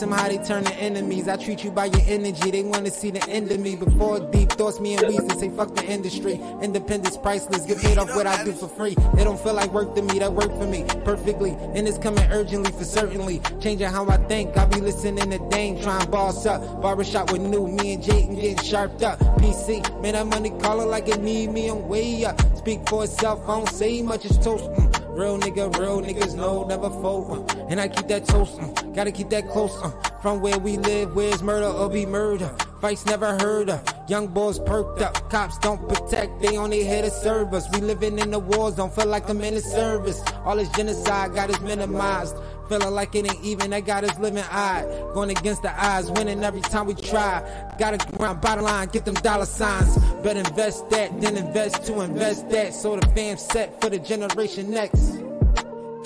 Them 0.00 0.12
how 0.12 0.28
they 0.28 0.38
turn 0.38 0.62
to 0.62 0.74
enemies. 0.74 1.26
I 1.26 1.34
treat 1.36 1.64
you 1.64 1.72
by 1.72 1.86
your 1.86 2.02
energy. 2.06 2.52
They 2.52 2.62
wanna 2.62 2.90
see 2.90 3.10
the 3.10 3.28
end 3.28 3.50
of 3.50 3.58
me. 3.58 3.74
Before 3.74 4.20
deep 4.20 4.52
thoughts, 4.52 4.78
me 4.78 4.94
and 4.94 5.02
Weezy 5.02 5.40
say 5.40 5.48
fuck 5.50 5.74
the 5.74 5.84
industry. 5.86 6.40
Independence 6.62 7.16
priceless. 7.16 7.64
Get 7.66 7.78
paid 7.78 7.98
off 7.98 8.14
what 8.14 8.24
I 8.24 8.44
do 8.44 8.52
for 8.52 8.68
free. 8.68 8.92
It 8.92 9.24
don't 9.24 9.40
feel 9.40 9.54
like 9.54 9.72
work 9.72 9.96
to 9.96 10.02
me. 10.02 10.20
That 10.20 10.32
work 10.32 10.52
for 10.56 10.66
me 10.68 10.84
perfectly. 11.04 11.50
And 11.74 11.88
it's 11.88 11.98
coming 11.98 12.24
urgently 12.30 12.70
for 12.70 12.84
certainly. 12.84 13.40
Changing 13.60 13.88
how 13.88 14.08
I 14.08 14.18
think. 14.28 14.56
I 14.56 14.66
be 14.66 14.80
listening 14.80 15.30
to 15.30 15.38
Dame. 15.48 15.82
Trying 15.82 16.08
boss 16.12 16.46
up. 16.46 16.80
Barbershop 16.80 17.32
with 17.32 17.42
new. 17.42 17.66
Me 17.66 17.94
and 17.94 18.02
Jayden 18.02 18.36
getting 18.40 18.62
sharped 18.64 19.02
up. 19.02 19.18
PC. 19.40 19.82
Man, 20.00 20.12
that 20.12 20.26
money 20.26 20.50
calling 20.60 20.88
like 20.88 21.08
it 21.08 21.20
need 21.20 21.50
me. 21.50 21.68
I'm 21.70 21.88
way 21.88 22.24
up. 22.24 22.40
Speak 22.56 22.88
for 22.88 23.02
itself. 23.02 23.42
I 23.48 23.56
don't 23.56 23.68
say 23.68 24.02
much. 24.02 24.24
It's 24.24 24.38
toast. 24.38 24.64
Mm. 24.64 24.98
Real 25.18 25.36
nigga, 25.36 25.76
real 25.76 26.00
niggas 26.00 26.36
know, 26.36 26.62
never 26.62 26.88
fold. 26.88 27.50
Uh, 27.50 27.66
and 27.68 27.80
I 27.80 27.88
keep 27.88 28.06
that 28.06 28.24
toast, 28.24 28.56
uh, 28.60 28.68
gotta 28.98 29.12
keep 29.12 29.30
that 29.30 29.48
close. 29.48 29.80
Uh, 29.80 29.90
from 30.20 30.40
where 30.40 30.58
we 30.58 30.76
live, 30.76 31.14
where's 31.14 31.40
murder 31.40 31.66
or 31.66 31.88
be 31.88 32.04
murder? 32.04 32.52
Fights 32.80 33.06
never 33.06 33.38
heard 33.38 33.70
of. 33.70 33.80
Young 34.08 34.26
boys 34.26 34.58
perked 34.58 35.00
up. 35.00 35.30
Cops 35.30 35.56
don't 35.58 35.88
protect, 35.88 36.42
they 36.42 36.56
only 36.56 36.82
here 36.82 37.02
to 37.02 37.10
serve 37.10 37.54
us. 37.54 37.64
We 37.72 37.80
living 37.80 38.18
in 38.18 38.32
the 38.32 38.40
wars, 38.40 38.74
don't 38.74 38.92
feel 38.92 39.06
like 39.06 39.28
I'm 39.28 39.40
in 39.42 39.54
the 39.54 39.60
service. 39.60 40.20
All 40.44 40.56
this 40.56 40.68
genocide 40.70 41.32
got 41.32 41.48
us 41.48 41.60
minimized. 41.60 42.34
Feeling 42.68 42.90
like 42.90 43.14
it 43.14 43.30
ain't 43.30 43.44
even, 43.44 43.70
that 43.70 43.86
got 43.86 44.02
us 44.02 44.18
living 44.18 44.42
odd. 44.50 45.14
Going 45.14 45.30
against 45.30 45.62
the 45.62 45.70
odds, 45.70 46.10
winning 46.10 46.42
every 46.42 46.60
time 46.60 46.86
we 46.86 46.94
try. 46.94 47.40
Gotta 47.78 48.04
grind. 48.16 48.40
bottom 48.40 48.64
line, 48.64 48.88
get 48.88 49.04
them 49.04 49.14
dollar 49.14 49.46
signs. 49.46 49.96
Better 50.24 50.40
invest 50.40 50.90
that, 50.90 51.20
then 51.20 51.36
invest 51.36 51.86
to 51.86 52.00
invest 52.00 52.50
that. 52.50 52.74
So 52.74 52.96
the 52.96 53.06
fam 53.10 53.36
set 53.36 53.80
for 53.80 53.90
the 53.90 54.00
generation 54.00 54.72
next. 54.72 55.10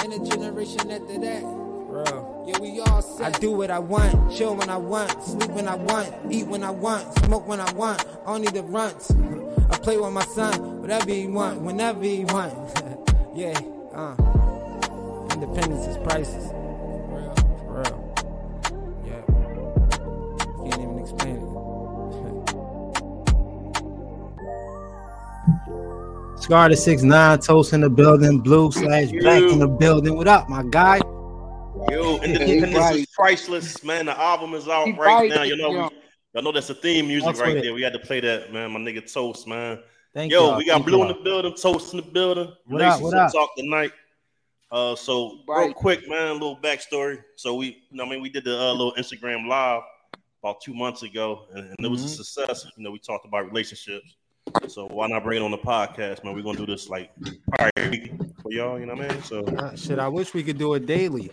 And 0.03 0.12
the 0.12 0.29
generation 0.31 0.91
after 0.91 1.19
that. 1.21 1.62
Bro. 2.43 2.53
Yeah, 2.53 2.59
we 2.59 2.81
all 2.81 3.03
set. 3.03 3.37
I 3.37 3.39
do 3.39 3.53
what 3.53 3.71
I 3.71 3.79
want, 3.79 4.33
chill 4.33 4.57
when 4.57 4.69
I 4.69 4.77
want, 4.77 5.11
sleep 5.23 5.51
when 5.51 5.69
I 5.69 5.77
want, 5.77 6.12
eat 6.31 6.47
when 6.47 6.65
I 6.65 6.71
want, 6.71 7.17
smoke 7.25 7.47
when 7.47 7.61
I 7.61 7.73
want, 7.73 8.05
only 8.27 8.49
the 8.49 8.62
runts. 8.62 9.12
I 9.71 9.79
play 9.79 9.97
with 9.97 10.12
my 10.12 10.25
son, 10.25 10.81
whatever 10.81 11.11
he 11.11 11.27
want, 11.29 11.61
whenever 11.61 12.03
he 12.03 12.25
want. 12.25 12.53
yeah, 13.34 13.59
uh. 13.95 14.17
Independence 15.34 15.87
is 15.87 15.97
priceless. 15.99 16.51
For 16.51 17.19
real. 17.19 17.34
For 17.59 17.83
real. 17.83 18.15
Yeah. 19.06 19.23
Can't 20.69 20.83
even 20.83 20.99
explain 20.99 21.37
it. 21.37 21.43
Scar 26.43 26.69
the 26.69 26.77
six 26.77 27.03
nine 27.03 27.39
toast 27.39 27.73
in 27.73 27.81
the 27.83 27.91
building, 27.91 28.41
blue 28.41 28.72
slash 28.72 29.11
black 29.12 29.43
in 29.43 29.61
the 29.61 29.69
building. 29.69 30.16
What 30.16 30.27
up, 30.28 30.49
my 30.49 30.65
guy? 30.65 31.00
Yo, 31.91 32.19
Independence 32.19 32.75
right. 32.76 32.97
is 32.97 33.06
priceless, 33.15 33.82
man. 33.84 34.06
The 34.06 34.19
album 34.19 34.54
is 34.54 34.69
out 34.69 34.87
He 34.87 34.93
right 34.93 34.98
right, 34.98 35.31
now. 35.31 35.43
You 35.43 35.56
know, 35.56 35.70
we, 35.70 35.76
y'all 35.76 36.43
know 36.43 36.53
that's 36.53 36.69
the 36.69 36.75
theme 36.75 37.06
music 37.09 37.31
Fucks 37.37 37.41
right 37.41 37.62
there. 37.62 37.75
We 37.75 37.82
had 37.82 37.93
to 37.93 37.98
play 37.98 38.20
that, 38.20 38.53
man. 38.53 38.70
My 38.72 38.81
nigga 38.81 39.10
Toast, 39.12 39.47
man. 39.47 39.81
Thank 40.15 40.31
Yo, 40.32 40.48
y'all. 40.48 40.59
we 40.59 40.65
got 40.66 40.75
Thank 40.75 40.87
Blue 40.87 40.98
y'all. 40.98 41.10
in 41.10 41.16
the 41.16 41.22
building, 41.22 41.54
Toast 41.54 41.92
in 41.94 41.98
the 41.98 42.06
building. 42.06 42.53
What 42.66 42.82
up, 42.82 43.00
what 43.00 43.12
Relationship 43.12 43.26
up? 43.26 43.32
talk 43.32 43.56
tonight. 43.56 43.92
Uh, 44.71 44.94
so 44.97 45.38
real 45.47 45.72
quick, 45.75 46.09
man, 46.09 46.28
a 46.28 46.32
little 46.32 46.56
backstory. 46.56 47.19
So 47.37 47.54
we, 47.54 47.66
you 47.91 47.97
know, 47.97 48.04
I 48.04 48.09
mean, 48.09 48.22
we 48.22 48.31
did 48.31 48.44
the 48.44 48.59
uh, 48.59 48.72
little 48.72 48.94
Instagram 48.94 49.47
live 49.48 49.82
about 50.42 50.60
two 50.60 50.75
months 50.75 51.03
ago, 51.03 51.47
and, 51.54 51.66
and 51.66 51.76
it 51.87 51.88
was 51.91 52.03
a 52.04 52.06
Mhm. 52.09 52.25
success. 52.25 52.66
You 52.76 52.84
know, 52.84 52.91
we 52.91 52.98
talked 52.98 53.26
about 53.26 53.47
relationships. 53.47 54.16
So 54.69 54.87
why 54.87 55.06
not 55.09 55.22
bring 55.25 55.41
it 55.42 55.44
on 55.44 55.50
the 55.50 55.59
podcast, 55.59 56.25
man? 56.25 56.34
We're 56.34 56.42
gonna 56.42 56.59
do 56.59 56.66
this 56.66 56.88
like 56.88 57.10
probably 57.53 57.71
every 57.76 57.91
week 57.98 58.12
for 58.42 58.50
y'all. 58.53 58.78
You 58.81 58.87
know 58.87 58.94
what 58.94 59.10
I 59.10 59.15
mean? 59.15 59.22
So 59.22 59.44
Uh, 59.44 59.76
shit, 59.76 59.98
I 59.98 60.09
wish 60.09 60.34
we 60.34 60.42
could 60.42 60.59
do 60.59 60.75
it 60.75 60.87
daily. 60.87 61.31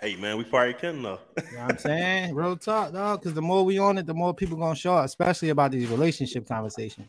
Hey, 0.00 0.16
man, 0.16 0.36
we 0.36 0.44
probably 0.44 0.74
can 0.74 1.02
though. 1.02 1.18
You 1.36 1.56
know 1.56 1.62
what 1.64 1.72
I'm 1.72 1.78
saying? 1.78 2.34
Real 2.34 2.56
talk, 2.56 2.92
dog. 2.92 3.20
Because 3.20 3.34
the 3.34 3.42
more 3.42 3.64
we 3.64 3.78
on 3.78 3.98
it, 3.98 4.06
the 4.06 4.14
more 4.14 4.34
people 4.34 4.56
gonna 4.56 4.74
show 4.74 4.94
up, 4.94 5.04
especially 5.04 5.50
about 5.50 5.72
these 5.72 5.88
relationship 5.88 6.46
conversations. 6.46 7.08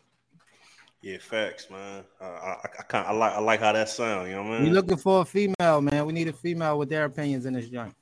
Yeah, 1.00 1.18
facts, 1.18 1.70
man. 1.70 2.04
Uh, 2.20 2.24
I, 2.24 2.28
I, 2.28 2.68
I 2.80 2.82
kind 2.82 3.06
I 3.06 3.12
like 3.12 3.32
I 3.32 3.40
like 3.40 3.60
how 3.60 3.72
that 3.72 3.88
sound. 3.88 4.28
You 4.28 4.36
know 4.36 4.42
what 4.42 4.48
I 4.48 4.50
mean? 4.50 4.58
We 4.58 4.64
mean? 4.66 4.74
looking 4.74 4.96
for 4.96 5.22
a 5.22 5.24
female, 5.24 5.80
man. 5.80 6.06
We 6.06 6.12
need 6.12 6.28
a 6.28 6.32
female 6.32 6.78
with 6.78 6.88
their 6.88 7.04
opinions 7.04 7.46
in 7.46 7.54
this 7.54 7.68
joint. 7.68 7.94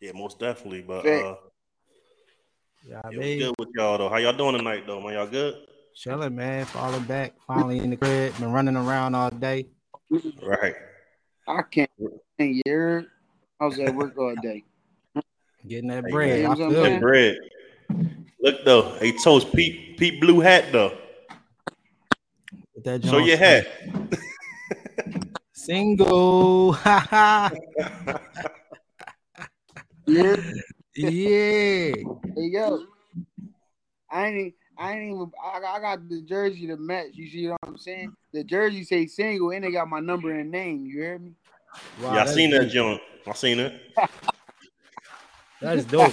yeah, 0.00 0.12
most 0.12 0.38
definitely. 0.38 0.82
But 0.82 1.06
uh, 1.06 1.36
Yeah, 2.88 3.00
I 3.04 3.10
yeah, 3.10 3.18
we 3.18 3.38
good 3.38 3.54
with 3.58 3.68
y'all 3.76 3.98
though. 3.98 4.08
How 4.08 4.16
y'all 4.16 4.32
doing 4.32 4.56
tonight 4.56 4.86
though, 4.86 5.00
man? 5.00 5.14
Y'all 5.14 5.26
good? 5.26 5.54
chilling, 5.94 6.34
man. 6.34 6.64
Falling 6.66 7.04
back, 7.04 7.34
finally 7.46 7.78
in 7.78 7.90
the 7.90 7.96
crib, 7.96 8.36
been 8.38 8.52
running 8.52 8.76
around 8.76 9.14
all 9.14 9.30
day. 9.30 9.66
Right. 10.42 10.74
I 11.48 11.62
can't. 11.62 11.90
Year. 12.38 13.06
I 13.60 13.66
was 13.66 13.78
at 13.78 13.94
work 13.94 14.16
all 14.18 14.34
day. 14.42 14.64
Getting 15.66 15.88
that 15.90 16.10
bread. 16.10 16.42
man, 16.42 16.56
you 16.56 16.56
know 16.58 16.66
I'm 16.66 16.72
That 16.72 17.00
bread. 17.00 17.36
Look 18.40 18.64
though, 18.64 18.96
hey 18.98 19.12
toast, 19.12 19.52
Pete, 19.54 19.96
Pete 19.96 20.20
blue 20.20 20.40
hat 20.40 20.66
though. 20.72 20.96
With 22.74 22.84
that 22.84 23.04
Show 23.04 23.18
your 23.18 23.36
hat. 23.36 23.66
Single. 25.52 26.72
Ha 26.72 26.98
ha. 27.10 27.52
Yeah. 30.06 30.36
yeah. 30.96 31.12
Hey 31.16 32.04
yo. 32.36 32.84
I 34.10 34.26
ain't. 34.26 34.54
I 34.76 34.92
ain't 34.92 35.14
even. 35.14 35.32
I, 35.42 35.58
I 35.58 35.80
got 35.80 36.08
the 36.08 36.22
jersey 36.22 36.66
to 36.66 36.76
match. 36.76 37.10
You 37.14 37.28
see 37.30 37.48
what 37.48 37.58
I'm 37.66 37.78
saying? 37.78 38.12
The 38.32 38.44
jersey 38.44 38.84
say 38.84 39.06
single, 39.06 39.52
and 39.52 39.64
they 39.64 39.70
got 39.70 39.88
my 39.88 40.00
number 40.00 40.32
and 40.32 40.50
name. 40.50 40.84
You 40.84 41.00
hear 41.00 41.18
me? 41.18 41.32
Wow, 42.00 42.14
yeah, 42.14 42.22
I 42.22 42.24
that's 42.24 42.34
seen 42.34 42.50
that 42.50 42.62
deep. 42.64 42.70
joint. 42.72 43.00
I 43.26 43.32
seen 43.34 43.60
it. 43.60 43.80
That's 45.60 45.84
dope. 45.84 46.12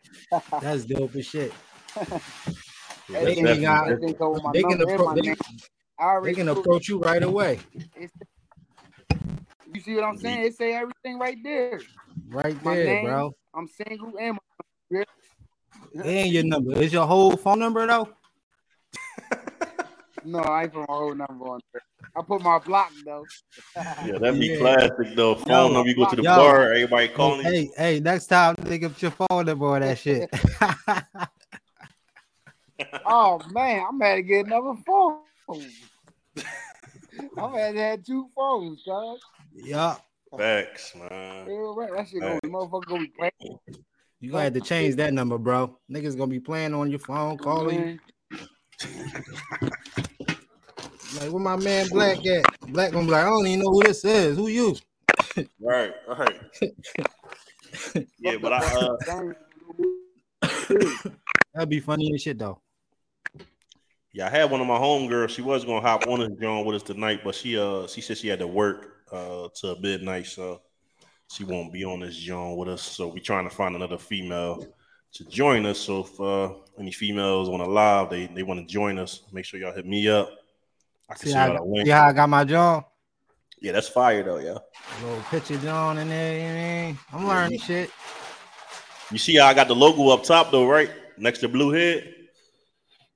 That's 0.62 0.84
dope 0.84 1.14
as 1.16 1.26
shit. 1.26 1.52
Yeah, 1.96 2.04
they 3.24 3.34
definitely 3.34 3.62
got- 3.62 3.84
good. 3.86 3.92
Everything 3.94 4.14
come 4.14 4.32
with 4.32 4.42
my 4.44 4.52
They 4.52 4.62
can, 4.62 4.78
number 4.78 4.86
appro- 4.98 5.14
they, 6.22 6.28
they 6.30 6.34
can 6.34 6.48
approach 6.48 6.88
you 6.88 6.98
right 7.00 7.22
away. 7.22 7.58
You 9.72 9.80
see 9.80 9.94
what 9.96 10.04
I'm 10.04 10.16
saying? 10.18 10.46
It 10.46 10.56
say 10.56 10.72
everything 10.74 11.18
right 11.18 11.36
there. 11.42 11.80
Right 12.30 12.64
My 12.64 12.74
there, 12.76 12.84
name. 12.86 13.04
bro. 13.04 13.34
I'm 13.54 13.68
single 13.68 14.12
and 14.18 14.38
my 14.90 15.04
And 16.02 16.32
your 16.32 16.44
number. 16.44 16.80
Is 16.80 16.92
your 16.92 17.06
whole 17.06 17.36
phone 17.36 17.58
number 17.58 17.86
though? 17.86 18.08
No, 20.24 20.40
I 20.40 20.64
ain't 20.64 20.72
put 20.72 20.88
my 20.88 20.94
whole 20.94 21.14
number 21.14 21.44
on 21.46 21.60
there. 21.72 21.82
I 22.16 22.22
put 22.22 22.42
my 22.42 22.58
block 22.58 22.92
though. 23.04 23.26
Yeah, 24.04 24.18
that'd 24.18 24.38
be 24.40 24.46
Yeah. 24.48 24.58
classic 24.58 25.14
though. 25.14 25.34
Phone 25.34 25.72
number, 25.72 25.88
you 25.88 25.96
go 25.96 26.08
to 26.08 26.16
the 26.16 26.22
Yo. 26.22 26.34
bar, 26.34 26.72
everybody 26.72 27.08
calling 27.08 27.46
you. 27.46 27.52
Hey, 27.52 27.70
hey, 27.76 28.00
next 28.00 28.26
time 28.26 28.54
think 28.56 28.82
of 28.84 29.00
your 29.02 29.10
phone 29.12 29.46
number 29.46 29.66
or 29.66 29.80
that 29.80 29.98
shit. 29.98 30.30
Oh 33.04 33.40
man, 33.50 33.84
I'm 33.88 34.00
had 34.00 34.16
to 34.16 34.22
get 34.22 34.46
another 34.46 34.74
phone. 34.86 35.22
I'm 37.38 37.54
had 37.54 37.74
to 37.74 37.80
have 37.80 38.04
two 38.04 38.28
phones, 38.36 38.82
cuz. 38.84 39.20
yeah. 39.54 39.96
Facts, 40.36 40.94
man. 40.94 41.46
Yeah, 41.48 41.72
right. 41.74 41.90
That 41.96 42.06
shit 42.08 42.20
gonna 42.20 42.38
Hey. 42.42 42.48
motherfucker 42.48 42.86
gonna 42.86 43.00
be 43.00 43.12
playing. 43.18 43.58
You 44.20 44.30
gonna 44.30 44.44
have 44.44 44.52
to 44.54 44.60
change 44.60 44.96
that 44.96 45.14
number, 45.14 45.38
bro. 45.38 45.78
Niggas 45.90 46.16
gonna 46.16 46.28
be 46.28 46.40
playing 46.40 46.74
on 46.74 46.90
your 46.90 46.98
phone, 46.98 47.38
calling 47.38 47.78
you. 47.78 47.84
Man, 47.84 48.00
Like, 51.16 51.32
where 51.32 51.42
my 51.42 51.56
man 51.56 51.88
Black 51.88 52.24
at? 52.26 52.44
Black 52.72 52.92
gonna 52.92 53.06
be 53.06 53.12
like, 53.12 53.24
I 53.24 53.30
don't 53.30 53.46
even 53.46 53.60
know 53.60 53.70
who 53.70 53.82
this 53.82 54.04
is. 54.04 54.36
Who 54.36 54.48
you? 54.48 54.76
Right, 55.60 55.92
right. 56.06 56.40
yeah, 58.18 58.36
but 58.40 58.52
I 58.52 58.58
uh. 58.58 58.96
That'd 61.54 61.70
be 61.70 61.80
funny 61.80 62.12
as 62.14 62.22
shit 62.22 62.38
though. 62.38 62.60
yeah, 64.12 64.26
I 64.26 64.30
had 64.30 64.50
one 64.50 64.60
of 64.60 64.66
my 64.66 64.78
homegirls. 64.78 65.30
She 65.30 65.42
was 65.42 65.64
gonna 65.64 65.80
hop 65.80 66.06
on 66.06 66.20
this 66.20 66.38
joint 66.40 66.66
with 66.66 66.76
us 66.76 66.82
tonight, 66.82 67.20
but 67.24 67.34
she 67.34 67.58
uh 67.58 67.86
she 67.86 68.00
said 68.00 68.18
she 68.18 68.28
had 68.28 68.40
to 68.40 68.46
work 68.46 69.04
uh 69.10 69.48
till 69.54 69.78
midnight, 69.80 70.26
so 70.26 70.60
she 71.32 71.44
won't 71.44 71.72
be 71.72 71.84
on 71.84 72.00
this 72.00 72.16
joint 72.16 72.58
with 72.58 72.68
us. 72.68 72.82
So 72.82 73.08
we 73.08 73.20
trying 73.20 73.48
to 73.48 73.54
find 73.54 73.74
another 73.74 73.98
female 73.98 74.66
to 75.14 75.24
join 75.24 75.64
us. 75.66 75.78
So 75.78 76.00
if 76.00 76.20
uh 76.20 76.54
any 76.78 76.92
females 76.92 77.48
on 77.48 77.60
the 77.60 77.66
live, 77.66 78.10
they 78.10 78.26
they 78.26 78.42
want 78.42 78.60
to 78.60 78.66
join 78.66 78.98
us, 78.98 79.22
make 79.32 79.46
sure 79.46 79.58
y'all 79.58 79.74
hit 79.74 79.86
me 79.86 80.08
up. 80.08 80.30
I 81.08 81.14
can 81.14 81.22
See 81.22 81.28
see 81.30 81.34
how, 81.34 81.46
y'all 81.46 81.56
I 81.56 81.58
the 81.58 81.74
got, 81.76 81.84
see 81.86 81.90
how 81.90 82.06
I 82.06 82.12
got 82.12 82.28
my 82.28 82.44
jaw? 82.44 82.82
Yeah, 83.60 83.72
that's 83.72 83.88
fire 83.88 84.22
though, 84.22 84.38
yeah. 84.38 84.58
Little 85.02 85.22
picture 85.30 85.56
John 85.58 85.98
in 85.98 86.08
there. 86.08 86.34
You 86.34 86.42
know 86.42 86.48
I 86.50 86.86
mean? 86.86 86.98
I'm 87.12 87.26
learning 87.26 87.58
shit. 87.58 87.90
You 89.10 89.18
see 89.18 89.36
how 89.36 89.46
I 89.46 89.54
got 89.54 89.68
the 89.68 89.74
logo 89.74 90.10
up 90.10 90.22
top 90.22 90.50
though, 90.50 90.66
right? 90.68 90.90
Next 91.16 91.38
to 91.40 91.48
blue 91.48 91.72
head. 91.72 92.14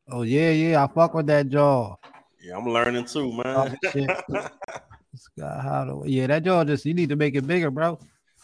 Oh 0.08 0.22
yeah, 0.22 0.50
yeah. 0.50 0.84
I 0.84 0.86
fuck 0.88 1.14
with 1.14 1.26
that 1.26 1.48
jaw. 1.48 1.96
Yeah, 2.42 2.56
I'm 2.56 2.66
learning 2.66 3.04
too, 3.04 3.32
man. 3.32 3.42
Oh, 3.46 3.90
shit. 3.90 4.10
This 5.12 5.28
guy, 5.38 5.60
how 5.60 5.84
to, 5.84 6.02
yeah, 6.06 6.26
that 6.26 6.42
jaw 6.42 6.64
just 6.64 6.86
you 6.86 6.94
need 6.94 7.10
to 7.10 7.16
make 7.16 7.34
it 7.34 7.46
bigger, 7.46 7.70
bro. 7.70 7.98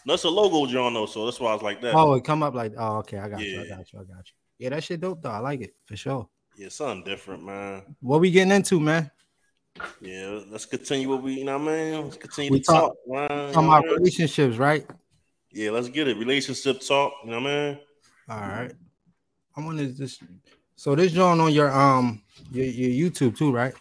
That's 0.05 0.23
a 0.23 0.29
logo, 0.29 0.71
John, 0.71 0.93
though, 0.93 1.07
so 1.07 1.25
that's 1.25 1.39
why 1.39 1.49
I 1.49 1.53
was 1.55 1.63
like 1.63 1.81
that. 1.81 1.95
Oh, 1.95 2.13
it 2.13 2.23
come 2.23 2.43
up 2.43 2.53
like 2.53 2.73
oh, 2.77 2.97
okay. 2.97 3.17
I 3.17 3.27
got 3.27 3.41
you. 3.41 3.59
I 3.59 3.63
Yeah. 3.63 3.75
got 3.77 3.91
you. 3.91 3.99
I 3.99 4.03
got 4.03 4.17
you. 4.17 4.33
Yeah, 4.59 4.69
that 4.69 4.83
shit 4.83 5.01
dope 5.01 5.23
though. 5.23 5.31
I 5.31 5.39
like 5.39 5.61
it 5.61 5.73
for 5.87 5.95
sure. 5.95 6.29
Yeah, 6.55 6.69
something 6.69 7.03
different, 7.03 7.43
man. 7.43 7.95
What 8.01 8.21
we 8.21 8.29
getting 8.29 8.51
into, 8.51 8.79
man? 8.79 9.09
Yeah, 10.01 10.39
let's 10.49 10.65
continue 10.65 11.09
what 11.09 11.23
we, 11.23 11.35
you 11.35 11.45
know 11.45 11.57
what 11.57 11.71
I 11.71 11.75
mean? 11.91 12.03
Let's 12.03 12.17
continue 12.17 12.51
We 12.51 12.59
to 12.59 12.65
talk- 12.65 12.81
talk, 13.07 13.29
man. 13.29 13.47
You 13.49 13.53
know 13.61 13.71
about 13.71 13.85
relationships, 13.85 14.57
right? 14.57 14.85
Yeah, 15.51 15.71
let's 15.71 15.89
get 15.89 16.07
it. 16.07 16.17
Relationship 16.17 16.81
talk. 16.81 17.13
You 17.23 17.31
know 17.31 17.39
what 17.41 17.49
I 17.51 17.65
mean? 17.69 17.79
All 18.29 18.39
right. 18.39 18.71
I'm 19.55 19.65
gonna 19.65 19.87
just 19.87 20.21
so 20.75 20.95
this 20.95 21.11
joint 21.11 21.41
on 21.41 21.51
your 21.51 21.69
um 21.71 22.21
your, 22.51 22.65
your 22.65 23.09
YouTube 23.11 23.37
too, 23.37 23.51
right? 23.51 23.73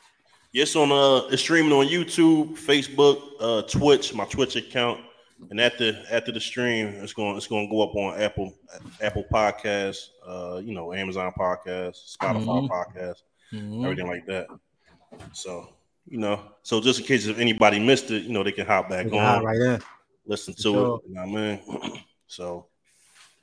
Yes, 0.52 0.74
on 0.76 0.90
uh, 0.90 1.28
it's 1.28 1.42
streaming 1.42 1.72
on 1.72 1.86
YouTube, 1.86 2.56
Facebook, 2.58 3.20
uh, 3.38 3.62
Twitch, 3.62 4.14
my 4.14 4.24
Twitch 4.24 4.56
account, 4.56 5.00
and 5.50 5.60
after 5.60 5.92
after 6.10 6.32
the 6.32 6.40
stream, 6.40 6.88
it's 6.88 7.12
going 7.12 7.36
it's 7.36 7.46
going 7.46 7.66
to 7.68 7.70
go 7.70 7.82
up 7.82 7.94
on 7.94 8.20
Apple 8.20 8.54
Apple 9.02 9.24
Podcasts, 9.32 10.06
uh, 10.26 10.60
you 10.64 10.74
know, 10.74 10.92
Amazon 10.94 11.32
Podcasts, 11.38 12.16
Spotify 12.16 12.66
Mhm. 12.66 12.68
Podcasts, 12.70 13.22
Mhm. 13.52 13.84
everything 13.84 14.06
like 14.08 14.26
that. 14.26 14.46
So 15.32 15.68
you 16.10 16.18
know, 16.18 16.40
so 16.62 16.80
just 16.80 17.00
in 17.00 17.06
case 17.06 17.26
if 17.26 17.38
anybody 17.38 17.78
missed 17.78 18.10
it, 18.10 18.24
you 18.24 18.32
know, 18.32 18.42
they 18.42 18.52
can 18.52 18.66
hop 18.66 18.88
back 18.88 19.08
can 19.08 19.18
on, 19.18 19.44
right 19.44 19.60
in. 19.60 19.80
listen 20.26 20.54
to 20.54 20.62
sure. 20.62 21.00
it. 21.04 21.08
You 21.08 21.14
know 21.14 21.26
what 21.26 21.38
I 21.38 21.80
mean? 21.92 22.02
so. 22.26 22.66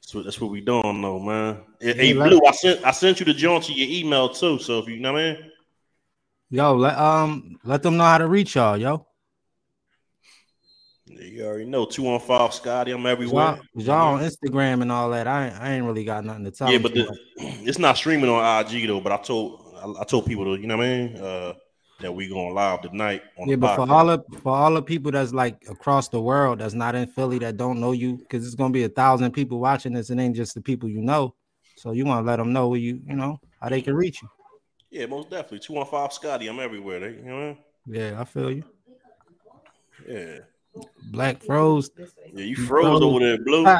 That's 0.01 0.13
what, 0.13 0.23
that's 0.25 0.39
what 0.39 0.51
we 0.51 0.61
doing 0.61 1.01
though, 1.01 1.17
man. 1.17 1.61
Hey, 1.81 1.87
Yeah, 1.87 1.93
hey, 1.95 2.13
like- 2.13 2.29
Blue, 2.29 2.41
I 2.47 2.51
sent 2.51 2.85
I 2.85 2.91
sent 2.91 3.19
you 3.19 3.25
the 3.25 3.33
joint 3.33 3.63
to 3.63 3.73
your 3.73 3.89
email 3.89 4.29
too. 4.29 4.59
So 4.59 4.77
if 4.77 4.87
you, 4.87 4.93
you 4.93 4.99
know 4.99 5.13
what 5.13 5.21
I 5.21 5.33
mean, 5.33 5.51
Yo, 6.51 6.75
let 6.75 6.97
um 6.97 7.57
let 7.63 7.81
them 7.81 7.97
know 7.97 8.03
how 8.03 8.19
to 8.19 8.27
reach 8.27 8.55
y'all, 8.55 8.77
yo. 8.77 9.07
you 11.07 11.43
already 11.43 11.65
know 11.65 11.85
two 11.85 12.07
on 12.07 12.19
five, 12.19 12.53
Scotty. 12.53 12.91
I'm 12.91 13.05
everywhere. 13.07 13.59
Y'all, 13.73 13.83
y'all 13.83 14.13
on 14.13 14.21
Instagram 14.21 14.83
and 14.83 14.91
all 14.91 15.09
that. 15.09 15.27
I 15.27 15.47
ain't, 15.47 15.59
I 15.59 15.71
ain't 15.73 15.85
really 15.85 16.03
got 16.03 16.23
nothing 16.23 16.43
to 16.45 16.51
tell. 16.51 16.71
yeah, 16.71 16.77
but 16.77 16.93
the, 16.93 17.11
it's 17.37 17.79
not 17.79 17.97
streaming 17.97 18.29
on 18.29 18.65
IG 18.65 18.87
though. 18.87 19.01
But 19.01 19.11
I 19.11 19.17
told 19.17 19.73
I, 19.75 20.01
I 20.01 20.03
told 20.03 20.27
people 20.27 20.45
to 20.45 20.61
you 20.61 20.67
know 20.67 20.77
what 20.77 20.85
I 20.85 20.89
mean 20.89 21.17
uh, 21.17 21.53
that 21.99 22.11
we 22.11 22.27
going 22.27 22.53
live 22.53 22.81
tonight 22.81 23.23
on 23.37 23.47
yeah, 23.47 23.55
the 23.55 23.61
but 23.61 23.75
for 23.75 23.91
all 23.91 24.05
the 24.07 24.23
for 24.41 24.55
all 24.55 24.73
the 24.73 24.81
people 24.81 25.11
that's 25.11 25.33
like 25.33 25.63
across 25.69 26.09
the 26.09 26.21
world 26.21 26.59
that's 26.59 26.73
not 26.73 26.95
in 26.95 27.07
Philly 27.07 27.39
that 27.39 27.57
don't 27.57 27.79
know 27.79 27.93
you, 27.93 28.17
because 28.17 28.45
it's 28.45 28.55
gonna 28.55 28.73
be 28.73 28.83
a 28.83 28.89
thousand 28.89 29.31
people 29.31 29.59
watching 29.59 29.93
this, 29.93 30.09
and 30.09 30.19
ain't 30.19 30.35
just 30.35 30.55
the 30.55 30.61
people 30.61 30.89
you 30.89 31.01
know. 31.01 31.35
So 31.77 31.91
you 31.91 32.05
want 32.05 32.25
to 32.25 32.29
let 32.29 32.37
them 32.37 32.53
know 32.53 32.67
where 32.69 32.79
you 32.79 33.01
you 33.05 33.15
know 33.15 33.39
how 33.61 33.69
they 33.69 33.81
can 33.81 33.95
reach 33.95 34.21
you. 34.21 34.29
yeah, 34.91 35.05
most 35.05 35.29
definitely 35.29 35.59
two 35.59 35.77
on 35.77 35.85
five, 35.85 36.11
Scotty. 36.13 36.47
I'm 36.47 36.59
everywhere. 36.59 36.99
They, 36.99 37.17
you 37.17 37.23
know 37.23 37.35
what 37.35 37.41
I 37.41 37.47
mean? 37.47 37.57
Yeah, 37.87 38.21
I 38.21 38.23
feel 38.25 38.51
you. 38.51 38.63
Yeah, 40.07 40.39
Black 41.11 41.41
froze. 41.43 41.89
yeah. 42.33 42.43
You 42.43 42.55
froze 42.55 43.01
over 43.01 43.19
there, 43.19 43.37
Blue. 43.37 43.65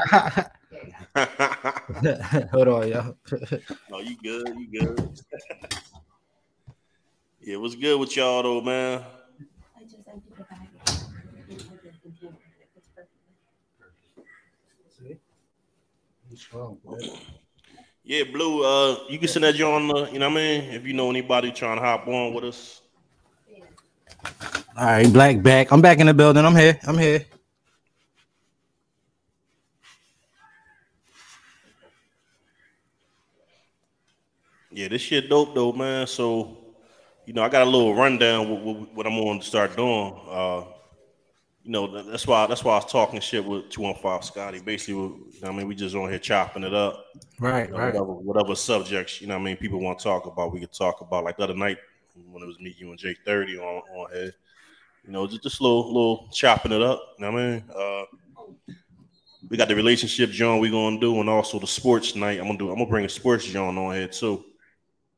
Hold 2.51 2.67
on, 2.67 2.89
yo. 2.89 3.15
no, 3.89 3.99
you 3.99 4.17
good. 4.23 4.47
You 4.57 4.79
good. 4.79 5.21
Yeah, 7.45 7.57
what's 7.57 7.75
good 7.75 7.99
with 7.99 8.17
y'all 8.17 8.41
though, 8.41 8.59
man? 8.61 9.03
I 9.77 9.83
just 9.83 9.97
emptied 10.07 10.33
the 10.35 10.43
bag. 10.43 10.67
into 11.53 11.75
the 11.83 11.93
container. 12.01 12.37
It 15.05 15.19
fits 16.31 16.45
perfectly. 16.51 17.19
Yeah, 18.03 18.23
Blue. 18.23 18.65
Uh, 18.65 18.97
you 19.09 19.19
can 19.19 19.27
send 19.27 19.45
that 19.45 19.61
on 19.61 19.87
the. 19.87 20.11
You 20.11 20.17
know 20.17 20.29
what 20.29 20.37
I 20.37 20.41
mean? 20.41 20.63
If 20.71 20.87
you 20.87 20.93
know 20.93 21.11
anybody 21.11 21.51
trying 21.51 21.77
to 21.77 21.83
hop 21.83 22.07
on 22.07 22.33
with 22.33 22.45
us. 22.45 22.81
All 24.75 24.85
right, 24.85 25.13
black 25.13 25.41
back. 25.43 25.71
I'm 25.71 25.81
back 25.81 25.99
in 25.99 26.07
the 26.07 26.15
building. 26.15 26.43
I'm 26.43 26.55
here. 26.55 26.79
I'm 26.87 26.97
here. 26.97 27.25
Yeah, 34.71 34.87
this 34.87 35.03
shit 35.03 35.29
dope 35.29 35.53
though, 35.53 35.71
man. 35.71 36.07
So, 36.07 36.64
you 37.25 37.33
know, 37.33 37.43
I 37.43 37.49
got 37.49 37.63
a 37.63 37.69
little 37.69 37.95
rundown 37.95 38.49
with, 38.49 38.77
with 38.77 38.89
what 38.93 39.07
I'm 39.07 39.15
going 39.15 39.39
to 39.39 39.45
start 39.45 39.75
doing. 39.75 40.13
Uh, 40.29 40.63
you 41.63 41.71
know, 41.71 42.03
that's 42.03 42.27
why 42.27 42.45
that's 42.45 42.63
why 42.63 42.73
I 42.73 42.75
was 42.75 42.91
talking 42.91 43.19
shit 43.19 43.43
with 43.43 43.69
two 43.69 43.81
one 43.81 43.95
five 43.95 44.23
Scotty. 44.23 44.59
Basically, 44.59 44.93
we- 44.93 45.01
you 45.01 45.41
know 45.41 45.47
what 45.49 45.53
I 45.53 45.57
mean, 45.57 45.67
we 45.67 45.75
just 45.75 45.95
on 45.95 46.09
here 46.09 46.19
chopping 46.19 46.63
it 46.63 46.73
up. 46.73 47.05
Right, 47.39 47.67
You 47.67 47.73
know, 47.73 47.79
right. 47.79 47.93
whatever, 47.93 48.13
whatever 48.13 48.55
subjects, 48.55 49.19
you 49.19 49.27
know 49.27 49.33
what 49.35 49.41
I 49.41 49.45
mean, 49.45 49.57
people 49.57 49.79
want 49.79 49.99
to 49.99 50.03
talk 50.03 50.25
about, 50.27 50.53
we 50.53 50.59
could 50.61 50.71
talk 50.71 51.01
about. 51.01 51.23
Like 51.23 51.37
the 51.37 51.43
other 51.43 51.55
night 51.55 51.77
when 52.31 52.41
it 52.43 52.45
was 52.45 52.59
me, 52.59 52.73
you 52.77 52.89
and 52.91 52.99
J-30 52.99 53.57
on, 53.59 53.81
on 53.97 54.11
here. 54.13 54.33
You 55.05 55.11
know, 55.11 55.27
just, 55.27 55.43
just 55.43 55.59
a 55.59 55.63
little 55.63 55.87
little 55.87 56.29
chopping 56.31 56.71
it 56.71 56.81
up. 56.81 57.01
You 57.19 57.25
know 57.25 57.31
what 57.31 57.41
I 57.41 57.47
mean? 57.47 57.63
Uh 57.75 58.03
we 59.49 59.57
got 59.57 59.67
the 59.67 59.75
relationship 59.75 60.31
John 60.31 60.59
we 60.59 60.69
gonna 60.71 60.99
do, 60.99 61.19
and 61.19 61.29
also 61.29 61.59
the 61.59 61.67
sports 61.67 62.15
night. 62.15 62.39
I'm 62.39 62.45
gonna 62.47 62.57
do 62.57 62.69
I'm 62.69 62.77
gonna 62.77 62.89
bring 62.89 63.05
a 63.05 63.09
sports 63.09 63.45
John 63.45 63.77
on 63.77 63.93
here 63.95 64.07
too. 64.07 64.25
You 64.25 64.33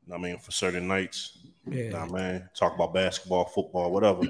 know 0.06 0.16
what 0.16 0.18
I 0.18 0.22
mean, 0.22 0.38
for 0.38 0.50
certain 0.50 0.86
nights. 0.86 1.37
Yeah. 1.70 1.90
Nah, 1.90 2.06
man. 2.06 2.48
Talk 2.54 2.74
about 2.74 2.94
basketball, 2.94 3.44
football, 3.46 3.92
whatever. 3.92 4.22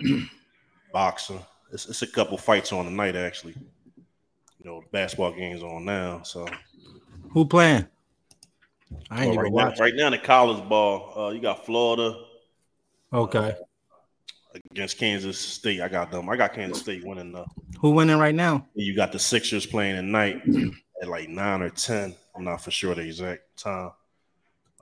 Boxing. 0.92 1.40
It's, 1.72 1.86
it's 1.88 2.02
a 2.02 2.06
couple 2.06 2.38
fights 2.38 2.72
on 2.72 2.84
tonight, 2.86 3.14
actually. 3.16 3.54
You 4.58 4.64
know, 4.70 4.80
the 4.80 4.86
basketball 4.90 5.32
game's 5.32 5.62
on 5.62 5.84
now. 5.84 6.22
So 6.22 6.46
Who 7.30 7.44
playing? 7.44 7.86
I 9.10 9.24
ain't 9.24 9.36
Well, 9.36 9.44
right, 9.44 9.46
even 9.46 9.56
now, 9.56 9.74
right 9.78 9.94
now, 9.94 10.10
the 10.10 10.18
college 10.18 10.66
ball, 10.68 11.12
uh, 11.16 11.30
you 11.30 11.40
got 11.40 11.64
Florida 11.64 12.18
Okay. 13.12 13.54
against 14.72 14.98
Kansas 14.98 15.38
State. 15.38 15.80
I 15.80 15.88
got 15.88 16.10
them. 16.10 16.28
I 16.28 16.36
got 16.36 16.54
Kansas 16.54 16.82
State 16.82 17.04
winning. 17.04 17.34
Uh, 17.34 17.44
Who 17.80 17.90
winning 17.90 18.18
right 18.18 18.34
now? 18.34 18.66
you 18.74 18.94
got 18.96 19.12
the 19.12 19.18
Sixers 19.18 19.66
playing 19.66 19.96
tonight 19.96 20.42
at 21.02 21.08
like 21.08 21.28
nine 21.28 21.62
or 21.62 21.70
ten. 21.70 22.14
I'm 22.34 22.44
not 22.44 22.62
for 22.62 22.70
sure 22.70 22.94
the 22.94 23.02
exact 23.02 23.42
time. 23.56 23.92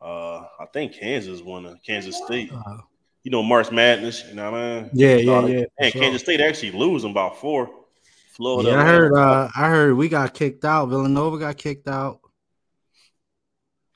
Uh, 0.00 0.44
I 0.60 0.66
think 0.72 0.92
Kansas 0.94 1.40
winning. 1.42 1.78
Kansas 1.86 2.16
State. 2.24 2.52
Uh, 2.52 2.78
You 3.22 3.30
know, 3.32 3.42
March 3.42 3.72
Madness. 3.72 4.24
You 4.28 4.34
know 4.34 4.50
what 4.52 4.60
I 4.60 4.80
mean? 4.82 4.90
yeah, 4.94 5.16
yeah, 5.16 5.22
Started- 5.24 5.50
yeah. 5.52 5.60
for 5.64 5.70
And 5.84 5.92
sure. 5.92 6.02
Kansas 6.02 6.22
State 6.22 6.40
actually 6.40 6.72
losing 6.72 7.10
about 7.10 7.38
four. 7.40 7.70
Florida. 8.32 8.70
Yeah, 8.70 8.80
I 8.82 8.84
heard. 8.84 9.14
Uh, 9.14 9.48
I 9.56 9.68
heard 9.70 9.94
we 9.96 10.08
got 10.08 10.34
kicked 10.34 10.64
out. 10.64 10.86
Villanova 10.90 11.38
got 11.38 11.56
kicked 11.56 11.88
out. 11.88 12.20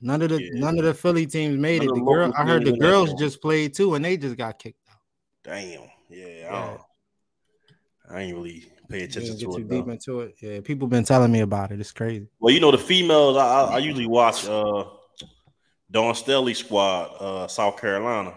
None 0.00 0.22
of 0.22 0.30
the 0.30 0.42
Yeah. 0.42 0.50
none 0.54 0.78
of 0.78 0.84
the 0.84 0.94
Philly 0.94 1.26
teams 1.26 1.58
made 1.58 1.82
None 1.82 1.88
it. 1.90 1.94
The 1.94 2.00
the 2.00 2.04
girl, 2.06 2.32
I 2.36 2.44
heard 2.44 2.62
the 2.62 2.70
teams 2.70 2.76
in 2.76 2.78
that 2.80 2.86
girls 2.86 3.14
just 3.14 3.42
played 3.42 3.75
too, 3.75 3.94
and 3.94 4.04
they 4.04 4.16
just 4.16 4.36
got 4.38 4.58
kicked 4.58 4.80
out. 4.90 4.96
Damn. 5.44 5.82
Yeah. 6.08 6.25
I, 6.25 6.28
Yeah. 6.38 6.66
don't, 6.66 6.80
I 8.16 8.20
ain't 8.22 8.34
really 8.36 8.64
pay 8.88 9.02
attention 9.02 9.36
Didn't 9.36 9.38
get 9.40 9.46
to 9.46 9.56
too 9.58 9.62
it. 9.66 9.68
deep 9.68 9.88
into 9.88 10.20
it. 10.22 10.34
Yeah, 10.40 10.60
people 10.62 10.88
been 10.88 11.04
telling 11.04 11.30
me 11.30 11.40
about 11.40 11.70
it. 11.70 11.78
It's 11.80 11.92
crazy. 11.92 12.26
Well, 12.40 12.52
you 12.52 12.60
know 12.60 12.70
the 12.70 12.78
females. 12.78 13.36
I, 13.36 13.40
I, 13.46 13.75
I 13.75 13.78
usually 13.78 14.06
watch 14.06 14.46
uh, 14.48 14.84
Dawn 15.90 16.14
Staley 16.14 16.54
squad, 16.54 17.16
uh, 17.20 17.49
South 17.49 17.80
Carolina. 17.80 18.35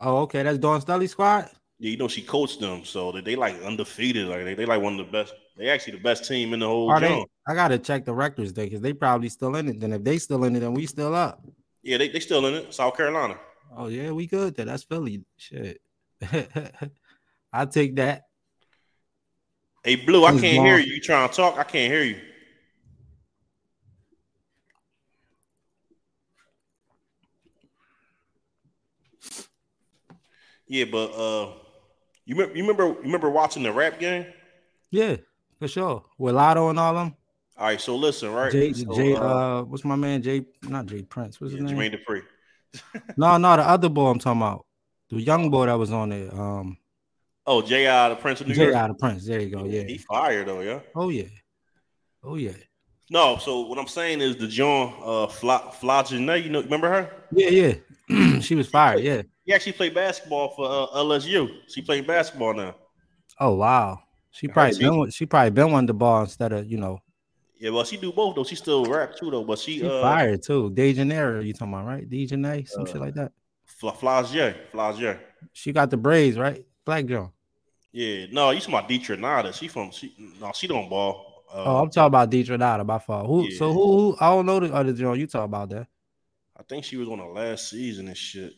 Oh, 0.00 0.18
okay, 0.18 0.42
that's 0.42 0.58
Dawn 0.58 0.80
Staley 0.80 1.06
squad. 1.06 1.50
Yeah, 1.78 1.90
you 1.90 1.96
know 1.96 2.08
she 2.08 2.22
coached 2.22 2.60
them, 2.60 2.84
so 2.84 3.12
they, 3.12 3.20
they 3.20 3.36
like 3.36 3.60
undefeated. 3.62 4.28
Like 4.28 4.44
they, 4.44 4.54
they 4.54 4.66
like 4.66 4.80
one 4.80 4.98
of 4.98 5.06
the 5.06 5.12
best. 5.12 5.34
They 5.56 5.68
actually 5.68 5.94
the 5.94 6.02
best 6.02 6.26
team 6.26 6.52
in 6.54 6.60
the 6.60 6.66
whole 6.66 6.90
Are 6.90 7.00
they? 7.00 7.24
I 7.48 7.54
gotta 7.54 7.78
check 7.78 8.04
the 8.04 8.14
records 8.14 8.52
there 8.52 8.66
because 8.66 8.80
they 8.80 8.92
probably 8.92 9.28
still 9.28 9.56
in 9.56 9.68
it. 9.68 9.80
Then 9.80 9.92
if 9.92 10.04
they 10.04 10.18
still 10.18 10.44
in 10.44 10.56
it, 10.56 10.60
then 10.60 10.74
we 10.74 10.86
still 10.86 11.14
up. 11.14 11.44
Yeah, 11.82 11.98
they 11.98 12.08
they 12.08 12.20
still 12.20 12.46
in 12.46 12.54
it. 12.54 12.74
South 12.74 12.96
Carolina. 12.96 13.38
Oh 13.76 13.88
yeah, 13.88 14.10
we 14.12 14.26
good. 14.26 14.54
Then 14.54 14.68
that's 14.68 14.84
Philly. 14.84 15.24
Shit. 15.36 15.80
I 17.52 17.66
take 17.66 17.96
that. 17.96 18.22
Hey, 19.84 19.96
Blue, 19.96 20.24
I 20.24 20.32
can't 20.32 20.42
hear 20.42 20.78
you. 20.78 20.94
You 20.94 21.00
trying 21.00 21.28
to 21.28 21.34
talk? 21.34 21.58
I 21.58 21.62
can't 21.62 21.92
hear 21.92 22.02
you. 22.02 22.20
Yeah, 30.68 30.84
but 30.86 31.06
uh, 31.12 31.52
you 32.24 32.34
remember 32.34 32.56
you 32.56 32.62
remember 32.62 32.84
you 32.86 33.02
remember 33.02 33.30
watching 33.30 33.62
the 33.62 33.72
rap 33.72 33.98
game? 34.00 34.26
Yeah, 34.90 35.16
for 35.58 35.68
sure. 35.68 36.04
With 36.18 36.34
Lotto 36.34 36.68
and 36.70 36.78
all 36.78 36.94
them. 36.94 37.14
All 37.58 37.66
right, 37.66 37.80
so 37.80 37.96
listen, 37.96 38.32
right? 38.32 38.52
Jay, 38.52 38.72
So, 38.72 38.94
Jay, 38.94 39.14
uh, 39.14 39.20
uh, 39.20 39.62
what's 39.62 39.84
my 39.84 39.96
man? 39.96 40.22
Jay, 40.22 40.44
not 40.62 40.86
Jay 40.86 41.02
Prince. 41.02 41.40
What's 41.40 41.54
yeah, 41.54 41.62
his 41.62 41.72
name? 41.72 41.92
Jermaine 41.92 41.98
Dupri. 41.98 42.22
No, 43.16 43.38
no, 43.38 43.56
the 43.56 43.62
other 43.66 43.88
boy 43.88 44.08
I'm 44.10 44.18
talking 44.18 44.42
about. 44.42 44.66
The 45.08 45.20
young 45.22 45.50
boy 45.50 45.66
that 45.66 45.74
was 45.78 45.90
on 45.92 46.12
it. 46.12 46.32
Um, 46.32 46.76
Oh, 47.46 47.62
J.I. 47.62 48.08
the 48.10 48.16
Prince 48.16 48.40
of 48.40 48.48
New 48.48 48.54
Jay 48.54 48.64
York. 48.64 48.74
out 48.74 48.90
of 48.90 48.98
Prince. 48.98 49.24
There 49.24 49.40
you 49.40 49.48
go. 49.48 49.64
Yeah. 49.64 49.84
He 49.84 49.98
fired 49.98 50.48
though, 50.48 50.60
yeah. 50.60 50.80
Oh 50.94 51.08
yeah. 51.08 51.28
Oh 52.24 52.34
yeah. 52.34 52.52
No, 53.10 53.36
so 53.38 53.60
what 53.60 53.78
I'm 53.78 53.86
saying 53.86 54.20
is 54.20 54.36
the 54.36 54.48
John 54.48 54.94
uh 55.02 55.26
Fla 55.28 56.04
you 56.10 56.20
know, 56.50 56.62
remember 56.62 56.88
her? 56.88 57.10
Yeah, 57.32 57.48
yeah. 58.08 58.40
she 58.40 58.54
was 58.54 58.68
fired. 58.68 59.02
Yeah. 59.02 59.22
He 59.44 59.52
actually 59.54 59.72
played 59.72 59.94
basketball 59.94 60.50
for 60.56 60.66
uh, 60.66 60.98
LSU. 60.98 61.48
She 61.68 61.82
playing 61.82 62.04
basketball 62.04 62.54
now. 62.54 62.74
Oh 63.38 63.54
wow. 63.54 64.00
She 64.32 64.48
probably 64.48 64.78
been 64.78 65.10
she 65.10 65.24
probably 65.26 65.50
been 65.50 65.72
one 65.72 65.86
the 65.86 65.94
ball 65.94 66.22
instead 66.22 66.52
of 66.52 66.66
you 66.66 66.78
know 66.78 67.00
Yeah, 67.58 67.70
well, 67.70 67.84
she 67.84 67.96
do 67.96 68.12
both 68.12 68.34
though. 68.34 68.44
She 68.44 68.56
still 68.56 68.84
rap 68.84 69.16
too 69.16 69.30
though, 69.30 69.44
but 69.44 69.58
she, 69.58 69.78
she 69.78 69.86
uh 69.86 70.02
fired 70.02 70.42
too. 70.42 70.70
Dejanera, 70.70 71.44
you 71.44 71.52
talking 71.52 71.72
about 71.74 71.86
right? 71.86 72.08
Dejanay, 72.08 72.68
some 72.68 72.86
shit 72.86 72.96
Uh, 72.96 73.00
like 73.00 73.14
that. 73.14 73.32
Fla 73.64 73.92
Flau'jae, 73.92 74.54
Flau'jae. 74.72 75.18
She 75.52 75.72
got 75.72 75.90
the 75.90 75.96
braids 75.96 76.36
right. 76.36 76.64
Black 76.84 77.06
John. 77.06 77.30
Yeah, 77.92 78.26
no, 78.30 78.50
you 78.50 78.60
talking 78.60 78.74
about 78.74 78.88
Dietrich 78.88 79.54
She 79.54 79.68
from 79.68 79.90
she 79.90 80.12
no, 80.40 80.52
she 80.54 80.66
don't 80.66 80.90
ball. 80.90 81.25
Uh, 81.52 81.64
Oh, 81.64 81.76
I'm 81.82 81.90
talking 81.90 82.06
about 82.08 82.30
Deidre 82.30 82.58
Dada 82.58 82.84
by 82.84 82.98
far. 82.98 83.24
Who? 83.24 83.50
So 83.52 83.72
who, 83.72 83.82
who? 84.12 84.16
I 84.20 84.30
don't 84.30 84.46
know 84.46 84.60
the 84.60 84.72
other 84.74 84.92
John. 84.92 85.18
You 85.18 85.26
talk 85.26 85.44
about 85.44 85.68
that. 85.70 85.86
I 86.58 86.62
think 86.62 86.84
she 86.84 86.96
was 86.96 87.08
on 87.08 87.18
the 87.18 87.24
last 87.26 87.68
season 87.70 88.08
and 88.08 88.16
shit. 88.16 88.52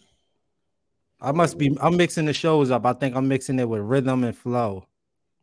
I 1.21 1.33
must 1.33 1.59
be. 1.59 1.77
I'm 1.81 1.97
mixing 1.97 2.27
the 2.27 2.33
shows 2.33 2.71
up. 2.71 2.87
I 2.87 2.93
think 2.93 3.17
I'm 3.17 3.27
mixing 3.29 3.59
it 3.59 3.69
with 3.69 3.81
rhythm 3.83 4.23
and 4.25 4.37
flow. 4.37 4.87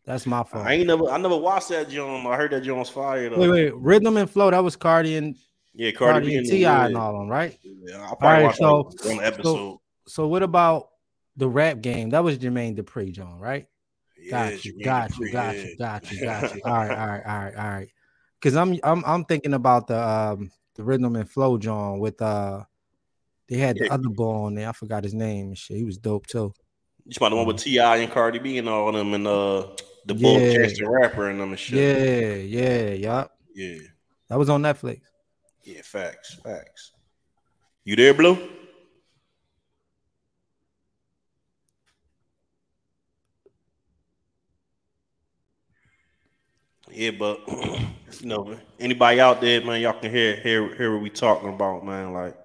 That's 0.05 0.25
my 0.25 0.43
fault. 0.43 0.65
I 0.65 0.73
ain't 0.73 0.87
never, 0.87 1.09
I 1.09 1.17
never 1.17 1.35
watched 1.35 1.69
that 1.69 1.89
John. 1.89 2.25
I 2.27 2.35
heard 2.37 2.51
that 2.51 2.61
John's 2.61 2.89
fire 2.89 3.29
though. 3.29 3.37
Wait, 3.39 3.49
wait, 3.49 3.75
rhythm 3.75 4.17
and 4.17 4.29
flow. 4.29 4.51
That 4.51 4.63
was 4.63 4.75
Cardi 4.75 5.15
and 5.17 5.35
Yeah, 5.73 5.91
Cardi, 5.91 6.13
Cardi, 6.27 6.37
and 6.37 6.45
T.I. 6.47 6.57
yeah, 6.59 6.85
and 6.85 6.95
all 6.95 7.15
of 7.15 7.21
them, 7.21 7.27
right? 7.27 7.57
Yeah, 7.63 8.01
I'll 8.03 8.15
probably 8.15 8.43
right, 8.45 8.45
watch 8.45 8.57
so- 8.57 9.09
one 9.09 9.23
episode. 9.23 9.79
So 10.07 10.27
what 10.27 10.43
about 10.43 10.89
the 11.35 11.49
rap 11.49 11.81
game? 11.81 12.11
That 12.11 12.23
was 12.23 12.37
Jermaine 12.37 12.77
Dupri, 12.77 13.11
John, 13.11 13.39
right? 13.39 13.67
Yeah, 14.25 14.49
Got 14.49 14.65
you, 14.65 14.83
got 14.83 15.17
you, 15.19 15.31
got 15.31 15.55
you, 15.55 15.75
got 15.77 16.11
you, 16.11 16.19
got 16.21 16.55
you. 16.55 16.61
All 16.65 16.71
right, 16.73 16.89
all 16.91 17.07
right, 17.07 17.23
all 17.25 17.43
right, 17.43 17.55
all 17.55 17.69
right. 17.69 17.89
Because 18.39 18.55
I'm 18.55 18.79
I'm 18.83 19.03
I'm 19.05 19.23
thinking 19.25 19.53
about 19.53 19.87
the 19.87 19.99
um 20.01 20.51
the 20.75 20.83
rhythm 20.83 21.15
and 21.15 21.29
flow, 21.29 21.57
John, 21.57 21.99
with 21.99 22.21
uh 22.21 22.63
they 23.47 23.57
had 23.57 23.77
the 23.77 23.85
Yeah. 23.85 23.93
other 23.93 24.09
boy 24.09 24.45
on 24.45 24.55
there. 24.55 24.67
I 24.69 24.71
forgot 24.71 25.03
his 25.03 25.13
name 25.13 25.47
and 25.49 25.57
shit. 25.57 25.77
He 25.77 25.83
was 25.83 25.97
dope 25.99 26.25
too. 26.25 26.53
You 27.05 27.13
about 27.17 27.29
the 27.29 27.35
one 27.35 27.45
with 27.45 27.57
T.I. 27.57 27.97
and 27.97 28.11
Cardi 28.11 28.39
B 28.39 28.57
and 28.57 28.67
all 28.67 28.91
them, 28.91 29.13
and 29.13 29.27
uh, 29.27 29.67
the 30.07 30.15
bull 30.15 30.39
Yeah. 30.39 30.53
Chester 30.55 30.89
rapper 30.89 31.29
and 31.29 31.39
them 31.39 31.49
and 31.51 31.59
shit. 31.59 31.77
Yeah, 31.77 32.33
yeah, 32.61 32.89
yup. 32.93 33.37
yeah, 33.53 33.77
That 34.29 34.39
was 34.39 34.49
on 34.49 34.63
Netflix. 34.63 35.01
yeah. 35.63 35.81
Facts, 35.83 36.33
facts. 36.43 36.93
You 37.83 37.95
there, 37.95 38.15
Blue? 38.15 38.49
Yeah, 46.95 47.11
but 47.11 47.41
you 47.47 48.27
know, 48.27 48.57
anybody 48.79 49.19
out 49.19 49.41
there, 49.41 49.63
man, 49.63 49.81
y'all 49.81 49.99
can 49.99 50.11
hear 50.11 50.37
hear 50.37 50.73
hear 50.75 50.93
what 50.93 51.03
we 51.03 51.09
talking 51.09 51.49
about, 51.49 51.85
man. 51.85 52.13
Like, 52.13 52.37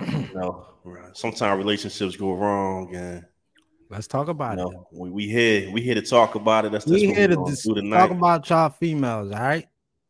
you 0.00 0.28
know, 0.34 0.66
sometimes 1.14 1.58
relationships 1.58 2.16
go 2.16 2.34
wrong, 2.34 2.94
and 2.94 3.24
Let's 3.88 4.08
talk 4.08 4.26
you 4.26 4.32
about 4.32 4.58
it. 4.58 4.66
we, 4.90 5.10
we 5.10 5.28
here 5.28 5.70
we 5.70 5.80
here 5.80 5.94
to 5.94 6.02
talk 6.02 6.34
about 6.34 6.64
it. 6.64 6.72
That's, 6.72 6.84
that's 6.84 7.00
We 7.00 7.08
what 7.08 7.16
here 7.16 7.28
to 7.28 7.44
dis- 7.46 7.64
talk 7.64 8.10
about 8.10 8.50
y'all 8.50 8.70
females, 8.70 9.32
all 9.32 9.38
right? 9.38 9.66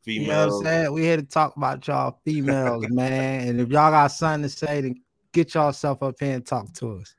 You 0.07 0.21
know 0.21 0.27
Females, 0.27 0.65
saying? 0.65 0.93
We 0.93 1.03
here 1.03 1.17
to 1.17 1.23
talk 1.25 1.57
about 1.57 1.87
y'all 1.87 2.19
females, 2.25 2.87
man. 2.91 3.49
And 3.49 3.61
if 3.61 3.69
y'all 3.69 3.91
got 3.91 4.07
something 4.09 4.49
to 4.49 4.49
say, 4.49 4.81
then 4.81 5.03
get 5.33 5.55
yourself 5.55 6.03
up 6.03 6.15
here 6.19 6.37
and 6.37 6.47
talk 6.47 6.73
to 6.75 6.99
us. 7.01 7.15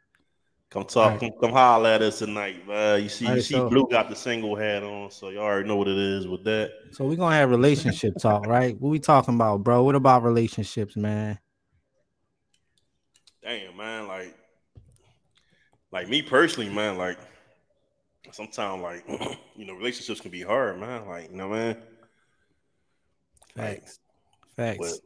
Come 0.69 0.83
talk, 0.85 1.11
Right. 1.11 1.19
come, 1.19 1.31
come 1.41 1.51
holler 1.51 1.89
at 1.89 2.01
us 2.01 2.19
tonight, 2.19 2.67
man. 2.67 3.03
You 3.03 3.09
see, 3.09 3.27
you 3.27 3.41
see, 3.41 3.53
so- 3.53 3.69
Blue 3.69 3.87
got 3.89 4.09
the 4.09 4.15
single 4.15 4.55
hat 4.55 4.83
on, 4.83 5.11
so 5.11 5.29
y'all 5.29 5.43
already 5.43 5.67
know 5.67 5.75
what 5.75 5.87
it 5.87 5.97
is 5.97 6.27
with 6.27 6.43
that. 6.43 6.71
So 6.91 7.05
we're 7.05 7.15
gonna 7.15 7.35
have 7.35 7.49
relationship 7.49 8.15
talk, 8.19 8.45
right? 8.45 8.79
What 8.79 8.89
we 8.89 8.99
talking 8.99 9.35
about, 9.35 9.63
bro? 9.63 9.83
What 9.83 9.95
about 9.95 10.23
relationships, 10.23 10.95
man? 10.95 11.39
Damn, 13.41 13.77
man, 13.77 14.07
like, 14.07 14.35
like 15.91 16.09
me 16.09 16.21
personally, 16.21 16.69
man, 16.69 16.97
like, 16.97 17.17
sometimes, 18.31 18.81
like, 18.81 19.05
you 19.55 19.65
know, 19.65 19.73
relationships 19.73 20.19
can 20.19 20.31
be 20.31 20.41
hard, 20.41 20.79
man. 20.79 21.07
Like, 21.07 21.31
you 21.31 21.37
know, 21.37 21.49
man, 21.49 21.77
like, 23.55 23.79
Facts. 23.79 23.99
Facts. 24.55 24.79
with 24.79 24.99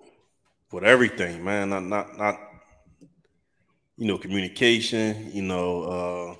with 0.71 0.83
everything, 0.83 1.43
man. 1.43 1.69
Not 1.69 1.83
not 1.83 2.17
not 2.17 2.39
you 4.01 4.07
know, 4.07 4.17
communication, 4.17 5.31
you 5.31 5.43
know, 5.43 5.83
uh 5.83 6.35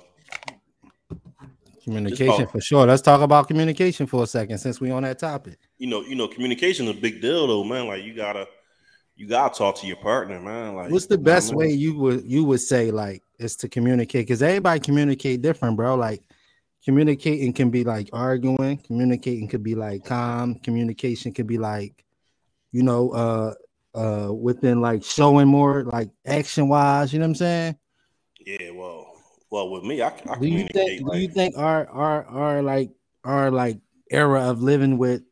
communication 1.84 2.44
for 2.48 2.60
sure. 2.60 2.84
Let's 2.84 3.02
talk 3.02 3.20
about 3.20 3.46
communication 3.46 4.08
for 4.08 4.24
a 4.24 4.26
second 4.26 4.58
since 4.58 4.80
we 4.80 4.90
on 4.90 5.04
that 5.04 5.20
topic. 5.20 5.60
you 5.78 5.86
know, 5.86 6.00
you 6.00 6.16
know, 6.16 6.26
communication 6.26 6.88
is 6.88 6.96
a 6.96 7.00
big 7.00 7.22
deal 7.22 7.46
though, 7.46 7.62
man. 7.62 7.86
Like 7.86 8.02
you 8.02 8.14
gotta 8.14 8.48
you 9.14 9.28
gotta 9.28 9.56
talk 9.56 9.76
to 9.76 9.86
your 9.86 9.94
partner, 9.98 10.40
man. 10.40 10.74
Like 10.74 10.90
What's 10.90 11.06
the 11.06 11.14
I 11.14 11.18
best 11.18 11.50
mean? 11.50 11.58
way 11.58 11.68
you 11.70 11.96
would 11.98 12.24
you 12.24 12.42
would 12.42 12.60
say 12.60 12.90
like 12.90 13.22
is 13.38 13.54
to 13.58 13.68
communicate? 13.68 14.26
Because 14.26 14.42
everybody 14.42 14.80
communicate 14.80 15.40
different, 15.40 15.76
bro. 15.76 15.94
Like 15.94 16.20
communicating 16.84 17.52
can 17.52 17.70
be 17.70 17.84
like 17.84 18.10
arguing, 18.12 18.78
communicating 18.78 19.46
could 19.46 19.62
be 19.62 19.76
like 19.76 20.04
calm, 20.04 20.56
communication 20.56 21.32
could 21.32 21.46
be 21.46 21.58
like, 21.58 22.04
you 22.72 22.82
know, 22.82 23.10
uh 23.10 23.54
uh 23.94 24.32
within 24.32 24.80
like 24.80 25.04
showing 25.04 25.48
more 25.48 25.84
like 25.84 26.10
action 26.26 26.68
wise, 26.68 27.12
you 27.12 27.18
know 27.18 27.24
what 27.24 27.30
I'm 27.30 27.34
saying? 27.34 27.76
Yeah, 28.46 28.70
well, 28.70 29.12
well, 29.50 29.70
with 29.70 29.84
me, 29.84 30.02
I, 30.02 30.08
I 30.08 30.38
Do 30.38 30.46
you 30.46 30.66
think 30.72 31.10
do 31.10 31.18
you 31.18 31.28
think 31.28 31.56
our 31.56 31.88
our 31.88 32.24
our 32.24 32.62
like 32.62 32.90
our 33.24 33.50
like 33.50 33.78
era 34.10 34.42
of 34.50 34.62
living 34.62 34.98
with 34.98 35.22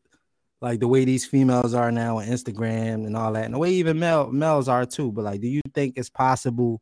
like 0.61 0.79
the 0.79 0.87
way 0.87 1.05
these 1.05 1.25
females 1.25 1.73
are 1.73 1.91
now 1.91 2.19
on 2.19 2.27
Instagram 2.27 3.05
and 3.05 3.17
all 3.17 3.33
that, 3.33 3.45
and 3.45 3.53
the 3.53 3.59
way 3.59 3.71
even 3.71 3.99
male 3.99 4.31
males 4.31 4.67
are 4.67 4.85
too. 4.85 5.11
But 5.11 5.25
like, 5.25 5.41
do 5.41 5.47
you 5.47 5.61
think 5.73 5.97
it's 5.97 6.09
possible 6.09 6.81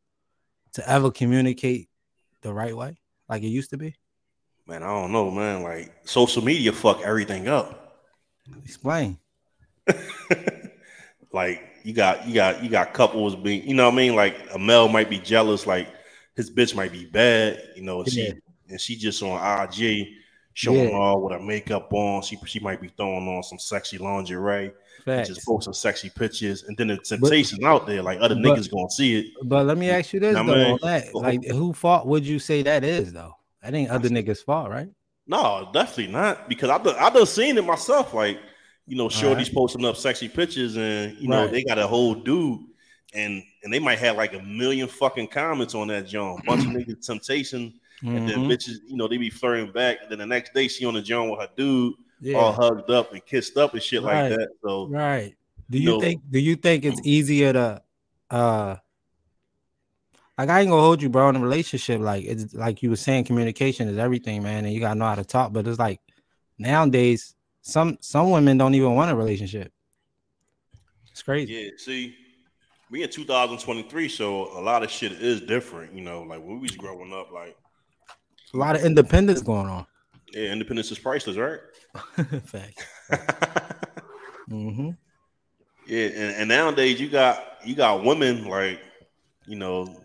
to 0.74 0.88
ever 0.90 1.12
communicate 1.12 1.90
the 2.42 2.54
right 2.54 2.76
way, 2.76 3.00
like 3.28 3.44
it 3.44 3.48
used 3.48 3.70
to 3.72 3.78
be? 3.78 3.96
man, 4.70 4.84
I 4.84 4.88
don't 4.88 5.12
know, 5.12 5.32
man. 5.32 5.64
Like 5.64 5.92
social 6.06 6.44
media 6.44 6.72
fuck 6.72 7.02
everything 7.02 7.48
up. 7.48 7.98
Explain. 8.64 9.18
like 11.32 11.62
you 11.84 11.94
got 11.94 12.28
you 12.28 12.34
got 12.34 12.64
you 12.64 12.70
got 12.70 12.94
couples 12.94 13.36
being, 13.36 13.68
you 13.68 13.74
know 13.74 13.86
what 13.86 13.94
I 13.94 13.98
mean? 13.98 14.16
Like 14.16 14.38
a 14.54 14.60
male 14.60 14.88
might 14.88 15.10
be 15.10 15.20
jealous, 15.20 15.66
like 15.68 15.88
his 16.36 16.50
bitch 16.52 16.76
might 16.76 16.92
be 16.92 17.06
bad, 17.06 17.62
you 17.76 17.84
know, 17.84 18.00
and 18.02 18.14
Yeah. 18.14 18.24
she 18.26 18.34
and 18.70 18.82
she 18.82 18.96
just 18.96 19.22
on 19.24 19.38
IG 19.64 20.08
showing 20.54 20.90
Yeah. 20.90 20.96
all 20.98 21.22
with 21.22 21.34
her 21.34 21.40
makeup 21.40 21.92
on. 21.94 22.22
She 22.22 22.38
she 22.46 22.60
might 22.60 22.82
be 22.82 22.90
throwing 22.98 23.28
on 23.28 23.44
some 23.44 23.60
sexy 23.60 23.98
lingerie, 23.98 24.72
Facts. 25.06 25.30
just 25.30 25.46
post 25.46 25.66
some 25.66 25.74
sexy 25.74 26.10
pictures, 26.10 26.64
and 26.64 26.76
then 26.78 26.88
the 26.88 26.98
temptation 26.98 27.64
out 27.64 27.88
there, 27.88 28.02
like 28.02 28.20
other 28.22 28.36
but- 28.36 28.44
niggas 28.44 28.70
gonna 28.72 28.90
see 28.90 29.20
it. 29.20 29.26
But 29.44 29.66
let 29.66 29.78
me 29.78 29.90
ask 29.90 30.14
you 30.14 30.20
this 30.20 30.36
though, 30.36 30.78
that, 30.82 31.14
like, 31.16 31.46
who 31.46 31.74
fault 31.74 32.06
would 32.08 32.26
you 32.26 32.40
say 32.40 32.62
that 32.64 32.84
is 32.84 33.14
though? 33.14 33.36
That 33.64 33.74
ain't 33.74 33.90
other 33.92 34.10
niggas' 34.10 34.44
fault, 34.44 34.70
right? 34.70 34.88
No, 35.28 35.70
definitely 35.74 36.12
not. 36.14 36.48
Because 36.50 36.70
I 36.70 36.78
done, 36.80 36.96
I 36.98 37.10
done 37.10 37.26
seen 37.26 37.58
it 37.58 37.66
myself. 37.66 38.14
Like, 38.14 38.40
you 38.90 38.98
know, 38.98 39.08
shorties 39.08 39.24
Alright. 39.24 39.54
posting 39.54 39.86
up 39.86 39.96
sexy 39.96 40.28
pictures, 40.28 40.76
and 40.78 41.16
you 41.18 41.28
know, 41.28 41.44
Right. 41.44 41.52
they 41.52 41.64
got 41.64 41.78
a 41.78 41.88
whole 41.88 42.14
dude, 42.16 42.60
and 43.14 43.44
and 43.64 43.72
they 43.74 43.80
might 43.80 44.00
have 44.00 44.18
like 44.18 44.34
a 44.34 44.42
million 44.42 44.88
fucking 44.88 45.28
comments 45.28 45.76
on 45.76 45.88
that 45.90 46.08
joint. 46.08 46.44
Bunch 46.48 46.66
of 46.66 46.72
niggas 46.72 47.06
temptation, 47.06 47.74
and 48.04 48.28
then 48.28 48.40
Mhm. 48.40 48.48
bitches, 48.50 48.78
you 48.88 48.98
know, 48.98 49.08
they 49.08 49.18
be 49.18 49.30
flirting 49.30 49.72
back. 49.72 50.00
And 50.02 50.12
then 50.12 50.20
the 50.20 50.26
next 50.26 50.54
day, 50.54 50.68
she 50.68 50.86
on 50.86 50.94
the 50.96 51.02
joint 51.02 51.30
with 51.32 51.40
her 51.40 51.50
dude, 51.56 51.94
Yeah. 52.22 52.38
all 52.38 52.52
hugged 52.54 52.90
up 52.90 53.14
and 53.14 53.26
kissed 53.26 53.58
up 53.58 53.74
and 53.74 53.84
shit 53.84 54.02
Right. 54.04 54.30
like 54.30 54.40
that. 54.40 54.50
So 54.64 54.88
Right. 54.88 55.36
Do 55.70 55.78
you 55.78 55.92
No. 55.92 56.00
think 56.00 56.22
do 56.32 56.40
you 56.40 56.56
think 56.56 56.84
it's 56.86 57.02
easier 57.04 57.54
to 57.54 57.82
uh 58.32 58.76
like 60.38 60.50
I 60.50 60.62
ain't 60.62 60.70
gonna 60.70 60.82
hold 60.82 61.02
you, 61.02 61.10
bro, 61.10 61.30
in 61.30 61.36
a 61.36 61.40
relationship. 61.40 62.00
Like 62.00 62.24
it's 62.26 62.54
like 62.54 62.82
you 62.82 62.90
were 62.90 62.96
saying, 62.96 63.26
communication 63.26 63.88
is 63.90 63.98
everything, 63.98 64.42
man, 64.42 64.64
and 64.66 64.74
you 64.74 64.80
gotta 64.80 64.98
know 64.98 65.06
how 65.06 65.16
to 65.16 65.26
talk. 65.26 65.52
But 65.52 65.68
it's 65.68 65.78
like 65.80 66.00
nowadays, 66.58 67.36
some 67.70 67.98
some 68.02 68.32
women 68.32 68.58
don't 68.58 68.76
even 68.76 68.96
want 68.96 69.12
a 69.12 69.16
relationship. 69.16 69.72
It's 71.12 71.22
crazy. 71.24 71.54
yeah, 71.54 71.70
see. 71.78 72.16
We 72.92 73.04
in 73.04 73.10
2023, 73.10 74.10
so 74.10 74.58
a 74.58 74.62
lot 74.62 74.82
of 74.82 74.90
shit 74.90 75.12
is 75.12 75.42
different, 75.42 75.94
you 75.94 76.02
know. 76.02 76.24
Like 76.24 76.40
when 76.40 76.56
we 76.56 76.60
was 76.62 76.72
growing 76.72 77.14
up, 77.14 77.32
like 77.32 77.56
A 78.54 78.58
lot 78.58 78.76
of 78.76 78.84
independence 78.84 79.42
going 79.42 79.68
on. 79.68 79.86
yeah, 80.34 80.52
independence 80.52 80.92
is 80.92 80.98
priceless, 80.98 81.38
right? 81.38 81.60
Fact. 82.46 82.88
mm-hmm. 84.50 84.90
Yeah, 85.88 86.06
and, 86.06 86.36
and 86.36 86.50
nowadays 86.50 87.00
you 87.00 87.10
got 87.10 87.44
you 87.64 87.76
got 87.76 88.04
women 88.04 88.46
like, 88.46 88.82
you 89.46 89.56
know, 89.56 90.02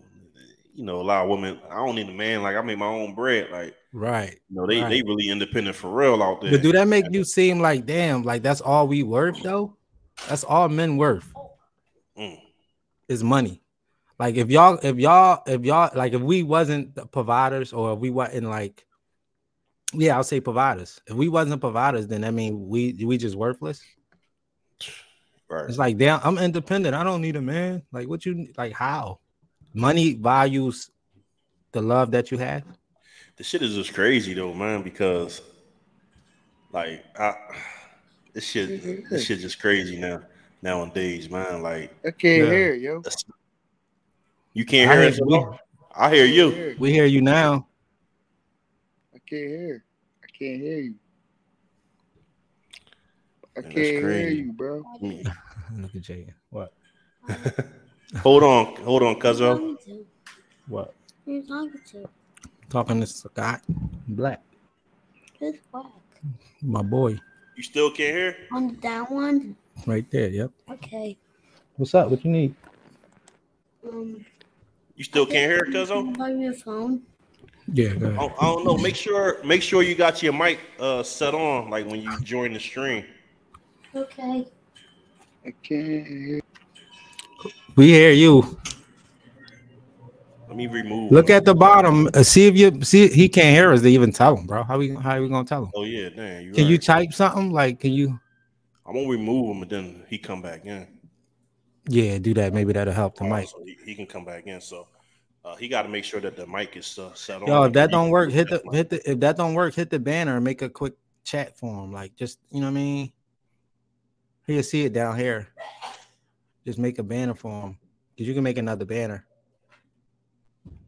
you 0.75 0.85
know, 0.85 1.00
a 1.00 1.02
lot 1.02 1.25
of 1.25 1.31
women. 1.31 1.61
I 1.71 1.76
don't 1.76 1.95
need 1.95 2.09
a 2.09 2.12
man. 2.12 2.43
Like 2.43 2.57
I 2.57 2.62
make 2.62 2.78
my 2.78 2.87
own 2.87 3.14
bread. 3.14 3.50
Like 3.50 3.75
Right. 3.93 4.38
you 4.50 4.57
know, 4.57 4.66
they 4.66 4.81
Right. 4.81 4.90
they 4.90 5.02
really 5.02 5.28
independent 5.28 5.76
for 5.76 5.88
real 5.90 6.23
out 6.23 6.40
there. 6.40 6.50
But 6.50 6.62
do 6.62 6.73
that 6.73 6.88
make 6.88 7.07
you 7.11 7.25
seem 7.25 7.61
like 7.61 7.87
damn, 7.87 8.23
like 8.23 8.43
that's 8.43 8.61
all 8.61 8.88
we 8.88 9.02
worth 9.02 9.43
though? 9.43 9.76
That's 10.28 10.45
all 10.45 10.69
men 10.69 10.97
worth. 10.97 11.33
Mm. 12.19 12.38
is 13.09 13.23
money. 13.25 13.61
Like 14.19 14.37
if 14.37 14.49
y'all, 14.49 14.78
if 14.83 14.97
y'all, 14.97 15.43
if 15.47 15.64
y'all, 15.64 15.90
like 15.95 16.12
if 16.12 16.21
we 16.21 16.43
wasn't 16.45 16.95
the 16.95 17.04
providers 17.07 17.73
or 17.73 17.93
if 17.95 17.99
we 17.99 18.11
wasn't 18.11 18.47
like, 18.47 18.87
yeah, 19.93 20.16
I'll 20.16 20.23
say 20.25 20.40
providers. 20.40 21.00
If 21.09 21.14
we 21.16 21.28
wasn't 21.28 21.61
providers, 21.61 22.07
then 22.07 22.25
I 22.25 22.31
mean 22.31 22.69
we 22.69 22.93
we 23.04 23.19
just 23.19 23.37
worthless. 23.37 23.83
Right. 25.49 25.69
It's 25.69 25.78
like 25.78 25.99
damn, 25.99 26.21
I'm 26.25 26.38
independent. 26.38 26.95
I 26.95 27.04
don't 27.04 27.21
need 27.21 27.37
a 27.37 27.43
man. 27.43 27.83
Like 27.93 28.09
what 28.09 28.25
you 28.25 28.49
like? 28.57 28.73
How? 28.73 29.19
Money 29.75 30.14
values 30.14 30.90
the 31.73 31.83
love 31.83 32.12
that 32.12 32.31
you 32.31 32.38
have. 32.38 32.62
The 33.37 33.43
shit 33.43 33.62
is 33.62 33.75
just 33.75 33.93
crazy 33.93 34.33
though, 34.33 34.54
man. 34.54 34.83
Because 34.83 35.43
like 36.73 37.04
I, 37.19 37.35
this 38.33 38.47
shit, 38.47 39.11
this 39.11 39.25
shit 39.25 39.40
just 39.40 39.61
crazy 39.61 39.99
now 39.99 40.23
nowadays, 40.62 41.28
man. 41.28 41.61
Like 41.62 41.90
I 42.07 42.12
can't 42.12 42.23
Yeah. 42.23 42.50
hear 42.50 42.75
it, 42.75 42.81
yo. 42.81 43.02
you 44.52 44.64
can't 44.64 44.88
I 44.90 44.95
hear 44.95 45.02
hear 45.02 45.11
us. 45.11 45.19
you. 45.19 45.54
I 45.97 46.14
hear 46.14 46.25
you. 46.26 46.76
We 46.78 46.93
hear 46.93 47.07
you 47.07 47.21
now. 47.21 47.66
I 49.14 49.19
can't 49.28 49.50
hear. 49.50 49.85
I 50.23 50.26
can't 50.38 50.61
hear 50.61 50.78
you. 50.78 50.95
I 53.57 53.61
that's 53.61 53.75
can't 53.75 53.99
hear 53.99 54.28
you, 54.28 54.52
bro. 54.52 54.85
Look 55.00 55.95
at 55.95 56.02
Jay. 56.02 56.33
What? 56.50 56.73
Hold 58.23 58.42
on, 58.42 58.76
hold 58.76 59.02
on, 59.02 59.16
Cuzzo. 59.16 59.76
What? 60.68 60.94
Who's 61.25 61.47
talking 61.49 61.80
to? 61.92 62.09
Talking 62.71 63.00
to 63.00 63.06
Scott 63.06 63.62
Black. 64.09 64.42
Who's 65.40 65.56
black? 65.73 65.87
My 66.62 66.83
boy, 66.83 67.18
You 67.56 67.62
still 67.62 67.90
can't 67.90 68.16
hear? 68.16 68.37
On 68.52 68.68
the 68.68 68.75
down 68.75 69.06
one? 69.06 69.56
right 69.87 70.09
there. 70.11 70.28
Yep. 70.28 70.50
Okay. 70.71 71.16
What's 71.76 71.94
up? 71.94 72.09
What 72.11 72.25
you 72.25 72.30
need? 72.30 72.54
Um, 73.87 74.25
You 74.97 75.04
still 75.04 75.26
can't 75.26 75.50
hear, 75.50 75.66
Cuzzo? 75.73 76.16
By 76.16 76.30
your 76.30 76.54
phone. 76.54 77.02
Yeah. 77.73 77.94
Go 77.94 78.06
I 78.06 78.09
ahead. 78.11 78.18
don't, 78.21 78.33
I 78.38 78.44
don't 78.44 78.64
know. 78.64 78.76
Make 78.78 78.94
sure 78.97 79.42
make 79.44 79.62
sure 79.62 79.83
you 79.83 79.94
got 79.94 80.23
your 80.23 80.33
mic 80.35 80.61
uh 80.78 81.02
set 81.02 81.35
on 81.35 81.68
like 81.71 81.87
when 81.87 82.00
you 82.00 82.18
join 82.21 82.52
the 82.52 82.61
stream. 82.61 83.04
Okay. 83.94 84.47
I 85.47 85.50
can't 85.62 86.06
hear. 86.06 86.40
We 87.76 87.88
hear 87.88 88.12
you. 88.12 88.59
Let 90.49 90.57
me 90.57 90.66
remove. 90.69 91.11
Look 91.11 91.31
at 91.31 91.45
the 91.45 91.54
bottom. 91.54 92.09
Uh, 92.14 92.23
see 92.23 92.47
if 92.47 92.57
you 92.57 92.81
see. 92.83 93.09
He 93.09 93.28
can't 93.28 93.54
hear 93.57 93.73
us. 93.73 93.83
To 93.83 93.88
even 93.88 94.12
tell 94.12 94.37
him, 94.37 94.47
bro. 94.47 94.62
How 94.62 94.78
we 94.78 94.95
how 94.95 95.16
are 95.16 95.23
we 95.23 95.28
gonna 95.28 95.45
tell 95.47 95.64
him? 95.64 95.73
Oh 95.75 95.83
yeah, 95.85 96.11
damn. 96.11 96.45
You 96.45 96.52
Can 96.52 96.66
you 96.69 96.78
type 96.78 97.12
something? 97.12 97.50
Like, 97.50 97.81
can 97.81 97.93
you? 97.93 98.19
I'm 98.87 98.95
gonna 98.95 99.09
remove 99.09 99.57
him 99.57 99.62
and 99.62 99.71
then 99.71 100.04
he 100.09 100.19
come 100.19 100.43
back 100.43 100.64
in. 100.66 100.87
Yeah, 101.88 102.19
do 102.19 102.33
that. 102.35 102.52
Maybe 102.52 102.73
that'll 102.73 102.95
help 102.95 103.16
the 103.16 103.25
Uh, 103.25 103.37
mic. 103.37 103.49
so 103.49 103.62
he, 103.64 103.76
he 103.85 103.95
can 103.95 104.07
come 104.07 104.25
back 104.25 104.47
in. 104.47 104.61
So 104.61 104.87
uh, 105.45 105.57
he 105.57 105.69
got 105.69 105.83
to 105.83 105.88
make 105.88 106.04
sure 106.04 106.21
that 106.21 106.37
the 106.37 106.47
mic 106.47 106.76
is 106.76 106.99
uh, 106.99 107.12
set 107.14 107.43
on. 107.43 107.49
Yo, 107.49 107.64
if 107.64 107.73
that 107.73 107.90
don't 107.90 108.11
work, 108.11 108.31
hit 108.31 108.49
the 108.49 108.62
hit 108.73 108.90
the. 108.90 109.11
If 109.11 109.21
that 109.21 109.37
don't 109.37 109.54
work, 109.54 109.75
hit 109.75 109.90
the 109.90 109.99
banner 109.99 110.37
and 110.37 110.45
make 110.45 110.62
a 110.62 110.69
quick 110.69 110.95
chat 111.25 111.59
for 111.59 111.85
him. 111.85 111.93
Like, 111.93 112.14
just 112.14 112.38
you 112.50 112.61
know 112.61 112.66
what 112.66 112.73
I 112.73 112.75
mean. 112.75 113.12
He'll 114.47 114.62
see 114.62 114.85
it 114.85 114.93
down 114.93 115.19
here. 115.19 115.49
Just 116.66 116.78
make 116.78 116.99
a 116.99 117.02
banner 117.02 117.35
for 117.35 117.50
him, 117.62 117.78
cause 118.16 118.26
you 118.26 118.35
can 118.35 118.42
make 118.42 118.59
another 118.59 118.85
banner. 118.85 119.26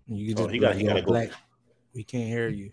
You 0.06 0.34
can 0.34 0.38
Oh, 0.38 0.46
just 0.46 0.54
he 0.54 0.58
got- 0.58 0.76
he 0.76 0.84
gotta 0.84 1.02
go. 1.02 1.12
we 1.94 2.04
can't 2.04 2.28
hear 2.28 2.48
you. 2.48 2.72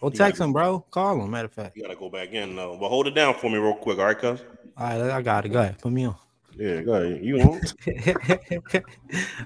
Well, 0.00 0.10
He 0.10 0.18
text 0.18 0.38
gotta 0.38 0.48
him, 0.48 0.52
bro. 0.52 0.80
Call 0.90 1.22
him. 1.22 1.30
Matter 1.30 1.46
of 1.46 1.52
fact. 1.52 1.76
You 1.76 1.82
got 1.82 1.88
to 1.88 1.96
go 1.96 2.10
back 2.10 2.32
in. 2.32 2.56
though. 2.56 2.76
but 2.78 2.88
hold 2.88 3.06
it 3.06 3.14
down 3.14 3.34
for 3.34 3.48
me 3.48 3.56
real 3.56 3.74
quick, 3.76 3.98
all 3.98 4.04
right, 4.06 4.18
cuz? 4.18 4.40
All 4.76 4.86
right, 4.86 5.00
I 5.10 5.22
got 5.22 5.46
it. 5.46 5.50
Go 5.50 5.60
ahead. 5.60 5.78
Put 5.78 5.92
me 5.92 6.04
on. 6.06 6.16
Yeah, 6.58 6.82
go 6.82 6.94
ahead. 6.94 7.24
You 7.24 7.38
want? 7.38 7.74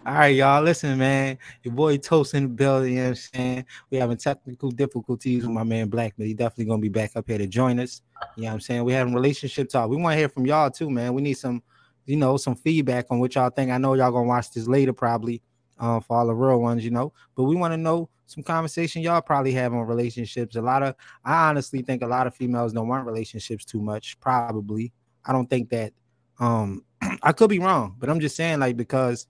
All 0.06 0.14
right, 0.14 0.34
y'all. 0.34 0.62
Listen, 0.62 0.98
man. 0.98 1.38
Your 1.62 1.72
boy 1.74 1.96
Toast 1.98 2.34
in 2.34 2.42
the 2.44 2.48
building. 2.50 2.94
You 2.94 2.96
know 2.98 3.02
what 3.04 3.08
I'm 3.10 3.14
saying? 3.14 3.64
We 3.90 3.98
having 3.98 4.16
technical 4.16 4.70
difficulties 4.70 5.44
with 5.44 5.52
my 5.54 5.64
man 5.64 5.88
Black, 5.88 6.14
but 6.18 6.26
he 6.26 6.34
definitely 6.34 6.66
gonna 6.66 6.82
be 6.82 6.88
back 6.90 7.12
up 7.14 7.26
here 7.26 7.38
to 7.38 7.46
join 7.46 7.78
us. 7.80 8.02
You 8.36 8.42
know 8.42 8.48
what 8.48 8.54
I'm 8.54 8.60
saying? 8.60 8.84
We 8.84 8.92
having 8.92 9.14
relationship 9.14 9.68
talk. 9.70 9.88
We 9.88 9.96
want 9.96 10.14
to 10.14 10.18
hear 10.18 10.28
from 10.28 10.44
y'all 10.46 10.70
too, 10.70 10.90
man. 10.90 11.14
We 11.14 11.22
need 11.22 11.34
some, 11.34 11.62
you 12.08 12.16
know, 12.16 12.36
some 12.36 12.56
feedback 12.56 13.06
on 13.10 13.18
what 13.18 13.34
y'all 13.34 13.50
think. 13.50 13.70
I 13.70 13.78
know 13.78 13.94
y'all 13.94 14.10
gonna 14.10 14.26
watch 14.26 14.50
this 14.50 14.66
later, 14.66 14.92
probably, 14.92 15.42
um, 15.78 16.00
for 16.00 16.16
all 16.16 16.26
the 16.26 16.34
real 16.34 16.60
ones, 16.60 16.84
you 16.84 16.90
know. 16.90 17.12
But 17.36 17.44
we 17.44 17.54
want 17.54 17.72
to 17.72 17.76
know 17.76 18.08
some 18.26 18.42
conversation 18.42 19.02
y'all 19.02 19.20
probably 19.20 19.52
have 19.52 19.74
on 19.74 19.86
relationships. 19.86 20.56
A 20.56 20.62
lot 20.62 20.82
of, 20.82 20.94
I 21.24 21.48
honestly 21.48 21.82
think 21.82 22.02
a 22.02 22.06
lot 22.06 22.26
of 22.26 22.34
females 22.34 22.72
don't 22.72 22.88
want 22.88 23.06
relationships 23.06 23.64
too 23.64 23.80
much. 23.80 24.18
Probably, 24.20 24.92
I 25.24 25.32
don't 25.32 25.48
think 25.48 25.68
that. 25.70 25.92
Um, 26.40 26.84
I 27.22 27.32
could 27.32 27.50
be 27.50 27.58
wrong, 27.58 27.96
but 27.98 28.08
I'm 28.08 28.20
just 28.20 28.36
saying, 28.36 28.60
like, 28.60 28.76
because 28.76 29.26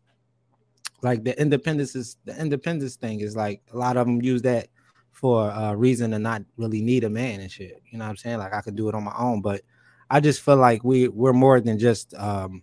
like 1.02 1.24
the 1.24 1.40
independence 1.40 1.94
is 1.94 2.16
the 2.24 2.40
independence 2.40 2.96
thing 2.96 3.20
is 3.20 3.36
like 3.36 3.62
a 3.72 3.76
lot 3.76 3.96
of 3.96 4.06
them 4.06 4.22
use 4.22 4.42
that 4.42 4.68
for 5.12 5.50
a 5.50 5.76
reason 5.76 6.12
to 6.12 6.18
not 6.18 6.42
really 6.56 6.80
need 6.80 7.04
a 7.04 7.10
man 7.10 7.40
and 7.40 7.50
shit. 7.50 7.82
You 7.90 7.98
know 7.98 8.04
what 8.04 8.10
I'm 8.10 8.16
saying? 8.16 8.38
Like 8.38 8.54
I 8.54 8.60
could 8.60 8.76
do 8.76 8.88
it 8.88 8.94
on 8.94 9.04
my 9.04 9.14
own, 9.18 9.40
but 9.40 9.62
I 10.10 10.20
just 10.20 10.42
feel 10.42 10.56
like 10.56 10.84
we 10.84 11.08
we're 11.08 11.32
more 11.32 11.60
than 11.60 11.78
just 11.78 12.14
um 12.14 12.62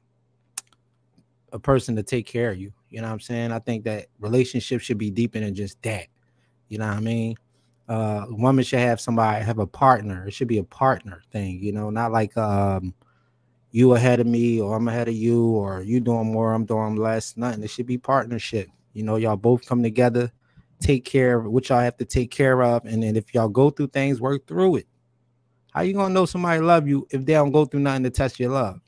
a 1.51 1.59
person 1.59 1.95
to 1.95 2.03
take 2.03 2.25
care 2.25 2.51
of 2.51 2.57
you. 2.57 2.71
You 2.89 3.01
know 3.01 3.07
what 3.07 3.13
I'm 3.13 3.19
saying? 3.19 3.51
I 3.51 3.59
think 3.59 3.83
that 3.85 4.07
relationships 4.19 4.83
should 4.83 4.97
be 4.97 5.11
deeper 5.11 5.39
than 5.39 5.55
just 5.55 5.81
that. 5.83 6.07
You 6.69 6.77
know 6.77 6.87
what 6.87 6.97
I 6.97 7.01
mean? 7.01 7.35
Uh 7.87 8.25
woman 8.29 8.63
should 8.63 8.79
have 8.79 8.99
somebody 8.99 9.43
have 9.43 9.59
a 9.59 9.67
partner. 9.67 10.27
It 10.27 10.33
should 10.33 10.47
be 10.47 10.57
a 10.57 10.63
partner 10.63 11.21
thing, 11.31 11.61
you 11.61 11.71
know, 11.71 11.89
not 11.89 12.11
like 12.11 12.35
um 12.37 12.93
you 13.71 13.93
ahead 13.93 14.21
of 14.21 14.27
me 14.27 14.61
or 14.61 14.77
I'm 14.77 14.87
ahead 14.87 15.09
of 15.09 15.15
you 15.15 15.47
or 15.47 15.81
you 15.81 15.99
doing 15.99 16.31
more, 16.31 16.53
I'm 16.53 16.65
doing 16.65 16.95
less. 16.95 17.35
Nothing. 17.35 17.61
It 17.61 17.69
should 17.69 17.85
be 17.85 17.97
partnership. 17.97 18.69
You 18.93 19.03
know, 19.03 19.17
y'all 19.17 19.35
both 19.35 19.67
come 19.67 19.83
together, 19.83 20.31
take 20.79 21.03
care 21.03 21.39
of 21.39 21.51
what 21.51 21.67
y'all 21.67 21.81
have 21.81 21.97
to 21.97 22.05
take 22.05 22.31
care 22.31 22.63
of. 22.63 22.85
And 22.85 23.03
then 23.03 23.17
if 23.17 23.33
y'all 23.33 23.49
go 23.49 23.69
through 23.69 23.87
things, 23.87 24.21
work 24.21 24.47
through 24.47 24.77
it. 24.77 24.87
How 25.73 25.81
you 25.81 25.93
gonna 25.93 26.13
know 26.13 26.25
somebody 26.25 26.61
love 26.61 26.87
you 26.87 27.05
if 27.11 27.25
they 27.25 27.33
don't 27.33 27.51
go 27.51 27.65
through 27.65 27.81
nothing 27.81 28.03
to 28.03 28.09
test 28.09 28.39
your 28.39 28.51
love? 28.51 28.79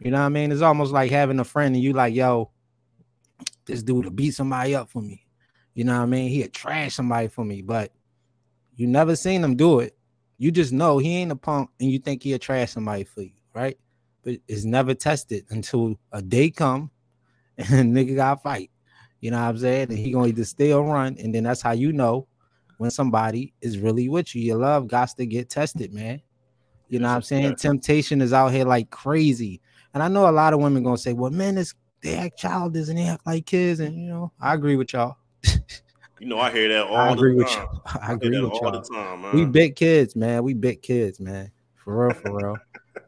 You 0.00 0.10
know 0.10 0.18
what 0.18 0.26
I 0.26 0.30
mean? 0.30 0.52
It's 0.52 0.62
almost 0.62 0.92
like 0.92 1.10
having 1.10 1.40
a 1.40 1.44
friend 1.44 1.74
and 1.74 1.82
you 1.82 1.92
like, 1.92 2.14
yo, 2.14 2.50
this 3.64 3.82
dude 3.82 4.04
will 4.04 4.12
beat 4.12 4.32
somebody 4.32 4.74
up 4.74 4.88
for 4.88 5.02
me. 5.02 5.26
You 5.74 5.84
know 5.84 5.96
what 5.96 6.04
I 6.04 6.06
mean? 6.06 6.30
He'll 6.30 6.48
trash 6.48 6.94
somebody 6.94 7.28
for 7.28 7.44
me, 7.44 7.62
but 7.62 7.92
you 8.76 8.86
never 8.86 9.16
seen 9.16 9.42
him 9.42 9.56
do 9.56 9.80
it. 9.80 9.96
You 10.38 10.50
just 10.50 10.72
know 10.72 10.98
he 10.98 11.16
ain't 11.16 11.32
a 11.32 11.36
punk 11.36 11.70
and 11.80 11.90
you 11.90 11.98
think 11.98 12.22
he'll 12.22 12.38
trash 12.38 12.72
somebody 12.72 13.04
for 13.04 13.22
you, 13.22 13.32
right? 13.54 13.78
But 14.22 14.36
it's 14.48 14.64
never 14.64 14.94
tested 14.94 15.44
until 15.50 15.96
a 16.12 16.22
day 16.22 16.50
come 16.50 16.90
and 17.58 17.94
nigga 17.94 18.16
got 18.16 18.42
fight. 18.42 18.70
You 19.20 19.30
know 19.30 19.38
what 19.38 19.48
I'm 19.48 19.58
saying? 19.58 19.88
And 19.90 19.98
he 19.98 20.12
gonna 20.12 20.28
either 20.28 20.44
stay 20.44 20.72
or 20.72 20.84
run, 20.84 21.16
and 21.18 21.34
then 21.34 21.44
that's 21.44 21.62
how 21.62 21.72
you 21.72 21.92
know 21.92 22.28
when 22.78 22.90
somebody 22.90 23.54
is 23.60 23.78
really 23.78 24.08
with 24.08 24.34
you. 24.34 24.42
Your 24.42 24.58
love 24.58 24.88
got 24.88 25.08
to 25.16 25.26
get 25.26 25.48
tested, 25.48 25.92
man. 25.92 26.20
You 26.88 26.98
know 26.98 27.08
what 27.08 27.16
I'm 27.16 27.22
saying? 27.22 27.56
Temptation 27.56 28.20
is 28.20 28.32
out 28.32 28.52
here 28.52 28.64
like 28.64 28.90
crazy. 28.90 29.60
And 29.96 30.02
I 30.02 30.08
know 30.08 30.28
a 30.28 30.30
lot 30.30 30.52
of 30.52 30.60
women 30.60 30.82
gonna 30.82 30.98
say, 30.98 31.14
Well, 31.14 31.30
men 31.30 31.56
is 31.56 31.74
they 32.02 32.16
act 32.16 32.38
childish 32.38 32.90
and 32.90 32.98
they 32.98 33.04
act 33.04 33.24
like 33.24 33.46
kids, 33.46 33.80
and 33.80 33.96
you 33.96 34.10
know, 34.10 34.30
I 34.38 34.52
agree 34.52 34.76
with 34.76 34.92
y'all. 34.92 35.16
You 36.18 36.26
know, 36.28 36.38
I 36.38 36.50
hear 36.50 36.66
that 36.70 36.86
all 36.86 36.96
I 36.96 37.12
agree 37.12 37.32
the 37.32 37.36
with 37.36 37.48
time. 37.48 37.68
you. 37.72 37.80
I 37.84 38.06
hear 38.06 38.14
agree 38.14 38.40
with 38.40 38.52
all 38.52 38.60
y'all. 38.62 38.72
the 38.72 38.80
time, 38.80 39.20
man. 39.20 39.34
We 39.34 39.44
big 39.44 39.76
kids, 39.76 40.16
man. 40.16 40.42
We 40.44 40.54
big 40.54 40.80
kids, 40.80 41.20
man. 41.20 41.50
For 41.76 42.06
real, 42.06 42.14
for 42.14 42.34
real. 42.34 42.56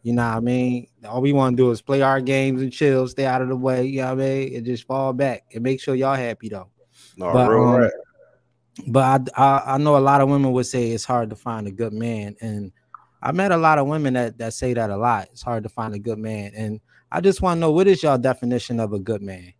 You 0.02 0.12
know 0.12 0.28
what 0.28 0.36
I 0.36 0.40
mean? 0.40 0.88
All 1.06 1.22
we 1.22 1.32
want 1.32 1.56
to 1.56 1.62
do 1.62 1.70
is 1.70 1.80
play 1.80 2.02
our 2.02 2.20
games 2.20 2.60
and 2.60 2.70
chill, 2.70 3.08
stay 3.08 3.24
out 3.24 3.40
of 3.40 3.48
the 3.48 3.56
way, 3.56 3.86
you 3.86 4.02
know 4.02 4.14
what 4.14 4.22
I 4.22 4.26
mean? 4.26 4.56
And 4.56 4.66
just 4.66 4.86
fall 4.86 5.14
back 5.14 5.44
and 5.54 5.62
make 5.62 5.80
sure 5.80 5.94
y'all 5.94 6.16
happy 6.16 6.50
though. 6.50 6.68
no, 7.16 7.32
but, 7.32 7.50
real 7.50 7.64
um, 7.64 7.76
rap. 7.76 7.90
But 8.88 9.30
I, 9.38 9.42
I 9.42 9.74
I 9.74 9.78
know 9.78 9.96
a 9.96 10.00
lot 10.00 10.20
of 10.20 10.28
women 10.28 10.52
would 10.52 10.66
say 10.66 10.90
it's 10.90 11.06
hard 11.06 11.30
to 11.30 11.36
find 11.36 11.66
a 11.66 11.72
good 11.72 11.94
man. 11.94 12.36
And 12.42 12.72
I 13.22 13.32
met 13.32 13.52
a 13.52 13.56
lot 13.56 13.78
of 13.78 13.86
women 13.86 14.14
that, 14.14 14.38
that 14.38 14.54
say 14.54 14.74
that 14.74 14.90
a 14.90 14.96
lot. 14.96 15.28
It's 15.32 15.42
hard 15.42 15.64
to 15.64 15.68
find 15.68 15.94
a 15.94 15.98
good 15.98 16.18
man. 16.18 16.52
And 16.54 16.80
I 17.10 17.20
just 17.20 17.42
want 17.42 17.56
to 17.56 17.60
know 17.60 17.72
what 17.72 17.88
is 17.88 18.02
y'all 18.02 18.18
definition 18.18 18.78
of 18.80 18.92
a 18.92 18.98
good 18.98 19.22
man? 19.22 19.52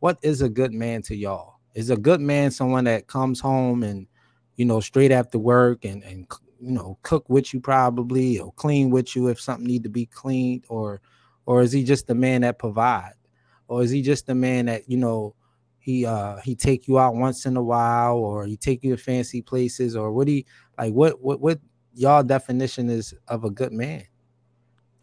What 0.00 0.18
is 0.22 0.42
a 0.42 0.48
good 0.48 0.72
man 0.72 1.02
to 1.02 1.16
y'all? 1.16 1.54
Is 1.74 1.90
a 1.90 1.96
good 1.96 2.20
man 2.20 2.50
someone 2.50 2.84
that 2.84 3.06
comes 3.06 3.40
home 3.40 3.82
and 3.82 4.06
you 4.56 4.64
know 4.64 4.80
straight 4.80 5.10
after 5.10 5.38
work 5.38 5.84
and 5.84 6.02
and 6.04 6.26
you 6.60 6.70
know 6.70 6.98
cook 7.02 7.28
with 7.28 7.52
you 7.52 7.60
probably 7.60 8.38
or 8.38 8.52
clean 8.52 8.90
with 8.90 9.16
you 9.16 9.28
if 9.28 9.40
something 9.40 9.66
need 9.66 9.82
to 9.82 9.88
be 9.88 10.06
cleaned 10.06 10.64
or 10.68 11.00
or 11.46 11.62
is 11.62 11.72
he 11.72 11.82
just 11.84 12.06
the 12.06 12.14
man 12.14 12.42
that 12.42 12.58
provide 12.58 13.14
or 13.68 13.82
is 13.82 13.90
he 13.90 14.02
just 14.02 14.26
the 14.26 14.34
man 14.34 14.66
that 14.66 14.88
you 14.88 14.96
know 14.96 15.34
he 15.78 16.06
uh 16.06 16.36
he 16.38 16.54
take 16.54 16.86
you 16.86 16.98
out 16.98 17.14
once 17.14 17.44
in 17.44 17.56
a 17.56 17.62
while 17.62 18.16
or 18.16 18.46
he 18.46 18.56
take 18.56 18.82
you 18.84 18.96
to 18.96 19.02
fancy 19.02 19.42
places 19.42 19.96
or 19.96 20.12
what 20.12 20.28
he 20.28 20.46
like 20.78 20.92
what 20.92 21.20
what 21.20 21.40
what 21.40 21.58
y'all 21.94 22.22
definition 22.22 22.90
is 22.90 23.14
of 23.28 23.44
a 23.44 23.50
good 23.50 23.72
man 23.72 24.04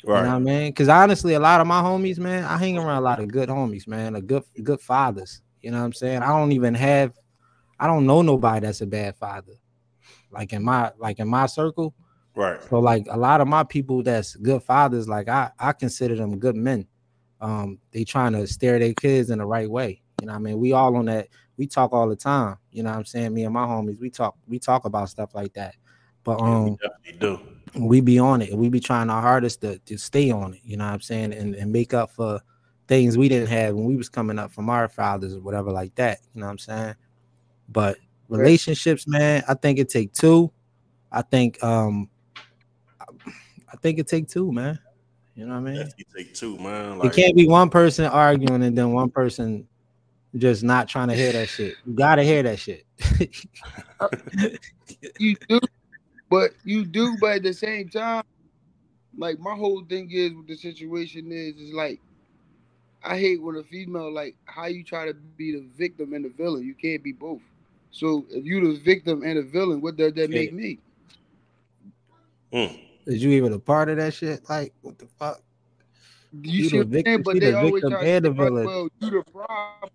Right. 0.03 0.19
you 0.19 0.23
know 0.23 0.29
what 0.29 0.35
I 0.35 0.39
mean? 0.39 0.69
Because 0.71 0.89
honestly, 0.89 1.33
a 1.35 1.39
lot 1.39 1.61
of 1.61 1.67
my 1.67 1.81
homies, 1.81 2.17
man, 2.17 2.43
I 2.43 2.57
hang 2.57 2.77
around 2.77 2.97
a 2.97 3.01
lot 3.01 3.19
of 3.19 3.27
good 3.31 3.49
homies, 3.49 3.87
man, 3.87 4.15
a 4.15 4.21
good 4.21 4.43
good 4.63 4.81
fathers. 4.81 5.41
You 5.61 5.71
know 5.71 5.79
what 5.79 5.85
I'm 5.85 5.93
saying? 5.93 6.23
I 6.23 6.27
don't 6.29 6.51
even 6.53 6.73
have, 6.73 7.13
I 7.79 7.85
don't 7.85 8.07
know 8.07 8.23
nobody 8.23 8.65
that's 8.65 8.81
a 8.81 8.87
bad 8.87 9.15
father, 9.15 9.53
like 10.31 10.53
in 10.53 10.63
my 10.63 10.91
like 10.97 11.19
in 11.19 11.27
my 11.27 11.45
circle. 11.45 11.93
right. 12.35 12.61
So 12.63 12.79
like 12.79 13.05
a 13.11 13.17
lot 13.17 13.41
of 13.41 13.47
my 13.47 13.63
people 13.63 14.01
that's 14.01 14.35
good 14.35 14.63
fathers, 14.63 15.07
like 15.07 15.29
I 15.29 15.51
I 15.59 15.73
consider 15.73 16.15
them 16.15 16.39
good 16.39 16.55
men. 16.55 16.87
Um, 17.39 17.79
they 17.91 18.03
trying 18.03 18.33
to 18.33 18.47
steer 18.47 18.79
their 18.79 18.93
kids 18.93 19.29
in 19.29 19.37
the 19.37 19.45
right 19.45 19.69
way. 19.69 20.01
You 20.19 20.27
know 20.27 20.33
what 20.33 20.39
I 20.39 20.41
mean? 20.41 20.59
We 20.59 20.73
all 20.73 20.95
on 20.95 21.05
that. 21.05 21.27
We 21.57 21.67
talk 21.67 21.93
all 21.93 22.09
the 22.09 22.15
time. 22.15 22.57
You 22.71 22.81
know 22.81 22.89
what 22.89 22.97
I'm 22.97 23.05
saying? 23.05 23.33
Me 23.35 23.43
and 23.43 23.53
my 23.53 23.65
homies, 23.65 23.99
we 23.99 24.09
talk 24.09 24.35
we 24.47 24.57
talk 24.57 24.85
about 24.85 25.09
stuff 25.09 25.35
like 25.35 25.53
that. 25.53 25.75
But 26.23 26.39
Yeah, 26.39 26.45
um 26.45 26.63
we 26.63 26.77
definitely 26.77 27.19
do. 27.19 27.39
we 27.87 28.01
be 28.01 28.19
on 28.19 28.41
it 28.41 28.53
we 28.53 28.69
be 28.69 28.79
trying 28.79 29.09
our 29.09 29.21
hardest 29.21 29.61
to, 29.61 29.79
to 29.79 29.97
stay 29.97 30.31
on 30.31 30.53
it, 30.53 30.61
you 30.63 30.77
know 30.77 30.85
what 30.85 30.93
I'm 30.93 31.01
saying, 31.01 31.33
and, 31.33 31.55
and 31.55 31.71
make 31.71 31.93
up 31.93 32.11
for 32.11 32.41
things 32.87 33.17
we 33.17 33.29
didn't 33.29 33.47
have 33.49 33.75
when 33.75 33.85
we 33.85 33.95
was 33.95 34.09
coming 34.09 34.37
up 34.37 34.51
from 34.51 34.69
our 34.69 34.89
fathers 34.89 35.33
or 35.33 35.39
whatever 35.39 35.71
like 35.71 35.95
that, 35.95 36.19
you 36.33 36.41
know 36.41 36.47
what 36.47 36.51
I'm 36.51 36.57
saying? 36.57 36.95
But 37.69 37.97
relationships, 38.27 39.07
man, 39.07 39.43
I 39.47 39.53
think 39.53 39.79
it 39.79 39.89
take 39.89 40.13
two. 40.13 40.51
I 41.11 41.21
think 41.21 41.61
um 41.63 42.09
I 43.71 43.77
think 43.77 43.99
it 43.99 44.07
take 44.07 44.27
two, 44.27 44.51
man. 44.51 44.79
You 45.35 45.45
know 45.45 45.53
what 45.53 45.59
I 45.59 45.61
mean? 45.61 45.75
Definitely 45.77 46.05
take 46.15 46.33
two, 46.33 46.57
man. 46.57 46.99
It 47.01 47.13
can't 47.13 47.35
be 47.35 47.47
one 47.47 47.69
person 47.69 48.05
arguing 48.05 48.63
and 48.63 48.77
then 48.77 48.91
one 48.91 49.09
person 49.09 49.67
just 50.35 50.63
not 50.63 50.87
trying 50.87 51.07
to 51.07 51.15
hear 51.15 51.31
that 51.31 51.49
shit. 51.49 51.75
You 51.85 51.93
gotta 51.93 52.23
hear 52.23 52.43
that 52.43 52.59
shit. 52.59 52.85
You 55.17 55.35
do, 55.47 55.59
but 56.31 56.51
you 56.63 56.85
do, 56.85 57.17
but 57.19 57.35
at 57.35 57.43
the 57.43 57.53
same 57.53 57.89
time, 57.89 58.23
like 59.17 59.37
my 59.39 59.53
whole 59.53 59.83
thing 59.87 60.09
is 60.09 60.33
what 60.33 60.47
the 60.47 60.55
situation 60.55 61.29
is 61.31 61.57
is 61.57 61.73
like 61.73 61.99
I 63.03 63.17
hate 63.17 63.41
when 63.41 63.57
a 63.57 63.63
female 63.63 64.11
like 64.13 64.35
how 64.45 64.65
you 64.67 64.83
try 64.83 65.05
to 65.05 65.13
be 65.13 65.51
the 65.51 65.65
victim 65.77 66.13
and 66.13 66.23
the 66.25 66.29
villain. 66.29 66.63
You 66.65 66.73
can't 66.73 67.03
be 67.03 67.11
both. 67.11 67.41
So 67.91 68.25
if 68.29 68.45
you 68.45 68.73
the 68.73 68.79
victim 68.79 69.23
and 69.23 69.37
the 69.37 69.43
villain, 69.43 69.81
what 69.81 69.97
does 69.97 70.13
that 70.13 70.29
make 70.29 70.53
me? 70.53 70.79
Mm. 72.53 72.79
Is 73.05 73.23
you 73.23 73.31
even 73.31 73.51
a 73.53 73.59
part 73.59 73.89
of 73.89 73.97
that 73.97 74.13
shit? 74.13 74.47
Like, 74.49 74.73
what 74.81 74.97
the 74.97 75.07
fuck? 75.19 75.41
You 76.41 76.63
She 76.63 76.69
see 76.69 76.77
the 76.77 76.77
what 76.77 76.85
I'm 76.87 76.91
victim- 76.93 77.11
saying? 77.11 77.23
But 77.23 77.33
they 77.33 77.51
the 77.51 77.57
always 77.57 77.73
victim 77.73 77.91
try 77.91 78.05
and 78.05 78.23
to 78.23 78.29
the 78.29 78.35
villain. 78.35 78.65
well, 78.65 78.87
you 79.01 79.09
the 79.09 79.23
problem. 79.31 79.89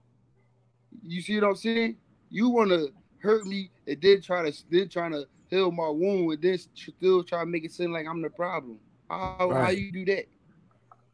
You 1.03 1.23
see 1.23 1.41
what 1.41 1.49
I'm 1.49 1.57
saying? 1.57 1.97
You 2.31 2.51
want 2.51 2.71
to 2.71 2.93
hurt 3.21 3.47
me 3.47 3.71
and 3.87 4.01
then 4.03 4.21
try 4.21 4.51
to 4.51 4.65
then 4.71 4.89
trying 4.89 5.13
to 5.13 5.27
heal 5.49 5.71
my 5.71 5.89
wound 5.89 6.33
and 6.33 6.43
then 6.43 6.59
still 6.75 7.23
try 7.25 7.41
to 7.41 7.47
make 7.47 7.65
it 7.65 7.73
seem 7.73 7.93
like 7.93 8.07
I'm 8.07 8.23
the 8.23 8.31
problem. 8.31 8.79
How 9.09 9.51
how 9.53 9.69
you 9.71 9.93
do 9.93 10.05
that? 10.07 10.27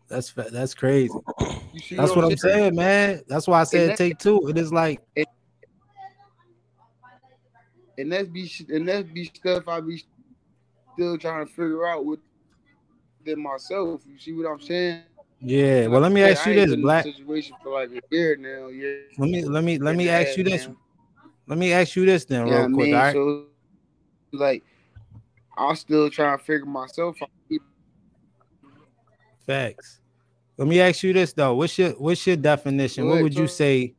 That's 0.08 0.32
that's 0.32 0.74
crazy. 0.74 1.14
That's 1.90 2.14
what 2.14 2.24
I'm 2.24 2.36
saying, 2.36 2.74
man. 2.74 3.20
That's 3.28 3.46
why 3.46 3.60
I 3.60 3.64
said 3.64 3.96
take 3.96 4.18
two. 4.18 4.40
It 4.48 4.58
is 4.58 4.72
like, 4.72 5.00
And 7.98 8.10
that's 8.10 8.28
be 8.28 8.50
and 8.70 8.88
that's 8.88 9.08
be 9.08 9.24
stuff 9.26 9.68
I 9.68 9.80
be 9.80 10.02
still 10.94 11.18
trying 11.18 11.46
to 11.46 11.52
figure 11.52 11.86
out 11.86 12.04
with 12.04 12.20
within 13.18 13.42
myself. 13.42 14.02
You 14.06 14.18
see 14.18 14.32
what 14.32 14.46
I'm 14.50 14.60
saying? 14.60 15.02
yeah. 15.40 15.86
Well, 15.86 16.00
let 16.00 16.12
me 16.12 16.22
ask 16.22 16.46
you 16.46 16.54
this, 16.54 16.74
Black. 16.76 17.04
Situation 17.04 17.56
for 17.62 17.72
like 17.72 17.90
a 17.90 18.00
year 18.14 18.36
now. 18.36 18.68
Yeah. 18.68 18.94
Let 19.18 19.30
me 19.30 19.44
let 19.44 19.64
me 19.64 19.78
let 19.78 19.96
me 19.96 20.06
Yeah, 20.06 20.20
ask 20.20 20.36
you 20.36 20.44
this. 20.44 20.66
man. 20.66 20.76
Let 21.46 21.58
me 21.58 21.72
ask 21.72 21.96
you 21.96 22.06
this 22.06 22.24
then, 22.24 22.46
Yeah, 22.46 22.54
real 22.54 22.64
I 22.64 22.68
quick. 22.68 22.86
mean, 22.86 22.94
all 22.94 23.00
right. 23.00 23.12
so 23.12 23.44
like 24.32 24.64
I'm 25.56 25.76
still 25.76 26.10
trying 26.10 26.38
to 26.38 26.44
figure 26.44 26.66
myself 26.66 27.16
out. 27.22 27.30
Facts. 29.46 30.00
Let 30.56 30.68
me 30.68 30.80
ask 30.80 31.02
you 31.02 31.12
this 31.12 31.32
though. 31.32 31.54
What's 31.54 31.76
your 31.78 31.90
what's 31.92 32.26
your 32.26 32.36
definition? 32.36 33.08
What 33.08 33.22
would 33.22 33.34
you 33.34 33.46
say? 33.46 33.94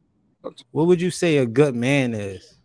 What 0.71 0.87
would 0.87 1.01
you 1.01 1.11
say 1.11 1.37
a 1.37 1.45
good 1.45 1.75
man 1.75 2.13
is? 2.13 2.57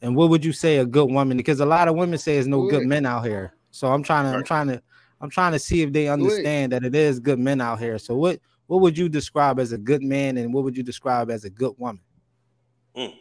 And 0.00 0.14
what 0.14 0.30
would 0.30 0.44
you 0.44 0.52
say 0.52 0.78
a 0.78 0.86
good 0.86 1.10
woman? 1.10 1.36
Because 1.36 1.60
a 1.60 1.66
lot 1.66 1.88
of 1.88 1.96
women 1.96 2.18
say 2.18 2.34
there's 2.34 2.46
no 2.46 2.68
good 2.68 2.86
men 2.86 3.04
out 3.06 3.24
here. 3.24 3.54
So 3.70 3.88
I'm 3.88 4.02
trying 4.02 4.30
to 4.30 4.36
I'm 4.36 4.44
trying 4.44 4.68
to 4.68 4.82
I'm 5.20 5.30
trying 5.30 5.52
to 5.52 5.58
see 5.58 5.82
if 5.82 5.92
they 5.92 6.08
understand 6.08 6.72
that 6.72 6.84
it 6.84 6.94
is 6.94 7.18
good 7.18 7.38
men 7.38 7.60
out 7.60 7.80
here. 7.80 7.98
So 7.98 8.14
what 8.14 8.40
what 8.66 8.80
would 8.80 8.96
you 8.96 9.08
describe 9.08 9.58
as 9.58 9.72
a 9.72 9.78
good 9.78 10.02
man 10.02 10.36
and 10.36 10.52
what 10.52 10.64
would 10.64 10.76
you 10.76 10.82
describe 10.82 11.30
as 11.30 11.44
a 11.44 11.50
good 11.50 11.74
woman? 11.78 12.02
Mm. 12.96 13.14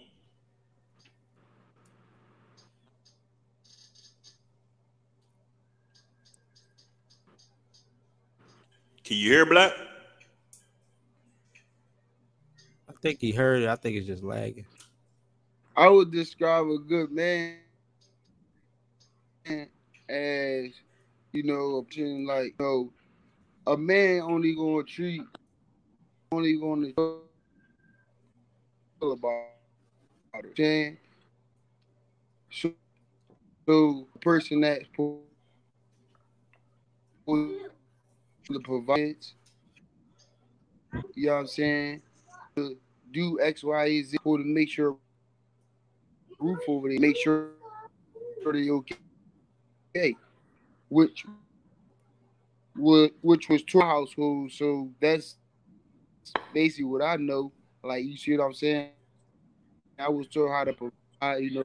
Can 9.07 9.15
you 9.15 9.29
hear 9.29 9.45
Black? 9.45 9.71
I 12.89 12.93
think 13.01 13.21
he 13.21 13.31
heard 13.31 13.63
it. 13.63 13.69
I 13.69 13.77
think 13.77 13.95
it's 13.95 14.05
just 14.05 14.21
lagging. 14.21 14.65
I 15.77 15.87
would 15.87 16.11
describe 16.11 16.67
a 16.67 16.77
good 16.77 17.09
man 17.09 17.55
as 20.09 20.73
you 21.31 21.43
know, 21.43 21.77
a 21.77 21.83
person 21.83 22.27
like 22.27 22.55
you 22.59 22.65
know, 22.65 22.91
a 23.65 23.77
man 23.77 24.23
only 24.23 24.53
gonna 24.53 24.83
treat, 24.83 25.23
only 26.33 26.57
gonna 26.57 26.91
feel 26.93 27.21
about 29.13 29.45
it. 30.57 30.97
So, 32.51 32.73
so 33.65 34.05
a 34.13 34.19
person 34.19 34.59
that's 34.59 34.83
supposed 34.87 35.21
to 38.53 38.59
provide, 38.59 39.15
you 41.15 41.27
know 41.27 41.33
what 41.33 41.39
I'm 41.39 41.47
saying, 41.47 42.01
to 42.55 42.77
do 43.11 43.39
X, 43.41 43.63
Y, 43.63 44.01
Z, 44.03 44.17
for 44.23 44.37
to 44.37 44.43
make 44.43 44.69
sure 44.69 44.97
roof 46.39 46.59
over 46.67 46.89
there, 46.89 46.99
make 46.99 47.17
sure 47.17 47.49
they 48.51 48.69
okay. 48.69 48.95
okay. 49.95 50.15
Which 50.89 51.25
which 52.75 53.49
was 53.49 53.63
two 53.63 53.81
households, 53.81 54.55
so 54.55 54.89
that's 55.01 55.35
basically 56.53 56.85
what 56.85 57.01
I 57.01 57.17
know. 57.17 57.51
Like 57.83 58.05
you 58.05 58.15
see 58.17 58.37
what 58.37 58.45
I'm 58.45 58.53
saying? 58.53 58.89
I 59.99 60.09
was 60.09 60.27
told 60.27 60.51
how 60.51 60.63
to 60.63 60.73
provide, 60.73 61.43
you 61.43 61.55
know. 61.55 61.63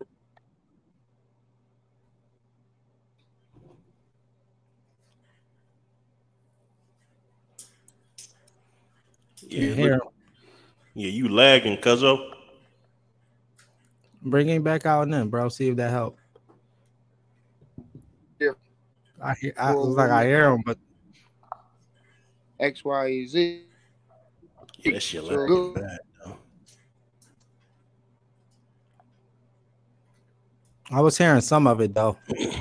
Yeah, 9.53 9.67
Can't 9.67 9.79
hear 9.79 10.01
yeah, 10.95 11.09
you 11.09 11.29
lagging, 11.29 11.77
cuzzo. 11.79 12.33
Bring 14.23 14.49
him 14.49 14.63
back 14.63 14.87
out 14.87 15.09
then, 15.11 15.29
bro. 15.29 15.49
See 15.49 15.69
if 15.69 15.77
that 15.77 15.91
help. 15.91 16.19
Yeah. 18.39 18.51
I 19.23 19.35
hear. 19.35 19.53
I 19.59 19.73
it 19.73 19.77
was 19.77 19.97
like 19.97 20.11
I 20.11 20.25
hear 20.27 20.51
him, 20.51 20.63
but 20.65 20.79
X, 22.61 22.85
Y, 22.85 23.27
Z. 23.27 23.63
Yeah, 24.79 24.93
that 24.93 25.01
shit 25.03 25.25
So 25.25 25.29
lagging 25.31 25.47
good. 25.47 25.75
bad. 25.75 25.99
I 30.91 31.01
was 31.01 31.17
hearing 31.17 31.41
some 31.41 31.67
of 31.67 31.81
it 31.81 31.95
though. 31.95 32.17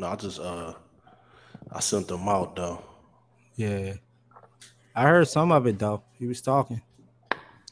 No, 0.00 0.06
I 0.06 0.14
just 0.14 0.38
uh, 0.38 0.74
I 1.72 1.80
sent 1.80 2.06
them 2.06 2.28
out 2.28 2.54
though. 2.54 2.80
Yeah. 3.56 3.94
I 4.98 5.02
heard 5.02 5.28
some 5.28 5.52
of 5.52 5.64
it 5.68 5.78
though. 5.78 6.02
He 6.18 6.26
was 6.26 6.40
talking. 6.40 6.82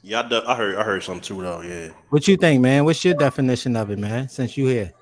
Yeah, 0.01 0.21
I, 0.21 0.29
do- 0.29 0.43
I 0.47 0.55
heard 0.55 0.77
I 0.77 0.85
heard 0.85 1.03
some 1.03 1.21
too 1.21 1.43
though. 1.43 1.61
Yeah. 1.61 1.89
What 2.11 2.29
you 2.29 2.37
think, 2.37 2.61
man? 2.63 2.85
What's 2.85 3.05
your 3.05 3.15
definition 3.15 3.75
of 3.75 3.91
it, 3.91 3.99
man? 3.99 4.29
Since 4.29 4.57
you 4.57 4.67
here, 4.69 4.93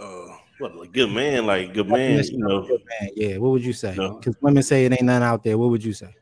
Uh, 0.00 0.28
what 0.58 0.74
like 0.74 0.92
good 0.92 1.10
man, 1.10 1.44
like 1.44 1.74
good 1.74 1.88
man, 1.88 2.22
you 2.24 2.38
know. 2.38 2.62
Good 2.66 2.80
man, 3.00 3.10
yeah. 3.14 3.36
What 3.36 3.50
would 3.50 3.64
you 3.64 3.74
say? 3.74 3.94
No. 3.96 4.14
Because 4.14 4.34
women 4.40 4.62
say 4.62 4.86
it 4.86 4.92
ain't 4.92 5.02
none 5.02 5.22
out 5.22 5.44
there. 5.44 5.58
What 5.58 5.68
would 5.68 5.84
you 5.84 5.92
say? 5.92 6.14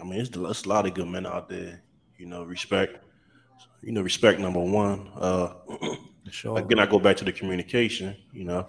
I 0.00 0.04
mean, 0.04 0.20
it's, 0.20 0.30
it's 0.34 0.64
a 0.64 0.68
lot 0.68 0.86
of 0.86 0.94
good 0.94 1.06
men 1.08 1.26
out 1.26 1.48
there. 1.50 1.82
You 2.16 2.24
know, 2.24 2.44
respect. 2.44 3.04
You 3.82 3.92
know, 3.92 4.00
respect 4.00 4.40
number 4.40 4.60
one. 4.60 5.10
Uh, 5.14 5.52
Sure. 6.30 6.58
again, 6.58 6.78
I 6.80 6.86
go 6.86 6.98
back 6.98 7.16
to 7.18 7.24
the 7.24 7.32
communication. 7.32 8.16
You 8.32 8.44
know, 8.44 8.66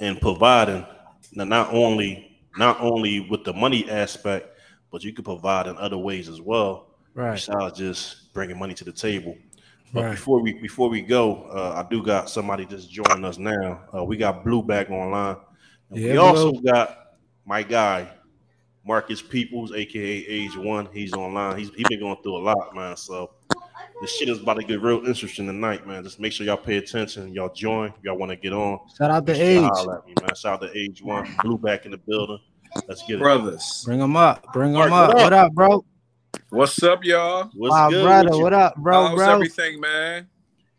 and 0.00 0.18
providing 0.20 0.86
not 1.34 1.72
only 1.72 2.33
not 2.56 2.80
only 2.80 3.20
with 3.20 3.44
the 3.44 3.52
money 3.52 3.88
aspect, 3.90 4.58
but 4.90 5.02
you 5.02 5.12
can 5.12 5.24
provide 5.24 5.66
in 5.66 5.76
other 5.76 5.98
ways 5.98 6.28
as 6.28 6.40
well. 6.40 6.94
Right. 7.14 7.34
Besides 7.34 7.78
just 7.78 8.32
bringing 8.32 8.58
money 8.58 8.74
to 8.74 8.84
the 8.84 8.92
table. 8.92 9.36
But 9.92 10.04
Right. 10.04 10.10
before 10.10 10.40
we 10.42 10.54
before 10.54 10.88
we 10.88 11.00
go, 11.00 11.44
uh, 11.44 11.84
I 11.84 11.88
do 11.88 12.02
got 12.02 12.28
somebody 12.28 12.66
just 12.66 12.90
joining 12.90 13.24
us 13.24 13.38
now. 13.38 13.84
Uh, 13.94 14.04
we 14.04 14.16
got 14.16 14.44
Blue 14.44 14.62
back 14.62 14.90
online. 14.90 15.36
Yeah, 15.92 16.12
we 16.12 16.16
also 16.18 16.50
got 16.52 17.16
my 17.44 17.62
guy, 17.62 18.08
Marcus 18.84 19.22
Peoples, 19.22 19.72
aka 19.72 20.02
Age 20.26 20.56
One. 20.56 20.88
He's 20.92 21.12
online. 21.12 21.58
He's 21.58 21.70
he 21.74 21.84
been 21.88 22.00
going 22.00 22.16
through 22.22 22.38
a 22.38 22.42
lot, 22.42 22.74
man. 22.74 22.96
So 22.96 23.30
this 24.00 24.16
shit 24.16 24.28
is 24.28 24.40
about 24.40 24.54
to 24.54 24.62
get 24.64 24.80
real 24.82 25.04
interesting 25.06 25.46
tonight, 25.46 25.86
man. 25.86 26.02
Just 26.04 26.20
make 26.20 26.32
sure 26.32 26.46
y'all 26.46 26.56
pay 26.56 26.76
attention. 26.76 27.32
Y'all 27.32 27.52
join. 27.52 27.92
Y'all 28.02 28.16
want 28.18 28.30
to 28.30 28.36
get 28.36 28.52
on. 28.52 28.78
Shout 28.98 29.10
out 29.10 29.26
to 29.26 29.32
Age. 29.32 29.60
y'all 29.60 29.74
holler 29.74 29.98
at 29.98 30.06
me, 30.06 30.14
man. 30.20 30.34
Shout 30.34 30.62
out 30.62 30.72
to 30.72 30.78
Age 30.78 31.02
One. 31.02 31.26
Blue 31.42 31.58
back 31.58 31.84
in 31.84 31.92
the 31.92 31.98
building. 31.98 32.38
Let's 32.88 33.02
get 33.02 33.16
it. 33.16 33.18
Brothers, 33.20 33.82
Bring 33.86 34.00
them 34.00 34.16
up. 34.16 34.52
Bring 34.52 34.72
them 34.72 34.90
Mark, 34.90 35.10
up. 35.10 35.14
what 35.14 35.22
What 35.24 35.32
up, 35.32 35.52
bro? 35.52 35.84
what's 36.50 36.82
up, 36.82 37.04
y'all? 37.04 37.50
What's 37.54 37.72
My 37.72 37.88
good 37.90 38.02
brother. 38.02 38.28
with 38.30 38.38
you? 38.38 38.42
What 38.42 38.52
up, 38.52 38.76
bro? 38.76 39.06
How's 39.08 39.16
bro. 39.16 39.28
everything, 39.34 39.80
man? 39.80 40.26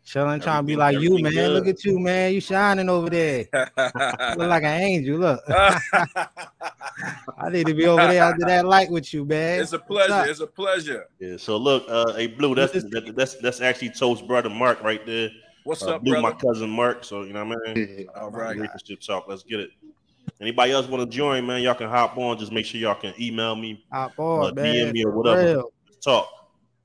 Chilling, 0.06 0.40
trying 0.40 0.62
to 0.62 0.66
be 0.66 0.76
like 0.76 0.98
you, 1.00 1.18
man. 1.20 1.32
good. 1.32 1.50
Look 1.50 1.66
at 1.66 1.84
you, 1.84 1.98
man. 1.98 2.32
You 2.32 2.40
shining 2.40 2.88
over 2.88 3.10
there. 3.10 3.46
Look 3.52 4.38
like 4.38 4.62
an 4.62 4.80
angel. 4.80 5.18
Look, 5.18 5.42
I 5.50 7.48
need 7.50 7.66
to 7.66 7.74
be 7.74 7.86
over 7.86 8.06
there 8.06 8.22
under 8.24 8.46
that 8.46 8.64
light 8.66 8.88
with 8.90 9.12
you, 9.12 9.24
man. 9.24 9.60
it's 9.60 9.72
a 9.72 9.78
pleasure. 9.80 10.30
It's 10.30 10.38
a 10.40 10.46
pleasure. 10.46 11.06
Yeah. 11.18 11.36
So 11.38 11.56
look, 11.56 11.84
uh, 11.88 12.12
hey 12.14 12.28
Blue, 12.28 12.54
that's 12.54 12.72
that, 12.72 13.12
that's 13.16 13.34
that's 13.36 13.60
actually 13.60 13.90
Toast 13.90 14.26
brother 14.28 14.48
Mark 14.48 14.80
right 14.82 15.04
there. 15.04 15.28
What's 15.64 15.82
Uh, 15.82 15.96
up, 15.96 16.04
Blue, 16.04 16.20
my 16.20 16.32
cousin 16.32 16.70
Mark. 16.70 17.04
So 17.04 17.22
you 17.24 17.32
know 17.32 17.44
what 17.44 17.58
I 17.68 17.74
mean. 17.74 18.06
All 18.14 18.30
right. 18.30 18.56
Relationship 18.56 19.00
talk. 19.00 19.26
Let's 19.28 19.42
get 19.42 19.58
it. 19.60 19.70
Anybody 20.40 20.70
else 20.72 20.86
want 20.86 21.02
to 21.08 21.16
join, 21.16 21.44
man? 21.46 21.62
Y'all 21.62 21.74
can 21.74 21.88
hop 21.88 22.16
on. 22.16 22.38
Just 22.38 22.52
make 22.52 22.64
sure 22.66 22.80
y'all 22.80 22.94
can 22.94 23.12
email 23.20 23.56
me. 23.56 23.84
Hop 23.92 24.12
on, 24.18 24.50
Uh, 24.50 24.54
man. 24.54 24.74
DM 24.74 24.92
me 24.92 25.04
or 25.04 25.10
whatever. 25.10 25.42
real. 25.44 25.72
Let's 25.88 26.04
talk. 26.04 26.28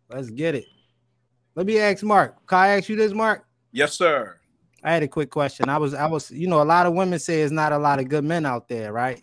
Let's 0.10 0.30
get 0.32 0.56
it. 0.56 0.66
Let 1.56 1.66
me 1.66 1.80
ask 1.80 2.04
Mark. 2.04 2.48
Can 2.48 2.58
I 2.58 2.68
ask 2.70 2.88
you 2.88 2.96
this, 2.96 3.14
Mark? 3.14 3.46
Yes, 3.72 3.94
sir. 3.94 4.38
I 4.84 4.94
had 4.94 5.04
a 5.04 5.08
quick 5.08 5.30
question. 5.30 5.70
I 5.70 5.78
was, 5.78 5.94
I 5.94 6.08
was, 6.08 6.32
you 6.32 6.48
know, 6.48 6.62
a 6.62 6.64
lot 6.64 6.86
of 6.86 6.94
women 6.94 7.20
say 7.20 7.42
it's 7.42 7.52
not 7.52 7.72
a 7.72 7.78
lot 7.78 8.00
of 8.00 8.10
good 8.10 8.24
men 8.24 8.46
out 8.46 8.68
there, 8.68 8.94
right? 8.94 9.22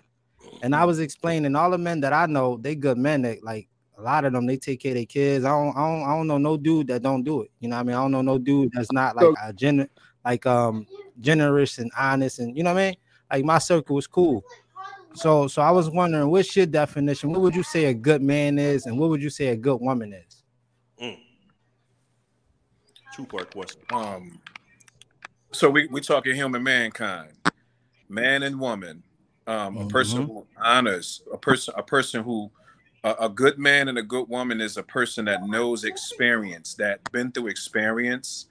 And 0.63 0.75
I 0.75 0.85
was 0.85 1.01
explaining 1.01 1.57
all 1.57 1.71
the 1.71 1.79
men 1.79 2.01
that 2.01 2.13
I 2.13 2.27
know, 2.27 2.59
they 2.59 2.75
good 2.75 2.99
men. 2.99 3.23
That 3.23 3.43
like 3.43 3.69
a 3.97 4.03
lot 4.03 4.25
of 4.25 4.33
them, 4.33 4.47
they 4.47 4.57
take 4.57 4.81
care 4.81 4.93
of 4.93 4.97
their 4.97 5.07
kids. 5.07 5.45
I 5.45 5.51
don't, 5.51 5.77
I 5.77 5.81
don't, 5.89 6.03
I 6.03 6.17
don't 6.17 6.27
know 6.27 6.39
no 6.39 6.57
dude 6.57 6.89
that 6.89 7.03
don't 7.03 7.25
do 7.25 7.43
it. 7.43 7.51
You 7.61 7.69
know 7.69 7.77
what 7.77 7.81
I 7.81 7.85
mean? 7.85 7.97
I 7.97 8.03
don't 8.03 8.13
know 8.13 8.23
no 8.23 8.39
dude 8.39 8.71
that's 8.73 8.93
not 8.93 9.17
like 9.17 9.35
a 9.43 9.53
gen, 9.53 9.89
like 10.25 10.47
um 10.47 10.87
generous 11.21 11.79
and 11.79 11.91
honest, 11.99 12.39
and 12.39 12.57
you 12.57 12.63
know 12.63 12.75
what 12.75 12.81
I 12.81 12.87
mean? 12.89 12.97
Like 13.33 13.45
my 13.45 13.59
circle 13.59 13.97
was 13.97 14.07
cool. 14.07 14.45
So, 15.15 15.49
so 15.49 15.63
I 15.63 15.71
was 15.71 15.91
wondering, 15.91 16.31
what's 16.31 16.55
your 16.55 16.67
definition? 16.67 17.33
What 17.33 17.41
would 17.41 17.55
you 17.55 17.63
say 17.63 17.87
a 17.87 17.95
good 17.95 18.23
man 18.23 18.59
is, 18.59 18.87
and 18.87 18.99
what 18.99 19.11
would 19.11 19.23
you 19.23 19.31
say 19.31 19.49
a 19.49 19.57
good 19.57 19.81
woman 19.81 20.13
is? 20.13 20.38
Two 23.19 23.27
part 23.27 23.51
question. 23.51 23.83
Um, 23.91 24.39
so 25.51 25.69
we 25.69 25.89
we 25.89 26.01
talking 26.01 26.37
human 26.37 26.63
mankind. 26.63 27.33
man 28.11 28.43
and 28.43 28.59
woman, 28.59 29.03
um, 29.47 29.77
a 29.77 29.81
Mhm. 29.81 29.91
person 29.91 30.23
who 30.23 30.47
honors, 30.57 31.21
a 31.31 31.37
person, 31.37 31.75
a 31.77 31.83
person 31.83 32.23
who, 32.25 32.51
a, 33.05 33.17
a 33.21 33.29
good 33.29 33.59
man 33.59 33.89
and 33.89 33.99
a 33.99 34.03
good 34.03 34.31
woman 34.31 34.63
is 34.63 34.79
a 34.79 34.83
person 34.83 35.27
that 35.27 35.47
knows 35.47 35.85
experience, 35.85 36.73
that 36.75 37.01
been 37.13 37.31
through 37.33 37.49
experience, 37.49 38.47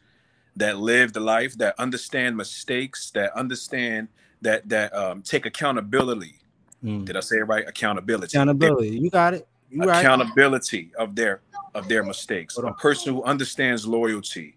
that 0.56 0.78
lived 0.78 1.16
the 1.16 1.20
life, 1.22 1.58
that 1.58 1.74
understand 1.80 2.38
mistakes, 2.38 3.10
that 3.12 3.34
understand 3.36 4.10
that 4.44 4.70
that 4.70 4.94
um, 4.94 5.24
take 5.24 5.48
accountability. 5.48 6.36
Mm. 6.84 7.06
Did 7.06 7.18
I 7.18 7.22
say 7.22 7.38
it 7.38 7.44
right? 7.48 7.68
Accountability. 7.68 8.38
Accountability. 8.38 9.00
You 9.00 9.10
got 9.10 9.34
it. 9.34 9.48
You 9.70 9.84
right. 9.84 10.00
accountability 10.00 10.92
of 10.98 11.16
their 11.16 11.42
of 11.76 11.88
their 11.88 12.04
mistakes. 12.04 12.56
Hold 12.56 12.68
A 12.68 12.74
person 12.74 13.14
who 13.14 13.24
understands 13.24 13.86
loyalty. 13.86 14.56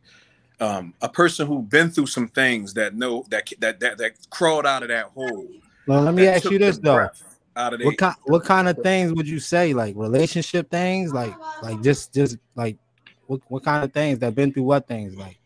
Um, 0.60 0.94
a 1.00 1.08
person 1.08 1.46
who's 1.46 1.66
been 1.66 1.90
through 1.90 2.06
some 2.06 2.28
things 2.28 2.74
that 2.74 2.94
know 2.94 3.24
that 3.30 3.50
that 3.60 3.80
that, 3.80 3.98
that 3.98 4.12
crawled 4.30 4.66
out 4.66 4.82
of 4.82 4.88
that 4.88 5.06
hole. 5.06 5.48
Well, 5.86 6.02
let 6.02 6.14
me 6.14 6.26
ask 6.26 6.50
you 6.50 6.58
this 6.58 6.78
though. 6.78 7.08
Out 7.56 7.74
of 7.74 7.80
What 7.80 7.98
kind 7.98 8.14
what 8.24 8.44
kind 8.44 8.68
of 8.68 8.78
things 8.78 9.12
would 9.12 9.28
you 9.28 9.40
say? 9.40 9.74
Like 9.74 9.94
relationship 9.96 10.70
things? 10.70 11.12
Like 11.12 11.34
like 11.62 11.82
just 11.82 12.14
just 12.14 12.36
like 12.54 12.76
what 13.26 13.40
what 13.48 13.64
kind 13.64 13.84
of 13.84 13.92
things 13.92 14.18
that 14.20 14.34
been 14.34 14.52
through 14.52 14.64
what 14.64 14.86
things? 14.86 15.16
Like 15.16 15.38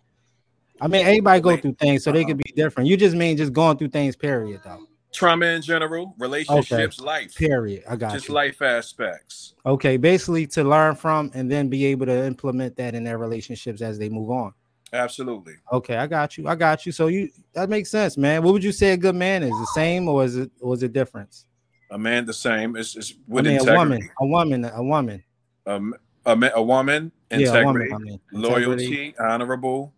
I 0.81 0.89
mean 0.89 1.07
everybody 1.07 1.41
go 1.41 1.57
through 1.57 1.75
things 1.75 2.05
so 2.05 2.13
they 2.13 2.25
could 2.25 2.37
be 2.37 2.53
different. 2.55 2.89
You 2.89 2.97
just 2.97 3.17
mean 3.17 3.37
just 3.37 3.53
going 3.53 3.79
through 3.79 3.89
things, 3.89 4.17
period 4.17 4.61
though. 4.65 4.87
Trauma 5.15 5.47
in 5.47 5.63
general, 5.63 6.15
relationships, 6.19 7.01
life, 7.01 7.35
Period. 7.35 7.85
I 7.89 7.97
got 7.97 8.13
just 8.13 8.29
you. 8.29 8.35
life 8.35 8.61
aspects. 8.61 9.55
Okay, 9.65 9.97
basically 9.97 10.47
to 10.49 10.65
learn 10.65 10.95
from 10.97 11.31
and 11.35 11.51
then 11.51 11.69
be 11.69 11.87
able 11.87 12.07
to 12.07 12.25
implement 12.27 12.77
that 12.77 12.95
in 12.95 13.05
their 13.05 13.19
relationships 13.19 13.81
as 13.81 13.99
they 13.99 14.09
move 14.09 14.31
on. 14.31 14.53
Absolutely. 14.93 15.55
Okay, 15.73 15.97
I 15.97 16.07
got 16.07 16.37
you. 16.39 16.47
I 16.47 16.55
got 16.55 16.87
you. 16.87 16.93
So 16.93 17.07
you 17.09 17.31
that 17.55 17.69
makes 17.69 17.91
sense, 17.91 18.17
man. 18.17 18.43
What 18.43 18.53
would 18.53 18.63
you 18.65 18.73
say 18.73 18.93
a 18.93 18.97
good 18.97 19.15
man 19.17 19.43
is? 19.43 19.51
The 19.51 19.71
same 19.75 20.09
or 20.09 20.25
is 20.25 20.37
it 20.37 20.51
or 20.61 20.75
is 20.75 20.83
it 20.83 20.93
difference? 20.93 21.47
A 21.91 21.99
man, 21.99 22.27
the 22.27 22.33
same. 22.35 22.77
It's, 22.77 22.97
it's 22.97 23.13
I 23.13 23.17
with 23.29 23.47
mean, 23.47 23.69
a 23.69 23.75
woman, 23.75 24.09
a 24.21 24.27
woman, 24.27 24.65
a 24.65 24.83
woman. 24.83 25.25
Um, 25.67 25.95
a, 26.27 26.35
ma- 26.37 26.51
a 26.55 26.63
woman, 26.63 27.13
Yeah, 27.31 27.39
a 27.39 27.41
integrity, 27.41 27.93
woman. 27.93 28.09
I 28.09 28.11
mean, 28.11 28.21
loyalty, 28.33 28.85
integrity. 28.85 29.15
honorable, 29.19 29.93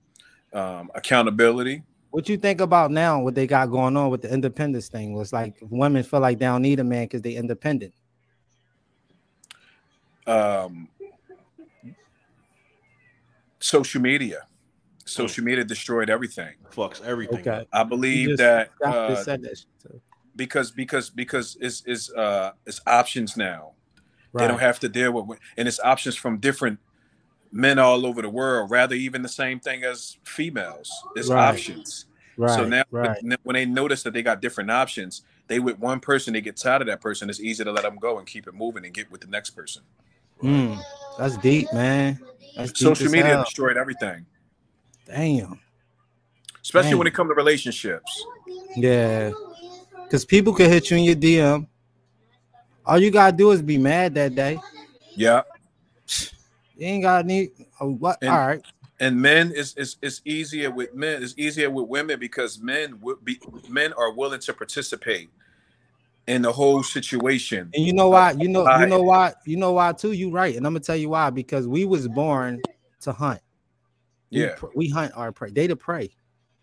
um, 0.53 0.91
accountability. 0.95 1.83
What 2.11 2.29
you 2.29 2.37
think 2.37 2.61
about 2.61 2.91
now? 2.91 3.21
What 3.21 3.35
they 3.35 3.47
got 3.47 3.71
going 3.71 3.97
on 3.97 4.11
with 4.11 4.23
the 4.23 4.33
independence 4.33 4.89
thing? 4.89 5.13
Was 5.13 5.33
like 5.33 5.57
women 5.61 6.03
feel 6.03 6.21
like 6.21 6.39
they 6.39 6.47
don't 6.47 6.63
need 6.63 6.81
a 6.81 6.85
man 6.85 7.05
because 7.05 7.23
they 7.23 7.35
independent. 7.35 7.93
um, 10.27 10.89
social 13.61 14.01
media. 14.01 14.47
Social 15.05 15.45
media 15.45 15.65
destroyed 15.65 16.11
everything. 16.11 16.55
Fucks 16.73 17.03
everything. 17.05 17.39
Okay, 17.39 17.65
I 17.73 17.85
believe 17.85 18.37
that 18.39 18.71
uh, 18.85 19.15
said 19.23 19.43
that 19.43 19.63
because 20.35 20.73
because 20.73 21.11
because 21.11 21.57
it's 21.61 21.83
it's 21.87 22.11
uh 22.13 22.53
it's 22.67 22.81
options 22.87 23.37
now. 23.37 23.73
They 24.35 24.47
don't 24.47 24.59
have 24.59 24.81
to 24.81 24.89
deal 24.91 25.13
with 25.13 25.39
and 25.57 25.67
it's 25.67 25.81
options 25.81 26.15
from 26.17 26.39
different 26.39 26.79
men 27.53 27.79
all 27.79 28.05
over 28.07 28.23
the 28.23 28.29
world. 28.29 28.71
Rather, 28.71 28.95
even 28.95 29.23
the 29.23 29.29
same 29.29 29.61
thing 29.61 29.85
as 29.85 30.19
females. 30.25 30.91
It's 31.17 31.29
Right. 31.29 31.49
options. 31.49 32.07
right. 32.37 32.51
so 32.51 32.69
now 32.69 32.83
right. 32.91 33.17
when- 33.45 33.55
they 33.55 33.65
notice 33.65 34.03
that 34.03 34.13
they 34.13 34.23
got 34.23 34.43
different 34.43 34.71
options, 34.71 35.23
they 35.49 35.59
with 35.59 35.79
one 35.79 36.01
person 36.01 36.35
they 36.35 36.41
get 36.43 36.57
tired 36.57 36.83
of 36.83 36.89
that 36.89 37.01
person. 37.01 37.31
It's 37.31 37.41
easy 37.41 37.65
to 37.65 37.73
let 37.73 37.83
them 37.83 37.97
go 37.97 38.19
and 38.19 38.27
keep 38.27 38.47
it 38.47 38.53
moving 38.55 38.85
and 38.85 38.93
get 38.93 39.11
with 39.11 39.23
the 39.23 39.27
next 39.29 39.51
person. 39.51 39.83
Mm, 40.43 40.79
that's 41.19 41.39
deep, 41.39 41.73
man. 41.73 42.21
That's 42.57 42.73
deep 42.73 42.89
Social 42.89 43.11
media 43.11 43.27
hell. 43.29 43.45
destroyed 43.45 43.77
everything, 43.79 44.27
Damn. 45.07 45.61
especially 46.63 46.91
Damn. 46.91 46.99
when 46.99 47.07
it 47.07 47.15
comes 47.15 47.31
to 47.31 47.35
relationships. 47.35 48.25
Yeah. 48.77 49.31
Because 50.05 50.25
people 50.27 50.53
can 50.53 50.71
hit 50.71 50.91
you 50.91 50.99
in 50.99 51.05
your 51.05 51.15
DM. 51.17 51.67
All 52.85 52.99
you 52.99 53.11
gotta 53.11 53.35
do 53.37 53.51
is 53.53 53.63
be 53.63 53.79
mad 53.79 54.15
that 54.15 54.35
day. 54.35 54.61
Yeah. 55.15 55.43
You 56.77 56.87
ain't 56.87 57.03
got 57.03 57.27
need. 57.27 57.51
Oh, 57.81 57.93
what? 57.93 58.19
And- 58.23 58.31
All 58.31 58.47
right. 58.47 58.63
and 59.01 59.21
men 59.21 59.53
is 59.53 59.75
is 59.77 59.97
it's 60.01 60.23
easier 60.25 60.71
with 60.71 60.95
men 60.95 61.23
it's 61.23 61.35
easier 61.37 61.69
with 61.71 61.87
women 61.89 62.19
because 62.19 62.59
men 62.61 62.99
would 63.03 63.23
be 63.25 63.39
men 63.69 63.93
are 63.93 64.11
willing 64.13 64.41
to 64.41 64.55
participate 64.55 65.29
in 66.27 66.41
the 66.43 66.51
whole 66.51 66.83
situation 66.83 67.71
And 67.75 67.85
you 67.85 67.93
know 67.93 68.09
why? 68.09 68.33
You 68.33 68.49
know, 68.49 68.67
you 68.81 68.87
know 68.87 69.03
why? 69.03 69.35
You 69.45 69.57
know 69.59 69.73
why 69.73 69.93
too? 69.93 70.13
You 70.13 70.31
right. 70.31 70.57
And 70.57 70.67
I'm 70.67 70.73
gonna 70.73 70.81
tell 70.81 70.97
you 70.97 71.11
why. 71.11 71.29
Because 71.31 71.69
we 71.69 71.85
was 71.85 72.09
born 72.09 72.63
to 73.03 73.13
hunt. 73.13 73.41
We 74.31 74.41
yeah 74.41 74.55
pr- 74.57 74.67
We, 74.75 74.89
hunt 74.89 75.13
our 75.15 75.31
prey. 75.31 75.51
They 75.51 75.67
to 75.67 75.77
prey. 75.77 76.11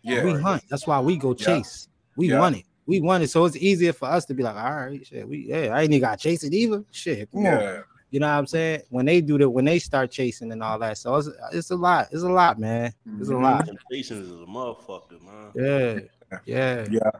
yeah 0.02 0.24
We 0.24 0.32
hunt. 0.34 0.64
That's 0.68 0.86
why 0.86 1.00
we 1.00 1.16
go 1.16 1.34
Yeah. 1.38 1.46
chase. 1.46 1.88
We 2.16 2.30
Yeah. 2.30 2.40
want 2.40 2.56
it. 2.56 2.64
We 2.86 3.00
want 3.00 3.22
it. 3.22 3.30
So 3.30 3.44
it's 3.46 3.56
easier 3.56 3.92
for 3.94 4.06
us 4.06 4.24
to 4.26 4.34
be 4.34 4.42
like, 4.42 4.56
all 4.56 4.74
right, 4.74 5.06
shit. 5.06 5.26
We 5.26 5.46
yeah, 5.48 5.74
I 5.74 5.82
ain't 5.82 5.92
even 5.92 6.00
gotta 6.00 6.18
chase 6.18 6.42
it 6.44 6.52
either. 6.52 6.84
Shit. 6.90 7.30
Come 7.30 7.46
on. 7.46 7.84
Yeah 8.14 8.16
You 8.16 8.20
know 8.20 8.26
what 8.28 8.38
I'm 8.38 8.46
saying? 8.46 8.82
When 8.90 9.06
they 9.06 9.20
do 9.20 9.38
that, 9.38 9.50
when 9.50 9.64
they 9.64 9.78
start 9.78 10.10
chasing 10.10 10.52
and 10.52 10.62
all 10.62 10.78
that. 10.78 10.98
So 10.98 11.16
it's, 11.16 11.28
it's 11.52 11.70
a 11.70 11.76
lot. 11.76 12.08
It's 12.12 12.22
a 12.22 12.28
lot, 12.28 12.58
man. 12.58 12.92
It's 13.18 13.28
a 13.28 13.32
Mhm. 13.32 13.42
lot. 13.42 13.66
Temptations 13.66 14.28
is 14.28 14.40
a 14.40 14.46
motherfucker, 14.46 15.20
man. 15.20 15.50
Yeah. 15.54 16.38
Yeah. 16.46 16.86
yeah 16.90 17.10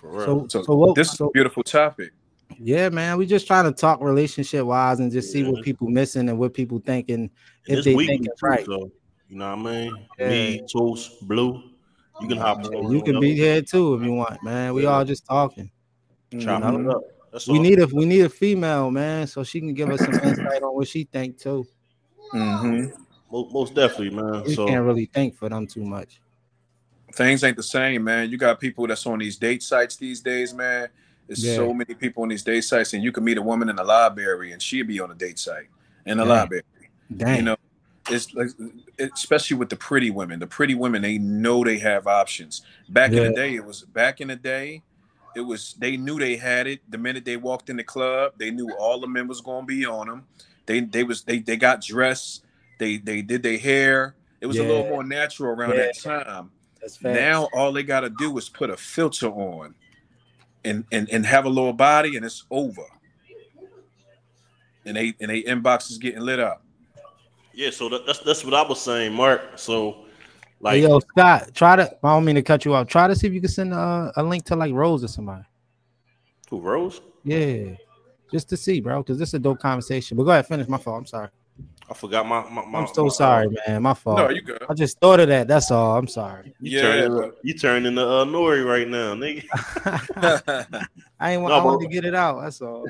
For 0.00 0.10
real. 0.10 0.24
So, 0.24 0.46
so, 0.48 0.62
so 0.64 0.74
what? 0.74 0.94
this 0.94 1.12
is 1.12 1.20
a 1.20 1.28
beautiful 1.30 1.62
topic 1.62 2.12
yeah, 2.58 2.88
man. 2.88 3.16
We 3.16 3.26
just 3.26 3.46
trying 3.46 3.64
to 3.64 3.72
talk 3.72 4.00
relationship 4.02 4.64
wise 4.66 5.00
and 5.00 5.10
just 5.10 5.32
see 5.32 5.42
what 5.44 5.62
people 5.62 5.88
missing 5.88 6.28
and 6.28 6.38
what 6.38 6.52
people 6.52 6.80
thinking 6.84 7.14
And 7.14 7.30
if 7.66 7.78
it's 7.78 7.84
they 7.84 8.06
think 8.06 8.26
it's 8.26 8.42
right. 8.42 8.66
so, 8.66 8.90
you 9.28 9.36
know 9.38 9.56
what 9.56 9.70
I 9.70 9.72
mean? 9.72 10.08
Yeah. 10.18 10.28
Me, 10.28 10.66
Toast, 10.70 11.26
Blue. 11.26 11.62
You 12.20 12.28
can 12.28 12.38
hop 12.38 12.58
Yeah, 12.64 12.78
on. 12.78 12.92
you 12.92 13.02
can 13.02 13.18
be 13.20 13.34
here 13.34 13.62
too 13.62 13.94
if 13.94 14.02
you 14.02 14.12
want, 14.12 14.42
man. 14.42 14.74
We 14.74 14.82
Yeah. 14.82 14.90
all 14.90 15.04
just 15.04 15.24
talking. 15.26 15.70
Chop 16.38 16.62
Mhm. 16.62 16.84
it 16.84 16.90
up. 16.90 17.02
That's 17.32 17.46
We 17.46 17.58
all. 17.58 17.62
need 17.62 17.78
a 17.80 17.86
we 17.86 18.06
need 18.06 18.22
a 18.22 18.28
female, 18.28 18.90
man, 18.90 19.26
so 19.26 19.44
she 19.44 19.60
can 19.60 19.74
give 19.74 19.90
us 19.90 20.00
some 20.00 20.14
insight 20.24 20.62
on 20.62 20.74
what 20.74 20.88
she 20.88 21.04
think 21.04 21.38
too. 21.38 21.66
Mm-hmm. 22.32 23.02
most, 23.32 23.52
most 23.52 23.74
definitely, 23.74 24.10
man. 24.10 24.44
We 24.44 24.54
So 24.54 24.66
can't 24.66 24.84
really 24.84 25.06
think 25.06 25.34
for 25.36 25.48
them 25.48 25.66
too 25.66 25.84
much. 25.84 26.20
things 27.14 27.42
ain't 27.42 27.56
the 27.56 27.62
same 27.62 28.04
man 28.04 28.30
you 28.30 28.36
got 28.38 28.60
people 28.60 28.86
that's 28.86 29.04
on 29.06 29.18
these 29.18 29.36
date 29.36 29.62
sites 29.64 29.96
these 29.96 30.20
days 30.20 30.54
man 30.54 30.88
there's 31.26 31.44
Yeah. 31.44 31.56
so 31.56 31.74
many 31.74 31.92
people 31.94 32.22
on 32.22 32.28
these 32.28 32.44
date 32.44 32.60
sites 32.62 32.92
and 32.94 33.02
you 33.02 33.10
can 33.10 33.24
meet 33.24 33.36
a 33.36 33.42
woman 33.42 33.68
in 33.68 33.74
the 33.74 33.82
library 33.82 34.52
and 34.52 34.62
she'd 34.62 34.86
be 34.86 35.00
on 35.00 35.10
a 35.10 35.14
date 35.16 35.36
site 35.38 35.66
in 36.06 36.18
the 36.18 36.22
Dang. 36.24 36.28
library 36.28 36.62
Dang. 37.16 37.36
you 37.36 37.42
know 37.42 37.56
it's 38.08 38.32
like 38.34 38.50
especially 39.00 39.56
with 39.56 39.70
the 39.70 39.76
pretty 39.76 40.10
women 40.12 40.38
the 40.38 40.46
pretty 40.46 40.76
women 40.76 41.02
they 41.02 41.18
know 41.18 41.64
they 41.64 41.78
have 41.78 42.06
options 42.06 42.62
back 42.90 43.10
in 43.10 43.24
the 43.24 43.32
day 43.32 43.56
it 43.56 43.64
was 43.64 43.82
back 43.82 44.20
in 44.20 44.28
the 44.28 44.36
day 44.36 44.80
it 45.36 45.40
was 45.40 45.74
they 45.78 45.96
knew 45.96 46.18
they 46.18 46.36
had 46.36 46.66
it. 46.66 46.80
The 46.90 46.98
minute 46.98 47.24
they 47.24 47.36
walked 47.36 47.70
in 47.70 47.76
the 47.76 47.84
club 47.84 48.32
they 48.36 48.50
knew 48.50 48.70
all 48.78 49.00
the 49.00 49.06
men 49.06 49.28
was 49.28 49.40
going 49.40 49.62
to 49.62 49.66
be 49.66 49.86
on 49.86 50.06
them 50.08 50.26
they 50.70 50.80
they 50.80 51.02
was 51.02 51.22
they 51.22 51.40
they 51.40 51.56
got 51.56 51.82
dressed. 51.82 52.44
They 52.78 52.98
they 52.98 53.22
did 53.22 53.42
their 53.42 53.58
hair. 53.58 54.14
It 54.40 54.46
was 54.46 54.58
a 54.58 54.62
little 54.62 54.84
more 54.88 55.02
natural 55.02 55.50
around 55.50 55.70
Yeah. 55.70 55.86
that 55.86 55.98
time. 55.98 56.50
That's 56.80 57.02
now 57.02 57.48
all 57.52 57.72
they 57.72 57.82
got 57.82 58.00
to 58.00 58.10
do 58.10 58.38
is 58.38 58.48
put 58.48 58.70
a 58.70 58.76
filter 58.76 59.28
on 59.28 59.74
and, 60.64 60.84
and 60.92 61.10
and 61.10 61.26
have 61.26 61.44
a 61.44 61.48
little 61.48 61.72
body 61.72 62.16
and 62.16 62.24
it's 62.24 62.44
over. 62.52 62.84
And 64.86 64.96
they 64.96 65.14
and 65.20 65.28
they 65.28 65.42
inbox 65.42 65.90
is 65.90 65.98
getting 65.98 66.20
lit 66.20 66.38
up. 66.38 66.62
Yeah, 67.52 67.70
so 67.70 67.88
that, 67.88 68.06
that's 68.06 68.20
that's 68.20 68.44
what 68.44 68.54
I 68.54 68.62
was 68.62 68.80
saying, 68.80 69.12
Mark. 69.12 69.42
So 69.56 70.04
Hey, 70.62 70.82
like 70.82 70.82
yo, 70.82 71.00
Scott, 71.00 71.54
try 71.54 71.76
to. 71.76 71.82
I 72.04 72.08
don't 72.14 72.24
mean 72.24 72.34
to 72.34 72.42
cut 72.42 72.64
you 72.64 72.74
off. 72.74 72.86
Try 72.86 73.06
to 73.08 73.14
see 73.16 73.26
if 73.26 73.32
you 73.32 73.40
can 73.40 73.48
send 73.50 73.72
a, 73.72 74.12
a 74.16 74.22
link 74.22 74.44
to 74.46 74.56
like 74.56 74.74
Rose 74.74 75.02
or 75.02 75.08
somebody. 75.08 75.42
who 76.50 76.60
Rose? 76.60 77.00
Yeah, 77.24 77.74
just 78.30 78.48
to 78.50 78.56
see, 78.56 78.80
bro, 78.80 79.02
because 79.02 79.18
this 79.18 79.30
is 79.30 79.34
a 79.34 79.38
dope 79.38 79.60
conversation. 79.60 80.16
But 80.16 80.24
go 80.24 80.30
ahead, 80.32 80.46
finish. 80.46 80.68
My 80.68 80.76
fault. 80.78 80.98
I'm 80.98 81.06
sorry. 81.06 81.28
I 81.90 81.94
forgot 81.94 82.26
my 82.26 82.48
my, 82.50 82.64
my 82.66 82.78
I'm 82.80 82.86
so 82.94 83.04
my- 83.04 83.08
sorry, 83.08 83.48
man. 83.66 83.82
My 83.82 83.94
fault. 83.94 84.18
no 84.18 84.28
you 84.30 84.42
good 84.42 84.62
I 84.68 84.74
just 84.74 84.98
thought 85.00 85.18
of 85.20 85.28
that. 85.28 85.48
That's 85.48 85.70
all. 85.70 85.96
I'm 85.96 86.06
sorry. 86.06 86.54
You 86.60 86.76
Yeah, 86.78 86.82
turning 86.82 87.32
you 87.42 87.54
turning 87.54 87.86
into 87.86 88.06
uh, 88.06 88.24
Nori 88.26 88.64
right 88.64 88.86
now, 88.86 89.14
nigga. 89.14 89.44
I 91.20 91.32
ain't 91.32 91.42
want. 91.42 91.52
No, 91.52 91.60
I 91.60 91.64
wanted 91.64 91.88
to 91.88 91.92
get 91.92 92.04
it 92.04 92.14
out. 92.14 92.42
That's 92.42 92.60
all. 92.60 92.84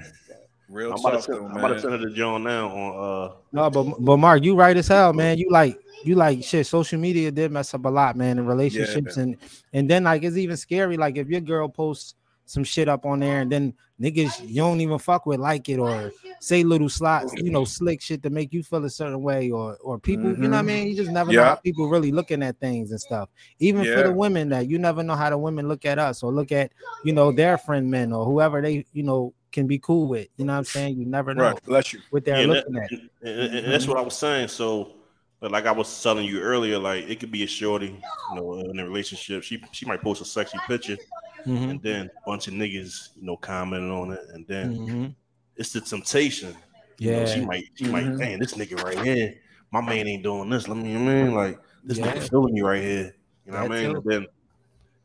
real 0.69 0.93
I'm 0.93 0.99
about, 1.01 1.11
to 1.13 1.23
send, 1.23 1.39
though, 1.39 1.47
I'm 1.47 1.57
about 1.57 1.69
to 1.69 1.75
man. 1.75 1.81
send 1.81 1.93
her 1.95 1.99
to 2.09 2.15
John 2.15 2.43
now 2.43 2.69
on 2.69 3.31
uh 3.31 3.35
No, 3.53 3.71
but 3.71 3.85
but 4.05 4.17
Mark, 4.19 4.45
you 4.45 4.55
right 4.55 4.77
as 4.77 4.89
hell, 4.89 5.13
man. 5.13 5.39
You 5.39 5.49
like 5.51 5.79
you 6.05 6.15
like 6.15 6.43
shit. 6.43 6.67
Social 6.67 6.99
media 6.99 7.31
did 7.31 7.51
mess 7.53 7.75
up 7.75 7.85
a 7.85 7.89
lot, 7.89 8.17
man, 8.17 8.39
in 8.39 8.47
relationships, 8.47 9.17
and 9.17 9.37
and 9.73 9.89
then 9.91 10.05
like 10.05 10.23
it's 10.23 10.37
even 10.37 10.57
scary. 10.57 10.97
Like 10.97 11.17
if 11.17 11.29
your 11.29 11.41
girl 11.41 11.69
posts 11.69 12.15
some 12.47 12.65
shit 12.65 12.89
up 12.89 13.07
on 13.07 13.21
there, 13.21 13.41
and 13.43 13.53
then 13.53 13.75
niggas 14.01 14.49
you 14.49 14.57
don't 14.57 14.81
even 14.81 14.99
fuck 14.99 15.27
with 15.27 15.39
like 15.39 15.69
it 15.69 15.79
or 15.79 16.11
say 16.41 16.63
little 16.65 16.89
slots, 16.89 17.33
you 17.37 17.51
know, 17.51 17.65
slick 17.65 18.01
shit 18.01 18.23
to 18.23 18.31
make 18.31 18.53
you 18.53 18.63
feel 18.63 18.85
a 18.85 18.91
certain 18.91 19.23
way, 19.23 19.51
or 19.51 19.77
or 19.85 19.99
people, 19.99 20.31
you 20.31 20.49
know 20.49 20.51
what 20.51 20.57
I 20.59 20.63
Mhm. 20.63 20.67
mean? 20.67 20.89
You 20.89 20.97
just 20.97 21.11
never 21.11 21.31
know 21.33 21.45
how 21.45 21.55
people 21.57 21.89
really 21.89 22.11
looking 22.11 22.43
at 22.43 22.59
things 22.59 22.91
and 22.91 23.01
stuff. 23.01 23.29
Even 23.61 23.85
for 23.85 24.03
the 24.03 24.13
women 24.13 24.49
that 24.49 24.67
you 24.69 24.79
never 24.79 25.03
know 25.03 25.15
how 25.15 25.31
the 25.31 25.39
women 25.39 25.69
look 25.69 25.85
at 25.85 25.99
us 25.99 26.23
or 26.23 26.33
look 26.33 26.51
at 26.51 26.73
you 27.05 27.13
know 27.13 27.31
their 27.31 27.57
friend 27.59 27.91
men 27.91 28.13
or 28.13 28.25
whoever 28.25 28.61
they 28.63 28.85
you 28.93 29.03
know 29.03 29.33
can 29.53 29.67
be 29.67 29.79
cool 29.79 30.07
with. 30.09 30.29
You 30.37 30.45
know 30.47 30.53
what 30.55 30.59
I'm 30.59 30.65
saying? 30.65 30.97
You 30.97 31.05
never 31.07 31.35
know 31.35 31.45
right 31.51 31.65
bless 31.67 31.93
you 31.93 32.01
what 32.11 32.25
they're 32.25 32.37
Yeah, 32.37 32.43
and 32.43 32.53
looking 32.53 32.73
that- 32.75 32.83
at. 32.85 32.91
and, 32.93 33.41
and- 33.41 33.55
and 33.67 33.73
that's 33.73 33.87
what 33.87 33.97
I 33.99 34.01
was 34.01 34.17
saying. 34.17 34.49
So, 34.49 34.93
but 35.41 35.51
like 35.51 35.67
I 35.67 35.73
was 35.73 36.03
telling 36.03 36.27
you 36.27 36.41
earlier, 36.41 36.79
like 36.79 37.09
it 37.09 37.19
could 37.19 37.31
be 37.31 37.43
a 37.45 37.47
shorty, 37.47 37.87
you 38.31 38.35
know, 38.37 38.61
in 38.61 38.79
a 38.79 38.85
relationship. 38.85 39.43
She 39.43 39.63
she 39.73 39.87
might 39.87 40.03
post 40.03 40.21
a 40.21 40.25
sexy 40.25 40.59
picture, 40.69 40.99
Mhm. 41.47 41.71
and 41.71 41.83
then 41.83 42.07
a 42.07 42.27
bunch 42.27 42.47
of 42.49 42.55
niggas, 42.55 43.11
you 43.17 43.23
know, 43.23 43.37
commenting 43.37 43.91
on 43.91 44.13
it, 44.13 44.21
and 44.35 44.47
then 44.47 44.79
Mhm. 44.79 45.15
it's 45.57 45.73
the 45.73 45.81
temptation. 45.81 46.55
You 46.99 47.13
know, 47.13 47.25
she 47.25 47.41
might, 47.41 47.65
she 47.75 47.85
Mhm. 47.85 47.91
might, 47.93 48.05
man, 48.19 48.39
this 48.41 48.55
nigga 48.55 48.77
right 48.85 48.99
here, 48.99 49.35
my 49.71 49.81
man 49.81 50.07
ain't 50.07 50.23
doing 50.23 50.51
this. 50.51 50.69
Let 50.69 50.77
me, 50.77 50.95
I 50.95 50.99
mean, 50.99 51.35
like 51.35 51.59
this 51.83 51.97
Yeah. 51.97 52.13
nigga 52.13 52.29
feeling 52.29 52.55
you 52.55 52.67
right 52.67 52.83
here. 52.83 53.15
You 53.47 53.53
know 53.53 53.63
what 53.63 53.73
I 53.73 53.83
mean? 53.83 53.97
And 53.97 54.05
then 54.05 54.27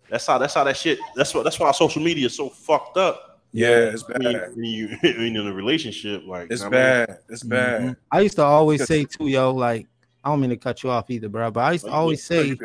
that's 0.09 0.27
how 0.27 0.37
that's 0.37 0.53
how 0.53 0.65
that 0.65 0.75
shit. 0.75 0.99
That's 1.15 1.33
what 1.33 1.43
that's 1.43 1.57
why 1.57 1.71
social 1.71 2.03
media 2.03 2.25
is 2.25 2.35
so 2.35 2.49
fucked 2.49 2.97
up. 2.97 3.39
Yeah, 3.53 3.69
it's 3.93 4.05
When, 4.05 4.21
you, 4.21 4.33
bad. 4.33 4.55
when 4.55 4.65
you 4.65 4.87
when 5.01 5.33
you're 5.33 5.45
in 5.45 5.47
a 5.47 5.53
relationship, 5.53 6.23
like 6.27 6.51
It's 6.51 6.61
you 6.61 6.67
I 6.67 6.69
mean? 6.69 6.79
bad. 6.81 7.19
It's 7.29 7.43
bad. 7.43 7.95
I 8.11 8.19
used 8.19 8.35
to 8.35 8.43
always 8.43 8.85
say 8.85 9.05
too, 9.05 9.27
yo, 9.27 9.53
like 9.53 9.87
I 10.25 10.29
don't 10.29 10.41
mean 10.41 10.49
to 10.49 10.57
cut 10.57 10.81
you 10.81 10.89
off 10.89 11.11
either, 11.11 11.29
bro, 11.29 11.51
but 11.51 11.59
I 11.61 11.73
used 11.73 11.85
to 11.85 11.91
always 11.91 12.23
say 12.25 12.57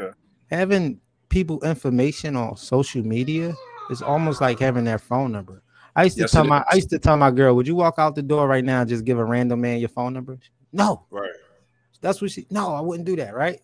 having 0.51 0.99
people 1.29 1.61
information 1.63 2.35
on 2.35 2.57
social 2.57 3.03
media 3.07 3.55
is 3.91 4.01
almost 4.01 4.41
like 4.41 4.59
having 4.59 4.85
their 4.85 4.99
phone 4.99 5.31
number. 5.31 5.63
I 5.95 6.05
used 6.05 6.17
to 6.17 6.23
Yes, 6.23 6.33
tell 6.33 6.45
my 6.45 6.61
is. 6.61 6.65
I 6.71 6.75
used 6.77 6.91
to 6.91 6.99
tell 6.99 7.19
my 7.19 7.31
girl, 7.31 7.55
would 7.57 7.67
you 7.69 7.75
walk 7.75 7.97
out 7.99 8.15
the 8.15 8.23
door 8.23 8.49
right 8.49 8.65
now 8.65 8.81
and 8.81 8.89
just 8.89 9.05
give 9.05 9.19
a 9.19 9.25
random 9.25 9.61
man 9.61 9.79
your 9.79 9.91
phone 9.91 10.15
number? 10.15 10.39
No, 10.73 11.05
Right. 11.11 11.31
that's 12.01 12.23
what 12.23 12.31
she 12.31 12.47
no, 12.51 12.73
I 12.75 12.81
wouldn't 12.81 13.07
do 13.07 13.17
that, 13.17 13.35
right? 13.35 13.61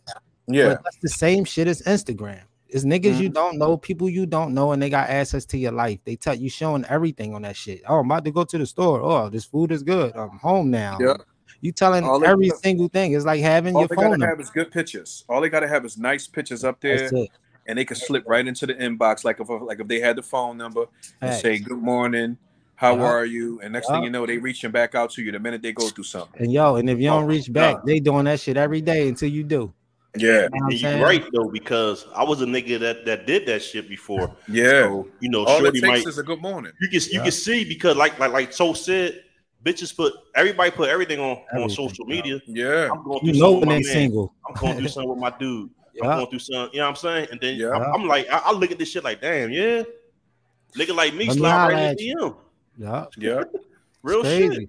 Yeah. 0.46 0.68
But 0.74 0.84
that's 0.84 0.98
the 0.98 1.08
same 1.08 1.44
shit 1.44 1.66
as 1.66 1.80
Instagram. 1.82 2.42
It's 2.68 2.84
niggas 2.84 3.18
you 3.18 3.28
don't 3.30 3.58
know, 3.58 3.76
people 3.78 4.10
you 4.10 4.26
don't 4.26 4.52
know, 4.52 4.72
and 4.72 4.82
they 4.82 4.90
got 4.90 5.08
access 5.08 5.46
to 5.46 5.56
your 5.56 5.72
life. 5.72 6.00
They 6.04 6.16
tell 6.16 6.34
you 6.34 6.50
showing 6.50 6.84
everything 6.86 7.34
on 7.34 7.42
that 7.42 7.56
shit. 7.56 7.80
Oh, 7.88 8.00
I'm 8.00 8.06
about 8.06 8.24
to 8.26 8.30
go 8.32 8.44
to 8.44 8.58
the 8.58 8.66
store. 8.66 9.00
Oh, 9.00 9.30
this 9.30 9.44
food 9.44 9.72
is 9.72 9.82
good. 9.82 10.14
I'm 10.16 10.36
home 10.38 10.70
now. 10.70 10.98
Yeah. 11.00 11.16
You 11.60 11.72
telling 11.72 12.04
All 12.04 12.18
they- 12.20 12.26
every 12.26 12.50
single 12.62 12.88
thing. 12.88 13.12
It's 13.14 13.24
like 13.24 13.40
having 13.40 13.74
All 13.74 13.82
your 13.82 13.88
they 13.88 13.94
phone 13.96 14.04
gotta 14.04 14.18
number. 14.18 14.26
have 14.28 14.40
is 14.40 14.50
good 14.50 14.70
pictures. 14.70 15.24
All 15.28 15.40
they 15.40 15.48
gotta 15.48 15.68
have 15.68 15.84
is 15.84 15.96
nice 15.98 16.26
pictures 16.26 16.64
up 16.64 16.80
there, 16.80 16.98
That's 16.98 17.12
it. 17.12 17.30
and 17.66 17.78
they 17.78 17.84
can 17.84 17.96
slip 17.96 18.24
right 18.26 18.46
into 18.46 18.66
the 18.66 18.74
inbox, 18.74 19.24
like 19.24 19.40
if 19.40 19.48
like 19.48 19.80
if 19.80 19.88
they 19.88 20.00
had 20.00 20.16
the 20.16 20.22
phone 20.22 20.56
number 20.56 20.86
and 21.20 21.30
Facts. 21.30 21.42
say 21.42 21.58
good 21.58 21.78
morning, 21.78 22.36
how 22.74 22.94
Yeah. 22.96 23.02
are 23.04 23.24
you, 23.24 23.58
and 23.62 23.72
next 23.72 23.88
thing 23.88 24.02
you 24.04 24.10
know, 24.10 24.26
they 24.26 24.36
reaching 24.38 24.70
back 24.70 24.94
out 24.94 25.10
to 25.12 25.22
you 25.22 25.32
the 25.32 25.38
minute 25.38 25.62
they 25.62 25.72
go 25.72 25.88
through 25.88 26.04
something. 26.04 26.42
And 26.42 26.52
yo, 26.52 26.76
and 26.76 26.90
if 26.90 26.98
you 26.98 27.06
don't 27.06 27.24
Oh, 27.24 27.26
reach 27.26 27.50
back, 27.52 27.76
God. 27.76 27.86
they 27.86 28.00
doing 28.00 28.24
that 28.26 28.38
shit 28.40 28.56
every 28.58 28.82
day 28.82 29.08
until 29.08 29.30
you 29.30 29.42
do. 29.42 29.72
Yeah, 30.18 30.28
You 30.28 30.32
know 30.32 30.48
what 30.50 30.62
I'm 30.62 30.70
And 30.70 30.80
saying? 30.80 30.98
you're 30.98 31.06
right 31.06 31.24
though, 31.32 31.48
because 31.50 32.06
I 32.14 32.24
was 32.24 32.40
a 32.40 32.46
nigga 32.46 32.78
that 32.80 33.04
that 33.06 33.26
did 33.26 33.44
that 33.46 33.62
shit 33.62 33.86
before. 33.88 34.30
yeah. 34.48 34.82
So, 34.84 35.08
you 35.20 35.28
know, 35.30 35.44
All 35.44 35.64
it 35.66 35.72
takes 35.74 35.86
might 35.86 36.06
is 36.06 36.16
a 36.18 36.22
good 36.22 36.40
morning. 36.40 36.72
you 36.80 36.88
can 36.88 37.00
you 37.12 37.20
can 37.22 37.30
see 37.32 37.64
because 37.66 37.96
like 37.96 38.18
like 38.18 38.32
like 38.32 38.52
so 38.52 38.72
said, 38.72 39.22
bitches 39.64 39.94
put 39.94 40.12
everybody 40.34 40.70
put 40.70 40.88
everything 40.88 41.18
on 41.20 41.38
on 41.60 41.68
social 41.70 42.04
media. 42.04 42.40
Yeah, 42.46 42.88
I'm 42.92 43.02
going 43.02 43.20
You 43.24 43.32
through 43.32 43.40
know 43.40 43.52
something 43.52 43.68
when 43.68 43.68
with 43.68 43.68
they 43.68 43.68
my 43.68 43.76
man. 43.76 43.82
single. 43.84 44.34
I'm 44.48 44.54
going 44.54 44.76
through 44.78 44.88
something 44.88 45.10
with 45.10 45.18
my 45.18 45.30
dude. 45.38 45.70
I'm 46.02 46.10
going 46.10 46.26
through 46.28 46.38
something, 46.40 46.74
you 46.74 46.80
know 46.80 46.84
what 46.84 46.90
I'm 46.90 46.96
saying? 46.96 47.28
And 47.32 47.40
then 47.40 47.56
Yeah. 47.56 47.70
I'm, 47.70 48.02
I'm 48.02 48.06
like, 48.06 48.28
I, 48.30 48.38
I 48.38 48.52
look 48.52 48.70
at 48.70 48.78
this 48.78 48.90
shit 48.90 49.02
like, 49.02 49.22
damn, 49.22 49.50
yeah. 49.50 49.82
Nigga 50.76 50.94
like 50.94 51.14
me 51.14 51.26
Let 51.26 51.34
me 51.36 51.40
slide 51.40 51.72
right 51.72 51.82
at 51.84 52.00
in 52.00 52.16
DM. 52.18 52.36
Yeah. 52.76 53.04
yeah. 53.16 53.42
Real 54.02 54.22
shit. 54.22 54.68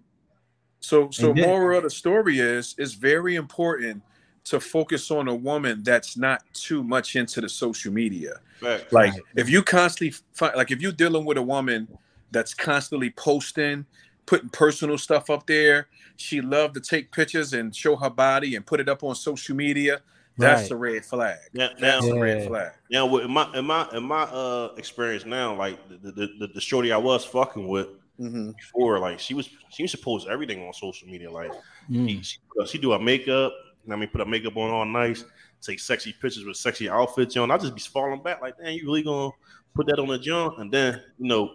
So, 0.80 1.10
so 1.12 1.30
And 1.30 1.38
then- 1.38 1.48
moral 1.50 1.78
of 1.80 1.84
the 1.84 1.90
story 1.90 2.40
is, 2.40 2.76
it's 2.78 2.94
very 2.94 3.36
important 3.36 4.02
to 4.46 4.62
focus 4.62 5.12
on 5.12 5.28
a 5.28 5.36
woman 5.36 5.84
that's 5.84 6.16
not 6.16 6.42
too 6.54 6.82
much 6.82 7.18
into 7.18 7.42
the 7.42 7.50
social 7.50 7.92
media. 7.92 8.36
Facts. 8.62 8.94
Like 8.94 9.12
Right. 9.12 9.22
if 9.36 9.50
you 9.50 9.62
constantly 9.64 10.18
find, 10.34 10.56
like 10.56 10.72
if 10.72 10.82
you're 10.82 10.94
dealing 10.94 11.26
with 11.26 11.38
a 11.38 11.42
woman 11.42 11.90
that's 12.32 12.54
constantly 12.54 13.10
posting, 13.10 13.86
putting 14.28 14.50
personal 14.50 14.98
stuff 15.00 15.32
up 15.32 15.48
there, 15.48 15.88
she 16.18 16.42
loved 16.42 16.76
to 16.76 16.80
take 16.82 17.12
pictures 17.12 17.54
and 17.54 17.76
show 17.76 17.96
her 17.96 18.10
body 18.12 18.56
and 18.56 18.64
put 18.66 18.80
it 18.80 18.88
up 18.88 19.02
on 19.04 19.16
social 19.16 19.56
media. 19.56 20.02
That's 20.38 20.64
Right. 20.64 20.72
a 20.72 20.76
red 20.76 21.06
flag. 21.06 21.38
Now, 21.54 21.70
That's 21.80 22.06
now, 22.06 22.12
a 22.14 22.20
red 22.22 22.48
flag. 22.48 22.72
now 22.92 23.08
with- 23.08 23.26
in 23.26 23.32
my 23.32 23.52
in 23.58 23.66
my 23.66 23.88
in 23.94 24.04
my 24.04 24.22
uh 24.24 24.70
experience 24.78 25.26
now, 25.26 25.56
like 25.56 25.80
the 25.90 26.12
the, 26.12 26.28
the, 26.40 26.48
the 26.54 26.62
shorty 26.62 26.92
I 26.92 26.98
was 26.98 27.26
fucking 27.26 27.68
with 27.68 27.88
Mm-hmm. 28.20 28.52
before, 28.52 28.98
like 29.00 29.20
she 29.20 29.34
was 29.36 29.48
she 29.70 29.84
used 29.84 29.96
to 29.96 30.02
post 30.02 30.28
everything 30.28 30.66
on 30.68 30.74
social 30.74 31.08
media. 31.08 31.32
Like 31.32 31.52
Mm. 31.90 32.08
she, 32.08 32.22
she, 32.24 32.40
she 32.66 32.78
do 32.78 32.92
her 32.92 33.00
makeup, 33.00 33.54
you 33.84 33.90
know 33.90 33.96
I 33.96 34.00
mean, 34.00 34.10
put 34.10 34.20
her 34.20 34.26
makeup 34.26 34.58
on 34.58 34.70
all 34.72 34.86
nice, 34.86 35.24
take 35.62 35.80
sexy 35.80 36.14
pictures 36.14 36.44
with 36.44 36.58
sexy 36.58 36.90
outfits 36.90 37.38
on. 37.38 37.50
I 37.52 37.58
just 37.58 37.74
be 37.76 37.82
falling 37.82 38.22
back 38.22 38.42
like, 38.42 38.58
damn, 38.58 38.74
you 38.74 38.86
really 38.86 39.04
gonna 39.04 39.32
put 39.74 39.86
that 39.88 40.00
on 40.00 40.08
the 40.08 40.18
jump? 40.20 40.58
And 40.60 40.72
then, 40.72 41.02
you 41.20 41.28
know, 41.28 41.52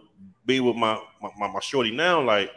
be 0.47 0.61
with 0.61 0.77
my 0.77 0.99
my, 1.21 1.31
my, 1.39 1.49
my 1.53 1.61
shorty 1.61 1.91
now, 1.91 2.21
like 2.23 2.51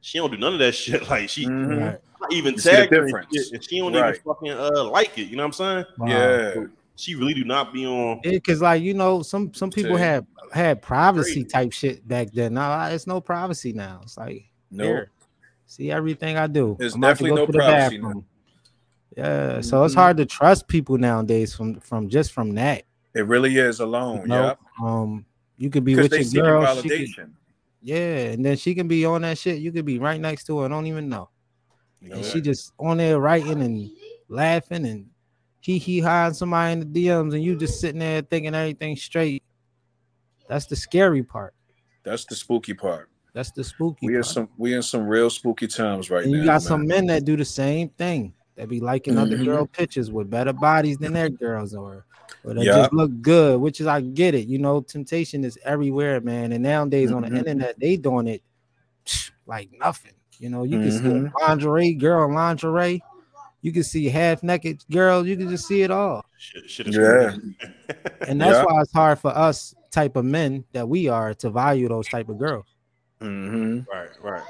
she 0.00 0.18
don't 0.18 0.30
do 0.30 0.36
none 0.36 0.54
of 0.54 0.58
that 0.60 0.72
shit. 0.72 1.02
Like 1.08 1.28
she 1.28 1.46
Mhm. 1.46 1.80
Right. 1.80 2.00
I 2.22 2.26
even 2.34 2.54
You 2.54 2.60
tag 2.60 2.90
her 2.90 2.98
and, 2.98 3.06
difference. 3.06 3.48
shit, 3.50 3.64
she 3.64 3.78
don't 3.78 3.92
Right. 3.94 4.10
even 4.14 4.22
fucking 4.22 4.50
uh 4.52 4.84
like 4.84 5.16
it. 5.18 5.28
You 5.28 5.36
know 5.36 5.42
what 5.44 5.60
I'm 5.60 5.84
saying? 5.84 5.84
Wow. 5.98 6.06
Yeah. 6.08 6.64
She 6.96 7.14
really 7.14 7.32
do 7.32 7.44
not 7.44 7.72
be 7.72 7.86
on. 7.86 8.20
Yeah, 8.24 8.38
cause 8.40 8.60
like 8.60 8.82
you 8.82 8.92
know, 8.94 9.22
some 9.22 9.54
some 9.54 9.70
people 9.70 9.96
See? 9.96 10.02
had 10.02 10.26
had 10.52 10.82
privacy 10.82 11.32
Crazy. 11.34 11.44
type 11.44 11.72
shit 11.72 12.06
back 12.06 12.28
then. 12.32 12.54
Now 12.54 12.88
it's 12.88 13.06
no 13.06 13.20
privacy 13.20 13.72
now. 13.72 14.00
It's 14.02 14.18
like 14.18 14.44
No. 14.70 14.84
here, 14.84 15.10
see 15.66 15.90
everything 15.90 16.36
I 16.36 16.46
do. 16.46 16.76
There's 16.78 16.94
I'm 16.94 17.00
definitely 17.00 17.36
no 17.36 17.46
the 17.46 17.52
privacy 17.54 17.98
now. 17.98 18.24
Yeah, 19.16 19.60
so 19.62 19.82
it's 19.84 19.94
Mhm. 19.94 19.98
hard 19.98 20.16
to 20.18 20.26
trust 20.26 20.68
people 20.68 20.98
nowadays 20.98 21.54
from 21.54 21.80
from 21.80 22.08
just 22.08 22.32
from 22.32 22.52
that. 22.56 22.82
It 23.14 23.26
really 23.26 23.56
is 23.56 23.80
alone. 23.80 24.20
You 24.22 24.26
know? 24.28 24.42
Yeah. 24.82 24.86
Um, 24.86 25.24
you 25.58 25.68
could 25.70 25.84
be 25.84 25.96
with 25.96 26.12
your 26.12 26.22
seeking 26.22 26.42
girl, 26.44 26.64
she 26.76 26.82
could- 26.88 26.90
validation. 26.92 27.30
Yeah, 27.80 28.30
and 28.32 28.44
then 28.44 28.56
she 28.56 28.74
can 28.74 28.88
be 28.88 29.04
on 29.04 29.22
that 29.22 29.38
shit. 29.38 29.58
You 29.58 29.72
could 29.72 29.84
be 29.84 29.98
right 29.98 30.20
next 30.20 30.44
to 30.44 30.58
her 30.58 30.64
and 30.66 30.72
don't 30.72 30.86
even 30.86 31.08
know. 31.08 31.30
You 32.00 32.10
know 32.10 32.16
and 32.16 32.24
that? 32.24 32.30
she 32.30 32.40
just 32.40 32.72
on 32.78 32.98
there 32.98 33.18
writing 33.18 33.62
and 33.62 33.90
laughing 34.28 34.86
and 34.86 35.06
he 35.60 35.78
he 35.78 36.00
hiding 36.00 36.34
somebody 36.34 36.72
in 36.72 36.80
the 36.80 36.86
DMs 37.06 37.34
and 37.34 37.42
you 37.42 37.56
just 37.56 37.80
sitting 37.80 37.98
there 38.00 38.22
thinking 38.22 38.54
everything 38.54 38.96
straight. 38.96 39.42
That's 40.48 40.66
the 40.66 40.76
scary 40.76 41.22
part. 41.22 41.54
That's 42.02 42.24
the 42.24 42.34
spooky 42.34 42.74
part. 42.74 43.08
That's 43.34 43.52
the 43.52 43.62
spooky 43.62 44.06
We 44.06 44.16
in 44.16 44.24
some 44.24 44.48
we 44.56 44.74
in 44.74 44.82
some 44.82 45.06
real 45.06 45.30
spooky 45.30 45.66
times 45.68 46.10
right 46.10 46.24
and 46.24 46.32
now. 46.32 46.38
you 46.38 46.44
got 46.44 46.52
man. 46.54 46.60
some 46.60 46.86
men 46.86 47.06
that 47.06 47.24
do 47.24 47.36
the 47.36 47.44
same 47.44 47.90
thing. 47.90 48.34
That 48.60 48.68
be 48.68 48.78
liking 48.78 49.16
other 49.16 49.38
Mhm. 49.38 49.44
girl 49.46 49.66
pictures 49.66 50.12
with 50.12 50.28
better 50.28 50.52
bodies 50.52 50.98
than 50.98 51.14
their 51.14 51.30
girls 51.30 51.74
or 51.74 52.04
or 52.44 52.52
that 52.52 52.62
Yeah. 52.66 52.74
just 52.74 52.92
look 52.92 53.10
good, 53.22 53.58
which 53.58 53.80
is 53.80 53.86
I 53.86 54.02
get 54.02 54.34
it. 54.34 54.48
You 54.48 54.58
know, 54.58 54.82
temptation 54.82 55.44
is 55.44 55.58
everywhere, 55.64 56.20
man. 56.20 56.52
And 56.52 56.62
nowadays 56.62 57.10
on 57.10 57.22
the 57.22 57.30
Mhm. 57.30 57.38
internet, 57.38 57.80
they 57.80 57.96
doing 57.96 58.26
it 58.28 58.42
like 59.46 59.70
nothing. 59.80 60.12
You 60.38 60.50
know, 60.50 60.64
you 60.64 60.78
can 60.78 60.90
see 60.90 61.06
a 61.06 61.12
Mhm. 61.20 61.32
lingerie 61.40 61.94
girl 61.94 62.30
lingerie. 62.30 63.02
You 63.62 63.72
can 63.72 63.82
see 63.82 64.10
half 64.10 64.42
naked 64.42 64.84
girls. 64.90 65.26
You 65.26 65.38
can 65.38 65.48
just 65.48 65.66
see 65.66 65.80
it 65.80 65.90
all. 65.90 66.22
Shit, 66.36 66.68
shit 66.68 66.86
Yeah. 66.88 67.36
And 68.28 68.38
that's 68.38 68.58
Yeah. 68.58 68.64
why 68.64 68.82
it's 68.82 68.92
hard 68.92 69.18
for 69.18 69.34
us 69.34 69.74
type 69.90 70.16
of 70.16 70.26
men 70.26 70.64
that 70.72 70.86
we 70.86 71.08
are 71.08 71.32
to 71.32 71.48
value 71.48 71.88
those 71.88 72.08
type 72.08 72.28
of 72.28 72.36
girls. 72.38 72.66
Mm-hmm. 73.22 73.90
right, 73.90 74.10
right. 74.22 74.42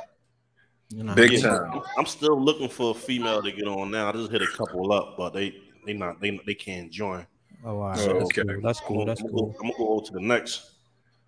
You 0.93 1.05
know, 1.05 1.15
Big 1.15 1.33
Yeah, 1.33 1.41
time. 1.41 1.81
I'm 1.97 2.07
still 2.07 2.41
looking 2.41 2.69
for 2.69 2.91
a 2.91 2.95
female 2.95 3.43
to 3.43 3.53
get 3.53 3.69
on 3.69 3.91
now. 3.91 4.09
I 4.09 4.13
just 4.13 4.33
hit 4.33 4.43
a 4.43 4.47
couple 4.47 4.93
up, 4.93 5.17
but 5.17 5.31
they 5.31 5.55
they 5.87 5.93
not 5.93 6.21
they 6.21 6.41
they 6.45 6.55
can't 6.55 6.91
join. 6.91 7.27
Oh, 7.65 7.77
wow. 7.77 7.93
Oh, 7.97 8.19
that's 8.19 8.39
okay. 8.39 8.43
cool. 8.43 8.61
That's 8.63 8.81
I'm 8.81 8.87
cool. 8.87 8.99
gonna, 8.99 9.07
That's 9.07 9.21
I'm, 9.21 9.29
cool. 9.31 9.47
go, 9.47 9.57
I'm 9.61 9.71
gonna 9.71 9.79
go 9.79 9.89
over 9.91 10.07
to 10.07 10.13
the 10.15 10.21
next. 10.21 10.73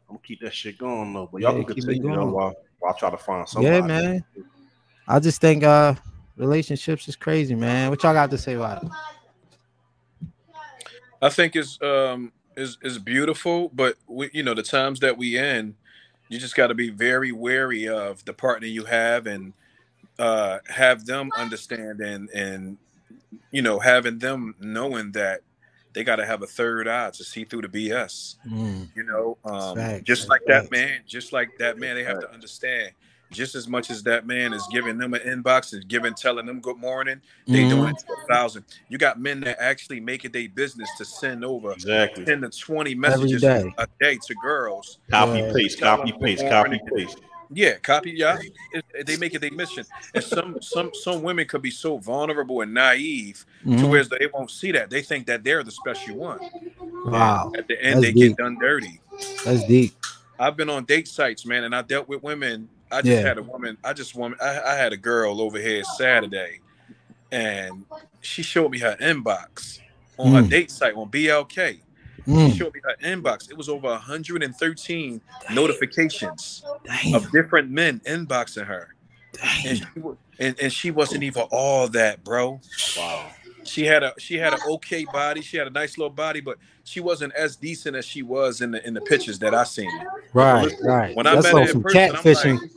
I'm 0.08 0.16
gonna 0.16 0.26
keep 0.26 0.40
that 0.40 0.52
shit 0.52 0.78
going 0.78 1.12
though. 1.12 1.28
But 1.30 1.42
y'all 1.42 1.52
Yeah, 1.52 1.64
can 1.64 1.74
keep 1.74 1.84
it 1.84 1.84
continue 1.84 2.02
though, 2.02 2.22
going. 2.22 2.32
while, 2.32 2.54
while 2.80 2.94
I 2.94 2.98
try 2.98 3.10
to 3.10 3.16
find 3.16 3.48
somebody. 3.48 3.76
Yeah, 3.76 3.82
man. 3.82 4.24
I 5.06 5.20
just 5.20 5.40
think 5.40 5.62
uh 5.62 5.94
relationships 6.36 7.06
is 7.08 7.14
crazy, 7.14 7.54
man. 7.54 7.90
What 7.90 8.02
y'all 8.02 8.14
got 8.14 8.30
to 8.30 8.38
say 8.38 8.54
about 8.54 8.82
it? 8.82 8.90
I 11.20 11.28
think 11.28 11.54
it's 11.54 11.80
um 11.82 12.32
is 12.56 12.78
is 12.82 12.98
beautiful, 12.98 13.70
but 13.72 13.96
we, 14.08 14.28
you 14.32 14.42
know 14.42 14.54
the 14.54 14.62
times 14.62 15.00
that 15.00 15.16
we 15.16 15.38
in, 15.38 15.76
you 16.32 16.38
just 16.38 16.56
got 16.56 16.68
to 16.68 16.74
be 16.74 16.90
very 16.90 17.32
wary 17.32 17.88
of 17.88 18.24
the 18.24 18.32
partner 18.32 18.66
you 18.66 18.84
have 18.84 19.26
and 19.26 19.52
uh 20.18 20.58
have 20.68 21.04
them 21.06 21.30
understand 21.36 22.00
and 22.00 22.28
and 22.30 22.76
you 23.50 23.62
know 23.62 23.78
having 23.78 24.18
them 24.18 24.54
knowing 24.60 25.12
that 25.12 25.40
they 25.92 26.04
got 26.04 26.16
to 26.16 26.26
have 26.26 26.42
a 26.42 26.46
third 26.46 26.88
eye 26.88 27.10
to 27.10 27.24
see 27.24 27.44
through 27.44 27.62
the 27.62 27.68
BS. 27.68 28.36
Mm, 28.48 28.88
You 28.94 29.04
know, 29.04 29.36
um, 29.44 29.76
Facts, 29.76 30.04
just 30.04 30.28
like 30.28 30.40
that 30.46 30.70
man, 30.70 31.00
just 31.06 31.32
like 31.32 31.50
that 31.58 31.78
man, 31.78 31.96
they 31.96 32.04
have 32.04 32.20
to 32.20 32.32
understand. 32.32 32.92
Just 33.32 33.54
as 33.54 33.66
much 33.66 33.90
as 33.90 34.02
that 34.04 34.26
man 34.26 34.52
is 34.52 34.66
giving 34.70 34.98
them 34.98 35.14
an 35.14 35.20
inbox 35.20 35.72
and 35.72 35.86
giving, 35.88 36.14
telling 36.14 36.46
them 36.46 36.60
good 36.60 36.76
morning, 36.76 37.20
they 37.46 37.68
doing 37.68 37.88
it 37.90 37.98
to 37.98 38.12
a 38.12 38.26
thousand. 38.34 38.64
You 38.88 38.98
got 38.98 39.18
men 39.20 39.40
that 39.40 39.56
actually 39.60 40.00
make 40.00 40.24
it 40.24 40.32
their 40.32 40.48
business 40.48 40.88
to 40.98 41.04
send 41.04 41.44
over 41.44 41.72
Exactly. 41.72 42.24
10 42.24 42.42
to 42.42 42.50
20 42.50 42.94
messages 42.94 43.40
day. 43.40 43.72
a 43.78 43.86
day 44.00 44.18
to 44.26 44.34
girls. 44.42 44.98
Copy 45.10 45.42
paste, 45.52 45.80
copy 45.80 46.12
paste, 46.20 46.46
copy 46.48 46.80
paste. 46.94 47.18
Yeah, 47.54 47.76
copy. 47.78 48.12
Yeah, 48.12 48.38
It- 48.72 48.84
it- 48.94 49.06
they 49.06 49.16
make 49.18 49.34
it 49.34 49.40
their 49.40 49.50
mission. 49.52 49.84
And 50.14 50.24
some 50.24 50.56
some 50.62 50.90
some 50.94 51.22
women 51.22 51.46
could 51.46 51.60
be 51.62 51.70
so 51.70 51.98
vulnerable 51.98 52.62
and 52.62 52.72
naive 52.72 53.44
to 53.64 53.68
mhm. 53.68 53.88
where 53.90 54.04
they 54.04 54.26
won't 54.32 54.50
see 54.50 54.72
that. 54.72 54.88
They 54.88 55.02
think 55.02 55.26
that 55.26 55.44
they're 55.44 55.62
the 55.62 55.70
special 55.70 56.16
one. 56.16 56.38
Wow, 57.04 57.52
At 57.56 57.68
the 57.68 57.82
end, 57.82 57.96
That's 58.02 58.06
they 58.06 58.12
deep. 58.12 58.36
get 58.36 58.44
done 58.44 58.56
dirty. 58.58 59.00
that's 59.44 59.64
deep. 59.66 59.94
I've 60.38 60.56
been 60.56 60.70
on 60.70 60.84
date 60.84 61.06
sites, 61.08 61.44
man, 61.44 61.64
and 61.64 61.74
I 61.74 61.82
dealt 61.82 62.08
with 62.08 62.22
women. 62.22 62.68
I 62.92 63.02
just 63.02 63.06
Yeah. 63.22 63.26
had 63.26 63.38
a 63.38 63.42
woman. 63.42 63.76
I 63.82 63.92
just 63.92 64.14
woman. 64.14 64.38
I, 64.40 64.60
I 64.60 64.74
had 64.76 64.92
a 64.92 64.96
girl 64.96 65.40
over 65.40 65.58
here 65.58 65.82
Saturday, 65.96 66.60
and 67.30 67.84
she 68.20 68.42
showed 68.42 68.70
me 68.70 68.78
her 68.80 68.96
inbox 69.00 69.80
on 70.18 70.32
her 70.34 70.42
Mm. 70.42 70.50
date 70.50 70.70
site 70.70 70.94
on 70.94 71.08
BLK. 71.10 71.80
Mm. 72.26 72.50
She 72.52 72.58
showed 72.58 72.74
me 72.74 72.80
her 72.84 72.94
inbox. 73.02 73.50
It 73.50 73.56
was 73.56 73.68
over 73.68 73.88
113 73.88 75.20
notifications 75.52 76.64
Damn. 76.84 77.14
of 77.14 77.30
different 77.32 77.70
men 77.70 78.00
inboxing 78.06 78.66
her. 78.66 78.94
And 79.66 79.78
she, 79.78 79.84
and, 80.38 80.60
and 80.60 80.72
she 80.72 80.90
wasn't 80.90 81.22
even 81.24 81.44
all 81.50 81.88
that, 81.88 82.22
bro. 82.22 82.60
Wow. 82.96 83.30
She 83.64 83.84
had 83.84 84.02
a 84.02 84.12
she 84.18 84.36
had 84.36 84.52
an 84.52 84.60
okay 84.68 85.04
body. 85.04 85.40
She 85.40 85.56
had 85.56 85.66
a 85.66 85.70
nice 85.70 85.96
little 85.98 86.10
body, 86.10 86.40
but 86.40 86.58
she 86.84 87.00
wasn't 87.00 87.32
as 87.34 87.56
decent 87.56 87.96
as 87.96 88.04
she 88.04 88.22
was 88.22 88.60
in 88.60 88.70
the 88.72 88.86
in 88.86 88.94
the 88.94 89.00
pictures 89.00 89.38
that 89.40 89.54
I 89.54 89.64
seen. 89.64 89.90
Right, 90.32 90.72
right. 90.82 91.14
When 91.16 91.26
I 91.26 91.34
That's 91.36 91.52
met 91.52 91.68
her 91.68 91.70
in 91.72 91.82
person, 91.82 92.00
I'm 92.00 92.14
catfishing. 92.16 92.60
like, 92.60 92.70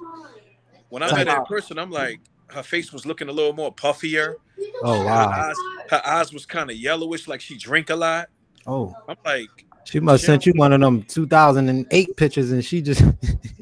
when 0.89 1.03
I 1.03 1.11
met 1.11 1.27
her 1.27 1.37
in 1.39 1.45
person, 1.45 1.79
I'm 1.79 1.91
like, 1.91 2.19
her 2.47 2.63
face 2.63 2.93
was 2.93 3.05
looking 3.05 3.29
a 3.29 3.31
little 3.31 3.53
more 3.53 3.73
puffier. 3.73 4.35
oh 4.83 4.99
Her 4.99 5.05
wow. 5.05 5.27
eyes, 5.29 5.55
her 5.89 6.01
eyes 6.05 6.33
was 6.33 6.45
kind 6.45 6.69
of 6.69 6.77
yellowish, 6.77 7.27
like 7.27 7.41
she 7.41 7.57
drink 7.57 7.89
a 7.89 7.95
lot. 7.95 8.29
Oh, 8.67 8.95
I'm 9.07 9.17
like, 9.25 9.49
she 9.85 9.99
must 9.99 10.25
sent 10.25 10.45
you 10.45 10.53
one 10.53 10.73
of 10.73 10.81
them 10.81 11.03
2008 11.03 12.17
pictures, 12.17 12.51
and 12.51 12.63
she 12.65 12.81
just 12.81 13.03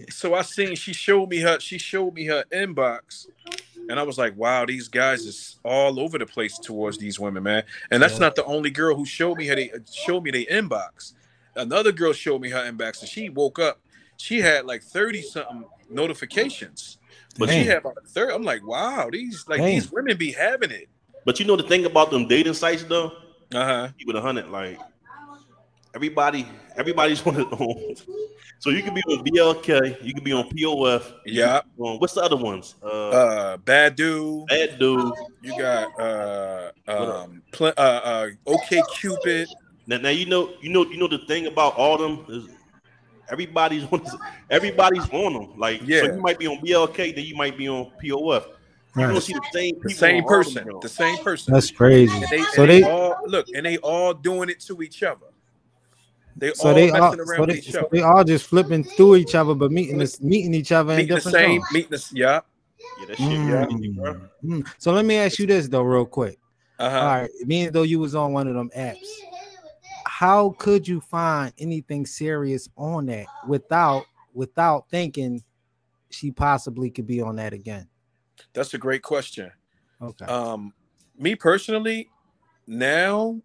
so 0.10 0.34
I 0.34 0.42
seen 0.42 0.76
she 0.76 0.94
showed 0.94 1.30
me 1.30 1.40
her 1.40 1.60
she 1.60 1.78
showed 1.78 2.14
me 2.14 2.26
her 2.26 2.44
inbox, 2.52 3.28
and 3.90 4.00
I 4.00 4.04
was 4.04 4.18
like, 4.18 4.36
wow, 4.38 4.66
these 4.66 4.88
guys 4.88 5.26
is 5.26 5.60
all 5.64 6.00
over 6.00 6.18
the 6.18 6.26
place 6.26 6.58
towards 6.60 6.98
these 6.98 7.20
women, 7.20 7.44
man. 7.44 7.64
And 7.92 8.02
that's 8.02 8.16
Yeah. 8.16 8.20
not 8.22 8.36
the 8.36 8.46
only 8.46 8.70
girl 8.70 8.96
who 8.96 9.06
showed 9.06 9.38
me 9.38 9.48
how 9.48 9.56
they 9.56 9.72
showed 9.92 10.24
me 10.24 10.32
their 10.32 10.46
inbox. 10.46 11.14
Another 11.56 11.92
girl 11.92 12.14
showed 12.14 12.42
me 12.42 12.50
her 12.50 12.60
inbox, 12.72 13.02
and 13.02 13.10
she 13.10 13.30
woke 13.30 13.60
up. 13.60 13.80
She 14.18 14.40
had 14.40 14.66
like 14.66 14.84
thirty 14.84 15.22
something 15.22 15.66
notifications, 15.90 16.98
but 17.38 17.50
she 17.50 17.56
Damn. 17.56 17.68
had 17.68 17.78
about 17.80 17.98
thirty. 18.08 18.34
I'm 18.34 18.44
like, 18.44 18.66
wow, 18.66 19.10
these 19.12 19.46
like 19.48 19.60
Damn. 19.60 19.68
these 19.68 19.92
women 19.92 20.18
be 20.18 20.32
having 20.32 20.72
it. 20.72 20.88
But 21.26 21.40
you 21.40 21.46
know 21.46 21.56
the 21.56 21.64
thing 21.64 21.86
about 21.86 22.12
them 22.12 22.28
dating 22.28 22.54
sites 22.54 22.84
though, 22.84 23.12
Uh 23.54 23.66
huh. 23.66 23.88
keep 23.98 24.10
it 24.10 24.16
a 24.16 24.22
hundred. 24.22 24.50
Like 24.50 24.80
everybody, 25.96 26.48
everybody's 26.76 27.26
on 27.26 27.40
it. 27.40 27.48
on- 27.52 27.96
So 28.60 28.70
you 28.70 28.82
can 28.82 28.94
be 28.94 29.02
on 29.10 29.24
BLK, 29.26 29.98
you 30.02 30.14
can 30.14 30.24
be 30.24 30.32
on 30.32 30.50
POF. 30.50 31.12
Yeah. 31.26 31.62
on- 31.78 32.00
what's 32.00 32.14
the 32.14 32.22
other 32.22 32.38
ones? 32.38 32.76
Uh, 32.84 32.88
Uh, 33.10 33.58
bad 33.58 33.96
dude. 33.96 34.46
Bad 34.48 34.80
dude. 34.80 35.12
You 35.42 35.58
got 35.58 36.00
uh 36.00 36.72
um 36.88 37.42
pl- 37.52 37.74
uh 37.78 37.82
uh 38.04 38.28
OK 38.48 38.82
Cupid. 38.96 39.50
Now, 39.86 39.98
now 39.98 40.10
you 40.10 40.26
know, 40.26 40.52
you 40.62 40.70
know, 40.72 40.86
you 40.86 40.98
know 40.98 41.08
the 41.10 41.20
thing 41.28 41.48
about 41.48 41.76
all 41.76 41.98
them 41.98 42.26
is 42.30 42.48
everybody's 43.30 43.84
on, 43.92 44.02
everybody's 44.50 45.10
on 45.10 45.34
them. 45.34 45.60
Like, 45.60 45.82
Yeah. 45.84 46.02
so 46.02 46.06
you 46.16 46.22
might 46.22 46.40
be 46.40 46.48
on 46.48 46.60
BLK, 46.62 47.12
then 47.16 47.26
you 47.26 47.36
might 47.36 47.58
be 47.58 47.68
on 47.68 47.92
POF. 48.02 48.46
You 48.96 49.08
don't 49.08 49.22
see 49.22 49.34
the 49.34 49.42
same 49.52 49.76
The 49.82 49.90
same 49.90 50.18
on 50.18 50.24
all 50.24 50.30
them 50.44 50.54
person. 50.54 50.80
The 50.82 50.90
same 50.90 51.18
person. 51.18 51.54
that's 51.54 51.72
crazy. 51.72 52.14
And 52.16 52.28
they, 52.30 52.42
So 52.44 52.62
and 52.62 52.72
they, 52.72 52.82
they 52.82 52.90
all 52.90 53.16
look 53.26 53.48
and 53.54 53.66
they 53.66 53.78
all 53.78 54.14
doing 54.14 54.50
it 54.50 54.62
to 54.62 54.82
each 54.82 55.04
other. 55.04 55.26
They 56.36 56.54
so 56.54 56.70
all 56.70 56.76
they 56.76 56.92
messing 56.92 57.02
all, 57.02 57.14
around 57.16 57.28
so 57.28 57.40
with 57.42 57.50
they, 57.50 57.58
each 57.58 57.72
so 57.72 57.80
other. 57.80 57.90
they 57.92 58.02
all 58.02 58.24
just 58.24 58.48
flipping 58.48 58.84
through 58.84 59.18
each 59.18 59.36
other, 59.36 59.54
but 59.56 59.72
meeting 59.72 59.98
this, 59.98 60.22
meeting 60.22 60.54
each 60.54 60.72
other 60.72 60.94
in 60.94 60.98
meeting 61.00 61.16
the 61.16 61.22
same, 61.22 61.62
zones. 61.62 61.72
meeting 61.74 61.92
this, 61.92 62.12
yeah. 62.14 62.40
Yeah, 63.00 63.06
that 63.08 63.18
shit 63.18 63.70
crazy, 63.70 63.90
Mm. 63.90 63.96
bro. 63.96 64.22
Mm. 64.44 64.68
So 64.78 64.92
let 64.92 65.06
me 65.06 65.16
ask 65.18 65.40
you 65.40 65.46
this 65.48 65.68
though, 65.68 65.84
real 65.84 66.06
quick. 66.06 66.38
Uh-huh. 66.80 66.98
All 67.00 67.06
right, 67.06 67.30
being 67.48 67.72
though 67.72 67.84
you 67.84 68.00
was 68.00 68.16
on 68.16 68.34
one 68.34 68.48
of 68.48 68.56
them 68.56 68.70
apps, 68.76 69.08
how 70.06 70.50
could 70.58 70.88
you 70.88 71.00
find 71.00 71.54
anything 71.60 72.06
serious 72.06 72.68
on 72.76 73.06
that 73.08 73.28
without 73.48 74.04
without 74.34 74.90
thinking 74.90 75.44
she 76.10 76.32
possibly 76.32 76.90
could 76.90 77.08
be 77.08 77.22
on 77.22 77.36
that 77.38 77.54
again? 77.54 77.88
That's 78.54 78.74
a 78.74 78.78
great 78.78 79.02
question. 79.04 79.52
Okay. 80.02 80.26
Um, 80.26 80.74
me 81.18 81.36
personally, 81.36 82.10
now 82.68 83.40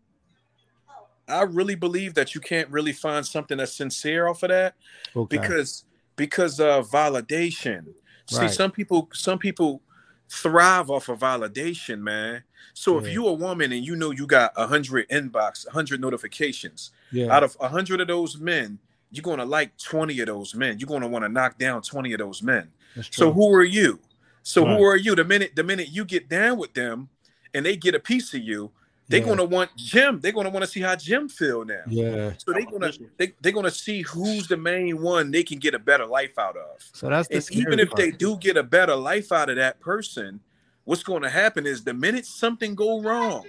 I 1.29 1.43
really 1.43 1.75
believe 1.75 2.15
that 2.15 2.35
you 2.35 2.41
can't 2.41 2.69
really 2.71 2.93
find 2.93 3.25
something 3.27 3.59
that's 3.59 3.73
sincere 3.75 4.29
off 4.29 4.43
of 4.43 4.49
that 4.51 4.75
okay. 5.15 5.39
because 5.39 5.85
because 6.17 6.59
of 6.61 6.91
validation. 6.91 7.87
See, 8.27 8.39
Right. 8.39 8.51
some 8.51 8.71
people 8.71 9.09
some 9.13 9.39
people 9.39 9.83
thrive 10.29 10.91
off 10.91 11.09
of 11.09 11.21
validation, 11.21 12.01
man. 12.01 12.43
So 12.75 12.99
Yeah. 13.01 13.07
if 13.07 13.13
you 13.15 13.27
a 13.27 13.33
woman 13.33 13.73
and 13.73 13.85
you 13.85 13.97
know 13.97 14.11
you 14.11 14.27
got 14.27 14.53
a 14.57 14.67
hundred 14.67 15.09
inbox, 15.09 15.67
a 15.67 15.71
hundred 15.71 16.01
notifications, 16.01 16.91
yeah. 17.13 17.35
out 17.35 17.43
of 17.43 17.57
a 17.61 17.69
hundred 17.69 18.01
of 18.01 18.09
those 18.09 18.39
men, 18.39 18.79
you're 19.11 19.23
gonna 19.23 19.45
like 19.45 19.77
20 19.79 20.21
of 20.21 20.27
those 20.27 20.55
men. 20.55 20.79
You're 20.79 20.89
gonna 20.89 21.09
want 21.09 21.25
to 21.25 21.29
knock 21.29 21.59
down 21.59 21.83
20 21.83 22.13
of 22.13 22.19
those 22.19 22.43
men. 22.43 22.71
So 23.11 23.33
who 23.33 23.55
are 23.55 23.65
you? 23.65 24.01
So 24.43 24.65
Right. 24.65 24.77
who 24.77 24.85
are 24.85 24.97
you? 24.97 25.15
The 25.15 25.25
minute 25.25 25.53
the 25.57 25.65
minute 25.65 25.89
you 25.91 26.05
get 26.05 26.29
down 26.29 26.59
with 26.59 26.75
them 26.75 27.09
and 27.55 27.65
they 27.65 27.77
get 27.77 27.95
a 27.95 28.01
piece 28.01 28.35
of 28.35 28.41
you, 28.41 28.71
they're 29.09 29.21
Yeah. 29.21 29.27
gonna 29.27 29.45
want 29.45 29.71
Jim. 29.77 30.21
They're 30.21 30.33
gonna 30.33 30.51
want 30.51 30.65
to 30.65 30.71
see 30.71 30.81
how 30.81 30.95
Jim 30.97 31.29
feel 31.29 31.65
now. 31.65 31.83
yeah. 31.89 32.33
So 32.39 32.53
they're 32.53 32.67
gonna 32.67 32.93
they, 33.17 33.33
they're 33.41 33.53
gonna 33.53 33.71
see 33.71 34.03
who's 34.03 34.47
the 34.49 34.57
main 34.57 35.01
one 35.01 35.31
they 35.31 35.43
can 35.43 35.59
get 35.59 35.75
a 35.75 35.79
better 35.79 36.07
life 36.07 36.39
out 36.39 36.57
of. 36.57 36.83
So 36.93 37.09
that's 37.09 37.29
the 37.29 37.37
And 37.37 37.51
even 37.53 37.73
scary 37.73 37.83
if 37.83 37.91
they 37.95 38.11
do 38.11 38.37
get 38.37 38.57
a 38.57 38.63
better 38.63 38.95
life 38.95 39.33
out 39.33 39.49
of 39.51 39.57
that 39.57 39.81
person, 39.81 40.41
what's 40.85 41.03
going 41.03 41.23
to 41.23 41.29
happen 41.31 41.67
is 41.67 41.85
the 41.85 41.93
minute 41.95 42.25
something 42.27 42.75
go 42.75 43.01
wrong, 43.03 43.45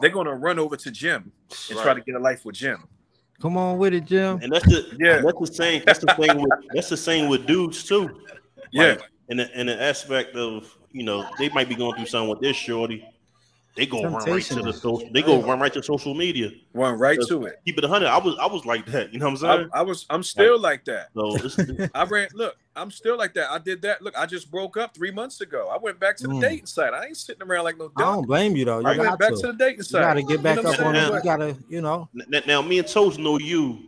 they're 0.00 0.10
going 0.10 0.26
to 0.26 0.34
run 0.34 0.58
over 0.58 0.76
to 0.76 0.90
Jim 0.90 1.32
and 1.70 1.78
try 1.80 1.94
to 1.94 2.00
get 2.00 2.14
a 2.14 2.18
life 2.20 2.44
with 2.44 2.54
Jim. 2.56 2.84
come 3.40 3.56
on 3.56 3.78
with 3.78 3.94
it, 3.94 4.04
Jim. 4.04 4.40
And 4.42 4.52
that's 4.52 4.64
the 4.66 4.96
Yeah. 4.98 5.20
that's 5.22 5.38
the 5.40 5.46
same. 5.54 5.82
That's 5.86 5.98
the 6.00 6.12
thing 6.14 6.40
with 6.40 6.50
that's 6.74 6.88
the 6.88 6.96
same 6.96 7.28
with 7.28 7.46
dudes 7.46 7.84
too. 7.84 8.20
Yeah. 8.72 8.90
Like, 8.90 9.02
in 9.28 9.36
the 9.36 9.60
in 9.60 9.66
the 9.66 9.80
aspect 9.80 10.34
of 10.36 10.74
you 10.92 11.04
know 11.04 11.24
they 11.38 11.48
might 11.50 11.68
be 11.68 11.74
going 11.74 11.94
through 11.96 12.06
something 12.06 12.30
with 12.30 12.40
this 12.40 12.56
shorty. 12.56 13.06
They 13.78 13.86
go 13.86 14.02
run 14.02 14.12
right 14.14 14.42
to 14.42 14.54
the 14.60 14.72
social. 14.72 15.08
They 15.12 15.22
go 15.22 15.40
run 15.40 15.60
right 15.60 15.72
to 15.72 15.82
social 15.84 16.12
media. 16.12 16.50
Run 16.74 16.98
right 16.98 17.16
to 17.28 17.44
it. 17.44 17.60
Keep 17.64 17.78
it 17.78 17.84
a 17.84 17.88
hundred. 17.88 18.08
I 18.08 18.18
was 18.18 18.36
I 18.40 18.46
was 18.46 18.66
like 18.66 18.86
that. 18.86 19.12
You 19.12 19.20
know 19.20 19.26
what 19.26 19.42
I'm 19.44 19.58
saying? 19.58 19.70
I 19.72 19.82
was 19.82 20.04
I'm 20.10 20.24
still 20.24 20.58
like 20.58 20.84
that. 20.86 21.10
So 21.14 21.38
I 21.94 22.04
ran 22.04 22.28
look, 22.34 22.56
I'm 22.74 22.90
still 22.90 23.16
like 23.16 23.34
that. 23.34 23.52
I 23.52 23.58
did 23.58 23.80
that. 23.82 24.02
Look, 24.02 24.18
I 24.18 24.26
just 24.26 24.50
broke 24.50 24.76
up 24.76 24.96
three 24.96 25.12
months 25.12 25.40
ago. 25.40 25.68
I 25.72 25.78
went 25.78 26.00
back 26.00 26.16
to 26.18 26.24
the 26.26 26.32
Mm. 26.34 26.40
dating 26.40 26.66
site. 26.66 26.92
I 26.92 27.06
ain't 27.06 27.16
sitting 27.16 27.42
around 27.46 27.62
like 27.64 27.78
no 27.78 27.92
I 27.96 28.00
don't 28.02 28.26
blame 28.26 28.56
you 28.56 28.64
though. 28.64 28.80
You 28.80 28.86
I 28.88 28.96
got 28.96 29.06
went 29.06 29.18
back 29.20 29.34
to. 29.34 29.40
to 29.42 29.46
the 29.48 29.52
dating 29.52 29.76
You 29.78 29.82
site. 29.84 30.02
gotta 30.02 30.22
get 30.22 30.42
back 30.42 30.56
You 30.56 30.62
know 30.64 30.70
up 30.70 30.78
what 30.78 30.86
on 30.88 30.96
I'm 30.96 31.12
it. 31.12 31.16
You 31.16 31.22
gotta, 31.22 31.56
you 31.68 31.80
know. 31.80 32.08
N- 32.34 32.42
now 32.48 32.60
me 32.62 32.80
and 32.80 32.88
Toast 32.88 33.20
know 33.20 33.38
you. 33.38 33.78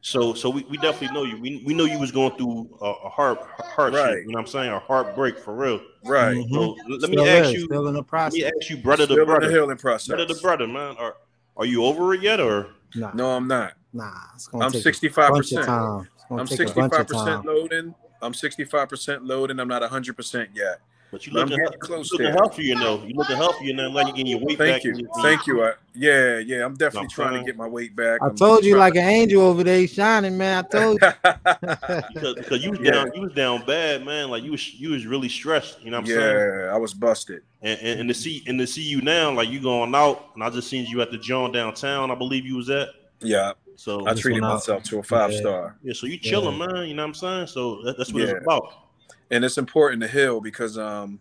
So 0.00 0.32
so 0.32 0.48
we, 0.48 0.62
we 0.70 0.76
definitely 0.78 1.14
know 1.14 1.24
you. 1.24 1.40
We, 1.40 1.62
we 1.66 1.74
know 1.74 1.84
you 1.84 1.98
was 1.98 2.12
going 2.12 2.36
through 2.36 2.68
a, 2.80 2.84
a 2.86 3.08
heart 3.08 3.40
hardship. 3.58 4.00
Right. 4.00 4.18
You 4.18 4.26
know 4.28 4.32
what 4.34 4.40
I'm 4.40 4.46
saying? 4.46 4.70
A 4.70 4.78
heartbreak 4.78 5.38
for 5.38 5.54
real. 5.54 5.80
Right. 6.04 6.36
Mhm. 6.36 6.52
So 6.54 6.76
let 6.88 7.00
Still 7.02 7.10
me 7.24 7.28
ask 7.28 7.48
is, 7.48 7.54
you. 7.54 7.64
still 7.66 7.88
in 7.88 7.94
the 7.94 8.04
Let 8.12 8.32
me 8.32 8.44
ask 8.44 8.70
you, 8.70 8.76
brother 8.78 9.04
Still 9.04 9.16
to 9.16 9.22
in 9.22 9.28
the 9.28 9.34
brother, 9.34 9.50
healing 9.50 9.76
process. 9.76 10.08
brother 10.14 10.32
to 10.32 10.40
brother, 10.40 10.66
man. 10.68 10.96
Are 10.98 11.16
are 11.56 11.66
you 11.66 11.84
over 11.84 12.14
it 12.14 12.22
yet, 12.22 12.38
or 12.40 12.68
Nah, 12.94 13.10
No, 13.12 13.30
I'm 13.32 13.48
not. 13.48 13.74
nah. 13.92 14.10
It's 14.34 14.46
gonna 14.46 14.64
I'm 14.66 14.70
65 14.72 15.28
a 15.28 15.32
bunch 15.32 15.44
of 15.52 15.58
percent. 15.58 15.66
time. 15.66 16.08
It's 16.14 16.24
gonna 16.28 16.40
I'm 16.42 16.46
take 16.46 16.60
a 16.60 16.64
bunch 16.74 16.92
65 16.94 17.00
of 17.00 17.06
percent 17.08 17.26
time. 17.26 17.44
loading. 17.44 17.94
I'm 18.22 18.34
65 18.34 18.88
percent 18.88 19.24
loading. 19.24 19.58
I'm 19.60 19.68
not 19.68 19.82
100 19.82 20.16
percent 20.16 20.50
yet. 20.54 20.80
But 21.10 21.26
you 21.26 21.32
But 21.32 21.42
I'm 21.42 21.48
looking, 21.48 21.64
getting 21.64 21.72
health- 21.72 21.80
close 21.80 22.10
you 22.12 22.18
looking 22.18 22.24
there. 22.26 22.34
healthier 22.34 22.74
now? 22.74 23.04
You 23.06 23.14
looking 23.14 23.36
healthier 23.36 23.74
now? 23.74 23.88
Like 23.90 24.06
you 24.08 24.12
getting 24.12 24.26
your 24.26 24.40
weight 24.40 24.58
Thank 24.58 24.76
back? 24.76 24.84
you, 24.84 24.92
and- 24.94 25.08
thank 25.22 25.46
you. 25.46 25.64
I, 25.64 25.72
yeah, 25.94 26.38
yeah. 26.38 26.64
I'm 26.64 26.74
definitely 26.74 27.06
I'm 27.06 27.08
trying 27.10 27.38
to 27.40 27.44
get 27.44 27.56
my 27.56 27.66
weight 27.66 27.96
back. 27.96 28.20
I 28.22 28.26
I'm 28.26 28.36
told 28.36 28.64
you 28.64 28.72
trying- 28.74 28.80
like 28.80 28.94
an 28.96 29.08
angel 29.08 29.42
over 29.42 29.64
there 29.64 29.86
shining, 29.86 30.36
man. 30.36 30.64
I 30.64 30.68
told 30.68 31.00
you. 31.02 31.08
Because, 32.14 32.34
because 32.34 32.64
you 32.64 32.70
was 32.70 32.80
Yeah. 32.80 32.90
down, 32.92 33.10
you 33.14 33.22
was 33.22 33.32
down 33.32 33.64
bad, 33.66 34.04
man. 34.04 34.30
Like 34.30 34.42
you 34.42 34.52
was, 34.52 34.74
you 34.74 34.90
was 34.90 35.06
really 35.06 35.28
stressed. 35.28 35.82
You 35.82 35.90
know 35.90 35.98
what 35.98 36.08
I'm 36.10 36.14
saying? 36.14 36.36
yeah, 36.66 36.72
I 36.74 36.76
was 36.78 36.94
busted. 36.94 37.42
And, 37.62 37.78
and, 37.80 38.00
and 38.00 38.08
to 38.08 38.14
see 38.14 38.42
and 38.46 38.58
to 38.58 38.66
see 38.66 38.82
you 38.82 39.00
now, 39.00 39.32
like 39.32 39.48
you 39.48 39.60
going 39.60 39.94
out, 39.94 40.30
and 40.34 40.44
I 40.44 40.50
just 40.50 40.68
seen 40.68 40.86
you 40.86 41.00
at 41.00 41.10
the 41.10 41.18
John 41.18 41.52
downtown. 41.52 42.10
I 42.10 42.14
believe 42.14 42.44
you 42.46 42.56
was 42.56 42.70
at. 42.70 42.88
Yeah, 43.20 43.52
So 43.74 44.06
I 44.06 44.10
just 44.10 44.22
treated 44.22 44.42
went 44.42 44.52
out. 44.52 44.54
myself 44.56 44.82
to 44.84 44.98
a 45.00 45.02
five 45.02 45.32
Yeah. 45.32 45.40
star, 45.40 45.76
yeah, 45.82 45.92
so 45.92 46.06
you 46.06 46.18
chilling, 46.18 46.56
man. 46.56 46.86
You 46.86 46.94
know 46.94 47.02
what 47.02 47.08
I'm 47.08 47.14
saying? 47.14 47.46
So 47.48 47.82
that, 47.82 47.98
that's 47.98 48.12
what 48.12 48.22
Yeah. 48.22 48.28
it's 48.30 48.42
about. 48.44 48.62
And 49.30 49.44
it's 49.44 49.58
important 49.58 50.02
to 50.02 50.08
heal 50.08 50.40
because 50.40 50.78
um 50.78 51.20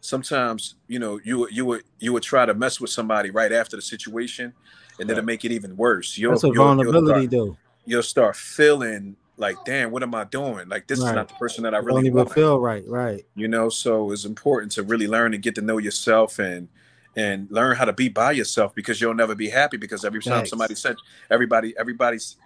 sometimes 0.00 0.76
you 0.86 0.98
know 0.98 1.20
you 1.24 1.38
would- 1.38 1.52
you 1.56 1.64
would 1.64 1.82
you 1.98 2.12
would 2.12 2.22
try 2.22 2.46
to 2.46 2.54
mess 2.54 2.80
with 2.80 2.90
somebody 2.90 3.30
right 3.30 3.52
after 3.52 3.76
the 3.76 3.82
situation, 3.82 4.52
and 5.00 5.08
then 5.08 5.16
Right. 5.16 5.22
it 5.22 5.26
make 5.26 5.44
it 5.44 5.52
even 5.52 5.76
worse. 5.76 6.16
You'll, 6.16 6.32
That's 6.32 6.44
what 6.44 6.54
you'll- 6.54 6.64
you'll 6.64 6.74
vulnerability 6.92 7.26
start, 7.26 7.30
do. 7.30 7.56
you'll 7.84 8.02
start 8.02 8.36
feeling 8.36 9.16
like, 9.36 9.56
damn, 9.64 9.90
what 9.92 10.02
am 10.02 10.14
I 10.14 10.24
doing? 10.24 10.68
Like 10.68 10.86
this 10.88 11.00
Right. 11.00 11.08
is 11.10 11.14
not 11.14 11.28
the 11.28 11.34
person 11.34 11.62
that 11.64 11.74
I 11.74 11.78
really 11.78 12.00
Don't 12.02 12.06
even 12.06 12.16
want. 12.18 12.32
feel 12.32 12.58
right, 12.60 12.84
right. 12.88 13.24
you 13.34 13.48
know 13.48 13.68
so 13.68 14.10
it's 14.12 14.24
important 14.24 14.72
to 14.72 14.82
really 14.82 15.06
learn 15.08 15.34
and 15.34 15.42
get 15.42 15.54
to 15.56 15.60
know 15.62 15.78
yourself 15.78 16.38
and 16.38 16.68
and 17.16 17.48
learn 17.50 17.74
how 17.74 17.84
to 17.84 17.92
be 17.92 18.08
by 18.08 18.30
yourself 18.32 18.72
because 18.76 19.00
you'll 19.00 19.14
never 19.14 19.34
be 19.34 19.48
happy 19.48 19.76
because 19.76 20.04
every 20.04 20.20
time 20.20 20.34
Thanks. 20.34 20.50
somebody 20.50 20.74
said 20.76 20.94
everybody 21.30 21.74
everybody's 21.76 22.36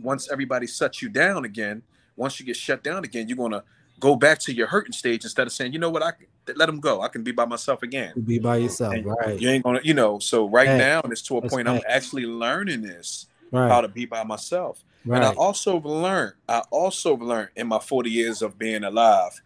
once 0.00 0.28
everybody 0.32 0.66
shuts 0.66 1.00
you 1.02 1.08
down 1.08 1.44
again 1.44 1.82
once 2.16 2.40
you 2.40 2.46
get 2.46 2.56
shut 2.56 2.82
down 2.82 3.04
again 3.04 3.28
you're 3.28 3.36
gonna 3.36 3.62
go 4.00 4.16
back 4.16 4.38
to 4.40 4.54
your 4.54 4.66
hurting 4.66 4.92
stage 4.92 5.24
instead 5.24 5.46
of 5.46 5.52
saying 5.52 5.72
you 5.72 5.78
know 5.78 5.90
what? 5.90 6.02
I 6.02 6.12
let 6.54 6.66
them 6.66 6.80
go. 6.80 7.02
I 7.02 7.08
can 7.08 7.22
be 7.22 7.32
by 7.32 7.44
myself 7.44 7.82
again. 7.82 8.12
Be 8.24 8.38
by 8.38 8.58
yourself, 8.58 8.94
And 8.94 9.04
right? 9.04 9.40
you 9.40 9.48
ain't 9.48 9.64
gonna 9.64 9.80
you 9.82 9.94
know 9.94 10.18
so 10.18 10.48
right 10.48 10.68
Hey, 10.68 10.78
now 10.78 11.00
and 11.02 11.12
it's 11.12 11.22
to 11.22 11.38
a 11.38 11.48
point 11.48 11.68
i'm 11.68 11.80
actually 11.88 12.26
learning 12.26 12.82
this 12.82 13.26
how 13.52 13.80
to 13.80 13.88
be 13.88 14.04
by 14.06 14.24
myself. 14.24 14.82
And 15.06 15.24
I 15.24 15.32
also 15.34 15.80
learned, 15.80 16.34
I 16.48 16.62
also 16.70 17.16
learned 17.16 17.50
in 17.54 17.68
my 17.68 17.78
40 17.78 18.10
years 18.10 18.42
of 18.42 18.58
being 18.58 18.82
alive 18.84 19.40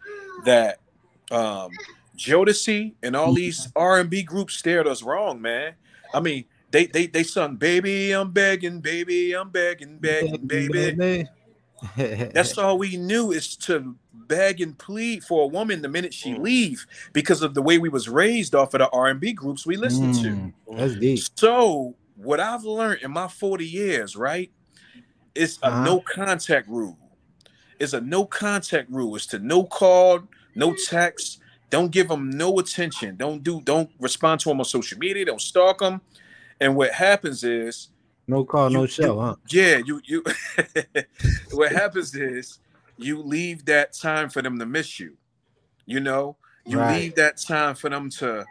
that 0.45 0.79
um 1.29 1.69
Jodeci 2.17 2.93
and 3.01 3.15
all 3.15 3.33
these 3.33 3.71
R&B 3.75 4.23
groups 4.23 4.55
stared 4.55 4.87
us 4.87 5.01
wrong, 5.01 5.41
man. 5.41 5.75
I 6.13 6.19
mean, 6.19 6.45
they 6.71 6.87
they 6.87 7.07
they 7.07 7.23
sung 7.23 7.55
"Baby, 7.55 8.11
I'm 8.11 8.31
begging, 8.31 8.79
baby, 8.81 9.33
I'm 9.33 9.49
begging, 9.49 9.97
begging, 9.97 10.45
baby." 10.45 11.27
That's 11.95 12.57
all 12.57 12.77
we 12.77 12.97
knew 12.97 13.31
is 13.31 13.55
to 13.57 13.95
beg 14.31 14.61
and 14.61 14.77
plead 14.77 15.23
for 15.23 15.43
a 15.43 15.47
woman 15.47 15.81
the 15.81 15.89
minute 15.89 16.13
she 16.13 16.31
Mm. 16.33 16.39
leave 16.39 16.85
because 17.13 17.41
of 17.41 17.53
the 17.53 17.61
way 17.61 17.77
we 17.77 17.89
was 17.89 18.07
raised 18.07 18.55
off 18.55 18.73
of 18.73 18.79
the 18.79 18.89
R 18.89 19.07
and 19.07 19.19
B 19.19 19.33
groups 19.33 19.65
we 19.65 19.75
listened 19.75 20.15
to. 20.23 20.29
Mm, 20.29 20.53
That's 20.77 20.95
deep. 20.95 21.19
So 21.35 21.95
what 22.15 22.39
I've 22.39 22.63
learned 22.63 23.01
in 23.01 23.11
my 23.11 23.27
40 23.27 23.67
years, 23.67 24.15
right, 24.15 24.49
It's 25.33 25.57
a 25.63 25.67
Uh-huh. 25.67 25.83
no 25.85 26.01
contact 26.01 26.67
rule. 26.67 26.97
It's 27.79 27.93
a 27.93 28.01
no 28.01 28.25
contact 28.25 28.89
rule. 28.89 29.15
It's 29.15 29.25
to 29.27 29.39
no 29.39 29.63
call, 29.63 30.27
no 30.55 30.75
text. 30.75 31.39
Don't 31.69 31.89
give 31.89 32.09
them 32.09 32.29
no 32.29 32.59
attention. 32.59 33.15
Don't 33.15 33.41
do. 33.41 33.61
Don't 33.61 33.89
respond 33.97 34.41
to 34.41 34.49
them 34.49 34.59
on 34.59 34.65
social 34.65 34.97
media. 34.99 35.23
Don't 35.25 35.39
stalk 35.41 35.77
them. 35.79 36.01
And 36.59 36.75
what 36.75 36.91
happens 36.91 37.43
is, 37.45 37.87
No 38.27 38.43
call, 38.43 38.69
no 38.69 38.81
You- 38.81 38.87
show, 38.87 39.19
huh? 39.21 39.35
yeah, 39.49 39.77
you 39.85 40.01
you. 40.03 40.21
what 41.53 41.71
happens 41.71 42.13
is, 42.13 42.59
you 43.03 43.21
leave 43.21 43.65
that 43.65 43.93
time 43.93 44.29
for 44.29 44.41
them 44.41 44.59
to 44.59 44.65
miss 44.65 44.99
you. 44.99 45.17
You 45.85 45.99
know, 45.99 46.37
you 46.65 46.79
Right. 46.79 46.95
leave 46.95 47.15
that 47.15 47.37
time 47.37 47.75
for 47.75 47.89
them 47.89 48.09
to 48.11 48.45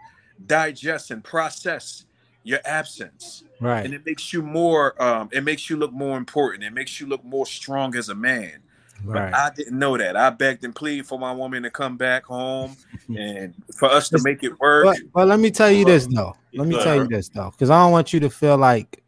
digest 0.46 1.10
and 1.10 1.22
process 1.22 2.04
your 2.42 2.58
absence 2.64 3.44
Right. 3.60 3.84
and 3.84 3.92
it 3.92 4.04
makes 4.06 4.32
you 4.32 4.40
more 4.42 5.00
um 5.02 5.28
it 5.32 5.44
makes 5.44 5.68
you 5.68 5.76
look 5.76 5.92
more 5.92 6.16
important 6.16 6.64
it 6.64 6.72
makes 6.72 6.98
you 6.98 7.06
look 7.06 7.22
more 7.22 7.44
strong 7.44 7.94
as 7.94 8.08
a 8.08 8.14
man 8.14 8.62
but 9.04 9.16
Right. 9.16 9.34
i 9.34 9.50
didn't 9.54 9.78
know 9.78 9.98
that 9.98 10.16
i 10.16 10.30
begged 10.30 10.64
and 10.64 10.74
pleaded 10.74 11.04
for 11.06 11.18
my 11.18 11.32
woman 11.32 11.62
to 11.64 11.70
come 11.70 11.98
back 11.98 12.24
home 12.24 12.74
and 13.14 13.52
for 13.76 13.90
us 13.90 14.08
to 14.08 14.22
make 14.22 14.42
it 14.42 14.58
work 14.58 14.86
But, 14.86 14.96
but 15.12 15.28
let 15.28 15.38
me 15.38 15.50
tell 15.50 15.70
you 15.70 15.84
this 15.84 16.06
though. 16.06 16.34
Let 16.54 16.66
me 16.66 16.74
tell 16.82 16.96
you 16.96 17.06
this 17.08 17.28
though, 17.28 17.50
because 17.50 17.68
I 17.68 17.78
don't 17.82 17.92
want 17.92 18.14
you 18.14 18.20
to 18.20 18.30
feel 18.30 18.56
like 18.56 19.02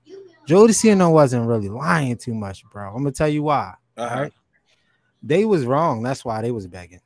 Jodeci 0.46 1.10
wasn't 1.10 1.46
really 1.48 1.68
lying 1.70 2.16
too 2.16 2.34
much, 2.34 2.64
bro. 2.70 2.88
I'm 2.88 2.98
gonna 2.98 3.12
tell 3.12 3.28
you 3.28 3.44
why. 3.44 3.74
Uh-huh. 3.96 4.14
All 4.14 4.20
right. 4.22 4.32
They 5.22 5.44
was 5.44 5.64
wrong. 5.64 6.02
That's 6.02 6.24
why 6.24 6.42
they 6.42 6.50
was 6.50 6.66
begging. 6.66 7.00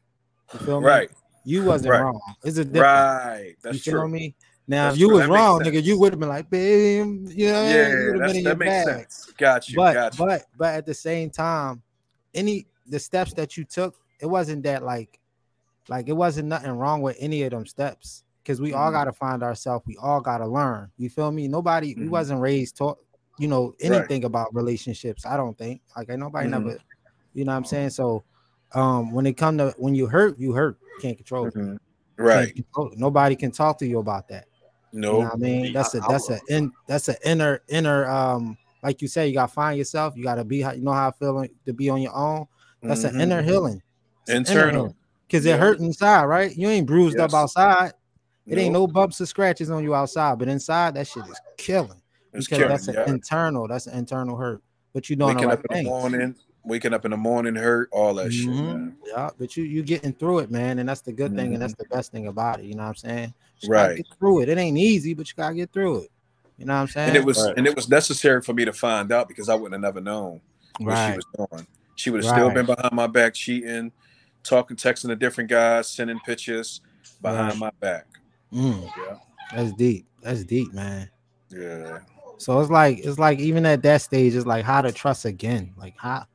You 0.53 0.59
feel 0.61 0.81
me? 0.81 0.87
right 0.87 1.11
You 1.45 1.63
wasn't 1.65 1.93
Right. 1.93 2.01
wrong. 2.01 2.21
It's 2.45 2.57
a 2.59 2.65
difference. 2.65 2.85
right 2.85 3.47
You 3.49 3.55
that's 3.63 3.79
feel 3.83 3.93
true 3.93 4.09
me? 4.09 4.35
Now, 4.69 4.85
That's 4.87 4.97
if 4.97 5.01
you 5.01 5.07
true. 5.09 5.17
was 5.19 5.27
That 5.27 5.33
wrong, 5.33 5.61
nigga, 5.61 5.83
you 5.83 5.99
would 6.01 6.13
have 6.13 6.19
been 6.21 6.29
like, 6.29 6.51
babe, 6.51 7.29
you 7.29 7.53
know, 7.53 7.63
yeah 7.63 7.89
you 7.89 8.13
been 8.19 8.31
in 8.31 8.35
that 8.37 8.43
your 8.43 8.57
makes 8.57 8.85
bag. 8.85 8.87
sense 8.87 9.33
got 9.39 9.69
you 9.69 9.77
But 9.77 9.95
got 9.95 10.19
you 10.19 10.25
but 10.27 10.45
but 10.57 10.75
at 10.75 10.87
the 10.87 10.95
same 10.95 11.31
time, 11.31 11.83
any 12.35 12.67
the 12.87 12.99
steps 12.99 13.33
that 13.35 13.57
you 13.57 13.65
took, 13.65 13.95
it 14.21 14.27
wasn't 14.27 14.63
that 14.65 14.83
like 14.83 15.21
like 15.89 16.09
it 16.09 16.15
wasn't 16.15 16.49
nothing 16.49 16.73
wrong 16.73 17.03
with 17.03 17.17
any 17.21 17.43
of 17.45 17.51
them 17.51 17.67
steps 17.67 18.25
because 18.43 18.61
we 18.61 18.73
all 18.73 18.91
Mhm. 18.91 18.95
got 18.95 19.05
to 19.05 19.13
find 19.13 19.43
ourselves. 19.43 19.85
We 19.87 19.97
all 19.99 20.21
got 20.21 20.39
to 20.39 20.47
learn. 20.47 20.91
You 20.97 21.11
feel 21.11 21.31
me? 21.31 21.47
Nobody 21.49 21.95
we 21.95 22.07
Mhm. 22.07 22.11
wasn't 22.11 22.41
raised 22.41 22.77
taught 22.77 22.99
you 23.39 23.47
know 23.47 23.75
Right. 23.83 23.93
anything 23.93 24.25
about 24.25 24.53
relationships. 24.55 25.25
I 25.27 25.37
don't 25.37 25.57
think 25.57 25.83
like 25.97 26.09
nobody 26.09 26.47
Mhm. 26.49 26.51
never. 26.51 26.79
You 27.37 27.45
know 27.45 27.53
what 27.53 27.59
I'm 27.59 27.65
saying? 27.65 27.91
So 27.91 28.25
um 28.73 29.13
when 29.13 29.27
it 29.27 29.35
come 29.35 29.59
to 29.59 29.75
when 29.77 29.95
you 29.95 30.07
hurt, 30.07 30.39
you 30.39 30.53
hurt. 30.53 30.79
Can't 31.01 31.17
control 31.19 31.47
it. 31.47 31.55
Mhm. 31.55 31.69
Can't 31.69 31.79
right 32.17 32.55
control 32.55 32.91
it. 32.93 32.99
Nobody 32.99 33.37
can 33.37 33.51
talk 33.51 33.79
to 33.79 33.87
you 33.87 33.99
about 33.99 34.27
that. 34.29 34.47
You 34.93 35.01
know 35.01 35.09
no 35.11 35.19
what 35.19 35.33
I 35.35 35.37
mean? 35.37 35.73
That's 35.75 35.95
a 35.95 36.01
that's 36.09 36.31
a 36.31 36.41
in 36.49 36.73
that's 36.89 37.09
an 37.09 37.17
inner 37.25 37.63
inner 37.69 38.07
um 38.09 38.57
like 38.83 39.03
you 39.03 39.09
say, 39.09 39.29
you 39.29 39.35
gotta 39.35 39.53
find 39.53 39.77
yourself. 39.77 40.17
You 40.17 40.25
gotta 40.25 40.45
be 40.45 40.59
you 40.59 40.81
know 40.81 40.93
how 40.93 41.09
I 41.09 41.13
feel 41.13 41.47
to 41.67 41.73
be 41.75 41.91
on 41.91 42.01
your 42.01 42.17
own. 42.17 42.47
That's 42.83 43.05
an 43.05 43.15
Mhm. 43.15 43.21
inner 43.21 43.43
healing. 43.43 43.83
internal 44.29 44.97
Because 45.27 45.45
Yeah. 45.45 45.55
it 45.55 45.61
hurt 45.61 45.81
inside, 45.81 46.25
right? 46.25 46.57
You 46.57 46.69
ain't 46.69 46.87
bruised 46.87 47.19
up 47.19 47.35
outside. 47.35 47.93
It 48.47 48.57
ain't 48.59 48.73
No, 48.73 48.81
no 48.81 48.87
bumps 48.87 49.21
or 49.21 49.27
scratches 49.27 49.71
on 49.71 49.83
you 49.83 49.95
outside, 49.95 50.39
but 50.39 50.49
inside 50.49 50.95
that 50.95 51.07
shit 51.07 51.27
is 51.27 51.41
killing. 51.59 52.01
it's 52.33 52.47
Because 52.47 52.59
killing, 52.59 52.69
that's 52.69 52.89
an 52.89 52.95
yeah. 52.95 53.09
internal, 53.09 53.67
that's 53.69 53.89
an 53.89 53.99
internal 53.99 54.37
hurt. 54.37 54.63
But 54.95 55.11
you 55.11 55.17
doing 55.17 55.37
the 55.37 55.49
waking 55.49 55.49
right 55.49 55.59
up 55.59 55.65
in 55.71 55.85
the 55.85 55.91
morning 55.91 56.35
waking 56.67 56.93
up 56.93 57.05
in 57.05 57.13
the 57.13 57.17
morning 57.17 57.55
hurt 57.55 57.89
all 57.93 58.15
that 58.15 58.33
shit 58.33 58.49
Mhm. 58.49 58.65
man. 58.65 58.97
Yeah, 59.07 59.31
but 59.39 59.57
you 59.57 59.65
you 59.65 59.83
getting 59.83 60.13
through 60.13 60.41
it, 60.41 60.51
man, 60.51 60.79
and 60.79 60.89
that's 60.89 61.01
the 61.01 61.13
good 61.13 61.35
thing, 61.37 61.53
and 61.55 61.63
that's 61.63 61.75
the 61.75 61.85
best 61.87 62.13
thing 62.13 62.27
about 62.27 62.59
it. 62.61 62.65
You 62.67 62.75
know 62.75 62.83
what 62.83 62.89
I'm 62.91 62.95
saying? 62.97 63.35
Just 63.61 63.71
Mm-hmm. 63.71 63.73
Right. 63.73 63.97
Get 63.97 64.07
through 64.19 64.41
it. 64.43 64.49
It 64.49 64.59
ain't 64.59 64.77
easy, 64.79 65.15
but 65.15 65.29
you 65.29 65.35
gotta 65.37 65.55
get 65.55 65.73
through 65.73 66.03
it. 66.03 66.11
You 66.59 66.65
know 66.67 66.75
what 66.75 66.81
I'm 66.81 66.89
saying? 66.89 67.09
and 67.09 67.17
it 67.17 67.25
was 67.25 67.39
Right. 67.43 67.55
and 67.57 67.67
it 67.67 67.77
was 67.77 67.89
necessary 67.89 68.43
for 68.43 68.53
me 68.53 68.65
to 68.65 68.73
find 68.73 69.13
out 69.13 69.29
because 69.29 69.49
I 69.49 69.55
wouldn't 69.55 69.75
have 69.75 69.95
never 69.95 70.01
known 70.05 70.41
what 70.79 70.97
she 70.97 71.17
was 71.17 71.25
doing. 71.37 71.67
She 71.95 72.11
would 72.11 72.23
have 72.25 72.31
still 72.33 72.51
been 72.51 72.67
behind 72.67 72.93
my 72.93 73.07
back 73.07 73.33
cheating, 73.35 73.93
talking, 74.43 74.77
texting 74.77 75.09
to 75.09 75.17
different 75.17 75.49
guys, 75.49 75.89
sending 75.89 76.19
pictures 76.21 76.81
behind 77.23 77.49
Right. 77.49 77.59
my 77.59 77.71
back. 77.81 78.07
Mm, 78.53 78.83
Yeah, 78.97 79.17
that's 79.55 79.73
deep. 79.73 80.07
That's 80.23 80.45
deep, 80.45 80.73
man. 80.75 81.09
yeah, 81.51 82.01
So 82.39 82.59
it's 82.61 82.71
like 82.71 82.99
it's 82.99 83.19
like 83.19 83.39
even 83.39 83.65
at 83.67 83.83
that 83.83 84.03
stage, 84.03 84.35
it's 84.35 84.47
like 84.47 84.65
how 84.65 84.83
to 84.83 84.93
trust 84.93 85.25
again. 85.25 85.73
Like 85.77 85.95
how 85.97 86.27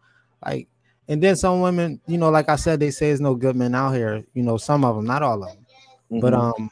like 0.46 0.68
and 1.08 1.22
then 1.22 1.36
some 1.36 1.62
women, 1.62 2.00
you 2.08 2.18
know, 2.18 2.30
like 2.30 2.48
I 2.50 2.56
said, 2.56 2.80
they 2.80 2.92
say 2.92 3.08
there's 3.08 3.20
no 3.22 3.36
good 3.36 3.56
men 3.56 3.76
out 3.76 3.92
here. 3.94 4.24
You 4.34 4.44
know, 4.44 4.58
some 4.58 4.86
of 4.86 4.96
them, 4.96 5.06
not 5.06 5.24
all 5.24 5.44
of 5.44 5.50
them. 5.50 5.66
But 6.22 6.34
Mhm. 6.34 6.60
um 6.60 6.70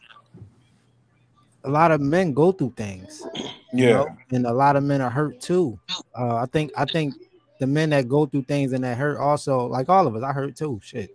a 1.65 1.69
lot 1.69 1.91
of 1.91 1.99
men 2.01 2.33
go 2.33 2.51
through 2.51 2.73
things. 2.77 3.25
you 3.71 3.85
yeah, 3.85 3.89
know, 3.97 4.07
and 4.31 4.45
a 4.47 4.53
lot 4.53 4.75
of 4.75 4.83
men 4.83 5.01
are 5.01 5.09
hurt 5.09 5.39
too. 5.41 5.79
Uh 6.17 6.35
I 6.37 6.45
think 6.47 6.71
I 6.77 6.85
think 6.85 7.13
the 7.59 7.67
men 7.67 7.89
that 7.89 8.07
go 8.07 8.25
through 8.25 8.43
things 8.43 8.71
and 8.73 8.83
that 8.83 8.97
hurt 8.97 9.17
also, 9.17 9.65
like 9.67 9.89
all 9.89 10.07
of 10.07 10.15
us, 10.15 10.23
I 10.23 10.31
hurt 10.31 10.55
too. 10.55 10.79
Shit. 10.81 11.13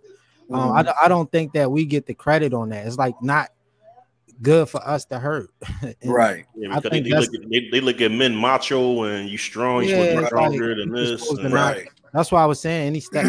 Um, 0.53 0.73
I, 0.73 0.81
Mhm. 0.83 0.85
don't- 0.85 0.97
I 1.03 1.07
don't 1.07 1.31
think 1.31 1.53
that 1.53 1.71
we 1.71 1.85
get 1.85 2.05
the 2.05 2.13
credit 2.13 2.53
on 2.53 2.69
that. 2.69 2.85
It's 2.85 2.97
like 2.97 3.19
not 3.21 3.49
good 4.43 4.69
for 4.69 4.85
us 4.87 5.05
to 5.05 5.17
hurt. 5.17 5.49
Right. 6.05 6.45
Yeah, 6.55 6.75
because 6.75 6.91
they, 6.91 6.99
they 6.99 7.09
look 7.09 7.33
at 7.33 7.49
they, 7.49 7.69
they 7.71 7.81
look 7.81 7.99
at 8.01 8.11
men 8.11 8.35
macho 8.35 9.03
and 9.05 9.27
you 9.27 9.39
strong, 9.39 9.83
you 9.83 9.89
Yeah, 9.89 9.95
supposed 10.03 10.19
to 10.19 10.25
stronger 10.27 10.67
like, 10.67 10.77
than 10.77 10.91
this. 10.93 11.29
and- 11.31 11.53
Right. 11.53 11.87
That's 12.15 12.31
why 12.31 12.41
I 12.41 12.45
was 12.45 12.61
saying 12.61 12.87
any 12.87 12.99
step 13.01 13.25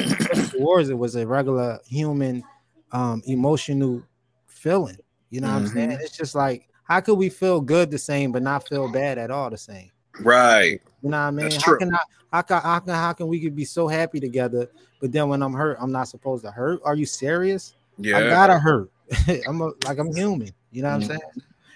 towards 0.53 0.91
it 0.91 0.97
was 0.97 1.17
a 1.17 1.27
regular 1.27 1.81
human 1.87 2.45
um 2.93 3.21
emotional 3.27 4.01
feeling. 4.47 4.97
You 5.31 5.41
know 5.41 5.49
what 5.49 5.63
I'm 5.63 5.67
saying? 5.67 5.99
It's 6.01 6.17
just 6.17 6.37
like 6.37 6.69
how 6.85 7.01
could 7.01 7.17
we 7.17 7.29
feel 7.29 7.61
good 7.61 7.91
the 7.91 7.99
same 7.99 8.31
but 8.31 8.43
not 8.43 8.69
feel 8.69 8.91
bad 8.93 9.19
at 9.19 9.33
all 9.33 9.51
the 9.51 9.59
same? 9.59 9.91
Right. 10.21 10.81
You 11.03 11.11
know 11.11 11.19
what 11.19 11.25
I 11.25 11.31
mean? 11.33 11.51
That's 11.51 11.65
How 11.65 11.73
true. 11.73 11.79
can 11.81 11.95
I 11.95 11.99
how 12.33 12.43
can 12.43 12.61
how 12.61 12.79
can 12.79 12.95
how 12.95 13.13
can 13.13 13.27
we 13.27 13.41
could 13.41 13.57
be 13.57 13.65
so 13.65 13.89
happy 13.89 14.21
together, 14.21 14.71
but 15.01 15.11
then 15.11 15.29
when 15.29 15.43
I'm 15.43 15.53
hurt, 15.53 15.79
I'm 15.81 15.91
not 15.91 16.07
supposed 16.07 16.45
to 16.45 16.53
hurt? 16.53 16.81
Are 16.85 16.95
you 16.95 17.07
serious? 17.07 17.75
Yeah. 17.99 18.19
I 18.19 18.31
gotta 18.31 18.59
hurt. 18.59 18.93
I'm 19.49 19.61
a, 19.63 19.73
like 19.85 19.99
I'm 19.99 20.15
human. 20.15 20.53
You 20.71 20.83
know 20.83 20.91
what 20.91 20.95
I'm 20.95 21.01
Mhm. 21.03 21.07
saying? 21.09 21.21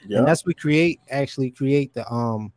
Yeah. 0.07 0.19
And 0.19 0.29
that's 0.29 0.47
what 0.47 0.57
create 0.59 1.01
actually 1.11 1.51
create 1.51 1.93
the 1.93 2.09
um, 2.13 2.53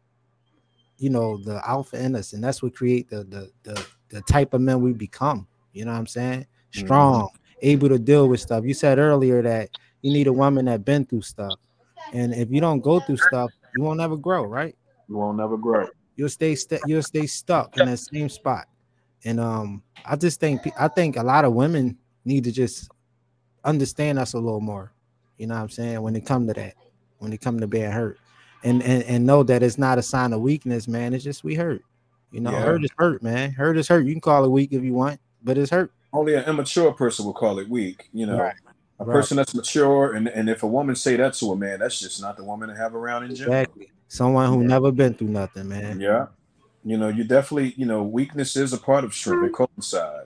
you 1.00 1.10
know, 1.10 1.38
the 1.38 1.60
alpha 1.68 2.00
in 2.00 2.16
us, 2.16 2.34
and 2.34 2.44
that's 2.44 2.62
what 2.62 2.76
create 2.76 3.10
the 3.10 3.24
the 3.24 3.52
the, 3.64 3.86
the 4.14 4.22
type 4.22 4.54
of 4.54 4.62
men 4.62 4.80
we 4.80 4.94
become. 4.94 5.48
You 5.74 5.86
know 5.86 5.92
what 5.92 5.98
I'm 5.98 6.08
saying? 6.08 6.46
Strong, 6.72 7.30
able 7.62 7.90
to 7.90 8.00
deal 8.00 8.30
with 8.30 8.40
stuff. 8.40 8.64
You 8.64 8.74
said 8.74 9.00
earlier 9.00 9.42
that 9.42 9.70
you 10.02 10.12
need 10.12 10.28
a 10.28 10.34
woman 10.34 10.66
that 10.66 10.86
been 10.86 11.06
through 11.06 11.24
stuff, 11.24 11.58
and 12.14 12.34
if 12.34 12.52
you 12.52 12.62
don't 12.62 12.82
go 12.82 13.00
through 13.00 13.18
stuff, 13.18 13.52
you 13.74 13.82
won't 13.82 14.00
ever 14.00 14.16
grow, 14.16 14.46
right? 14.46 14.76
You 15.10 15.18
won't 15.18 15.38
never 15.38 15.58
grow. 15.58 15.88
You'll 16.16 16.30
stay 16.30 16.56
st- 16.56 16.86
you'll 16.86 17.02
stay 17.02 17.26
stuck 17.26 17.76
in 17.76 17.86
that 17.86 18.00
same 18.00 18.30
spot. 18.30 18.68
And 19.26 19.40
um, 19.40 19.82
I 20.06 20.16
just 20.16 20.40
think 20.40 20.62
I 20.80 20.88
think 20.88 21.18
a 21.18 21.24
lot 21.24 21.44
of 21.44 21.54
women 21.54 21.98
need 22.24 22.44
to 22.44 22.52
just 22.52 22.90
understand 23.64 24.20
us 24.20 24.34
a 24.34 24.40
little 24.40 24.62
more. 24.62 24.94
You 25.38 25.48
know 25.48 25.56
what 25.56 25.62
I'm 25.62 25.70
saying? 25.70 26.02
When 26.02 26.16
it 26.16 26.26
come 26.26 26.46
to 26.48 26.54
that, 26.54 26.76
when 27.18 27.34
it 27.34 27.42
come 27.42 27.60
to 27.60 27.68
being 27.68 27.92
hurt, 27.92 28.20
and 28.64 28.84
and 28.84 29.04
and 29.04 29.26
know 29.26 29.42
that 29.44 29.64
it's 29.64 29.80
not 29.80 29.98
a 29.98 30.04
sign 30.04 30.34
of 30.34 30.42
weakness, 30.42 30.88
man. 30.88 31.14
It's 31.14 31.24
just 31.24 31.44
we 31.44 31.56
hurt. 31.56 31.84
You 32.34 32.42
know, 32.42 32.52
Yeah. 32.52 32.62
hurt 32.62 32.84
is 32.84 32.90
hurt, 32.98 33.22
man. 33.22 33.52
Hurt 33.52 33.78
is 33.78 33.88
hurt. 33.88 34.06
You 34.06 34.12
can 34.14 34.20
call 34.22 34.44
it 34.44 34.50
weak 34.50 34.74
if 34.74 34.84
you 34.84 34.94
want, 34.94 35.20
but 35.44 35.56
it's 35.58 35.70
hurt. 35.70 35.92
Only 36.12 36.34
an 36.34 36.44
immature 36.46 36.92
person 36.92 37.26
will 37.26 37.34
call 37.34 37.60
it 37.60 37.70
weak. 37.70 38.10
You 38.12 38.26
know, 38.26 38.40
Right. 38.40 38.56
a 39.00 39.06
Right. 39.06 39.14
person 39.14 39.38
that's 39.38 39.54
mature, 39.54 40.14
and 40.14 40.28
and 40.28 40.50
if 40.50 40.64
a 40.64 40.68
woman 40.68 40.96
say 40.96 41.16
that 41.16 41.34
to 41.36 41.52
a 41.52 41.56
man, 41.56 41.80
that's 41.80 42.00
just 42.00 42.20
not 42.22 42.36
the 42.36 42.44
woman 42.44 42.70
to 42.70 42.76
have 42.76 42.96
around 42.96 43.26
in 43.26 43.36
general. 43.36 43.56
Exactly. 43.60 43.92
Someone 44.08 44.50
who 44.50 44.62
Yeah. 44.62 44.68
never 44.68 44.92
been 44.92 45.14
through 45.14 45.28
nothing, 45.30 45.70
man. 45.70 46.00
Yeah. 46.00 46.28
You 46.84 46.98
know, 46.98 47.08
you 47.08 47.24
definitely, 47.24 47.74
you 47.78 47.86
know, 47.86 48.02
weakness 48.04 48.58
is 48.58 48.74
a 48.74 48.78
part 48.80 49.04
of 49.04 49.14
strength. 49.14 49.46
It 49.46 49.54
coincide. 49.54 50.26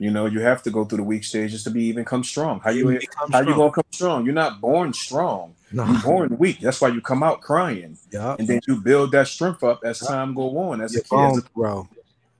You 0.00 0.10
know, 0.12 0.26
you 0.26 0.40
have 0.40 0.62
to 0.62 0.70
go 0.70 0.84
through 0.84 0.98
the 0.98 1.04
weak 1.04 1.24
stages 1.24 1.64
to 1.64 1.70
be 1.70 1.84
even 1.84 2.04
come 2.04 2.22
strong. 2.22 2.60
How 2.60 2.70
you 2.70 2.86
become 2.86 3.32
how 3.32 3.40
you 3.40 3.54
gonna 3.54 3.72
come 3.72 3.84
strong? 3.90 4.24
You're 4.24 4.34
not 4.34 4.60
born 4.60 4.92
strong. 4.92 5.54
No. 5.72 5.84
You're 5.84 6.00
born 6.02 6.36
weak. 6.38 6.60
That's 6.60 6.80
why 6.80 6.88
you 6.88 7.00
come 7.00 7.22
out 7.22 7.40
crying. 7.40 7.98
Yeah. 8.12 8.36
And 8.38 8.46
then 8.46 8.60
you 8.68 8.80
build 8.80 9.10
that 9.12 9.26
strength 9.28 9.62
up 9.64 9.80
as 9.84 9.98
time 9.98 10.34
go 10.34 10.56
on. 10.58 10.80
As 10.80 10.92
a 10.94 10.98
Your 10.98 11.02
kid. 11.04 11.38
As 11.38 11.38
a- 11.38 11.48
grow. 11.54 11.88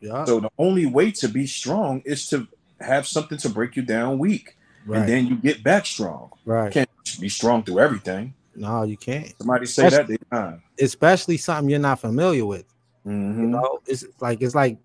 Yeah. 0.01 0.25
so 0.25 0.39
the 0.39 0.51
only 0.59 0.87
way 0.87 1.11
to 1.11 1.29
be 1.29 1.47
strong 1.49 2.01
is 2.05 2.29
to 2.29 2.47
have 2.81 3.05
something 3.09 3.37
to 3.39 3.49
break 3.49 3.75
you 3.75 3.83
down 3.83 4.19
weak. 4.21 4.57
Right. 4.87 5.01
And 5.01 5.09
then 5.09 5.27
you 5.27 5.35
get 5.37 5.65
back 5.65 5.85
strong. 5.87 6.31
right. 6.45 6.73
Can't 6.73 6.89
be 7.21 7.29
strong 7.29 7.65
through 7.65 7.81
everything. 7.81 8.35
No, 8.55 8.85
you 8.85 8.97
can't. 8.97 9.35
Somebody 9.39 9.67
say 9.67 9.83
That's- 9.83 9.99
that 9.99 10.07
they 10.09 10.17
time. 10.37 10.63
Especially 10.81 11.37
something 11.37 11.69
you're 11.69 11.81
not 11.81 11.99
familiar 12.01 12.47
with. 12.47 12.65
You 13.05 13.11
Mhm. 13.13 13.37
know, 13.49 13.81
it's 13.87 14.05
like 14.21 14.41
it's 14.43 14.55
like 14.55 14.79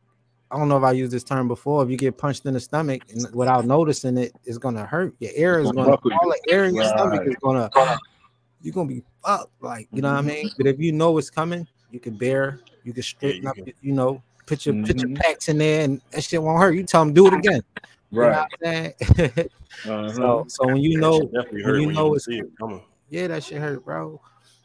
I 0.54 0.58
don't 0.58 0.70
know 0.70 0.78
if 0.78 0.84
I 0.84 0.92
used 0.92 1.12
this 1.12 1.24
term 1.24 1.48
before. 1.48 1.84
If 1.84 1.90
you 1.90 1.98
get 1.98 2.16
punched 2.16 2.46
in 2.46 2.54
the 2.54 2.60
stomach 2.60 3.02
and 3.12 3.28
without 3.34 3.66
noticing 3.66 4.18
it, 4.20 4.34
it's 4.46 4.60
gonna 4.60 4.86
hurt. 4.86 5.16
Your 5.20 5.32
air 5.36 5.60
is 5.60 5.72
gonna 5.72 5.90
all 5.90 5.98
the 6.04 6.40
air 6.50 6.66
in 6.66 6.76
your 6.76 6.86
stomach 6.86 7.22
is 7.26 7.36
gonna 7.42 7.70
you're 8.62 8.74
gonna 8.74 8.88
be 8.88 9.04
fucked. 9.26 9.52
Like 9.62 9.88
you 9.92 10.04
know 10.04 10.10
what 10.12 10.20
I 10.20 10.22
mean. 10.22 10.52
But 10.58 10.68
if 10.68 10.80
you 10.80 10.92
know 10.92 11.18
it's 11.18 11.32
coming, 11.32 11.68
You 11.90 12.00
can 12.00 12.16
bear. 12.16 12.60
You 12.84 12.94
can 12.94 13.02
straighten 13.04 13.44
you 13.44 13.50
up. 13.50 13.56
can. 13.56 13.74
You 13.82 13.94
know, 13.94 14.22
put 14.46 14.66
your 14.68 14.76
put 14.86 14.96
your 14.98 15.10
Mhm. 15.10 15.16
packs 15.18 15.50
in 15.50 15.58
there, 15.58 15.84
and 15.86 16.00
that 16.12 16.24
shit 16.24 16.42
won't 16.42 16.60
hurt. 16.62 16.76
You 16.76 16.84
tell 16.84 17.04
them 17.04 17.14
do 17.14 17.26
it 17.28 17.34
again. 17.34 17.62
You 18.12 18.20
know 18.22 18.28
Right. 18.28 18.48
what 18.62 18.68
I'm 18.70 18.94
saying? 19.18 19.50
Uh-huh. 19.86 20.14
so, 20.14 20.46
so 20.48 20.68
when 20.68 20.78
you 20.78 20.98
know, 21.00 21.20
when 21.20 21.82
you 21.82 21.88
when 21.88 21.96
know 21.96 22.08
you 22.10 22.16
it's- 22.16 22.28
it 22.28 22.46
coming. 22.60 22.82
yeah, 23.10 23.28
that 23.28 23.44
shit 23.44 23.60
hurt, 23.60 23.84
bro. 23.84 24.22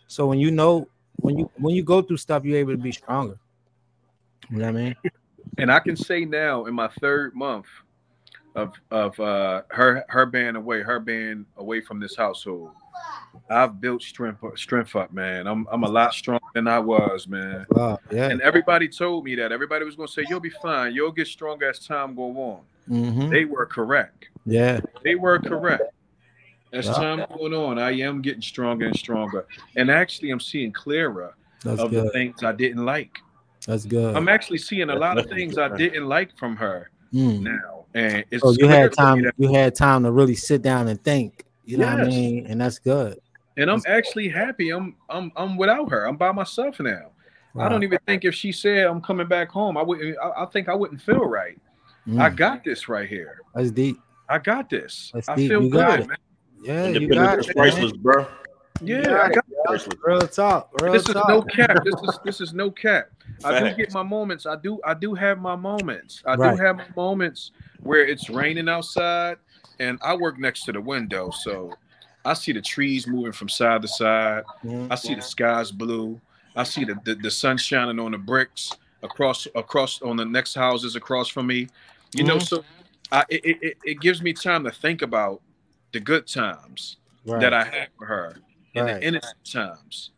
So 0.07 0.27
when 0.27 0.39
you 0.39 0.51
know, 0.51 0.87
when 1.17 1.39
you 1.39 1.51
when 1.57 1.75
you 1.75 1.83
go 1.83 2.03
through 2.03 2.19
stuff, 2.19 2.45
you're 2.45 2.59
able 2.59 2.73
to 2.73 2.79
be 2.79 2.93
stronger. 2.93 3.39
You 4.51 4.59
know 4.59 4.67
what 4.67 4.77
I 4.77 4.83
mean? 4.85 4.97
And 5.59 5.71
I 5.71 5.81
can 5.81 5.97
say 5.97 6.25
now 6.25 6.65
in 6.67 6.75
my 6.75 6.89
third 7.01 7.35
month 7.35 7.67
of 8.55 8.73
of 8.91 9.19
uh 9.21 9.63
her 9.69 10.05
her 10.09 10.27
being 10.27 10.57
away, 10.57 10.83
her 10.83 10.99
being 11.01 11.45
away 11.57 11.81
from 11.81 12.01
this 12.01 12.17
household, 12.17 12.71
I've 13.51 13.81
built 13.81 14.03
strength 14.03 14.43
strength 14.57 14.97
up, 14.97 15.13
man. 15.13 15.47
I'm 15.47 15.67
I'm 15.71 15.85
a 15.85 15.89
lot 15.89 16.15
stronger 16.15 16.45
than 16.55 16.67
I 16.67 16.79
was, 16.79 17.29
man. 17.29 17.67
Wow. 17.71 17.99
Yeah. 18.11 18.29
And 18.31 18.41
everybody 18.41 18.89
told 18.89 19.25
me 19.25 19.35
that. 19.37 19.53
Everybody 19.53 19.85
was 19.85 19.97
gonna 19.97 20.09
say 20.09 20.25
you'll 20.29 20.41
be 20.41 20.51
fine. 20.51 20.95
You'll 20.95 21.13
get 21.13 21.27
stronger 21.27 21.69
as 21.69 21.79
time 21.87 22.15
go 22.15 22.31
on. 22.31 22.61
Mm-hmm. 22.89 23.31
They 23.31 23.45
were 23.45 23.67
correct. 23.67 24.29
Yeah. 24.47 24.81
They 25.05 25.15
were 25.15 25.39
correct. 25.39 25.83
As 26.73 26.87
Yeah. 26.87 26.93
time 26.95 27.27
going 27.37 27.55
on, 27.55 27.79
I 27.79 27.93
am 28.01 28.21
getting 28.23 28.43
stronger 28.43 28.87
and 28.87 28.97
stronger. 28.97 29.47
And 29.77 29.91
actually, 29.91 30.31
I'm 30.31 30.41
seeing 30.41 30.73
clearer 30.73 31.35
That's 31.65 31.81
of 31.81 31.91
the 31.91 32.11
things 32.11 32.43
I 32.43 32.53
didn't 32.53 32.85
like. 32.85 33.21
That's 33.69 33.85
good. 33.85 34.17
I'm 34.17 34.29
actually 34.31 34.59
seeing 34.59 34.89
a 34.89 34.95
lot 34.97 35.19
of 35.19 35.27
things 35.27 35.59
I 35.59 35.69
didn't 35.77 36.07
like 36.09 36.37
from 36.39 36.57
her 36.57 36.91
Mm. 37.15 37.41
now, 37.41 37.85
and 37.95 38.23
it's 38.31 38.43
So 38.43 38.51
you 38.53 38.67
had 38.69 38.93
time. 38.93 39.23
that- 39.23 39.35
You 39.39 39.53
had 39.53 39.75
time 39.75 40.03
to 40.05 40.11
really 40.13 40.35
sit 40.35 40.61
down 40.63 40.89
and 40.89 41.03
think. 41.05 41.45
You 41.65 41.77
know 41.79 41.87
what 41.87 42.01
I 42.01 42.05
mean? 42.05 42.47
And 42.47 42.61
that's 42.61 42.79
good. 42.79 43.19
and 43.59 43.71
I'm 43.71 43.83
actually 43.87 44.29
happy. 44.29 44.71
I'm 44.71 44.95
I'm 45.11 45.31
I'm 45.37 45.57
without 45.57 45.91
her. 45.91 46.07
I'm 46.07 46.17
by 46.17 46.33
myself 46.33 46.81
now. 46.81 47.11
I 47.59 47.69
don't 47.69 47.83
even 47.83 47.99
think 48.07 48.25
if 48.25 48.35
she 48.35 48.53
said 48.53 48.87
I'm 48.87 49.01
coming 49.01 49.27
back 49.27 49.51
home, 49.51 49.77
I 49.77 49.83
wouldn't. 49.83 50.17
I, 50.23 50.43
I 50.45 50.47
think 50.47 50.69
I 50.69 50.75
wouldn't 50.75 51.01
feel 51.03 51.25
right. 51.27 51.59
Mm. 52.07 52.21
I 52.21 52.29
got 52.31 52.63
this 52.65 52.89
right 52.89 53.09
here. 53.09 53.41
That's 53.55 53.71
deep. 53.71 53.99
I 54.29 54.39
got 54.39 54.69
this. 54.71 55.11
That's 55.13 55.29
I 55.29 55.35
deep. 55.35 55.51
feel 55.51 55.63
You 55.65 55.71
good, 55.71 55.79
got 55.87 56.01
it. 56.01 56.09
man. 56.09 56.17
Yeah, 56.63 56.87
you 56.89 57.09
got 57.09 57.37
Independence 57.39 57.47
it. 57.47 57.51
is 57.51 57.55
priceless, 57.55 57.93
man. 57.93 58.03
bro. 58.03 58.27
Yeah, 58.81 59.23
I 59.23 59.29
got 59.31 59.45
Priceless. 59.67 59.97
Real 60.05 60.21
talk. 60.29 60.71
Real 60.81 60.93
this 60.93 61.09
is 61.09 61.15
no 61.29 61.43
cap. 61.43 61.79
This 61.85 61.95
is 62.03 62.19
this 62.25 62.41
is 62.41 62.53
no 62.55 62.71
cap. 62.71 63.09
I 63.45 63.61
do 63.71 63.77
get 63.77 63.93
my 63.93 64.03
moments. 64.03 64.47
I 64.47 64.57
do 64.57 64.81
I 64.85 64.95
do 64.95 65.15
have 65.15 65.39
my 65.39 65.57
moments. 65.57 66.23
I 66.27 66.35
Right. 66.35 66.57
do 66.57 66.63
have 66.63 66.77
my 66.77 66.87
moments 66.97 67.51
where 67.83 68.07
it's 68.07 68.31
raining 68.31 68.69
outside 68.69 69.37
and 69.81 69.99
I 70.03 70.17
work 70.17 70.39
next 70.39 70.65
to 70.65 70.73
the 70.73 70.81
window, 70.81 71.31
so 71.31 71.73
I 72.25 72.35
see 72.35 72.53
the 72.53 72.61
trees 72.63 73.07
moving 73.07 73.33
from 73.33 73.49
side 73.49 73.83
to 73.83 73.89
side. 73.89 74.45
Mhm. 74.65 74.89
I 74.91 74.95
see 74.97 75.15
the 75.15 75.23
skies 75.23 75.71
blue. 75.71 76.21
I 76.57 76.65
see 76.65 76.85
the, 76.85 76.99
the, 77.05 77.15
the 77.15 77.31
sun 77.31 77.57
shining 77.59 77.99
on 78.01 78.13
the 78.13 78.19
bricks 78.19 78.73
across 79.03 79.47
across 79.55 80.01
on 80.03 80.17
the 80.17 80.25
next 80.25 80.55
houses 80.55 80.97
across 80.97 81.29
from 81.29 81.47
me. 81.47 81.69
You 82.15 82.25
know, 82.25 82.37
Mhm. 82.39 82.43
so 82.49 82.65
I, 83.13 83.25
it, 83.29 83.45
it- 83.45 83.63
it, 83.63 83.79
it 83.85 84.01
gives 84.01 84.23
me 84.23 84.33
time 84.33 84.65
to 84.65 84.71
think 84.71 85.03
about 85.03 85.41
the 85.93 86.01
good 86.01 86.27
times 86.27 86.97
Right. 87.27 87.41
that 87.41 87.53
I 87.55 87.65
had 87.65 87.89
for 87.99 88.07
her 88.07 88.37
and 88.79 88.87
Right. 88.87 89.01
the 89.01 89.07
innocent 89.07 89.45
times. 89.45 90.11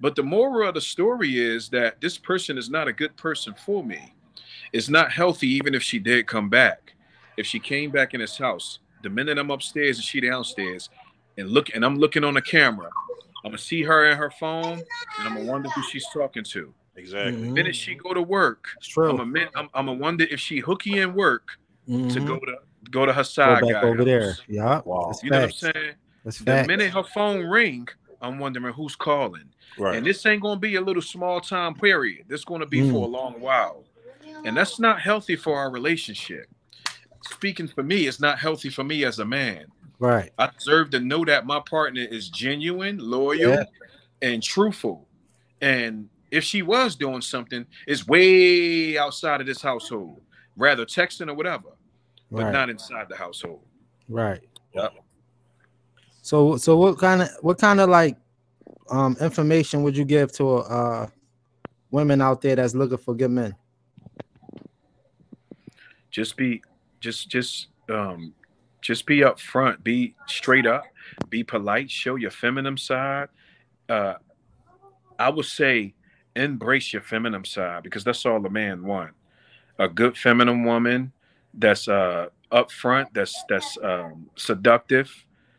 But 0.00 0.14
the 0.14 0.22
moral 0.22 0.68
of 0.68 0.74
the 0.74 0.80
story 0.80 1.38
is 1.38 1.68
that 1.70 2.00
this 2.00 2.18
person 2.18 2.58
is 2.58 2.68
not 2.68 2.86
a 2.88 2.92
good 2.92 3.16
person 3.16 3.54
for 3.54 3.82
me. 3.82 4.14
It's 4.72 4.88
not 4.88 5.10
healthy, 5.10 5.48
even 5.48 5.74
if 5.74 5.82
she 5.82 5.98
did 5.98 6.26
come 6.26 6.48
back. 6.50 6.94
If 7.36 7.46
she 7.46 7.58
came 7.58 7.90
back 7.90 8.12
in 8.14 8.20
his 8.20 8.36
house, 8.36 8.78
the 9.02 9.10
minute 9.10 9.38
I'm 9.38 9.50
upstairs 9.50 9.96
and 9.96 10.04
she 10.04 10.20
downstairs, 10.20 10.90
and 11.38 11.50
look, 11.50 11.74
and 11.74 11.84
I'm 11.84 11.96
looking 11.96 12.24
on 12.24 12.34
the 12.34 12.42
camera, 12.42 12.90
I'm 13.44 13.50
gonna 13.52 13.58
see 13.58 13.82
her 13.84 14.06
in 14.10 14.16
her 14.18 14.30
phone, 14.30 14.78
and 15.18 15.28
I'm 15.28 15.34
gonna 15.34 15.50
wonder 15.50 15.68
who 15.70 15.82
she's 15.84 16.06
talking 16.12 16.44
to. 16.44 16.74
Exactly. 16.96 17.32
Mhm. 17.34 17.40
The 17.46 17.52
minute 17.52 17.76
she 17.76 17.94
go 17.94 18.12
to 18.14 18.22
work, 18.22 18.68
It's 18.78 18.88
true. 18.88 19.10
I'm 19.18 19.36
a 19.36 19.40
I'm, 19.54 19.68
I'm 19.74 19.86
gonna 19.86 19.94
wonder 19.94 20.24
if 20.30 20.40
she 20.40 20.58
hooky 20.60 20.98
in 21.00 21.14
work 21.14 21.58
to 21.86 21.92
Mhm. 21.92 22.26
go 22.26 22.38
to 22.40 22.56
go 22.90 23.06
to 23.06 23.12
her 23.12 23.18
Go 23.20 23.22
side 23.22 23.60
back 23.62 23.70
guy 23.70 23.82
over 23.82 24.04
there. 24.04 24.36
Yeah. 24.48 24.80
Wow. 24.84 25.12
You 25.22 25.30
know 25.30 25.40
what 25.40 25.44
I'm 25.44 25.50
saying? 25.52 25.94
That's 26.26 26.38
The 26.40 26.44
facts. 26.44 26.66
minute 26.66 26.90
her 26.92 27.04
phone 27.04 27.46
ring, 27.46 27.86
I'm 28.20 28.40
wondering 28.40 28.74
who's 28.74 28.96
calling. 28.96 29.48
Right. 29.78 29.96
And 29.96 30.04
this 30.04 30.26
ain't 30.26 30.42
gonna 30.42 30.58
be 30.58 30.74
a 30.74 30.80
little 30.80 31.00
small 31.00 31.40
time 31.40 31.74
period. 31.76 32.24
This 32.26 32.44
gonna 32.44 32.66
be 32.66 32.80
Mm. 32.80 32.90
for 32.90 33.04
a 33.04 33.08
long 33.08 33.40
while. 33.40 33.84
And 34.44 34.56
that's 34.56 34.80
not 34.80 35.00
healthy 35.00 35.36
for 35.36 35.56
our 35.56 35.70
relationship. 35.70 36.48
Speaking 37.30 37.68
for 37.68 37.84
me, 37.84 38.08
it's 38.08 38.18
not 38.18 38.40
healthy 38.40 38.70
for 38.70 38.82
me 38.82 39.04
as 39.04 39.20
a 39.20 39.24
man. 39.24 39.66
Right. 40.00 40.32
I 40.36 40.50
deserve 40.58 40.90
to 40.90 41.00
know 41.00 41.24
that 41.26 41.46
my 41.46 41.60
partner 41.60 42.02
is 42.02 42.28
genuine, 42.28 42.98
loyal, 42.98 43.38
Yeah. 43.52 43.64
and 44.20 44.42
truthful. 44.42 45.06
And 45.60 46.08
if 46.32 46.42
she 46.42 46.62
was 46.62 46.96
doing 46.96 47.20
something, 47.20 47.66
it's 47.86 48.04
way 48.06 48.98
outside 48.98 49.40
of 49.40 49.46
this 49.46 49.62
household, 49.62 50.22
rather 50.56 50.84
texting 50.84 51.30
or 51.30 51.34
whatever, 51.34 51.70
but 52.32 52.44
Right. 52.46 52.52
not 52.52 52.68
inside 52.68 53.08
the 53.08 53.16
household. 53.16 53.62
Right. 54.08 54.40
Yep. 54.74 54.92
So 56.26 56.56
so 56.56 56.76
what 56.76 56.98
kind 56.98 57.22
of 57.22 57.28
what 57.40 57.56
kind 57.56 57.78
of 57.78 57.88
like 57.88 58.16
um 58.90 59.16
information 59.20 59.84
would 59.84 59.96
you 59.96 60.04
give 60.04 60.32
to 60.32 60.56
uh 60.56 61.06
women 61.92 62.20
out 62.20 62.42
there 62.42 62.56
that's 62.56 62.74
looking 62.74 62.98
for 62.98 63.14
good 63.14 63.30
men? 63.30 63.54
just 66.10 66.36
be 66.36 66.60
just 66.98 67.28
just 67.28 67.68
um 67.88 68.34
just 68.80 69.06
be 69.06 69.18
upfront. 69.18 69.84
Be 69.84 70.16
straight 70.26 70.66
up. 70.66 70.82
Be 71.28 71.44
polite. 71.44 71.92
Show 71.92 72.16
your 72.16 72.32
feminine 72.32 72.76
side. 72.76 73.28
Uh 73.88 74.14
i 75.20 75.28
would 75.28 75.46
say 75.46 75.94
embrace 76.34 76.92
your 76.92 77.02
feminine 77.02 77.44
side 77.44 77.84
because 77.84 78.02
that's 78.02 78.26
all 78.26 78.44
a 78.44 78.50
man 78.50 78.82
want. 78.82 79.12
A 79.78 79.88
good 79.88 80.18
feminine 80.18 80.64
woman 80.64 81.12
that's 81.54 81.86
uh 81.86 82.30
upfront 82.50 83.12
that's 83.12 83.44
that's 83.48 83.78
um 83.80 84.28
seductive 84.34 85.08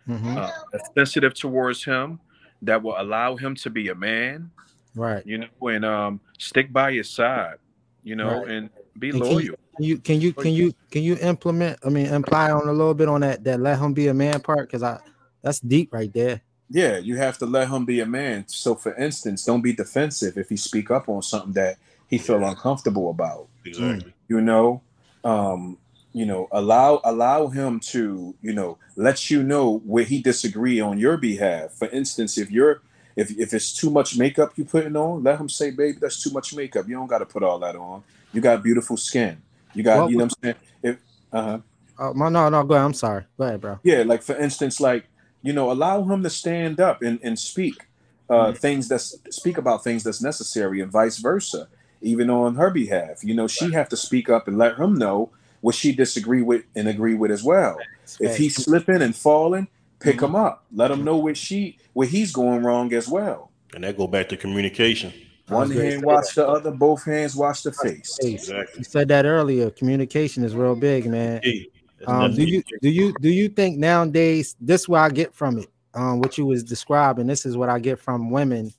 Mhm. 0.08 0.38
uh, 0.38 0.52
that's 0.72 0.90
sensitive 0.98 1.34
towards 1.34 1.84
him 1.84 2.20
that 2.62 2.82
will 2.82 2.96
allow 2.98 3.36
him 3.36 3.56
to 3.56 3.70
be 3.70 3.90
a 3.90 3.96
man 3.96 4.50
Right. 4.96 5.26
you 5.26 5.38
know 5.38 5.68
and 5.68 5.86
um 5.86 6.20
stick 6.40 6.72
by 6.74 6.94
his 6.94 7.10
side 7.10 7.58
you 8.04 8.16
know 8.16 8.42
Right. 8.42 8.50
and 8.52 8.70
be 8.98 9.10
And 9.10 9.20
loyal 9.20 9.56
Can 9.76 9.84
you 9.86 9.98
can 10.00 10.20
you 10.22 10.34
can 10.34 10.54
you 10.54 10.74
can 10.90 11.04
you 11.04 11.18
implement? 11.22 11.78
I 11.86 11.90
mean, 11.90 12.08
imply 12.08 12.50
on 12.50 12.68
a 12.68 12.72
little 12.72 12.96
bit 12.96 13.08
on 13.08 13.22
that 13.22 13.44
that 13.44 13.60
let 13.60 13.78
him 13.78 13.94
be 13.94 14.08
a 14.08 14.14
man 14.14 14.40
part 14.42 14.68
because 14.68 14.82
I 14.82 15.00
that's 15.44 15.60
deep 15.60 15.94
right 15.94 16.12
there. 16.12 16.42
Yeah, 16.70 16.98
you 16.98 17.16
have 17.18 17.38
to 17.38 17.46
let 17.46 17.70
him 17.70 17.86
be 17.86 18.00
a 18.02 18.06
man. 18.06 18.46
So, 18.48 18.74
for 18.76 18.96
instance, 18.96 19.46
don't 19.46 19.62
be 19.62 19.72
defensive 19.74 20.36
if 20.38 20.50
he 20.50 20.58
speak 20.58 20.90
up 20.90 21.08
on 21.08 21.22
something 21.22 21.54
that 21.54 21.78
he 22.08 22.18
feel 22.18 22.44
uncomfortable 22.44 23.10
about. 23.12 23.48
Exactly. 23.64 24.14
You 24.28 24.42
know, 24.42 24.82
um, 25.24 25.78
you 26.18 26.26
know, 26.26 26.48
allow 26.52 27.00
allow 27.04 27.48
him 27.48 27.80
to, 27.80 28.36
you 28.42 28.54
know, 28.54 28.78
let 28.96 29.30
you 29.30 29.44
know 29.44 29.80
where 29.86 30.04
he 30.04 30.22
disagree 30.22 30.80
on 30.80 30.98
your 30.98 31.18
behalf. 31.18 31.72
For 31.74 31.88
instance, 31.90 32.38
if 32.38 32.50
you're 32.50 32.82
if 33.16 33.38
if 33.38 33.54
it's 33.54 33.72
too 33.72 33.90
much 33.90 34.18
makeup 34.18 34.54
you 34.56 34.66
putting 34.66 34.96
on, 34.96 35.24
let 35.24 35.40
him 35.40 35.50
say, 35.50 35.70
"Baby, 35.72 35.98
that's 36.02 36.22
too 36.24 36.32
much 36.32 36.56
makeup. 36.56 36.88
You 36.88 36.96
don't 36.96 37.08
got 37.08 37.20
to 37.20 37.26
put 37.26 37.44
all 37.44 37.60
that 37.60 37.76
on. 37.76 38.04
You 38.34 38.42
got 38.42 38.64
beautiful 38.64 38.98
skin. 38.98 39.42
You 39.74 39.84
got, 39.84 40.00
Well, 40.00 40.10
you 40.10 40.18
know, 40.18 40.26
what 40.26 40.34
I'm 40.44 40.44
saying. 40.44 40.56
If 40.84 40.98
uh 41.32 41.42
huh. 41.44 41.60
Oh 42.00 42.14
no 42.14 42.30
no 42.30 42.50
no 42.50 42.64
go 42.64 42.76
ahead. 42.76 42.86
I'm 42.86 42.94
sorry. 42.94 43.26
Go 43.38 43.46
ahead, 43.46 43.62
bro. 43.62 43.80
Yeah, 43.84 44.04
like 44.04 44.24
for 44.24 44.36
instance, 44.36 44.80
like 44.80 45.06
you 45.44 45.54
know, 45.54 45.72
allow 45.72 46.04
him 46.04 46.24
to 46.24 46.30
stand 46.30 46.80
up 46.80 47.02
and, 47.04 47.20
and 47.24 47.38
speak 47.38 47.76
uh, 48.30 48.52
Mhm. 48.52 48.58
things 48.58 48.88
that 48.90 49.02
speak 49.02 49.58
about 49.58 49.84
things 49.84 50.04
that's 50.04 50.22
necessary, 50.22 50.82
and 50.82 50.92
vice 50.92 51.18
versa. 51.18 51.68
Even 52.02 52.30
on 52.30 52.56
her 52.56 52.70
behalf, 52.70 53.24
you 53.24 53.34
know, 53.34 53.48
she 53.48 53.72
have 53.72 53.90
to 53.90 53.98
speak 53.98 54.30
up 54.30 54.48
and 54.48 54.58
let 54.58 54.78
him 54.78 54.94
know 54.96 55.32
what 55.62 55.76
she 55.76 55.92
disagree 55.94 56.42
with 56.42 56.64
and 56.76 56.88
agree 56.88 57.16
with 57.16 57.32
as 57.32 57.44
well. 57.44 57.78
If 58.20 58.38
he's 58.38 58.56
slipping 58.56 59.02
and 59.02 59.16
falling, 59.16 59.68
pick 60.00 60.22
him 60.22 60.36
up. 60.36 60.66
Let 60.74 60.92
him 60.92 61.04
know 61.04 61.18
where 61.18 61.36
she 61.36 61.78
where 61.94 62.08
he's 62.08 62.32
going 62.32 62.64
wrong 62.64 62.94
as 62.94 63.08
well. 63.08 63.52
And 63.74 63.84
that 63.84 63.98
go 63.98 64.08
back 64.08 64.30
to 64.30 64.38
communication. 64.38 65.14
One 65.48 65.72
hand 65.72 65.94
say 65.94 65.98
wash 66.00 66.36
the 66.36 66.48
other, 66.48 66.72
both 66.72 67.06
hands 67.06 67.36
wash 67.36 67.62
the 67.62 67.72
face. 67.72 68.18
Face. 68.22 68.50
Exactly. 68.50 68.80
You 68.80 68.84
said 68.84 69.08
that 69.10 69.26
earlier. 69.26 69.70
Communication 69.70 70.44
is 70.44 70.56
real 70.56 70.76
big, 70.76 71.06
man. 71.06 71.40
Hey, 71.42 71.68
Um, 72.06 72.34
do 72.36 72.44
you 72.44 72.62
do 72.82 72.90
you 72.90 73.14
do 73.22 73.30
you 73.30 73.50
think 73.50 73.78
nowadays 73.78 74.56
this 74.60 74.82
is 74.82 74.90
what 74.90 75.02
I 75.02 75.10
get 75.10 75.34
from 75.34 75.58
it? 75.58 75.68
Um, 75.94 76.20
what 76.20 76.38
you 76.38 76.46
was 76.46 76.64
describing, 76.64 77.26
this 77.26 77.46
is 77.46 77.58
what 77.58 77.70
I 77.70 77.80
get 77.80 78.00
from 78.00 78.30
women. 78.30 78.72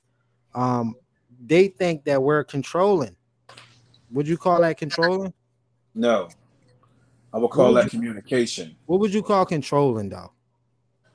Um, 0.55 0.95
they 1.45 1.67
think 1.67 2.05
that 2.05 2.21
we're 2.21 2.43
controlling. 2.43 3.15
Would 4.11 4.27
you 4.27 4.37
call 4.37 4.61
that 4.61 4.77
controlling? 4.77 5.33
No, 5.93 6.29
I 7.33 7.37
would 7.37 7.49
call 7.51 7.73
would 7.73 7.83
that 7.83 7.89
communication. 7.91 8.75
What 8.85 8.99
would 8.99 9.13
you 9.13 9.21
call 9.21 9.45
controlling 9.45 10.09
though? 10.09 10.31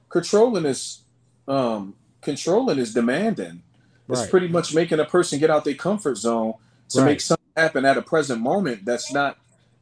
controlling 0.09 0.65
is 0.65 1.03
um 1.49 1.95
controlling 2.21 2.79
is 2.79 2.95
demanding 2.95 3.63
it's 4.09 4.27
pretty 4.27 4.47
much 4.47 4.73
making 4.73 5.01
a 5.01 5.05
person 5.05 5.41
get 5.41 5.51
out 5.51 5.65
their 5.65 5.75
comfort 5.75 6.17
zone 6.17 6.55
to 6.91 6.99
Right. 7.01 7.07
make 7.07 7.21
something 7.21 7.45
happen 7.57 7.85
at 7.85 7.97
a 7.97 8.03
present 8.03 8.41
moment 8.41 8.85
that's 8.85 9.13
not 9.13 9.39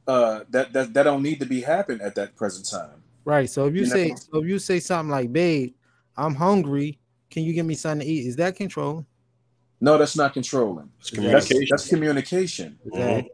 uh 0.06 0.40
that 0.48 0.72
that, 0.72 0.94
that 0.94 1.02
don't 1.02 1.22
need 1.22 1.38
to 1.40 1.46
be 1.46 1.60
happen 1.60 2.00
at 2.00 2.14
that 2.14 2.34
present 2.36 2.66
time 2.68 3.02
Right. 3.24 3.48
So 3.48 3.66
if 3.66 3.74
you 3.74 3.80
You 3.80 3.86
say 3.86 4.08
know? 4.08 4.16
so 4.16 4.38
if 4.42 4.48
you 4.48 4.58
say 4.58 4.80
something 4.80 5.10
like, 5.10 5.32
babe, 5.32 5.74
I'm 6.16 6.34
hungry, 6.34 6.98
can 7.30 7.44
you 7.44 7.52
give 7.52 7.66
me 7.66 7.74
something 7.76 8.04
to 8.06 8.12
eat? 8.12 8.26
Is 8.26 8.34
that 8.36 8.56
controlling? 8.56 9.06
No, 9.80 9.96
that's 9.98 10.16
not 10.16 10.32
controlling. 10.32 10.90
It's 10.98 11.10
That's, 11.10 11.14
communication. 11.48 11.66
that's 11.70 11.88
communication. 11.88 12.78
Exactly. 12.84 13.30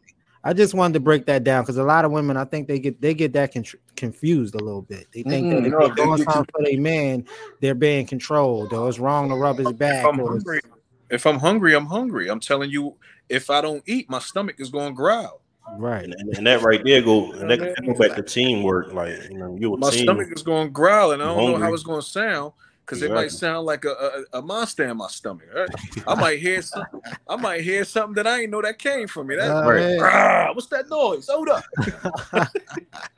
I 0.49 0.55
just 0.55 0.73
wanted 0.73 0.95
to 0.95 1.01
break 1.01 1.27
that 1.27 1.45
down 1.45 1.63
because 1.63 1.77
a 1.77 1.83
lot 1.83 2.07
of 2.07 2.11
women, 2.11 2.39
I 2.39 2.47
think 2.47 2.69
they 2.69 2.79
get 2.79 3.03
they 3.03 3.13
get 3.13 3.35
that 3.35 3.53
con- 3.53 3.65
confused 3.97 4.55
a 4.55 4.59
little 4.65 4.81
bit. 4.81 5.07
They 5.13 5.23
think 5.23 5.49
Mm-mm, 5.49 5.51
that 5.51 5.63
mm, 5.63 5.67
if 5.67 5.73
no, 5.73 5.79
they're 5.81 5.89
they 5.95 6.05
doing 6.05 6.25
something 6.25 6.47
for 6.51 6.65
their 6.65 6.81
man, 6.81 7.27
they're 7.61 7.75
being 7.75 8.07
controlled, 8.07 8.73
or 8.73 8.89
it's 8.89 8.99
wrong 8.99 9.29
to 9.29 9.35
rub 9.35 9.59
his 9.59 9.75
back. 9.75 10.07
If 10.07 10.07
I'm 10.07 10.21
or- 10.21 10.31
hungry, 10.31 10.61
if 11.11 11.27
I'm 11.27 11.39
hungry, 11.39 11.75
I'm 11.75 11.85
hungry. 11.85 12.31
I'm 12.31 12.41
telling 12.41 12.71
you, 12.71 12.97
if 13.29 13.51
I 13.51 13.61
don't 13.61 13.83
eat, 13.87 14.09
my 14.09 14.21
stomach 14.21 14.57
is 14.59 14.71
going 14.71 14.89
to 14.89 14.95
growl. 14.95 15.43
Right. 15.77 16.05
And, 16.05 16.15
and 16.15 16.47
that 16.47 16.63
right 16.63 16.83
there 16.83 17.03
go 17.03 17.31
and 17.33 17.51
that 17.51 17.59
go 17.85 17.93
back 17.99 18.17
to 18.17 18.23
teamwork. 18.23 18.95
Like 18.95 19.19
you 19.31 19.37
know, 19.37 19.55
you 19.61 19.75
a 19.75 19.77
My 19.77 19.91
team. 19.91 20.05
stomach 20.05 20.29
is 20.35 20.43
going 20.43 20.69
to 20.69 20.73
growl, 20.73 21.13
and 21.13 21.23
I 21.23 21.27
don't 21.27 21.53
know 21.53 21.59
how 21.59 21.75
it's 21.75 21.83
going 21.83 22.01
to 22.01 22.07
sound 22.09 22.55
because 22.89 23.03
it 23.03 23.13
might 23.13 23.31
sound 23.31 23.67
like 23.67 23.85
a, 23.85 24.25
a, 24.33 24.39
a 24.39 24.43
monster 24.43 24.89
in 24.89 24.97
my 24.97 25.09
stomach. 25.09 25.47
right? 25.55 25.69
I 26.07 26.15
might 26.15 26.39
hear 26.39 26.63
some, 26.63 26.85
I 27.29 27.37
might 27.37 27.61
hear 27.61 27.85
something 27.85 28.15
that 28.15 28.27
I 28.27 28.43
ain't 28.43 28.51
know 28.51 28.63
that 28.63 28.79
came 28.79 29.07
from 29.07 29.27
me. 29.27 29.37
That, 29.37 29.51
Uh, 29.51 29.75
yeah. 29.75 29.97
Grah, 29.99 30.53
what's 30.55 30.69
that 30.69 30.89
noise? 30.89 31.29
Hold 31.29 31.51
up, 31.51 31.65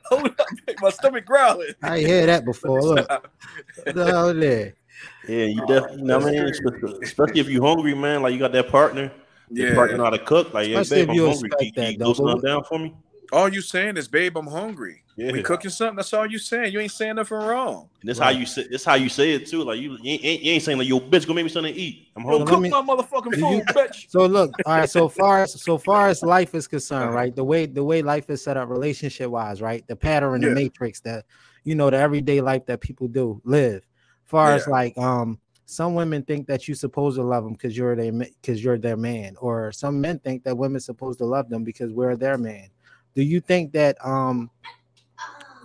hold 0.05 0.27
up, 0.27 0.47
my 0.81 0.89
stomach 0.89 1.25
growling. 1.25 1.73
I 1.81 1.97
ain't 1.97 2.07
hear 2.07 2.25
that 2.25 2.43
before. 2.43 2.81
Look, 2.81 3.09
what 3.83 3.95
the 3.95 4.05
hell 4.05 4.33
there? 4.33 4.73
Yeah, 5.27 5.45
you 5.45 5.61
definitely. 5.67 5.97
You 5.99 6.03
know 6.05 6.19
what 6.19 6.27
I 6.27 6.31
mean? 6.31 6.43
Especially, 6.43 6.99
especially 7.03 7.39
if 7.39 7.49
you're 7.49 7.65
hungry, 7.65 7.95
man. 7.95 8.21
Like 8.21 8.33
you 8.33 8.39
got 8.39 8.51
that 8.51 8.69
partner. 8.69 9.11
Yeah. 9.49 9.69
Yeah. 9.69 9.75
partner 9.75 9.97
know 9.97 10.03
how 10.05 10.09
to 10.11 10.19
cook. 10.19 10.53
Like, 10.53 10.69
yeah, 10.69 10.79
Especially 10.79 11.05
babe, 11.05 11.09
if 11.09 11.15
you 11.15 11.25
I'm 11.25 11.31
hungry. 11.31 11.49
expect 11.49 11.75
Can, 11.75 11.83
that, 11.83 11.91
you 12.07 12.15
go 12.15 12.35
but 12.35 12.41
down 12.41 12.63
for 12.63 12.79
me? 12.79 12.93
All 13.33 13.49
you 13.49 13.61
saying 13.61 13.97
is, 13.97 14.07
babe, 14.07 14.37
I'm 14.37 14.47
hungry. 14.47 15.03
Yeah. 15.25 15.31
We 15.33 15.43
cooking 15.43 15.69
something. 15.71 15.97
That's 15.97 16.13
all 16.13 16.25
you 16.25 16.37
saying. 16.39 16.73
You 16.73 16.79
ain't 16.79 16.91
saying 16.91 17.15
nothing 17.15 17.37
wrong. 17.37 17.89
And 18.01 18.09
this 18.09 18.17
how 18.17 18.29
you 18.29 18.45
say. 18.45 18.67
This 18.67 18.83
how 18.83 18.95
you 18.95 19.07
say 19.09 19.31
it 19.33 19.45
too. 19.47 19.63
Like 19.63 19.79
you, 19.79 19.97
you 20.01 20.13
ain't, 20.23 20.41
you 20.43 20.51
ain't 20.53 20.63
saying 20.63 20.77
like, 20.77 20.87
"Yo, 20.87 20.99
bitch, 20.99 21.27
go 21.27 21.33
make 21.33 21.43
me 21.45 21.49
something 21.49 21.73
to 21.73 21.79
eat." 21.79 22.07
I'm 22.15 22.23
Yo, 22.23 22.29
hungry. 22.39 22.47
cook 22.47 22.59
me- 22.61 22.69
my 22.69 22.81
motherfucking 22.81 23.31
Do 23.33 23.39
you- 23.39 23.57
food, 23.59 23.63
bitch. 23.67 24.05
So 24.09 24.25
look, 24.25 24.51
all 24.65 24.77
right. 24.77 24.89
So 24.89 25.07
far 25.09 25.43
as 25.43 25.61
so 25.61 25.77
far 25.77 26.07
as 26.09 26.23
life 26.23 26.55
is 26.55 26.65
Uh-huh. 26.65 26.69
concerned, 26.71 27.13
right? 27.13 27.35
The 27.35 27.43
way 27.43 27.65
the 27.67 27.83
way 27.83 28.01
life 28.01 28.29
is 28.29 28.43
set 28.43 28.57
up, 28.57 28.69
relationship 28.69 29.29
wise, 29.29 29.61
right? 29.61 29.85
The 29.87 29.95
pattern, 29.95 30.41
Yeah. 30.41 30.49
the 30.49 30.55
matrix, 30.55 30.99
that 31.01 31.25
you 31.63 31.75
know, 31.75 31.89
the 31.89 31.97
everyday 31.97 32.41
life 32.41 32.65
that 32.65 32.81
people 32.81 33.07
do 33.07 33.41
live. 33.45 33.85
Far 34.25 34.53
as 34.53 34.67
like, 34.67 34.97
um, 34.97 35.39
some 35.65 35.93
women 35.93 36.23
think 36.23 36.47
that 36.47 36.67
you're 36.67 36.75
supposed 36.75 37.17
to 37.17 37.23
love 37.23 37.43
them 37.43 37.53
because 37.53 37.77
you're 37.77 37.95
their 37.95 38.11
because 38.11 38.63
you're 38.63 38.79
their 38.79 38.97
man, 38.97 39.35
or 39.39 39.71
some 39.71 40.01
men 40.01 40.19
think 40.19 40.43
that 40.45 40.57
women's 40.57 40.85
supposed 40.85 41.19
to 41.19 41.25
love 41.25 41.49
them 41.49 41.63
because 41.63 41.91
we're 41.93 42.15
their 42.15 42.37
man. 42.37 42.69
Do 43.13 43.21
you 43.21 43.39
think 43.41 43.73
that 43.73 43.97
um 44.05 44.49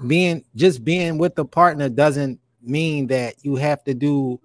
being 0.06 0.44
just 0.54 0.84
being 0.84 1.18
with 1.18 1.34
the 1.34 1.44
partner 1.44 1.88
doesn't 1.88 2.40
mean 2.62 3.06
that 3.06 3.36
you 3.44 3.56
have 3.56 3.82
to 3.84 3.94
do 3.94 4.40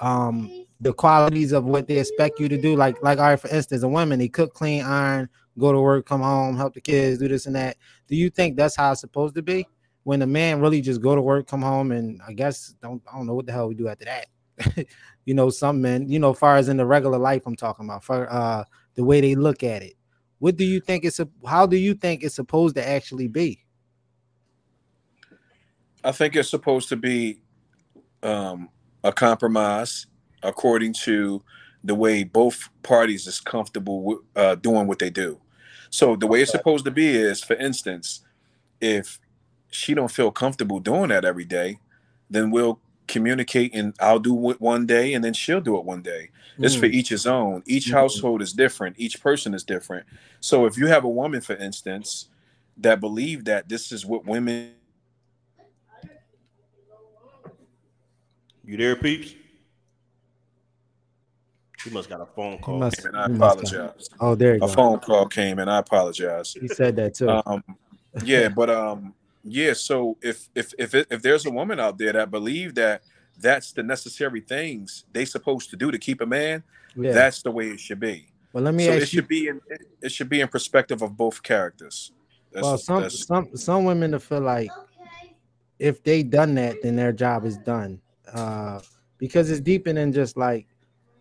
um 0.00 0.60
the 0.80 0.92
qualities 0.92 1.52
of 1.52 1.64
what 1.64 1.86
they 1.86 1.98
expect 1.98 2.40
you 2.40 2.48
to 2.48 2.56
do. 2.56 2.74
Like, 2.74 3.02
like, 3.02 3.18
all 3.18 3.24
right, 3.24 3.40
for 3.40 3.48
instance, 3.48 3.82
a 3.82 3.88
woman 3.88 4.18
they 4.18 4.28
cook, 4.28 4.54
clean, 4.54 4.82
iron, 4.82 5.28
go 5.58 5.72
to 5.72 5.80
work, 5.80 6.06
come 6.06 6.22
home, 6.22 6.56
help 6.56 6.74
the 6.74 6.80
kids, 6.80 7.18
do 7.18 7.28
this 7.28 7.46
and 7.46 7.54
that. 7.54 7.76
Do 8.08 8.16
you 8.16 8.30
think 8.30 8.56
that's 8.56 8.76
how 8.76 8.92
it's 8.92 9.02
supposed 9.02 9.34
to 9.34 9.42
be? 9.42 9.66
When 10.04 10.22
a 10.22 10.26
man 10.26 10.60
really 10.60 10.80
just 10.80 11.02
go 11.02 11.14
to 11.14 11.20
work, 11.20 11.46
come 11.46 11.60
home, 11.60 11.92
and 11.92 12.20
I 12.26 12.32
guess 12.32 12.74
don't 12.82 13.02
I 13.10 13.16
don't 13.16 13.26
know 13.26 13.34
what 13.34 13.46
the 13.46 13.52
hell 13.52 13.68
we 13.68 13.74
do 13.74 13.88
after 13.88 14.06
that. 14.06 14.86
you 15.26 15.34
know, 15.34 15.50
some 15.50 15.82
men, 15.82 16.08
you 16.08 16.18
know, 16.18 16.32
far 16.32 16.56
as 16.56 16.68
in 16.68 16.78
the 16.78 16.86
regular 16.86 17.18
life, 17.18 17.42
I'm 17.46 17.56
talking 17.56 17.84
about 17.84 18.04
for 18.04 18.30
uh 18.32 18.64
the 18.94 19.04
way 19.04 19.20
they 19.20 19.34
look 19.34 19.62
at 19.62 19.82
it. 19.82 19.94
What 20.38 20.56
do 20.56 20.64
you 20.64 20.80
think 20.80 21.04
it's 21.04 21.20
how 21.46 21.66
do 21.66 21.76
you 21.76 21.94
think 21.94 22.22
it's 22.22 22.34
supposed 22.34 22.76
to 22.76 22.88
actually 22.88 23.28
be? 23.28 23.62
I 26.02 26.12
think 26.12 26.36
it's 26.36 26.48
supposed 26.50 26.88
to 26.90 26.96
be 26.96 27.40
um, 28.22 28.68
a 29.04 29.12
compromise 29.12 30.06
according 30.42 30.94
to 30.94 31.42
the 31.84 31.94
way 31.94 32.24
both 32.24 32.68
parties 32.82 33.26
is 33.26 33.40
comfortable 33.40 34.02
with, 34.02 34.18
uh, 34.36 34.54
doing 34.54 34.86
what 34.86 34.98
they 34.98 35.10
do. 35.10 35.40
So 35.90 36.16
the 36.16 36.26
way 36.26 36.42
it's 36.42 36.50
supposed 36.52 36.84
to 36.84 36.90
be 36.90 37.08
is, 37.08 37.42
for 37.42 37.54
instance, 37.56 38.20
if 38.80 39.18
she 39.70 39.94
don't 39.94 40.10
feel 40.10 40.30
comfortable 40.30 40.80
doing 40.80 41.08
that 41.08 41.24
every 41.24 41.44
day, 41.44 41.78
then 42.28 42.50
we'll 42.50 42.80
communicate 43.08 43.74
and 43.74 43.94
I'll 43.98 44.20
do 44.20 44.50
it 44.50 44.60
one 44.60 44.86
day 44.86 45.14
and 45.14 45.24
then 45.24 45.32
she'll 45.32 45.60
do 45.60 45.76
it 45.78 45.84
one 45.84 46.02
day. 46.02 46.30
It's 46.58 46.74
for 46.74 46.86
Mm. 46.86 46.94
each 46.94 47.08
his 47.08 47.26
own. 47.26 47.62
Each 47.66 47.88
Mhm. 47.88 47.92
household 47.92 48.42
is 48.42 48.52
different. 48.52 48.96
Each 48.98 49.20
person 49.20 49.52
is 49.52 49.64
different. 49.64 50.06
So 50.38 50.64
if 50.66 50.78
you 50.78 50.86
have 50.86 51.04
a 51.04 51.08
woman, 51.08 51.40
for 51.40 51.56
instance, 51.56 52.28
that 52.76 53.00
believe 53.00 53.44
that 53.46 53.68
this 53.68 53.90
is 53.90 54.06
what 54.06 54.24
women 54.26 54.74
You 58.70 58.76
there, 58.76 58.94
peeps? 58.94 59.34
He 61.82 61.90
must 61.90 62.08
got 62.08 62.20
a 62.20 62.26
phone 62.26 62.52
He 62.52 62.58
call. 62.58 62.78
must- 62.78 63.04
and 63.04 63.16
I 63.16 63.26
he 63.26 63.32
must 63.32 63.72
apologize. 63.72 64.08
Oh, 64.20 64.36
there 64.36 64.54
you 64.54 64.60
go. 64.60 64.66
A 64.66 64.68
go. 64.68 64.74
phone 64.74 65.00
call 65.00 65.26
came 65.26 65.58
and 65.58 65.68
I 65.68 65.78
apologize. 65.78 66.52
He 66.52 66.68
said 66.68 66.94
that 66.94 67.14
too. 67.14 67.28
Um, 67.28 67.64
yeah, 68.22 68.48
but 68.48 68.70
um, 68.70 69.12
yeah. 69.42 69.72
So 69.72 70.18
if 70.22 70.48
if 70.54 70.72
if 70.78 70.94
it, 70.94 71.08
if 71.10 71.20
there's 71.20 71.46
a 71.46 71.50
woman 71.50 71.80
out 71.80 71.98
there 71.98 72.12
that 72.12 72.30
believe 72.30 72.76
that 72.76 73.02
that's 73.40 73.72
the 73.72 73.82
necessary 73.82 74.40
things 74.40 75.04
they 75.12 75.24
supposed 75.24 75.70
to 75.70 75.76
do 75.76 75.90
to 75.90 75.98
keep 75.98 76.20
a 76.20 76.26
man, 76.26 76.62
yeah. 76.94 77.10
that's 77.10 77.42
the 77.42 77.50
way 77.50 77.70
it 77.70 77.80
should 77.80 77.98
be. 77.98 78.28
well, 78.52 78.62
let 78.62 78.74
me 78.74 78.84
so 78.84 78.92
it 78.92 79.02
ask 79.02 79.12
you. 79.12 79.18
should 79.18 79.28
be 79.28 79.48
in 79.48 79.60
it, 79.68 79.80
it 80.00 80.12
should 80.12 80.28
be 80.28 80.42
in 80.42 80.46
perspective 80.46 81.02
of 81.02 81.16
both 81.16 81.42
characters. 81.42 82.12
That's, 82.52 82.62
well, 82.62 82.78
some 82.78 83.10
some 83.10 83.56
some 83.56 83.84
women 83.84 84.12
to 84.12 84.20
feel 84.20 84.42
like 84.42 84.70
if 85.80 86.04
they 86.04 86.22
done 86.22 86.54
that, 86.54 86.76
then 86.84 86.94
their 86.94 87.10
job 87.10 87.44
is 87.44 87.56
done. 87.56 88.00
Uh, 88.32 88.80
because 89.18 89.50
it's 89.50 89.60
deeper 89.60 89.92
than 89.92 90.12
just 90.12 90.36
like, 90.36 90.66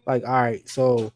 like 0.05 0.23
all 0.25 0.41
right. 0.41 0.67
So 0.67 1.11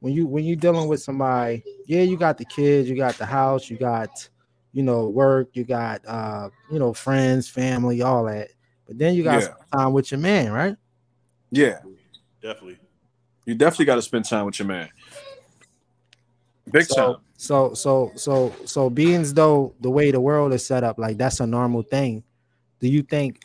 when 0.00 0.12
you 0.12 0.26
when 0.26 0.44
you 0.44 0.56
dealing 0.56 0.88
with 0.88 1.02
somebody, 1.02 1.64
yeah, 1.86 2.02
you 2.02 2.16
got 2.16 2.38
the 2.38 2.44
kids, 2.44 2.88
you 2.88 2.96
got 2.96 3.18
the 3.18 3.26
house, 3.26 3.68
you 3.68 3.76
got 3.76 4.28
you 4.72 4.82
know 4.82 5.08
work, 5.08 5.50
you 5.54 5.64
got 5.64 6.00
uh 6.06 6.50
you 6.70 6.78
know 6.78 6.92
friends, 6.92 7.48
family, 7.48 8.02
all 8.02 8.24
that. 8.24 8.48
But 8.86 8.98
then 8.98 9.14
you 9.14 9.24
got 9.24 9.42
Yeah. 9.42 9.54
time 9.76 9.92
with 9.92 10.10
your 10.10 10.20
man, 10.20 10.52
right? 10.52 10.76
yeah, 11.50 11.80
Definitely. 12.42 12.78
you 13.44 13.54
definitely 13.54 13.86
got 13.86 13.96
to 13.96 14.02
spend 14.02 14.24
time 14.24 14.46
with 14.46 14.58
your 14.58 14.68
man. 14.68 14.88
Big 16.70 16.84
so, 16.84 16.94
time. 16.94 17.16
So 17.36 17.74
so 17.74 18.12
so 18.16 18.54
so 18.64 18.90
being 18.90 19.22
as 19.22 19.34
though 19.34 19.74
the 19.80 19.90
way 19.90 20.10
the 20.10 20.20
world 20.20 20.52
is 20.52 20.64
set 20.64 20.84
up, 20.84 20.98
like 20.98 21.16
that's 21.18 21.40
a 21.40 21.46
normal 21.46 21.82
thing. 21.82 22.22
Do 22.80 22.88
you 22.88 23.02
think 23.02 23.40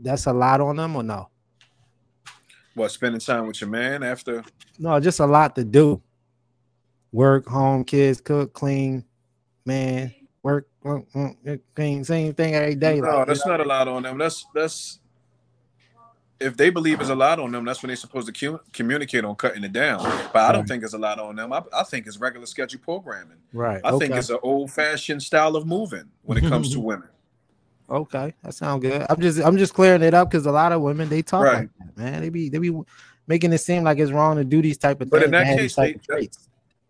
that's 0.00 0.26
a 0.26 0.32
lot 0.32 0.60
on 0.60 0.76
them 0.76 0.96
or 0.96 1.02
no? 1.02 1.28
What 2.74 2.90
spending 2.90 3.20
time 3.20 3.46
with 3.46 3.60
your 3.60 3.70
man 3.70 4.02
after? 4.02 4.44
No, 4.78 4.98
just 5.00 5.20
a 5.20 5.26
lot 5.26 5.56
to 5.56 5.64
do. 5.64 6.00
Work, 7.10 7.46
home, 7.46 7.84
kids, 7.84 8.20
cook, 8.20 8.52
clean, 8.52 9.04
man, 9.64 10.14
work, 10.42 10.68
work, 10.82 11.04
work, 11.14 11.36
work, 11.44 11.60
clean, 11.74 12.04
same 12.04 12.34
thing 12.34 12.54
every 12.54 12.74
day. 12.76 13.00
No, 13.00 13.18
like, 13.18 13.26
that's 13.28 13.46
not 13.46 13.60
a 13.60 13.64
lot 13.64 13.88
on 13.88 14.02
them. 14.02 14.18
That's 14.18 14.46
that's 14.54 15.00
if 16.38 16.56
they 16.56 16.70
believe 16.70 17.00
it's 17.00 17.10
a 17.10 17.14
lot 17.16 17.40
on 17.40 17.50
them, 17.50 17.64
that's 17.64 17.82
when 17.82 17.88
they're 17.88 17.96
supposed 17.96 18.32
to 18.32 18.32
cu- 18.32 18.60
communicate 18.72 19.24
on 19.24 19.34
cutting 19.34 19.64
it 19.64 19.72
down. 19.72 20.00
But 20.32 20.36
I 20.36 20.52
don't 20.52 20.60
Right. 20.60 20.68
think 20.68 20.84
it's 20.84 20.92
a 20.94 20.98
lot 20.98 21.18
on 21.18 21.34
them. 21.34 21.52
I, 21.52 21.62
I 21.76 21.82
think 21.82 22.06
it's 22.06 22.18
regular 22.18 22.46
schedule 22.46 22.80
programming. 22.80 23.38
right. 23.52 23.80
I 23.82 23.98
think 23.98 24.14
it's 24.14 24.30
an 24.30 24.38
old 24.44 24.70
fashioned 24.70 25.22
style 25.22 25.56
of 25.56 25.66
moving 25.66 26.04
when 26.22 26.38
it 26.38 26.42
comes 26.48 26.72
to 26.74 26.80
women. 26.90 27.08
Okay. 27.90 28.34
That 28.42 28.54
sounds 28.54 28.82
good. 28.82 29.06
I'm 29.08 29.20
just 29.20 29.40
I'm 29.40 29.56
just 29.56 29.74
clearing 29.74 30.02
it 30.02 30.14
up 30.14 30.30
because 30.30 30.46
a 30.46 30.52
lot 30.52 30.72
of 30.72 30.80
women 30.82 31.08
they 31.08 31.22
talk 31.22 31.44
Right. 31.44 31.58
like 31.60 31.70
that, 31.78 31.96
man. 31.98 32.20
They 32.22 32.28
be 32.28 32.48
they 32.48 32.58
be 32.58 32.78
making 33.26 33.52
it 33.52 33.58
seem 33.58 33.84
like 33.84 33.98
it's 33.98 34.10
wrong 34.12 34.36
to 34.36 34.44
do 34.44 34.62
these 34.62 34.78
type 34.78 35.00
of 35.00 35.10
But 35.10 35.18
things. 35.20 35.24
in 35.26 35.30
that 35.32 35.44
case, 35.56 35.76
these 35.76 36.00
they- 36.08 36.24
of. 36.26 36.28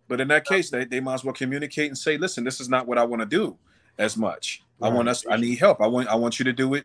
But 0.08 0.22
in 0.22 0.28
that 0.28 0.46
case, 0.46 0.70
they, 0.70 0.86
they 0.86 1.00
might 1.00 1.14
as 1.14 1.24
well 1.24 1.34
communicate 1.34 1.88
and 1.88 1.98
say, 1.98 2.16
listen, 2.16 2.42
this 2.42 2.60
is 2.60 2.68
not 2.70 2.86
what 2.86 2.96
I 2.96 3.04
want 3.04 3.20
to 3.20 3.26
do 3.26 3.58
as 3.98 4.16
much. 4.16 4.62
I 4.80 4.88
want 4.88 5.06
us, 5.06 5.26
I 5.28 5.36
need 5.36 5.58
help. 5.58 5.82
I 5.82 5.86
want 5.86 6.08
I 6.08 6.14
want 6.14 6.38
you 6.38 6.44
to 6.46 6.52
do 6.52 6.72
it 6.74 6.84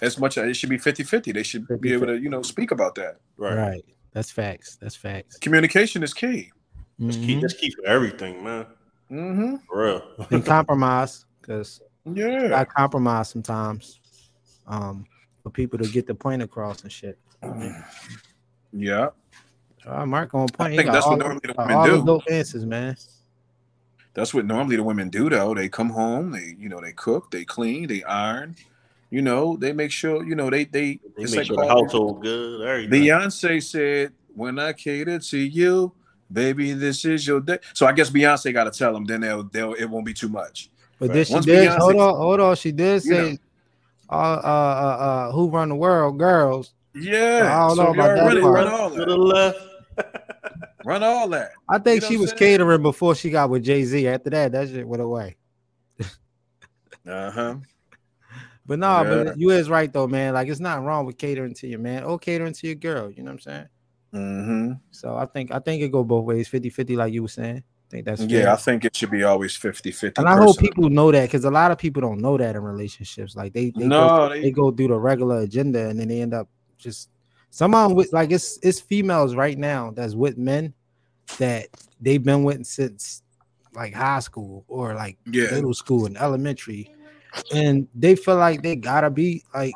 as 0.00 0.18
much. 0.18 0.38
As 0.38 0.48
it 0.48 0.54
should 0.54 0.70
be 0.70 0.78
50-50. 0.78 1.34
They 1.34 1.42
should 1.42 1.66
be 1.80 1.92
able 1.92 2.06
to, 2.06 2.16
you 2.18 2.30
know, 2.30 2.40
speak 2.42 2.70
about 2.70 2.94
that. 2.94 3.16
Right. 3.36 3.56
Right. 3.56 3.84
That's 4.12 4.30
facts. 4.30 4.76
That's 4.80 4.94
facts. 4.96 5.36
Communication 5.38 6.02
is 6.02 6.14
key. 6.14 6.50
That's 6.98 7.16
Mhm. 7.16 7.26
key. 7.26 7.40
That's 7.40 7.54
key 7.54 7.70
for 7.70 7.84
everything, 7.86 8.42
man. 8.44 8.66
Mm-hmm. 9.10 9.56
For 9.68 9.84
real. 9.84 10.26
and 10.30 10.44
compromise 10.46 11.26
because 11.42 11.80
Yeah. 12.04 12.58
I 12.58 12.64
compromise 12.64 13.28
sometimes 13.30 14.00
um 14.66 15.06
for 15.42 15.50
people 15.50 15.78
to 15.78 15.88
get 15.88 16.06
the 16.06 16.14
point 16.14 16.42
across 16.42 16.82
and 16.82 16.92
shit. 16.92 17.18
Yeah. 18.74 19.08
All 19.86 19.92
right, 19.92 20.04
Mark 20.06 20.32
on 20.34 20.48
point. 20.48 20.70
He 20.72 20.78
think 20.78 20.90
that's 20.92 21.06
what 21.06 21.18
normally 21.18 21.40
the 21.44 21.54
women 21.58 21.76
all 21.76 21.84
do. 21.86 22.04
dope 22.06 22.22
answers, 22.30 22.64
man. 22.64 22.96
That's 24.14 24.32
what 24.32 24.46
normally 24.46 24.76
the 24.76 24.82
women 24.82 25.10
do 25.10 25.28
though. 25.28 25.54
They 25.54 25.68
come 25.68 25.90
home, 25.90 26.30
they 26.30 26.54
you 26.58 26.70
know, 26.70 26.80
they 26.80 26.92
cook, 26.92 27.30
they 27.30 27.44
clean, 27.44 27.86
they 27.88 28.02
iron, 28.04 28.56
you 29.10 29.20
know, 29.20 29.56
they 29.58 29.72
make 29.74 29.90
sure, 29.90 30.24
you 30.24 30.34
know, 30.34 30.48
they 30.48 30.64
they, 30.64 31.00
They 31.16 31.22
it's 31.24 31.32
make 31.32 31.38
like 31.40 31.46
sure 31.48 31.56
the 31.56 31.62
Paul- 31.64 31.82
household 31.84 32.22
good. 32.22 32.66
Everything. 32.66 33.02
Beyonce 33.02 33.62
said, 33.62 34.12
When 34.34 34.58
I 34.58 34.72
cater 34.72 35.18
to 35.18 35.38
you, 35.38 35.92
baby, 36.32 36.72
this 36.72 37.04
is 37.04 37.26
your 37.26 37.40
day. 37.40 37.58
So 37.74 37.86
I 37.86 37.92
guess 37.92 38.08
Beyonce 38.08 38.54
gotta 38.54 38.70
tell 38.70 38.94
them, 38.94 39.04
then 39.04 39.20
they'll 39.20 39.44
they'll 39.44 39.74
it 39.74 39.84
won't 39.84 40.06
be 40.06 40.14
too 40.14 40.28
much. 40.30 40.70
But 41.02 41.08
Right. 41.08 41.14
then 41.16 41.24
she 41.24 41.34
Once 41.34 41.46
did. 41.46 41.68
Beyonce- 41.68 41.78
hold 41.78 41.96
on, 41.96 42.14
hold 42.16 42.40
on. 42.40 42.54
She 42.54 42.70
did 42.70 43.04
You 43.04 43.12
say, 43.12 43.38
uh, 44.08 44.12
uh, 44.14 44.16
uh, 44.44 45.02
uh, 45.28 45.32
"Who 45.32 45.50
run 45.50 45.68
the 45.70 45.74
world, 45.74 46.16
girls." 46.16 46.74
Yeah. 46.94 47.48
I 47.52 47.66
don't 47.66 47.76
so 47.76 47.82
know 47.82 47.88
if 47.90 47.94
about 47.96 48.14
that 48.14 48.22
already 48.22 48.40
part. 48.40 48.54
run 48.54 48.68
all 48.68 48.90
to 48.90 49.04
the 49.04 49.16
left. 49.16 49.58
Run 50.84 51.02
all 51.02 51.28
that. 51.28 51.50
I 51.68 51.78
think 51.78 52.02
You 52.02 52.08
she 52.08 52.16
was 52.18 52.30
saying? 52.30 52.38
catering 52.38 52.82
before 52.82 53.14
she 53.16 53.30
got 53.30 53.50
with 53.50 53.64
Jay 53.64 53.82
Z. 53.84 54.06
After 54.08 54.30
that, 54.30 54.52
that 54.52 54.68
shit 54.68 54.86
went 54.86 55.02
away. 55.02 55.36
Uh 57.06 57.30
huh. 57.30 57.54
But 58.64 58.78
no, 58.78 59.02
Yeah. 59.02 59.24
but 59.24 59.38
you 59.38 59.50
is 59.50 59.68
right 59.68 59.92
though, 59.92 60.06
man. 60.06 60.34
Like 60.34 60.46
it's 60.48 60.60
not 60.60 60.84
wrong 60.84 61.04
with 61.04 61.18
catering 61.18 61.52
to 61.54 61.66
your 61.66 61.80
man 61.80 62.04
or 62.04 62.16
catering 62.16 62.52
to 62.52 62.66
your 62.68 62.76
girl. 62.76 63.10
You 63.10 63.24
know 63.24 63.32
what 63.32 63.32
I'm 63.32 63.38
saying? 63.40 63.66
Mm-hmm. 64.14 64.72
So 64.92 65.16
I 65.16 65.26
think 65.26 65.50
I 65.50 65.58
think 65.58 65.82
it 65.82 65.90
go 65.90 66.04
both 66.04 66.24
ways, 66.24 66.48
50-50, 66.48 66.96
like 66.96 67.12
you 67.12 67.22
were 67.22 67.28
saying. 67.28 67.64
Think 67.92 68.06
that's 68.06 68.24
fair. 68.24 68.44
Yeah, 68.44 68.52
I 68.54 68.56
think 68.56 68.86
it 68.86 68.96
should 68.96 69.10
be 69.10 69.22
always 69.22 69.54
50-50. 69.54 70.16
and 70.16 70.26
I 70.26 70.38
hope 70.38 70.58
people 70.58 70.88
know 70.88 71.12
that 71.12 71.24
because 71.26 71.44
a 71.44 71.50
lot 71.50 71.70
of 71.70 71.76
people 71.76 72.00
don't 72.00 72.20
know 72.22 72.38
that 72.38 72.56
in 72.56 72.62
relationships. 72.62 73.36
Like 73.36 73.52
they, 73.52 73.70
they 73.76 73.86
No, 73.86 74.08
go, 74.08 74.28
they- 74.30 74.40
they 74.40 74.50
go 74.50 74.70
through 74.70 74.88
the 74.88 74.98
regular 74.98 75.40
agenda 75.40 75.90
and 75.90 76.00
then 76.00 76.08
they 76.08 76.22
end 76.22 76.32
up 76.32 76.48
just 76.78 77.10
some 77.50 77.74
of 77.74 77.90
'em 77.90 77.94
with 77.96 78.10
like 78.14 78.30
it's 78.30 78.58
it's 78.62 78.80
females 78.80 79.34
right 79.34 79.58
now 79.58 79.90
that's 79.94 80.14
with 80.14 80.38
men 80.38 80.72
that 81.38 81.68
they've 82.00 82.22
been 82.24 82.44
with 82.44 82.64
since 82.64 83.22
like 83.74 83.92
high 83.92 84.20
school 84.20 84.64
or 84.68 84.94
like 84.94 85.18
Yeah. 85.30 85.50
middle 85.52 85.74
school 85.74 86.06
and 86.06 86.16
elementary, 86.16 86.90
and 87.54 87.86
they 87.94 88.16
feel 88.16 88.36
like 88.36 88.62
they 88.62 88.74
gotta 88.74 89.10
be 89.10 89.42
like 89.54 89.74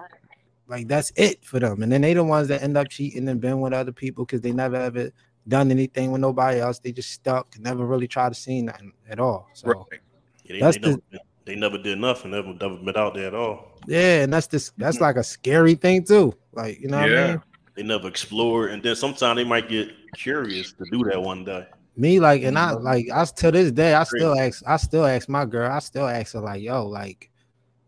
like 0.69 0.89
that's 0.89 1.13
it 1.17 1.45
for 1.45 1.61
them, 1.61 1.83
and 1.83 1.93
then 1.93 2.01
they 2.01 2.15
the 2.15 2.25
ones 2.25 2.49
that 2.49 2.63
end 2.63 2.79
up 2.79 2.89
cheating 2.89 3.29
and 3.29 3.43
been 3.43 3.61
with 3.61 3.75
other 3.75 3.93
people 3.93 4.25
because 4.25 4.41
they 4.41 4.53
never 4.53 4.77
ever 4.77 5.11
done 5.49 5.71
anything 5.71 6.13
with 6.13 6.21
nobody 6.21 6.61
else. 6.61 6.79
They 6.79 6.93
just 6.93 7.11
stuck, 7.11 7.59
never 7.59 7.85
really 7.87 8.09
tried 8.09 8.31
to 8.31 8.35
see 8.35 8.63
nothing 8.63 8.93
at 9.09 9.21
all. 9.21 9.49
So. 9.55 9.69
Right. 9.91 10.01
Yeah, 10.45 10.53
they, 10.53 10.61
That's 10.61 10.79
they, 10.79 10.91
never, 10.91 11.03
they 11.45 11.57
never 11.57 11.79
did 11.79 11.99
nothing. 11.99 12.31
Never, 12.31 12.55
never 12.55 12.77
been 12.77 12.97
out 12.97 13.15
there 13.15 13.27
at 13.27 13.35
all. 13.35 13.73
Yeah, 13.87 14.23
and 14.23 14.33
that's 14.33 14.47
this 14.47 14.73
that's 14.77 15.01
like 15.01 15.17
a 15.17 15.25
scary 15.25 15.75
thing 15.75 16.05
too. 16.05 16.35
Like, 16.53 16.81
you 16.81 16.89
know 16.89 16.99
what 16.99 17.11
I 17.11 17.13
Yeah. 17.13 17.27
mean? 17.29 17.43
They 17.77 17.83
never 17.83 18.09
explored, 18.09 18.71
and 18.71 18.83
then 18.83 18.97
sometimes 18.97 19.37
they 19.37 19.45
might 19.45 19.69
get 19.69 19.91
curious 20.15 20.73
to 20.73 20.87
do 20.87 21.05
that 21.05 21.21
one 21.21 21.45
day. 21.45 21.67
Me, 21.97 22.21
like, 22.21 22.43
and 22.43 22.59
I 22.59 22.73
like 22.73 23.07
I 23.13 23.25
to 23.25 23.51
this 23.51 23.71
day, 23.73 23.95
I 23.95 24.05
still 24.05 24.39
ask, 24.39 24.63
I 24.67 24.77
still 24.77 25.05
ask 25.05 25.29
my 25.29 25.45
girl, 25.45 25.71
I 25.71 25.81
still 25.81 26.07
ask 26.07 26.33
her, 26.35 26.41
like, 26.41 26.63
yo, 26.63 26.87
like, 26.87 27.31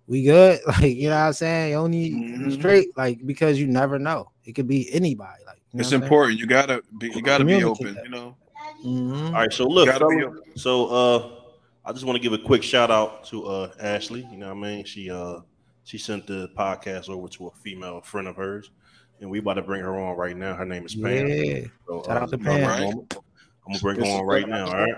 we 0.07 0.25
good? 0.25 0.61
Like, 0.67 0.95
you 0.97 1.09
know 1.09 1.17
what 1.17 1.27
I'm 1.27 1.33
saying? 1.33 1.71
You 1.71 1.77
only 1.77 1.99
you 1.99 2.17
Mhm. 2.39 2.53
straight, 2.53 2.89
like, 2.97 3.25
because 3.25 3.59
you 3.59 3.67
never 3.67 3.99
know. 3.99 4.31
It 4.45 4.53
could 4.53 4.67
be 4.67 4.93
anybody. 4.93 5.43
Like, 5.47 5.58
you 5.73 5.79
know 5.79 5.81
It's 5.81 5.89
what 5.91 5.95
I'm 5.97 6.01
saying? 6.01 6.03
important. 6.03 6.39
You 6.39 6.47
gotta 6.47 6.83
be. 6.99 7.09
You 7.09 7.23
gotta 7.23 7.45
be 7.45 7.63
open. 7.65 7.95
that. 7.95 8.05
You 8.05 8.11
know. 8.11 8.37
Mhm. 8.85 9.27
All 9.29 9.33
right, 9.33 9.53
so 9.53 9.67
look, 9.67 9.87
Gotta 9.87 10.07
be 10.09 10.21
fella, 10.21 10.37
so 10.57 10.87
uh, 10.87 11.31
I 11.85 11.93
just 11.93 12.05
want 12.05 12.17
to 12.17 12.23
give 12.23 12.33
a 12.33 12.39
quick 12.45 12.63
shout 12.63 12.91
out 12.91 13.25
to 13.27 13.45
uh 13.47 13.73
Ashley. 13.81 14.27
You 14.31 14.37
know 14.39 14.49
what 14.55 14.57
I 14.67 14.71
mean? 14.71 14.85
She 14.85 15.11
uh 15.11 15.41
she 15.85 15.99
sent 15.99 16.27
the 16.27 16.49
podcast 16.57 17.09
over 17.09 17.29
to 17.29 17.49
a 17.49 17.51
female 17.51 18.01
friend 18.03 18.29
of 18.29 18.37
hers, 18.37 18.71
and 19.21 19.29
we 19.31 19.39
about 19.39 19.55
to 19.55 19.63
bring 19.63 19.81
her 19.83 19.99
on 19.99 20.17
right 20.17 20.37
now. 20.37 20.55
Her 20.55 20.65
name 20.65 20.85
is 20.87 20.95
Pam. 20.95 21.27
Yeah. 21.27 21.61
So, 21.87 22.03
Shout 22.07 22.17
uh, 22.17 22.21
out 22.21 22.31
to 22.31 22.37
give 22.37 22.47
her 22.47 22.53
a 22.53 22.67
Pam. 22.67 22.81
moment. 22.83 23.17
I'm 23.67 23.73
gonna 23.73 23.79
bring 23.81 23.97
her 23.99 24.05
on 24.19 24.25
right 24.27 24.49
now. 24.49 24.67
All 24.67 24.75
right. 24.75 24.95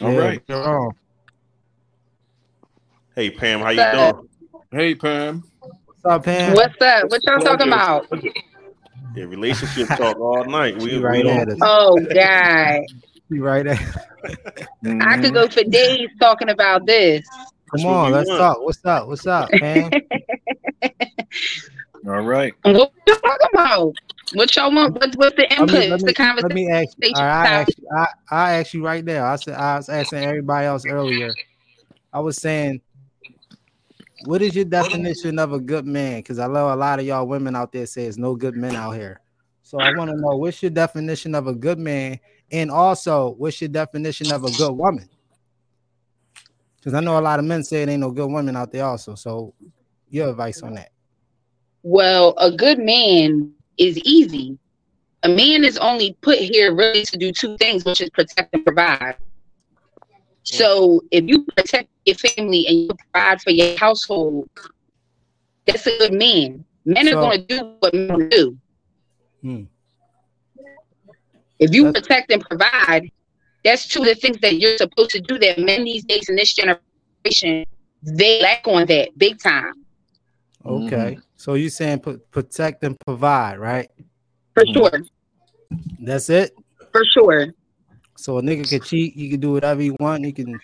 All 0.00 0.12
yeah, 0.12 0.18
right. 0.18 0.42
you're. 0.48 0.94
Hey 3.14 3.30
Pam, 3.30 3.60
how 3.60 3.70
you 3.70 3.92
doing? 3.92 4.28
Hey 4.70 4.94
Pam. 4.94 5.44
What's 5.60 6.04
up, 6.04 6.24
Pam? 6.24 6.54
What's 6.54 6.80
up? 6.80 7.10
What 7.10 7.20
y'all 7.24 7.40
talking 7.40 7.68
about? 7.68 8.06
Yeah, 9.14 9.24
relationship 9.24 9.88
talk 9.88 10.18
all 10.18 10.44
night. 10.44 10.76
We, 10.78 10.90
She 10.90 10.96
we 10.96 11.02
right 11.02 11.22
don't- 11.24 11.40
at 11.40 11.48
it. 11.48 11.58
Oh 11.60 12.00
God, 12.14 12.80
She 13.32 13.38
right 13.38 13.66
at 13.66 13.78
Mm-hmm. 14.84 15.02
I 15.02 15.16
could 15.18 15.32
go 15.34 15.48
for 15.48 15.64
days 15.64 16.08
talking 16.20 16.48
about 16.48 16.86
this. 16.86 17.22
Come 17.70 17.86
on, 17.86 18.12
let's 18.12 18.28
want. 18.28 18.40
talk. 18.40 18.60
What's 18.62 18.84
up? 18.84 19.08
What's 19.08 19.26
up, 19.26 19.50
Pam? 19.50 19.90
All 22.06 22.20
right. 22.20 22.52
What 22.62 22.92
you 23.06 23.14
talking 23.14 23.48
about? 23.52 23.94
What 24.34 24.54
y'all 24.56 24.72
want? 24.74 24.94
What, 24.94 25.14
what's 25.16 25.36
the 25.36 25.42
Let 25.50 25.60
input? 25.60 25.72
me, 25.72 25.88
let 25.88 26.00
the 26.00 26.06
me, 26.06 26.12
conversation? 26.14 26.42
let 26.42 26.54
me 26.54 26.70
ask 26.70 26.96
you. 26.98 27.04
Station 27.08 27.16
All 27.16 27.22
right, 27.24 27.42
I, 27.42 27.44
time. 27.46 27.60
ask 27.62 27.78
you 27.78 27.88
I, 27.96 28.06
I 28.30 28.52
ask 28.54 28.74
you 28.74 28.84
right 28.84 29.04
now. 29.04 29.24
I 29.26 29.36
said 29.36 29.54
I 29.54 29.76
was 29.76 29.88
asking 29.88 30.18
everybody 30.20 30.66
else 30.66 30.86
earlier. 30.86 31.34
I 32.12 32.20
was 32.20 32.36
saying, 32.36 32.80
what 34.24 34.42
is 34.42 34.54
your 34.54 34.64
definition 34.64 35.38
of 35.38 35.52
a 35.52 35.60
good 35.60 35.86
man? 35.86 36.18
Because 36.18 36.38
I 36.38 36.46
know 36.46 36.72
a 36.72 36.76
lot 36.76 36.98
of 36.98 37.06
y'all 37.06 37.26
women 37.26 37.56
out 37.56 37.72
there 37.72 37.86
say 37.86 38.04
there's 38.04 38.18
no 38.18 38.34
good 38.34 38.56
men 38.56 38.76
out 38.76 38.92
here. 38.92 39.20
So 39.62 39.78
I 39.78 39.94
want 39.94 40.10
to 40.10 40.16
know 40.16 40.36
what's 40.36 40.62
your 40.62 40.70
definition 40.70 41.34
of 41.34 41.46
a 41.46 41.54
good 41.54 41.78
man, 41.78 42.18
and 42.50 42.70
also 42.70 43.34
what's 43.38 43.60
your 43.60 43.68
definition 43.68 44.32
of 44.32 44.44
a 44.44 44.50
good 44.50 44.72
woman? 44.72 45.08
Because 46.76 46.94
I 46.94 47.00
know 47.00 47.18
a 47.18 47.20
lot 47.20 47.38
of 47.38 47.44
men 47.44 47.62
say 47.62 47.82
it 47.82 47.88
ain't 47.88 48.00
no 48.00 48.10
good 48.10 48.30
women 48.30 48.56
out 48.56 48.72
there 48.72 48.84
also. 48.84 49.14
So 49.14 49.54
your 50.08 50.30
advice 50.30 50.62
on 50.62 50.74
that? 50.74 50.90
Well, 51.82 52.34
a 52.38 52.50
good 52.50 52.78
man 52.78 53.52
is 53.78 53.98
easy. 53.98 54.58
A 55.22 55.28
man 55.28 55.64
is 55.64 55.78
only 55.78 56.16
put 56.20 56.38
here 56.38 56.74
really 56.74 57.04
to 57.04 57.16
do 57.16 57.32
two 57.32 57.56
things, 57.56 57.84
which 57.84 58.00
is 58.00 58.10
protect 58.10 58.52
and 58.52 58.64
provide. 58.64 59.16
So 60.44 61.02
if 61.10 61.24
you 61.24 61.44
protect 61.44 61.88
your 62.04 62.16
family 62.16 62.66
and 62.66 62.78
you 62.78 62.88
provide 63.12 63.40
for 63.40 63.50
your 63.50 63.76
household, 63.78 64.48
that's 65.66 65.86
a 65.86 65.96
good 65.98 66.12
man. 66.14 66.64
Men 66.84 67.06
So- 67.06 67.18
are 67.18 67.22
going 67.22 67.46
to 67.46 67.58
do 67.58 67.76
what 67.78 67.94
men 67.94 68.28
do. 68.28 68.58
Hmm. 69.42 69.62
If 71.58 71.72
you 71.72 71.84
That's- 71.84 72.02
protect 72.02 72.32
and 72.32 72.42
provide, 72.42 73.10
that's 73.64 73.86
two 73.86 74.00
of 74.00 74.06
the 74.06 74.14
things 74.16 74.38
that 74.40 74.56
you're 74.58 74.76
supposed 74.76 75.10
to 75.10 75.20
do. 75.20 75.38
That 75.38 75.58
men 75.60 75.84
these 75.84 76.04
days 76.04 76.28
in 76.28 76.34
this 76.34 76.52
generation, 76.54 77.64
they 78.02 78.42
lack 78.42 78.66
on 78.66 78.86
that 78.86 79.16
big 79.16 79.40
time. 79.40 79.74
Okay. 80.66 81.18
So 81.36 81.54
you're 81.54 81.70
saying 81.70 82.00
put, 82.00 82.28
protect 82.32 82.82
and 82.82 82.98
provide, 82.98 83.58
right? 83.58 83.88
For 84.54 84.64
Hmm. 84.66 84.72
sure. 84.72 85.02
That's 86.00 86.28
it. 86.30 86.52
For 86.90 87.04
sure. 87.04 87.54
So 88.22 88.38
a 88.38 88.42
nigga 88.42 88.68
can 88.68 88.80
cheat. 88.80 89.14
He 89.14 89.30
can 89.30 89.40
do 89.40 89.50
whatever 89.50 89.80
he 89.80 89.90
want. 89.98 90.24
He 90.24 90.30
can. 90.30 90.60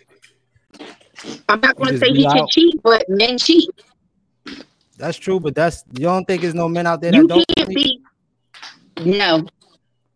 I'm 1.48 1.60
not 1.60 1.74
going 1.74 1.92
to 1.92 1.98
say 1.98 2.12
be 2.12 2.20
he 2.20 2.24
can 2.24 2.46
cheat, 2.48 2.80
but 2.84 3.04
men 3.08 3.36
cheat. 3.36 3.68
That's 4.96 5.18
true, 5.18 5.40
but 5.40 5.56
that's 5.56 5.82
you 5.92 6.04
don't 6.04 6.24
think 6.24 6.42
there's 6.42 6.54
no 6.54 6.68
men 6.68 6.86
out 6.86 7.00
there 7.00 7.10
that 7.10 7.18
You 7.18 7.26
don't. 7.26 7.44
can't 7.56 7.70
cheat? 7.70 8.00
be. 8.96 9.18
No. 9.18 9.44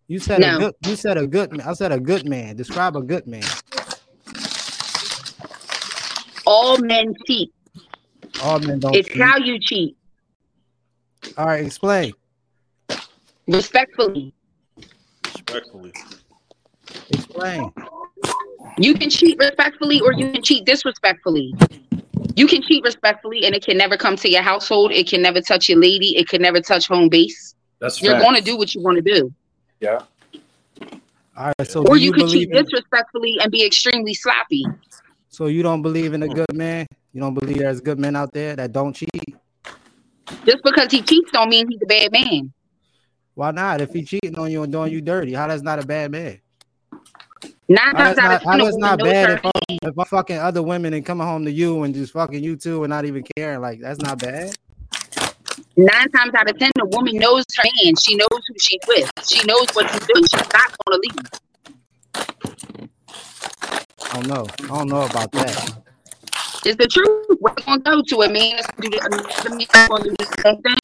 You 0.07 0.21
said 0.21 0.41
no. 0.41 0.55
a 0.55 0.59
good. 0.61 0.75
You 0.87 0.95
said 0.95 1.19
a 1.19 1.27
good 1.27 1.51
man. 1.51 1.67
I 1.67 1.73
said 1.73 1.91
a 1.91 1.99
good 1.99 2.29
man. 2.29 2.55
Describe 2.55 2.97
a 2.97 3.03
good 3.03 3.27
man. 3.27 3.43
All 6.47 6.79
men 6.79 7.13
cheat. 7.27 7.53
All 8.41 8.61
men 8.61 8.79
don't. 8.79 8.95
It's 8.95 9.09
cheat. 9.09 9.21
how 9.21 9.39
you 9.39 9.59
cheat. 9.59 9.97
All 11.37 11.47
right, 11.47 11.67
explain. 11.67 12.13
Respectfully. 13.49 14.33
Respectfully. 15.25 15.93
Explain. 17.13 17.73
You 18.79 18.95
can 18.95 19.11
cheat 19.11 19.39
respectfully 19.39 20.01
or 20.01 20.13
you 20.13 20.33
can 20.33 20.43
cheat 20.43 20.65
disrespectfully. 20.65 21.55
You 22.35 22.47
can 22.47 22.63
cheat 22.63 22.83
respectfully 22.85 23.45
and 23.45 23.55
it 23.55 23.65
can 23.65 23.77
never 23.77 23.97
come 23.97 24.17
to 24.17 24.29
your 24.31 24.43
household. 24.43 24.93
It 24.93 25.09
can 25.09 25.21
never 25.21 25.41
touch 25.41 25.69
your 25.69 25.79
lady. 25.79 26.17
It 26.17 26.29
can 26.29 26.41
never 26.41 26.61
touch 26.61 26.89
home 26.89 27.09
base. 27.09 27.55
That's 27.79 28.01
You're 28.01 28.19
going 28.19 28.37
to 28.37 28.43
do 28.43 28.57
what 28.57 28.75
you 28.75 28.83
want 28.83 28.97
to 28.97 29.03
do. 29.03 29.33
Yeah. 29.81 30.03
All 31.37 31.53
right. 31.59 31.69
So 31.69 31.85
Or 31.87 31.97
you, 31.97 32.07
you 32.07 32.13
can 32.13 32.29
cheat? 32.29 32.51
In, 32.51 32.65
disrespectfully 32.65 33.37
and 33.41 33.51
be 33.51 33.65
extremely 33.67 34.15
sloppy. 34.15 34.65
so 35.29 35.47
you 35.47 35.63
don't 35.63 35.83
believe 35.83 36.15
in 36.15 36.23
a 36.23 36.29
good 36.29 36.55
man? 36.55 36.87
You 37.13 37.21
don't 37.21 37.35
believe 37.35 37.59
there's 37.59 37.81
good 37.81 37.99
men 37.99 38.17
out 38.17 38.33
there 38.33 38.57
that 38.57 38.73
don't 38.73 38.95
cheat? 38.95 39.37
Just 40.47 40.63
because 40.65 40.91
he 40.91 41.03
cheats 41.03 41.31
don't 41.33 41.51
mean 41.51 41.69
he's 41.69 41.83
a 41.83 41.87
bad 41.87 42.13
man. 42.13 42.53
Why 43.35 43.51
not? 43.51 43.81
If 43.81 43.93
he 43.93 44.05
cheating 44.05 44.39
on 44.39 44.51
you 44.51 44.63
and 44.63 44.73
doing 44.73 44.93
you 44.93 45.01
dirty, 45.01 45.33
how 45.33 45.47
that's 45.47 45.63
not 45.63 45.79
a 45.79 45.87
bad 45.87 46.11
man? 46.11 46.41
Nine 47.73 47.97
How 47.97 48.05
times 48.05 48.19
out 48.19 48.25
not, 48.25 48.35
of 48.35 48.43
how 48.43 48.51
ten, 48.51 48.61
a 48.61 48.65
that's 48.65 48.75
woman 48.75 48.91
not 48.91 48.99
bad 48.99 49.31
if 49.31 49.45
I'm, 49.47 49.53
if 49.83 49.99
I'm 49.99 50.05
fucking 50.05 50.37
other 50.37 50.63
women 50.63 50.93
and 50.93 51.07
coming 51.07 51.27
home 51.27 51.47
to 51.47 51.51
you 51.51 51.85
and 51.85 51.95
just 51.95 52.13
fucking 52.13 52.45
you 52.45 52.55
too 52.55 52.85
and 52.85 52.91
not 52.91 53.07
even 53.07 53.25
caring. 53.35 53.63
Like 53.63 53.81
that's 53.81 53.99
not 54.01 54.19
bad. 54.19 54.55
nine 55.77 56.11
times 56.11 56.35
out 56.35 56.51
of 56.51 56.59
ten, 56.59 56.71
the 56.75 56.85
woman 56.93 57.17
knows 57.17 57.45
her 57.57 57.65
man. 57.83 57.95
She 57.97 58.15
knows 58.15 58.29
who 58.31 58.55
she's 58.61 58.81
with. 58.87 59.11
She 59.27 59.43
knows 59.47 59.69
what 59.73 59.91
he's 59.91 60.07
doing. 60.07 60.23
She's 60.31 60.53
not 60.53 60.77
going 60.85 60.93
to 60.93 60.99
leave. 61.03 61.17
I 64.03 64.21
don't 64.21 64.27
know. 64.27 64.47
I 64.65 64.67
don't 64.67 64.89
know 64.89 65.03
about 65.07 65.33
that. 65.33 65.83
It's 66.67 66.77
the 66.77 66.87
truth. 66.87 67.39
We're 67.41 67.55
going 67.55 67.83
to 67.83 67.91
go 67.91 68.03
to 68.03 68.23
a 68.23 68.29
man 68.31 68.57
that's 68.57 68.71
going 68.73 68.91
do 68.91 68.99
the, 68.99 69.07
another 69.07 69.57
man 69.57 69.89
going 69.89 70.03
to 70.03 70.09
do 70.11 70.17
the 70.19 70.25
same 70.43 70.61
thing. 70.61 70.79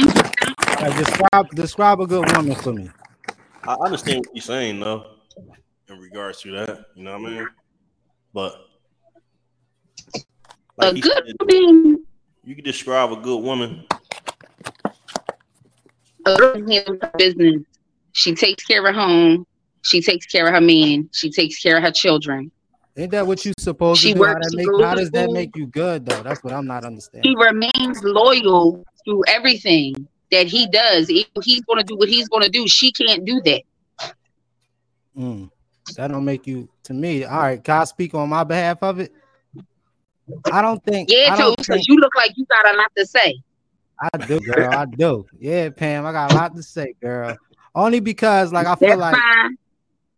All 0.68 0.88
right, 0.88 0.96
describe 0.96 1.50
describe 1.50 2.00
a 2.00 2.06
good 2.06 2.32
woman 2.34 2.54
for 2.54 2.72
me. 2.72 2.88
I 3.64 3.74
understand 3.74 4.24
what 4.26 4.34
you're 4.34 4.42
saying 4.42 4.80
though, 4.80 5.06
in 5.88 5.98
regards 5.98 6.42
to 6.42 6.50
that. 6.52 6.86
You 6.94 7.04
know 7.04 7.18
what 7.18 7.30
I 7.30 7.34
mean? 7.34 7.48
But 8.32 8.54
A 10.80 10.92
good 10.92 11.02
said, 11.04 11.34
woman, 11.40 12.04
you 12.44 12.54
can 12.54 12.64
describe 12.64 13.12
a 13.12 13.16
good 13.16 13.42
woman. 13.42 13.84
a 16.26 16.36
good 16.36 16.54
woman 16.56 16.70
handles 16.70 16.98
her 17.02 17.12
business. 17.16 17.62
She 18.12 18.34
takes 18.34 18.64
care 18.64 18.86
of 18.86 18.94
her 18.94 19.00
home. 19.00 19.46
She 19.82 20.00
takes 20.00 20.26
care 20.26 20.46
of 20.46 20.54
her 20.54 20.60
man. 20.60 21.08
She 21.12 21.30
takes 21.30 21.60
care 21.60 21.76
of 21.76 21.82
her 21.82 21.92
children. 21.92 22.50
Ain't 22.96 23.12
that 23.12 23.26
what 23.26 23.44
you 23.44 23.52
supposed 23.58 24.00
She 24.00 24.08
to 24.08 24.14
do? 24.14 24.20
Works, 24.20 24.46
that 24.46 24.50
she 24.50 24.56
make, 24.56 24.84
how 24.84 24.94
does 24.96 25.10
that 25.12 25.30
make 25.30 25.56
you 25.56 25.66
good 25.66 26.04
though? 26.04 26.22
That's 26.22 26.42
what 26.42 26.52
I'm 26.52 26.66
not 26.66 26.84
understanding. 26.84 27.30
He 27.30 27.44
remains 27.44 28.02
loyal 28.02 28.84
through 29.04 29.22
everything 29.28 30.08
that 30.32 30.46
he 30.48 30.66
does. 30.68 31.08
If 31.08 31.26
he's 31.44 31.62
going 31.62 31.78
to 31.78 31.84
do 31.84 31.96
what 31.96 32.08
he's 32.08 32.28
going 32.28 32.42
to 32.42 32.50
do, 32.50 32.66
she 32.66 32.92
can't 32.92 33.24
do 33.24 33.40
that. 33.44 33.62
Mm. 35.16 35.50
That 35.96 36.08
don't 36.08 36.24
make 36.24 36.46
you 36.46 36.68
to 36.84 36.94
me. 36.94 37.24
All 37.24 37.38
right, 37.38 37.62
can 37.62 37.80
I 37.80 37.84
speak 37.84 38.14
on 38.14 38.28
my 38.28 38.44
behalf 38.44 38.82
of 38.82 39.00
it? 39.00 39.12
I 40.52 40.62
don't 40.62 40.82
think. 40.84 41.10
Yeah, 41.10 41.34
don't 41.36 41.56
because 41.56 41.86
you 41.88 41.96
look 41.96 42.14
like 42.14 42.32
you 42.36 42.44
got 42.46 42.74
a 42.74 42.76
lot 42.76 42.90
to 42.96 43.06
say. 43.06 43.34
I 44.00 44.18
do, 44.18 44.38
girl. 44.40 44.72
I 44.72 44.84
do. 44.86 45.26
Yeah, 45.38 45.70
Pam, 45.70 46.06
I 46.06 46.12
got 46.12 46.30
a 46.30 46.34
lot 46.34 46.54
to 46.54 46.62
say, 46.62 46.94
girl. 47.02 47.36
Only 47.74 48.00
because, 48.00 48.52
like, 48.52 48.66
I 48.66 48.76
feel 48.76 48.90
That's 48.90 49.00
like 49.00 49.16
fine. 49.16 49.56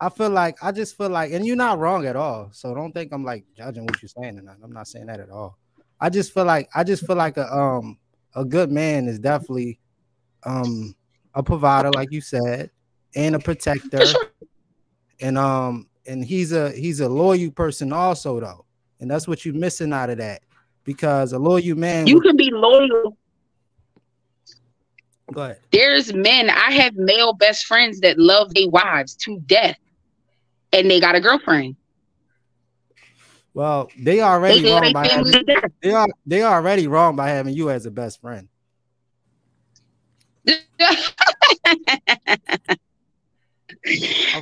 I 0.01 0.09
feel 0.09 0.31
like 0.31 0.57
I 0.63 0.73
just 0.73 0.97
feel 0.97 1.11
like, 1.11 1.33
and 1.33 1.47
you're 1.47 1.57
not 1.57 1.79
wrong 1.79 2.07
at 2.07 2.17
all. 2.17 2.49
So 2.53 2.75
don't 2.75 2.93
think 2.93 3.13
I'm 3.13 3.23
like 3.23 3.45
judging 3.55 3.85
what 3.85 4.01
you're 4.01 4.09
saying 4.09 4.39
or 4.39 4.43
nothing. 4.43 4.63
I'm 4.65 4.73
not 4.73 4.89
saying 4.89 5.07
that 5.07 5.21
at 5.21 5.29
all. 5.29 5.59
I 6.01 6.09
just 6.09 6.33
feel 6.33 6.47
like 6.47 6.71
I 6.75 6.85
just 6.85 7.07
feel 7.07 7.17
like 7.17 7.37
a 7.37 7.55
um 7.55 7.99
a 8.35 8.45
good 8.45 8.71
man 8.71 9.09
is 9.09 9.19
definitely 9.19 9.79
um 10.45 10.95
a 11.35 11.43
provider, 11.43 11.91
like 11.91 12.11
you 12.11 12.23
said, 12.23 12.71
and 13.15 13.35
a 13.35 13.39
protector. 13.39 14.05
And 15.21 15.39
um 15.39 15.87
and 16.07 16.25
he's 16.25 16.53
a 16.53 16.73
he's 16.73 17.01
a 17.01 17.09
loyal 17.09 17.51
person 17.51 17.93
also 17.93 18.41
though, 18.41 18.65
and 19.01 19.11
that's 19.11 19.29
what 19.29 19.45
you're 19.45 19.55
missing 19.55 19.93
out 19.93 20.11
of 20.11 20.19
that 20.19 20.43
because 20.85 21.33
a 21.33 21.39
loyal 21.39 21.77
man. 21.77 22.07
You 22.07 22.21
can 22.21 22.37
be 22.37 22.51
loyal. 22.51 23.17
go 25.33 25.43
ahead. 25.43 25.61
There's 25.71 26.13
men. 26.13 26.51
I 26.51 26.73
have 26.73 26.95
male 26.95 27.33
best 27.33 27.67
friends 27.67 28.01
that 28.01 28.19
love 28.19 28.55
their 28.55 28.69
wives 28.69 29.15
to 29.17 29.39
death, 29.47 29.79
and 30.73 30.91
they 30.91 31.01
got 31.01 31.15
a 31.15 31.21
girlfriend. 31.21 31.77
Well, 33.53 33.91
they 33.99 34.17
They 34.17 34.23
already 34.23 34.63
love 34.63 34.83
wrong 34.83 34.93
by 34.93 35.09
having, 35.09 35.45
they 35.83 35.93
are 35.93 36.09
they 36.25 36.43
already 36.43 36.87
wrong 36.87 37.17
by 37.17 37.31
having 37.31 37.55
you 37.55 37.71
as 37.71 37.85
a 37.85 37.91
best 37.91 38.21
friend. 38.21 38.49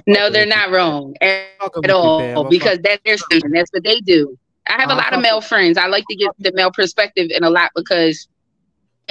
No, 0.07 0.30
they're 0.30 0.47
not 0.47 0.70
wrong 0.70 1.14
at, 1.20 1.47
at 1.84 1.91
all 1.91 2.49
because 2.49 2.78
that's 2.80 3.01
their 3.05 3.16
station. 3.16 3.51
That's 3.53 3.70
what 3.72 3.84
they 3.84 4.01
do. 4.01 4.36
I 4.66 4.72
have 4.80 4.91
a 4.91 4.95
lot 4.95 5.12
of 5.14 5.22
male 5.22 5.41
friends. 5.41 5.78
I 5.78 5.86
like 5.86 6.05
to 6.11 6.16
get 6.16 6.30
the 6.39 6.53
male 6.53 6.70
perspective 6.70 7.30
in 7.30 7.45
a 7.45 7.51
lot 7.51 7.70
because 7.74 8.28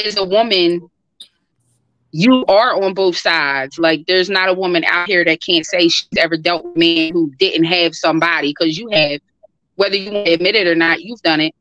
as 0.04 0.18
a 0.18 0.24
woman, 0.24 0.90
you 2.12 2.46
are 2.48 2.82
on 2.82 2.94
both 2.94 3.18
sides. 3.18 3.80
Like 3.80 4.06
there's 4.08 4.30
not 4.30 4.50
a 4.50 4.54
woman 4.54 4.84
out 4.86 5.08
here 5.08 5.26
that 5.26 5.42
can't 5.42 5.66
say 5.66 5.88
she's 5.88 6.08
ever 6.18 6.38
dealt 6.38 6.64
with 6.66 6.76
a 6.76 6.80
man 6.80 7.14
who 7.14 7.32
didn't 7.40 7.66
have 7.66 7.96
somebody 7.96 8.50
because 8.50 8.78
you 8.78 8.90
have. 8.92 9.22
Whether 9.76 9.96
you 9.96 10.12
admit 10.12 10.56
it 10.56 10.66
or 10.68 10.74
not, 10.76 11.02
you've 11.04 11.22
done 11.22 11.40
it. 11.40 11.54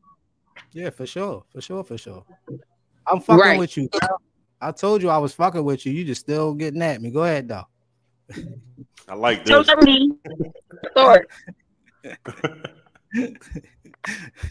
Yeah, 0.72 0.90
for 0.90 1.06
sure, 1.06 1.44
for 1.52 1.60
sure, 1.60 1.84
for 1.84 1.98
sure. 1.98 2.24
I'm 3.06 3.20
fucking 3.20 3.40
Right. 3.40 3.58
with 3.58 3.76
you. 3.76 3.90
I 4.60 4.72
told 4.72 5.02
you 5.02 5.10
I 5.10 5.18
was 5.18 5.34
fucking 5.34 5.62
with 5.62 5.84
you. 5.84 5.92
You 5.92 6.04
just 6.04 6.22
still 6.22 6.54
getting 6.54 6.80
at 6.80 7.00
me. 7.00 7.10
Go 7.10 7.24
ahead, 7.24 7.48
though. 7.48 7.64
I 9.08 9.14
like 9.14 9.46
So 9.46 9.58
this. 9.58 9.66
tell 9.68 9.76
me, 9.82 10.10
Lord, 10.96 11.26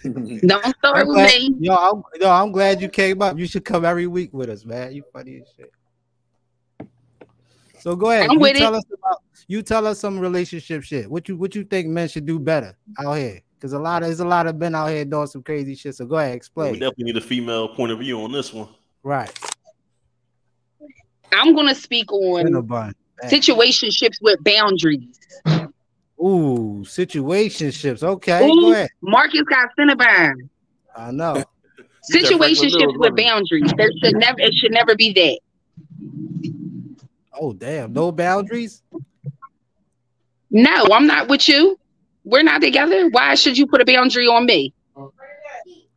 don't 0.02 0.76
start 0.78 0.96
I'm 0.96 1.08
with 1.08 1.16
glad, 1.16 1.34
me. 1.40 1.56
yo, 1.60 1.74
I'm, 1.76 2.04
yo, 2.22 2.30
I'm 2.32 2.52
glad 2.52 2.82
you 2.82 2.90
came 2.90 3.22
up. 3.22 3.38
You 3.38 3.48
should 3.48 3.66
come 3.66 3.84
every 3.86 4.08
week 4.08 4.34
with 4.34 4.50
us, 4.50 4.66
man. 4.66 4.94
You 4.94 5.04
funny 5.12 5.42
as 5.42 5.48
shit. 5.56 5.72
So 7.80 7.96
go 7.96 8.10
ahead. 8.12 8.30
I'm 8.30 8.34
you 8.34 8.40
with 8.40 8.58
tell 8.58 8.74
it. 8.74 8.78
us 8.78 8.84
about 8.92 9.18
you 9.48 9.62
tell 9.62 9.86
us 9.86 10.00
some 10.00 10.18
relationship 10.20 10.84
shit. 10.84 11.10
What 11.10 11.30
you 11.30 11.38
what 11.38 11.54
you 11.54 11.64
think 11.64 11.88
men 11.88 12.08
should 12.08 12.26
do 12.26 12.40
better 12.40 12.76
out 13.00 13.14
here? 13.14 13.42
Because 13.56 13.74
a 13.74 13.80
lot 13.80 14.02
of 14.02 14.08
there's 14.08 14.22
a 14.22 14.26
lot 14.28 14.48
of 14.48 14.56
men 14.58 14.74
out 14.74 14.88
here 14.90 15.06
doing 15.06 15.28
some 15.28 15.44
crazy 15.44 15.76
shit. 15.76 15.96
So 15.96 16.06
go 16.06 16.16
ahead, 16.18 16.36
explain. 16.36 16.72
we 16.74 16.80
definitely 16.80 17.06
need 17.06 17.18
a 17.18 17.22
female 17.22 17.68
point 17.68 17.92
of 17.92 18.00
view 18.00 18.22
on 18.22 18.32
this 18.32 18.54
one. 18.54 18.70
Right. 19.04 19.32
I'm 21.32 21.54
gonna 21.56 21.76
speak 21.76 22.12
In 22.12 22.56
a 22.56 22.58
on 22.58 22.66
bun. 22.66 22.96
Situationships 23.24 24.22
with 24.22 24.44
boundaries. 24.44 25.20
Ooh, 26.20 26.84
situationships. 26.84 28.04
Okay, 28.04 28.48
Ooh. 28.48 28.62
go 28.62 28.72
ahead. 28.72 28.90
Marcus 29.02 29.42
got 29.42 29.70
Cinnabon. 29.78 30.50
I 30.96 31.12
know. 31.12 31.44
You 32.08 32.22
got 32.22 32.28
Franklin 32.38 32.70
Situationships 32.70 33.00
with 33.00 33.16
boundaries. 33.16 33.74
There 33.78 33.90
should 34.04 34.16
never 34.18 34.40
it 34.40 34.54
should 34.54 34.72
never 34.72 34.96
be 34.96 35.12
that. 35.14 35.40
Oh 37.34 37.52
damn, 37.52 37.94
no 37.94 38.12
boundaries. 38.12 38.84
No, 40.52 40.86
I'm 40.94 41.08
not 41.08 41.28
with 41.28 41.50
you. 41.50 41.80
We're 42.24 42.44
not 42.44 42.62
together. 42.62 43.10
Why 43.10 43.34
should 43.34 43.58
you 43.58 43.66
put 43.66 43.82
a 43.82 43.86
boundary 43.86 44.28
on 44.28 44.46
me? 44.46 44.72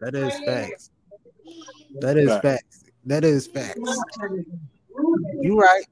That 0.01 0.15
is 0.15 0.33
facts. 0.47 0.91
That 2.01 2.17
is 2.17 2.31
facts. 2.41 2.85
That 3.05 3.25
is 3.25 3.47
facts. 3.47 3.79
You 5.41 5.59
right. 5.59 5.85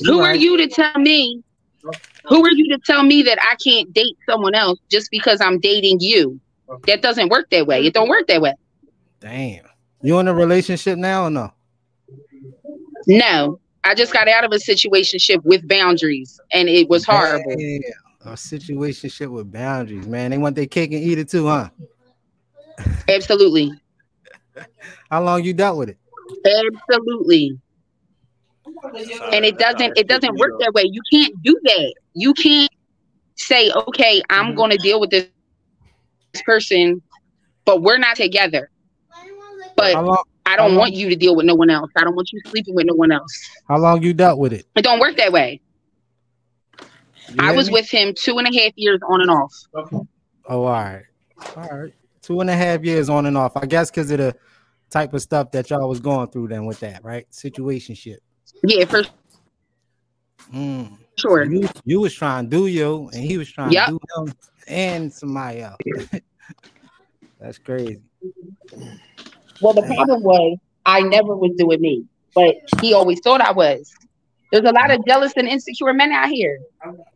You 0.00 0.12
Who 0.12 0.20
are 0.20 0.34
you 0.34 0.56
to 0.56 0.68
tell 0.68 0.98
me? 0.98 1.42
Who 2.26 2.44
are 2.44 2.52
you 2.52 2.68
to 2.72 2.78
tell 2.84 3.02
me 3.02 3.22
that 3.22 3.38
I 3.42 3.56
can't 3.56 3.92
date 3.92 4.16
someone 4.28 4.54
else 4.54 4.78
just 4.88 5.10
because 5.10 5.40
I'm 5.40 5.58
dating 5.58 6.00
you? 6.00 6.40
That 6.86 7.02
doesn't 7.02 7.28
work 7.28 7.50
that 7.50 7.66
way. 7.66 7.84
It 7.84 7.94
don't 7.94 8.08
work 8.08 8.26
that 8.28 8.40
way. 8.40 8.54
Damn. 9.20 9.64
You 10.02 10.18
in 10.18 10.28
a 10.28 10.34
relationship 10.34 10.98
now 10.98 11.24
or 11.24 11.30
no? 11.30 11.52
No. 13.06 13.60
I 13.84 13.94
just 13.94 14.12
got 14.12 14.28
out 14.28 14.44
of 14.44 14.52
a 14.52 14.56
situationship 14.56 15.44
with 15.44 15.66
boundaries 15.66 16.40
and 16.52 16.68
it 16.68 16.88
was 16.88 17.04
horrible. 17.04 17.56
Damn. 17.56 17.80
A 18.24 18.34
situationship 18.34 19.28
with 19.30 19.50
boundaries, 19.50 20.06
man. 20.06 20.30
They 20.30 20.38
want 20.38 20.54
their 20.54 20.66
cake 20.66 20.92
and 20.92 21.02
eat 21.02 21.18
it 21.18 21.28
too, 21.28 21.46
huh? 21.48 21.70
Absolutely. 23.08 23.72
How 25.10 25.22
long 25.22 25.42
you 25.42 25.52
dealt 25.52 25.76
with 25.76 25.88
it? 25.88 25.98
Absolutely. 26.46 27.58
And 28.84 29.44
it 29.44 29.58
doesn't 29.58 29.96
it 29.96 30.08
doesn't 30.08 30.36
work 30.36 30.52
that 30.60 30.72
way 30.74 30.82
you 30.90 31.00
can't 31.12 31.34
do 31.42 31.58
that 31.64 31.94
you 32.14 32.34
can't 32.34 32.70
say 33.36 33.70
okay 33.70 34.22
i'm 34.30 34.46
Mm-hmm. 34.48 34.56
going 34.56 34.70
to 34.70 34.76
deal 34.78 35.00
with 35.00 35.10
this 35.10 35.28
person 36.44 37.00
but 37.64 37.82
we're 37.82 37.98
not 37.98 38.16
together 38.16 38.70
but 39.76 39.94
long 39.94 40.22
i 40.46 40.56
don't 40.56 40.76
want 40.76 40.92
you 40.92 41.08
to 41.08 41.16
deal 41.16 41.34
with 41.36 41.46
no 41.46 41.54
one 41.54 41.70
else 41.70 41.90
i 41.96 42.04
don't 42.04 42.14
want 42.14 42.30
you 42.32 42.40
sleeping 42.46 42.74
with 42.74 42.86
no 42.86 42.94
one 42.94 43.12
else 43.12 43.48
how 43.68 43.78
long 43.78 44.02
you 44.02 44.12
dealt 44.12 44.38
with 44.38 44.52
it? 44.52 44.66
it 44.76 44.82
don't 44.82 44.98
work 45.00 45.16
that 45.16 45.32
way 45.32 45.60
You 47.30 47.36
i 47.40 47.52
was 47.52 47.68
me? 47.68 47.74
with 47.74 47.88
him 47.88 48.12
two 48.16 48.38
and 48.38 48.46
a 48.48 48.58
half 48.62 48.72
years 48.76 48.98
on 49.08 49.20
and 49.20 49.30
off 49.30 49.52
Oh, 50.48 50.64
all 50.64 50.72
right. 50.72 51.02
All 51.56 51.68
right. 51.68 51.92
Two 52.20 52.40
and 52.40 52.50
a 52.50 52.54
half 52.54 52.82
years 52.82 53.08
on 53.08 53.26
and 53.26 53.38
off. 53.38 53.56
I 53.56 53.64
guess 53.64 53.90
because 53.90 54.10
of 54.10 54.18
the 54.18 54.34
type 54.90 55.14
of 55.14 55.22
stuff 55.22 55.52
that 55.52 55.70
y'all 55.70 55.88
was 55.88 56.00
going 56.00 56.28
through 56.30 56.48
then 56.48 56.66
with 56.66 56.80
that, 56.80 57.04
right? 57.04 57.30
Situationship. 57.30 58.16
Yeah 58.64 58.84
for 58.84 59.02
Mm. 60.52 60.98
sure 61.18 61.44
You, 61.44 61.66
you 61.84 62.00
was 62.00 62.12
trying 62.14 62.50
to 62.50 62.56
do 62.56 62.66
you, 62.66 63.08
and 63.14 63.22
he 63.24 63.38
was 63.38 63.50
trying 63.50 63.72
Yep. 63.72 63.86
to 63.86 63.92
do 63.92 63.98
him 64.16 64.34
and 64.68 65.12
somebody 65.12 65.60
else. 65.60 65.78
That's 67.40 67.58
crazy. 67.58 68.00
well 69.60 69.72
the 69.72 69.82
problem 69.82 70.22
was 70.22 70.58
i 70.84 71.00
never 71.00 71.34
was 71.36 71.52
doing 71.56 71.80
me 71.80 72.04
but 72.34 72.54
he 72.80 72.92
always 72.94 73.20
thought 73.20 73.40
i 73.40 73.50
was 73.52 73.90
there's 74.52 74.64
a 74.64 74.70
lot 74.72 74.90
of 74.90 75.04
jealous 75.06 75.32
and 75.36 75.48
insecure 75.48 75.92
men 75.94 76.12
out 76.12 76.28
here 76.28 76.58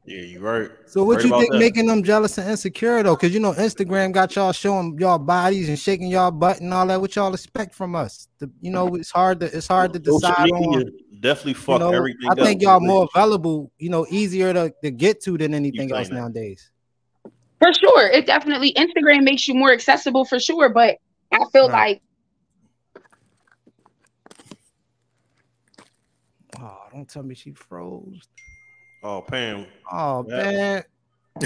Yeah, 0.06 0.22
you 0.22 0.40
right. 0.40 0.70
So 0.86 1.04
what 1.04 1.16
Right 1.16 1.24
you 1.26 1.30
think 1.38 1.52
that. 1.52 1.58
making 1.58 1.86
them 1.86 2.02
jealous 2.02 2.38
and 2.38 2.48
insecure 2.48 3.02
though? 3.02 3.14
Because 3.14 3.34
you 3.34 3.40
know 3.40 3.52
Instagram 3.52 4.12
got 4.12 4.34
y'all 4.34 4.52
showing 4.52 4.96
y'all 4.98 5.18
bodies 5.18 5.68
and 5.68 5.78
shaking 5.78 6.08
y'all 6.08 6.30
butt 6.30 6.60
and 6.60 6.72
all 6.72 6.86
that. 6.86 7.00
What 7.00 7.14
y'all 7.14 7.34
expect 7.34 7.74
from 7.74 7.94
us? 7.94 8.28
The, 8.38 8.50
you 8.60 8.70
know, 8.70 8.94
it's 8.94 9.10
hard 9.10 9.40
to 9.40 9.46
it's 9.54 9.66
hard 9.68 9.92
to 9.92 9.98
decide 9.98 10.50
on. 10.50 10.90
definitely 11.20 11.52
You 11.52 11.58
fuck 11.58 11.80
know, 11.80 11.92
everything. 11.92 12.28
I 12.30 12.34
think 12.36 12.62
up. 12.62 12.62
y'all 12.62 12.80
more 12.80 13.08
available, 13.14 13.70
you 13.78 13.90
know, 13.90 14.06
easier 14.10 14.52
to, 14.52 14.72
to 14.82 14.90
get 14.90 15.20
to 15.24 15.36
than 15.36 15.52
anything 15.54 15.92
else 15.92 16.08
that. 16.08 16.14
nowadays. 16.14 16.70
For 17.58 17.72
sure. 17.72 18.08
It 18.08 18.26
definitely 18.26 18.72
Instagram 18.74 19.24
makes 19.24 19.48
you 19.48 19.54
more 19.54 19.72
accessible 19.72 20.24
for 20.24 20.38
sure, 20.38 20.68
but 20.68 20.96
I 21.32 21.44
feel 21.52 21.68
Right. 21.68 22.00
like 22.00 22.02
Oh, 26.58 26.85
don't 26.96 27.08
tell 27.08 27.22
me 27.22 27.34
she 27.34 27.52
froze. 27.52 28.22
Oh, 29.02 29.20
Pam. 29.20 29.66
Oh 29.92 30.24
Yeah. 30.28 30.36
man, 30.36 30.84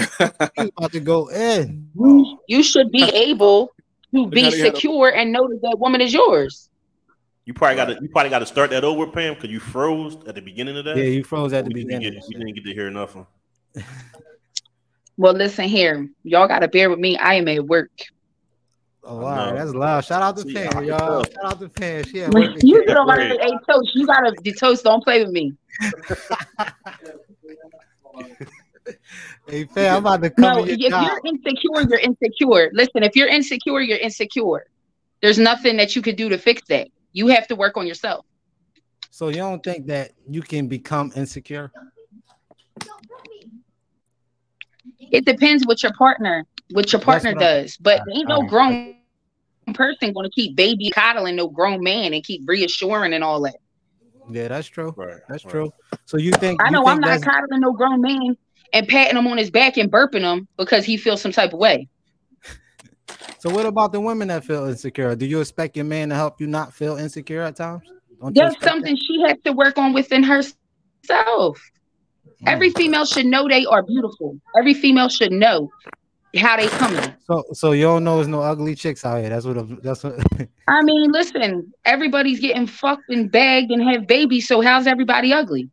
you 0.57 0.71
about 0.77 0.91
to 0.93 0.99
go 1.01 1.29
in. 1.29 1.89
You 2.47 2.63
should 2.63 2.91
be 2.91 3.03
able 3.03 3.69
to 4.15 4.27
be 4.27 4.43
how 4.43 4.49
they 4.49 4.57
had 4.59 4.67
a- 4.67 4.75
secure 4.75 5.09
and 5.13 5.31
know 5.31 5.47
that 5.49 5.59
that 5.63 5.77
woman 5.77 5.99
is 6.01 6.13
yours. 6.13 6.69
you 7.45 7.53
probably 7.53 7.75
got 7.75 7.85
to 7.85 7.99
you 8.01 8.07
probably 8.09 8.29
got 8.29 8.39
to 8.39 8.45
start 8.45 8.69
that 8.69 8.83
over, 8.85 9.05
Pam, 9.07 9.33
because 9.35 9.49
you 9.49 9.59
froze 9.59 10.15
at 10.25 10.35
the 10.35 10.41
beginning 10.41 10.77
of 10.77 10.85
that. 10.85 10.95
Yeah, 10.95 11.03
you 11.03 11.23
froze 11.23 11.51
at 11.53 11.65
the 11.65 11.71
we 11.73 11.83
didn't, 11.83 11.99
beginning. 11.99 12.19
get, 12.19 12.27
we 12.29 12.33
didn't 12.45 12.55
get 12.55 12.63
to 12.65 12.73
hear 12.73 12.89
nothing. 12.89 13.27
Well, 15.17 15.33
listen 15.33 15.65
here. 15.65 16.07
Y'all 16.23 16.47
gotta 16.47 16.67
bear 16.69 16.89
with 16.89 16.99
me. 16.99 17.17
I 17.17 17.35
am 17.35 17.47
at 17.49 17.65
work. 17.65 17.91
Oh, 19.03 19.17
I 19.17 19.21
all 19.21 19.29
right, 19.29 19.49
know. 19.51 19.55
that's 19.57 19.73
loud. 19.73 20.05
Shout 20.05 20.21
out 20.21 20.37
to 20.37 20.43
See, 20.43 20.53
Pam, 20.53 20.77
I 20.77 20.81
y'all. 20.83 21.19
know. 21.19 21.23
Shout 21.23 21.43
out 21.45 21.59
to 21.59 21.69
Pam. 21.69 22.03
She 22.03 22.21
at. 22.21 22.33
You 22.63 22.85
get 22.85 22.97
on 22.97 23.07
my 23.07 23.17
Right. 23.17 23.39
hey 23.41 23.57
toast. 23.69 23.89
You 23.95 24.05
gotta 24.05 24.35
the 24.43 24.53
toast, 24.53 24.83
don't 24.83 25.03
play 25.03 25.23
with 25.23 25.31
me. 25.33 25.53
Hey, 29.47 29.65
Pam, 29.65 29.97
I'm 29.97 30.05
about 30.05 30.23
to 30.23 30.29
come 30.29 30.55
No, 30.57 30.65
to 30.65 30.71
if 30.71 30.79
your 30.79 30.89
job. 30.89 31.03
you're 31.03 31.21
insecure, 31.33 31.81
you're 31.87 31.99
insecure. 31.99 32.71
Listen, 32.73 33.03
if 33.03 33.15
you're 33.15 33.27
insecure, 33.27 33.79
you're 33.81 33.97
insecure. 33.99 34.65
There's 35.21 35.37
nothing 35.37 35.77
that 35.77 35.95
you 35.95 36.01
could 36.01 36.15
do 36.15 36.29
to 36.29 36.37
fix 36.37 36.61
that. 36.69 36.87
You 37.13 37.27
have 37.27 37.47
to 37.47 37.55
work 37.55 37.77
on 37.77 37.85
yourself. 37.85 38.25
So 39.11 39.27
you 39.27 39.35
don't 39.37 39.61
think 39.63 39.85
that 39.87 40.11
you 40.27 40.41
can 40.41 40.67
become 40.67 41.11
insecure? 41.15 41.71
It 44.99 45.25
depends 45.25 45.65
what 45.67 45.83
your 45.83 45.93
partner, 45.93 46.45
what 46.71 46.91
your 46.91 47.01
partner 47.01 47.31
what 47.31 47.39
does. 47.39 47.77
But 47.77 48.01
I- 48.01 48.17
ain't 48.17 48.27
no 48.27 48.41
I- 48.43 48.47
grown 48.47 48.95
person 49.73 50.11
going 50.11 50.29
to 50.29 50.33
keep 50.33 50.55
baby 50.55 50.89
coddling 50.89 51.35
no 51.35 51.47
grown 51.47 51.81
man 51.83 52.13
and 52.13 52.23
keep 52.23 52.41
reassuring 52.45 53.13
and 53.13 53.23
all 53.23 53.41
that. 53.41 53.55
Yeah, 54.29 54.47
that's 54.49 54.67
true. 54.67 54.93
Right. 54.97 55.19
That's 55.29 55.45
right. 55.45 55.51
true. 55.51 55.73
So 56.05 56.17
you 56.17 56.31
think 56.31 56.61
I 56.63 56.69
know 56.69 56.79
think 56.79 56.89
I'm 56.89 56.99
not 56.99 57.07
that's- 57.19 57.23
coddling 57.23 57.61
no 57.61 57.71
grown 57.73 58.01
man 58.01 58.35
and 58.73 58.87
patting 58.87 59.17
him 59.17 59.27
on 59.27 59.37
his 59.37 59.49
back 59.51 59.77
and 59.77 59.91
burping 59.91 60.21
him 60.21 60.47
because 60.57 60.85
he 60.85 60.97
feels 60.97 61.21
some 61.21 61.31
type 61.31 61.53
of 61.53 61.59
way. 61.59 61.87
So 63.39 63.49
what 63.49 63.65
about 63.65 63.91
the 63.91 63.99
women 63.99 64.27
that 64.29 64.45
feel 64.45 64.65
insecure? 64.67 65.15
Do 65.15 65.25
you 65.25 65.41
expect 65.41 65.75
your 65.75 65.85
man 65.85 66.09
to 66.09 66.15
help 66.15 66.39
you 66.39 66.47
not 66.47 66.73
feel 66.73 66.95
insecure 66.97 67.41
at 67.41 67.55
times? 67.55 67.83
Don't 68.21 68.35
That's 68.35 68.53
expect 68.55 68.71
something 68.71 68.95
she 68.95 69.21
has 69.27 69.37
to 69.45 69.51
work 69.51 69.77
on 69.77 69.93
within 69.93 70.21
herself. 70.23 70.55
that? 71.07 71.57
Every 72.45 72.69
female 72.69 73.05
should 73.05 73.25
know 73.25 73.47
they 73.47 73.65
are 73.65 73.83
beautiful. 73.83 74.39
Every 74.57 74.73
female 74.75 75.09
should 75.09 75.31
know 75.31 75.71
how 76.37 76.55
they 76.57 76.67
coming. 76.67 77.13
So 77.25 77.43
so 77.53 77.71
you 77.73 77.83
don't 77.83 78.03
know 78.03 78.15
there's 78.17 78.27
no 78.27 78.41
ugly 78.41 78.75
chicks 78.75 79.05
out 79.05 79.19
here. 79.19 79.29
That's 79.29 79.45
what 79.45 79.83
that's 79.83 80.03
what 80.03 80.19
I 80.67 80.81
mean, 80.83 81.11
listen, 81.11 81.73
everybody's 81.85 82.39
getting 82.39 82.67
fucked 82.67 83.09
and 83.09 83.31
bagged 83.31 83.71
and 83.71 83.83
have 83.83 84.07
babies, 84.07 84.47
so 84.47 84.61
how's 84.61 84.87
everybody 84.87 85.33
ugly? 85.33 85.69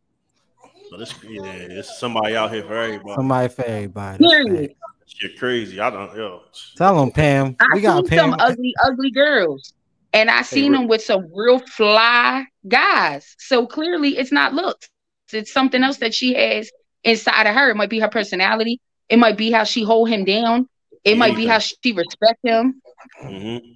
But 0.91 1.01
it's 1.01 1.13
yeah, 1.23 1.43
it's 1.45 1.99
somebody 1.99 2.35
out 2.35 2.51
here 2.51 2.63
for 2.63 2.75
everybody. 2.75 3.15
somebody 3.15 3.47
for 3.49 3.63
everybody. 3.65 4.17
That's 4.23 4.33
Period. 4.33 4.69
fact. 4.69 4.79
Shit 5.07 5.37
crazy. 5.37 5.79
I 5.79 5.89
don't 5.89 6.15
yo. 6.15 6.41
Tell 6.77 6.99
them, 6.99 7.11
Pam. 7.11 7.55
I 7.59 7.65
We 7.75 7.81
got 7.81 7.97
seen 7.97 8.07
Pam. 8.07 8.31
some 8.31 8.35
ugly, 8.39 8.73
ugly 8.83 9.11
girls, 9.11 9.73
and 10.13 10.29
I 10.29 10.41
seen 10.41 10.71
Rick. 10.71 10.81
them 10.81 10.87
with 10.87 11.01
some 11.03 11.27
real 11.33 11.59
fly 11.59 12.45
guys. 12.67 13.35
So 13.39 13.65
clearly, 13.65 14.17
it's 14.17 14.31
not 14.31 14.53
looks. 14.53 14.89
It's 15.31 15.51
something 15.53 15.83
else 15.83 15.97
that 15.97 16.13
she 16.13 16.33
has 16.33 16.69
inside 17.03 17.47
of 17.47 17.55
her. 17.55 17.69
It 17.69 17.75
might 17.75 17.89
be 17.89 17.99
her 17.99 18.09
personality. 18.09 18.79
It 19.09 19.17
might 19.17 19.37
be 19.37 19.51
how 19.51 19.63
she 19.63 19.83
hold 19.83 20.09
him 20.09 20.23
down. 20.25 20.69
It 21.03 21.17
might 21.17 21.35
be 21.35 21.45
how 21.45 21.59
she 21.59 21.91
respect 21.93 22.39
him. 22.43 22.81
Mm-hmm. 23.23 23.67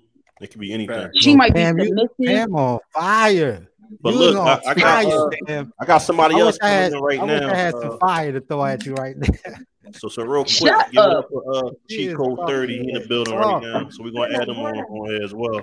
It 0.41 0.51
could 0.51 0.59
be 0.59 0.73
anything. 0.73 1.09
She 1.19 1.31
Yo, 1.31 1.37
might 1.37 1.53
Pam, 1.53 1.75
be 1.75 1.83
you- 1.83 1.87
submissive. 1.89 2.15
Pam 2.25 2.55
on 2.55 2.79
fire. 2.93 3.67
But 4.01 4.13
You 4.13 4.19
look, 4.19 4.37
on 4.37 4.47
I, 4.47 4.61
I 4.65 4.73
got 4.73 5.03
fire, 5.03 5.59
uh, 5.59 5.65
I 5.79 5.85
got 5.85 5.97
somebody 5.99 6.35
I 6.35 6.39
else 6.39 6.55
wish 6.55 6.59
I 6.63 6.69
had, 6.69 6.93
in 6.93 6.99
right 6.99 7.19
I 7.19 7.25
now. 7.25 7.49
I 7.51 7.55
had 7.55 7.75
uh, 7.75 7.81
some 7.81 7.99
fire 7.99 8.31
to 8.31 8.41
throw 8.41 8.65
at 8.65 8.85
you 8.85 8.93
right 8.95 9.15
now. 9.17 9.27
So, 9.95 10.07
so 10.07 10.23
real 10.23 10.43
quick, 10.43 10.49
Shut 10.55 10.91
give 10.91 11.03
it 11.03 11.09
up. 11.11 11.25
up 11.25 11.29
for 11.29 11.43
uh, 11.67 11.69
He 11.87 11.97
Cheat 11.97 12.09
is 12.11 12.15
Code 12.15 12.37
fucking 12.39 12.47
30 12.55 12.77
in 12.79 12.85
the 13.01 13.07
building 13.07 13.35
right 13.35 13.61
now. 13.61 13.89
So 13.89 14.01
we're 14.01 14.09
gonna 14.11 14.33
add 14.33 14.47
him 14.49 14.57
on, 14.57 14.75
on 14.77 15.09
here 15.11 15.21
as 15.21 15.35
well. 15.35 15.61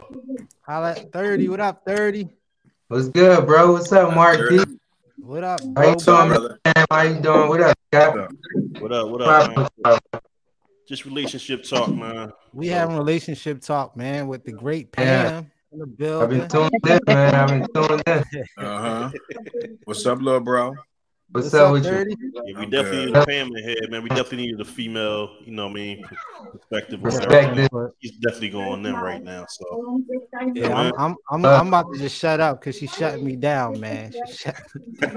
Holla 0.61 0.93
at 0.93 1.11
30. 1.11 1.49
What 1.49 1.59
up, 1.59 1.83
30? 1.85 2.29
What's 2.87 3.09
good, 3.09 3.45
bro? 3.47 3.73
What's 3.73 3.91
up, 3.91 4.14
Mark 4.14 4.39
D? 4.51 4.62
What 5.23 5.45
up, 5.45 5.61
How 5.77 5.91
you 5.91 5.97
doing, 5.97 6.29
brother. 6.29 6.59
man? 6.64 6.87
How 6.91 7.03
you 7.03 7.21
doing? 7.21 7.49
What 7.49 7.61
up, 7.61 7.79
Cap? 7.93 8.33
What 8.79 8.93
up? 8.93 9.09
What 9.09 9.23
up, 9.23 9.57
man? 9.85 10.01
Just 10.89 11.05
relationship 11.05 11.62
talk, 11.64 11.89
man. 11.95 12.33
We 12.53 12.68
having 12.68 12.97
relationship 12.97 13.61
talk, 13.61 13.97
man, 13.97 14.27
with 14.27 14.45
the 14.45 14.53
great 14.53 14.89
Yeah. 14.99 15.43
Pam 15.43 15.51
in 15.73 15.95
the 15.99 16.21
I've 16.21 16.31
been 16.31 16.49
tuned 16.49 16.71
in, 16.89 16.99
man. 17.07 17.35
I've 17.35 17.49
been 17.49 17.66
tuned 17.73 18.03
in. 18.07 18.45
Uh 18.59 18.79
huh. 18.79 19.11
What's 19.85 20.05
up, 20.07 20.21
little 20.21 20.41
bro? 20.41 20.75
What's, 21.33 21.55
up, 21.55 21.72
with 21.72 21.85
you? 21.87 21.93
Yeah, 21.93 22.43
we 22.45 22.55
I'm 22.57 22.70
definitely 22.70 23.07
good. 23.07 23.14
need 23.14 23.16
a 23.16 23.24
family 23.26 23.62
here, 23.62 23.76
man. 23.89 24.03
We 24.03 24.09
definitely 24.09 24.39
needed 24.39 24.61
a 24.61 24.64
female, 24.64 25.37
you 25.45 25.53
know 25.53 25.66
what 25.66 25.72
I 25.72 25.74
mean, 25.74 26.05
perspective. 26.53 27.01
or 27.03 27.05
Respect 27.07 27.51
whatever. 27.51 27.93
He's 28.01 28.12
definitely 28.18 28.51
going 28.51 28.85
in 28.85 28.95
right 28.95 29.22
now. 29.22 29.47
So 29.49 30.01
Yeah, 30.55 30.74
I'm, 30.74 30.93
I'm, 30.99 31.16
I'm, 31.31 31.45
Uh, 31.45 31.57
I'm 31.57 31.68
about 31.68 31.93
to 31.93 31.99
just 32.01 32.16
shut 32.18 32.41
up 32.41 32.61
because 32.61 32.76
she's 32.76 32.93
shutting 32.93 33.24
me 33.24 33.37
down, 33.37 33.78
man. 33.78 34.12
She 34.26 34.33
shut 34.33 34.61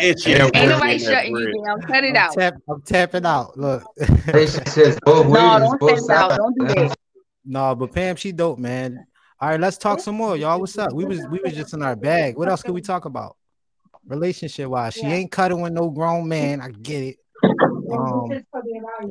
and 0.00 0.20
she 0.20 0.32
ain't 0.32 0.56
Ain't 0.56 0.68
nobody 0.68 0.98
shutting 0.98 1.32
bread. 1.32 1.54
you 1.54 1.64
down. 1.64 1.80
Cut 1.82 2.04
it 2.04 2.10
I'm, 2.10 2.16
out. 2.16 2.32
tap, 2.34 2.54
I'm 2.68 2.82
tapping 2.82 3.24
out. 3.26 3.56
Look. 3.56 3.84
Relationships 4.26 4.98
both 5.04 5.26
ways. 5.28 5.42
No, 5.42 5.58
don't 5.60 5.80
both 5.80 6.00
step 6.00 6.16
out. 6.16 6.36
Don't 6.36 6.58
do 6.58 6.66
that. 6.74 6.96
no, 7.44 7.74
but 7.76 7.92
Pam, 7.92 8.16
she 8.16 8.32
dope, 8.32 8.58
man. 8.58 9.06
All 9.40 9.48
right, 9.50 9.60
let's 9.60 9.78
talk 9.78 10.00
some 10.00 10.16
more, 10.16 10.36
y'all. 10.36 10.58
What's 10.60 10.76
up? 10.76 10.92
We 10.92 11.04
was 11.04 11.20
we 11.30 11.40
was 11.44 11.54
just 11.54 11.72
in 11.72 11.82
our 11.82 11.96
bag. 11.96 12.36
What 12.36 12.48
else 12.48 12.62
could 12.62 12.74
we 12.74 12.82
talk 12.82 13.04
about? 13.06 13.36
Relationship 14.06 14.68
wise, 14.68 14.94
she 14.94 15.06
ain't 15.06 15.30
cutting 15.30 15.60
with 15.60 15.72
no 15.72 15.90
grown 15.90 16.26
man. 16.28 16.60
I 16.60 16.70
get 16.70 17.02
it. 17.02 17.16
Um, 17.92 18.42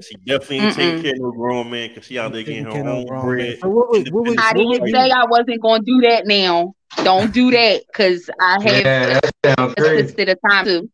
She 0.01 0.15
definitely 0.15 0.57
ain't 0.57 0.75
taking 0.75 1.01
care 1.01 1.13
of 1.13 1.19
no 1.19 1.31
grown 1.31 1.69
man 1.69 1.89
because 1.89 2.05
she 2.05 2.17
out 2.19 2.31
there 2.33 2.43
getting 2.43 2.65
her 2.65 2.71
taking 2.71 2.85
no 2.85 3.05
own 3.07 3.25
bread. 3.25 3.57
So 3.61 3.69
what 3.69 3.89
would, 3.91 4.11
what 4.11 4.25
would, 4.25 4.39
I 4.39 4.53
what 4.53 4.65
would 4.65 4.73
didn't 4.73 4.87
you- 4.87 4.93
say 4.95 5.11
I 5.11 5.25
wasn't 5.25 5.61
gonna 5.61 5.83
do 5.83 6.01
that 6.01 6.25
now. 6.25 6.73
Don't 7.03 7.31
do 7.33 7.51
that 7.51 7.83
because 7.87 8.29
I 8.39 8.61
have 8.61 8.85
Yeah, 8.85 9.19
that 9.43 9.73
assisted 9.77 10.29
a 10.29 10.35
time 10.49 10.65
to. 10.65 10.89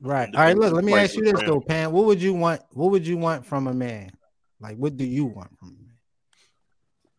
Right. 0.00 0.28
All 0.34 0.40
right. 0.40 0.56
Look, 0.56 0.72
let 0.72 0.84
me 0.84 0.94
ask 0.94 1.16
you 1.16 1.24
this 1.24 1.40
though, 1.44 1.60
Pam. 1.60 1.92
What 1.92 2.04
would 2.06 2.22
you 2.22 2.34
want? 2.34 2.62
What 2.72 2.90
would 2.90 3.06
you 3.06 3.16
want 3.16 3.44
from 3.46 3.66
a 3.66 3.74
man? 3.74 4.12
Like, 4.60 4.76
what 4.76 4.96
do 4.96 5.04
you 5.04 5.26
want 5.26 5.58
from 5.58 5.68
a 5.68 5.72
man? 5.72 5.80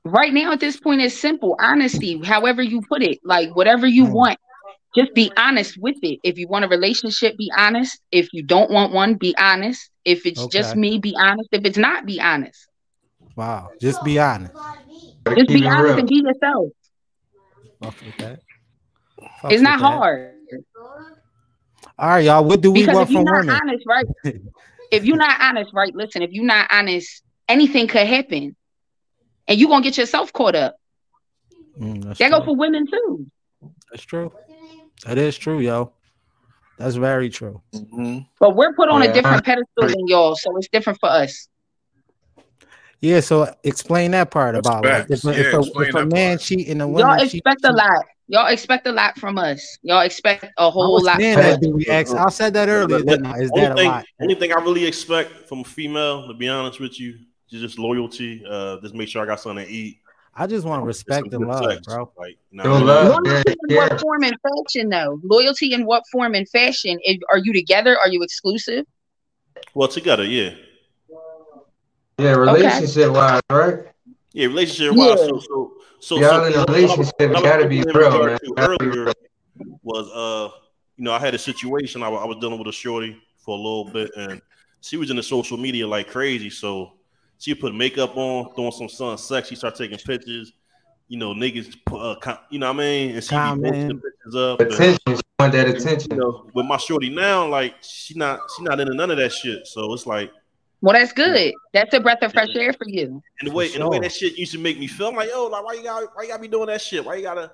Right 0.06 0.34
now, 0.34 0.52
at 0.54 0.60
this 0.60 0.78
point, 0.80 1.02
it's 1.02 1.18
simple 1.18 1.56
honesty. 1.60 2.22
However 2.24 2.62
you 2.62 2.82
put 2.82 3.02
it, 3.02 3.20
like 3.24 3.56
whatever 3.56 3.88
you 3.88 4.06
Mm. 4.06 4.12
want, 4.12 4.40
just 4.96 5.14
be 5.14 5.32
honest 5.38 5.78
with 5.78 5.98
it. 6.04 6.20
If 6.24 6.38
you 6.38 6.48
want 6.48 6.66
a 6.66 6.68
relationship, 6.68 7.38
be 7.38 7.52
honest. 7.56 8.00
If 8.12 8.34
you 8.34 8.44
don't 8.44 8.72
want 8.72 8.94
one, 8.94 9.16
be 9.16 9.36
honest. 9.38 9.90
If 10.06 10.26
it's 10.26 10.46
just 10.48 10.76
me, 10.76 11.00
be 11.00 11.16
honest. 11.18 11.50
If 11.52 11.66
it's 11.66 11.78
not, 11.78 12.06
be 12.06 12.20
honest. 12.20 12.68
Wow. 13.36 13.70
Just 13.82 14.04
be 14.04 14.20
honest. 14.20 14.54
Just 15.36 15.48
be 15.50 15.66
honest 15.68 15.84
real. 15.84 16.00
and 16.00 16.08
be 16.08 16.22
yourself. 16.24 16.70
Fuck 17.82 17.96
with 18.06 18.18
that. 18.18 18.40
Fuck 19.42 19.52
It's 19.52 19.62
with 19.62 19.62
not 19.62 19.80
that. 19.80 19.86
hard 19.86 20.32
All 21.98 22.10
right, 22.10 22.26
y'all. 22.26 22.44
What 22.44 22.62
do 22.62 22.72
we 22.72 22.82
because 22.82 22.96
want 22.96 23.10
if 23.10 23.12
you're 23.12 23.24
from 23.24 23.26
not 23.26 23.46
women? 23.46 23.60
honest, 23.62 23.86
right? 23.88 24.06
if 24.92 25.06
you're 25.06 25.18
not 25.18 25.40
honest, 25.42 25.72
right? 25.74 25.94
Listen, 25.96 26.22
if 26.22 26.32
you're 26.32 26.46
not 26.46 26.68
honest, 26.72 27.24
anything 27.48 27.88
could 27.88 28.08
happen, 28.08 28.56
and 29.48 29.60
you're 29.60 29.70
gonna 29.70 29.84
get 29.84 29.98
yourself 29.98 30.32
caught 30.34 30.56
up. 30.56 30.76
Mm, 31.80 32.04
that's, 32.04 32.20
That 32.20 32.32
go 32.32 32.44
for 32.44 32.56
women 32.56 32.86
too. 32.88 33.28
that's 33.92 34.04
true. 34.04 34.32
That 35.06 35.18
is 35.18 35.38
true, 35.38 35.60
yo. 35.60 35.92
That's 36.78 36.96
very 36.96 37.30
true. 37.30 37.62
Mm-hmm. 37.74 38.20
But 38.40 38.56
we're 38.56 38.74
put 38.74 38.90
on 38.90 39.02
Yeah. 39.04 39.10
a 39.10 39.14
different 39.14 39.46
pedestal 39.46 39.88
than 39.88 40.08
y'all, 40.08 40.36
so 40.36 40.56
it's 40.58 40.68
different 40.70 41.00
for 41.00 41.10
us. 41.10 41.48
Yeah. 43.02 43.20
So 43.20 43.54
explain 43.64 44.12
that 44.12 44.32
part 44.32 44.56
That's 44.56 44.68
about 44.68 44.84
like, 44.84 45.10
if, 45.10 45.24
a- 45.26 45.30
if 45.30 45.38
Yeah, 45.38 45.60
a, 45.60 45.82
if 45.82 45.90
a 45.90 45.92
that 46.00 46.08
man 46.08 46.38
part. 46.38 46.42
cheating, 46.42 46.82
a 46.82 46.86
Y'all 46.86 46.94
woman 46.94 47.20
cheat- 47.30 47.36
expect 47.46 47.66
a 47.66 47.72
lot. 47.72 48.06
Y'all 48.28 48.48
expect 48.48 48.88
a 48.88 48.92
lot 48.92 49.18
from 49.20 49.38
us. 49.38 49.78
Y'all 49.84 50.02
expect 50.02 50.46
a 50.58 50.70
whole 50.72 50.94
was 50.96 51.04
lot. 51.04 51.14
from 51.16 51.22
that, 51.22 51.38
us. 51.54 51.58
do 51.60 51.70
we 51.76 51.86
ask? 51.86 52.16
I 52.16 52.30
said 52.30 52.54
that 52.56 52.68
earlier, 52.68 53.04
didn't 53.04 53.28
I? 53.28 53.38
Is 53.38 53.52
that 53.52 53.74
a 53.78 53.84
lot? 53.84 54.06
only 54.20 54.34
thing 54.34 54.52
I 54.52 54.56
really 54.62 54.84
expect 54.86 55.48
from 55.48 55.60
a 55.60 55.64
female, 55.64 56.28
to 56.28 56.34
be 56.34 56.50
honest 56.50 56.80
with 56.80 57.00
you, 57.00 57.20
is 57.52 57.62
just 57.62 57.78
loyalty. 57.78 58.44
Uh, 58.50 58.78
just 58.82 58.96
make 58.96 59.08
sure 59.10 59.22
I 59.22 59.28
got 59.28 59.40
something 59.40 59.64
to 59.64 59.72
eat. 59.72 60.00
I 60.36 60.48
just 60.48 60.66
want 60.66 60.82
Some 60.82 60.88
respect 60.88 61.34
and 61.34 61.48
love, 61.48 61.64
sex. 61.64 61.82
bro. 61.88 62.12
Like, 62.18 62.38
you 62.52 62.62
know 62.62 62.72
what 62.72 62.84
love. 62.84 63.24
Loyalty 63.26 63.56
Yeah, 63.70 63.76
in 63.86 63.90
what 63.92 64.02
form 64.02 64.24
and 64.24 64.36
fashion, 64.42 64.90
though? 64.90 65.20
Loyalty 65.24 65.74
in 65.74 65.86
what 65.86 66.04
form 66.12 66.36
and 66.36 66.48
fashion? 66.50 67.00
If, 67.04 67.22
are 67.32 67.38
you 67.38 67.54
together? 67.54 67.98
Are 67.98 68.10
you 68.10 68.22
exclusive? 68.22 68.86
Well, 69.74 69.88
together, 69.88 70.26
yeah, 70.26 70.52
Yeah, 72.18 72.32
relationship 72.36 73.12
wise, 73.12 73.42
right? 73.50 73.80
yeah. 74.34 74.48
Relationship 74.48 74.96
wise, 74.96 75.08
Yeah. 75.10 75.16
so 75.28 75.40
so 75.40 75.72
so. 76.00 76.20
Y'all 76.20 76.30
so 76.30 76.46
in 76.46 76.54
a 76.54 76.58
what 76.58 76.70
I 76.70 76.72
was- 76.74 76.82
relationship, 76.82 77.14
it 77.20 77.36
I 77.36 77.42
gotta 77.42 77.68
be 77.68 77.80
in 77.80 77.88
real, 77.88 78.26
man. 78.26 78.40
to 78.40 78.54
Gotta 78.56 78.78
be 78.78 78.86
Earlier 78.88 79.14
was 79.84 80.10
uh, 80.12 80.54
you 80.98 81.04
know, 81.06 81.14
I 81.14 81.20
had 81.20 81.34
a 81.34 81.38
situation. 81.38 82.04
I, 82.04 82.08
I 82.10 82.26
was 82.26 82.38
dealing 82.42 82.58
with 82.60 82.68
a 82.68 82.72
shorty 82.74 83.18
for 83.38 83.52
a 83.58 83.62
little 83.62 83.86
bit, 83.86 84.12
and 84.18 84.42
she 84.82 84.98
was 84.98 85.10
in 85.10 85.16
the 85.16 85.24
social 85.24 85.58
media 85.58 85.88
like 85.88 86.10
crazy. 86.10 86.50
So 86.50 86.94
she 87.40 87.54
put 87.56 87.74
makeup 87.76 88.16
on, 88.18 88.54
throwing 88.56 88.72
some 88.72 88.90
sun 88.90 89.18
sex. 89.18 89.50
She 89.50 89.56
start 89.56 89.76
taking 89.76 89.98
pictures. 89.98 90.52
You 91.08 91.20
know, 91.20 91.34
niggas, 91.36 91.76
put, 91.86 92.00
uh, 92.02 92.16
com- 92.20 92.40
you 92.50 92.58
know 92.58 92.68
what 92.68 92.78
I 92.78 92.80
mean, 92.80 93.12
and 93.16 93.24
she 93.24 93.30
be 93.36 93.36
posting 93.36 93.88
the 93.90 93.94
pictures 93.96 94.36
up. 94.36 94.60
and- 94.60 94.74
She 94.74 95.22
want 95.40 95.54
that 95.54 95.68
attention. 95.68 95.76
you 95.76 95.76
attention. 95.76 96.18
know, 96.18 96.50
with 96.54 96.66
my 96.66 96.78
shorty 96.78 97.10
now, 97.10 97.46
like 97.48 97.76
she 97.84 98.16
not 98.16 98.40
she 98.58 98.64
not 98.64 98.80
into 98.80 98.94
none 98.96 99.12
of 99.12 99.18
that 99.18 99.32
shit. 99.32 99.68
So 99.68 99.94
it's 99.94 100.08
like, 100.08 100.32
Well, 100.82 100.94
that's 100.94 101.14
good. 101.14 101.54
That's 101.74 101.94
a 101.94 102.00
breath 102.00 102.24
of 102.24 102.32
fresh 102.34 102.48
air 102.56 102.74
for 102.74 102.88
you. 102.88 103.22
and 103.42 103.50
the 103.50 103.54
way 103.54 103.68
For 103.68 103.76
and 103.76 103.84
the 103.84 103.90
way 103.90 104.00
that 104.00 104.14
shit 104.14 104.36
used 104.38 104.54
to 104.54 104.60
make 104.60 104.80
me 104.80 104.88
feel 104.88 105.10
I'm 105.10 105.16
like, 105.16 105.30
yo, 105.30 105.46
like 105.48 105.64
why 105.64 105.74
you 105.74 105.84
got 105.84 106.04
why 106.16 106.24
you 106.24 106.30
gotta 106.30 106.42
be 106.42 106.48
doing 106.48 106.68
that 106.68 106.82
shit? 106.82 107.06
Why 107.06 107.16
you 107.16 107.24
gotta 107.24 107.52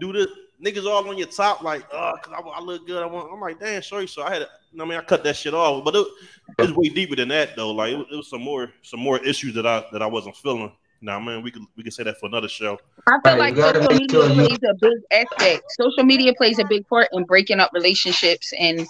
do 0.00 0.12
this? 0.14 0.28
Niggas 0.64 0.86
all 0.86 1.08
on 1.08 1.18
your 1.18 1.26
top, 1.26 1.62
like, 1.62 1.82
oh, 1.92 2.12
cause 2.22 2.32
I, 2.34 2.40
I 2.40 2.60
look 2.60 2.86
good. 2.86 3.02
I 3.02 3.06
want. 3.06 3.30
I'm 3.32 3.40
like, 3.40 3.60
damn, 3.60 3.82
sorry. 3.82 4.06
So 4.08 4.22
I 4.22 4.30
had, 4.32 4.38
to, 4.38 4.48
you 4.72 4.78
know, 4.78 4.84
what 4.84 4.94
I 4.94 4.96
mean, 4.96 4.98
I 5.00 5.06
cut 5.06 5.22
that 5.24 5.36
shit 5.36 5.52
off. 5.52 5.84
But 5.84 5.94
it, 5.96 6.06
it 6.58 6.62
was 6.62 6.72
way 6.72 6.88
deeper 6.88 7.14
than 7.16 7.28
that, 7.28 7.56
though. 7.56 7.72
Like, 7.72 7.92
it, 7.92 7.98
was- 7.98 8.06
it 8.10 8.16
was 8.16 8.30
some 8.30 8.42
more, 8.42 8.70
some 8.82 9.00
more 9.00 9.18
issues 9.24 9.54
that 9.54 9.66
I 9.66 9.84
that 9.92 10.00
I 10.02 10.06
wasn't 10.06 10.36
feeling. 10.36 10.72
Now, 11.02 11.20
man, 11.20 11.42
we 11.42 11.50
could 11.50 11.62
we 11.76 11.82
could 11.82 11.92
say 11.92 12.04
that 12.04 12.18
for 12.18 12.26
another 12.26 12.48
show. 12.48 12.78
I 13.06 13.18
feel 13.22 13.38
like 13.38 13.54
social 13.54 13.82
media 13.92 14.08
sure 14.10 14.28
you- 14.30 14.34
plays 14.46 14.58
a 14.66 14.74
big 14.80 14.92
aspect. 15.12 15.64
Social 15.78 16.04
media 16.04 16.32
plays 16.34 16.58
a 16.58 16.64
big 16.64 16.88
part 16.88 17.08
in 17.12 17.24
breaking 17.24 17.60
up 17.60 17.70
relationships 17.74 18.52
and 18.58 18.86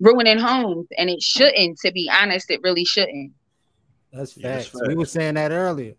ruining 0.00 0.38
homes, 0.38 0.86
and 0.96 1.10
it 1.10 1.20
shouldn't. 1.22 1.78
To 1.80 1.92
be 1.92 2.10
honest, 2.10 2.50
it 2.50 2.60
really 2.62 2.86
shouldn't. 2.86 3.32
That's 4.10 4.36
Yeah, 4.38 4.54
that's 4.56 4.68
facts. 4.68 4.88
We 4.88 4.94
were 4.94 5.04
saying 5.04 5.34
that 5.34 5.52
earlier. 5.52 5.94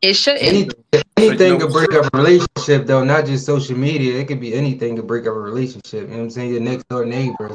It 0.00 0.14
shouldn't. 0.14 0.42
Anything, 0.44 1.02
anything 1.16 1.58
could 1.58 1.72
break 1.72 1.92
up 1.92 2.12
a 2.12 2.16
relationship, 2.16 2.86
though, 2.86 3.02
not 3.04 3.26
just 3.26 3.44
social 3.44 3.76
media. 3.76 4.18
It 4.18 4.28
could 4.28 4.40
be 4.40 4.54
anything 4.54 4.94
to 4.96 5.02
break 5.02 5.26
up 5.26 5.34
a 5.34 5.40
relationship. 5.40 6.02
You 6.02 6.08
know 6.08 6.16
what 6.18 6.22
I'm 6.24 6.30
saying? 6.30 6.52
Your 6.52 6.60
next 6.60 6.88
door 6.88 7.04
neighbor. 7.04 7.50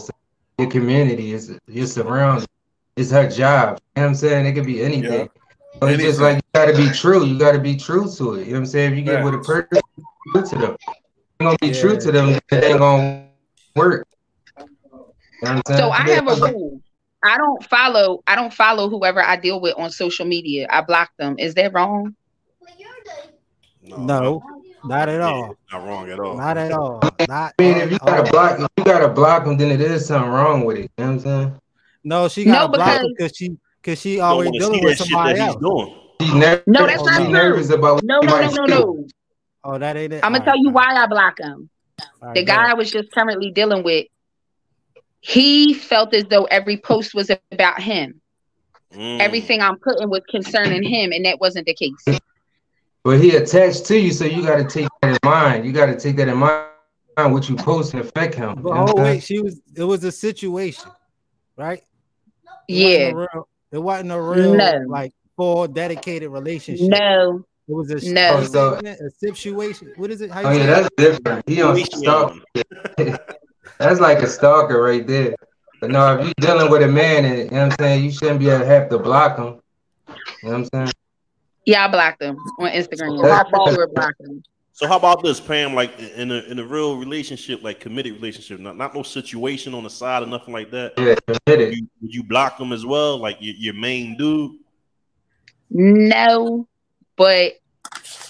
your 0.57 0.70
community, 0.70 1.34
is 1.34 1.57
your 1.68 1.88
surroundings. 1.88 2.48
It's 2.95 3.11
her 3.11 3.30
job. 3.30 3.80
You 3.95 4.02
know 4.02 4.03
what 4.03 4.10
I'm 4.10 4.15
saying? 4.15 4.45
It 4.45 4.53
could 4.53 4.65
be 4.65 4.84
anything. 4.84 5.30
But 5.80 5.94
it's 5.94 6.03
just 6.03 6.22
like 6.22 6.38
you 6.38 6.41
gotta 6.53 6.76
be 6.76 6.90
true. 6.90 7.26
You 7.26 7.40
gotta 7.40 7.60
be 7.60 7.76
true 7.76 8.10
to 8.18 8.36
it. 8.36 8.45
You 8.48 8.53
know 8.53 8.53
what 8.53 8.57
I'm 8.60 8.65
saying? 8.68 8.91
If 8.91 8.98
you 8.99 9.03
get 9.03 9.24
with 9.24 9.34
a 9.34 9.40
person, 9.40 9.82
true 10.32 10.45
to 10.45 10.56
them. 10.56 10.78
You're 11.40 11.49
gonna 11.49 11.57
be 11.60 11.74
true 11.74 11.99
to 11.99 12.11
them, 12.11 12.30
it 12.52 12.64
ain't 12.64 12.80
gonna 12.80 13.28
work. 13.76 14.07
You 14.57 14.64
know 14.64 15.07
what 15.40 15.49
I'm 15.49 15.61
saying? 15.68 15.80
So 15.80 15.90
I 15.90 16.02
have 16.10 16.28
a 16.28 16.52
rule. 16.52 16.82
I 17.24 17.38
don't 17.38 17.64
follow. 17.64 18.22
I 18.28 18.36
don't 18.36 18.53
follow 18.53 18.90
whoever 18.90 19.24
I 19.24 19.38
deal 19.38 19.60
with 19.60 19.76
on 19.78 19.90
social 19.90 20.26
media. 20.26 20.68
I 20.70 20.82
block 20.82 21.11
them. 21.18 21.36
Is 21.40 21.56
that 21.56 21.74
wrong? 21.74 22.15
No, 23.85 24.41
not 24.85 25.10
at 25.10 25.22
all. 25.22 25.57
Not 25.72 25.85
wrong 25.85 26.10
at 26.10 26.19
all. 26.19 26.38
Not 26.38 26.57
at 26.57 26.72
all. 26.72 26.99
Not 27.27 27.53
I 27.60 27.61
mean, 27.61 27.77
if 27.77 27.91
you 27.91 27.99
gotta 27.99 28.31
block, 28.31 28.60
if 28.60 28.68
you 28.77 28.84
gotta 28.84 29.10
block 29.10 29.45
them, 29.45 29.57
then 29.57 29.72
it 29.72 29.81
is 29.81 30.05
something 30.05 30.31
wrong 30.31 30.65
with 30.65 30.77
it. 30.77 30.81
You 30.81 30.89
know 30.97 31.05
what 31.05 31.11
I'm 31.14 31.19
saying? 31.19 31.60
No, 32.03 32.27
she 32.27 32.45
got 32.45 32.72
no, 32.72 32.77
blocked 32.77 33.01
because- 33.01 33.31
because 33.31 33.38
she 33.38 33.57
because 33.81 33.99
she 33.99 34.19
always 34.19 34.51
dealing 34.51 34.84
with 34.84 34.97
somebody 34.97 35.38
that 35.39 35.45
he's 35.45 35.53
else. 35.55 35.61
doing. 35.61 35.95
She's 36.22 36.34
nervous. 36.34 36.64
No, 36.68 36.88
that's 36.88 37.03
not 37.03 37.22
she's 37.22 37.30
nervous 37.30 37.69
about 37.69 37.95
what 37.95 38.03
No, 38.03 38.19
no, 38.22 38.39
no, 38.39 38.51
no, 38.51 38.65
no. 38.65 39.07
Oh, 39.65 39.77
that 39.77 39.97
ain't 39.97 40.14
it. 40.14 40.23
I'm 40.23 40.34
gonna 40.34 40.45
tell 40.45 40.57
you 40.57 40.69
why 40.69 40.93
I 40.95 41.07
block 41.07 41.39
him. 41.39 41.69
All 42.22 42.34
The 42.34 42.43
guy 42.43 42.69
I 42.69 42.73
was 42.73 42.91
just 42.91 43.11
currently 43.11 43.51
dealing 43.51 43.84
with, 43.84 44.07
he 45.19 45.73
felt 45.73 46.14
as 46.14 46.26
though 46.26 46.45
every 46.45 46.77
post 46.77 47.14
was 47.14 47.30
about 47.51 47.81
him. 47.81 48.22
Mm. 48.93 49.19
Everything 49.19 49.61
I'm 49.61 49.77
putting 49.80 50.10
was 50.10 50.22
concerning 50.30 50.84
him, 50.84 51.11
and 51.11 51.26
that 51.26 51.39
wasn't 51.39 51.65
the 51.65 51.73
case. 51.73 52.19
But 53.03 53.19
he 53.19 53.35
attached 53.35 53.85
to 53.88 53.99
you, 53.99 54.11
so 54.11 54.25
you 54.25 54.41
gotta 54.43 54.63
take 54.63 54.88
that 55.01 55.11
in 55.11 55.17
mind. 55.30 55.65
You 55.65 55.73
gotta 55.73 55.95
take 55.95 56.15
that 56.17 56.27
in 56.30 56.38
mind. 56.38 56.67
What 57.15 57.47
you 57.47 57.55
post 57.55 57.93
and 57.93 58.01
affect 58.01 58.34
him. 58.34 58.55
But 58.61 58.71
oh 58.71 58.93
wait, 58.95 59.21
she 59.21 59.39
was. 59.39 59.61
It 59.75 59.84
was 59.84 60.03
a 60.03 60.11
situation, 60.11 60.89
right? 61.57 61.84
It 62.67 62.73
Yeah. 62.73 63.11
wasn't 63.11 63.13
a 63.13 63.15
real, 63.15 63.47
it 63.73 63.77
wasn't 63.77 64.11
a 64.11 64.21
real 64.21 64.55
No. 64.55 64.71
like 64.88 65.11
full 65.35 65.67
dedicated 65.67 66.30
relationship. 66.31 66.89
No. 66.89 67.43
It 67.67 67.73
was 67.73 67.91
a 67.91 68.11
No. 68.11 68.34
what 68.34 68.43
is 68.43 68.55
it, 68.55 68.81
man? 68.81 68.97
a 68.99 69.09
situation. 69.11 69.93
What 69.95 70.09
is 70.11 70.21
it? 70.21 70.31
How 70.31 70.39
you 70.41 70.47
Oh 70.47 70.51
say 70.53 70.57
yeah, 70.59 70.63
it? 70.63 70.67
that's 70.67 70.89
different. 70.97 71.49
He 71.49 71.61
on 71.61 71.77
stalk. 71.77 72.35
that's 73.77 73.99
like 73.99 74.19
a 74.23 74.27
stalker 74.27 74.81
right 74.81 75.05
there. 75.05 75.35
But 75.81 75.91
no, 75.91 76.17
if 76.17 76.25
you're 76.25 76.34
dealing 76.39 76.71
with 76.71 76.81
a 76.81 76.88
man, 76.88 77.25
and 77.25 77.38
you 77.38 77.43
know 77.51 77.67
what 77.67 77.73
I'm 77.73 77.77
saying, 77.80 78.03
you 78.05 78.11
shouldn't 78.11 78.39
be 78.39 78.49
able 78.49 78.59
to 78.61 78.65
have 78.65 78.89
to 78.89 78.97
block 78.97 79.38
him. 79.38 79.45
You 79.45 79.53
know 80.15 80.17
what 80.41 80.53
I'm 80.53 80.65
saying? 80.73 80.91
Yeah, 81.65 81.85
I 81.85 81.88
blocked 81.88 82.19
them 82.19 82.38
on 82.60 82.69
Instagram. 82.72 83.22
That's- 83.22 83.45
My 83.45 83.49
follower 83.52 83.88
blocked 83.88 84.19
him. 84.22 84.44
So 84.76 84.88
how 84.88 84.98
about 84.98 85.22
this, 85.23 85.40
Pam? 85.40 85.76
Like 85.76 85.98
in 85.99 86.31
a 86.31 86.40
in 86.49 86.57
a 86.57 86.64
real 86.65 86.98
relationship, 86.98 87.61
like 87.64 87.80
committed 87.80 88.14
relationship, 88.14 88.60
not 88.60 88.76
not 88.76 88.95
no 88.95 89.03
situation 89.03 89.76
on 89.76 89.84
the 89.84 89.90
side 89.90 90.23
or 90.23 90.26
nothing 90.26 90.52
like 90.52 90.72
that. 90.72 90.94
Yeah, 90.98 91.14
committed. 91.27 91.69
Would 91.69 91.77
you, 91.77 91.88
would 92.02 92.14
you 92.15 92.23
block 92.23 92.57
them 92.57 92.73
as 92.73 92.84
well, 92.84 93.19
like 93.19 93.38
your, 93.40 93.53
your 93.56 93.73
main 93.76 94.18
dude? 94.18 94.52
No, 95.69 96.68
but 97.15 97.53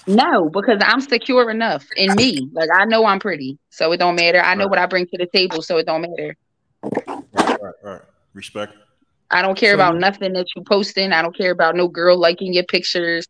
no, 0.06 0.50
because 0.50 0.82
I'm 0.86 1.00
secure 1.00 1.50
enough 1.50 1.86
in 1.96 2.14
me. 2.16 2.50
Like 2.52 2.70
I 2.78 2.84
know 2.86 3.06
I'm 3.06 3.20
pretty, 3.20 3.58
so 3.70 3.94
it 3.94 3.98
don't 3.98 4.16
matter. 4.16 4.42
I 4.42 4.54
know 4.56 4.68
what 4.68 4.80
I 4.80 4.86
bring 4.86 5.06
to 5.08 5.18
the 5.18 5.28
table, 5.28 5.62
so 5.62 5.78
it 5.78 5.86
don't 5.86 6.02
matter. 6.02 6.36
Right, 6.84 7.62
right, 7.62 7.74
right. 7.84 8.02
Respect. 8.34 8.74
I 9.34 9.42
don't 9.42 9.58
care 9.58 9.72
So 9.72 9.76
about 9.76 9.98
nothing 9.98 10.34
that 10.34 10.46
you 10.56 10.64
posting. 10.64 11.12
I 11.12 11.22
don't 11.22 11.36
care 11.36 11.52
about 11.52 11.76
no 11.76 11.88
girl 11.88 12.18
liking 12.18 12.54
your 12.54 12.64
pictures. 12.66 13.28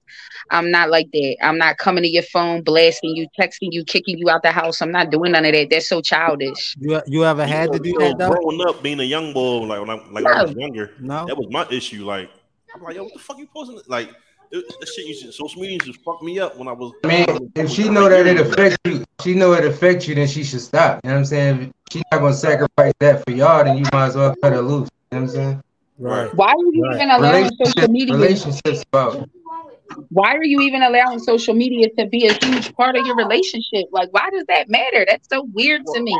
I'm 0.51 0.69
not 0.69 0.89
like 0.89 1.09
that. 1.13 1.37
I'm 1.41 1.57
not 1.57 1.77
coming 1.77 2.03
to 2.03 2.09
your 2.09 2.23
phone, 2.23 2.61
blasting 2.61 3.15
you, 3.15 3.27
texting 3.39 3.69
you, 3.71 3.85
kicking 3.85 4.17
you 4.17 4.29
out 4.29 4.43
the 4.43 4.51
house. 4.51 4.81
I'm 4.81 4.91
not 4.91 5.09
doing 5.09 5.31
none 5.31 5.45
of 5.45 5.53
that. 5.53 5.69
That's 5.69 5.87
so 5.87 6.01
childish. 6.01 6.75
You 6.79 7.01
you 7.07 7.23
ever 7.23 7.45
had 7.45 7.71
to 7.71 7.79
do 7.79 7.89
You 7.89 7.99
know, 7.99 8.09
that 8.09 8.17
though? 8.17 8.31
growing 8.31 8.61
up, 8.67 8.83
being 8.83 8.99
a 8.99 9.03
young 9.03 9.31
boy, 9.31 9.59
like 9.59 9.79
when 9.79 9.89
I 9.89 9.93
like 9.93 10.25
when 10.25 10.27
I 10.27 10.43
was 10.43 10.51
younger, 10.51 10.91
No. 10.99 11.25
that 11.25 11.37
was 11.37 11.47
my 11.49 11.65
issue. 11.71 12.03
Like 12.03 12.29
I'm 12.75 12.83
like, 12.83 12.95
yo, 12.95 13.03
what 13.03 13.13
the 13.13 13.19
fuck 13.19 13.37
you 13.37 13.47
posting? 13.47 13.79
Like 13.87 14.09
it, 14.51 14.65
that 14.79 14.89
shit 14.89 15.07
used 15.07 15.23
to, 15.23 15.31
social 15.31 15.61
media 15.61 15.79
used 15.83 15.93
to 15.97 16.03
fuck 16.03 16.21
me 16.21 16.39
up 16.39 16.57
when 16.57 16.67
I 16.67 16.73
was. 16.73 16.91
I 17.05 17.07
mean, 17.07 17.51
if 17.55 17.71
she 17.71 17.87
know 17.89 18.09
that 18.09 18.27
it 18.27 18.39
affects 18.39 18.77
you, 18.85 19.05
she 19.21 19.35
know 19.35 19.53
it 19.53 19.63
affects 19.65 20.07
you, 20.07 20.15
then 20.15 20.27
she 20.27 20.43
should 20.43 20.61
stop. 20.61 20.99
You 21.03 21.09
know 21.09 21.15
what 21.15 21.19
I'm 21.19 21.25
saying? 21.25 21.61
If 21.61 21.71
she's 21.93 22.03
not 22.11 22.19
gonna 22.19 22.33
sacrifice 22.33 22.93
that 22.99 23.23
for 23.23 23.31
y'all, 23.31 23.63
then 23.63 23.77
you 23.77 23.85
might 23.93 24.07
as 24.07 24.15
well 24.15 24.35
cut 24.41 24.51
her 24.51 24.61
loose. 24.61 24.89
You 25.11 25.19
know 25.19 25.23
what 25.25 25.29
I'm 25.29 25.29
saying? 25.29 25.63
Right. 26.03 26.33
Why 26.35 26.51
are 26.51 26.57
you 26.73 26.83
Right. 26.83 26.95
even 26.95 27.09
allowing 27.11 27.49
social 27.63 27.89
media? 27.91 28.13
relationships 28.15 28.83
about 28.91 29.29
Why 30.09 30.33
are 30.35 30.43
you 30.43 30.61
even 30.61 30.81
allowing 30.81 31.19
social 31.19 31.53
media 31.53 31.87
to 31.97 32.05
be 32.07 32.27
a 32.27 32.33
huge 32.33 32.73
part 32.75 32.95
of 32.95 33.05
your 33.05 33.15
relationship? 33.15 33.85
Like, 33.91 34.09
why 34.11 34.29
does 34.31 34.45
that 34.47 34.67
matter? 34.69 35.05
That's 35.07 35.27
so 35.31 35.47
weird 35.53 35.81
to 35.93 36.01
me. 36.01 36.15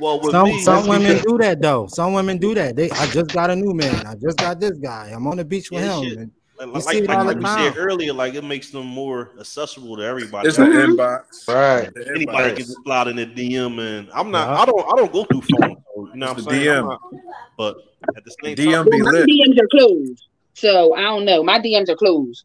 Well, 0.00 0.20
with 0.20 0.30
Some 0.30 0.48
me, 0.48 0.60
some 0.62 0.86
women 0.88 1.08
because- 1.16 1.24
do 1.24 1.38
that 1.38 1.60
though. 1.60 1.86
Some 1.88 2.12
women 2.14 2.38
do 2.38 2.54
that. 2.54 2.76
They 2.76 2.90
I 2.90 3.06
just 3.06 3.28
got 3.32 3.50
a 3.50 3.56
new 3.56 3.74
man. 3.74 4.06
I 4.06 4.14
just 4.14 4.38
got 4.38 4.58
this 4.60 4.78
guy. 4.78 5.10
I'm 5.14 5.26
on 5.26 5.36
the 5.36 5.44
beach 5.44 5.70
with 5.70 5.84
Yeah, 5.84 6.00
him. 6.00 6.32
Like, 6.58 6.66
you 6.66 6.72
like, 6.72 6.82
see 6.82 6.98
it 6.98 7.08
like, 7.08 7.18
all 7.18 7.24
like 7.24 7.36
the 7.36 7.42
we 7.42 7.48
said 7.48 7.74
earlier, 7.78 8.12
like 8.12 8.34
it 8.34 8.44
makes 8.44 8.70
them 8.70 8.86
more 8.86 9.30
accessible 9.38 9.96
to 9.96 10.02
everybody. 10.04 10.48
It's 10.48 10.56
the 10.58 10.64
Like, 10.64 10.72
inbox. 10.72 11.48
right. 11.48 11.90
The 11.94 12.06
Anybody 12.14 12.38
inbox. 12.38 12.56
can 12.56 12.56
just 12.56 12.78
slide 12.84 13.06
in 13.08 13.16
the 13.16 13.26
DM, 13.26 13.78
and 13.80 14.08
I'm 14.14 14.30
not. 14.30 14.48
Yeah. 14.48 14.62
I 14.62 14.64
don't. 14.66 14.80
I 14.92 14.96
don't 14.96 15.12
go 15.12 15.24
through 15.24 15.40
phone. 15.42 15.76
So, 15.94 16.08
you 16.12 16.20
know 16.20 16.26
what 16.26 16.30
I'm 16.32 16.36
It's 16.38 16.44
the 16.46 16.50
saying? 16.52 16.68
I'm 16.68 16.84
DM. 16.84 16.88
not- 16.88 17.00
but 17.58 17.76
at 18.16 18.24
the 18.24 18.34
same 18.42 18.56
DM 18.56 18.72
time, 18.72 18.90
be 18.90 19.02
My. 19.02 19.10
DMs 19.26 19.60
are 19.60 19.68
closed, 19.68 20.26
so 20.54 20.94
I 20.94 21.02
don't 21.02 21.24
know. 21.24 21.42
My 21.42 21.58
DMs 21.58 21.88
are 21.88 21.96
closed 21.96 22.44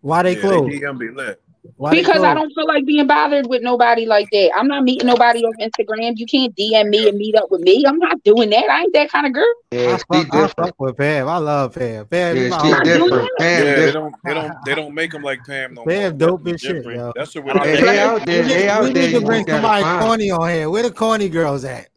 Why 0.00 0.22
they 0.22 0.34
Yeah, 0.34 0.40
close? 0.40 0.68
DM 0.70 0.98
be 0.98 1.10
lit. 1.10 1.40
Why 1.76 1.90
because 1.90 2.22
I 2.22 2.34
don't 2.34 2.50
feel 2.54 2.66
like 2.66 2.86
being 2.86 3.06
bothered 3.06 3.46
with 3.46 3.62
nobody 3.62 4.06
like 4.06 4.30
that. 4.32 4.50
I'm 4.56 4.66
not 4.66 4.82
meeting 4.82 5.06
nobody 5.06 5.44
on 5.44 5.52
Instagram. 5.60 6.14
You 6.16 6.26
can't 6.26 6.54
DM 6.56 6.88
me 6.88 7.08
and 7.08 7.18
meet 7.18 7.34
up 7.36 7.50
with 7.50 7.60
me. 7.60 7.84
I'm 7.86 7.98
not 7.98 8.22
doing 8.22 8.50
that. 8.50 8.64
I 8.70 8.82
ain't 8.82 8.94
that 8.94 9.10
kind 9.10 9.26
of 9.26 9.34
girl. 9.34 9.44
Yeah, 9.70 9.96
she 9.96 10.04
fuck, 10.08 10.10
I 10.10 10.20
different. 10.22 10.56
fuck 10.56 10.80
with 10.80 10.96
Pam. 10.96 11.28
I 11.28 11.36
love 11.36 11.74
Pam. 11.74 12.06
Pam, 12.06 12.36
you 12.36 12.42
Yeah, 12.44 12.48
my 12.48 12.78
she 12.78 12.84
different. 12.84 13.28
Pam 13.38 13.66
Yeah, 13.66 13.74
they 13.74 13.92
don't, 13.92 14.14
they 14.24 14.34
don't, 14.34 14.64
they 14.64 14.74
don't 14.74 14.94
make 14.94 15.12
them 15.12 15.22
like 15.22 15.44
Pam 15.44 15.74
no 15.74 15.84
more. 15.84 15.92
Pam 15.92 16.18
dope 16.18 16.46
as 16.48 16.60
shit, 16.60 16.84
yo. 16.84 17.12
That's 17.14 17.34
what 17.34 17.46
Shout 17.46 17.66
we're 17.66 17.76
they 17.76 17.98
out 17.98 18.26
there. 18.26 18.42
They 18.44 18.68
out 18.68 18.84
we 18.84 18.92
there. 18.92 19.06
need 19.08 19.12
to 19.14 19.20
bring 19.20 19.46
somebody 19.46 19.84
corny 19.84 20.30
on 20.30 20.48
here. 20.48 20.70
Where 20.70 20.82
the 20.82 20.90
corny 20.90 21.28
girls 21.28 21.64
at? 21.64 21.88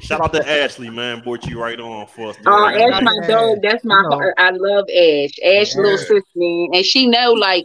Shout 0.00 0.20
out 0.20 0.32
to 0.32 0.48
Ashley, 0.48 0.90
man. 0.90 1.20
Brought 1.20 1.46
you 1.46 1.60
right 1.60 1.78
on 1.78 2.06
for 2.06 2.30
us. 2.30 2.36
Oh, 2.46 2.68
today. 2.68 2.84
Ash, 2.84 3.02
my 3.02 3.16
dog. 3.28 3.58
That's 3.62 3.84
my 3.84 4.02
heart. 4.08 4.34
I 4.38 4.50
love 4.50 4.84
Ash. 4.88 5.30
Ash, 5.44 5.74
little 5.76 5.90
Yeah. 5.92 5.96
sis, 5.96 6.24
man, 6.34 6.68
and 6.74 6.84
she 6.84 7.06
know 7.06 7.32
like. 7.32 7.64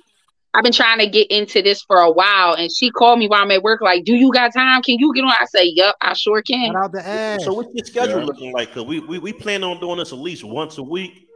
I've 0.54 0.64
been 0.64 0.74
trying 0.74 0.98
to 1.00 1.08
get 1.08 1.28
into 1.30 1.62
this 1.62 1.84
for 1.84 1.98
a 1.98 2.10
while, 2.10 2.56
and 2.56 2.72
she 2.76 2.90
called 2.90 3.20
me 3.20 3.28
while 3.28 3.44
I'm 3.44 3.52
at 3.52 3.62
work. 3.62 3.80
Like, 3.80 4.06
do 4.06 4.16
you 4.16 4.32
got 4.32 4.52
time? 4.54 4.82
Can 4.82 4.98
you 4.98 5.14
get 5.14 5.24
on? 5.24 5.30
I 5.30 5.46
say, 5.46 5.66
yep, 5.66 5.94
I 6.02 6.14
sure 6.14 6.42
can." 6.42 6.74
Shout 6.74 6.76
out 6.86 6.94
to 6.94 7.06
Ash. 7.06 7.44
So 7.44 7.54
what's 7.54 7.70
your 7.74 7.86
schedule 7.86 8.20
Yeah. 8.22 8.26
looking 8.26 8.54
like? 8.54 8.74
Cause 8.74 8.86
we, 8.86 9.00
we 9.02 9.20
we 9.20 9.34
plan 9.34 9.64
on 9.64 9.80
doing 9.80 9.98
this 9.98 10.14
at 10.14 10.18
least 10.18 10.44
once 10.44 10.80
a 10.80 10.84
week. 10.84 11.28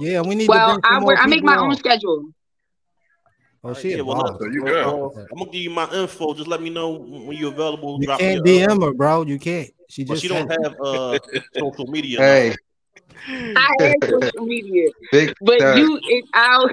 Yeah, 0.00 0.22
we 0.22 0.34
need 0.34 0.48
Well, 0.48 0.74
to 0.74 0.80
bring 0.80 1.00
I 1.00 1.04
work, 1.04 1.18
I 1.20 1.26
make 1.26 1.42
people 1.42 1.54
my 1.54 1.60
own 1.60 1.76
schedule. 1.76 2.24
Oh, 3.62 3.74
she 3.74 3.94
Yeah, 3.94 4.02
well, 4.02 4.16
boss. 4.16 4.32
look, 4.32 4.40
So 4.40 4.46
you 4.46 4.62
well, 4.64 5.10
good. 5.14 5.20
uh, 5.20 5.26
I'm 5.30 5.38
gonna 5.38 5.50
give 5.52 5.62
you 5.62 5.70
my 5.70 5.88
info. 5.92 6.34
Just 6.34 6.48
let 6.48 6.60
me 6.60 6.70
know 6.70 6.90
when 6.90 7.36
you're 7.36 7.52
available. 7.52 7.98
You 8.00 8.06
Drop 8.06 8.18
can't 8.18 8.44
DM 8.44 8.82
her, 8.84 8.94
bro. 8.94 9.22
You 9.22 9.38
can't. 9.38 9.70
She 9.88 10.04
But 10.04 10.14
just 10.14 10.22
she 10.22 10.28
don't 10.28 10.48
said- 10.50 10.58
have 10.62 10.74
uh 10.82 11.18
social 11.58 11.86
media. 11.86 12.18
Hey, 12.18 12.54
I 13.28 13.74
have 13.80 13.94
social 14.08 14.44
media, 14.46 14.88
big 15.12 15.34
but 15.40 15.58
time. 15.58 15.78
you, 15.78 15.98
it, 16.02 16.24
I'll, 16.34 16.68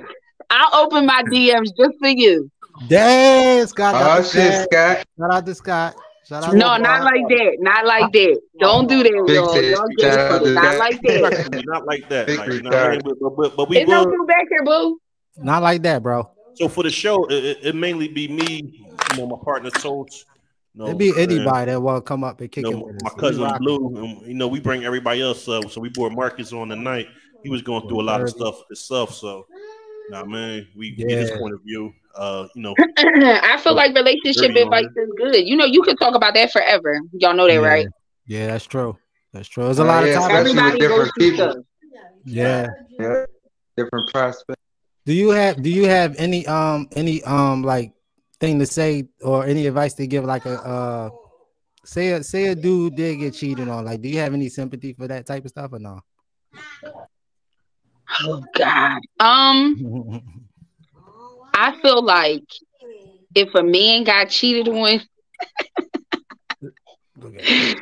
I'll 0.49 0.85
open 0.85 1.05
my 1.05 1.23
DMs 1.23 1.69
just 1.77 1.97
for 1.99 2.09
you. 2.09 2.49
Damn, 2.87 3.65
Scott. 3.67 3.95
Oh 3.95 3.99
got 3.99 4.17
the 4.23 4.29
shit, 4.29 4.53
Scott. 4.53 4.67
Scott. 4.97 5.07
Shout 5.19 5.31
out 5.31 5.45
to 5.45 5.55
Scott. 5.55 5.95
Shout 6.27 6.43
out 6.45 6.53
No, 6.55 6.75
to 6.75 6.81
not 6.81 7.03
like 7.03 7.27
that. 7.29 7.57
Not 7.59 7.85
like 7.85 8.11
that. 8.13 8.41
Don't 8.59 8.87
do 8.89 9.03
that, 9.03 9.23
Big 9.27 9.35
y'all. 9.35 9.53
sis. 9.53 9.71
Y'all 9.77 9.87
get 9.97 10.13
it. 10.41 10.53
Not 10.53 10.63
Scott. 10.63 10.79
like 10.79 11.01
that. 11.01 11.21
Respectfully, 11.21 11.63
not 11.67 11.85
like 11.85 12.09
that. 12.09 12.27
Big 12.27 12.39
Like, 12.39 12.49
you 12.51 12.61
know 12.61 12.69
I 12.71 12.91
mean? 12.91 13.01
but, 13.03 13.35
but, 13.35 13.55
but 13.55 13.69
we 13.69 13.75
There's 13.77 13.89
no 13.89 14.05
were 14.05 14.25
back 14.25 14.45
here, 14.49 14.63
boo. 14.63 14.99
Not 15.37 15.63
like 15.63 15.81
that, 15.83 16.01
bro. 16.03 16.29
so 16.55 16.67
for 16.69 16.83
the 16.83 16.91
show. 16.91 17.25
It, 17.25 17.43
it, 17.43 17.57
it 17.63 17.75
mainly 17.75 18.07
be 18.07 18.27
me, 18.27 18.73
you 19.11 19.17
know, 19.17 19.27
my 19.27 19.37
partner 19.43 19.69
Toast. 19.69 20.25
You 20.75 20.79
know, 20.79 20.85
It'd 20.87 20.97
be 20.97 21.13
anybody 21.15 21.71
that 21.71 21.79
will 21.79 22.01
come 22.01 22.23
up 22.23 22.41
and 22.41 22.51
kick 22.51 22.63
You 22.65 22.71
it 22.71 22.73
know, 22.75 22.85
with 22.85 23.01
my 23.03 23.09
us. 23.09 23.15
We 23.15 23.19
cousin 23.19 23.43
rock. 23.43 23.59
Blu, 23.59 23.95
and 23.95 24.27
you 24.27 24.33
know, 24.33 24.47
we 24.47 24.59
bring 24.59 24.83
everybody 24.83 25.21
else 25.21 25.47
up. 25.47 25.69
So 25.69 25.79
we 25.79 25.89
brought 25.89 26.13
Marcus 26.13 26.51
on 26.51 26.69
tonight. 26.69 27.07
He 27.43 27.49
was 27.49 27.61
going 27.61 27.87
through 27.87 28.01
a 28.01 28.03
lot 28.03 28.21
of 28.21 28.29
stuff 28.29 28.55
himself. 28.69 29.13
So, 29.13 29.45
nah, 30.09 30.25
man, 30.25 30.67
we 30.75 30.91
get 30.91 31.11
his 31.11 31.31
point 31.31 31.53
of 31.53 31.61
view. 31.63 31.93
Uh, 32.15 32.47
you 32.55 32.61
know, 32.63 32.75
I 32.97 33.59
feel 33.61 33.75
like 33.75 33.93
relationship 33.95 34.49
Dirty 34.49 34.61
on 34.63 34.73
advice 34.73 34.91
is 34.95 35.09
good. 35.17 35.47
You 35.47 35.57
know, 35.57 35.65
you 35.65 35.81
can 35.83 35.95
talk 35.97 36.15
about 36.15 36.33
that 36.35 36.51
forever. 36.51 36.99
Y'all 37.13 37.35
know 37.35 37.47
that, 37.47 37.53
Yeah. 37.53 37.59
right? 37.59 37.87
Yeah, 38.25 38.47
that's 38.47 38.65
true. 38.65 38.97
That's 39.31 39.47
true. 39.47 39.65
There's 39.65 39.79
a 39.79 39.83
Oh, 39.83 39.85
lot 39.85 40.05
yeah, 40.05 40.11
of 40.11 40.21
topics. 40.21 40.49
especially 40.49 40.55
with 40.55 40.73
Everybody 40.73 40.79
goes 40.79 40.89
different 40.89 41.11
through 41.19 41.31
people. 41.31 41.51
stuff. 41.51 41.65
Yeah. 42.25 42.67
Yeah, 42.99 43.25
different 43.77 44.09
prospects. 44.09 44.61
Do 45.05 45.13
you 45.13 45.29
have 45.29 45.61
do 45.61 45.69
you 45.69 45.85
have 45.85 46.15
any 46.17 46.47
um 46.47 46.87
any 46.95 47.21
um 47.23 47.61
like 47.63 47.93
thing 48.43 48.59
to 48.59 48.65
say 48.65 49.07
or 49.21 49.45
any 49.45 49.67
advice 49.67 49.93
to 49.93 50.05
give 50.05 50.25
like 50.25 50.45
a 50.45 50.55
uh 50.67 51.09
say 51.85 52.09
a 52.09 52.21
say 52.21 52.47
a 52.47 52.55
dude 52.55 52.93
did 52.97 53.15
get 53.15 53.33
cheated 53.33 53.69
on? 53.69 53.85
Like, 53.85 54.01
do 54.01 54.09
you 54.09 54.19
have 54.19 54.33
any 54.33 54.49
sympathy 54.49 54.91
for 54.91 55.07
that 55.07 55.25
type 55.25 55.45
of 55.45 55.51
stuff 55.51 55.71
or 55.71 55.79
no? 55.79 56.01
Oh 58.25 58.43
God. 58.53 58.99
Um, 59.21 60.21
I 61.53 61.79
feel 61.81 62.03
like 62.03 62.43
if 63.33 63.55
a 63.55 63.63
man 63.63 64.03
got 64.03 64.29
cheated 64.29 64.67
on, 64.67 64.99
You 67.21 67.75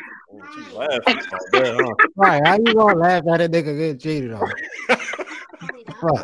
laughing 0.76 1.20
huh? 1.54 1.94
Right? 2.16 2.42
How 2.46 2.58
you 2.58 2.74
gonna 2.76 3.00
laugh 3.00 3.24
at 3.28 3.42
a 3.42 3.50
nigga 3.50 3.78
getting 3.78 3.98
cheated 3.98 4.34
on? 4.34 4.52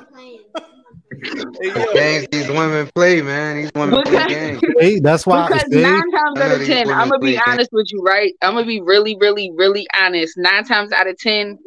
Fuck. 1.10 1.48
Hey, 1.62 1.68
yo, 1.70 1.94
Games 1.94 2.28
these 2.32 2.50
women 2.50 2.90
play, 2.94 3.22
man. 3.22 3.58
These 3.58 3.72
women 3.76 4.04
play 4.04 4.28
games. 4.28 4.62
See, 4.80 5.00
that's 5.00 5.26
why. 5.26 5.48
Because 5.48 5.64
See, 5.72 5.82
nine 5.82 6.12
times 6.12 6.40
out 6.40 6.52
of 6.62 6.66
ten, 6.68 6.90
I'm 6.90 7.08
gonna 7.10 7.20
be 7.20 7.28
play 7.28 7.32
games. 7.34 7.44
honest 7.48 7.70
with 7.72 7.88
you, 7.92 8.02
right? 8.04 8.34
I'm 8.42 8.54
gonna 8.54 8.66
be 8.66 8.82
really, 8.82 9.16
really, 9.20 9.52
really 9.56 9.88
honest. 9.98 10.38
Nine 10.38 10.64
times 10.66 10.92
out 10.92 11.08
of 11.08 11.18
ten, 11.18 11.58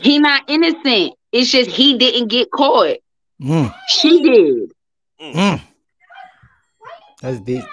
he 0.00 0.18
not 0.18 0.42
innocent. 0.48 1.14
It's 1.32 1.50
just 1.50 1.70
he 1.70 1.98
didn't 1.98 2.28
get 2.28 2.50
caught. 2.50 2.96
Mm, 3.42 3.74
She 3.88 4.22
did. 4.22 4.72
mm. 5.20 5.60
That's 7.20 7.40
deep. 7.40 7.64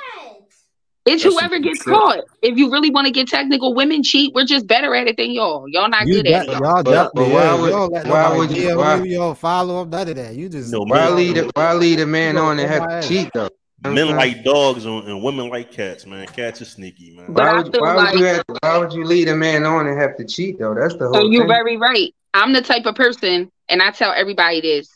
It's 1.06 1.24
That's 1.24 1.34
whoever 1.36 1.58
gets 1.58 1.80
shit. 1.80 1.88
caught. 1.94 2.20
If 2.44 2.58
you 2.58 2.72
really 2.72 2.92
want 2.92 3.08
to 3.08 3.12
get 3.12 3.28
technical, 3.28 3.74
women 3.74 4.04
cheat. 4.04 4.34
We're 4.36 4.46
just 4.46 4.68
better 4.68 4.94
at 4.94 5.08
it 5.08 5.18
than 5.18 5.32
y'all. 5.32 5.66
Y'all 5.68 5.90
not 5.90 6.06
You 6.06 6.16
good 6.22 6.28
at 6.28 6.46
it. 6.48 6.52
y'all 6.52 6.84
But- 6.84 6.86
definitely 6.86 7.24
but 7.26 7.34
why 7.34 7.54
would- 7.56 7.66
you 7.66 7.72
don't 7.72 7.92
let 7.94 8.08
why 8.08 8.38
would 8.38 8.52
you- 8.58 8.78
why- 8.78 8.96
you, 8.98 9.04
you 9.06 9.18
don't 9.18 9.38
follow 9.38 9.82
up 9.82 9.88
none 9.88 10.08
of 10.10 10.16
that. 10.16 10.36
You 10.36 10.48
just 10.48 10.72
No, 10.72 10.82
Why 10.82 11.06
men- 11.06 11.16
lead 11.16 11.38
a, 11.40 11.50
why 11.56 11.74
lead 11.74 12.00
a 12.02 12.06
man 12.06 12.36
You 12.36 12.42
on 12.42 12.60
and 12.60 12.70
have 12.70 13.02
to 13.02 13.08
cheat 13.08 13.32
though? 13.34 13.50
Men 13.84 14.10
like 14.16 14.44
dogs 14.44 14.86
and, 14.86 15.08
and 15.08 15.24
women 15.24 15.50
like 15.50 15.72
cats, 15.72 16.06
man. 16.06 16.28
Cats 16.28 16.62
are 16.62 16.66
sneaky, 16.66 17.16
man. 17.16 17.26
But 17.30 17.46
why 17.46 17.62
would, 17.64 17.78
why 17.82 17.94
like- 17.96 18.12
would 18.12 18.20
you 18.20 18.26
have, 18.28 18.44
why 18.62 18.78
would 18.78 18.94
you 18.94 19.04
lead 19.04 19.28
a 19.28 19.36
man 19.36 19.66
on 19.66 19.88
and 19.88 20.00
have 20.00 20.16
to 20.18 20.24
cheat 20.26 20.60
though? 20.60 20.76
That's 20.76 20.94
the 20.98 21.08
whole 21.08 21.18
And 21.18 21.34
you're 21.34 21.44
thing. 21.44 21.50
very 21.50 21.78
right. 21.78 22.14
I'm 22.36 22.54
the 22.54 22.62
type 22.62 22.86
of 22.86 22.94
person, 22.94 23.52
and 23.70 23.82
I 23.82 23.90
tell 23.90 24.14
everybody 24.16 24.62
this. 24.62 24.88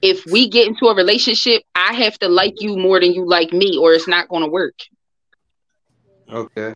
If 0.00 0.24
we 0.32 0.48
get 0.48 0.66
into 0.66 0.86
a 0.86 0.94
relationship, 0.94 1.62
I 1.74 1.92
have 1.92 2.18
to 2.20 2.28
like 2.28 2.54
you 2.62 2.76
more 2.78 3.00
than 3.00 3.12
you 3.12 3.26
like 3.26 3.52
me, 3.52 3.76
or 3.76 3.92
it's 3.92 4.08
not 4.08 4.28
going 4.28 4.42
to 4.42 4.48
work. 4.50 4.74
Okay. 6.30 6.74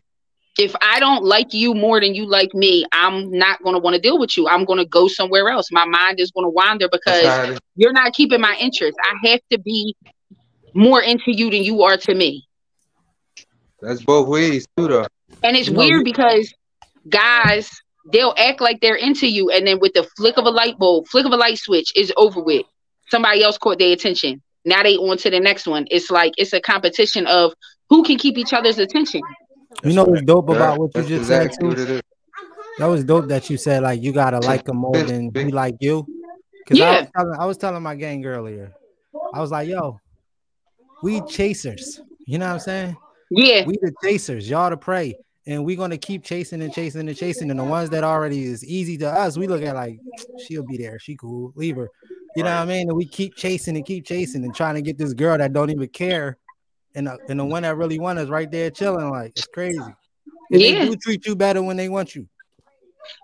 If 0.59 0.75
I 0.81 0.99
don't 0.99 1.23
like 1.23 1.53
you 1.53 1.73
more 1.73 2.01
than 2.01 2.13
you 2.13 2.25
like 2.27 2.53
me, 2.53 2.85
I'm 2.91 3.31
not 3.31 3.63
going 3.63 3.75
to 3.75 3.79
want 3.79 3.95
to 3.95 4.01
deal 4.01 4.19
with 4.19 4.35
you. 4.35 4.47
I'm 4.47 4.65
going 4.65 4.79
to 4.79 4.85
go 4.85 5.07
somewhere 5.07 5.49
else. 5.49 5.71
My 5.71 5.85
mind 5.85 6.19
is 6.19 6.29
going 6.31 6.45
to 6.45 6.49
wander 6.49 6.89
because 6.91 7.59
you're 7.75 7.93
not 7.93 8.13
keeping 8.13 8.41
my 8.41 8.55
interest. 8.59 8.97
I 9.01 9.29
have 9.29 9.39
to 9.51 9.59
be 9.59 9.95
more 10.73 11.01
into 11.01 11.31
you 11.31 11.49
than 11.49 11.63
you 11.63 11.83
are 11.83 11.97
to 11.97 12.13
me. 12.13 12.47
That's 13.81 14.03
both 14.03 14.27
ways 14.27 14.67
too 14.77 14.87
though. 14.87 15.07
And 15.43 15.55
it's 15.57 15.69
You 15.69 15.77
weird 15.77 16.03
because 16.03 16.53
guys, 17.09 17.71
they'll 18.11 18.35
act 18.37 18.61
like 18.61 18.81
they're 18.81 18.95
into 18.95 19.27
you, 19.27 19.49
and 19.49 19.65
then 19.65 19.79
with 19.79 19.93
the 19.93 20.07
flick 20.17 20.37
of 20.37 20.45
a 20.45 20.51
light 20.51 20.77
bulb, 20.77 21.07
flick 21.07 21.25
of 21.25 21.31
a 21.31 21.37
light 21.37 21.57
switch 21.57 21.91
is 21.95 22.13
over 22.17 22.41
with. 22.41 22.65
Somebody 23.09 23.43
else 23.43 23.57
caught 23.57 23.79
their 23.79 23.91
attention. 23.91 24.41
Now 24.65 24.83
they 24.83 24.95
on 24.95 25.17
to 25.17 25.29
the 25.29 25.39
next 25.39 25.65
one. 25.67 25.87
It's 25.89 26.11
like 26.11 26.33
it's 26.37 26.53
a 26.53 26.61
competition 26.61 27.25
of 27.25 27.53
who 27.89 28.03
can 28.03 28.17
keep 28.17 28.37
each 28.37 28.53
other's 28.53 28.77
attention. 28.77 29.21
You 29.83 29.93
know 29.93 30.03
what's 30.05 30.21
dope 30.23 30.49
about 30.49 30.77
what 30.77 30.87
you 30.95 31.01
That's 31.01 31.07
just 31.07 31.27
said 31.27 31.45
exactly 31.47 31.69
what 31.69 31.77
too? 31.77 32.01
That 32.77 32.87
was 32.87 33.03
dope 33.03 33.27
that 33.27 33.49
you 33.49 33.57
said 33.57 33.83
like 33.83 34.01
you 34.01 34.11
gotta 34.11 34.39
like 34.39 34.67
him 34.67 34.77
more 34.77 35.03
than 35.03 35.31
he 35.33 35.51
like 35.51 35.75
you. 35.79 36.07
Cause 36.67 36.79
I 36.79 36.83
Yeah. 36.83 36.99
was 36.99 37.07
telling 37.15 37.39
I 37.39 37.45
was 37.45 37.57
telling 37.57 37.83
my 37.83 37.95
gang 37.95 38.25
earlier. 38.25 38.73
I 39.33 39.41
was 39.41 39.51
like, 39.51 39.67
yo, 39.67 39.99
we 41.03 41.21
chasers. 41.21 42.01
You 42.25 42.37
know 42.37 42.47
what 42.47 42.53
I'm 42.53 42.59
saying? 42.59 42.97
Yeah, 43.29 43.65
We 43.65 43.77
the 43.81 43.93
chasers, 44.03 44.49
y'all 44.49 44.69
the 44.69 44.77
prey. 44.77 45.17
And 45.47 45.65
we're 45.65 45.77
gonna 45.77 45.97
keep 45.97 46.23
chasing 46.23 46.61
and 46.61 46.73
chasing 46.73 47.07
and 47.07 47.17
chasing. 47.17 47.49
And 47.49 47.59
the 47.59 47.63
ones 47.63 47.89
that 47.89 48.03
already 48.03 48.43
is 48.43 48.63
easy 48.63 48.97
to 48.99 49.09
us, 49.09 49.37
we 49.37 49.47
look 49.47 49.63
at 49.63 49.75
like 49.75 49.99
she'll 50.37 50.63
be 50.63 50.77
there, 50.77 50.99
she 50.99 51.15
cool, 51.15 51.51
leave 51.55 51.77
her. 51.77 51.89
You 52.35 52.43
know 52.43 52.55
what 52.55 52.61
I 52.61 52.65
mean? 52.65 52.87
And 52.87 52.95
we 52.97 53.05
keep 53.05 53.35
chasing 53.35 53.75
and 53.75 53.85
keep 53.85 54.05
chasing 54.05 54.43
and 54.43 54.55
trying 54.55 54.75
to 54.75 54.81
get 54.81 54.97
this 54.97 55.13
girl 55.13 55.37
that 55.37 55.51
don't 55.51 55.69
even 55.69 55.89
care. 55.89 56.37
And 56.95 57.07
the, 57.07 57.17
and 57.29 57.39
the 57.39 57.45
one 57.45 57.63
that 57.63 57.77
really 57.77 57.99
want 57.99 58.19
is 58.19 58.29
right 58.29 58.49
there 58.51 58.69
chilling. 58.69 59.09
Like 59.09 59.31
it's 59.35 59.47
crazy. 59.47 59.79
And 59.79 59.95
Yeah. 60.49 60.79
they 60.83 60.89
do 60.89 60.95
treat 60.97 61.25
you 61.25 61.35
better 61.35 61.63
when 61.63 61.77
they 61.77 61.89
want 61.89 62.15
you. 62.15 62.27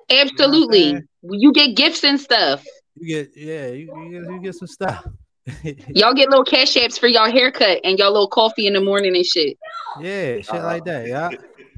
absolutely. 0.09 0.91
saying? 0.91 1.07
You 1.23 1.51
get 1.51 1.75
gifts 1.75 2.03
and 2.03 2.19
stuff. 2.19 2.63
You 2.95 3.07
get 3.07 3.31
yeah, 3.37 3.67
you, 3.67 3.91
you, 3.95 4.11
get, 4.21 4.31
you 4.31 4.39
get 4.41 4.55
some 4.55 4.67
stuff. 4.67 5.05
Y'all 5.87 6.13
get 6.13 6.29
little 6.29 6.43
cash 6.43 6.73
apps 6.75 6.99
for 6.99 7.07
y'all 7.07 7.31
haircut 7.31 7.79
and 7.85 7.97
y'all 7.97 8.11
little 8.11 8.27
coffee 8.27 8.67
in 8.67 8.73
the 8.73 8.81
morning 8.81 9.15
and 9.15 9.25
shit. 9.25 9.57
yeah, 10.01 10.41
shit 10.41 10.53
like 10.63 10.83
that. 10.85 11.07
Yeah. 11.07 11.29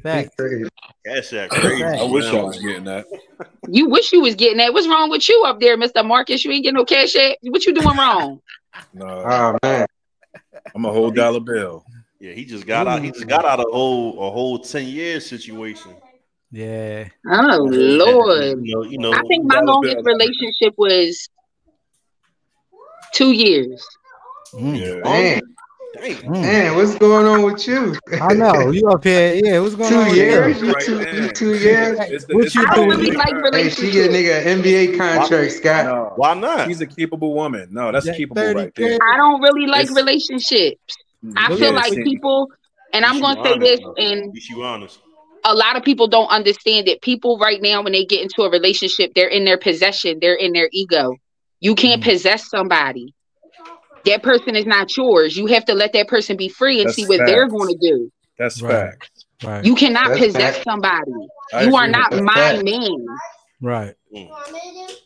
Facts. 0.02 0.34
Crazy. 0.38 0.70
Cash 1.06 1.34
App 1.34 1.50
crazy. 1.50 1.84
I 1.84 1.98
I 1.98 2.04
wish 2.04 2.26
I 2.26 2.42
was 2.42 2.58
getting 2.60 2.86
that. 2.86 3.06
You 3.68 3.90
wish 3.90 4.12
you 4.14 4.22
was 4.22 4.36
getting 4.36 4.58
that. 4.58 4.74
What's 4.74 4.88
wrong 4.88 5.10
with 5.10 5.28
you 5.28 5.44
up 5.46 5.60
there, 5.60 5.78
Mr. 5.78 6.06
Marcus? 6.06 6.44
You 6.46 6.52
ain't 6.52 6.64
getting 6.64 6.78
no 6.78 6.86
cash 6.86 7.16
app. 7.16 7.36
What 7.42 7.66
you 7.66 7.74
doing 7.74 7.98
wrong? 7.98 8.42
No, 8.94 9.06
Oh 9.06 9.58
man. 9.62 9.86
I'm 10.76 10.86
a 10.86 10.92
whole 10.92 11.12
dollar 11.12 11.40
bill. 11.40 11.84
Yeah, 12.20 12.34
he 12.34 12.46
just 12.46 12.68
got 12.68 12.88
out. 12.88 13.02
He 13.02 13.12
just 13.12 13.28
got 13.28 13.46
out 13.46 13.60
of 13.60 13.68
a 13.70 13.72
whole 13.72 14.28
a 14.28 14.32
whole 14.32 14.60
ten 14.60 14.86
year 14.86 15.20
situation. 15.20 15.96
Yeah. 16.52 17.08
Oh 17.28 17.68
Lord. 17.70 18.66
You 18.66 18.76
know, 18.76 18.84
you 18.84 18.98
know. 18.98 19.14
I 19.14 19.22
think 19.28 19.46
my 19.46 19.60
longest 19.62 20.04
bill. 20.04 20.04
relationship 20.04 20.74
was 20.78 21.30
two 23.14 23.32
years. 23.32 23.86
Mm. 24.54 24.78
Yeah. 24.80 25.40
Man, 26.02 26.16
Mm. 26.16 26.42
man, 26.42 26.76
what's 26.76 26.96
going 26.96 27.26
on 27.26 27.44
with 27.44 27.68
you? 27.68 27.96
I 28.22 28.34
know 28.34 28.70
you 28.72 28.88
up 28.90 29.04
here. 29.04 29.34
Yeah, 29.44 29.60
what's 29.60 29.76
going 29.76 29.90
two 29.90 29.98
on? 30.00 30.08
with 30.08 30.16
years? 30.18 30.62
you? 30.62 30.68
You 30.68 30.74
Right 30.74 30.84
two, 30.86 30.98
there. 30.98 31.16
you 31.24 31.30
two 31.32 31.56
years? 31.56 32.00
It's 32.02 32.26
the, 32.26 32.36
What 32.36 32.56
you 32.56 32.62
the 32.66 32.72
I 32.72 32.76
don't 32.76 32.90
doing? 33.02 33.14
like 33.16 33.54
Hey, 33.56 33.70
she 33.70 33.92
get 33.92 34.10
a 34.10 34.14
nigga 34.14 34.46
NBA 34.46 34.98
contract, 34.98 35.52
Scott. 35.54 35.86
No, 35.86 36.14
Why 36.16 36.34
not? 36.36 36.68
she's 36.68 36.82
a 36.82 36.86
capable 36.88 37.34
woman. 37.34 37.68
No, 37.72 37.92
that's 37.92 38.06
Yeah, 38.06 38.14
keepable 38.16 38.36
30 38.36 38.60
right 38.60 38.76
there. 38.76 38.98
I 39.14 39.18
don't 39.18 39.42
really 39.42 39.66
like 39.68 39.84
It's- 39.86 39.96
relationships. 39.98 40.96
I 41.36 41.56
feel 41.58 41.74
like 41.74 41.94
people, 41.94 42.48
and 42.94 43.04
I'm 43.06 43.20
gonna 43.20 43.44
say 43.44 43.58
this, 43.60 43.80
though. 43.82 43.94
and 43.98 44.32
You 44.50 44.64
honest. 44.64 45.00
a 45.44 45.54
lot 45.54 45.76
of 45.76 45.84
people 45.84 46.08
don't 46.08 46.28
understand 46.30 46.88
it. 46.88 47.02
People 47.02 47.38
right 47.40 47.62
now, 47.62 47.82
when 47.82 47.92
they 47.94 48.06
get 48.06 48.22
into 48.22 48.44
a 48.44 48.50
relationship, 48.50 49.14
they're 49.16 49.28
in 49.28 49.44
their 49.44 49.58
possession, 49.58 50.20
they're 50.22 50.36
in 50.36 50.54
their 50.54 50.70
ego. 50.72 51.16
You 51.60 51.76
can't 51.76 52.02
Mm. 52.02 52.06
possess 52.06 52.50
somebody. 52.50 53.14
That 54.10 54.24
person 54.24 54.56
is 54.56 54.66
not 54.66 54.96
yours. 54.98 55.38
You 55.38 55.46
have 55.48 55.66
to 55.66 55.74
let 55.74 55.94
that 55.94 56.08
person 56.08 56.36
be 56.38 56.50
free 56.50 56.80
and 56.80 56.88
That's 56.88 56.96
see 56.96 57.06
what 57.06 57.20
they're 57.26 57.48
going 57.48 57.70
to 57.70 57.78
do. 57.82 58.12
That's 58.38 58.62
Right. 58.62 58.72
fact. 58.72 59.12
Right. 59.44 59.64
You 59.66 59.76
cannot 59.76 60.10
That's 60.10 60.20
possess 60.20 60.54
fact. 60.56 60.64
somebody. 60.66 61.12
I 61.54 61.64
you 61.64 61.76
are 61.76 61.88
not 61.88 62.12
my 62.22 62.34
that. 62.58 62.64
man. 62.66 63.06
right. 63.62 63.94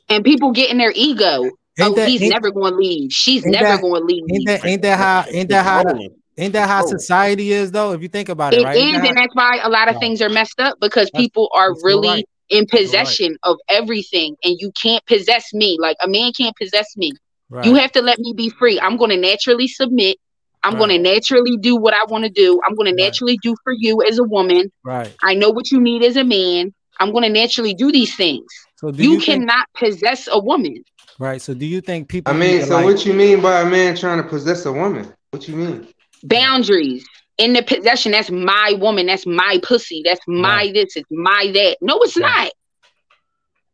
And 0.10 0.24
people 0.24 0.52
get 0.52 0.70
in 0.70 0.78
their 0.78 0.92
ego. 0.96 1.44
Ain't 1.44 1.54
oh, 1.80 1.94
that- 1.96 2.08
he's 2.10 2.22
never 2.22 2.52
going 2.52 2.74
to 2.74 2.78
leave. 2.80 3.12
She's 3.12 3.46
never 3.46 3.64
that- 3.66 3.82
going 3.82 4.02
to 4.02 4.06
leave. 4.06 4.24
Ain't 4.32 4.48
that 4.48 4.66
ain't 4.66 4.82
that 4.84 4.98
how 4.98 5.26
ain't 5.32 5.50
that 5.50 5.64
how 5.66 5.84
the, 5.84 6.10
ain't 6.38 6.54
that 6.54 6.70
how 6.70 6.84
oh. 6.84 6.88
society 6.88 7.52
is 7.52 7.72
though? 7.72 7.94
If 7.94 8.02
you 8.02 8.08
think 8.08 8.30
about 8.30 8.54
it, 8.54 8.62
It 8.62 8.64
right? 8.64 8.78
is, 8.78 8.84
Ain't 8.84 9.02
that 9.02 9.08
and 9.10 9.18
that's 9.18 9.36
why 9.36 9.60
a 9.64 9.70
lot 9.70 9.88
of 9.88 9.96
Right. 9.96 10.02
things 10.02 10.22
are 10.22 10.30
messed 10.30 10.60
up 10.60 10.78
because 10.80 11.10
That's- 11.12 11.24
people 11.24 11.50
are 11.56 11.74
really 11.84 12.08
right. 12.08 12.30
in 12.50 12.68
possession 12.68 13.36
of 13.44 13.58
everything, 13.70 14.36
and 14.44 14.56
you 14.60 14.72
can't 14.80 15.04
possess 15.08 15.52
me. 15.54 15.78
Like 15.80 15.98
a 16.04 16.08
man 16.08 16.32
can't 16.34 16.56
possess 16.56 16.96
me. 16.96 17.12
How, 17.54 17.58
right. 17.60 17.66
You 17.66 17.76
have 17.76 17.92
to 17.94 18.02
let 18.02 18.20
me 18.20 18.34
be 18.36 18.50
free. 18.50 18.80
I'm 18.80 18.98
going 18.98 19.12
to 19.12 19.18
naturally 19.18 19.68
submit. 19.68 20.18
I'm 20.66 20.78
going 20.78 20.90
to 20.90 20.98
naturally 20.98 21.58
do 21.58 21.76
what 21.76 21.94
I 21.94 22.06
want 22.06 22.24
to 22.24 22.30
do. 22.30 22.62
I'm 22.66 22.74
going 22.76 22.86
Right. 22.88 22.98
to 22.98 23.04
naturally 23.04 23.38
do 23.44 23.54
for 23.64 23.74
you 23.74 24.02
as 24.04 24.18
a 24.18 24.24
woman. 24.24 24.72
right. 24.86 25.14
I 25.22 25.34
know 25.34 25.50
what 25.50 25.72
you 25.72 25.80
need 25.82 26.04
as 26.04 26.16
a 26.16 26.24
man. 26.24 26.74
I'm 27.00 27.12
going 27.12 27.24
to 27.24 27.30
naturally 27.30 27.74
do 27.74 27.92
these 27.92 28.16
things. 28.16 28.46
So 28.78 28.92
do 28.92 29.04
You, 29.04 29.12
you, 29.14 29.20
think, 29.20 29.42
cannot 29.48 29.68
possess 29.78 30.30
a 30.32 30.40
woman. 30.40 30.84
right? 31.20 31.42
So 31.42 31.54
do 31.54 31.66
you 31.66 31.82
think 31.82 32.08
people? 32.08 32.34
I 32.34 32.38
mean, 32.38 32.62
so 32.66 32.76
like- 32.76 32.86
what 32.86 33.06
you 33.06 33.14
mean 33.14 33.42
by 33.42 33.62
a 33.62 33.66
man 33.66 33.96
trying 33.98 34.22
to 34.24 34.28
possess 34.28 34.66
a 34.66 34.72
woman? 34.72 35.12
What 35.32 35.48
you 35.48 35.56
mean? 35.56 35.88
Boundaries 36.24 37.06
in 37.38 37.54
the 37.54 37.64
possession. 37.64 38.12
That's 38.14 38.32
my 38.32 38.76
woman. 38.80 39.08
That's 39.08 39.26
my 39.26 39.60
pussy. 39.64 40.02
That's 40.06 40.22
my 40.28 40.56
Right. 40.58 40.74
this. 40.74 40.96
It's 40.96 41.08
my 41.12 41.52
that. 41.54 41.78
No, 41.82 42.00
it's 42.02 42.16
Right. 42.18 42.44
not. 42.46 42.52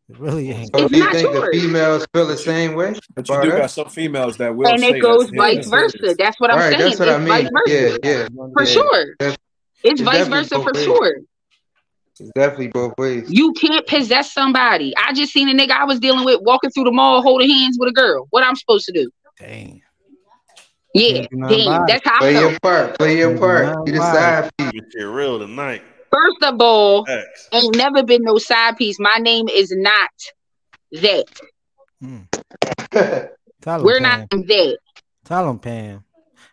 It 0.10 0.18
really 0.20 0.50
ain't. 0.52 0.76
So 0.76 0.84
It's 0.86 0.92
do 0.92 0.98
you 0.98 1.12
think 1.12 1.34
yours. 1.34 1.52
the 1.54 1.60
females 1.62 2.08
feel 2.14 2.26
the 2.28 2.38
same 2.38 2.74
way? 2.74 2.96
But 3.16 3.30
you 3.30 3.36
about 3.36 3.44
do 3.44 3.52
that? 3.52 3.58
got 3.60 3.72
some 3.72 3.90
females 3.90 4.38
that 4.38 4.56
will 4.56 4.68
and 4.68 4.80
say 4.80 4.90
it 4.90 5.02
goes 5.02 5.26
that's 5.26 5.38
vice 5.38 5.58
his. 5.58 5.68
versa. 5.68 6.16
That's 6.18 6.40
what 6.40 6.52
I'm 6.52 6.58
Right, 6.60 6.70
saying. 6.72 6.82
that's 6.90 7.00
what 7.00 7.08
it's 7.10 7.18
I 7.18 7.28
vice 7.28 7.44
mean. 7.44 7.52
versa. 7.54 8.00
Yeah, 8.04 8.12
yeah. 8.12 8.28
For 8.54 8.64
yeah. 8.64 8.66
sure. 8.72 9.06
That's- 9.20 9.38
It's 9.84 9.92
it's 9.94 10.02
vice 10.02 10.28
versa 10.28 10.56
for 10.64 10.72
ways. 10.74 10.84
sure. 10.84 11.18
It's 12.20 12.32
definitely 12.36 12.68
both 12.70 12.94
ways. 12.98 13.28
You 13.30 13.54
can't 13.54 13.86
possess 13.88 14.34
somebody. 14.34 14.94
I 14.98 15.14
just 15.14 15.32
seen 15.32 15.48
a 15.48 15.54
nigga 15.54 15.72
I 15.72 15.86
was 15.86 16.00
dealing 16.00 16.26
with 16.26 16.42
walking 16.42 16.70
through 16.72 16.84
the 16.86 16.92
mall 16.92 17.22
holding 17.22 17.50
hands 17.50 17.78
with 17.80 17.88
a 17.90 17.94
girl. 17.94 18.28
What 18.32 18.44
I'm 18.44 18.56
supposed 18.56 18.86
to 18.88 18.92
do? 18.92 19.10
Dang. 19.40 19.82
Yeah, 20.96 21.12
Can't 21.20 21.30
do 21.30 21.38
nothing 21.38 21.58
damn. 21.66 21.86
That's 21.86 22.02
how 22.04 22.16
I 22.16 22.20
Play 22.20 22.34
felt. 22.34 22.50
your 22.52 22.60
part. 22.62 22.98
Play 22.98 23.18
your 23.20 23.38
part. 23.38 23.88
You 23.88 23.94
decide. 23.94 24.42
right. 24.60 24.74
side. 24.74 24.74
Get 24.92 25.04
real 25.04 25.38
tonight. 25.40 25.84
First 26.12 26.44
of 26.44 26.56
all, 26.60 27.06
Facts. 27.06 27.50
ain't 27.54 27.76
never 27.76 28.04
been 28.04 28.24
no 28.24 28.38
side 28.38 28.78
piece. 28.78 28.98
My 29.00 29.18
name 29.20 29.48
is 29.48 29.72
not 29.76 30.10
that. 30.94 31.26
Mm. 32.04 32.28
Tell 33.62 33.84
We're 33.84 34.00
Pam. 34.00 34.02
not 34.02 34.30
that. 34.30 34.78
Tell 35.26 35.50
him, 35.50 35.60
Pam. 35.60 36.04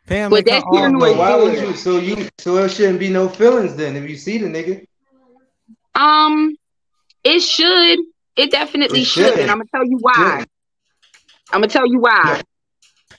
Pam, 0.06 0.30
But 0.30 0.44
that's 0.44 0.64
your 0.70 0.86
own 0.86 0.92
noise. 0.92 1.12
But 1.12 1.18
why 1.18 1.36
would 1.36 1.54
you? 1.54 1.74
So 1.74 1.98
you? 1.98 2.28
So 2.38 2.56
it 2.58 2.70
shouldn't 2.70 2.98
be 3.00 3.08
no 3.10 3.28
feelings 3.28 3.76
then 3.76 3.96
if 3.96 4.08
you 4.08 4.16
see 4.16 4.38
the 4.38 4.46
nigga. 4.46 4.84
Um, 5.94 6.56
it 7.24 7.40
should. 7.40 7.98
It 8.36 8.50
definitely 8.50 9.00
It 9.00 9.06
should. 9.06 9.26
should. 9.26 9.38
And 9.40 9.50
I'm 9.50 9.58
gonna 9.58 9.68
tell 9.74 9.84
you 9.84 9.98
why. 10.00 10.40
Should. 10.40 10.48
I'm 11.52 11.60
gonna 11.60 11.68
tell 11.68 11.86
you 11.86 12.00
why. 12.00 12.42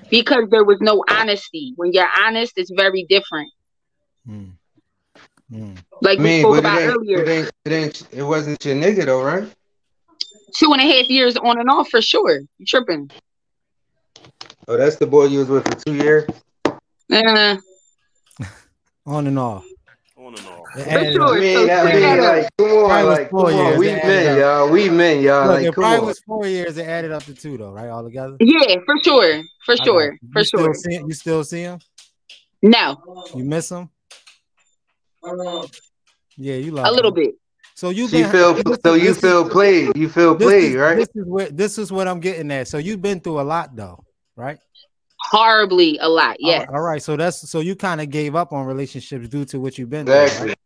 Because 0.09 0.45
there 0.49 0.63
was 0.63 0.77
no 0.79 1.03
honesty. 1.09 1.73
When 1.75 1.91
you're 1.91 2.07
honest, 2.25 2.53
it's 2.57 2.71
very 2.75 3.05
different. 3.09 3.51
Mm. 4.29 4.56
Mm. 5.51 5.77
Like 6.01 6.19
I 6.19 6.23
we 6.23 6.39
spoke 6.39 6.57
about 6.57 6.81
it 6.81 6.85
earlier. 6.87 7.23
it 7.23 7.29
ain't, 7.29 7.51
it 7.65 7.71
ain't, 7.71 8.07
it 8.11 8.23
wasn't 8.23 8.63
your 8.65 8.75
nigga 8.75 9.05
though, 9.05 9.23
right? 9.23 9.49
Two 10.57 10.71
and 10.73 10.81
a 10.81 10.85
half 10.85 11.07
years 11.09 11.37
on 11.37 11.59
and 11.59 11.69
off 11.69 11.89
for 11.89 12.01
sure. 12.01 12.39
You 12.57 12.65
tripping. 12.65 13.09
Oh, 14.67 14.75
that's 14.77 14.97
the 14.97 15.07
boy 15.07 15.25
you 15.25 15.39
was 15.39 15.47
with 15.47 15.63
for 15.65 15.85
two 15.85 15.95
years. 15.95 16.25
Uh, 17.11 17.55
On 19.05 19.25
and 19.27 19.39
off. 19.39 19.65
On 20.17 20.35
and 20.35 20.45
off. 20.47 20.67
It 20.75 21.13
sure. 21.13 21.37
I 21.37 21.39
mean, 21.39 21.67
that, 21.67 21.85
I 21.87 21.93
mean, 21.93 22.21
like, 22.21 22.49
come 22.57 22.67
on, 22.67 23.05
like, 23.05 23.29
come 23.29 23.39
on, 23.39 23.79
we 23.79 23.87
It 23.87 23.99
added 23.99 24.07
men, 24.25 24.37
y'all, 24.39 24.69
we 24.69 24.89
men, 24.89 25.21
y'all, 25.21 25.47
Look, 25.47 25.55
like, 25.55 25.63
it 25.65 25.73
come 25.73 25.81
probably 25.83 25.99
on. 25.99 26.05
was 26.05 26.19
four 26.19 26.45
years. 26.47 26.77
It 26.77 26.85
added 26.87 27.11
up 27.11 27.23
to 27.23 27.33
two 27.33 27.57
though, 27.57 27.71
right? 27.71 27.87
All 27.87 28.03
together. 28.03 28.35
Yeah, 28.41 28.75
for 28.85 28.95
sure. 29.01 29.41
For 29.65 29.77
sure. 29.77 30.17
For 30.33 30.39
you 30.39 30.45
sure. 30.45 30.73
Still 30.73 30.91
see, 30.91 30.97
you 31.07 31.13
still 31.13 31.43
see 31.45 31.61
him? 31.61 31.79
No, 32.61 32.97
You 33.33 33.43
miss 33.45 33.69
him? 33.71 33.89
Um, 35.27 35.67
yeah, 36.37 36.55
you 36.55 36.71
love 36.71 36.87
a 36.87 36.91
little 36.91 37.11
bit. 37.11 37.35
So 37.75 37.89
you 37.89 38.07
So 38.07 38.17
been 38.17 38.31
feel, 38.31 38.53
this 38.55 38.79
so 38.83 38.93
you 38.95 39.01
this 39.09 39.17
is- 39.17 39.21
feel 39.21 39.49
played, 39.49 39.95
you 39.95 40.09
feel 40.09 40.35
played, 40.35 40.71
is, 40.71 40.75
right? 40.75 40.95
This 40.97 41.09
is 41.15 41.25
where 41.25 41.49
this 41.49 41.77
is 41.77 41.91
what 41.91 42.07
I'm 42.07 42.19
getting 42.19 42.51
at. 42.51 42.67
So 42.67 42.77
you've 42.77 43.01
been 43.01 43.19
through 43.19 43.39
a 43.39 43.43
lot 43.43 43.75
though, 43.75 44.03
right? 44.35 44.57
Horribly 45.29 45.97
a 45.99 46.07
lot. 46.07 46.37
All 46.43 46.65
all 46.75 46.81
right. 46.81 47.01
So 47.01 47.15
that's 47.17 47.49
so 47.49 47.59
you 47.59 47.75
kind 47.75 48.01
of 48.01 48.09
gave 48.09 48.35
up 48.35 48.53
on 48.53 48.65
relationships 48.65 49.27
due 49.27 49.45
to 49.45 49.59
what 49.59 49.77
you've 49.77 49.89
been 49.89 50.05
through. 50.05 50.15
Exactly. 50.23 50.47
Right? 50.49 50.57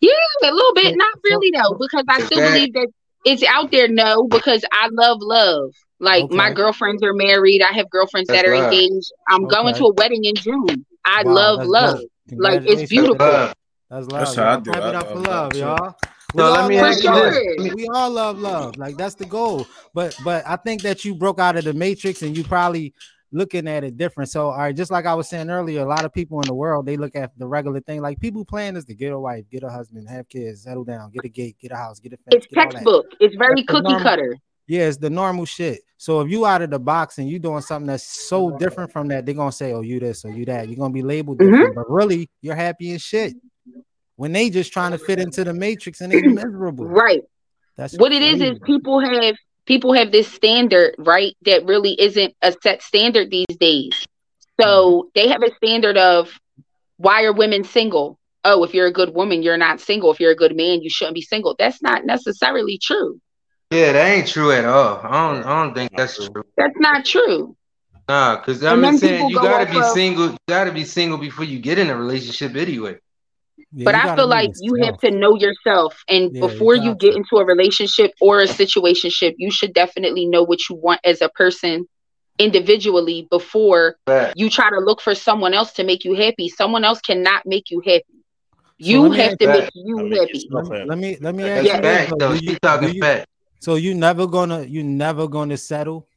Yeah, 0.00 0.10
a 0.50 0.52
little 0.52 0.74
bit. 0.74 0.96
Not 0.96 1.14
really 1.24 1.50
though, 1.50 1.74
because 1.78 2.04
I 2.08 2.20
still 2.20 2.38
Exact- 2.38 2.52
believe 2.54 2.72
that 2.74 2.88
it's 3.24 3.42
out 3.44 3.70
there. 3.70 3.88
No, 3.88 4.24
because 4.28 4.64
I 4.72 4.88
love 4.92 5.18
love. 5.20 5.70
Like 5.98 6.30
my 6.30 6.52
girlfriends 6.52 7.02
are 7.02 7.14
married. 7.14 7.62
I 7.62 7.72
have 7.72 7.88
girlfriends 7.90 8.28
that 8.28 8.44
are 8.46 8.54
love. 8.56 8.72
engaged. 8.72 9.10
I'm 9.28 9.46
going 9.48 9.74
to 9.74 9.84
a 9.86 9.92
wedding 9.94 10.24
in 10.24 10.34
June. 10.34 10.84
I 11.04 11.22
Wow, 11.24 11.32
love 11.32 11.66
love. 11.66 12.00
Like, 12.32 12.62
it's 12.66 12.88
Congratulations. 12.88 12.90
beautiful. 12.90 13.52
Love. 13.90 14.08
That's 14.08 14.12
love. 14.12 14.20
That's 14.20 14.34
how 14.36 14.42
I 14.44 14.52
y'all. 14.52 14.60
do. 14.60 14.70
Clap 14.72 14.82
I 14.82 14.88
it 14.88 14.94
up 14.94 15.08
for 15.08 15.14
love 15.14 15.24
love, 15.26 15.54
love, 15.54 15.56
y'all. 15.56 15.94
We 16.34 16.38
No, 16.38 16.44
all 16.44 16.52
let 16.54 16.68
me 16.68 16.76
love 16.80 16.90
ask 16.90 17.04
you 17.04 17.10
love. 17.10 17.32
this. 17.32 17.74
We 17.74 17.88
all 17.94 18.10
love 18.10 18.38
love. 18.38 18.76
Like 18.76 18.96
that's 18.96 19.14
the 19.14 19.26
goal. 19.26 19.66
But 19.94 20.16
but 20.24 20.44
I 20.46 20.56
think 20.56 20.82
that 20.82 21.04
you 21.04 21.14
broke 21.14 21.38
out 21.38 21.56
of 21.56 21.64
the 21.64 21.72
matrix 21.72 22.22
and 22.22 22.36
you 22.36 22.42
probably 22.44 22.92
looking 23.32 23.68
at 23.68 23.84
it 23.84 23.96
different. 23.96 24.30
So 24.30 24.50
all 24.50 24.58
right, 24.58 24.74
just 24.74 24.90
like 24.90 25.06
I 25.06 25.14
was 25.14 25.28
saying 25.28 25.50
earlier, 25.50 25.80
a 25.82 25.84
lot 25.88 26.04
of 26.04 26.12
people 26.12 26.40
in 26.40 26.46
the 26.46 26.54
world 26.54 26.84
they 26.86 26.96
look 26.96 27.14
at 27.14 27.30
the 27.38 27.46
regular 27.46 27.80
thing. 27.80 28.02
Like 28.02 28.18
people 28.20 28.44
plan 28.44 28.76
is 28.76 28.84
to 28.86 28.94
get 28.94 29.12
a 29.12 29.18
wife, 29.18 29.44
get 29.50 29.62
a 29.62 29.70
husband, 29.70 30.08
have 30.08 30.28
kids, 30.28 30.62
settle 30.64 30.84
down, 30.84 31.10
get 31.12 31.24
a 31.24 31.28
gate, 31.28 31.56
get 31.60 31.70
a 31.72 31.76
house, 31.76 32.00
get 32.00 32.12
a 32.12 32.16
fence. 32.16 32.44
It's 32.44 32.46
get 32.48 32.58
all 32.58 32.64
that. 32.64 32.72
textbook. 32.72 33.06
It's 33.20 33.36
very 33.36 33.54
That's 33.56 33.66
cookie 33.68 33.82
normal- 33.82 34.00
cutter. 34.02 34.36
Yeah, 34.68 34.88
it's 34.88 34.96
the 34.96 35.10
normal 35.10 35.44
shit. 35.44 35.80
So 35.96 36.20
if 36.22 36.30
you 36.30 36.44
out 36.44 36.60
of 36.60 36.70
the 36.70 36.78
box 36.80 37.18
and 37.18 37.28
you 37.30 37.38
doing 37.38 37.62
something 37.62 37.86
that's 37.86 38.02
so 38.28 38.50
different 38.58 38.92
from 38.92 39.06
that, 39.08 39.24
they're 39.24 39.34
gonna 39.36 39.52
say, 39.52 39.72
"Oh, 39.72 39.80
you 39.80 40.00
this 40.00 40.24
or 40.24 40.32
you 40.32 40.44
that." 40.46 40.68
You're 40.68 40.76
gonna 40.76 40.92
be 40.92 41.02
labeled 41.02 41.38
Mhm. 41.38 41.72
but 41.72 41.88
really, 41.88 42.28
you're 42.42 42.56
happy 42.56 42.90
and 42.90 43.00
shit. 43.00 43.34
When 44.16 44.32
they 44.32 44.50
just 44.50 44.72
trying 44.72 44.92
to 44.92 44.98
fit 44.98 45.18
into 45.18 45.44
the 45.44 45.54
matrix 45.54 46.00
and 46.00 46.12
they 46.12 46.22
miserable. 46.22 46.86
Right. 46.86 47.22
That's 47.76 47.96
What 47.96 48.12
it 48.12 48.22
is 48.22 48.40
is 48.40 48.58
people 48.64 49.00
have 49.00 49.36
people 49.66 49.92
have 49.92 50.10
this 50.10 50.28
standard, 50.28 50.94
right? 50.98 51.36
That 51.42 51.66
really 51.66 52.00
isn't 52.00 52.34
a 52.42 52.54
set 52.62 52.82
standard 52.82 53.30
these 53.30 53.56
days. 53.60 54.06
So 54.60 54.66
mm-hmm. 54.66 55.08
they 55.14 55.28
have 55.28 55.42
a 55.42 55.54
standard 55.56 55.98
of 55.98 56.30
why 56.96 57.24
are 57.24 57.32
women 57.32 57.64
single? 57.64 58.18
Oh, 58.44 58.64
if 58.64 58.72
you're 58.72 58.86
a 58.86 58.92
good 58.92 59.14
woman, 59.14 59.42
you're 59.42 59.56
not 59.56 59.80
single. 59.80 60.12
If 60.12 60.20
you're 60.20 60.30
a 60.30 60.36
good 60.36 60.56
man, 60.56 60.80
you 60.80 60.88
shouldn't 60.88 61.14
be 61.14 61.22
single. 61.22 61.54
That's 61.58 61.82
not 61.82 62.06
necessarily 62.06 62.78
true. 62.78 63.20
Yeah, 63.70 63.92
that 63.92 64.08
ain't 64.08 64.28
true 64.28 64.52
at 64.52 64.64
all. 64.64 65.00
I 65.02 65.34
don't, 65.34 65.44
I 65.44 65.64
don't 65.64 65.74
think 65.74 65.90
that's 65.96 66.16
true. 66.16 66.44
That's 66.56 66.76
not 66.78 67.04
true. 67.04 67.56
Nah, 68.08 68.36
because 68.36 68.62
I'm 68.62 68.80
just 68.82 69.00
saying 69.00 69.28
you 69.28 69.36
go 69.36 69.42
gotta 69.42 69.70
be 69.70 69.78
of- 69.78 69.86
single. 69.86 70.30
You 70.30 70.38
gotta 70.48 70.70
be 70.70 70.84
single 70.84 71.18
before 71.18 71.44
you 71.44 71.58
get 71.58 71.78
in 71.78 71.90
a 71.90 71.96
relationship 71.96 72.54
anyway. 72.54 72.98
Yeah, 73.78 73.84
but 73.84 73.94
I 73.94 74.16
feel 74.16 74.26
like 74.26 74.52
you 74.58 74.74
have 74.84 74.96
to 75.00 75.10
know 75.10 75.36
yourself. 75.36 76.02
And 76.08 76.32
Yeah, 76.32 76.40
before 76.40 76.74
you 76.74 76.92
got 76.92 77.00
get 77.00 77.10
to. 77.12 77.16
into 77.18 77.36
a 77.36 77.44
relationship 77.44 78.12
or 78.22 78.40
a 78.40 78.46
situationship, 78.46 79.34
you 79.36 79.50
should 79.50 79.74
definitely 79.74 80.24
know 80.24 80.42
what 80.42 80.66
you 80.70 80.76
want 80.76 81.00
as 81.04 81.20
a 81.20 81.28
person 81.28 81.86
individually 82.38 83.28
before 83.30 83.96
But 84.06 84.32
you 84.36 84.48
try 84.48 84.70
to 84.70 84.78
look 84.78 85.02
for 85.02 85.14
someone 85.14 85.52
else 85.52 85.72
to 85.74 85.84
make 85.84 86.04
you 86.06 86.14
happy. 86.14 86.48
Someone 86.48 86.84
else 86.84 87.00
cannot 87.00 87.44
make 87.44 87.70
you 87.70 87.80
happy. 87.84 88.04
You 88.78 89.02
let 89.02 89.10
me 89.10 89.16
have 89.18 89.38
to 89.38 89.44
you- 89.44 89.50
make 89.50 89.64
I 89.64 89.70
you 89.74 89.96
happy. 90.20 90.38
yourself 90.38 90.68
Let 90.68 90.68
me, 90.68 90.76
happy. 90.76 90.88
let 90.88 90.98
me 90.98 91.16
let 91.20 91.34
me 91.34 91.44
ask 91.44 91.64
that's 91.64 91.76
you 91.76 91.82
this 91.82 91.82
facts 91.82 92.12
though. 92.18 92.28
though. 92.28 92.32
You, 92.40 92.56
talking 92.56 92.94
you 92.94 93.00
facts. 93.02 93.26
so 93.60 93.74
you 93.74 93.94
never 93.94 94.26
gonna 94.26 94.62
you 94.64 94.82
never 94.84 95.28
gonna 95.28 95.56
settle? 95.58 96.08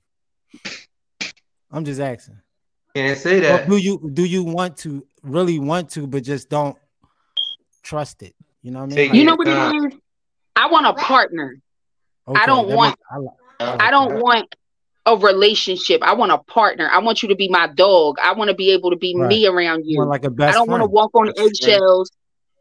I'm 1.71 1.83
just 1.85 1.99
asking. 1.99 2.37
Can't 2.95 3.17
say 3.17 3.37
Or 3.37 3.41
that. 3.41 3.69
do 3.69 3.77
you 3.77 4.09
do 4.13 4.23
you 4.25 4.43
want 4.43 4.77
to 4.77 5.05
really 5.23 5.59
want 5.59 5.89
to, 5.91 6.07
but 6.07 6.23
just 6.23 6.49
don't 6.49 6.77
trust 7.89 8.21
it? 8.23 8.35
You 8.61 8.71
know 8.71 8.79
what 8.79 8.85
I 8.85 8.87
mean? 8.87 8.95
Take 8.95 9.09
Like, 9.09 9.17
You 9.19 9.25
know 9.25 9.35
what 9.35 9.47
Yeah. 9.47 9.71
it 9.73 9.93
is? 9.93 9.99
I 10.55 10.67
want 10.67 10.85
a 10.85 10.93
partner. 10.93 11.55
okay, 12.27 12.45
don't 12.45 12.67
want- 12.69 12.91
makes- 12.97 13.01
I, 13.11 13.17
li- 13.17 13.27
I 13.59 13.65
like 13.71 13.81
I 13.81 13.91
don't 13.91 14.09
that. 14.15 14.23
want 14.23 14.55
a 15.05 15.15
relationship. 15.17 16.01
I 16.03 16.13
want 16.13 16.31
a 16.31 16.37
partner. 16.37 16.87
I 16.91 16.99
want 16.99 17.23
you 17.23 17.29
to 17.29 17.35
be 17.35 17.49
my 17.49 17.67
dog. 17.67 18.17
I 18.21 18.33
want 18.33 18.49
to 18.49 18.55
be 18.55 18.71
able 18.71 18.91
to 18.91 18.95
be 18.97 19.15
Right. 19.17 19.27
me 19.29 19.47
around 19.47 19.85
You 19.85 20.01
you. 20.01 20.05
like 20.05 20.23
a 20.23 20.27
I 20.27 20.29
best 20.29 20.55
I 20.55 20.59
don't 20.59 20.69
want 20.69 20.83
to 20.83 20.89
walk 20.89 21.11
on 21.15 21.25
Best 21.27 21.37
friend. 21.37 21.49
eggshells 21.49 22.11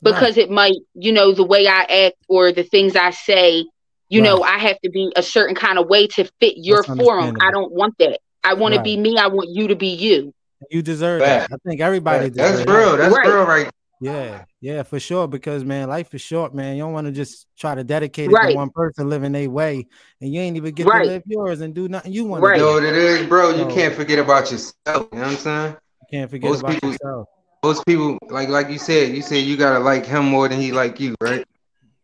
because 0.02 0.38
it 0.38 0.50
might, 0.50 0.76
you 0.94 1.12
know, 1.12 1.32
the 1.32 1.44
way 1.44 1.66
I 1.66 1.82
act 1.82 2.16
or 2.28 2.52
the 2.52 2.62
things 2.62 2.96
I 2.96 3.10
say, 3.10 3.66
you 4.08 4.22
know, 4.22 4.42
I 4.42 4.56
have 4.58 4.80
to 4.80 4.88
be 4.90 5.12
a 5.16 5.22
certain 5.22 5.54
kind 5.54 5.78
of 5.78 5.88
way 5.88 6.06
to 6.06 6.24
fit 6.40 6.54
your 6.56 6.82
That's 6.82 6.98
forum. 7.00 7.36
I 7.42 7.50
don't 7.50 7.72
want 7.72 7.98
that. 7.98 8.20
I 8.42 8.54
want 8.54 8.74
to 8.74 8.80
be 8.82 8.96
me. 8.96 9.18
I 9.18 9.26
want 9.26 9.50
you 9.50 9.68
to 9.68 9.76
be 9.76 9.88
you. 9.88 10.32
You 10.70 10.80
deserve 10.82 11.20
that. 11.20 11.50
I 11.52 11.56
think 11.68 11.80
everybody 11.82 12.30
That's 12.30 12.52
deserves 12.62 12.64
that. 12.66 12.72
real. 12.78 12.96
That's 12.96 13.14
Right. 13.14 13.26
real, 13.26 13.44
right? 13.44 13.70
Yeah, 14.00 14.44
yeah, 14.60 14.82
for 14.84 15.00
sure. 15.00 15.26
Because 15.26 15.64
man, 15.64 15.88
life 15.88 16.14
is 16.14 16.20
short, 16.20 16.54
man. 16.54 16.76
You 16.76 16.84
don't 16.84 16.92
want 16.92 17.06
to 17.06 17.12
just 17.12 17.46
try 17.58 17.74
to 17.74 17.82
dedicate 17.82 18.30
it 18.30 18.32
Right. 18.32 18.50
to 18.52 18.56
one 18.56 18.70
person 18.70 19.08
living 19.08 19.32
their 19.32 19.50
way, 19.50 19.86
and 20.20 20.32
you 20.32 20.40
ain't 20.40 20.56
even 20.56 20.72
get 20.72 20.86
Right. 20.86 21.04
to 21.04 21.10
live 21.10 21.22
yours 21.26 21.60
and 21.60 21.74
do 21.74 21.88
nothing 21.88 22.12
you 22.12 22.24
want 22.24 22.42
Right. 22.42 22.54
to 22.54 22.58
You 22.60 22.64
know 22.66 22.72
what 22.74 22.84
it 22.84 22.94
is, 22.94 23.26
bro? 23.26 23.50
You 23.50 23.64
So- 23.64 23.74
can't 23.74 23.94
forget 23.94 24.18
about 24.20 24.50
yourself. 24.52 24.72
You 24.86 24.92
know 24.92 25.24
what 25.24 25.26
I'm 25.26 25.36
saying? 25.36 25.76
You 26.12 26.18
can't 26.18 26.30
forget 26.30 26.50
Most 26.50 26.60
about 26.60 26.72
people- 26.74 26.90
yourself. 26.90 27.28
Most 27.64 27.84
people, 27.86 28.18
like 28.30 28.48
like 28.48 28.70
you 28.70 28.78
said, 28.78 29.14
you 29.16 29.20
said 29.22 29.38
you 29.38 29.56
gotta 29.56 29.80
like 29.80 30.06
him 30.06 30.24
more 30.26 30.48
than 30.48 30.60
he 30.60 30.70
like 30.70 31.00
you, 31.00 31.16
right? 31.20 31.44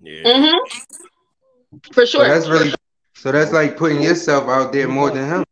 Yeah. 0.00 0.22
Mm-hmm. 0.24 1.78
For 1.92 2.04
So 2.06 2.18
sure. 2.18 2.28
that's 2.28 2.48
really, 2.48 2.74
so 3.14 3.30
that's 3.30 3.52
like 3.52 3.76
putting 3.76 4.02
yourself 4.02 4.48
out 4.48 4.72
there 4.72 4.88
more 4.88 5.10
than 5.10 5.28
him. 5.28 5.44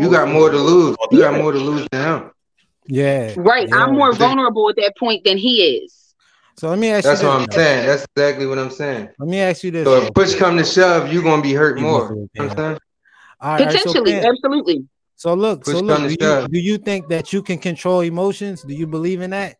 You 0.00 0.10
got 0.10 0.28
more 0.28 0.50
to 0.50 0.58
lose. 0.58 0.96
You 1.12 1.20
got 1.20 1.34
more 1.40 1.52
to 1.52 1.58
lose 1.58 1.86
than 1.92 2.02
him. 2.02 2.30
Yeah. 2.88 3.34
right. 3.36 3.68
yeah. 3.68 3.76
I'm 3.76 3.94
more 3.94 4.14
vulnerable 4.14 4.68
at 4.70 4.76
that 4.76 4.94
point 4.98 5.24
than 5.24 5.38
he 5.38 5.62
is. 5.62 6.14
So 6.58 6.70
let 6.70 6.78
me 6.78 6.90
ask 6.90 7.04
That's 7.04 7.22
you 7.22 7.28
That's 7.28 7.40
what 7.40 7.48
this. 7.48 7.58
I'm 7.58 7.62
saying. 7.62 7.86
That's 7.86 8.06
exactly 8.16 8.46
what 8.46 8.58
I'm 8.58 8.70
saying. 8.70 9.08
Let 9.18 9.28
me 9.28 9.40
ask 9.40 9.62
you 9.62 9.70
this. 9.70 9.84
So 9.84 10.06
if 10.06 10.14
push 10.14 10.34
come 10.34 10.56
to 10.56 10.64
shove, 10.64 11.12
you 11.12 11.22
gonna 11.22 11.42
be 11.42 11.52
hurt 11.52 11.78
more. 11.78 12.08
must 12.08 12.10
You 12.10 12.16
know 12.16 12.28
what 12.30 12.52
I'm 12.52 12.56
saying? 12.56 12.78
All 13.40 13.50
right, 13.50 13.60
all 13.60 13.66
right, 13.66 13.78
so 13.78 13.92
Potentially, 13.92 14.20
absolutely. 14.20 14.88
So 15.16 15.34
look, 15.34 15.64
Push 15.64 15.72
so 15.72 15.80
look, 15.80 16.08
do 16.08 16.16
you, 16.18 16.48
do 16.48 16.58
you 16.58 16.78
think 16.78 17.08
that 17.08 17.32
you 17.32 17.42
can 17.42 17.58
control 17.58 18.00
emotions? 18.00 18.62
Do 18.62 18.74
you 18.74 18.86
believe 18.86 19.20
in 19.20 19.30
that? 19.30 19.56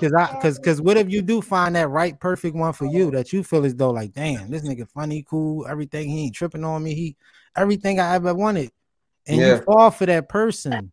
Cause 0.00 0.12
I 0.16 0.26
cause 0.40 0.58
cause 0.58 0.80
what 0.80 0.96
if 0.96 1.10
you 1.10 1.20
do 1.20 1.42
find 1.42 1.76
that 1.76 1.90
right 1.90 2.18
perfect 2.18 2.56
one 2.56 2.72
for 2.72 2.86
you 2.86 3.10
that 3.10 3.34
you 3.34 3.44
feel 3.44 3.66
as 3.66 3.74
though 3.74 3.90
like 3.90 4.12
damn 4.12 4.50
this 4.50 4.62
nigga 4.62 4.88
funny, 4.88 5.24
cool, 5.28 5.66
everything, 5.66 6.08
he 6.08 6.24
ain't 6.24 6.34
tripping 6.34 6.64
on 6.64 6.82
me, 6.82 6.94
he 6.94 7.16
everything 7.54 8.00
I 8.00 8.14
ever 8.14 8.32
wanted, 8.34 8.70
and 9.26 9.38
Yeah. 9.38 9.46
you 9.56 9.62
fall 9.62 9.90
for 9.90 10.06
that 10.06 10.28
person. 10.30 10.90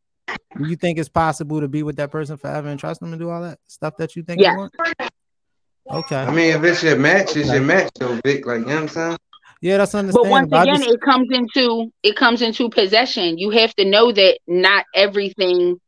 Do 0.58 0.68
you 0.68 0.76
think 0.76 0.98
it's 1.00 1.10
possible 1.10 1.62
to 1.62 1.68
be 1.68 1.84
with 1.84 1.98
that 1.98 2.12
person 2.12 2.38
forever 2.38 2.68
and 2.68 2.80
trust 2.80 3.00
them 3.00 3.12
and 3.14 3.20
do 3.20 3.30
all 3.30 3.42
that 3.44 3.60
stuff 3.68 3.96
that 3.98 4.16
you 4.16 4.24
think 4.24 4.42
Yes. 4.42 4.54
you 4.54 4.58
want? 4.58 4.74
Okay. 5.90 6.16
I 6.18 6.32
mean, 6.32 6.56
if 6.56 6.64
it's 6.64 6.84
your 6.84 6.98
match, 6.98 7.36
it's 7.38 7.50
your 7.52 7.62
match, 7.62 7.90
though, 8.00 8.20
Vic. 8.26 8.46
Like, 8.46 8.60
you 8.60 8.66
know 8.66 8.74
what 8.74 8.82
I'm 8.84 8.88
saying? 8.90 9.18
yeah, 9.62 9.78
that's 9.78 9.96
understandable. 9.96 10.30
But 10.30 10.36
understandable. 10.36 10.52
once 10.52 10.54
I 10.54 10.64
again, 10.64 10.82
just- 10.82 10.96
it 10.96 11.02
comes 11.02 11.28
into 11.32 11.92
it 12.04 12.16
comes 12.16 12.42
into 12.42 12.70
possession. 12.70 13.38
You 13.38 13.52
have 13.52 13.74
to 13.76 13.86
know 13.86 14.12
that 14.12 14.40
not 14.48 14.86
everything 14.96 15.80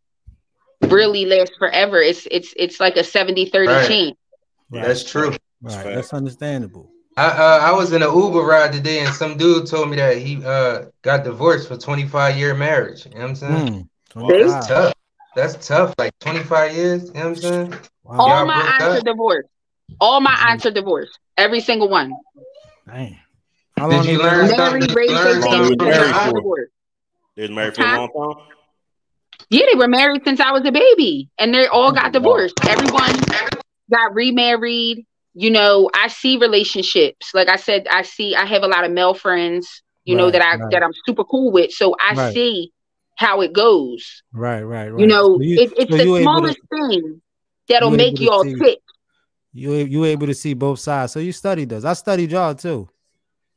really 0.87 1.25
lasts 1.25 1.55
forever. 1.57 1.97
It's 2.01 2.27
it's 2.31 2.53
it's 2.55 2.79
like 2.79 2.95
a 2.95 3.03
70-30 3.03 3.67
Right. 3.67 3.87
chance. 3.87 4.15
right, 4.71 4.85
That's 4.87 5.03
true. 5.03 5.29
right, 5.61 5.95
that's 5.95 6.13
understandable. 6.13 6.91
I 7.17 7.25
uh, 7.27 7.59
I 7.63 7.71
was 7.73 7.91
in 7.91 8.01
an 8.01 8.13
Uber 8.15 8.39
ride 8.41 8.71
today, 8.71 8.99
and 8.99 9.13
some 9.13 9.35
dude 9.35 9.67
told 9.67 9.89
me 9.89 9.97
that 9.97 10.17
he 10.17 10.41
uh 10.45 10.85
got 11.01 11.23
divorced 11.25 11.67
for 11.67 11.75
25 11.75 12.37
year 12.37 12.53
marriage. 12.53 13.05
You 13.05 13.11
know 13.15 13.17
what 13.21 13.29
I'm 13.29 13.35
saying? 13.35 13.67
Hmm, 13.73 13.81
That's 14.15 14.67
tough. 14.67 14.93
That's 15.35 15.67
tough. 15.67 15.93
Like 15.97 16.17
25 16.19 16.75
years. 16.75 17.07
You 17.07 17.13
know 17.13 17.19
what 17.19 17.25
I'm 17.27 17.35
saying? 17.35 17.71
Wow. 18.03 18.17
All 18.19 18.29
Y'all 18.29 18.45
my 18.45 18.55
broke 18.61 18.81
aunts 18.81 19.01
are 19.01 19.03
divorced. 19.03 19.49
All 20.01 20.21
my 20.21 20.45
aunts 20.49 20.63
mm. 20.65 20.67
are 20.67 20.73
divorced. 20.73 21.19
Every 21.37 21.61
single 21.61 21.89
one. 21.89 22.13
Dang. 22.87 23.19
How 23.77 23.87
long 23.87 23.91
Did 23.91 23.97
long 23.97 24.07
you 24.07 24.17
been 24.17 24.27
learn 24.27 24.37
married? 24.47 24.55
something? 24.57 24.95
Raised 24.95 25.13
Learn 25.13 25.23
their 25.23 25.41
something 25.41 25.59
kids, 25.61 25.69
from 25.69 25.69
and 25.69 25.79
marriage 25.79 26.13
they're 26.13 26.41
for- 26.41 26.69
They 27.35 27.41
was 27.43 27.51
married 27.51 27.75
for 27.75 27.81
a 27.83 27.95
long 27.95 28.35
time. 28.37 28.45
Yeah, 29.49 29.65
they 29.71 29.77
were 29.77 29.87
married 29.87 30.23
since 30.25 30.39
I 30.39 30.51
was 30.51 30.65
a 30.65 30.71
baby, 30.71 31.29
and 31.39 31.53
they 31.53 31.65
all 31.67 31.91
got 31.91 32.11
divorced. 32.11 32.55
Everyone 32.67 33.15
got 33.89 34.13
remarried. 34.13 35.05
You 35.33 35.49
know, 35.49 35.89
I 35.95 36.07
see 36.07 36.37
relationships. 36.37 37.31
Like 37.33 37.47
I 37.49 37.55
said, 37.55 37.87
I 37.89 38.01
see. 38.01 38.35
I 38.35 38.45
have 38.45 38.63
a 38.63 38.67
lot 38.67 38.83
of 38.83 38.91
male 38.91 39.13
friends. 39.13 39.81
You 40.03 40.15
know 40.15 40.31
that 40.31 40.41
I 40.41 40.55
right. 40.55 40.71
that 40.71 40.83
I'm 40.83 40.91
super 41.05 41.23
cool 41.23 41.51
with. 41.51 41.71
So 41.71 41.95
I 41.99 42.13
Right. 42.15 42.33
see 42.33 42.71
how 43.19 43.41
it 43.41 43.51
goes. 43.51 44.23
Right, 44.31 44.61
right, 44.63 44.87
right. 44.87 44.99
You 45.01 45.05
know, 45.07 45.35
So 45.37 45.41
you- 45.41 45.59
it, 45.59 45.73
it's 45.77 45.91
so 45.91 45.97
the 45.97 46.05
you 46.05 46.15
able 46.15 46.17
to- 46.17 46.23
smallest 46.23 46.59
thing 46.71 47.21
that'll 47.67 47.91
make 47.91 48.17
you 48.19 48.29
all 48.29 48.43
see- 48.45 48.55
tick. 48.55 48.79
you 49.53 49.73
you 49.73 50.05
able 50.05 50.27
to 50.27 50.33
see 50.33 50.53
both 50.53 50.79
sides. 50.79 51.11
So 51.11 51.19
you 51.19 51.33
studied 51.33 51.67
this. 51.69 51.83
I 51.83 51.93
studied 51.93 52.31
y'all 52.31 52.55
too. 52.55 52.87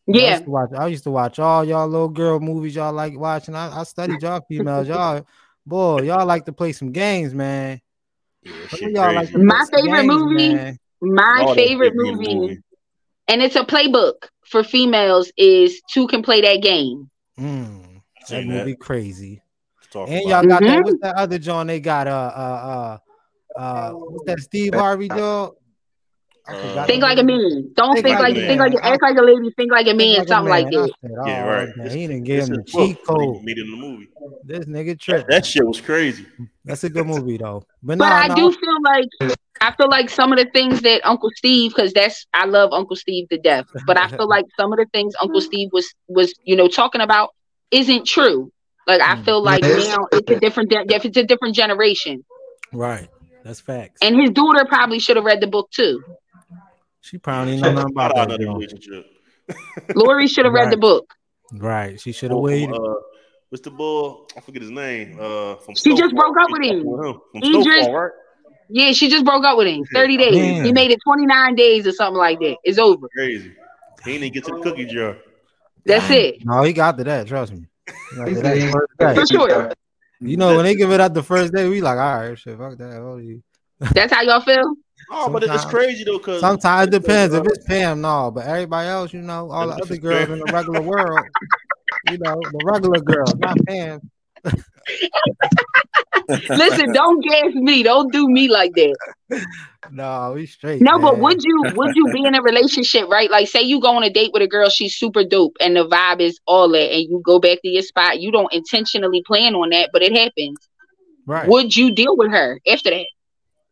Yeah, 0.08 0.20
I 0.20 0.24
Yeah. 0.24 0.30
used 0.32 0.44
to 0.44 0.50
watch. 0.50 0.70
I 0.76 0.86
used 0.88 1.04
to 1.04 1.10
watch 1.12 1.38
all 1.38 1.64
y'all 1.64 1.86
little 1.86 2.08
girl 2.08 2.40
movies 2.40 2.74
y'all 2.74 2.92
like 2.92 3.16
watching. 3.16 3.54
I, 3.54 3.80
I 3.80 3.84
studied 3.84 4.20
y'all 4.20 4.40
females. 4.48 4.88
Y'all, 4.88 5.24
boy, 5.64 6.02
y'all 6.02 6.26
like 6.26 6.44
to 6.46 6.52
play 6.52 6.72
some 6.72 6.90
games, 6.90 7.32
man. 7.32 7.80
Yeah, 8.42 8.52
Some 8.68 8.78
shit 8.80 8.88
of 8.88 8.94
y'all 8.94 9.14
like 9.14 9.30
crazy. 9.30 9.32
to 9.32 9.38
play 9.38 9.44
My 9.46 9.64
favorite 9.72 10.02
games, 10.02 10.06
movie- 10.12 10.54
man. 10.54 10.78
My 11.02 11.44
All 11.46 11.54
favorite 11.54 11.92
shit 11.92 11.98
be 12.02 12.08
in 12.08 12.16
the 12.16 12.22
movie, 12.22 12.34
movie. 12.34 12.58
and 13.28 13.42
it's 13.42 13.54
a 13.56 13.64
playbook 13.64 14.14
for 14.44 14.64
females, 14.64 15.30
is 15.36 15.80
two 15.92 16.08
can 16.08 16.22
play 16.22 16.40
that 16.40 16.62
game. 16.62 17.08
Mm, 17.38 18.00
that 18.20 18.26
Seen 18.28 18.48
movie 18.48 18.72
that. 18.72 18.80
crazy. 18.80 19.40
Talk 19.92 20.08
And 20.08 20.22
about 20.26 20.42
y'all 20.44 20.48
got 20.48 20.62
that. 20.62 20.78
Mhm. 20.78 20.84
What's 20.84 21.00
that 21.02 21.14
other 21.16 21.38
John? 21.38 21.66
They 21.66 21.78
got 21.80 22.06
uh 22.08 22.10
uh 22.34 22.98
uh 23.56 23.58
uh 23.60 23.90
what's 23.92 24.24
that 24.24 24.40
Steve 24.40 24.74
Harvey 24.74 25.08
dog? 25.08 25.54
Uh, 26.48 26.84
Think 26.86 27.02
like 27.02 27.18
a 27.18 27.22
man. 27.22 27.72
Don't 27.76 27.92
Think 27.94 28.04
think 28.06 28.18
like 28.18 28.34
like 28.34 28.36
a 28.36 28.46
think 28.48 28.58
like 28.60 28.72
man. 28.72 28.82
act 28.82 29.02
like 29.02 29.16
a 29.16 29.22
lady. 29.22 29.50
Think 29.56 29.70
like 29.70 29.86
a 29.86 29.94
man. 29.94 30.18
like 30.18 30.28
something 30.28 30.50
like 30.50 30.64
man. 30.72 30.74
I 30.74 30.82
that. 30.82 30.92
said, 31.00 31.10
Yeah, 31.26 31.44
oh, 31.44 31.48
right. 31.48 31.68
man, 31.76 31.84
This- 31.86 31.94
he 31.94 32.06
didn't 32.08 32.24
give 32.24 32.44
him 32.48 32.54
the 32.56 32.62
is 32.66 32.72
book 32.72 32.86
cheat 32.88 33.04
code. 33.06 33.44
Meet 33.44 33.58
in 33.58 33.70
the 33.70 33.76
movie. 33.76 34.08
This 34.44 34.64
nigga 34.64 35.04
That, 35.06 35.28
that 35.28 35.46
shit 35.46 35.64
was 35.64 35.80
crazy. 35.80 36.26
That's 36.64 36.82
a 36.82 36.90
good 36.90 37.06
movie 37.06 37.36
though. 37.36 37.62
But, 37.82 37.98
But 37.98 38.08
nah, 38.08 38.14
I 38.16 38.26
nah, 38.28 38.34
do 38.34 38.50
feel 38.52 38.82
like 38.82 39.36
I 39.60 39.72
feel 39.76 39.88
like 39.88 40.10
some 40.10 40.32
of 40.32 40.38
the 40.38 40.46
things 40.46 40.80
that 40.80 41.02
Uncle 41.04 41.30
Steve, 41.36 41.72
because 41.76 41.92
that's 41.92 42.26
I 42.34 42.46
love 42.46 42.72
Uncle 42.72 42.96
Steve 42.96 43.28
to 43.28 43.38
death. 43.38 43.66
But 43.86 43.96
I 43.96 44.08
feel 44.08 44.26
like 44.36 44.46
some 44.58 44.72
of 44.72 44.78
the 44.80 44.86
things 44.92 45.14
Uncle 45.22 45.40
Steve 45.40 45.68
was 45.72 45.94
was 46.08 46.34
you 46.42 46.56
know 46.56 46.66
talking 46.66 47.02
about 47.02 47.30
isn't 47.70 48.04
true. 48.04 48.51
Like 48.86 49.00
I 49.00 49.14
Mm. 49.16 49.24
feel 49.24 49.42
like 49.42 49.62
Yes. 49.62 49.88
now 49.88 50.06
it's 50.12 50.30
a 50.30 50.40
different 50.40 50.70
de- 50.70 50.84
it's 50.88 51.16
a 51.16 51.22
different 51.24 51.54
generation, 51.54 52.24
right. 52.72 53.08
That's 53.44 53.60
facts. 53.60 54.00
and 54.02 54.20
his 54.20 54.30
daughter 54.30 54.64
probably 54.64 54.98
should 54.98 55.16
have 55.16 55.24
read 55.24 55.40
the 55.40 55.46
book 55.46 55.70
too. 55.70 56.02
she 57.00 57.18
probably 57.18 57.56
know 57.60 57.72
nothing 57.72 57.94
Not 57.94 58.10
about 58.12 58.18
out 58.18 58.28
that. 58.28 58.34
of 58.34 58.38
the 58.40 58.44
Joint. 58.46 58.56
relationship. 58.58 59.06
Lori 59.96 60.26
should 60.28 60.44
have 60.44 60.54
read 60.54 60.70
the 60.70 60.76
book. 60.76 61.12
Right. 61.52 62.00
She 62.00 62.12
should 62.12 62.30
have 62.30 62.36
Bull 62.38 62.46
from, 62.46 62.52
waited. 62.52 62.74
uh, 62.74 62.94
what's 63.50 63.62
the 63.64 63.70
bull? 63.70 64.28
I 64.36 64.40
forget 64.40 64.62
his 64.62 64.70
name. 64.70 65.18
Uh, 65.20 65.56
from 65.56 65.74
She 65.74 65.94
just 65.96 66.14
broke 66.14 66.36
up 66.40 66.48
with 66.50 66.62
him. 66.64 66.82
From 66.84 67.20
Idris- 67.34 67.64
Snowfall, 67.84 67.92
right? 67.94 68.10
Yeah, 68.70 68.92
she 68.92 69.08
just 69.10 69.24
broke 69.24 69.44
up 69.44 69.58
with 69.58 69.66
him. 69.66 69.84
Thirty 69.92 70.16
days. 70.16 70.34
Man. 70.34 70.64
He 70.64 70.72
made 70.72 70.90
it 70.92 71.00
twenty 71.04 71.26
nine 71.26 71.54
days 71.56 71.86
or 71.86 71.92
something 71.92 72.16
like 72.18 72.38
that. 72.40 72.56
It's 72.64 72.78
over. 72.78 73.06
Crazy. 73.08 73.52
He 74.04 74.18
didn't 74.18 74.32
get 74.32 74.44
to 74.46 74.54
the 74.54 74.60
cookie 74.60 74.86
jar. 74.86 75.18
That's 75.84 76.08
it. 76.10 76.44
No, 76.44 76.62
he 76.62 76.72
got 76.72 76.96
to 76.98 77.04
that. 77.04 77.26
Trust 77.26 77.52
me. 77.52 77.66
He 77.86 78.16
got 78.16 78.28
He 78.28 78.34
to 78.34 78.40
said 78.40 78.56
he- 78.58 78.72
that. 78.98 79.14
For 79.16 79.26
sure. 79.26 79.72
You 80.20 80.36
know, 80.36 80.54
when 80.54 80.64
they 80.64 80.76
give 80.76 80.92
it 80.92 81.00
out 81.00 81.14
the 81.14 81.22
first 81.22 81.52
day, 81.52 81.68
we 81.68 81.80
like, 81.80 81.98
all 81.98 82.20
right, 82.28 82.38
shit, 82.38 82.56
fuck 82.56 82.78
that. 82.78 83.20
You. 83.22 83.42
That's 83.92 84.12
how 84.12 84.22
y'all 84.22 84.40
feel. 84.40 84.74
Oh, 85.10 85.28
but 85.28 85.42
it's 85.42 85.64
crazy 85.64 86.04
though, 86.04 86.20
cause 86.20 86.40
Sometimes 86.40 86.86
it 86.88 86.90
depends. 86.90 87.34
If 87.34 87.40
uh, 87.40 87.48
it's 87.48 87.66
Pam, 87.66 88.00
no, 88.00 88.30
but 88.30 88.46
everybody 88.46 88.88
else, 88.88 89.12
you 89.12 89.20
know, 89.20 89.50
all 89.50 89.66
the 89.66 89.74
other 89.74 89.96
girls 89.96 90.28
in 90.28 90.38
the 90.38 90.52
regular 90.52 90.80
world, 90.80 91.26
you 92.08 92.18
know, 92.18 92.40
the 92.40 92.62
regular 92.64 93.00
girls, 93.00 93.34
not 93.34 93.56
Pam. 93.66 94.00
Listen, 96.56 96.92
don't 96.92 97.22
gas 97.24 97.54
me. 97.54 97.82
Don't 97.82 98.12
do 98.12 98.28
me 98.28 98.48
like 98.48 98.72
that. 98.74 98.96
No, 99.90 100.32
we 100.34 100.46
straight. 100.46 100.80
No, 100.82 100.98
but 100.98 101.18
would 101.18 101.42
you 101.42 101.64
would 101.74 101.94
you 101.94 102.08
be 102.12 102.24
in 102.24 102.34
a 102.34 102.42
relationship, 102.42 103.08
right? 103.08 103.30
Like 103.30 103.48
say 103.48 103.62
you 103.62 103.80
go 103.80 103.96
on 103.96 104.02
a 104.02 104.10
date 104.10 104.30
with 104.32 104.42
a 104.42 104.46
girl, 104.48 104.68
she's 104.68 104.94
super 104.94 105.24
dope 105.24 105.56
and 105.60 105.76
the 105.76 105.86
vibe 105.86 106.20
is 106.20 106.38
all 106.46 106.68
that, 106.70 106.92
and 106.92 107.02
you 107.02 107.20
go 107.24 107.38
back 107.38 107.60
to 107.62 107.68
your 107.68 107.82
spot. 107.82 108.20
You 108.20 108.30
don't 108.30 108.52
intentionally 108.52 109.22
plan 109.26 109.54
on 109.54 109.70
that, 109.70 109.90
but 109.92 110.02
it 110.02 110.12
happens. 110.12 110.56
right? 111.26 111.48
Would 111.48 111.76
you 111.76 111.94
deal 111.94 112.16
with 112.16 112.30
her 112.30 112.60
after 112.66 112.90
that? 112.90 113.06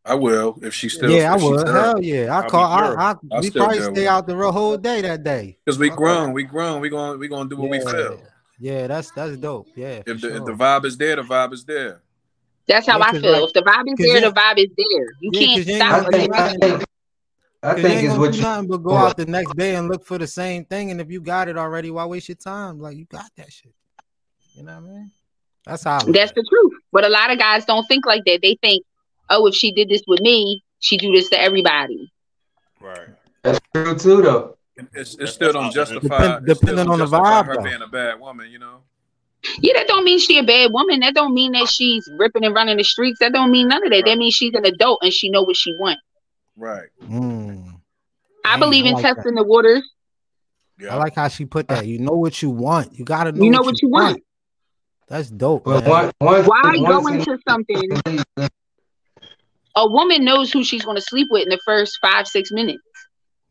I 0.04 0.14
will 0.14 0.58
if 0.62 0.74
she 0.74 0.88
still. 0.88 1.10
yeah, 1.10 1.32
I 1.32 1.36
if 1.36 1.42
she's 1.42 1.50
would. 1.50 1.68
Hell 1.68 2.02
yeah, 2.02 2.32
I 2.38 2.42
I'll 2.42 2.50
call. 2.50 2.66
be. 2.66 2.82
I, 2.82 3.10
I, 3.10 3.14
I'll 3.32 3.40
we 3.42 3.48
still 3.48 3.62
probably 3.62 3.80
stay 3.82 3.90
with 3.90 4.06
out 4.06 4.26
the 4.26 4.52
whole 4.52 4.76
day 4.76 5.02
that 5.02 5.22
day. 5.22 5.58
Because 5.64 5.78
we 5.78 5.88
Okay. 5.88 5.96
grown, 5.96 6.32
we 6.32 6.42
grown, 6.42 6.80
we 6.80 6.88
going 6.88 7.18
we 7.18 7.28
gonna 7.28 7.48
do 7.48 7.56
what 7.56 7.70
we 7.70 7.78
feel. 7.80 8.22
Yeah, 8.60 8.86
that's 8.88 9.10
that's 9.12 9.36
dope. 9.38 9.68
Yeah, 9.74 10.02
If 10.06 10.20
the, 10.20 10.36
if 10.36 10.44
the 10.44 10.52
vibe 10.52 10.84
is 10.84 10.96
there, 10.98 11.16
the 11.16 11.22
vibe 11.22 11.54
is 11.54 11.64
there. 11.64 12.02
That's 12.68 12.86
how 12.86 12.98
Yeah, 12.98 13.04
I 13.04 13.10
'cause, 13.10 13.20
feel. 13.22 13.32
like- 13.32 13.42
if 13.44 13.52
the 13.54 13.62
vibe 13.62 13.84
is 13.88 13.94
there, 13.98 14.14
you- 14.16 14.20
the 14.20 14.32
vibe 14.32 14.58
is 14.58 14.70
there. 14.76 15.06
You 15.20 15.30
Yeah, 15.32 15.40
can't 15.40 15.66
you 15.66 15.74
stop. 15.76 16.06
I 16.06 16.10
think, 16.10 16.34
I 16.34 16.38
nothing. 16.44 16.60
think, 16.60 16.84
I 17.62 17.68
'Cause 17.74 17.76
you 17.82 17.88
think 17.88 18.04
it's 18.04 18.18
what 18.18 18.32
do 18.32 18.36
you. 18.38 18.42
nothing 18.44 18.68
but 18.68 18.76
go 18.78 18.96
out 18.96 19.16
the 19.16 19.24
next 19.26 19.56
day 19.56 19.74
and 19.76 19.88
look 19.88 20.04
for 20.04 20.18
the 20.18 20.26
same 20.26 20.64
thing. 20.66 20.90
And 20.90 21.00
if 21.00 21.10
you 21.10 21.20
got 21.20 21.48
it 21.48 21.56
already, 21.56 21.90
why 21.90 22.04
waste 22.04 22.28
your 22.28 22.36
time? 22.36 22.78
Like 22.80 22.96
you 22.98 23.06
got 23.06 23.30
that 23.36 23.50
shit. 23.52 23.72
You 24.54 24.62
know 24.64 24.74
what 24.74 24.84
I 24.90 24.92
mean? 24.92 25.10
That's 25.66 25.84
how. 25.84 25.98
That's 26.00 26.30
at 26.30 26.34
the 26.34 26.46
truth. 26.48 26.72
But 26.92 27.04
a 27.04 27.08
lot 27.08 27.30
of 27.30 27.38
guys 27.38 27.64
don't 27.64 27.86
think 27.86 28.04
like 28.06 28.24
that. 28.26 28.40
They 28.42 28.56
think, 28.62 28.84
oh, 29.30 29.46
if 29.46 29.54
she 29.54 29.72
did 29.72 29.88
this 29.88 30.02
with 30.06 30.20
me, 30.20 30.62
she 30.80 30.96
do 30.98 31.10
this 31.12 31.28
to 31.30 31.40
everybody. 31.40 32.12
right. 32.80 33.08
That's 33.42 33.58
true 33.74 33.96
too, 33.96 34.20
though. 34.22 34.56
It's, 34.92 35.16
it 35.18 35.26
still 35.28 35.52
don't 35.52 35.72
justify. 35.72 36.38
Depend- 36.38 36.46
depending 36.46 36.76
don't 36.86 36.90
on 36.90 36.98
the 36.98 37.06
vibe, 37.06 37.46
her 37.46 37.56
though. 37.56 37.62
being 37.62 37.82
a 37.82 37.88
bad 37.88 38.20
woman. 38.20 38.50
You 38.50 38.58
know. 38.58 38.82
Yeah, 39.60 39.72
that 39.74 39.86
don't 39.88 40.04
mean 40.04 40.18
she 40.18 40.38
a 40.38 40.42
bad 40.42 40.70
woman. 40.72 41.00
That 41.00 41.14
don't 41.14 41.32
mean 41.32 41.52
that 41.52 41.68
she's 41.68 42.08
ripping 42.18 42.44
and 42.44 42.54
running 42.54 42.76
the 42.76 42.84
streets. 42.84 43.18
That 43.20 43.32
don't 43.32 43.50
mean 43.50 43.68
none 43.68 43.84
of 43.84 43.90
that. 43.90 44.04
That 44.04 44.18
means 44.18 44.34
she's 44.34 44.54
an 44.54 44.66
adult 44.66 45.00
and 45.02 45.12
she 45.12 45.30
know 45.30 45.42
what 45.42 45.56
she 45.56 45.74
wants. 45.78 46.02
Right. 46.56 46.88
Mm. 47.04 47.80
I 48.44 48.50
Dang, 48.50 48.60
believe 48.60 48.84
I 48.84 48.88
in 48.88 48.94
like 48.94 49.02
that. 49.02 49.14
testing 49.16 49.34
the 49.34 49.44
waters. 49.44 49.88
Yeah. 50.78 50.94
I 50.94 50.98
like 50.98 51.14
how 51.14 51.28
she 51.28 51.46
put 51.46 51.68
that. 51.68 51.86
You 51.86 51.98
know 52.00 52.12
what 52.12 52.42
you 52.42 52.50
want. 52.50 52.98
You 52.98 53.04
gotta 53.04 53.32
know, 53.32 53.44
You 53.44 53.50
know 53.50 53.62
what 53.62 53.80
you 53.80 53.88
want. 53.88 54.22
That's 55.08 55.30
dope. 55.30 55.64
But 55.64 55.84
man. 55.84 55.90
one, 55.90 56.12
once, 56.20 56.46
Why 56.46 56.76
go 56.76 57.06
into 57.08 57.38
something? 57.48 57.90
A 59.76 59.88
woman 59.88 60.24
knows 60.24 60.52
who 60.52 60.64
she's 60.64 60.84
going 60.84 60.96
to 60.96 61.02
sleep 61.02 61.28
with 61.30 61.44
in 61.44 61.48
the 61.48 61.60
first 61.64 61.98
five, 62.02 62.26
six 62.26 62.50
minutes. 62.50 62.82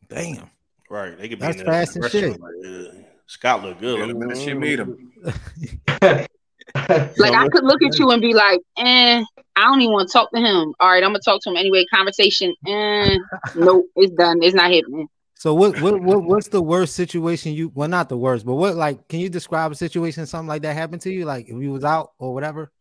Damn. 0.09 0.49
Right. 0.89 1.17
They 1.17 1.29
could 1.29 1.39
be 1.39 1.45
That's 1.45 1.61
fast 1.61 1.97
as 1.97 2.11
shit. 2.11 2.39
Like, 2.39 3.05
Scott 3.27 3.63
look 3.63 3.79
good. 3.79 3.99
Yeah, 3.99 4.05
Let 4.05 4.29
the 4.29 4.35
she 4.35 4.53
meet 4.53 4.79
him. 4.79 6.25
Like 6.75 7.33
I 7.33 7.47
could 7.49 7.63
look 7.63 7.81
at 7.83 7.97
you 7.97 8.11
and 8.11 8.21
be 8.21 8.33
like, 8.33 8.59
eh, 8.77 9.23
I 9.55 9.61
don't 9.61 9.81
even 9.81 9.93
want 9.93 10.07
to 10.07 10.13
talk 10.13 10.31
to 10.31 10.39
him. 10.39 10.73
All 10.79 10.89
right, 10.89 11.03
I'm 11.03 11.09
gonna 11.09 11.19
talk 11.19 11.41
to 11.41 11.49
him 11.49 11.57
anyway. 11.57 11.85
Conversation, 11.91 12.53
eh, 12.67 13.17
nope, 13.55 13.85
it's 13.95 14.13
done. 14.13 14.43
It's 14.43 14.53
not 14.53 14.71
happening. 14.71 15.07
So 15.35 15.53
what, 15.53 15.81
what 15.81 16.01
what 16.01 16.23
what's 16.23 16.49
the 16.49 16.61
worst 16.61 16.95
situation 16.95 17.53
you 17.53 17.71
well 17.73 17.87
not 17.87 18.09
the 18.09 18.17
worst, 18.17 18.45
but 18.45 18.55
what 18.55 18.75
like 18.75 19.07
can 19.07 19.19
you 19.19 19.29
describe 19.29 19.71
a 19.71 19.75
situation 19.75 20.25
something 20.25 20.47
like 20.47 20.61
that 20.63 20.75
happened 20.75 21.01
to 21.03 21.11
you? 21.11 21.25
Like 21.25 21.49
if 21.49 21.61
you 21.61 21.71
was 21.71 21.83
out 21.83 22.11
or 22.19 22.33
whatever? 22.33 22.71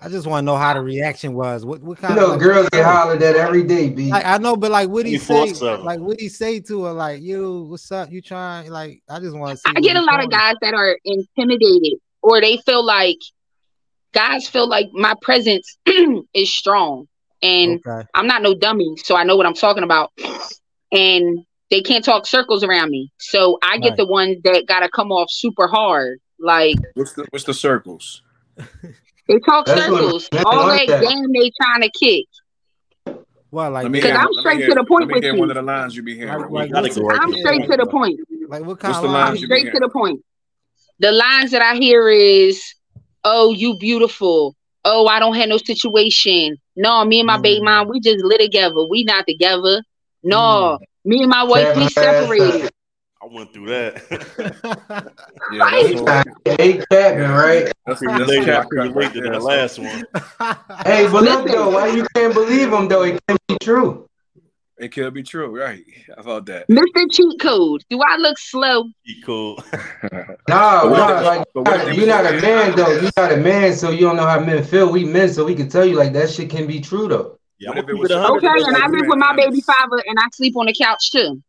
I 0.00 0.08
just 0.08 0.26
want 0.28 0.42
to 0.42 0.46
know 0.46 0.56
how 0.56 0.74
the 0.74 0.80
reaction 0.80 1.34
was. 1.34 1.64
What 1.64 1.82
what 1.82 1.98
You 1.98 2.02
kind 2.02 2.16
know, 2.16 2.26
of 2.26 2.30
like, 2.32 2.40
girls 2.40 2.68
get 2.70 2.84
hollered 2.84 3.22
at 3.22 3.34
every 3.34 3.64
day, 3.64 3.90
B. 3.90 4.10
like, 4.10 4.24
I 4.24 4.38
know, 4.38 4.56
but 4.56 4.70
like 4.70 4.88
what 4.88 5.04
do 5.04 5.10
he 5.10 5.18
say? 5.18 5.52
Like 5.52 5.98
what 6.00 6.18
do 6.18 6.22
he 6.22 6.28
say 6.28 6.60
to 6.60 6.84
her? 6.84 6.92
Like, 6.92 7.20
you, 7.20 7.64
what's 7.64 7.90
up? 7.90 8.10
You 8.12 8.22
trying? 8.22 8.70
Like, 8.70 9.02
I 9.08 9.18
just 9.18 9.36
want 9.36 9.52
to 9.52 9.56
see. 9.56 9.72
I 9.76 9.80
get 9.80 9.96
a 9.96 10.02
lot 10.02 10.22
of 10.22 10.30
guys 10.30 10.54
that 10.60 10.74
are 10.74 10.96
intimidated, 11.04 11.98
or 12.22 12.40
they 12.40 12.58
feel 12.58 12.84
like 12.84 13.18
guys 14.12 14.48
feel 14.48 14.68
like 14.68 14.86
my 14.92 15.14
presence 15.20 15.76
is 16.34 16.54
strong, 16.54 17.08
and 17.42 17.80
Okay. 17.84 18.06
I'm 18.14 18.26
not 18.28 18.42
no 18.42 18.54
dummy, 18.54 18.94
so 19.02 19.16
I 19.16 19.24
know 19.24 19.36
what 19.36 19.46
I'm 19.46 19.54
talking 19.54 19.82
about. 19.82 20.12
And 20.92 21.44
they 21.70 21.82
can't 21.82 22.04
talk 22.04 22.24
circles 22.26 22.62
around 22.62 22.90
me, 22.90 23.10
so 23.18 23.58
I 23.62 23.78
get 23.78 23.90
Right. 23.90 23.96
the 23.98 24.06
ones 24.06 24.36
that 24.44 24.64
gotta 24.66 24.88
come 24.88 25.10
off 25.10 25.28
super 25.30 25.66
hard, 25.66 26.20
like. 26.38 26.76
What's 26.94 27.14
the 27.14 27.26
what's 27.30 27.44
the 27.44 27.54
circles? 27.54 28.22
They 29.28 29.38
talk 29.40 29.66
That's 29.66 29.80
circles. 29.82 30.28
that's 30.32 30.44
All 30.46 30.66
that 30.68 30.86
that. 30.88 31.02
game 31.02 31.32
they 31.32 31.50
trying 31.60 31.82
to 31.82 31.90
kick. 31.90 32.24
Well, 33.50 33.70
like 33.70 33.84
Let 33.84 33.92
me 33.92 34.00
Because 34.00 34.16
I'm 34.18 34.32
straight 34.40 34.58
hear- 34.58 34.68
to 34.68 34.74
the 34.74 34.84
point 34.84 35.10
with 35.10 35.24
you. 35.24 35.34
one 35.36 35.50
of 35.50 35.54
the 35.56 35.62
lines 35.62 35.94
you 35.96 36.02
be 36.02 36.14
hearing. 36.16 36.38
Like- 36.38 36.50
like 36.50 36.70
gotta 36.72 36.82
what's- 36.82 36.98
go 36.98 37.04
right 37.06 37.18
I'm 37.20 37.32
straight 37.32 37.68
to 37.70 37.76
the 37.76 37.86
point. 37.86 38.20
like 38.48 38.64
what 38.64 38.78
kind 38.78 38.92
What's 38.92 38.98
of 38.98 39.02
the 39.02 39.08
line? 39.08 39.16
I'm 39.22 39.28
lines 39.28 39.40
you 39.40 39.46
straight 39.46 39.64
be 39.66 39.70
to 39.72 39.80
the 39.80 39.88
point. 39.88 40.20
The 41.00 41.12
lines 41.12 41.50
that 41.52 41.62
I 41.62 41.76
hear 41.76 42.08
is, 42.08 42.62
"Oh, 43.24 43.52
you 43.52 43.76
beautiful. 43.78 44.54
Oh, 44.84 45.06
I 45.06 45.18
don't 45.18 45.34
have 45.34 45.48
no 45.48 45.56
situation. 45.58 46.56
No, 46.76 47.04
me 47.04 47.20
and 47.20 47.26
my 47.26 47.38
baby 47.38 47.60
Mm. 47.60 47.64
mom, 47.64 47.88
we 47.88 48.00
just 48.00 48.24
live 48.24 48.38
together. 48.38 48.84
We 48.88 49.04
not 49.04 49.26
together. 49.26 49.82
No, 50.22 50.78
Mm. 50.80 50.84
me 51.04 51.20
and 51.22 51.28
my 51.30 51.42
wife, 51.44 51.76
we 51.76 51.88
Kevin, 51.88 51.92
that's 51.94 51.94
separated. 51.94 52.70
I 53.28 53.34
went 53.34 53.52
through 53.52 53.66
that. 53.66 55.12
Yeah, 55.52 55.60
Right. 55.62 55.96
that's 55.96 56.00
all- 56.46 56.56
Hey, 56.56 56.78
Captain, 56.90 57.30
right? 57.30 57.72
that's, 57.86 58.02
I 58.02 58.18
that's 58.18 58.30
can 58.30 58.40
relate, 58.40 58.40
I 58.40 58.44
cap 58.44 58.68
can 58.70 58.78
cut 58.78 58.88
relate 58.88 58.94
right 58.94 59.12
to 59.14 59.20
that 59.22 59.42
last 59.42 59.78
one. 59.78 60.04
Hey, 60.84 61.08
but 61.10 61.22
look 61.24 61.46
though, 61.46 61.70
why 61.70 61.88
you 61.88 62.06
can't 62.14 62.34
believe 62.34 62.70
them 62.70 62.88
though? 62.88 63.02
It 63.02 63.20
can 63.26 63.36
be 63.48 63.56
true. 63.62 64.06
It 64.78 64.88
could 64.92 65.12
be 65.14 65.22
true, 65.24 65.58
right? 65.58 65.82
How 66.08 66.22
about 66.22 66.46
that? 66.46 66.68
Mr. 66.68 67.06
Cheat 67.10 67.40
Code, 67.40 67.82
do 67.90 68.00
I 68.00 68.16
look 68.18 68.38
slow? 68.38 68.84
He 69.02 69.20
cool. 69.22 69.62
Nah, 70.48 70.84
nah, 70.84 71.20
like 71.20 71.44
but 71.54 71.62
what 71.66 71.94
you're 71.96 72.06
not 72.06 72.24
a 72.26 72.34
was- 72.34 72.42
man 72.42 72.76
though. 72.76 72.92
You're 73.00 73.10
not 73.16 73.32
a 73.32 73.36
man, 73.36 73.74
so 73.74 73.90
you 73.90 74.00
don't 74.00 74.16
know 74.16 74.26
how 74.26 74.40
men 74.40 74.62
feel. 74.64 74.90
We 74.92 75.04
men, 75.04 75.28
so 75.32 75.44
we 75.44 75.54
can 75.54 75.68
tell 75.68 75.84
you 75.84 75.96
like 75.96 76.12
that 76.14 76.30
shit 76.30 76.48
can 76.50 76.66
be 76.66 76.80
true 76.80 77.08
though. 77.08 77.38
Yeah, 77.58 77.70
What 77.70 77.78
if 77.78 77.88
it 77.88 77.94
was 77.94 78.08
keep 78.08 78.16
it 78.16 78.18
a 78.18 78.22
hundred. 78.22 78.38
Okay, 78.44 78.64
and 78.66 78.76
I 78.76 78.86
live 78.86 79.06
with 79.08 79.18
my 79.18 79.34
baby 79.34 79.46
honest. 79.48 79.66
father, 79.66 80.02
and 80.06 80.16
I 80.18 80.24
sleep 80.32 80.56
on 80.56 80.66
the 80.66 80.74
couch 80.80 81.10
too. 81.10 81.42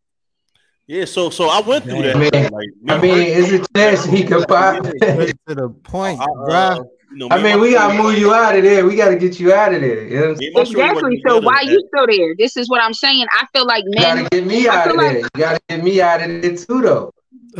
Yeah, 0.89 1.05
so 1.05 1.29
so 1.29 1.49
I 1.49 1.61
went 1.61 1.83
through 1.85 2.01
that. 2.01 2.15
I 2.15 2.19
mean- 2.19 2.51
like, 2.51 2.69
I 2.87 2.99
mean, 2.99 3.19
is 3.19 3.53
it 3.53 3.67
chance 3.75 4.03
he 4.05 4.23
could 4.23 4.47
pop? 4.47 4.81
To 4.83 5.33
the 5.45 5.69
point, 5.83 6.19
I, 6.19 6.25
bruh. 6.25 6.79
uh, 6.79 6.83
You 7.11 7.17
know, 7.17 7.27
I 7.29 7.43
mean, 7.43 7.59
we 7.59 7.73
gotta 7.73 7.93
move 8.01 8.17
you 8.17 8.33
out 8.33 8.55
of 8.55 8.63
there. 8.63 8.83
We 8.87 8.95
gotta 8.95 9.15
get 9.15 9.39
you 9.39 9.53
out 9.53 9.71
of 9.71 9.81
there. 9.81 10.03
You 10.07 10.15
know 10.15 10.21
what 10.21 10.29
I'm 10.31 10.35
saying? 10.37 10.51
and 10.55 10.55
my 10.55 10.63
shorty 10.63 10.79
went 11.03 11.13
Exactly. 11.13 11.21
So 11.27 11.39
why 11.41 11.57
at- 11.59 11.65
you 11.65 11.83
still 11.93 12.07
there? 12.07 12.35
This 12.39 12.57
is 12.57 12.69
what 12.71 12.81
I'm 12.81 12.95
saying. 12.95 13.27
I 13.31 13.45
feel 13.53 13.67
like 13.67 13.83
You 13.85 14.01
gotta 14.01 14.27
get 14.31 14.45
me 14.47 14.67
out 14.67 14.89
of 14.89 14.95
like- 14.95 15.11
there. 15.11 15.19
You 15.21 15.29
gotta 15.37 15.59
get 15.69 15.83
me 15.83 16.01
out 16.01 16.21
of 16.23 16.41
there 16.41 16.55
too, 16.55 16.81
though. 16.81 17.11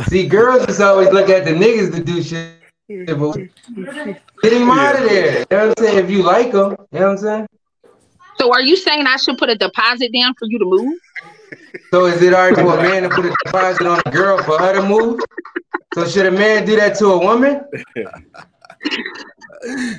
See, 0.08 0.26
girls 0.26 0.66
just 0.66 0.80
always 0.80 1.10
look 1.10 1.28
at 1.30 1.44
the 1.44 1.52
niggas 1.52 1.94
to 1.94 2.02
do 2.02 2.20
shit. 2.24 2.56
but 3.16 3.36
Get 4.42 4.52
him 4.52 4.70
out 4.70 4.96
of 4.96 5.08
there. 5.08 5.38
You 5.38 5.46
know 5.52 5.68
what 5.68 5.78
I'm 5.78 5.84
saying? 5.84 5.98
If 6.04 6.10
you 6.10 6.24
like 6.24 6.50
them, 6.50 6.70
you 6.90 6.98
know 6.98 7.06
what 7.06 7.10
I'm 7.12 7.18
saying? 7.18 7.46
So 8.38 8.52
are 8.52 8.62
you 8.62 8.74
saying 8.74 9.06
I 9.06 9.16
should 9.16 9.38
put 9.38 9.50
a 9.50 9.54
deposit 9.54 10.10
down 10.12 10.34
for 10.36 10.46
you 10.48 10.58
to 10.58 10.64
move? 10.64 10.98
So 11.90 12.06
is 12.06 12.22
it 12.22 12.32
alright 12.34 12.54
for 12.54 12.78
a 12.78 12.82
man 12.82 13.02
to 13.04 13.08
put 13.08 13.24
a 13.26 13.34
deposit 13.44 13.86
on 13.86 14.00
a 14.04 14.10
girl 14.10 14.38
for 14.42 14.58
her 14.58 14.72
to 14.74 14.82
move? 14.82 15.20
So 15.94 16.06
should 16.06 16.26
a 16.26 16.30
man 16.30 16.64
do 16.64 16.76
that 16.76 16.96
to 16.98 17.06
a 17.06 17.18
woman? 17.18 17.64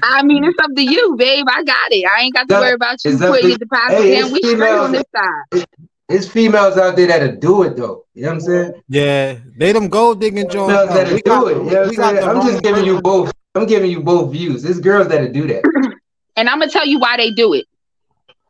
I 0.04 0.24
mean, 0.24 0.44
it's 0.44 0.58
up 0.64 0.72
to 0.76 0.82
you, 0.84 1.16
babe. 1.18 1.46
I 1.50 1.64
got 1.64 1.92
it. 1.92 2.06
I 2.10 2.22
ain't 2.22 2.34
got 2.34 2.48
to 2.50 2.56
worry 2.56 2.74
about 2.74 3.04
you 3.06 3.12
it's 3.12 3.20
putting 3.22 3.42
to- 3.44 3.50
your 3.50 3.58
deposit 3.58 3.96
Hey, 3.98 4.16
down. 4.16 4.24
it's 4.24 4.32
We 4.32 4.40
straight 4.40 4.54
females- 4.54 4.86
on 4.86 4.92
this 4.94 5.04
side. 5.16 5.66
It's 6.10 6.28
females 6.28 6.78
out 6.78 6.98
there 6.98 7.08
that'll 7.08 7.38
do 7.38 7.64
it 7.64 7.78
though. 7.78 8.06
You 8.14 8.24
know 8.24 8.28
what 8.30 8.34
I'm 8.36 8.40
saying? 8.42 8.74
Yeah, 8.90 9.36
they 9.58 9.72
them 9.72 9.88
gold 9.88 10.20
digging 10.20 10.50
Jones. 10.50 10.72
Females 10.74 10.90
that'll 10.90 11.14
We 11.14 11.22
do 11.22 11.30
got- 11.32 11.48
it. 11.52 11.58
You 11.58 11.64
know 11.64 11.64
what 11.64 11.88
I'm 11.88 11.94
saying? 11.96 12.24
I'm 12.30 12.42
just 12.48 12.64
giving 12.64 12.84
you 12.86 13.02
both. 13.02 13.32
I'm 13.56 13.66
giving 13.66 13.90
you 13.92 14.02
both 14.02 14.32
views. 14.32 14.66
It's 14.66 14.80
girls 14.80 15.08
that'll 15.08 15.32
do 15.32 15.48
that. 15.48 15.64
And 16.38 16.48
I'm 16.48 16.60
gonna 16.60 16.72
tell 16.72 16.88
you 16.88 16.98
why 16.98 17.18
they 17.18 17.30
do 17.32 17.54
it. 17.54 17.66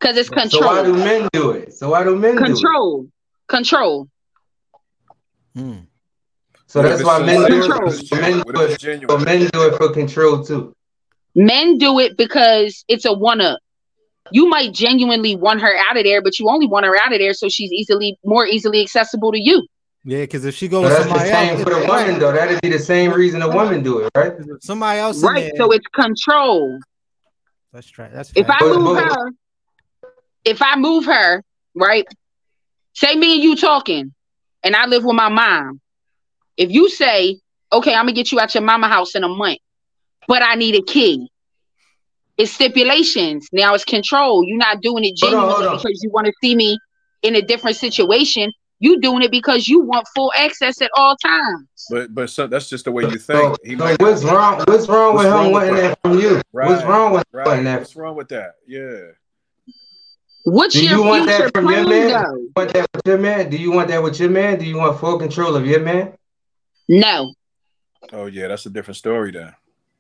Cause 0.02 0.18
it's 0.18 0.30
control. 0.30 0.62
So 0.64 0.68
why 0.68 0.84
do 0.84 0.94
men 0.94 1.30
do 1.32 1.52
it? 1.52 1.74
So 1.74 1.92
why 1.92 2.04
do 2.04 2.16
men 2.16 2.36
do 2.36 2.44
it? 2.44 2.46
Control. 2.48 3.08
Control. 3.48 4.08
Hmm. 5.56 5.78
So 6.68 6.82
What 6.82 6.90
that's 6.90 7.04
why 7.04 7.20
men 7.24 7.46
do? 7.50 7.60
Control. 7.62 7.80
What 7.82 7.94
if 7.94 8.00
it's 8.02 8.12
it. 8.12 8.22
Men 8.22 8.42
do 8.42 8.62
it. 8.62 8.72
it's 8.84 9.06
So 9.10 9.18
men 9.20 9.48
do 9.54 9.68
it 9.68 9.76
for 9.78 9.92
control 9.94 10.44
too. 10.44 10.74
Men 11.36 11.78
do 11.78 12.00
it 12.00 12.18
because 12.18 12.84
it's 12.88 13.06
a 13.06 13.14
one 13.14 13.42
up. 13.42 13.60
You 14.32 14.48
might 14.50 14.74
genuinely 14.74 15.36
want 15.36 15.62
her 15.62 15.76
out 15.90 15.98
of 15.98 16.04
there, 16.04 16.22
but 16.22 16.40
you 16.40 16.50
only 16.50 16.68
want 16.68 16.86
her 16.86 16.96
out 16.96 17.12
of 17.14 17.20
there 17.20 17.34
so 17.34 17.50
she's 17.50 17.72
easily 17.72 18.18
more 18.26 18.46
easily 18.48 18.82
accessible 18.82 19.32
to 19.34 19.40
you. 19.40 19.68
Yeah, 20.04 20.22
because 20.22 20.46
if 20.46 20.56
she 20.56 20.68
go 20.68 20.82
So 20.82 20.88
with 20.88 20.94
that's 20.94 21.04
the 21.04 21.10
somebody 21.10 21.30
same 21.30 21.50
else, 21.56 21.64
for 21.64 21.70
the 21.70 21.86
woman 21.88 22.20
though. 22.20 22.32
That'd 22.32 22.62
be 22.62 22.70
the 22.70 22.80
same 22.80 23.12
reason 23.14 23.42
a 23.44 23.50
woman 23.50 23.84
do 23.84 24.00
it, 24.00 24.12
right? 24.16 24.34
somebody 24.62 25.00
else 25.00 25.22
in 25.22 25.28
Right. 25.28 25.42
there, 25.42 25.52
So 25.58 25.72
it's 25.72 25.86
control. 25.88 26.80
that's 27.74 27.98
right. 28.00 28.12
that's 28.12 28.32
If 28.36 28.46
I 28.50 28.54
fact. 28.54 28.62
But- 28.62 28.80
move 28.80 28.96
but- 28.98 29.04
her, 29.04 29.32
if 30.46 30.62
I 30.62 30.76
move 30.78 31.06
her, 31.06 31.44
right? 31.76 32.06
Say 32.94 33.16
me 33.16 33.36
and 33.36 33.44
you 33.44 33.56
talking, 33.56 34.14
and 34.64 34.76
I 34.76 34.86
live 34.86 35.04
with 35.04 35.16
my 35.16 35.30
mom. 35.30 35.80
If 36.58 36.72
you 36.72 36.90
say, 36.90 37.40
okay, 37.72 37.94
I'm 37.94 38.04
gonna 38.06 38.14
get 38.14 38.32
you 38.32 38.40
out 38.40 38.54
your 38.54 38.64
mama 38.64 38.88
house 38.88 39.16
in 39.16 39.24
a 39.24 39.30
month, 39.30 39.60
but 40.28 40.42
I 40.44 40.56
need 40.56 40.76
a 40.76 40.82
key. 40.82 41.30
It's 42.38 42.52
stipulations. 42.52 43.48
Now 43.54 43.74
it's 43.74 43.86
control. 43.86 44.44
You're 44.46 44.58
not 44.58 44.82
doing 44.82 45.04
it 45.04 45.14
Hold 45.22 45.34
on, 45.34 45.40
genuinely 45.40 45.54
hold 45.54 45.68
on. 45.68 45.78
because 45.78 46.00
you 46.04 46.10
want 46.12 46.28
to 46.28 46.34
see 46.42 46.56
me 46.56 46.78
in 47.22 47.36
a 47.36 47.42
different 47.42 47.78
situation. 47.78 48.52
You 48.80 49.00
doing 49.00 49.22
it 49.22 49.30
because 49.30 49.68
you 49.68 49.82
want 49.82 50.08
full 50.16 50.32
access 50.36 50.82
at 50.82 50.90
all 50.96 51.16
times. 51.18 51.68
But 51.90 52.16
but 52.16 52.30
so 52.32 52.48
that's 52.48 52.68
just 52.68 52.86
the 52.86 52.92
way 52.92 53.04
you 53.04 53.20
So, 53.20 53.34
think. 53.34 53.58
He 53.64 53.78
so 53.78 53.84
might 53.84 54.02
what's 54.02 54.24
wrong? 54.24 54.64
What's 54.68 54.88
wrong 54.88 55.14
What's 55.16 55.26
with 55.26 55.34
wrong 55.34 55.46
him 55.46 55.52
with 55.54 55.62
wanting 55.62 55.76
that? 55.76 56.00
that 56.04 56.10
from 56.10 56.20
you? 56.20 56.42
What's 56.52 56.84
wrong 56.84 57.14
with 57.14 57.24
Right. 57.32 57.64
that? 57.64 57.80
What's 57.80 57.96
wrong 57.96 58.16
with 58.16 58.30
that? 58.30 58.56
Yeah. 58.68 59.12
What's 60.44 60.74
Do 60.74 60.84
your 60.84 60.98
you 60.98 61.04
want 61.04 61.30
future 61.30 61.44
that 61.46 61.54
from 61.54 61.70
your 61.70 61.88
man? 61.88 62.08
though? 62.10 62.36
You 62.36 62.52
want 62.56 62.74
that 62.74 62.88
with 62.94 63.08
your 63.08 63.18
man? 63.18 63.50
Do 63.50 63.58
you 63.58 63.72
want 63.72 63.88
that 63.90 64.02
with 64.04 64.20
your 64.20 64.30
man? 64.30 64.60
Do 64.60 64.66
you 64.66 64.78
want 64.78 65.00
full 65.00 65.20
control 65.20 65.56
of 65.56 65.66
your 65.66 65.80
man? 65.82 66.14
No. 66.90 67.34
Oh 68.12 68.26
yeah, 68.26 68.48
that's 68.48 68.66
a 68.66 68.70
different 68.70 68.98
story 68.98 69.32
then. 69.32 69.54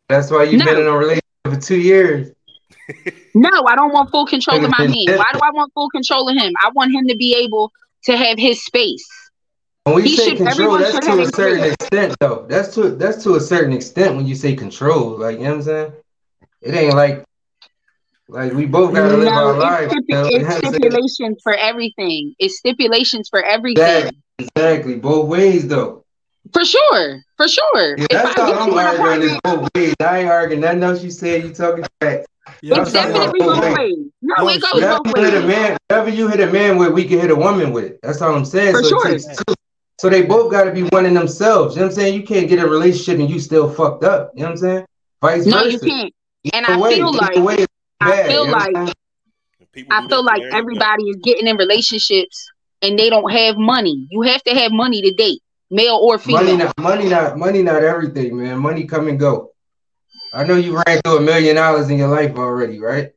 That's 0.09 0.31
why 0.31 0.43
you've 0.43 0.59
No. 0.59 0.65
been 0.65 0.79
in 0.79 0.87
a 0.87 0.91
relationship 0.97 1.23
for 1.45 1.55
two 1.57 1.77
years. 1.79 2.31
No, 3.35 3.49
I 3.67 3.75
don't 3.75 3.93
want 3.93 4.09
full 4.09 4.25
control 4.25 4.57
of 4.63 4.69
my 4.69 4.79
man. 4.87 5.17
Why 5.17 5.25
do 5.33 5.39
I 5.43 5.51
want 5.51 5.71
full 5.73 5.89
control 5.89 6.27
of 6.27 6.35
him? 6.35 6.51
I 6.63 6.69
want 6.73 6.93
him 6.93 7.07
to 7.07 7.15
be 7.15 7.35
able 7.35 7.71
to 8.05 8.17
have 8.17 8.37
his 8.37 8.63
space. 8.65 9.05
When 9.83 9.95
we 9.95 10.01
He 10.03 10.15
say 10.17 10.29
should- 10.29 10.37
control, 10.39 10.77
that's 10.77 10.99
to 11.05 11.11
a 11.13 11.21
a 11.21 11.25
certain 11.27 11.59
crib. 11.59 11.73
extent, 11.79 12.15
though. 12.19 12.45
That's 12.49 12.73
to 12.75 12.89
that's 12.89 13.23
to 13.23 13.35
a 13.35 13.39
certain 13.39 13.73
extent 13.73 14.15
when 14.15 14.27
you 14.27 14.35
say 14.35 14.55
control. 14.55 15.17
Like 15.17 15.37
you 15.37 15.43
know 15.43 15.49
what 15.51 15.55
I'm 15.57 15.61
saying? 15.63 15.93
It 16.61 16.73
ain't 16.75 16.95
like 16.95 17.23
like 18.31 18.53
we 18.53 18.65
both 18.65 18.93
gotta 18.93 19.15
live 19.17 19.27
our 19.27 19.53
No, 19.53 19.59
lives. 19.59 19.93
it's, 19.93 20.05
you 20.07 20.15
know? 20.15 20.25
it's 20.25 20.31
know 20.31 20.47
what 20.47 20.55
I'm 20.55 20.61
saying? 20.61 20.73
stipulations 20.73 21.37
for 21.43 21.53
everything. 21.53 22.35
It's 22.39 22.57
stipulations 22.57 23.29
for 23.29 23.43
everything. 23.43 23.83
Exactly, 23.83 24.17
exactly. 24.39 24.95
Both 24.95 25.27
ways 25.27 25.67
though. 25.67 26.03
For 26.53 26.65
sure. 26.65 27.21
For 27.37 27.47
sure. 27.47 27.97
Yeah, 27.97 28.07
that's 28.09 28.39
all 28.39 28.47
get 28.51 28.61
I'm 28.61 28.73
arguing 28.73 29.21
is 29.29 29.37
apartment, 29.37 29.43
both 29.43 29.69
ways. 29.75 29.95
I 30.01 30.19
ain't 30.19 30.29
arguing 30.29 30.61
nothing 30.61 30.83
else 30.83 31.03
you 31.03 31.11
said. 31.11 31.43
You 31.43 31.53
talking 31.53 31.85
facts. 31.99 32.27
Yeah, 32.61 32.81
it's 32.81 32.93
I'm 32.95 33.11
talking 33.11 33.11
about 33.11 33.33
definitely 33.33 33.39
both 33.39 33.55
both 33.55 33.63
ways. 33.63 33.77
ways. 33.77 33.97
No, 34.21 34.35
No, 34.37 34.49
it 34.49 34.61
goes 34.61 34.73
Whatever 34.73 34.99
both 35.03 35.17
you 35.17 35.23
hit 35.23 35.33
a 35.33 35.37
ways. 35.39 35.47
man, 35.47 35.77
whatever 35.87 36.09
you 36.09 36.27
hit 36.27 36.39
a 36.39 36.51
man 36.51 36.77
with, 36.77 36.91
we 36.93 37.05
can 37.05 37.19
hit 37.19 37.31
a 37.31 37.35
woman 37.35 37.71
with. 37.71 38.01
That's 38.01 38.21
all 38.21 38.33
I'm 38.35 38.45
saying. 38.45 38.73
For 38.73 38.81
so 38.83 38.89
sure. 38.89 39.07
it 39.09 39.11
takes 39.23 39.27
two. 39.37 39.53
So 39.99 40.09
they 40.09 40.23
both 40.23 40.51
got 40.51 40.63
to 40.63 40.71
be 40.71 40.81
one 40.83 41.05
in 41.05 41.13
themselves. 41.13 41.75
You 41.75 41.81
know 41.81 41.87
what 41.87 41.91
I'm 41.93 41.95
saying? 41.99 42.15
You 42.15 42.23
can't 42.23 42.49
get 42.49 42.57
a 42.57 42.67
relationship 42.67 43.19
and 43.19 43.29
you 43.29 43.39
still 43.39 43.69
fucked 43.71 44.03
up. 44.03 44.31
You 44.33 44.41
know 44.41 44.45
what 44.47 44.51
I'm 44.53 44.57
saying? 44.57 44.85
Vice 45.21 45.45
No, 45.45 45.57
versa. 45.63 45.71
you 45.73 45.79
can't. 45.79 46.13
And 46.53 46.65
Either 46.65 46.73
I 46.73 46.77
way, 46.81 46.95
feel 46.95 47.09
either 47.09 47.17
like 47.19 47.35
way, 47.35 47.55
it's 47.59 47.73
I 48.01 48.23
feel 48.23 48.45
you 48.45 48.47
know 48.47 48.53
what 48.53 48.75
I'm 48.75 48.85
like? 48.85 48.93
People 49.73 49.97
I 49.97 50.07
feel 50.07 50.23
like 50.25 50.39
There 50.39 50.47
you 50.47 50.51
go. 50.51 50.57
everybody 50.57 51.03
is 51.05 51.15
getting 51.23 51.47
in 51.47 51.55
relationships 51.57 52.49
and 52.81 52.99
they 52.99 53.09
don't 53.09 53.31
have 53.31 53.57
money. 53.57 54.07
You 54.09 54.21
have 54.23 54.43
to 54.43 54.53
have 54.53 54.71
money 54.71 55.01
to 55.01 55.13
date, 55.13 55.41
male 55.69 55.99
or 56.01 56.17
female. 56.17 56.43
money 56.43 56.57
not 56.57 56.77
money 56.77 57.09
not 57.09 57.37
money 57.37 57.61
not 57.63 57.83
everything, 57.83 58.37
man. 58.37 58.59
Money 58.59 58.85
come 58.85 59.07
and 59.07 59.19
go. 59.19 59.51
I 60.33 60.43
know 60.43 60.55
you 60.55 60.75
ran 60.85 61.01
through 61.01 61.17
a 61.17 61.21
million 61.21 61.55
dollars 61.55 61.89
in 61.89 61.97
your 61.97 62.07
life 62.07 62.35
already, 62.35 62.79
right? 62.79 63.11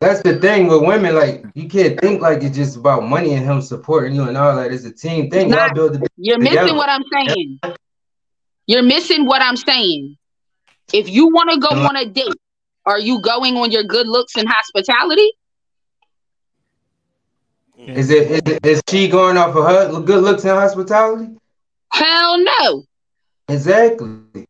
That's 0.00 0.22
the 0.22 0.38
thing 0.38 0.68
with 0.68 0.82
women. 0.82 1.14
Like 1.14 1.44
you 1.54 1.68
can't 1.68 1.98
think 2.00 2.20
like 2.22 2.42
it's 2.42 2.56
just 2.56 2.76
about 2.76 3.04
money 3.04 3.34
and 3.34 3.44
him 3.44 3.60
supporting 3.60 4.14
you 4.14 4.22
and 4.24 4.36
all 4.36 4.54
that. 4.56 4.72
It's 4.72 4.84
a 4.84 4.92
team 4.92 5.30
thing. 5.30 5.48
Y'all 5.50 5.58
not. 5.58 5.74
build 5.74 5.94
the 5.94 6.06
You're 6.16 6.38
together. 6.38 6.62
missing 6.62 6.76
what 6.76 6.88
I'm 6.88 7.02
saying. 7.12 7.58
You're 8.66 8.82
missing 8.82 9.26
what 9.26 9.42
I'm 9.42 9.56
saying. 9.56 10.16
If 10.92 11.08
you 11.08 11.28
want 11.28 11.50
to 11.50 11.58
go 11.58 11.68
on 11.68 11.96
a 11.96 12.06
date, 12.06 12.34
are 12.88 12.98
you 12.98 13.20
going 13.20 13.56
on 13.56 13.70
your 13.70 13.84
good 13.84 14.08
looks 14.08 14.36
and 14.36 14.48
hospitality? 14.48 15.30
Is 17.86 18.10
it 18.10 18.30
is, 18.30 18.40
it, 18.46 18.66
is 18.66 18.82
she 18.88 19.08
going 19.08 19.36
off 19.36 19.54
of 19.56 19.64
her 19.66 20.00
good 20.00 20.22
looks 20.24 20.44
and 20.44 20.52
hospitality? 20.58 21.28
Hell 21.92 22.38
no. 22.44 22.84
Exactly. 23.48 24.46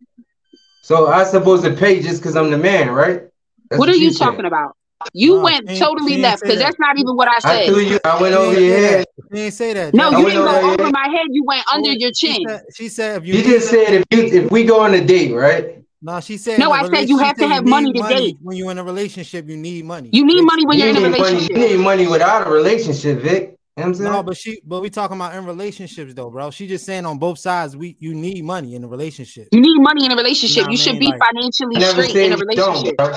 So 0.82 1.08
I 1.08 1.24
supposed 1.24 1.64
to 1.64 1.72
pay 1.72 2.00
just 2.00 2.20
because 2.20 2.36
I'm 2.36 2.50
the 2.50 2.58
man, 2.58 2.90
right? 2.90 3.22
That's 3.70 3.78
what 3.80 3.88
are 3.88 3.94
you 3.94 4.10
she 4.10 4.12
said. 4.12 4.26
talking 4.26 4.44
about? 4.46 4.72
You 5.12 5.34
No, 5.36 5.42
went 5.42 5.68
totally 5.78 6.16
left 6.18 6.42
because 6.42 6.58
that. 6.58 6.64
that's 6.66 6.78
not 6.78 6.98
even 6.98 7.16
what 7.16 7.28
I 7.28 7.38
I 7.44 7.58
said. 7.58 7.66
threw 7.66 7.78
you. 7.80 7.98
I 8.04 8.20
went 8.20 8.34
over 8.34 8.60
your 8.60 8.74
say 8.74 8.80
head. 8.80 8.98
that. 9.00 9.08
She 9.36 9.40
ain't 9.42 9.54
say 9.54 9.72
that. 9.74 9.94
no, 9.94 10.10
I 10.10 10.20
you 10.20 10.26
didn't 10.26 10.44
go 10.44 10.56
over 10.70 10.82
head. 10.82 10.92
my 10.92 11.08
head. 11.08 11.26
You 11.30 11.44
went 11.44 11.64
under 11.72 11.92
your 11.92 12.10
She 12.12 12.34
chin. 12.34 12.42
said, 12.46 12.62
she 12.74 12.88
said 12.88 13.22
if 13.22 13.26
you, 13.28 13.34
You 13.34 13.42
just 13.42 13.70
said 13.70 13.94
if 13.94 14.04
you 14.10 14.24
if 14.42 14.50
we 14.50 14.64
go 14.64 14.80
on 14.80 14.94
a 14.94 15.04
date, 15.04 15.32
right? 15.32 15.77
No, 16.00 16.20
she 16.20 16.36
said. 16.36 16.58
No, 16.60 16.70
I 16.70 16.88
said 16.88 17.08
you 17.08 17.18
have 17.18 17.36
to 17.38 17.48
have 17.48 17.66
money 17.66 17.90
need 17.92 18.02
to 18.02 18.08
date. 18.08 18.36
When 18.40 18.56
you're 18.56 18.70
in 18.70 18.78
a 18.78 18.84
relationship, 18.84 19.48
you 19.48 19.56
need 19.56 19.84
money. 19.84 20.10
You 20.12 20.24
need 20.24 20.42
money 20.42 20.64
when 20.64 20.78
You 20.78 20.84
you're 20.86 20.96
in 20.96 21.04
a 21.04 21.08
need 21.08 21.18
money. 21.18 21.22
relationship. 21.32 21.56
You 21.56 21.68
need 21.76 21.80
money 21.84 22.06
without 22.06 22.46
a 22.46 22.50
relationship, 22.50 23.18
Vic. 23.20 23.56
You 23.76 23.82
know 23.82 23.88
I'm 23.88 23.94
saying? 23.94 24.12
No, 24.12 24.22
but 24.22 24.36
she, 24.36 24.60
but 24.64 24.80
we 24.80 24.90
talking 24.90 25.16
about 25.16 25.34
in 25.34 25.44
relationships 25.44 26.14
though, 26.14 26.30
bro. 26.30 26.50
She 26.50 26.66
just 26.66 26.84
saying 26.86 27.04
on 27.06 27.18
both 27.18 27.38
sides, 27.38 27.76
we 27.76 27.96
you 27.98 28.14
need 28.14 28.44
money 28.44 28.74
in 28.76 28.84
a 28.84 28.88
relationship. 28.88 29.48
You 29.52 29.60
need 29.60 29.80
money 29.80 30.04
in 30.06 30.12
a 30.12 30.16
relationship. 30.16 30.64
what 30.64 30.72
You 30.72 30.78
should 30.78 30.92
mean? 30.94 31.00
be 31.00 31.06
Like- 31.08 31.20
financially 31.32 31.76
I 31.76 31.80
never 31.80 32.02
straight 32.04 32.26
in 32.26 32.32
a 32.32 32.36
you 32.38 32.44
don't, 32.56 32.68
relationship. 32.68 32.96
bro. 32.96 33.14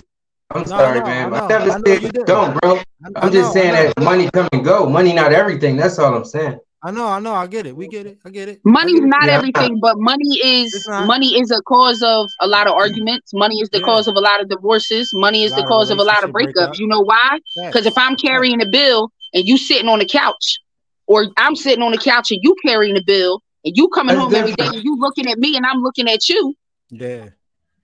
I'm 0.53 0.61
No, 0.61 0.67
sorry, 0.67 0.99
no, 0.99 1.05
man. 1.05 1.33
I 1.33 1.37
I, 1.37 1.39
know, 1.39 1.47
never 1.47 1.63
I 1.63 1.65
know 1.77 1.83
said 1.85 1.87
you 2.01 2.07
you 2.07 2.11
didn't. 2.11 2.27
don't, 2.27 2.59
bro. 2.61 2.75
I, 2.75 2.79
I 2.79 2.81
I'm 3.25 3.31
just 3.31 3.55
know, 3.55 3.61
saying 3.61 3.73
that 3.95 4.03
money 4.03 4.29
come 4.31 4.49
and 4.51 4.65
go. 4.65 4.89
Money 4.89 5.13
not 5.13 5.31
everything. 5.33 5.77
That's 5.77 5.97
all 5.97 6.13
I'm 6.13 6.25
saying. 6.25 6.59
I 6.83 6.91
know, 6.91 7.07
I 7.07 7.19
know, 7.19 7.33
I 7.33 7.47
get 7.47 7.67
it. 7.67 7.75
We 7.75 7.87
get 7.87 8.07
it. 8.07 8.17
I 8.25 8.29
get 8.29 8.49
it. 8.49 8.61
I 8.65 8.69
Money's 8.69 9.01
not 9.01 9.27
Yeah. 9.27 9.35
everything, 9.35 9.79
but 9.79 9.95
money 9.99 10.39
is 10.43 10.87
money 11.05 11.39
is 11.39 11.51
a 11.51 11.61
cause 11.61 12.01
of 12.01 12.27
a 12.39 12.47
lot 12.47 12.67
of 12.67 12.73
arguments. 12.73 13.33
Money 13.33 13.59
is 13.61 13.69
the 13.69 13.79
Yeah. 13.79 13.85
cause 13.85 14.07
of 14.07 14.15
a 14.15 14.19
lot 14.19 14.41
of 14.41 14.49
divorces. 14.49 15.11
Money 15.13 15.43
is 15.43 15.51
the 15.53 15.61
lot 15.61 15.65
of 15.65 15.69
cause 15.69 15.89
of 15.91 15.99
a 15.99 16.03
lot 16.03 16.23
of 16.23 16.31
breakups. 16.31 16.33
breakup. 16.33 16.79
You 16.79 16.87
know 16.87 17.01
why? 17.01 17.39
Because 17.69 17.85
if 17.85 17.97
I'm 17.97 18.15
carrying 18.15 18.59
the 18.59 18.65
bill 18.71 19.11
and 19.33 19.45
you 19.45 19.57
sitting 19.57 19.87
on 19.87 19.99
the 19.99 20.05
couch, 20.05 20.59
or 21.07 21.27
I'm 21.37 21.55
sitting 21.55 21.83
on 21.83 21.91
the 21.91 21.97
couch 21.97 22.31
and 22.31 22.39
you 22.41 22.55
carrying 22.65 22.93
the 22.95 23.03
bill, 23.05 23.41
and 23.63 23.75
you 23.77 23.87
coming 23.89 24.15
That's 24.15 24.25
home 24.25 24.35
every 24.35 24.53
day 24.53 24.65
and 24.65 24.83
you 24.83 24.97
looking 24.99 25.27
at 25.29 25.37
me 25.37 25.55
and 25.55 25.65
I'm 25.65 25.81
looking 25.81 26.09
at 26.09 26.27
you, 26.29 26.55
yeah, 26.89 27.29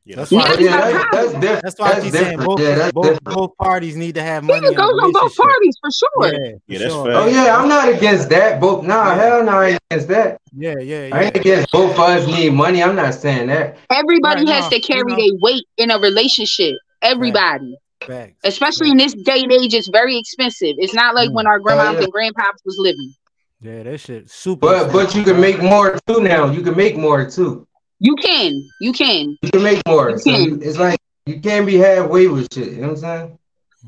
Yeah, 0.08 0.16
That's 0.16 0.30
that's 0.30 0.32
why- 0.32 0.40
why. 0.42 0.56
That's 0.56 0.62
yeah, 0.62 0.70
not 0.70 1.12
that's, 1.12 1.12
that's 1.12 1.34
different. 1.42 1.64
that's 1.64 1.80
why 1.80 1.92
I 1.92 2.00
keep 2.00 2.14
saying 2.14 2.38
both 2.40 2.60
Yeah, 2.62 2.76
that's 2.76 2.92
both, 2.94 3.24
both 3.26 3.58
parties 3.58 3.96
need 3.98 4.16
to 4.16 4.24
have 4.24 4.42
money. 4.46 4.66
it 4.66 4.70
in 4.72 4.74
goes 4.78 5.00
on 5.04 5.12
both 5.12 5.36
parties 5.36 5.78
for 5.82 5.92
sure. 5.92 6.10
Yeah, 6.32 6.32
for 6.32 6.60
Yeah, 6.68 6.80
that's 6.80 6.92
sure. 6.94 7.06
fact. 7.06 7.18
Oh 7.18 7.26
yeah, 7.28 7.58
I'm 7.58 7.68
not 7.68 7.90
against 7.90 8.30
that. 8.30 8.62
Both 8.62 8.86
nah, 8.86 9.10
Yeah. 9.10 9.16
hell 9.22 9.44
no, 9.44 9.52
I 9.52 9.68
ain't 9.72 9.80
against 9.92 10.08
that. 10.08 10.40
Yeah, 10.56 10.76
yeah, 10.80 11.10
I 11.12 11.24
ain't 11.26 11.36
against 11.36 11.72
both 11.74 11.92
of 11.92 12.00
us 12.00 12.26
need 12.26 12.54
money. 12.54 12.82
I'm 12.82 12.96
not 12.96 13.16
saying 13.16 13.48
that. 13.48 13.78
Everybody 13.92 14.46
Right, 14.46 14.54
has 14.56 14.64
no, 14.66 14.70
to 14.70 14.76
you 14.78 14.82
carry 14.82 15.04
know. 15.12 15.16
their 15.18 15.34
weight 15.42 15.66
in 15.78 15.92
a 15.92 16.00
relationship. 16.00 16.76
Everybody. 17.02 17.76
Facts. 18.06 18.36
Especially 18.46 18.92
in 18.92 18.98
this 18.98 19.14
day 19.14 19.42
and 19.44 19.52
age, 19.52 19.74
it's 19.74 19.90
very 19.90 20.18
expensive. 20.18 20.76
It's 20.78 20.94
not 20.94 21.16
like 21.16 21.30
Mm. 21.32 21.34
when 21.34 21.48
our 21.48 21.60
grandmas 21.60 21.96
yeah. 21.98 22.04
and 22.06 22.14
grandpops 22.14 22.64
was 22.64 22.78
living. 22.80 23.14
Yeah, 23.60 23.84
that 23.84 23.98
shit 24.00 24.30
super. 24.30 24.68
But 24.68 24.94
but 24.94 25.16
you 25.16 25.24
can 25.24 25.42
make 25.42 25.62
more 25.62 25.98
too 26.08 26.22
now. 26.22 26.50
You 26.50 26.62
can 26.62 26.78
make 26.78 26.96
more 26.96 27.30
too. 27.30 27.67
You 28.00 28.16
can, 28.16 28.64
you 28.80 28.94
can. 28.94 29.38
You 29.42 29.52
can 29.52 29.64
make 29.64 29.82
more. 29.88 30.12
You 30.12 30.18
So 30.20 30.32
can. 30.32 30.44
you, 30.44 30.60
it's 30.62 30.78
like 30.78 31.00
you 31.26 31.40
can't 31.40 31.66
be 31.66 31.76
halfway 31.78 32.28
with 32.28 32.54
shit. 32.54 32.74
You 32.74 32.82
know 32.82 32.88
what 32.90 32.90
I'm 32.92 32.98
saying? 32.98 33.40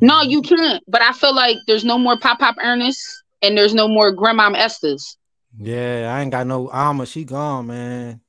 No, 0.02 0.22
you 0.22 0.42
can't. 0.42 0.84
But 0.88 1.02
I 1.02 1.12
feel 1.14 1.36
like 1.36 1.58
there's 1.68 1.84
no 1.86 1.98
more 1.98 2.18
Pop 2.20 2.40
Pop 2.40 2.56
Ernest 2.62 3.02
and 3.42 3.58
there's 3.58 3.74
no 3.74 3.88
more 3.88 4.12
Grandma 4.12 4.50
Esther's. 4.52 5.18
Yeah, 5.58 6.14
I 6.16 6.22
ain't 6.22 6.32
got 6.32 6.48
no 6.48 6.70
Alma. 6.70 7.06
She 7.06 7.24
gone, 7.26 7.68
man. 7.68 8.22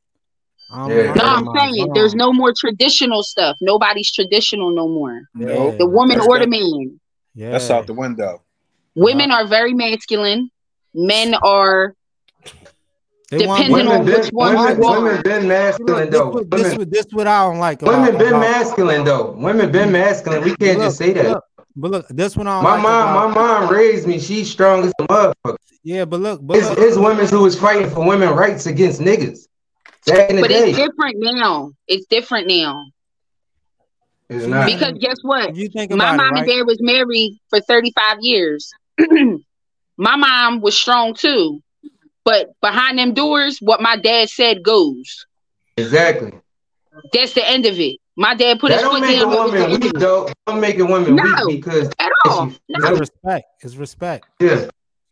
Alma, 0.72 0.94
Yeah. 0.94 1.12
No, 1.14 1.24
I'm 1.24 1.46
saying 1.56 1.86
gone. 1.86 1.94
there's 1.94 2.14
no 2.14 2.32
more 2.32 2.52
traditional 2.56 3.22
stuff. 3.22 3.56
Nobody's 3.60 4.12
traditional 4.12 4.70
no 4.74 4.88
more. 4.88 5.22
Nope. 5.34 5.78
The 5.78 5.86
woman 5.86 6.18
That's 6.18 6.28
or 6.28 6.38
the 6.38 6.44
out- 6.44 6.50
man. 6.50 7.00
Yeah. 7.34 7.50
That's 7.52 7.70
out 7.70 7.86
the 7.86 7.94
window. 7.94 8.42
Women 8.94 9.30
are 9.30 9.46
very 9.46 9.72
masculine. 9.74 10.50
Men 10.94 11.34
are 11.42 11.94
They 13.30 13.46
want 13.46 13.64
depending 13.64 13.86
Women 13.86 14.00
on 14.00 14.06
been, 14.06 14.20
which 14.20 14.30
one 14.30 14.56
women, 14.56 14.80
women 14.80 15.22
been 15.22 15.48
masculine 15.48 16.10
This, 16.10 16.18
though. 16.20 16.30
what- 16.30 16.50
this, 16.50 16.62
Women, 16.62 16.78
what- 16.78 16.90
this 16.90 17.06
what 17.12 17.26
I 17.28 17.44
don't 17.44 17.58
like. 17.58 17.82
About, 17.82 18.00
women 18.00 18.18
been 18.18 18.28
about- 18.28 18.40
masculine 18.40 19.04
though. 19.04 19.30
Women 19.32 19.70
been 19.70 19.82
mm-hmm. 19.84 19.92
masculine. 19.92 20.42
We 20.42 20.56
can't 20.56 20.78
Look, 20.78 20.86
just 20.88 20.98
say 20.98 21.12
that. 21.12 21.28
look, 21.28 21.44
but 21.76 21.90
look, 21.92 22.08
this 22.08 22.36
one 22.36 22.48
I 22.48 22.54
don't 22.56 22.64
My 22.64 22.74
like 22.74 22.82
mom, 22.82 23.08
about- 23.08 23.28
my 23.28 23.34
mom 23.34 23.72
raised 23.72 24.06
me. 24.08 24.18
She's 24.18 24.50
strong 24.50 24.84
as 24.84 24.92
a 24.98 25.02
motherfucker. 25.06 25.56
Yeah, 25.84 26.04
but 26.04 26.20
look, 26.20 26.40
but 26.42 26.56
It's, 26.58 26.68
look, 26.68 26.78
it's 26.80 26.96
women 26.96 27.26
who 27.28 27.40
was 27.42 27.58
fighting 27.58 27.88
for 27.88 28.04
women 28.04 28.30
rights 28.30 28.66
against 28.66 29.00
niggas. 29.00 29.46
Back 30.06 30.30
in 30.30 30.36
the 30.36 30.42
But 30.42 30.48
day. 30.48 30.70
it's 30.70 30.78
different 30.78 31.16
now. 31.18 31.72
It's 31.86 32.06
different 32.06 32.48
now. 32.48 32.84
It's 34.28 34.46
not. 34.46 34.66
Because 34.66 34.94
guess 34.98 35.16
what? 35.22 35.54
you 35.54 35.68
think 35.68 35.92
My 35.92 36.16
mom 36.16 36.36
it, 36.36 36.40
and 36.40 36.48
dad 36.48 36.62
was 36.66 36.78
married 36.80 37.38
for 37.48 37.60
35 37.60 38.18
years. 38.20 38.70
my 39.96 40.16
mom 40.16 40.60
was 40.60 40.76
strong 40.76 41.14
too. 41.14 41.62
But 42.30 42.52
behind 42.60 42.96
them 42.96 43.12
doors, 43.12 43.58
what 43.60 43.80
my 43.82 43.96
dad 43.96 44.28
said 44.30 44.62
goes. 44.62 45.26
Exactly. 45.76 46.32
That's 47.12 47.32
the 47.32 47.44
end 47.48 47.66
of 47.66 47.78
it. 47.80 47.98
My 48.16 48.34
dad 48.36 48.60
put 48.60 48.68
that 48.68 48.74
his 48.74 48.82
don't 48.82 49.00
foot 49.00 49.08
make 49.08 49.16
a 49.16 49.20
down. 49.20 49.30
that 49.30 49.36
woman 49.38 49.70
weak 49.72 49.84
it. 49.86 49.98
though. 49.98 50.28
Don't 50.46 50.60
make 50.60 50.78
a 50.78 50.84
woman 50.84 51.16
No, 51.16 51.24
weak 51.46 51.64
because 51.64 51.90
At 51.98 52.12
all. 52.26 52.50
she, 52.50 52.56
No. 52.68 52.90
It's 52.90 53.00
respect. 53.00 53.44
It's 53.62 53.74
respect. 53.74 54.26
yeah. 54.40 54.68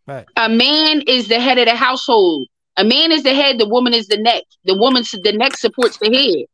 Respect. 0.07 0.31
A 0.37 0.49
man 0.49 1.03
is 1.09 1.27
the 1.27 1.41
head 1.41 1.59
of 1.59 1.67
the 1.67 1.75
household. 1.75 2.47
A 2.77 2.85
man 2.85 3.11
is 3.11 3.25
the 3.25 3.35
head, 3.35 3.59
the 3.59 3.67
woman 3.69 3.95
is 3.95 4.07
the 4.07 4.17
neck. 4.19 4.45
The 4.65 4.77
woman 4.79 5.03
the 5.25 5.33
neck 5.33 5.57
supports 5.57 5.97
the 5.99 6.15
head. 6.15 6.47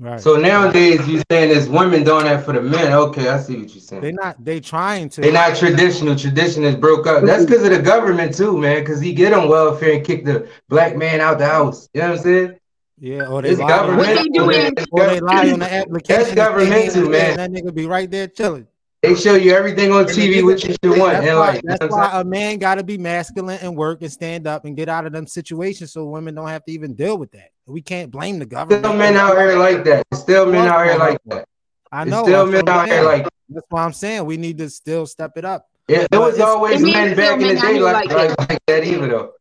Right. 0.00 0.18
So 0.18 0.36
nowadays 0.36 1.06
you're 1.06 1.22
saying 1.30 1.50
there's 1.50 1.68
women 1.68 2.04
doing 2.04 2.24
that 2.24 2.42
for 2.46 2.54
the 2.54 2.62
men. 2.62 2.90
Okay, 2.90 3.28
I 3.28 3.38
see 3.38 3.58
what 3.58 3.68
you're 3.74 3.82
saying. 3.82 4.00
They're 4.00 4.12
not. 4.12 4.42
They 4.42 4.58
trying 4.58 5.10
to. 5.10 5.20
They're 5.20 5.30
not 5.30 5.54
traditional. 5.58 6.16
Tradition 6.16 6.64
is 6.64 6.74
broke 6.74 7.06
up. 7.06 7.22
That's 7.22 7.44
because 7.44 7.64
of 7.64 7.70
the 7.70 7.82
government 7.82 8.34
too, 8.34 8.56
man. 8.56 8.80
Because 8.80 8.98
he 8.98 9.12
get 9.12 9.34
on 9.34 9.50
welfare 9.50 9.92
and 9.96 10.04
kick 10.04 10.24
the 10.24 10.48
black 10.70 10.96
man 10.96 11.20
out 11.20 11.36
the 11.36 11.44
house. 11.46 11.90
You 11.92 12.00
know 12.00 12.08
what 12.08 12.16
I'm 12.16 12.22
saying? 12.22 12.58
Yeah, 12.98 13.26
or 13.26 13.42
they 13.42 13.50
It's 13.50 13.60
lie. 13.60 13.68
government. 13.68 13.98
What 13.98 14.16
they 14.16 14.28
do 14.30 14.46
man. 14.46 14.72
Or 14.90 15.06
they 15.06 15.20
lie 15.20 15.50
on 15.50 15.58
the 15.58 15.70
application. 15.70 16.22
That's 16.22 16.34
governmental, 16.34 17.10
man. 17.10 17.36
That 17.36 17.50
nigga 17.50 17.74
be 17.74 17.84
right 17.84 18.10
there 18.10 18.26
chilling. 18.26 18.66
They 19.02 19.14
show 19.14 19.34
you 19.34 19.52
everything 19.52 19.92
on 19.92 20.04
TV 20.04 20.36
nigga- 20.36 20.44
what 20.44 20.62
you 20.62 20.72
should 20.72 20.98
want 20.98 21.12
That's 21.14 21.26
in 21.26 21.34
why, 21.34 21.40
life. 21.40 21.60
You 21.62 21.68
know 21.70 21.76
that's 21.80 21.92
why 21.94 22.20
a 22.20 22.24
man 22.24 22.58
got 22.58 22.74
to 22.74 22.84
be 22.84 22.98
masculine 22.98 23.58
and 23.62 23.74
work 23.74 24.02
and 24.02 24.12
stand 24.12 24.46
up 24.46 24.66
and 24.66 24.76
get 24.76 24.90
out 24.90 25.06
of 25.06 25.12
them 25.12 25.26
situations 25.26 25.92
so 25.92 26.04
women 26.04 26.34
don't 26.34 26.48
have 26.48 26.64
to 26.66 26.72
even 26.72 26.92
deal 26.94 27.16
with 27.16 27.32
that. 27.32 27.48
We 27.66 27.80
can't 27.80 28.10
blame 28.10 28.38
the 28.38 28.44
government. 28.46 28.84
Still 28.84 28.96
men 28.98 29.16
out 29.16 29.38
here 29.38 29.56
like 29.58 29.84
that. 29.84 30.04
Still 30.12 30.46
men 30.52 30.68
out 30.68 30.84
here 30.84 30.96
like 30.98 31.18
that. 31.26 31.46
I 31.90 32.04
know. 32.04 32.24
still 32.24 32.46
that's 32.46 32.52
men 32.52 32.64
what 32.66 32.68
I'm 32.68 32.78
out 32.80 32.86
here 32.88 32.94
saying. 32.96 33.22
like 33.22 33.28
That's 33.48 33.66
why 33.70 33.84
I'm 33.84 33.92
saying 33.94 34.24
we 34.26 34.36
need 34.36 34.58
to 34.58 34.68
still 34.68 35.06
step 35.06 35.32
it 35.36 35.46
up. 35.46 35.66
yeah, 35.88 36.06
there 36.10 36.20
was 36.20 36.38
always 36.38 36.82
men 36.82 37.16
back 37.16 37.40
in 37.40 37.48
the 37.48 37.60
day 37.60 37.80
like, 37.80 38.04
like 38.06 38.14
like, 38.14 38.36
that. 38.36 38.48
like 38.50 38.66
that 38.66 38.84
either 38.84 39.08
though. 39.08 39.32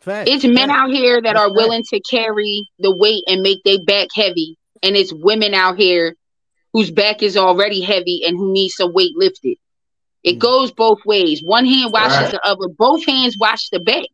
Fact. 0.00 0.28
It's 0.28 0.44
men 0.44 0.68
out 0.68 0.90
here 0.90 1.22
that 1.22 1.36
are 1.36 1.50
willing 1.52 1.82
to 1.90 2.00
carry 2.00 2.68
the 2.80 2.94
weight 2.94 3.22
and 3.28 3.40
make 3.40 3.62
their 3.64 3.78
back 3.86 4.08
heavy. 4.14 4.58
And 4.82 4.96
it's 4.96 5.12
women 5.14 5.54
out 5.54 5.76
here 5.78 6.16
whose 6.72 6.90
back 6.90 7.22
is 7.22 7.36
already 7.36 7.80
heavy 7.80 8.22
and 8.26 8.36
who 8.36 8.52
needs 8.52 8.74
some 8.76 8.92
weight 8.92 9.12
lifted. 9.16 9.56
It 10.24 10.36
Mm. 10.36 10.40
goes 10.40 10.72
both 10.72 10.98
ways. 11.04 11.42
One 11.44 11.66
hand 11.66 11.92
washes 11.92 12.18
Right. 12.18 12.30
the 12.32 12.46
other. 12.46 12.68
Both 12.68 13.04
hands 13.06 13.36
wash 13.38 13.68
the 13.70 13.80
back. 13.80 14.06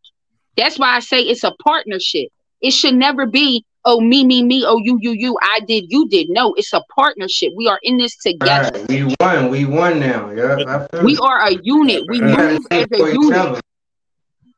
That's 0.56 0.78
why 0.78 0.96
I 0.96 1.00
say 1.00 1.20
it's 1.20 1.44
a 1.44 1.52
partnership. 1.64 2.28
It 2.60 2.72
should 2.72 2.94
never 2.94 3.26
be, 3.26 3.64
oh, 3.84 4.00
me, 4.00 4.24
me, 4.24 4.42
me, 4.42 4.64
oh, 4.66 4.78
you, 4.82 4.98
you, 5.00 5.12
you, 5.12 5.36
I 5.40 5.60
did, 5.60 5.84
you 5.88 6.08
did. 6.08 6.28
No, 6.30 6.54
it's 6.54 6.72
a 6.72 6.82
partnership. 6.94 7.52
We 7.56 7.68
are 7.68 7.78
in 7.82 7.98
this 7.98 8.16
together. 8.16 8.70
Right, 8.76 8.88
we 8.88 9.14
won. 9.20 9.50
We 9.50 9.64
won 9.66 10.00
now. 10.00 10.30
Yeah, 10.30 10.86
We 11.04 11.12
it. 11.12 11.20
are 11.20 11.46
a 11.46 11.52
unit. 11.62 12.04
We 12.08 12.20
move 12.20 12.66
as 12.72 12.86
a 12.90 12.96
unit. 13.12 13.38
other. 13.38 13.60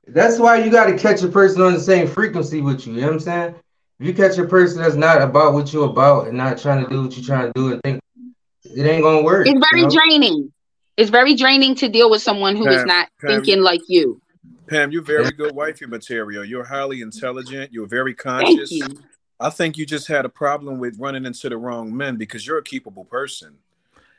That's 0.07 0.39
why 0.39 0.57
you 0.65 0.71
got 0.71 0.87
to 0.87 0.97
catch 0.99 1.23
a 1.23 1.29
person 1.29 1.61
on 1.63 1.75
the 1.75 1.81
same 1.81 2.07
frequency 2.09 2.61
with 2.63 2.87
you. 2.87 2.95
You 2.95 3.01
know 3.03 3.07
what 3.09 3.13
I'm 3.15 3.21
saying? 3.21 3.55
If 4.01 4.07
you 4.07 4.15
catch 4.15 4.39
a 4.39 4.47
person 4.47 4.81
that's 4.81 4.95
not 4.95 5.21
about 5.21 5.53
what 5.53 5.75
you're 5.75 5.85
about 5.85 6.29
and 6.29 6.37
not 6.39 6.57
trying 6.57 6.83
to 6.83 6.91
do 6.91 7.03
what 7.03 7.15
you're 7.15 7.25
trying 7.25 7.53
to 7.53 7.53
do 7.55 7.73
and 7.73 7.83
think 7.83 8.01
it 8.65 8.87
ain't 8.87 9.03
gonna 9.03 9.23
work. 9.23 9.47
It's 9.47 9.61
very 9.71 9.83
you 9.83 9.89
know? 9.89 9.95
draining. 9.95 10.53
It's 10.97 11.11
very 11.11 11.35
draining 11.35 11.75
to 11.77 11.89
deal 11.89 12.11
with 12.11 12.23
someone 12.23 12.57
who 12.57 12.67
is 12.67 12.79
Pam, 12.79 12.87
not 12.87 13.09
Pam, 13.21 13.31
thinking 13.31 13.63
like 13.63 13.83
you. 13.89 14.21
Pam, 14.69 14.91
you're 14.91 15.03
very 15.03 15.31
good 15.33 15.55
wifey 15.55 15.85
material. 15.85 16.45
You're 16.45 16.65
highly 16.65 17.03
intelligent. 17.03 17.75
You're 17.75 17.87
very 17.87 18.15
Thank 18.15 18.47
conscious. 18.47 18.71
you. 18.71 18.87
I 19.39 19.51
think 19.51 19.77
you 19.77 19.85
just 19.85 20.07
had 20.07 20.25
a 20.25 20.31
problem 20.31 20.79
with 20.79 20.99
running 20.99 21.27
into 21.27 21.51
the 21.51 21.59
wrong 21.59 21.95
men 21.95 22.17
because 22.17 22.47
you're 22.47 22.59
a 22.59 22.65
keepable 22.65 23.07
person. 23.07 23.59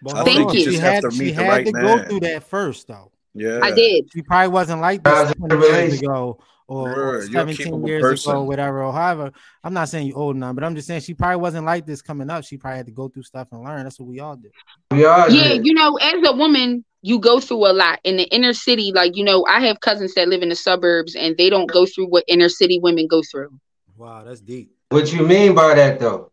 But 0.03 0.14
I 0.14 0.18
hold 0.18 0.26
think 0.26 0.53
you 0.53 0.60
She 0.60 0.66
just 0.66 0.82
have 0.82 0.94
had, 0.94 1.03
to 1.06 1.12
she 1.12 1.20
meet 1.20 1.36
the 1.36 1.44
had 1.44 1.49
right 1.49 1.66
to 1.66 1.72
go 1.72 2.03
through 2.03 2.20
that 2.22 2.44
first, 2.44 2.88
though. 2.88 3.12
Yeah, 3.34 3.60
I 3.64 3.72
did. 3.72 4.12
She 4.14 4.22
probably 4.22 4.49
wasn't 4.49 4.82
like 4.82 5.03
Trials 5.03 5.30
this 5.30 5.38
and 5.40 5.49
20 5.49 5.66
years 5.66 6.02
ago 6.02 6.40
or, 6.72 6.89
or 6.89 6.93
Sure, 6.93 7.31
you're 7.31 7.41
a 7.41 7.53
17 7.53 7.85
years 7.85 8.02
person. 8.02 8.31
ago, 8.31 8.43
whatever, 8.43 8.84
or 8.84 8.93
however. 8.93 9.31
I'm 9.64 9.73
not 9.73 9.89
saying 9.89 10.07
you 10.07 10.14
old 10.14 10.38
enough, 10.38 10.56
but 10.56 10.64
I'm 10.64 10.73
just 10.73 10.88
saying 10.88 11.02
she 11.02 11.14
probably 11.14 11.35
wasn't 11.35 11.65
like 11.65 11.85
this 11.85 12.02
coming 12.02 12.30
up. 12.30 12.45
She 12.45 12.57
probably 12.57 12.77
had 12.77 12.85
to 12.85 12.93
go 12.93 13.10
through 13.10 13.23
stuff 13.23 13.49
and 13.52 13.61
learn. 13.61 13.84
That's 13.84 13.99
what 13.99 14.07
we 14.07 14.19
all 14.19 14.38
did. 14.38 14.52
We 14.89 15.06
all 15.06 15.30
Yeah, 15.30 15.53
you 15.53 15.73
know, 15.73 15.98
as 15.98 16.26
a 16.26 16.34
woman, 16.34 16.85
you 17.02 17.19
go 17.19 17.39
through 17.41 17.68
a 17.68 17.73
lot 17.73 17.99
in 18.06 18.15
the 18.15 18.23
inner 18.34 18.53
city. 18.53 18.91
Like, 18.93 19.18
you 19.18 19.23
know, 19.26 19.45
I 19.49 19.60
have 19.65 19.81
cousins 19.81 20.14
that 20.14 20.30
live 20.30 20.43
in 20.43 20.49
the 20.49 20.56
suburbs 20.56 21.15
and 21.15 21.35
they 21.38 21.49
don't 21.49 21.69
go 21.69 21.85
through 21.85 22.07
what 22.07 22.23
inner 22.27 22.48
city 22.49 22.80
women 22.80 23.07
go 23.07 23.22
through. 23.30 23.52
Wow, 23.98 24.23
that's 24.23 24.39
deep. 24.39 24.72
What 24.89 25.11
you 25.11 25.26
mean 25.27 25.53
by 25.53 25.76
that 25.76 25.99
though? 25.99 26.31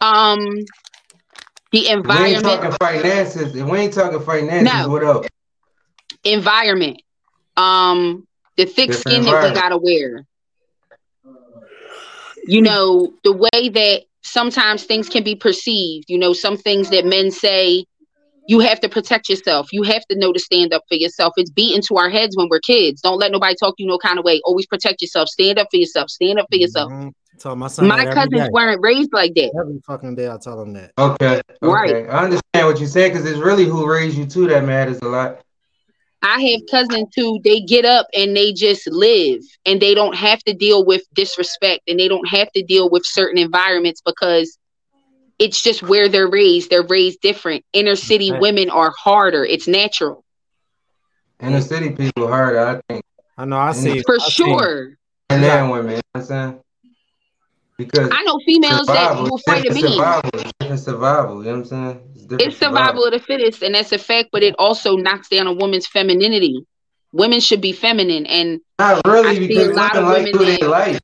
Um, 0.00 0.64
the 1.72 1.88
environment. 1.88 2.06
We 2.06 2.14
ain't 2.14 2.36
environment, 2.36 2.78
talking 2.78 3.02
finances. 3.02 3.56
If 3.56 3.66
we 3.68 3.78
ain't 3.78 3.92
talking 3.94 4.20
finances, 4.20 4.72
No. 4.72 4.88
what 4.88 5.02
else? 5.02 5.26
environment, 6.24 7.02
um, 7.56 8.26
the 8.56 8.64
thick 8.64 8.90
Different 8.90 9.00
skin 9.00 9.24
that 9.24 9.42
we 9.42 9.54
gotta 9.54 9.78
wear. 9.78 10.26
You 12.46 12.62
know, 12.62 13.12
the 13.24 13.32
way 13.32 13.68
that 13.70 14.02
sometimes 14.22 14.84
things 14.84 15.08
can 15.08 15.24
be 15.24 15.34
perceived. 15.34 16.06
You 16.08 16.18
know, 16.18 16.32
some 16.32 16.56
things 16.56 16.90
that 16.90 17.04
men 17.04 17.30
say, 17.30 17.84
you 18.48 18.60
have 18.60 18.80
to 18.80 18.88
protect 18.88 19.28
yourself. 19.28 19.72
You 19.72 19.82
have 19.82 20.04
to 20.06 20.16
know 20.16 20.32
to 20.32 20.38
stand 20.38 20.72
up 20.72 20.82
for 20.88 20.94
yourself. 20.94 21.32
It's 21.36 21.50
beaten 21.50 21.82
to 21.88 21.96
our 21.96 22.08
heads 22.08 22.36
when 22.36 22.48
we're 22.48 22.60
kids. 22.60 23.00
Don't 23.00 23.18
let 23.18 23.32
nobody 23.32 23.56
talk 23.56 23.74
you 23.78 23.86
no 23.86 23.98
kind 23.98 24.18
of 24.18 24.24
way. 24.24 24.40
Always 24.44 24.66
protect 24.66 25.02
yourself. 25.02 25.28
Stand 25.28 25.58
up 25.58 25.68
for 25.70 25.78
yourself. 25.78 26.10
Stand 26.10 26.38
up 26.38 26.46
for 26.50 26.56
yourself. 26.56 26.92
Mhm. 26.92 27.12
Tell 27.38 27.56
my 27.56 27.68
son 27.68 27.88
My 27.88 28.06
cousins 28.06 28.30
day. 28.30 28.48
weren't 28.50 28.80
raised 28.80 29.12
like 29.12 29.34
that. 29.34 29.52
Every 29.58 29.80
fucking 29.86 30.14
day 30.14 30.28
I 30.30 30.38
tell 30.38 30.60
him 30.62 30.72
that. 30.74 30.92
Okay. 30.96 31.42
Right. 31.60 32.06
I 32.08 32.24
understand 32.24 32.66
what 32.66 32.78
you're 32.78 32.88
saying 32.88 33.12
because 33.12 33.26
it's 33.26 33.38
really 33.38 33.64
who 33.64 33.86
raised 33.86 34.16
you 34.16 34.24
too 34.26 34.46
that 34.46 34.64
matters 34.64 34.98
a 35.02 35.06
lot. 35.06 35.40
I 36.22 36.40
have 36.40 36.60
cousins 36.70 37.08
who 37.14 37.40
they 37.44 37.60
get 37.60 37.84
up 37.84 38.06
and 38.14 38.36
they 38.36 38.52
just 38.52 38.86
live 38.90 39.42
and 39.64 39.80
they 39.80 39.94
don't 39.94 40.16
have 40.16 40.40
to 40.44 40.54
deal 40.54 40.84
with 40.84 41.02
disrespect 41.14 41.82
and 41.86 41.98
they 42.00 42.08
don't 42.08 42.28
have 42.28 42.50
to 42.52 42.62
deal 42.62 42.88
with 42.90 43.04
certain 43.06 43.38
environments 43.38 44.00
because 44.04 44.58
it's 45.38 45.62
just 45.62 45.82
where 45.82 46.08
they're 46.08 46.28
raised. 46.28 46.70
They're 46.70 46.82
raised 46.82 47.20
different. 47.20 47.64
Inner 47.72 47.96
city 47.96 48.32
Right. 48.32 48.40
women 48.40 48.70
are 48.70 48.92
harder. 48.98 49.44
It's 49.44 49.68
natural. 49.68 50.24
Inner 51.40 51.60
city 51.60 51.90
people 51.90 52.28
harder, 52.28 52.60
I 52.60 52.80
think, 52.88 53.04
I 53.36 53.44
know. 53.44 53.58
I 53.58 53.72
see. 53.72 54.00
For 54.02 54.16
I 54.16 54.28
see. 54.28 54.30
sure. 54.30 54.96
than 55.28 55.42
that 55.42 55.70
women. 55.70 55.90
You 55.90 55.96
know 55.96 56.00
what 56.12 56.20
I'm 56.20 56.26
saying? 56.26 56.60
Because 57.76 58.08
I 58.10 58.22
know 58.22 58.40
females 58.46 58.86
that 58.86 59.10
survival, 59.10 59.30
will 59.30 59.38
fight 59.38 59.70
a 59.70 59.74
man. 59.74 59.82
survival, 59.82 60.76
survival. 60.78 61.44
You 61.44 61.50
know 61.50 61.58
what 61.58 61.58
I'm 61.58 61.64
saying? 61.66 62.00
Different 62.28 62.52
It's 62.52 62.58
survival 62.58 63.04
of 63.04 63.12
the 63.12 63.18
fittest, 63.18 63.62
and 63.62 63.74
that's 63.74 63.92
a 63.92 63.98
fact, 63.98 64.28
but 64.32 64.42
it 64.42 64.54
also 64.58 64.96
knocks 64.96 65.28
down 65.28 65.46
a 65.46 65.52
woman's 65.52 65.86
femininity. 65.86 66.66
Women 67.12 67.40
should 67.40 67.60
be 67.60 67.72
feminine 67.72 68.26
and 68.26 68.60
Not 68.78 69.00
I 69.04 69.10
really, 69.10 69.36
see 69.36 69.48
because 69.48 69.68
a 69.68 69.72
lot 69.74 69.94
women 69.94 70.04
of 70.04 70.04
like 70.04 70.34
women 70.34 70.40
who 70.40 70.44
they 70.58 70.66
like. 70.66 71.00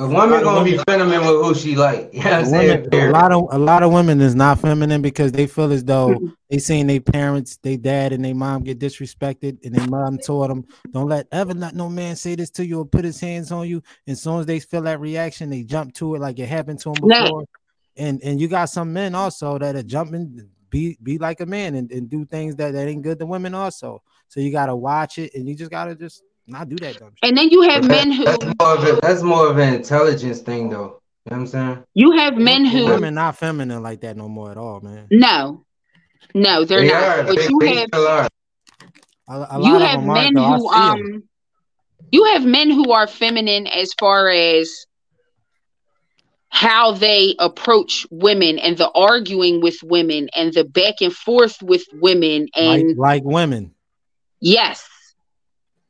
A 0.00 0.06
woman 0.06 0.42
gonna 0.42 0.64
be 0.64 0.76
feminine 0.78 1.20
with 1.20 1.44
who 1.44 1.54
she 1.54 1.76
like. 1.76 2.12
You 2.12 2.24
know 2.24 2.30
what 2.30 2.38
I'm 2.40 2.44
saying? 2.46 2.90
Women, 2.90 3.08
a 3.08 3.12
lot 3.12 3.32
of 3.32 3.48
a 3.52 3.58
lot 3.58 3.82
of 3.84 3.92
women 3.92 4.20
is 4.20 4.34
not 4.34 4.58
feminine 4.58 5.00
because 5.00 5.30
they 5.30 5.46
feel 5.46 5.72
as 5.72 5.84
though 5.84 6.20
they 6.50 6.58
seen 6.58 6.88
their 6.88 7.00
parents, 7.00 7.56
their 7.62 7.76
dad, 7.76 8.12
and 8.12 8.24
their 8.24 8.34
mom 8.34 8.64
get 8.64 8.80
disrespected, 8.80 9.64
and 9.64 9.74
their 9.74 9.86
mom 9.88 10.18
told 10.18 10.50
them, 10.50 10.66
"Don't 10.92 11.08
let 11.08 11.28
ever 11.30 11.54
let 11.54 11.74
no 11.76 11.88
man 11.88 12.16
say 12.16 12.34
this 12.34 12.50
to 12.50 12.66
you 12.66 12.80
or 12.80 12.84
put 12.84 13.04
his 13.04 13.20
hands 13.20 13.52
on 13.52 13.68
you." 13.68 13.80
And 14.06 14.14
as 14.14 14.22
soon 14.22 14.40
as 14.40 14.46
they 14.46 14.58
feel 14.58 14.82
that 14.82 15.00
reaction, 15.00 15.50
they 15.50 15.62
jump 15.62 15.94
to 15.94 16.16
it 16.16 16.20
like 16.20 16.38
it 16.40 16.48
happened 16.48 16.80
to 16.80 16.90
them 16.90 17.00
Nah. 17.02 17.22
before. 17.22 17.44
And 17.96 18.22
and 18.22 18.40
you 18.40 18.48
got 18.48 18.66
some 18.66 18.92
men 18.92 19.14
also 19.14 19.58
that 19.58 19.76
are 19.76 19.82
jumping, 19.82 20.48
be 20.70 20.96
be 21.02 21.18
like 21.18 21.40
a 21.40 21.46
man 21.46 21.74
and, 21.74 21.90
and 21.92 22.08
do 22.08 22.24
things 22.24 22.56
that, 22.56 22.72
that 22.72 22.88
ain't 22.88 23.02
good 23.02 23.18
to 23.18 23.26
women 23.26 23.54
also. 23.54 24.02
So 24.28 24.40
you 24.40 24.50
gotta 24.50 24.74
watch 24.74 25.18
it, 25.18 25.34
and 25.34 25.46
you 25.48 25.54
just 25.54 25.70
gotta 25.70 25.94
just 25.94 26.22
not 26.46 26.68
do 26.68 26.76
that 26.76 26.98
dumb 26.98 27.12
shit. 27.14 27.28
And 27.28 27.36
then 27.36 27.50
you 27.50 27.62
have 27.62 27.82
that- 27.82 27.90
men 27.90 28.12
who 28.12 28.24
that's 28.24 28.44
more 28.58 28.74
of 28.76 28.84
a, 28.84 29.00
that's 29.02 29.22
more 29.22 29.46
of 29.48 29.58
an 29.58 29.74
intelligence 29.74 30.40
thing, 30.40 30.70
though. 30.70 31.00
You 31.26 31.30
know 31.30 31.36
what 31.36 31.36
I'm 31.36 31.46
saying? 31.46 31.84
you 31.94 32.12
have 32.12 32.36
men 32.36 32.64
who 32.64 32.86
Women 32.86 33.14
not 33.14 33.36
feminine 33.36 33.82
like 33.82 34.00
that 34.00 34.16
no 34.16 34.28
more 34.28 34.50
at 34.50 34.56
all, 34.56 34.80
man. 34.80 35.06
no, 35.10 35.64
no, 36.34 36.64
they're 36.64 36.80
They 36.80 36.88
not. 36.88 37.02
are. 37.18 37.22
But 37.24 37.36
They, 37.36 37.46
you 37.48 37.58
they 37.60 37.74
have 37.76 37.88
still 37.88 38.08
are. 38.08 38.28
A, 39.28 39.46
a 39.50 39.58
you 39.58 39.62
lot 39.62 39.82
of 39.82 39.88
have 39.88 40.00
them 40.00 40.12
men 40.12 40.34
though. 40.34 40.42
Who 40.42 40.68
see 40.72 40.80
'em. 40.80 40.90
um 40.90 41.22
you 42.10 42.24
have 42.24 42.44
men 42.44 42.70
who 42.70 42.90
are 42.92 43.06
feminine 43.06 43.66
as 43.68 43.92
far 43.98 44.28
as 44.30 44.84
how 46.52 46.92
they 46.92 47.34
approach 47.40 48.06
women 48.10 48.58
and 48.58 48.76
the 48.78 48.90
arguing 48.92 49.60
with 49.60 49.78
women 49.82 50.28
and 50.36 50.52
the 50.54 50.64
back 50.64 50.96
and 51.02 51.12
forth 51.14 51.56
with 51.62 51.84
women 51.94 52.48
and 52.56 52.96
like 52.96 53.22
women. 53.24 53.74
yes. 54.40 55.14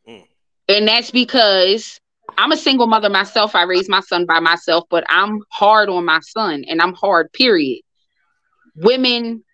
Mm. 0.08 0.24
and 0.68 0.88
that's 0.88 1.10
because 1.10 1.98
i'm 2.38 2.52
a 2.52 2.56
single 2.56 2.86
mother 2.86 3.10
myself. 3.10 3.54
I 3.54 3.62
raised 3.64 3.90
my 3.90 4.00
son 4.00 4.26
by 4.26 4.40
myself 4.40 4.84
but 4.90 5.04
i'm 5.08 5.40
hard 5.52 5.88
on 5.88 6.04
my 6.04 6.20
son 6.20 6.64
and 6.68 6.80
i'm 6.80 6.94
hard 6.94 7.32
period. 7.32 7.80
Women 8.76 9.44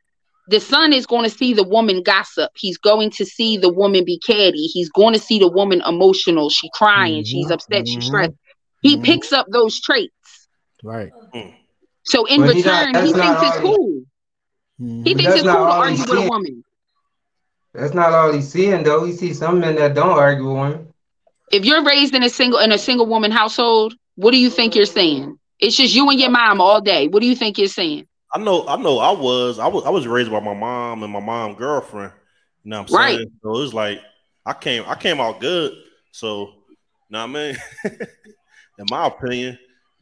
the 0.48 0.60
son 0.60 0.92
is 0.92 1.06
going 1.06 1.24
to 1.24 1.30
see 1.30 1.54
the 1.54 1.62
woman 1.64 2.02
gossip. 2.02 2.50
He's 2.56 2.78
going 2.78 3.10
to 3.12 3.24
see 3.24 3.56
the 3.56 3.72
woman 3.72 4.04
be 4.04 4.18
catty. 4.18 4.66
He's 4.66 4.90
going 4.90 5.14
to 5.14 5.18
see 5.20 5.38
the 5.38 5.48
woman 5.50 5.82
emotional. 5.86 6.50
She 6.50 6.68
crying. 6.74 7.24
She's 7.24 7.50
Mhm, 7.50 7.50
upset. 7.50 7.86
She's 7.86 8.04
mhm, 8.04 8.06
stressed. 8.06 8.34
He 8.80 8.98
mhm. 8.98 9.00
picks 9.00 9.32
up 9.32 9.46
those 9.52 9.80
traits 9.80 10.12
Right. 10.84 11.10
Mm. 11.34 11.54
so 12.04 12.24
in 12.26 12.40
But 12.42 12.54
he 12.56 12.62
not- 12.62 12.86
return 12.86 13.06
he 13.06 13.12
thinks 13.12 13.42
it's 13.42 13.46
all 13.46 13.52
he- 13.52 13.60
cool 13.60 14.02
he 14.78 14.84
mm-hmm. 14.84 15.02
thinks 15.04 15.22
it's 15.34 15.42
cool 15.42 15.52
to 15.52 15.58
argue 15.58 15.96
he's 15.96 16.08
with 16.08 16.18
a 16.18 16.28
woman 16.28 16.64
That's 17.74 17.94
not 17.94 18.12
all 18.12 18.32
he's 18.32 18.48
seeing, 18.48 18.82
though. 18.82 19.04
He 19.04 19.12
sees 19.12 19.38
some 19.38 19.60
men 19.60 19.74
that 19.76 19.94
don't 19.94 20.18
argue 20.18 20.46
with 20.48 20.56
women. 20.56 20.94
if 21.52 21.64
you're 21.64 21.84
raised 21.84 22.14
in 22.14 22.22
a 22.22 22.28
single 22.30 22.58
in 22.60 22.72
a 22.72 22.78
single 22.78 23.06
woman 23.06 23.30
household 23.30 23.94
what 24.16 24.30
do 24.32 24.38
you 24.38 24.50
think 24.50 24.74
you're 24.76 24.86
saying 24.86 25.38
it's 25.58 25.76
just 25.76 25.94
you 25.94 26.08
and 26.10 26.20
your 26.20 26.30
mom 26.30 26.60
all 26.60 26.80
day 26.80 27.08
what 27.08 27.20
do 27.20 27.26
you 27.26 27.34
think 27.36 27.58
you're 27.58 27.68
saying 27.68 28.06
I 28.32 28.38
know, 28.38 28.68
I 28.68 28.76
know. 28.76 28.98
I 28.98 29.10
was, 29.12 29.58
I 29.58 29.68
was, 29.68 29.84
I 29.86 29.88
was 29.88 30.06
raised 30.06 30.30
by 30.30 30.38
my 30.40 30.52
mom 30.52 31.02
and 31.02 31.10
my 31.10 31.18
mom 31.18 31.54
girlfriend. 31.54 32.12
You 32.62 32.70
know 32.72 32.82
what 32.82 32.90
I'm 32.90 32.96
Right. 32.96 33.16
saying? 33.16 33.30
So 33.42 33.48
it 33.56 33.60
was 33.62 33.72
like 33.72 34.00
I 34.44 34.52
came, 34.52 34.84
I 34.86 34.96
came 34.96 35.18
out 35.18 35.40
good. 35.40 35.72
So, 36.12 36.48
you 36.48 36.52
know 37.08 37.20
what 37.26 37.30
I 37.30 37.32
mean? 37.32 37.56
in 38.78 38.84
my 38.90 39.06
opinion, 39.06 39.58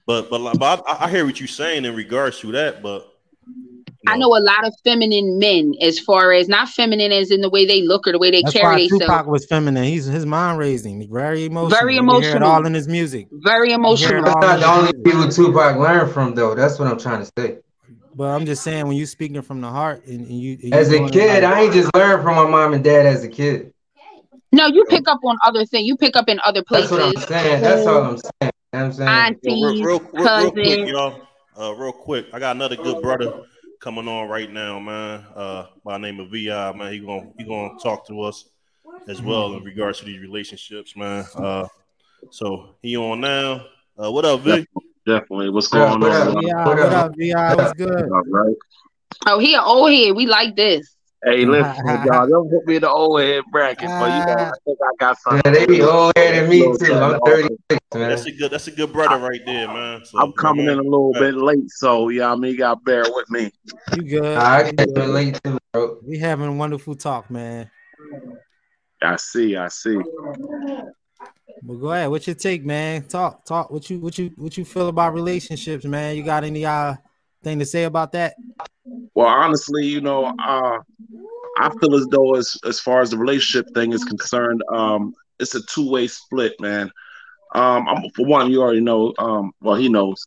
but 0.06 0.30
but 0.30 0.58
but 0.58 0.84
I, 0.86 1.06
I 1.06 1.10
hear 1.10 1.24
what 1.24 1.40
you're 1.40 1.48
saying 1.48 1.84
in 1.84 1.94
regards 1.94 2.38
to 2.40 2.52
that. 2.52 2.82
But 2.82 3.12
you 3.46 4.12
I 4.12 4.16
know 4.16 4.36
a 4.36 4.38
lot 4.38 4.66
of 4.66 4.74
feminine 4.84 5.38
men, 5.38 5.74
as 5.82 5.98
far 5.98 6.32
as 6.32 6.48
not 6.48 6.68
feminine 6.68 7.12
as 7.12 7.30
in 7.30 7.40
the 7.40 7.50
way 7.50 7.66
they 7.66 7.82
look 7.82 8.06
or 8.06 8.12
the 8.12 8.18
way 8.18 8.30
they 8.30 8.42
That's 8.42 8.52
carry 8.54 8.74
why 8.74 8.78
themselves. 8.88 9.04
Tupac 9.04 9.26
was 9.26 9.46
feminine. 9.46 9.84
He's 9.84 10.04
his 10.04 10.24
mind 10.24 10.58
raising, 10.58 10.94
him. 10.94 11.00
He's 11.00 11.10
very 11.10 11.44
emotional. 11.44 11.70
Very 11.70 11.96
You 11.96 12.02
hear 12.02 12.06
it 12.06 12.22
emotional. 12.22 12.48
all 12.48 12.66
in 12.66 12.74
his 12.74 12.86
music. 12.88 13.28
Very 13.32 13.72
emotional. 13.72 14.22
That's 14.24 14.46
not 14.46 14.60
the 14.60 14.66
only 14.66 14.92
people 15.02 15.28
Tupac 15.28 15.76
learned 15.76 16.12
from, 16.12 16.34
though. 16.34 16.54
That's 16.54 16.78
what 16.78 16.88
I'm 16.88 16.98
trying 16.98 17.24
to 17.24 17.30
say. 17.38 17.58
But 18.14 18.28
I'm 18.28 18.46
just 18.46 18.62
saying, 18.62 18.86
when 18.86 18.96
you're 18.96 19.06
speaking 19.06 19.42
from 19.42 19.60
the 19.60 19.68
heart 19.68 20.06
and, 20.06 20.20
and 20.20 20.40
you 20.40 20.56
and 20.62 20.74
As 20.74 20.90
a 20.90 21.08
kid, 21.10 21.42
like- 21.42 21.52
I 21.52 21.62
ain't 21.62 21.74
just 21.74 21.94
learned 21.94 22.22
from 22.22 22.36
my 22.36 22.48
mom 22.48 22.72
and 22.72 22.82
dad 22.82 23.04
as 23.06 23.22
a 23.24 23.28
kid. 23.28 23.72
No, 24.52 24.66
you 24.68 24.84
pick 24.86 25.06
up 25.08 25.18
on 25.24 25.36
other 25.44 25.66
things. 25.66 25.86
You 25.86 25.96
pick 25.96 26.16
up 26.16 26.28
in 26.28 26.40
other 26.44 26.62
places. 26.62 26.90
That's 26.90 27.02
what 27.02 27.18
I'm 27.18 27.28
saying. 27.28 27.62
That's 27.62 27.86
all 27.86 28.02
I'm 28.04 28.16
saying. 28.16 28.52
You 28.76 28.82
know 28.82 28.86
I'm 28.88 28.92
saying? 28.92 29.08
Aunties, 29.08 29.82
real, 29.82 30.00
real, 30.00 30.10
real, 30.12 30.42
real 30.42 30.50
quick, 30.52 30.88
y'all. 30.88 31.22
Uh, 31.58 31.74
real 31.76 31.92
quick, 31.92 32.26
I 32.34 32.38
got 32.38 32.56
another 32.56 32.76
good 32.76 33.00
brother 33.00 33.44
coming 33.80 34.06
on 34.06 34.28
right 34.28 34.52
now, 34.52 34.78
man. 34.78 35.24
Uh, 35.34 35.66
by 35.82 35.94
the 35.94 35.98
name 36.00 36.20
of 36.20 36.30
Vi, 36.30 36.72
man. 36.72 36.92
He 36.92 36.98
gonna 36.98 37.30
he 37.38 37.44
gonna 37.44 37.78
talk 37.82 38.06
to 38.08 38.20
us 38.20 38.44
as 39.08 39.22
well 39.22 39.54
in 39.54 39.64
regards 39.64 40.00
to 40.00 40.04
these 40.04 40.20
relationships, 40.20 40.94
man. 40.94 41.24
Uh, 41.34 41.66
so 42.30 42.74
he 42.82 42.98
on 42.98 43.22
now. 43.22 43.64
Uh, 43.98 44.12
what 44.12 44.26
up, 44.26 44.40
Vic? 44.40 44.68
Definitely. 45.06 45.48
What's 45.48 45.72
What 45.72 45.80
up, 45.80 46.00
going 46.00 46.12
what 46.12 46.20
on? 46.20 46.28
up? 46.28 46.34
man? 46.34 46.44
VI, 46.44 46.64
What 46.66 46.66
what 46.66 46.92
up? 46.92 46.92
up, 47.06 47.16
VI? 47.16 47.54
What's 47.54 47.72
good? 47.72 48.10
All 48.10 48.22
right. 48.28 48.56
Oh, 49.26 49.38
he 49.38 49.54
an 49.54 49.60
old 49.64 49.90
head. 49.90 50.14
We 50.14 50.26
like 50.26 50.54
this. 50.54 50.95
Hey, 51.26 51.44
listen, 51.44 52.04
y'all, 52.04 52.28
don't 52.28 52.48
put 52.48 52.66
me 52.66 52.76
in 52.76 52.82
the 52.82 52.90
old 52.90 53.20
head 53.20 53.42
bracket, 53.50 53.90
but 53.98 54.12
you 54.12 54.24
know, 54.24 54.32
I 54.32 54.52
think 54.64 54.78
I 54.80 54.90
got 55.00 55.18
something. 55.18 55.42
Yeah, 55.44 55.58
they 55.58 55.66
be 55.66 55.82
older 55.82 56.12
than 56.16 56.48
me, 56.48 56.60
too. 56.78 56.94
I'm 56.94 57.18
36, 57.20 57.80
man. 57.94 58.08
That's 58.08 58.26
a 58.26 58.30
good 58.30 58.50
that's 58.52 58.68
a 58.68 58.70
good 58.70 58.92
brother 58.92 59.18
right 59.18 59.40
there, 59.44 59.66
man. 59.66 60.04
So, 60.04 60.20
I'm 60.20 60.32
coming 60.32 60.66
in 60.66 60.78
a 60.78 60.82
little 60.82 61.12
bit 61.12 61.34
late, 61.34 61.68
so 61.68 62.10
yeah, 62.10 62.30
I 62.30 62.36
mean, 62.36 62.52
you 62.52 62.58
gotta 62.58 62.80
bear 62.80 63.02
with 63.06 63.28
me. 63.28 63.50
You 63.92 64.02
good? 64.04 64.38
I 64.38 64.70
You 64.70 64.76
can 64.76 64.86
good. 64.86 64.96
relate 64.96 65.42
to 65.42 65.58
bro. 65.72 65.98
We 66.06 66.18
having 66.18 66.46
a 66.46 66.52
wonderful 66.52 66.94
talk, 66.94 67.28
man. 67.28 67.68
I 69.02 69.16
see, 69.16 69.56
I 69.56 69.66
see. 69.66 69.98
Well, 71.62 71.78
go 71.78 71.90
ahead. 71.90 72.08
What's 72.10 72.28
your 72.28 72.36
take, 72.36 72.64
man? 72.64 73.02
Talk, 73.02 73.44
talk. 73.44 73.70
What 73.70 73.90
you, 73.90 73.98
what 73.98 74.16
you, 74.16 74.30
what 74.36 74.56
you 74.56 74.64
feel 74.64 74.88
about 74.88 75.14
relationships, 75.14 75.84
man? 75.84 76.16
You 76.16 76.22
got 76.22 76.44
any 76.44 76.64
uh 76.64 76.94
thing 77.42 77.58
to 77.58 77.66
say 77.66 77.84
about 77.84 78.12
that? 78.12 78.34
Well, 79.14 79.26
honestly, 79.26 79.86
you 79.86 80.00
know, 80.00 80.24
uh, 80.24 80.78
I 81.58 81.70
feel 81.80 81.94
as 81.94 82.06
though 82.10 82.34
as 82.34 82.56
as 82.64 82.80
far 82.80 83.00
as 83.00 83.10
the 83.10 83.18
relationship 83.18 83.72
thing 83.74 83.92
is 83.92 84.04
concerned, 84.04 84.62
um, 84.72 85.14
it's 85.38 85.54
a 85.54 85.62
two 85.62 85.90
way 85.90 86.06
split, 86.06 86.60
man. 86.60 86.90
Um, 87.54 87.88
I'm, 87.88 88.10
for 88.14 88.26
one, 88.26 88.50
you 88.50 88.62
already 88.62 88.80
know. 88.80 89.14
Um, 89.18 89.52
well, 89.60 89.76
he 89.76 89.88
knows. 89.88 90.26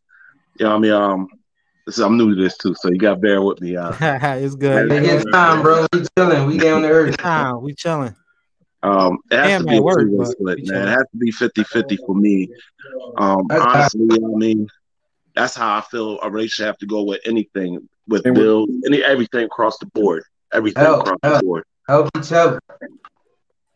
Yeah, 0.60 0.66
you 0.66 0.70
know, 0.70 0.76
I 0.76 0.80
mean, 0.80 0.92
um, 0.92 1.28
this 1.86 2.00
I'm 2.00 2.18
new 2.18 2.36
to 2.36 2.42
this 2.42 2.58
too, 2.58 2.76
so 2.76 2.90
you 2.90 2.98
gotta 2.98 3.20
bear 3.20 3.42
with 3.42 3.62
me. 3.62 3.76
Uh, 3.76 3.94
it's 4.38 4.56
good. 4.56 4.90
Take 4.90 5.04
your 5.04 5.32
time, 5.32 5.62
bro. 5.62 5.86
We 5.94 6.06
chilling. 6.18 6.48
We 6.48 6.58
down 6.58 6.84
to 6.84 6.90
earth. 6.90 7.18
Time. 7.18 7.62
We 7.62 7.74
chilling. 7.74 8.16
Um, 8.82 9.18
it 9.30 9.38
has 9.38 9.48
Damn, 9.48 9.62
to 9.62 9.68
be 9.68 9.78
a 9.78 9.82
work, 9.82 10.00
two-way 10.00 10.26
split, 10.26 10.58
man. 10.60 10.66
chilling. 10.66 10.88
It 10.88 10.92
has 10.92 11.06
to 11.12 11.18
be 11.18 11.32
50-50 11.32 11.98
for 12.06 12.16
me. 12.16 12.50
Um, 13.18 13.48
honestly, 13.52 14.08
I 14.14 14.38
mean, 14.38 14.68
that's 15.36 15.56
how 15.56 15.78
I 15.78 15.82
feel 15.82 16.20
a 16.22 16.30
relationship 16.30 16.68
have 16.68 16.78
to 16.78 16.86
go 16.86 17.04
with 17.04 17.22
anything, 17.26 17.90
with 18.10 18.26
And 18.26 18.36
with- 18.36 18.46
bills, 18.46 18.70
any 18.86 19.04
everything 19.04 19.46
across 19.46 19.78
the 19.78 19.86
board, 19.88 20.24
everything 20.52 20.84
Help, 20.84 21.02
across 21.08 21.20
the 21.24 21.42
board. 21.44 21.64
Help 21.88 22.10
each 22.18 22.32
other. 22.32 22.60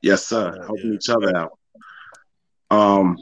Yes, 0.01 0.25
sir. 0.27 0.61
Helping 0.65 0.93
each 0.93 1.09
other 1.09 1.35
out. 1.35 1.57
Um, 2.69 3.17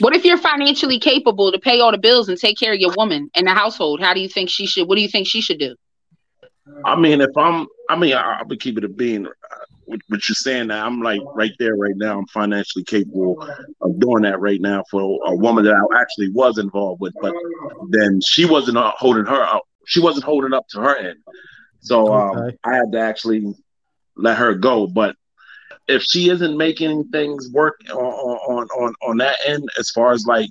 What 0.00 0.14
if 0.16 0.24
you're 0.24 0.38
financially 0.38 0.98
capable 0.98 1.52
to 1.52 1.58
pay 1.58 1.80
all 1.80 1.92
the 1.92 1.98
bills 1.98 2.28
and 2.28 2.36
take 2.38 2.58
care 2.58 2.72
of 2.72 2.80
your 2.80 2.92
woman 2.96 3.30
and 3.36 3.46
the 3.46 3.52
household? 3.52 4.00
How 4.00 4.12
do 4.12 4.20
you 4.20 4.28
think 4.28 4.50
she 4.50 4.66
should? 4.66 4.88
What 4.88 4.96
do 4.96 5.02
you 5.02 5.08
think 5.08 5.26
she 5.28 5.40
should 5.40 5.58
do? 5.58 5.76
I 6.84 6.96
mean, 6.96 7.20
if 7.20 7.30
I'm, 7.36 7.66
I 7.90 7.96
mean, 7.96 8.14
I, 8.14 8.40
I 8.40 8.42
would 8.42 8.60
keep 8.60 8.76
it 8.78 8.84
a 8.84 8.88
being. 8.88 9.26
uh, 9.26 9.30
What, 9.84 10.00
what 10.08 10.28
you're 10.28 10.34
saying 10.34 10.68
that 10.68 10.82
I'm 10.84 11.00
like 11.02 11.20
right 11.34 11.52
there, 11.58 11.76
right 11.76 11.94
now. 11.96 12.18
I'm 12.18 12.26
financially 12.28 12.84
capable 12.84 13.40
of 13.82 14.00
doing 14.00 14.22
that 14.22 14.40
right 14.40 14.60
now 14.60 14.82
for 14.90 15.20
a 15.26 15.34
woman 15.36 15.64
that 15.66 15.74
I 15.74 16.00
actually 16.00 16.30
was 16.30 16.56
involved 16.58 17.00
with, 17.02 17.14
but 17.20 17.34
then 17.90 18.20
she 18.22 18.46
wasn't 18.46 18.78
uh, 18.78 18.92
holding 18.96 19.26
her 19.26 19.42
up. 19.44 19.62
She 19.86 20.00
wasn't 20.00 20.24
holding 20.24 20.52
up 20.52 20.66
to 20.68 20.80
her 20.80 20.96
end, 20.96 21.18
so 21.80 22.12
um, 22.12 22.36
Okay. 22.38 22.56
I 22.64 22.74
had 22.76 22.92
to 22.92 23.00
actually 23.00 23.54
let 24.16 24.38
her 24.38 24.54
go. 24.54 24.86
But 24.86 25.16
if 25.88 26.02
she 26.02 26.30
isn't 26.30 26.56
making 26.56 27.04
things 27.08 27.50
work 27.52 27.80
on 27.90 27.96
on 27.96 28.66
on 28.68 28.94
on 29.02 29.16
that 29.18 29.36
end, 29.46 29.68
as 29.78 29.90
far 29.90 30.12
as 30.12 30.26
like 30.26 30.50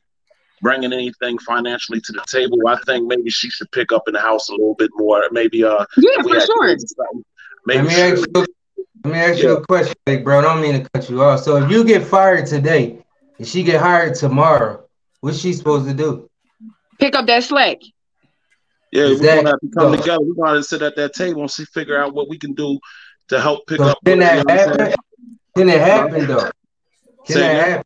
bringing 0.61 0.93
anything 0.93 1.37
financially 1.39 1.99
to 2.01 2.11
the 2.13 2.23
table, 2.29 2.57
I 2.67 2.77
think 2.85 3.05
maybe 3.07 3.29
she 3.29 3.49
should 3.49 3.69
pick 3.71 3.91
up 3.91 4.03
in 4.07 4.13
the 4.13 4.21
house 4.21 4.47
a 4.49 4.53
little 4.53 4.75
bit 4.75 4.91
more. 4.95 5.21
Maybe 5.31 5.63
uh, 5.63 5.85
Yeah, 5.97 6.21
for 6.21 6.39
sure. 6.39 6.67
kids 6.67 6.83
or 6.97 7.05
something, 7.05 7.25
Let 7.65 7.83
maybe 7.83 7.87
me 7.87 7.93
ask 8.01 8.27
you. 8.35 8.45
Let 9.03 9.13
me 9.13 9.19
ask 9.19 9.43
you 9.43 9.57
a 9.57 9.65
question, 9.65 9.95
big 10.05 10.23
bro. 10.23 10.39
I 10.39 10.41
don't 10.43 10.61
mean 10.61 10.81
to 10.81 10.89
cut 10.89 11.09
you 11.09 11.21
off. 11.21 11.41
So 11.41 11.57
if 11.57 11.69
you 11.69 11.83
get 11.83 12.05
fired 12.05 12.45
today 12.45 13.03
and 13.37 13.45
she 13.45 13.61
get 13.61 13.81
hired 13.81 14.15
tomorrow, 14.15 14.85
what's 15.19 15.39
she 15.39 15.51
supposed 15.51 15.87
to 15.89 15.93
do? 15.93 16.29
Pick 16.99 17.13
up 17.13 17.25
that 17.27 17.43
slack. 17.43 17.79
Yeah, 18.93 19.05
we're 19.05 19.17
gonna 19.17 19.49
have 19.49 19.59
to 19.59 19.69
come 19.75 19.91
So- 19.93 19.95
together. 19.97 20.21
We're 20.23 20.35
gonna 20.35 20.49
have 20.55 20.59
to 20.59 20.63
sit 20.63 20.81
at 20.83 20.95
that 20.97 21.13
table 21.13 21.41
and 21.41 21.49
see, 21.51 21.65
figure 21.65 21.97
out 21.97 22.13
what 22.13 22.29
we 22.29 22.37
can 22.37 22.53
do 22.53 22.77
to 23.29 23.41
help 23.41 23.65
pick 23.67 23.79
So 23.79 23.85
up. 23.85 23.97
can 24.05 24.19
that 24.19 24.45
what 24.45 24.51
I'm 24.51 24.57
saying? 24.57 24.69
happen? 24.79 24.95
Can 25.57 25.69
it 25.69 25.79
happen 25.81 26.27
though? 26.27 26.51
Can 27.25 27.33
Say 27.33 27.39
that 27.39 27.51
again? 27.55 27.69
happen? 27.71 27.85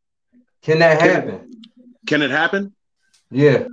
Can 0.64 0.80
that 0.80 1.00
Can- 1.00 1.10
happen? 1.10 1.52
Can 2.08 2.22
it 2.24 2.32
happen? 2.32 2.76
Yeah. 3.32 3.68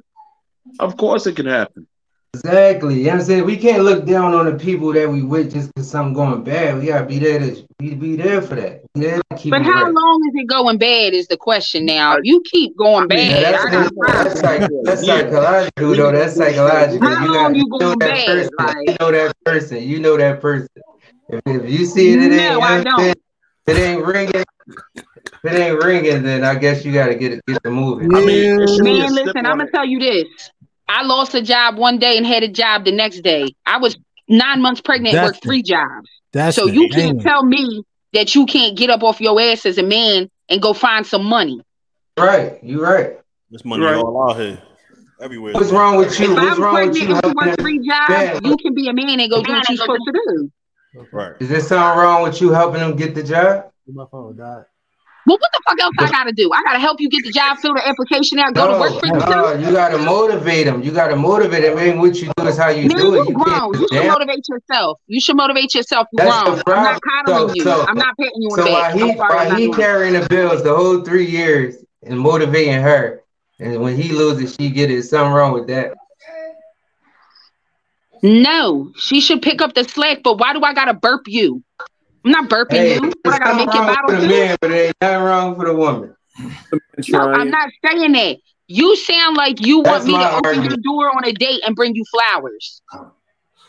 Of 0.78 0.96
course, 0.96 1.26
it 1.26 1.34
can 1.36 1.46
happen. 1.46 1.86
Exactly. 2.34 2.94
You 2.96 3.04
know 3.04 3.10
what 3.10 3.20
I'm 3.20 3.24
saying? 3.26 3.44
We 3.44 3.56
can't 3.56 3.84
look 3.84 4.04
down 4.04 4.34
on 4.34 4.46
the 4.46 4.54
people 4.62 4.92
that 4.92 5.08
we 5.08 5.22
with 5.22 5.52
just 5.52 5.72
because 5.74 5.90
something 5.90 6.14
going 6.14 6.42
bad. 6.42 6.78
We 6.78 6.86
gotta 6.86 7.06
be 7.06 7.18
there 7.18 7.38
to 7.38 7.66
be, 7.78 7.94
be 7.94 8.16
there 8.16 8.42
for 8.42 8.56
that. 8.56 8.82
Be 8.94 9.02
there 9.02 9.20
to 9.30 9.36
keep 9.36 9.52
But 9.52 9.62
how 9.62 9.84
right. 9.84 9.92
long 9.94 10.22
is 10.28 10.34
it 10.34 10.46
going 10.48 10.78
bad? 10.78 11.14
Is 11.14 11.28
the 11.28 11.36
question 11.36 11.86
now. 11.86 12.16
If 12.16 12.24
you 12.24 12.42
keep 12.50 12.76
going 12.76 13.08
bad, 13.08 13.30
Yeah, 13.30 13.52
that's, 13.52 13.64
that's, 13.64 13.74
that's, 13.74 13.94
problems. 13.98 14.40
psych, 14.40 14.70
that's 14.82 15.06
Yeah. 15.06 15.20
psychological 15.20 15.94
though. 15.94 16.12
That's 16.12 16.34
psychological. 16.36 17.08
How 17.08 17.24
You 17.24 17.32
long 17.32 17.52
got 17.52 17.56
you 17.56 17.62
you 17.62 17.68
know 17.68 17.78
going 17.78 17.98
that 18.00 18.08
bad? 18.08 18.26
person. 18.26 18.50
Like- 18.58 18.76
You 18.88 18.96
know 19.00 19.12
that 19.12 19.34
person. 19.44 19.82
You 19.82 20.00
know 20.00 20.16
that 20.16 20.40
person. 20.40 20.68
If, 21.28 21.40
if 21.46 21.70
you 21.70 21.86
see 21.86 22.12
it, 22.12 22.18
it 22.18 22.32
ain't. 22.32 22.36
No, 22.36 22.54
you 22.54 22.60
know 22.60 22.60
I 22.60 22.82
don't. 22.82 23.18
it 23.66 23.78
ain't 23.78 24.04
ringing. 24.04 24.44
If 25.44 25.52
it 25.52 25.58
ain't 25.58 25.82
ringing, 25.82 26.22
then 26.22 26.42
I 26.42 26.54
guess 26.54 26.84
you 26.84 26.92
gotta 26.92 27.14
get 27.14 27.32
it, 27.32 27.44
get 27.46 27.62
the 27.62 27.70
moving. 27.70 28.14
I 28.14 28.20
mean, 28.20 28.60
it 28.62 28.68
should 28.68 28.84
be 28.84 28.90
a 29.00 29.02
Man, 29.04 29.14
listen, 29.14 29.32
I'm 29.46 29.58
gonna 29.58 29.64
it. 29.64 29.72
tell 29.72 29.84
you 29.86 29.98
this. 29.98 30.24
I 30.88 31.04
lost 31.04 31.34
a 31.34 31.42
job 31.42 31.76
one 31.76 31.98
day 31.98 32.16
and 32.16 32.26
had 32.26 32.42
a 32.42 32.48
job 32.48 32.84
the 32.84 32.92
next 32.92 33.20
day. 33.20 33.54
I 33.66 33.78
was 33.78 33.96
nine 34.28 34.60
months 34.60 34.80
pregnant 34.80 35.14
and 35.14 35.24
worked 35.24 35.36
Destin. 35.36 35.48
three 35.48 35.62
jobs. 35.62 36.08
That's 36.32 36.56
So 36.56 36.66
you 36.66 36.88
can't 36.88 37.18
thing. 37.18 37.20
tell 37.20 37.44
me 37.44 37.82
that 38.12 38.34
you 38.34 38.46
can't 38.46 38.76
get 38.76 38.90
up 38.90 39.02
off 39.02 39.20
your 39.20 39.40
ass 39.40 39.66
as 39.66 39.78
a 39.78 39.82
man 39.82 40.28
and 40.48 40.60
go 40.62 40.72
find 40.72 41.06
some 41.06 41.24
money. 41.24 41.60
Right, 42.18 42.58
you're 42.62 42.82
right. 42.82 43.18
This 43.50 43.64
money 43.64 43.84
Right. 43.84 43.96
all 43.96 44.30
out 44.30 44.36
here, 44.38 44.60
everywhere. 45.20 45.52
What's 45.54 45.70
wrong 45.70 45.96
with 45.96 46.18
you? 46.20 46.26
If 46.32 46.34
What's 46.36 46.56
I'm 46.56 46.62
wrong 46.62 46.74
with 46.74 46.84
pregnant 46.84 46.96
you 46.96 47.08
you 47.08 47.14
helping 47.14 47.34
work 47.50 47.58
three 47.60 47.78
jobs, 47.78 48.10
Yeah. 48.10 48.40
you 48.42 48.56
can 48.56 48.74
be 48.74 48.88
a 48.88 48.92
man 48.92 49.20
and 49.20 49.30
go 49.30 49.42
do 49.42 49.52
what 49.52 49.68
you're 49.68 49.76
supposed 49.78 50.02
to 50.06 50.12
do. 50.12 50.50
Right. 51.12 51.32
Is 51.40 51.48
there 51.48 51.60
something 51.60 51.98
wrong 52.00 52.22
with 52.22 52.40
you 52.40 52.52
helping 52.52 52.80
them 52.80 52.94
get 52.96 53.14
the 53.14 53.22
job? 53.22 53.70
My 53.92 54.04
phone 54.10 54.36
died. 54.36 54.64
Well, 55.26 55.38
what 55.38 55.50
the 55.52 55.60
fuck 55.64 55.80
else 55.80 55.94
I 55.98 56.10
gotta 56.10 56.32
do? 56.32 56.50
I 56.52 56.62
gotta 56.62 56.78
help 56.78 57.00
you 57.00 57.08
get 57.08 57.24
the 57.24 57.32
job, 57.32 57.56
fill 57.58 57.72
the 57.74 57.86
application 57.88 58.38
out, 58.38 58.52
go 58.54 58.72
to 58.74 58.78
work 58.78 59.00
for 59.00 59.06
you. 59.06 59.12
no, 59.14 59.54
you 59.54 59.72
gotta 59.72 59.96
motivate 59.98 60.66
them. 60.66 60.82
You 60.82 60.90
gotta 60.90 61.16
motivate 61.16 61.62
them. 61.62 61.78
Ain't 61.78 61.98
what 61.98 62.16
you 62.16 62.30
do 62.36 62.46
is 62.46 62.58
how 62.58 62.68
you 62.68 62.88
Man, 62.88 62.96
do 62.98 63.02
you 63.04 63.22
it. 63.22 63.28
You 63.30 63.34
grown. 63.34 63.72
You 63.74 63.88
should 63.90 64.06
motivate 64.06 64.48
yourself. 64.48 65.00
You 65.06 65.20
should 65.20 65.36
motivate 65.36 65.74
yourself. 65.74 66.08
You 66.12 66.18
That's 66.18 66.42
grown. 66.42 66.56
the 66.58 66.64
I'm 66.74 66.82
not 66.84 67.00
coddling 67.02 67.48
So- 67.48 67.54
you. 67.54 67.62
so- 67.62 67.86
I'm 67.88 67.96
not 67.96 68.14
patting 68.18 68.32
you 68.36 68.48
on 68.50 68.58
So 68.58 68.64
the 68.64 68.70
while 68.70 68.82
back. 68.82 68.92
he 68.94 69.16
sorry, 69.16 69.34
while 69.48 69.56
he 69.56 69.72
carrying 69.72 70.12
the 70.20 70.28
bills 70.28 70.62
the 70.62 70.74
whole 70.76 71.00
three 71.00 71.26
years 71.26 71.76
and 72.02 72.18
motivating 72.20 72.82
her, 72.82 73.22
and 73.60 73.80
when 73.80 73.96
he 73.96 74.10
loses, 74.12 74.54
she 74.56 74.68
get 74.68 74.90
it. 74.90 75.04
Something 75.04 75.32
wrong 75.32 75.52
with 75.54 75.68
that? 75.68 75.94
No, 78.22 78.90
she 78.96 79.20
should 79.20 79.42
pick 79.42 79.60
up 79.60 79.74
the 79.74 79.84
slack. 79.84 80.22
But 80.22 80.38
why 80.38 80.52
do 80.54 80.62
I 80.62 80.72
gotta 80.74 80.94
burp 80.94 81.22
you? 81.26 81.62
I'm 82.24 82.30
not 82.30 82.48
burping 82.48 82.70
Hey, 82.72 82.94
you. 82.94 83.00
there's 83.00 83.14
What 83.22 83.34
I 83.34 83.38
gotta 83.38 83.56
make 83.56 83.66
your 83.66 83.74
wrong 83.74 83.86
bottle 83.86 84.10
for 84.10 84.20
the 84.20 84.28
man, 84.28 84.56
but 84.60 84.68
there 84.70 84.86
ain't 84.86 84.96
nothing 85.00 85.22
wrong 85.24 85.56
for 85.56 85.64
the 85.66 85.74
woman. 85.74 86.16
No, 87.08 87.20
I'm 87.20 87.50
not 87.50 87.70
saying 87.84 88.12
that. 88.12 88.38
You 88.66 88.96
sound 88.96 89.36
like 89.36 89.60
you 89.60 89.82
That's 89.82 90.06
want 90.06 90.06
me 90.06 90.12
to 90.14 90.18
my 90.20 90.36
open 90.38 90.64
your 90.64 90.76
door 90.78 91.14
on 91.14 91.24
a 91.26 91.32
date 91.32 91.60
and 91.66 91.76
bring 91.76 91.94
you 91.94 92.04
flowers. 92.10 92.82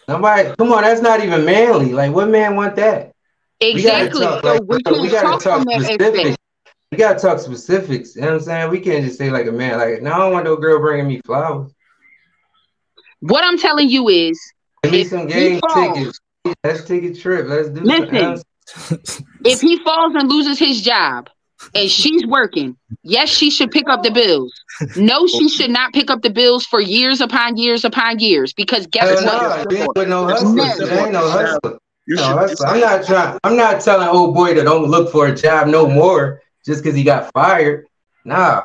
Nobody, 0.08 0.54
come 0.58 0.72
on, 0.72 0.84
that's 0.84 1.02
not 1.02 1.22
even 1.22 1.44
manly. 1.44 1.92
Like, 1.92 2.14
what 2.14 2.30
man 2.30 2.56
want 2.56 2.76
that? 2.78 3.12
Exactly. 3.60 4.22
We 4.22 4.26
gotta 4.26 4.42
talk, 4.42 4.46
So 4.46 4.54
like, 4.54 4.86
we 4.86 5.02
we 5.02 5.10
gotta 5.10 5.28
talk 5.28 5.42
talk 5.42 5.62
specifics. 5.62 6.06
aspect. 6.06 6.38
We 6.92 6.98
gotta 6.98 7.20
talk 7.20 7.40
specifics. 7.40 8.16
You 8.16 8.22
know 8.22 8.28
what 8.28 8.34
I'm 8.36 8.42
saying? 8.42 8.70
We 8.72 8.80
can't 8.80 9.04
just 9.04 9.18
say 9.18 9.30
like 9.32 9.48
a 9.48 9.52
man, 9.52 9.80
like, 9.80 10.02
no, 10.02 10.14
I 10.14 10.18
don't 10.20 10.32
want 10.32 10.46
no 10.46 10.56
girl 10.56 10.80
bringing 10.80 11.08
me 11.08 11.20
flowers. 11.26 11.74
What 13.20 13.44
I'm 13.44 13.58
telling 13.58 13.90
you 13.90 14.08
is, 14.08 14.40
Give 14.84 14.92
me 14.94 15.04
some 15.04 15.28
game 15.28 15.60
tickets. 15.74 16.20
Let's 16.64 16.84
take 16.86 17.04
a 17.04 17.14
trip. 17.14 17.48
Let's 17.48 17.70
do 17.70 17.86
something 17.86 18.12
Listen. 18.14 19.24
if 19.46 19.62
he 19.62 19.80
falls 19.84 20.14
and 20.16 20.30
loses 20.30 20.58
his 20.60 20.82
job 20.82 21.30
and 21.74 21.90
she's 21.90 22.26
working, 22.26 22.76
yes, 23.04 23.30
she 23.30 23.50
should 23.50 23.72
pick 23.72 23.88
up 23.90 24.04
the 24.04 24.12
bills. 24.12 24.54
No, 24.96 25.26
she 25.28 25.50
should 25.50 25.70
not 25.72 25.94
pick 25.94 26.10
up 26.10 26.22
the 26.22 26.30
bills 26.30 26.66
for 26.66 26.80
years 26.82 27.22
upon 27.22 27.58
years 27.58 27.86
upon 27.86 28.20
years 28.20 28.54
because 28.54 28.88
guess 28.88 29.20
Hell 29.22 29.26
what? 29.26 29.72
no, 29.72 29.78
you 29.78 29.84
ain't 29.98 30.10
no 30.10 30.26
No. 30.26 30.28
hustlers. 30.28 30.78
There 30.90 31.04
ain't 31.04 31.12
no 31.14 31.30
hustler. 31.30 31.78
You 32.08 32.16
No 32.18 32.48
should. 32.48 32.62
I'm 32.66 32.80
not 32.80 33.06
trying. 33.06 33.40
I'm 33.44 33.56
not 33.58 33.82
telling 33.82 34.08
old 34.08 34.36
boy 34.36 34.54
to 34.54 34.64
don't 34.64 34.90
look 34.90 35.12
for 35.12 35.28
a 35.28 35.36
job 35.36 35.68
no 35.68 35.88
more 35.88 36.42
just 36.66 36.84
because 36.84 36.96
he 36.96 37.04
got 37.04 37.32
fired. 37.34 37.86
Nah. 38.26 38.64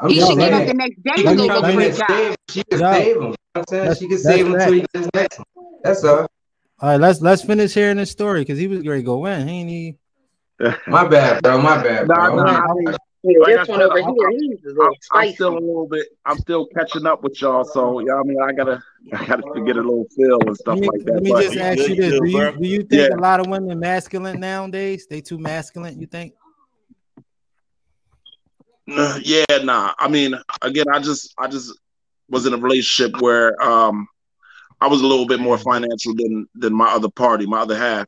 I'm 0.00 0.10
He 0.10 0.20
should 0.20 0.38
get 0.38 0.52
up 0.52 0.58
saying. 0.58 0.68
the 0.68 0.74
next 0.74 1.02
day 1.04 1.12
She 1.16 1.26
and 1.26 1.38
can 1.38 1.46
go 1.48 1.60
come 1.60 1.62
look 1.62 1.74
for 1.74 1.80
a 1.80 1.92
job. 1.92 2.08
save. 2.08 2.36
She 2.50 2.62
can 2.64 2.80
Yo, 2.80 2.92
save 2.92 3.16
him. 3.16 3.22
You 3.22 3.28
know 3.28 3.34
I'm 3.54 3.64
saying 3.68 3.82
that's- 3.84 3.98
she 3.98 4.08
can 4.08 4.18
save 4.18 4.46
him 4.46 4.54
until 4.54 4.72
he 4.72 4.84
gets 4.92 5.08
next 5.14 5.38
one. 5.38 5.66
That's 5.84 6.04
all. 6.04 6.26
All 6.84 6.90
right, 6.90 7.00
let's 7.00 7.22
let's 7.22 7.40
finish 7.42 7.72
hearing 7.72 7.96
this 7.96 8.10
story 8.10 8.42
because 8.42 8.58
he 8.58 8.66
was 8.68 8.82
going 8.82 8.98
to 8.98 9.02
go 9.02 9.24
in. 9.24 9.48
He 9.48 9.54
ain't 9.60 9.70
he? 9.70 9.96
My 10.86 11.08
bad, 11.08 11.42
bro. 11.42 11.56
My 11.62 11.82
bad, 11.82 12.06
bro. 12.06 12.36
nah, 12.36 12.56
I'm- 12.58 12.68
I 12.68 12.74
mean, 12.74 12.94
Yeah, 13.22 13.38
like 13.38 13.48
I 13.54 13.56
this 13.60 13.68
one 13.68 13.78
said, 13.78 13.86
over 13.86 13.98
I'm- 14.00 14.14
here, 14.14 14.28
I'm- 14.28 14.38
he's 14.38 14.64
a 14.66 14.68
I'm, 14.68 14.76
little 14.76 14.96
I'm 15.12 15.32
still 15.32 15.52
a 15.52 15.60
little 15.60 15.88
bit. 15.88 16.06
I'm 16.26 16.36
still 16.36 16.66
catching 16.76 17.06
up 17.06 17.22
with 17.22 17.40
y'all, 17.40 17.64
so 17.64 18.00
yeah. 18.00 18.16
I 18.16 18.22
mean, 18.24 18.36
I 18.38 18.52
gotta, 18.52 18.82
I 19.14 19.24
gotta 19.24 19.62
get 19.64 19.78
a 19.78 19.80
little 19.80 20.04
feel 20.14 20.38
and 20.46 20.54
stuff 20.58 20.78
me, 20.78 20.86
like 20.90 21.06
that. 21.06 21.14
let 21.14 21.22
me 21.22 21.30
just 21.30 21.56
ask 21.56 21.78
you 21.88 21.94
this: 21.96 22.10
good, 22.10 22.22
Do 22.22 22.28
you 22.30 22.52
do 22.60 22.68
you 22.68 22.82
think 22.82 23.08
Yeah. 23.08 23.16
a 23.16 23.18
lot 23.18 23.40
of 23.40 23.46
women 23.46 23.80
masculine 23.80 24.38
nowadays? 24.38 25.06
They 25.08 25.22
too 25.22 25.38
masculine? 25.38 25.98
You 25.98 26.06
think? 26.06 26.34
Yeah, 28.86 29.44
nah. 29.62 29.94
I 29.98 30.08
mean, 30.08 30.34
again, 30.60 30.84
I 30.92 30.98
just, 31.00 31.32
I 31.38 31.48
just 31.48 31.78
was 32.28 32.44
in 32.44 32.52
a 32.52 32.58
relationship 32.58 33.22
where 33.22 33.58
um, 33.62 34.06
I 34.84 34.88
was 34.88 35.00
a 35.00 35.06
little 35.06 35.26
bit 35.26 35.40
more 35.40 35.56
financial 35.58 36.14
than 36.14 36.46
than 36.54 36.74
my 36.74 36.88
other 36.96 37.08
party, 37.08 37.46
my 37.46 37.60
other 37.60 37.76
half, 37.76 38.06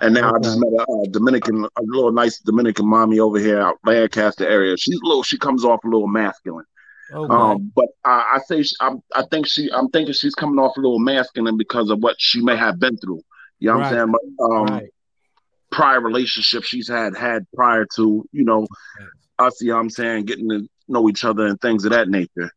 and 0.00 0.14
now 0.14 0.32
I 0.34 0.38
just 0.38 0.58
met 0.58 0.72
a, 0.72 0.82
uh 0.82 1.06
Dominican, 1.10 1.64
a 1.64 1.82
little 1.82 2.12
nice 2.12 2.38
Dominican 2.38 2.86
mommy 2.86 3.18
over 3.18 3.38
here 3.38 3.60
out 3.60 3.78
Lancaster 3.84 4.46
area. 4.46 4.76
She's 4.76 5.00
a 5.02 5.06
little, 5.06 5.22
she 5.24 5.38
comes 5.38 5.64
off 5.64 5.80
a 5.84 5.88
little 5.88 6.06
masculine. 6.08 6.66
Okay. 7.12 7.34
Um, 7.34 7.72
but 7.74 7.88
I, 8.04 8.36
I 8.36 8.38
say 8.46 8.62
she, 8.62 8.74
I'm, 8.80 9.02
I 9.14 9.24
think 9.30 9.46
she, 9.46 9.70
I'm 9.72 9.88
thinking 9.88 10.14
she's 10.14 10.34
coming 10.34 10.58
off 10.58 10.76
a 10.76 10.80
little 10.80 10.98
masculine 11.00 11.56
because 11.56 11.90
of 11.90 11.98
what 12.00 12.16
she 12.18 12.40
may 12.42 12.56
have 12.56 12.78
been 12.78 12.96
through. 12.96 13.20
You 13.58 13.68
know 13.70 13.78
what 13.78 13.90
Right. 13.90 13.98
I'm 13.98 14.08
saying? 14.08 14.14
But, 14.38 14.44
um, 14.44 14.66
right. 14.66 14.90
prior 15.70 16.00
relationships 16.00 16.68
she's 16.68 16.88
had 16.88 17.16
had 17.16 17.44
prior 17.54 17.86
to 17.96 18.24
you 18.32 18.44
know 18.44 18.66
us. 19.38 19.60
You 19.60 19.68
know 19.70 19.74
what 19.74 19.80
I'm 19.80 19.90
saying 19.90 20.24
getting 20.26 20.48
to 20.50 20.68
know 20.88 21.08
each 21.08 21.24
other 21.24 21.46
and 21.46 21.60
things 21.60 21.84
of 21.84 21.90
that 21.92 22.08
nature. 22.08 22.50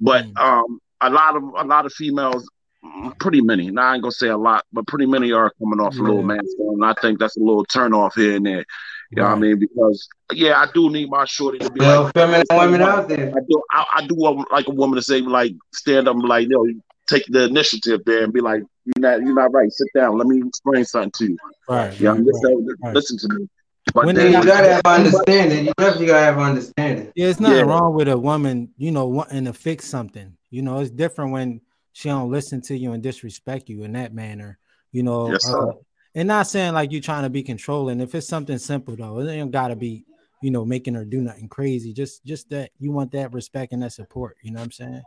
But 0.00 0.24
Mm. 0.26 0.38
um, 0.38 0.80
a 1.00 1.10
lot 1.10 1.36
of 1.36 1.42
a 1.42 1.64
lot 1.64 1.84
of 1.86 1.92
females. 1.92 2.48
Mm, 2.84 3.18
Pretty 3.18 3.40
many. 3.40 3.70
Now 3.70 3.82
I 3.90 3.94
ain't 3.94 4.02
gonna 4.02 4.12
say 4.12 4.28
a 4.28 4.36
lot, 4.36 4.64
but 4.72 4.86
pretty 4.86 5.06
many 5.06 5.32
are 5.32 5.52
coming 5.58 5.80
off 5.80 5.96
a 5.96 6.02
little 6.02 6.20
Yeah. 6.20 6.36
masculine. 6.36 6.74
And 6.74 6.84
I 6.84 6.94
think 7.00 7.18
that's 7.18 7.36
a 7.36 7.40
little 7.40 7.64
turn 7.64 7.94
off 7.94 8.14
here 8.14 8.36
and 8.36 8.46
there. 8.46 8.64
You 9.10 9.16
know 9.22 9.28
what 9.28 9.32
I 9.32 9.40
mean? 9.40 9.58
Because 9.58 10.08
yeah, 10.32 10.58
I 10.58 10.66
do 10.72 10.88
need 10.88 11.10
my 11.10 11.24
shorty 11.26 11.58
to 11.58 11.70
be 11.70 11.80
Well, 11.80 12.04
like 12.04 12.14
feminine 12.14 12.44
women 12.50 12.80
out 12.80 13.08
there. 13.08 13.30
I 13.36 13.40
do. 13.46 13.62
I, 13.72 13.84
I 13.96 14.06
do 14.06 14.14
want 14.14 14.50
like 14.50 14.68
a 14.68 14.72
woman 14.72 14.96
to 14.96 15.02
say 15.02 15.20
like 15.20 15.52
stand 15.74 16.08
up 16.08 16.14
and 16.14 16.24
like 16.24 16.48
yo, 16.48 16.64
take 17.08 17.24
the 17.28 17.44
initiative 17.44 18.00
there 18.06 18.24
and 18.24 18.32
be 18.32 18.40
like 18.40 18.62
you're 18.86 18.92
not 19.00 19.20
you're 19.20 19.34
not 19.34 19.52
right. 19.52 19.70
Sit 19.70 19.88
down. 19.94 20.16
Let 20.16 20.26
me 20.26 20.42
explain 20.46 20.84
something 20.84 21.10
to 21.18 21.24
you. 21.32 21.38
Right. 21.68 22.00
Yeah, 22.00 22.10
right, 22.10 22.20
listen, 22.20 22.66
right. 22.82 22.94
listen 22.94 23.18
to 23.18 23.28
me. 23.38 23.48
But 23.92 24.06
When 24.06 24.14
then, 24.14 24.32
You 24.32 24.44
gotta 24.44 24.72
have 24.72 24.82
understanding. 24.86 25.66
You 25.66 25.72
definitely 25.76 26.06
gotta 26.06 26.24
have 26.24 26.38
understanding. 26.38 27.12
Yeah, 27.14 27.28
it's 27.28 27.40
nothing 27.40 27.58
Yeah. 27.58 27.64
wrong 27.64 27.94
with 27.94 28.08
a 28.08 28.18
woman, 28.18 28.70
you 28.78 28.90
know, 28.92 29.06
wanting 29.06 29.44
to 29.44 29.52
fix 29.52 29.86
something. 29.86 30.36
You 30.50 30.62
know, 30.62 30.78
it's 30.78 30.90
different 30.90 31.32
when 31.32 31.60
she 31.92 32.08
don't 32.08 32.30
listen 32.30 32.60
to 32.62 32.76
you 32.76 32.92
and 32.92 33.02
disrespect 33.02 33.68
you 33.68 33.84
in 33.84 33.92
that 33.92 34.14
manner. 34.14 34.58
You 34.92 35.02
know, 35.02 35.32
Yes, 35.32 35.44
sir. 35.44 35.70
uh, 35.70 35.72
and 36.14 36.28
not 36.28 36.46
saying 36.46 36.74
like 36.74 36.92
you're 36.92 37.00
trying 37.00 37.22
to 37.22 37.30
be 37.30 37.42
controlling. 37.42 38.00
If 38.00 38.14
it's 38.14 38.28
something 38.28 38.58
simple 38.58 38.96
though, 38.96 39.18
it 39.20 39.30
ain't 39.30 39.50
gotta 39.50 39.76
be, 39.76 40.04
you 40.42 40.50
know, 40.50 40.64
making 40.64 40.94
her 40.94 41.04
do 41.04 41.20
nothing 41.20 41.48
crazy. 41.48 41.92
Just 41.92 42.24
just 42.24 42.50
that 42.50 42.70
you 42.78 42.92
want 42.92 43.12
that 43.12 43.32
respect 43.32 43.72
and 43.72 43.82
that 43.82 43.92
support. 43.92 44.36
You 44.42 44.52
know 44.52 44.60
what 44.60 44.64
I'm 44.66 44.72
saying? 44.72 45.02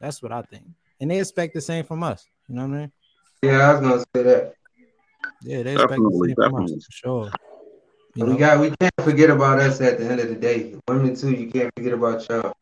That's 0.00 0.22
what 0.22 0.32
I 0.32 0.42
think. 0.42 0.64
And 1.00 1.10
they 1.10 1.18
expect 1.20 1.54
the 1.54 1.60
same 1.60 1.84
from 1.84 2.02
us. 2.02 2.26
You 2.48 2.54
know 2.56 2.66
what 2.66 2.74
I 2.74 2.78
mean? 2.80 2.92
Yeah, 3.42 3.70
I 3.70 3.72
was 3.72 3.80
gonna 3.80 4.04
say 4.16 4.22
that. 4.22 4.54
Yeah, 5.42 5.62
they 5.64 5.72
expect 5.74 5.90
Definitely, 5.90 6.28
the 6.28 6.28
same 6.28 6.34
from 6.36 6.44
us 6.44 6.70
definitely. 6.70 6.80
for 6.80 6.92
sure. 6.92 7.32
You 8.14 8.24
we 8.26 8.32
know? 8.32 8.38
got 8.38 8.60
we 8.60 8.72
can't 8.80 8.94
forget 9.02 9.30
about 9.30 9.58
us 9.58 9.80
at 9.80 9.98
the 9.98 10.04
end 10.06 10.20
of 10.20 10.28
the 10.28 10.34
day. 10.36 10.76
Women 10.88 11.14
too, 11.16 11.32
you 11.32 11.50
can't 11.50 11.70
forget 11.76 11.92
about 11.94 12.28
y'all. 12.28 12.52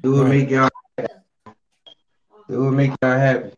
Do 0.00 0.12
what 0.12 0.22
Right. 0.24 0.30
make 0.40 0.50
y'all 0.50 0.68
happy. 2.50 2.56
would 2.56 2.72
make 2.72 2.90
y'all 3.02 3.18
happy. 3.18 3.50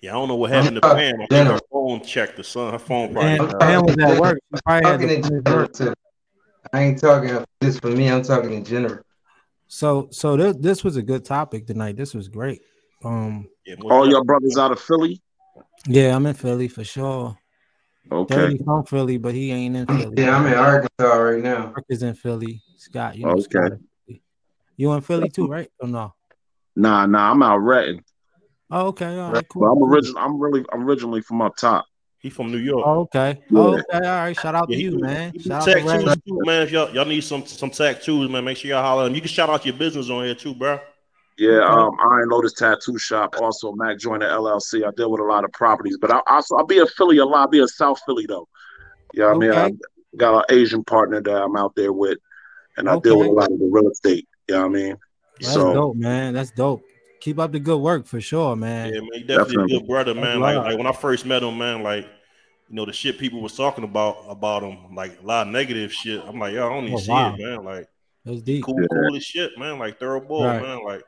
Yeah, 0.00 0.10
I 0.10 0.14
don't 0.14 0.28
know 0.28 0.36
what 0.36 0.50
happened 0.50 0.76
to 0.76 0.80
Pam. 0.80 1.20
I 1.20 1.26
think 1.26 1.48
her 1.48 1.60
phone 1.70 2.02
checked 2.02 2.36
the 2.36 2.44
sun. 2.44 2.72
Her 2.72 2.78
phone 2.78 3.12
probably. 3.12 3.38
And 3.38 3.42
I'm. 3.42 3.58
Pam 3.58 3.82
was 3.82 3.98
at 3.98 4.20
work. 4.20 4.38
She 4.54 4.60
probably 4.64 4.88
had 4.88 4.92
talking 4.92 5.08
to 5.08 5.14
in 5.14 5.22
finish 5.22 5.44
general 5.44 5.62
work. 5.62 5.72
too. 5.74 5.94
I 6.72 6.82
ain't 6.82 7.00
talking 7.00 7.44
just 7.62 7.80
for 7.80 7.88
me, 7.88 8.08
I'm 8.10 8.22
talking 8.22 8.52
in 8.52 8.64
general. 8.64 9.02
So 9.68 10.08
so 10.10 10.36
this 10.36 10.56
this 10.56 10.84
was 10.84 10.96
a 10.96 11.02
good 11.02 11.24
topic 11.24 11.66
tonight. 11.66 11.96
This 11.96 12.14
was 12.14 12.28
great. 12.28 12.62
Um 13.04 13.48
Yeah, 13.66 13.76
all 13.84 14.08
your 14.08 14.24
brothers 14.24 14.56
out 14.56 14.72
of 14.72 14.80
Philly. 14.80 15.20
yeah, 15.86 16.14
I'm 16.14 16.26
in 16.26 16.34
Philly 16.34 16.68
for 16.68 16.84
sure. 16.84 17.36
Okay. 18.10 18.34
Dirty 18.34 18.58
from 18.64 18.84
Philly, 18.84 19.18
but 19.18 19.34
he 19.34 19.52
ain't 19.52 19.76
in 19.76 19.86
Philly. 19.86 20.14
Yeah, 20.16 20.36
I'm 20.36 20.46
in 20.46 20.54
Arkansas 20.54 21.14
right 21.16 21.42
now. 21.42 21.66
Mark 21.66 21.84
is 21.88 22.02
in 22.02 22.14
Philly. 22.14 22.62
Scott, 22.76 23.16
you 23.16 23.26
know 23.26 23.32
Okay. 23.32 23.42
Scott. 23.42 23.72
in 23.72 23.78
Philly. 24.06 24.22
You 24.76 24.92
in 24.92 25.00
Philly 25.02 25.28
too, 25.28 25.46
right? 25.46 25.70
Or 25.80 25.88
no? 25.88 26.14
Nah, 26.76 27.06
nah, 27.06 27.30
I'm 27.30 27.42
out 27.42 27.58
ratting. 27.58 28.02
Oh, 28.70 28.88
okay, 28.88 29.18
all 29.18 29.32
right, 29.32 29.44
cool. 29.48 29.62
But 29.62 29.72
I'm 29.72 29.82
original. 29.82 30.18
I'm 30.18 30.38
really, 30.40 30.64
I'm 30.72 30.84
originally 30.84 31.22
from 31.22 31.42
up 31.42 31.56
top. 31.56 31.86
He 32.18 32.30
from 32.30 32.52
New 32.52 32.58
York. 32.58 32.86
Oh, 32.86 33.00
okay. 33.00 33.38
Yeah. 33.50 33.58
Oh, 33.58 33.74
okay, 33.74 33.84
all 33.94 34.00
right. 34.00 34.36
Shout 34.36 34.54
out 34.54 34.68
Yeah, 34.68 34.76
to 34.76 34.82
you, 34.82 34.90
do- 34.92 34.98
man. 34.98 35.32
Shout 35.40 35.68
out 35.68 35.88
to 35.88 36.20
too, 36.26 36.38
man. 36.44 36.62
If 36.62 36.70
y'all, 36.70 36.90
y'all 36.94 37.04
need 37.06 37.22
some 37.22 37.46
some 37.46 37.70
tattoos, 37.70 38.28
man, 38.30 38.44
make 38.44 38.58
sure 38.58 38.70
y'all 38.70 38.82
holler 38.82 39.04
at 39.04 39.08
him. 39.08 39.14
You 39.14 39.20
can 39.22 39.28
shout 39.30 39.48
out 39.48 39.64
your 39.64 39.74
business 39.74 40.10
on 40.10 40.24
here 40.24 40.34
too, 40.34 40.54
bro. 40.54 40.78
Yeah, 41.38 41.52
Okay. 41.52 41.64
um, 41.72 41.96
Iron 42.12 42.28
Lotus 42.28 42.52
Tattoo 42.52 42.98
Shop, 42.98 43.34
also 43.38 43.72
Mac 43.72 43.98
Joyner 43.98 44.28
LLC. 44.28 44.84
I 44.86 44.90
deal 44.94 45.10
with 45.10 45.22
a 45.22 45.24
lot 45.24 45.44
of 45.44 45.52
properties, 45.52 45.96
but 45.98 46.10
I 46.10 46.20
also 46.26 46.56
I'll 46.56 46.66
be 46.66 46.78
a 46.78 46.86
Philly 46.86 47.16
a 47.16 47.24
lot. 47.24 47.40
I'll 47.40 47.48
be 47.48 47.60
a 47.60 47.66
South 47.68 47.98
Philly 48.04 48.26
though. 48.26 48.46
Yeah, 49.14 49.28
I 49.28 49.34
mean, 49.34 49.50
I 49.50 49.72
got 50.16 50.38
an 50.38 50.44
Asian 50.56 50.84
partner 50.84 51.22
that 51.22 51.42
I'm 51.42 51.56
out 51.56 51.74
there 51.74 51.92
with, 51.94 52.18
and 52.76 52.88
I 52.90 52.98
deal 52.98 53.18
with 53.18 53.28
a 53.28 53.32
lot 53.32 53.50
of 53.50 53.58
the 53.58 53.70
real 53.72 53.88
estate. 53.90 54.28
You 54.48 54.56
know 54.56 54.60
what 54.62 54.66
I 54.66 54.72
mean? 54.74 54.96
That's 55.40 55.54
so 55.54 55.72
dope, 55.74 55.96
man. 55.96 56.34
That's 56.34 56.50
dope. 56.50 56.82
Keep 57.20 57.38
up 57.38 57.52
the 57.52 57.60
good 57.60 57.78
work 57.78 58.06
for 58.06 58.20
sure, 58.20 58.56
man. 58.56 58.92
Yeah, 58.94 59.00
man, 59.00 59.10
he 59.14 59.20
definitely, 59.20 59.54
Definitely. 59.56 59.76
a 59.76 59.78
good 59.80 59.86
brother, 59.88 60.14
man. 60.14 60.40
Like, 60.40 60.56
like 60.56 60.78
when 60.78 60.86
I 60.86 60.92
first 60.92 61.26
met 61.26 61.42
him, 61.42 61.58
man, 61.58 61.82
like 61.82 62.06
you 62.68 62.76
know 62.76 62.84
the 62.86 62.92
shit 62.92 63.18
people 63.18 63.40
was 63.42 63.56
talking 63.56 63.84
about 63.84 64.24
about 64.28 64.62
him, 64.62 64.94
like 64.94 65.20
a 65.22 65.26
lot 65.26 65.46
of 65.46 65.52
negative 65.52 65.92
shit. 65.92 66.22
I'm 66.24 66.38
like, 66.38 66.54
yo, 66.54 66.66
I 66.66 66.70
don't 66.70 66.84
even 66.84 66.94
Oh, 66.96 67.00
see 67.00 67.10
wow. 67.10 67.34
it, 67.34 67.40
man. 67.42 67.64
Like 67.64 67.88
That's 68.24 68.42
deep. 68.42 68.64
cool, 68.64 68.80
Yeah. 68.80 68.86
cool 68.90 69.16
as 69.16 69.24
shit, 69.24 69.58
man. 69.58 69.78
Like 69.78 69.98
thorough 69.98 70.20
boy, 70.20 70.46
Right. 70.46 70.62
man. 70.62 70.84
Like 70.84 71.02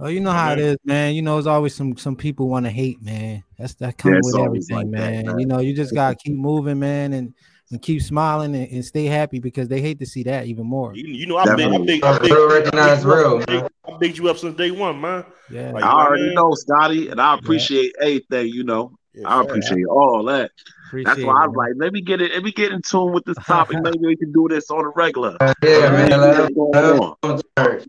Oh, 0.00 0.08
you 0.08 0.20
know 0.20 0.32
how 0.32 0.52
it 0.52 0.56
man. 0.56 0.64
is, 0.64 0.76
man. 0.84 1.14
You 1.14 1.22
know, 1.22 1.34
there's 1.36 1.46
always 1.46 1.74
some 1.74 1.96
some 1.96 2.16
people 2.16 2.48
want 2.48 2.66
to 2.66 2.70
hate, 2.70 3.00
man. 3.02 3.42
That's 3.58 3.74
that 3.74 3.96
comes 3.98 4.18
it's 4.18 4.34
with 4.34 4.44
everything, 4.44 4.76
like 4.76 4.90
that, 4.90 4.90
man. 4.90 5.26
man. 5.26 5.38
You 5.38 5.46
know, 5.46 5.60
you 5.60 5.74
just 5.74 5.94
gotta 5.94 6.16
keep 6.16 6.34
moving, 6.34 6.78
man, 6.78 7.12
and 7.12 7.34
and 7.70 7.82
keep 7.82 8.00
smiling 8.02 8.54
and, 8.54 8.70
and 8.70 8.84
stay 8.84 9.06
happy 9.06 9.38
because 9.40 9.68
they 9.68 9.80
hate 9.80 9.98
to 9.98 10.06
see 10.06 10.22
that 10.24 10.46
even 10.46 10.66
more. 10.66 10.94
You, 10.94 11.04
you 11.06 11.26
know, 11.26 11.36
I 11.36 11.54
big, 11.56 11.72
I 11.72 11.78
big, 11.78 12.04
I 12.04 12.18
big, 12.18 12.30
Real 12.32 12.48
recognize 12.48 13.04
real, 13.04 13.38
man. 13.48 13.68
I 13.88 13.96
bigged 13.98 14.18
you 14.18 14.28
up 14.28 14.38
since 14.38 14.56
day 14.56 14.70
one, 14.70 15.00
man. 15.00 15.24
Yeah, 15.50 15.72
Like, 15.72 15.82
I 15.84 15.90
already 16.06 16.26
man, 16.26 16.34
know, 16.34 16.52
Scotty, 16.54 17.08
and 17.08 17.20
I 17.20 17.34
appreciate 17.36 17.92
everything. 18.00 18.48
You 18.48 18.64
know, 18.64 18.92
yeah, 19.14 19.28
I 19.28 19.38
fact. 19.38 19.48
appreciate 19.50 19.86
all 19.86 20.22
that. 20.24 20.50
That's 20.92 21.22
why 21.22 21.42
I'm 21.44 21.52
like, 21.52 21.72
let 21.76 21.92
me 21.92 22.00
get 22.00 22.20
it. 22.20 22.32
Let 22.32 22.44
me 22.44 22.52
get 22.52 22.70
in 22.72 22.80
tune 22.82 23.12
with 23.12 23.24
this 23.24 23.36
topic. 23.44 23.78
Maybe 23.82 23.98
we 24.00 24.16
can 24.16 24.32
do 24.32 24.46
this 24.48 24.70
on 24.70 24.84
a 24.84 24.88
regular. 24.90 25.36
Yeah, 25.62 25.90
man. 25.90 26.10
Let 26.10 26.20
What's 26.20 26.36
them- 26.38 26.54
going 26.54 27.00
on? 27.00 27.16
let 27.56 27.80
them. 27.80 27.88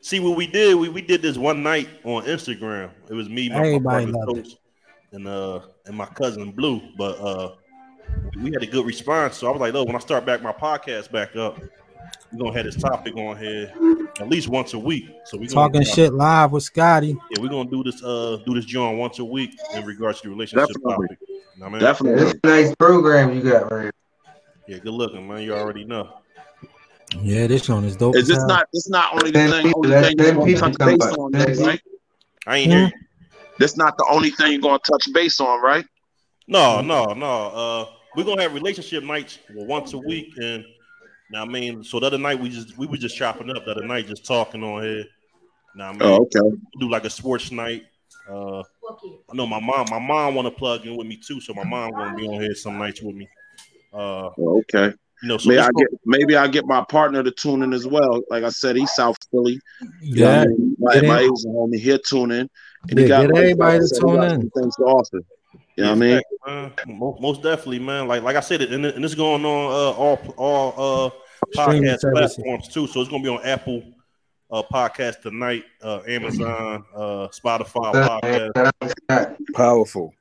See 0.00 0.20
what 0.20 0.36
we 0.36 0.46
did? 0.46 0.76
We, 0.76 0.88
we 0.88 1.02
did 1.02 1.20
this 1.20 1.36
one 1.36 1.62
night 1.62 1.88
on 2.04 2.24
Instagram. 2.24 2.90
It 3.10 3.14
was 3.14 3.28
me, 3.28 3.48
my, 3.48 3.72
my 3.72 3.78
brother 4.06 4.12
loved 4.12 4.56
and 5.12 5.26
uh 5.26 5.60
and 5.84 5.96
my 5.96 6.06
cousin 6.06 6.52
Blu. 6.52 6.80
But 6.96 7.18
uh 7.18 7.54
we 8.36 8.52
had 8.52 8.62
a 8.62 8.66
good 8.66 8.86
response. 8.86 9.36
So 9.36 9.48
I 9.48 9.50
was 9.50 9.60
like, 9.60 9.74
oh, 9.74 9.84
when 9.84 9.96
I 9.96 9.98
start 9.98 10.24
back 10.26 10.42
my 10.42 10.52
podcast 10.52 11.10
back 11.10 11.36
up, 11.36 11.60
we're 12.32 12.38
gonna 12.38 12.56
have 12.56 12.64
this 12.64 12.76
topic 12.76 13.16
on 13.16 13.36
here 13.38 13.72
at 14.20 14.28
least 14.28 14.48
once 14.48 14.74
a 14.74 14.78
week. 14.78 15.08
So 15.24 15.38
we're 15.38 15.48
Talking 15.48 15.82
shit 15.84 16.12
live 16.12 16.52
with 16.52 16.62
Scotty. 16.62 17.16
Yeah, 17.30 17.40
we're 17.40 17.48
gonna 17.48 17.70
do 17.70 17.82
this 17.82 18.02
uh 18.02 18.38
do 18.44 18.54
this 18.54 18.64
John 18.64 18.98
once 18.98 19.18
a 19.18 19.24
week 19.24 19.56
in 19.74 19.84
regards 19.84 20.20
to 20.20 20.28
the 20.28 20.34
relationship 20.34 20.68
Definitely. 20.68 21.08
topic. 21.08 21.18
You 21.28 21.36
know 21.36 21.42
what 21.56 21.66
I 21.66 21.70
mean? 21.70 21.80
Yeah, 21.80 21.86
Definitely. 21.86 22.22
It's 22.22 22.40
a 22.42 22.46
nice 22.46 22.74
program 22.76 23.34
you 23.34 23.50
got 23.50 23.70
right. 23.70 23.92
Yeah, 24.66 24.78
good 24.78 24.92
looking, 24.92 25.26
man. 25.26 25.42
You 25.42 25.54
already 25.54 25.84
know. 25.84 26.10
Yeah, 27.22 27.46
this 27.46 27.68
one 27.68 27.84
is 27.84 27.96
dope. 27.96 28.16
Is 28.16 28.26
this 28.26 28.44
not? 28.44 28.66
This 28.72 28.88
not 28.88 29.12
only 29.14 29.30
the 29.30 29.48
thing. 29.48 29.72
Only 29.74 29.88
that's 29.88 30.08
thing 30.08 30.18
you're 30.18 30.60
gonna 30.60 30.74
touch 30.74 30.98
base 30.98 31.16
on, 31.16 31.32
Ten 31.32 31.56
right? 31.58 31.80
I 32.46 32.56
ain't 32.58 32.72
hear 32.72 32.86
you. 32.86 32.92
This 33.58 33.76
not 33.76 33.96
the 33.96 34.06
only 34.10 34.30
thing 34.30 34.52
you're 34.52 34.60
gonna 34.60 34.78
touch 34.78 35.08
base 35.14 35.40
on, 35.40 35.62
right? 35.62 35.86
No, 36.48 36.80
no, 36.80 37.04
no. 37.06 37.46
Uh, 37.48 37.86
we're 38.16 38.24
gonna 38.24 38.42
have 38.42 38.54
relationship 38.54 39.04
nights 39.04 39.38
well, 39.54 39.66
once 39.66 39.92
a 39.92 39.98
week, 39.98 40.32
and 40.38 40.64
now 41.30 41.42
I 41.42 41.44
mean, 41.46 41.84
so 41.84 42.00
the 42.00 42.06
other 42.06 42.18
night 42.18 42.40
we 42.40 42.48
just 42.48 42.76
we 42.78 42.86
were 42.86 42.96
just 42.96 43.16
chopping 43.16 43.50
up. 43.50 43.64
The 43.64 43.72
other 43.72 43.86
night, 43.86 44.06
just 44.06 44.24
talking 44.24 44.62
on 44.64 44.82
here. 44.82 45.04
Now 45.74 45.90
I 45.90 45.92
mean, 45.92 46.02
Oh, 46.02 46.22
okay. 46.34 46.56
do 46.80 46.88
like 46.90 47.04
a 47.04 47.10
sports 47.10 47.50
night. 47.52 47.84
Uh, 48.28 48.60
I 48.60 49.34
know 49.34 49.46
my 49.46 49.60
mom. 49.60 49.86
My 49.90 49.98
mom 49.98 50.34
want 50.34 50.46
to 50.46 50.50
plug 50.54 50.86
in 50.86 50.96
with 50.96 51.06
me 51.06 51.16
too, 51.16 51.40
so 51.40 51.52
my 51.54 51.64
mom 51.64 51.90
gonna 51.92 52.16
be 52.16 52.26
on 52.26 52.40
here 52.40 52.54
some 52.54 52.78
nights 52.78 53.02
with 53.02 53.14
me. 53.14 53.28
Uh, 53.92 54.30
Oh, 54.38 54.58
okay. 54.60 54.92
you 55.22 55.28
know, 55.28 55.38
so 55.38 55.48
Maybe 55.48 55.60
I 55.60 55.68
get 55.76 55.88
maybe 56.04 56.36
I 56.36 56.46
get 56.48 56.66
my 56.66 56.84
partner 56.88 57.22
to 57.22 57.30
tune 57.30 57.62
in 57.62 57.72
as 57.72 57.86
well. 57.86 58.20
Like 58.30 58.44
I 58.44 58.48
said, 58.50 58.76
he's 58.76 58.92
South 58.92 59.16
Philly. 59.30 59.58
You 60.00 60.24
know 60.24 60.30
Yeah, 60.30 60.40
I 60.42 60.46
mean? 60.46 60.76
my, 60.78 60.94
Get 60.94 61.02
in. 61.04 61.08
my 61.08 61.18
Asian 61.20 61.54
homie 61.54 61.78
here 61.78 61.98
tune 61.98 62.30
in. 62.32 62.48
And 62.88 62.98
Yeah, 62.98 63.02
he 63.02 63.08
got 63.08 63.20
get 63.22 63.30
like, 63.30 63.42
everybody 63.42 63.78
to 63.80 64.00
tune 64.00 64.22
in. 64.22 64.30
some 64.40 64.50
things 64.50 64.76
to 64.76 64.82
offer. 64.84 65.20
You 65.76 65.84
know 65.84 65.94
what 65.94 66.02
I 66.48 66.72
mean? 66.86 66.98
Mo- 66.98 67.18
most 67.20 67.42
definitely, 67.42 67.78
man. 67.80 68.08
Like 68.08 68.22
like 68.22 68.36
I 68.36 68.40
said, 68.40 68.62
and, 68.62 68.84
and 68.84 69.04
it's 69.04 69.14
going 69.14 69.44
on 69.44 69.66
uh, 69.66 69.96
all 69.96 70.18
all 70.36 70.72
uh, 71.06 71.10
podcast 71.54 72.00
services. 72.00 72.36
platforms 72.36 72.68
too. 72.68 72.86
So 72.86 73.00
it's 73.00 73.10
going 73.10 73.22
to 73.22 73.30
be 73.30 73.36
on 73.36 73.44
Apple 73.44 73.82
uh, 74.50 74.62
Podcast 74.72 75.20
tonight, 75.20 75.64
uh, 75.82 76.00
Amazon, 76.08 76.84
uh, 76.94 77.28
Spotify 77.28 77.92
podcast. 77.92 79.36
Powerful. 79.54 80.14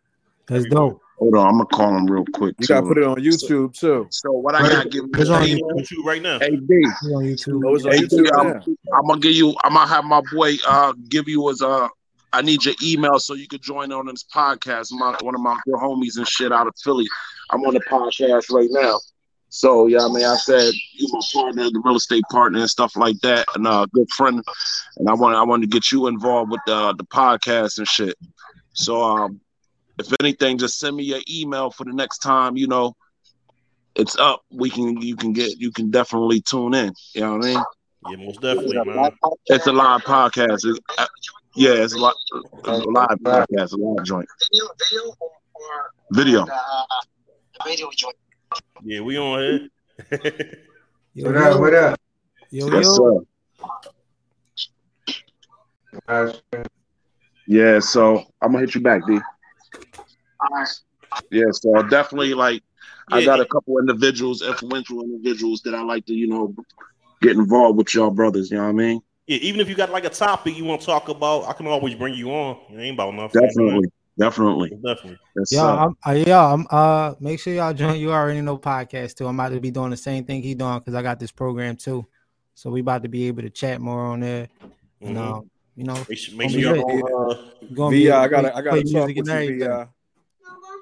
That's 0.48 0.66
dope. 0.66 1.02
Hold 1.18 1.36
on, 1.36 1.48
I'm 1.48 1.54
gonna 1.54 1.66
call 1.68 1.96
him 1.96 2.06
real 2.08 2.26
quick. 2.34 2.56
You 2.60 2.68
gotta 2.68 2.86
put 2.86 2.98
it 2.98 3.06
on 3.06 3.16
YouTube 3.16 3.74
too. 3.74 4.08
So 4.12 4.32
what 4.34 4.54
I 4.54 4.68
gotta 4.68 4.90
give 4.90 5.06
It's 5.14 5.30
on 5.30 5.48
you, 5.48 5.58
YouTube 5.74 6.04
right 6.04 6.22
now. 6.22 6.40
hey 6.40 6.58
D, 6.58 6.66
He 6.68 7.14
on 7.14 7.24
YouTube. 7.24 7.62
Oh, 7.66 7.76
it's 7.76 7.86
on 7.86 7.94
hey 7.94 8.00
YouTube 8.00 8.26
D, 8.26 8.32
I'm. 8.36 8.48
I'm 8.94 9.08
gonna 9.08 9.22
give 9.22 9.32
you. 9.32 9.56
I'm 9.64 9.74
gonna 9.74 9.88
have 9.88 10.04
my 10.04 10.22
boy 10.34 10.56
uh 10.68 10.92
give 11.08 11.30
you 11.30 11.48
his 11.48 11.62
uh. 11.62 11.88
I 12.36 12.42
need 12.42 12.66
your 12.66 12.76
email 12.84 13.18
so 13.18 13.34
you 13.34 13.48
can 13.48 13.62
join 13.62 13.94
on 13.94 14.08
this 14.08 14.26
podcast. 14.26 14.90
My 14.92 15.16
one 15.22 15.36
of 15.36 15.42
my 15.42 15.58
good 15.66 15.76
homies 15.76 16.18
and 16.18 16.28
shit 16.28 16.52
out 16.52 16.68
of 16.68 16.74
Philly. 16.84 17.08
I'm 17.50 17.62
on 17.62 17.74
the 17.74 17.80
podcast 17.80 18.52
right 18.52 18.68
now. 18.70 19.00
So 19.48 19.88
yeah, 19.88 20.04
I 20.04 20.10
mean, 20.10 20.26
I 20.26 20.36
said 20.36 20.74
you 20.96 21.08
my 21.14 21.22
partner, 21.34 21.64
the 21.70 21.82
real 21.86 21.96
estate 21.96 22.26
partner 22.30 22.60
and 22.60 22.70
stuff 22.70 22.98
like 22.98 23.18
that, 23.22 23.46
and 23.56 23.66
uh, 23.66 23.86
good 23.94 24.10
friend. 24.18 24.44
And 24.98 25.10
I 25.10 25.14
want 25.14 25.38
I 25.38 25.44
want 25.44 25.64
to 25.64 25.68
get 25.68 25.94
you 25.94 26.08
involved 26.08 26.52
with 26.52 26.60
the 26.68 26.94
the 26.98 27.06
podcast 27.06 27.78
and 27.78 27.88
shit. 27.88 28.18
So 28.74 29.02
um, 29.02 29.40
if 29.98 30.12
anything, 30.20 30.58
just 30.58 30.78
send 30.78 30.98
me 30.98 31.04
your 31.04 31.22
email 31.32 31.72
for 31.72 31.86
the 31.86 31.94
next 31.94 32.18
time. 32.18 32.58
You 32.58 32.68
know, 32.68 32.98
it's 33.96 34.18
up. 34.18 34.42
We 34.52 34.70
can 34.70 35.02
you 35.02 35.16
can 35.16 35.32
get 35.32 35.58
you 35.58 35.72
can 35.72 35.90
definitely 35.90 36.42
tune 36.42 36.74
in. 36.74 36.92
You 37.14 37.22
know 37.22 37.38
what 37.38 37.46
I 37.46 37.48
mean? 37.48 37.64
Yeah, 38.10 38.26
most 38.26 38.42
definitely, 38.42 38.78
man. 38.84 39.12
It's 39.46 39.68
a 39.68 39.72
live 39.72 40.02
podcast. 40.02 40.66
It's, 40.66 40.80
uh, 40.98 41.08
yeah, 41.56 41.72
it's 41.84 41.94
a, 41.94 41.98
li- 41.98 42.12
a 42.66 42.78
live 42.78 43.18
podcast, 43.20 43.74
a 43.74 43.78
live 43.78 44.04
joint. 44.06 44.28
Video. 44.52 44.68
Video, 44.80 45.14
or 45.20 45.92
video, 46.12 46.42
uh, 46.42 46.84
Video 47.66 47.90
joint. 47.96 48.16
yeah, 48.84 49.00
we 49.02 49.18
on 49.18 49.40
here. 49.40 49.70
Yo, 51.14 51.26
What 51.32 51.38
up? 51.38 51.60
What 51.60 51.74
up? 51.74 52.00
Yo, 52.52 52.68
Yes, 52.68 52.86
yo. 52.98 53.26
sir. 56.08 56.34
Yeah, 57.48 57.80
so 57.80 58.24
I'm 58.42 58.52
gonna 58.52 58.60
hit 58.66 58.76
you 58.76 58.82
back, 58.82 59.02
D. 59.08 59.20
Yeah, 61.32 61.46
so 61.52 61.82
definitely 61.84 62.34
like 62.34 62.62
I 63.12 63.24
got 63.24 63.40
a 63.40 63.46
couple 63.46 63.78
individuals, 63.80 64.42
influential 64.42 65.02
individuals 65.04 65.62
that 65.62 65.74
I 65.76 65.82
like 65.84 66.06
to, 66.08 66.14
you 66.14 66.28
know, 66.28 66.54
get 67.22 67.34
involved 67.38 67.78
with 67.78 67.94
y'all 67.94 68.10
brothers. 68.12 68.52
You 68.52 68.58
know 68.58 68.64
what 68.64 68.70
I 68.70 68.74
mean? 68.74 69.02
Yeah, 69.28 69.38
even 69.38 69.60
if 69.60 69.68
you 69.68 69.76
got 69.76 69.90
like 69.90 70.06
a 70.06 70.10
topic 70.10 70.56
you 70.56 70.66
want 70.66 70.82
to 70.82 70.86
talk 70.86 71.10
about, 71.10 71.46
I 71.48 71.54
can 71.54 71.66
always 71.66 71.96
bring 71.96 72.14
you 72.14 72.30
on. 72.32 72.58
It 72.70 72.80
ain't 72.80 72.96
about 72.96 73.14
nothing. 73.16 73.42
Definitely, 73.42 73.90
definitely. 74.20 74.70
Definitely. 74.70 75.18
Yes, 75.36 75.52
Yeah, 75.52 75.62
sir. 75.62 75.68
I'm, 75.68 75.98
uh, 76.06 76.12
yeah, 76.12 76.54
I'm, 76.54 76.68
uh, 76.70 77.16
make 77.20 77.40
sure 77.40 77.54
y'all 77.54 77.74
join. 77.74 78.00
You 78.00 78.12
already 78.12 78.42
know 78.42 78.58
podcast 78.58 79.16
too. 79.16 79.26
I'm 79.26 79.40
about 79.40 79.50
to 79.54 79.60
be 79.60 79.72
doing 79.72 79.90
the 79.90 79.98
same 79.98 80.26
thing 80.26 80.44
he 80.44 80.54
doing 80.54 80.78
because 80.78 80.94
I 80.94 81.02
got 81.02 81.20
this 81.20 81.32
program 81.32 81.76
too. 81.76 82.06
So 82.54 82.70
we 82.70 82.82
about 82.82 83.02
to 83.02 83.10
be 83.10 83.26
able 83.28 83.42
to 83.42 83.50
chat 83.50 83.82
more 83.82 84.06
on 84.06 84.20
there. 84.20 84.48
And, 85.02 85.18
Mhm. 85.18 85.38
um, 85.38 85.50
you 85.76 85.86
know, 85.86 86.06
Make 86.08 86.18
sure, 86.20 86.38
make 86.38 86.52
gonna 86.52 86.62
sure 86.62 86.76
y'all 86.76 86.96
lit. 86.96 87.04
gonna, 87.04 87.32
uh, 87.32 87.36
gonna 87.74 87.92
be 87.92 88.06
Vi, 88.06 88.10
able 88.10 88.18
I 88.20 88.28
gotta, 88.28 88.56
I 88.56 88.62
gotta 88.62 88.82
play 88.82 88.84
talk 88.94 89.08
music 89.08 89.18
with 89.18 89.28
you. 89.50 89.68
Vi. 89.68 89.86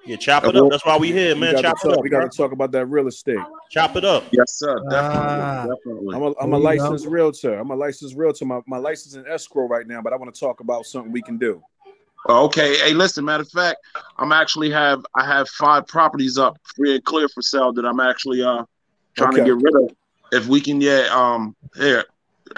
Yeah, 0.05 0.15
chop 0.17 0.43
it 0.45 0.55
up. 0.55 0.69
That's 0.69 0.85
why 0.85 0.97
we 0.97 1.11
here, 1.11 1.35
man. 1.35 1.53
gotta 1.53 1.67
Chop 1.69 1.77
it 1.85 1.91
up. 1.91 2.03
We 2.03 2.09
gotta 2.09 2.27
bro. 2.27 2.29
talk 2.29 2.51
about 2.51 2.71
that 2.71 2.85
real 2.87 3.07
estate. 3.07 3.39
Chop 3.69 3.95
it 3.95 4.05
up. 4.05 4.25
Yes, 4.31 4.53
sir. 4.57 4.79
Definitely, 4.89 5.41
Ah. 5.41 5.67
definitely. 5.67 6.15
I'm 6.15 6.23
a, 6.23 6.33
I'm 6.39 6.53
a 6.53 6.57
licensed 6.57 7.05
realtor. 7.05 7.53
I'm 7.57 7.71
a 7.71 7.75
licensed 7.75 8.15
realtor. 8.15 8.45
My, 8.45 8.61
my 8.67 8.77
license 8.77 9.15
in 9.15 9.25
escrow 9.27 9.67
right 9.67 9.87
now, 9.87 10.01
but 10.01 10.13
I 10.13 10.15
want 10.17 10.33
to 10.33 10.39
talk 10.39 10.59
about 10.59 10.85
something 10.85 11.11
we 11.11 11.21
can 11.21 11.37
do. 11.37 11.63
Okay. 12.29 12.77
Hey, 12.77 12.93
listen. 12.93 13.25
Matter 13.25 13.43
of 13.43 13.49
fact, 13.49 13.79
I'm 14.17 14.31
actually 14.31 14.69
have 14.71 15.05
I 15.15 15.25
have 15.25 15.49
five 15.49 15.87
properties 15.87 16.37
up 16.37 16.57
free 16.75 16.95
and 16.95 17.03
clear 17.03 17.27
for 17.27 17.41
sale 17.41 17.73
that 17.73 17.85
I'm 17.85 17.99
actually 17.99 18.41
uh 18.41 18.63
trying 19.17 19.33
Okay. 19.33 19.41
to 19.41 19.45
get 19.45 19.55
rid 19.55 19.75
of. 19.83 19.95
If 20.31 20.47
we 20.47 20.61
can, 20.61 20.81
yeah. 20.81 21.07
Um, 21.11 21.55
here. 21.75 22.05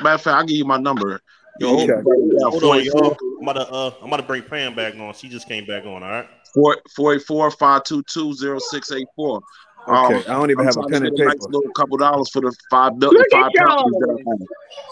Matter 0.02 0.16
of 0.16 0.22
fact, 0.22 0.36
I'll 0.38 0.46
give 0.46 0.58
you 0.58 0.66
my 0.66 0.78
number. 0.78 1.20
You 1.60 1.68
Okay. 1.68 1.86
can 1.86 2.04
write 2.04 2.20
it 2.20 2.40
down, 2.40 2.52
Hold 2.52 2.64
on, 2.64 2.84
y'all. 2.84 3.18
I'm 3.42 3.48
about 3.48 3.54
to 3.54 3.72
uh, 3.72 3.92
I'm 4.02 4.08
about 4.08 4.18
to 4.18 4.24
bring 4.24 4.44
Pam 4.44 4.76
back 4.76 4.96
on. 4.96 5.14
She 5.14 5.30
just 5.30 5.48
came 5.48 5.66
back 5.66 5.86
on. 5.86 6.04
All 6.04 6.10
right. 6.10 6.28
484 6.56 7.52
522 7.52 8.34
0684. 8.60 9.42
Okay, 9.88 10.16
I 10.28 10.34
don't 10.34 10.50
even 10.50 10.62
I'm 10.62 10.66
have 10.66 10.78
a 10.78 10.84
pen 10.90 11.02
to 11.02 11.08
and 11.10 11.16
a 11.16 11.20
paper. 11.20 11.30
nice 11.30 11.48
little 11.50 11.72
couple 11.74 11.98
dollars 11.98 12.30
for 12.32 12.42
the 12.42 12.56
five 12.72 12.98
bill, 12.98 13.12
Look 13.12 13.22
the 13.22 13.30
five 13.32 13.46
at 13.48 13.54
y'all. 13.54 13.68
properties 13.68 14.00
that 14.00 14.10
I 14.10 14.30
have. 14.32 14.40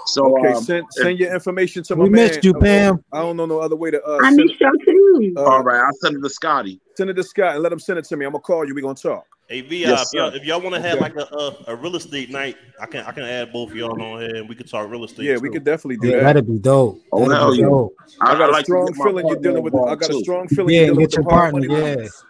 So, 0.05 0.37
Okay, 0.37 0.49
um, 0.49 0.63
send 0.63 0.85
send 0.91 1.17
your 1.19 1.33
information 1.33 1.81
to 1.83 1.95
my 1.95 2.03
We 2.03 2.09
man. 2.09 2.27
missed 2.27 2.43
you, 2.43 2.53
Pam. 2.53 3.03
I 3.11 3.21
don't 3.21 3.37
know 3.37 3.45
no 3.47 3.59
other 3.59 3.75
way 3.75 3.89
to 3.89 4.03
uh, 4.03 4.19
I 4.21 4.29
send, 4.29 4.37
miss 4.49 4.59
y'all 4.59 4.71
too. 4.85 5.33
uh, 5.37 5.43
all 5.45 5.63
right, 5.63 5.79
I'll 5.79 5.93
send 5.93 6.17
it 6.17 6.21
to 6.21 6.29
Scotty. 6.29 6.79
send 6.95 7.09
it 7.09 7.13
to 7.15 7.23
Scott 7.23 7.55
and 7.55 7.63
let 7.63 7.71
him 7.71 7.79
send 7.79 7.97
it 7.97 8.05
to 8.05 8.17
me. 8.17 8.25
I'm 8.25 8.33
gonna 8.33 8.41
call 8.41 8.67
you. 8.67 8.75
We 8.75 8.81
gonna 8.81 8.93
talk. 8.93 9.25
Hey, 9.53 9.61
Vi, 9.61 9.75
Yes, 9.81 10.11
if 10.11 10.19
y'all, 10.19 10.35
y'all 10.43 10.61
want 10.61 10.73
to 10.73 10.81
have 10.81 10.97
Okay. 10.97 11.13
like 11.13 11.15
a, 11.15 11.35
a 11.35 11.73
a 11.73 11.75
real 11.75 11.95
estate 11.95 12.31
night, 12.31 12.57
I 12.81 12.87
can 12.87 13.05
I 13.05 13.11
can 13.11 13.21
add 13.23 13.53
both 13.53 13.69
of 13.69 13.75
y'all 13.75 14.01
on 14.01 14.19
here 14.19 14.37
and 14.37 14.49
we 14.49 14.55
could 14.55 14.67
talk 14.67 14.89
real 14.89 15.03
estate. 15.03 15.25
Yeah, 15.25 15.37
we 15.37 15.49
could 15.49 15.63
definitely 15.63 15.97
do 15.97 16.09
Yeah, 16.09 16.17
that. 16.17 16.23
that'd 16.23 16.47
be 16.47 16.57
dope. 16.57 16.99
Oh, 17.11 17.19
That'd 17.19 17.37
hell 17.37 17.51
be 17.51 17.61
dope. 17.61 17.95
I 18.21 18.35
got 18.35 18.49
a 18.49 18.53
like 18.53 18.65
strong 18.65 18.91
feeling 18.95 19.27
you're 19.27 19.37
dealing 19.37 19.61
with. 19.61 19.75
I 19.75 19.77
involved, 19.77 20.01
got 20.01 20.09
a 20.09 20.15
strong 20.15 20.47
feeling 20.47 20.73
Yeah, 20.73 20.79
you're 20.81 20.87
and 20.87 20.95
dealing 20.95 21.01
with 21.03 21.11
get 21.11 21.17
your 21.17 21.23
them 21.25 21.31
hard 21.31 21.53
partner. 21.53 21.67
money 21.69 21.81
Yeah. 21.81 21.83
lenders. 21.83 22.25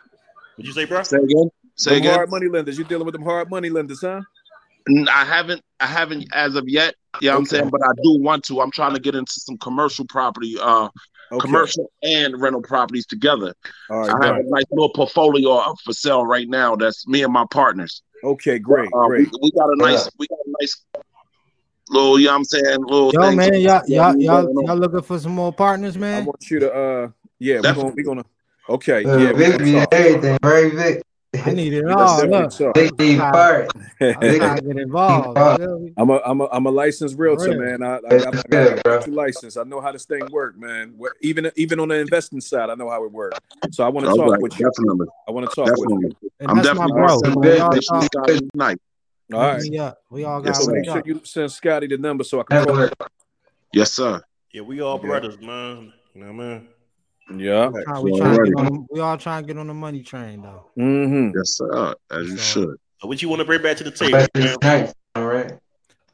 What'd 0.58 0.68
you 0.68 0.74
say, 0.74 0.84
bro? 0.86 1.04
Say 1.04 1.18
again. 1.18 1.50
Say 1.76 1.91
Them 1.91 2.00
again. 2.00 2.14
hard 2.14 2.30
money 2.30 2.48
lenders. 2.50 2.78
You're 2.78 2.88
dealing 2.90 3.06
with 3.06 3.14
them 3.14 3.24
hard 3.24 3.50
money 3.50 3.70
lenders, 3.70 4.02
huh? 4.02 4.22
N- 4.90 5.08
I 5.10 5.24
haven't, 5.24 5.62
I 5.80 5.88
haven't 5.88 6.28
as 6.34 6.56
of 6.56 6.68
yet. 6.68 6.94
Yeah, 7.22 7.38
I'm 7.38 7.45
saying, 7.45 7.70
but 7.70 7.82
I 7.82 7.91
do 8.04 8.20
want 8.20 8.44
to. 8.45 8.60
I'm 8.60 8.72
trying 8.72 8.95
to 8.95 9.00
get 9.00 9.16
into 9.16 9.32
some 9.32 9.58
commercial 9.60 10.06
property, 10.10 10.58
uh, 10.60 10.90
Okay. 11.34 11.45
commercial 11.47 11.91
and 12.03 12.39
rental 12.39 12.61
properties 12.61 13.05
together. 13.05 13.53
All 13.89 13.99
right. 13.99 14.10
I 14.10 14.26
have 14.26 14.35
great. 14.35 14.45
a 14.45 14.49
nice 14.49 14.65
little 14.72 14.89
portfolio 14.89 15.55
up 15.55 15.77
for 15.84 15.91
sale 15.91 16.26
right 16.26 16.47
now. 16.47 16.76
That's 16.76 17.07
me 17.07 17.23
and 17.23 17.34
my 17.34 17.45
partners. 17.49 18.03
Okay. 18.23 18.60
Great. 18.60 18.89
Uh, 18.95 19.07
Great. 19.07 19.31
We, 19.31 19.39
we 19.41 19.51
got 19.51 19.69
a 19.69 19.76
nice, 19.77 20.10
we 20.19 20.27
got 20.27 20.39
a 20.45 20.53
nice 20.61 20.85
little. 21.89 22.19
You 22.19 22.27
know 22.27 22.31
what 22.34 22.38
I'm 22.38 22.45
saying? 22.45 22.84
Little 22.84 23.11
Yo, 23.14 23.31
man, 23.31 23.53
y'all, 23.55 23.81
y'all, 23.88 24.15
y'all, 24.18 24.43
going 24.43 24.57
on. 24.57 24.65
y'all 24.65 24.77
looking 24.77 25.01
for 25.01 25.19
some 25.19 25.34
more 25.34 25.51
partners, 25.51 25.97
man? 25.97 26.22
I 26.22 26.26
want 26.26 26.51
you 26.51 26.60
to. 26.60 26.73
uh 26.73 27.10
Yeah, 27.39 27.61
we're 27.64 27.73
gonna. 27.73 27.93
We're 27.95 28.03
gonna. 28.03 28.26
Okay. 28.69 29.03
Uh, 29.03 29.18
Yeah. 29.18 29.31
We're 29.31 29.57
Vic 29.57 29.60
gonna 29.60 29.88
everything, 29.91 30.38
right, 30.43 30.73
Vic? 30.73 31.03
I 31.35 31.51
need 31.53 31.73
it 31.73 31.85
all. 31.89 32.18
definitely 32.18 32.43
Look, 32.43 32.57
tough. 32.57 32.73
Big 32.76 32.97
deep 32.97 33.19
part. 33.19 33.72
I'm 34.01 34.14
trying 34.19 34.39
to 34.55 34.61
get 34.61 34.77
involved. 34.77 35.39
You 35.39 35.57
feel 35.57 35.80
me? 35.80 35.93
I'm 35.97 36.10
a 36.10 36.22
I'm 36.26 36.41
a 36.41 36.47
I'm 36.51 36.65
a 36.65 36.72
licensed 36.72 37.18
realtor, 37.18 37.51
Real. 37.51 37.60
man. 37.60 37.84
I, 37.84 37.95
I, 37.95 37.99
That's 38.10 38.26
I, 38.26 38.30
I 38.30 38.41
good, 38.49 38.84
got 38.84 39.07
a 39.07 39.11
license. 39.11 39.57
I 39.57 39.64
know 39.64 39.81
how 39.81 39.91
this 39.91 40.05
thing 40.05 40.30
work, 40.31 40.57
man. 40.57 40.95
Even 41.22 41.51
even 41.55 41.80
on 41.80 41.88
the 41.89 41.95
investing 41.95 42.41
side, 42.41 42.69
I 42.69 42.76
know 42.76 42.89
how 42.89 43.03
it 43.03 43.11
works. 43.11 43.39
So 43.72 43.84
I 43.84 43.89
want 43.89 44.05
to 44.07 44.15
talk 44.15 44.31
right, 44.31 44.41
with 44.41 44.60
you. 44.60 44.69
definitely, 44.69 45.07
I 45.27 45.31
want 45.31 45.49
to 45.49 45.55
talk 45.55 45.69
with 45.76 45.89
you. 45.89 46.15
And 46.39 46.51
I'm 46.51 46.61
definitely 46.61 46.91
my 46.93 46.97
bro. 46.97 47.07
gonna 47.07 47.19
send 47.19 47.35
We 47.38 47.47
that 47.49 47.61
all 47.61 47.72
bitch 47.72 47.88
talk. 47.88 48.03
Scotty 48.05 48.49
tonight. 48.51 48.77
All 49.34 49.39
Link 49.39 49.53
right. 49.53 49.72
me 49.72 49.77
up. 49.80 49.97
We 50.10 50.23
all 50.26 50.43
Yes, 50.43 50.45
got 50.45 50.55
So 50.55 50.65
sir. 50.65 50.72
make 50.73 50.85
linked 50.85 51.07
sure 51.07 51.15
you 51.15 51.22
send 51.23 51.51
Scotty 51.51 51.88
the 51.88 51.97
number 51.97 52.23
so 52.23 52.41
I 52.41 52.43
can 52.43 52.57
call. 52.64 52.76
Network. 52.76 52.93
Yes, 53.72 53.93
sir. 53.93 54.22
Yeah, 54.51 54.61
we 54.61 54.81
all 54.81 54.97
Yeah. 54.97 55.07
brothers, 55.07 55.39
man. 55.39 55.93
You 56.14 56.22
know 56.22 56.34
what 56.34 56.43
I 56.43 56.47
mean? 56.60 56.68
Yeah. 57.36 57.70
Try- 57.86 58.00
We 58.00 58.12
All 58.12 58.18
trying 58.18 58.38
to 58.38 58.44
get 58.45 58.56
on. 58.58 58.66
the- 58.74 58.86
We 58.91 59.00
all 59.00 59.18
trying 59.18 59.44
to 59.44 59.48
get 59.48 59.58
on 59.58 59.68
the 59.68 59.74
money 59.74 60.04
train 60.04 60.41
though. 60.41 60.66
Mm-hmm. 60.78 61.32
Yes, 61.38 61.58
sir. 61.58 61.95
As 62.12 62.28
you 62.28 62.38
So- 62.38 62.62
should. 62.62 62.76
What 63.08 63.22
you 63.22 63.28
want 63.28 63.40
to 63.41 63.45
bring 63.45 63.62
back 63.62 63.76
to 63.78 63.84
the 63.84 63.91
table, 63.91 64.12
But 64.14 64.30
man? 64.34 64.56
it's. 64.86 64.94
All 65.16 65.26
right. 65.28 65.52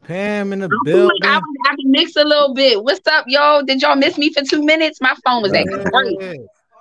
Pam 0.03 0.53
in 0.53 0.59
the 0.59 0.65
I 0.65 0.69
building. 0.85 1.17
I 1.23 1.37
was 1.37 1.43
I 1.67 1.75
can 1.75 1.91
mix 1.91 2.15
a 2.15 2.23
little 2.23 2.53
bit. 2.55 2.83
What's 2.83 3.05
up, 3.07 3.25
y'all? 3.27 3.61
Did 3.63 3.81
y'all 3.83 3.95
miss 3.95 4.17
me 4.17 4.33
for 4.33 4.41
two 4.43 4.63
minutes? 4.65 4.99
My 4.99 5.13
phone 5.23 5.43
was 5.43 5.53
acting 5.53 5.83
great. 5.83 6.15
Yeah, 6.19 6.33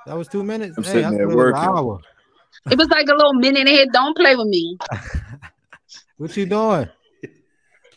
That 0.06 0.16
was 0.16 0.28
two 0.28 0.42
minutes. 0.42 0.78
I'm 0.78 0.84
Hey, 0.84 0.90
sitting 0.92 1.04
I 1.06 1.10
there 1.10 1.22
it 1.22 1.26
was 1.26 1.36
working. 1.36 1.60
hour. 1.60 1.98
It 2.70 2.78
was 2.78 2.88
like 2.88 3.08
a 3.08 3.14
little 3.14 3.34
minute 3.34 3.66
ahead. 3.68 3.88
Don't 3.92 4.16
play 4.16 4.34
with 4.36 4.48
me. 4.48 4.78
What 6.16 6.36
you 6.36 6.46
doing? 6.46 6.88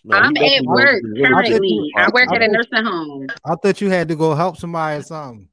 No, 0.03 0.18
I'm 0.18 0.36
at 0.38 0.64
work 0.66 1.02
be 1.02 1.22
really 1.22 1.28
currently. 1.34 1.91
I 1.98 2.10
work 2.14 2.32
at 2.34 2.41
a 2.41 2.45
I- 2.45 2.48
nursing 2.48 2.86
home. 2.86 3.28
I 3.45 3.56
thought 3.56 3.82
you 3.82 3.90
had 3.90 4.08
to 4.10 4.16
go 4.16 4.36
help 4.36 4.58
somebody 4.58 4.99
or 4.99 5.03
something. 5.03 5.48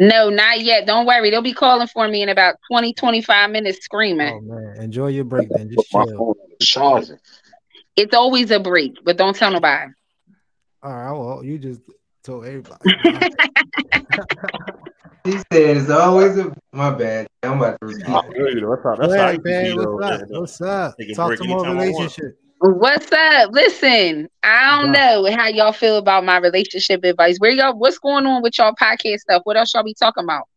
No, 0.00 0.30
not 0.30 0.60
yet. 0.60 0.86
Don't 0.86 1.06
worry. 1.06 1.28
They'll 1.28 1.42
be 1.42 1.52
calling 1.52 1.88
for 1.88 2.06
me 2.06 2.22
in 2.22 2.28
about 2.28 2.54
20, 2.70 2.94
25 2.94 3.50
minutes 3.50 3.78
Oh 3.78 3.82
screaming. 3.82 4.46
man, 4.46 4.76
enjoy 4.80 5.08
your 5.08 5.24
break 5.24 5.48
then. 5.50 5.68
Just 5.68 5.90
chill. 5.90 6.06
phone 6.06 6.28
on 6.28 6.36
the 6.58 6.64
charger. 6.64 7.18
It's 7.96 8.14
always 8.14 8.52
a 8.52 8.60
break, 8.60 8.92
but 9.04 9.16
don't 9.16 9.34
tell 9.34 9.50
nobody. 9.50 9.90
All 10.84 10.92
right, 10.92 11.12
well, 11.12 11.44
you 11.44 11.58
just 11.58 11.80
told 12.22 12.46
everybody. 12.46 12.94
He 15.24 15.32
said 15.36 15.76
it's 15.76 15.90
always 15.90 16.38
a 16.38 16.54
my 16.72 16.90
bad. 16.90 17.26
I'm 17.42 17.58
about 17.58 17.78
to 17.80 17.88
repeat. 17.88 18.04
Oh, 18.06 18.22
good. 18.32 18.62
That's 18.62 18.82
how, 18.82 18.96
that's 18.96 19.14
Go 19.14 19.20
how 19.20 19.26
I 19.26 19.32
ahead, 19.32 19.34
used 19.34 19.44
to 19.44 19.50
man. 19.50 19.64
be, 19.64 19.76
though. 19.76 19.94
What's 19.96 20.08
up? 20.08 20.20
man. 20.20 20.40
What's 20.40 20.60
up? 20.62 20.96
Talk 21.14 21.26
break 21.26 21.38
to 21.40 21.44
more 21.44 21.66
anytime 21.66 21.72
I 21.72 21.74
want. 21.74 21.90
relationship. 21.90 22.38
What's 22.60 23.12
up? 23.12 23.52
Listen, 23.52 24.28
I 24.42 24.82
don't 24.82 24.90
know 24.90 25.30
how 25.36 25.46
y'all 25.46 25.72
feel 25.72 25.96
about 25.96 26.24
my 26.24 26.38
relationship 26.38 27.04
advice. 27.04 27.38
Where 27.38 27.52
y'all 27.52 27.78
what's 27.78 27.98
going 27.98 28.26
on 28.26 28.42
with 28.42 28.58
y'all 28.58 28.74
podcast 28.74 29.18
stuff? 29.18 29.42
What 29.44 29.56
else 29.56 29.72
y'all 29.74 29.84
be 29.84 29.94
talking 29.94 30.24
about? 30.24 30.48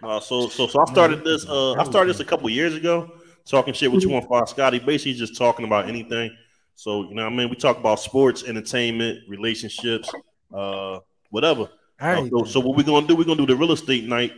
Uh, 0.00 0.20
so, 0.20 0.48
so, 0.48 0.68
so 0.68 0.80
I 0.80 0.84
started 0.84 1.24
this. 1.24 1.44
Uh, 1.48 1.72
I 1.72 1.84
started 1.84 2.10
this 2.14 2.20
a 2.20 2.24
couple 2.24 2.48
years 2.50 2.76
ago, 2.76 3.10
talking 3.44 3.74
shit 3.74 3.90
with 3.90 4.02
you 4.04 4.14
on 4.14 4.26
Fox 4.28 4.52
Scotty. 4.52 4.78
Basically, 4.78 5.14
just 5.14 5.36
talking 5.36 5.66
about 5.66 5.88
anything. 5.88 6.30
So, 6.76 7.08
you 7.08 7.14
know, 7.14 7.24
what 7.24 7.32
I 7.32 7.36
mean, 7.36 7.50
we 7.50 7.56
talk 7.56 7.78
about 7.78 7.98
sports, 7.98 8.44
entertainment, 8.44 9.18
relationships, 9.28 10.08
uh, 10.54 11.00
whatever. 11.30 11.68
Uh, 11.98 12.28
so, 12.28 12.44
so 12.44 12.60
what 12.60 12.76
we're 12.76 12.84
gonna 12.84 13.08
do? 13.08 13.16
We're 13.16 13.24
gonna 13.24 13.44
do 13.44 13.46
the 13.46 13.56
real 13.56 13.72
estate 13.72 14.04
night 14.04 14.32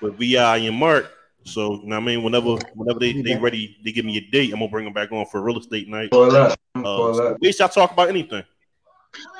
with 0.00 0.18
Vi 0.18 0.56
and 0.56 0.76
Mark. 0.76 1.12
So, 1.46 1.74
you 1.74 1.86
know, 1.88 1.96
what 1.96 2.02
I 2.02 2.06
mean, 2.06 2.22
whenever, 2.22 2.56
whenever 2.74 2.98
they 2.98 3.22
they 3.22 3.36
ready, 3.36 3.76
they 3.84 3.92
give 3.92 4.04
me 4.04 4.16
a 4.18 4.20
date. 4.32 4.52
I'm 4.52 4.58
gonna 4.58 4.70
bring 4.70 4.84
them 4.84 4.92
back 4.92 5.12
on 5.12 5.24
for 5.26 5.40
real 5.42 5.58
estate 5.58 5.88
night. 5.88 6.10
Pull 6.10 6.34
up. 6.36 6.58
Uh, 6.74 6.82
Pull 6.82 7.14
so 7.14 7.26
up. 7.28 7.40
basically, 7.40 7.64
I 7.64 7.68
talk 7.68 7.92
about 7.92 8.08
anything. 8.08 8.42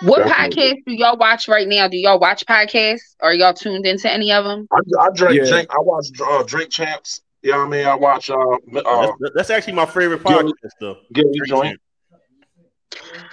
What 0.03 0.19
Definitely. 0.27 0.63
podcast 0.63 0.85
do 0.87 0.93
y'all 0.95 1.17
watch 1.19 1.49
right 1.49 1.69
now? 1.69 1.87
Do 1.89 1.97
y'all 1.99 2.19
watch 2.19 2.47
podcasts? 2.47 3.17
Are 3.21 3.35
y'all 3.35 3.53
tuned 3.53 3.85
into 3.87 4.11
any 4.11 4.33
of 4.33 4.45
them? 4.45 4.67
I, 4.73 4.79
I 5.01 5.11
drink, 5.15 5.35
Yeah. 5.43 5.51
drink. 5.51 5.69
I 5.71 5.77
watch 5.81 6.07
uh, 6.25 6.43
Drink 6.45 6.71
Champs. 6.71 7.21
You 7.43 7.53
know 7.53 7.59
what 7.59 7.65
I 7.67 7.69
mean? 7.71 7.87
I 7.87 7.95
watch 7.95 8.31
uh, 8.31 8.35
uh 8.35 9.13
That's, 9.21 9.35
that's 9.35 9.51
actually 9.51 9.75
my 9.75 9.85
favorite 9.87 10.25
Gillie- 10.25 10.53
podcast, 10.53 10.71
though. 10.81 10.97
Gillie 11.13 11.33
Drink 11.37 11.49
Joint. 11.49 11.67
Champ. 11.67 11.81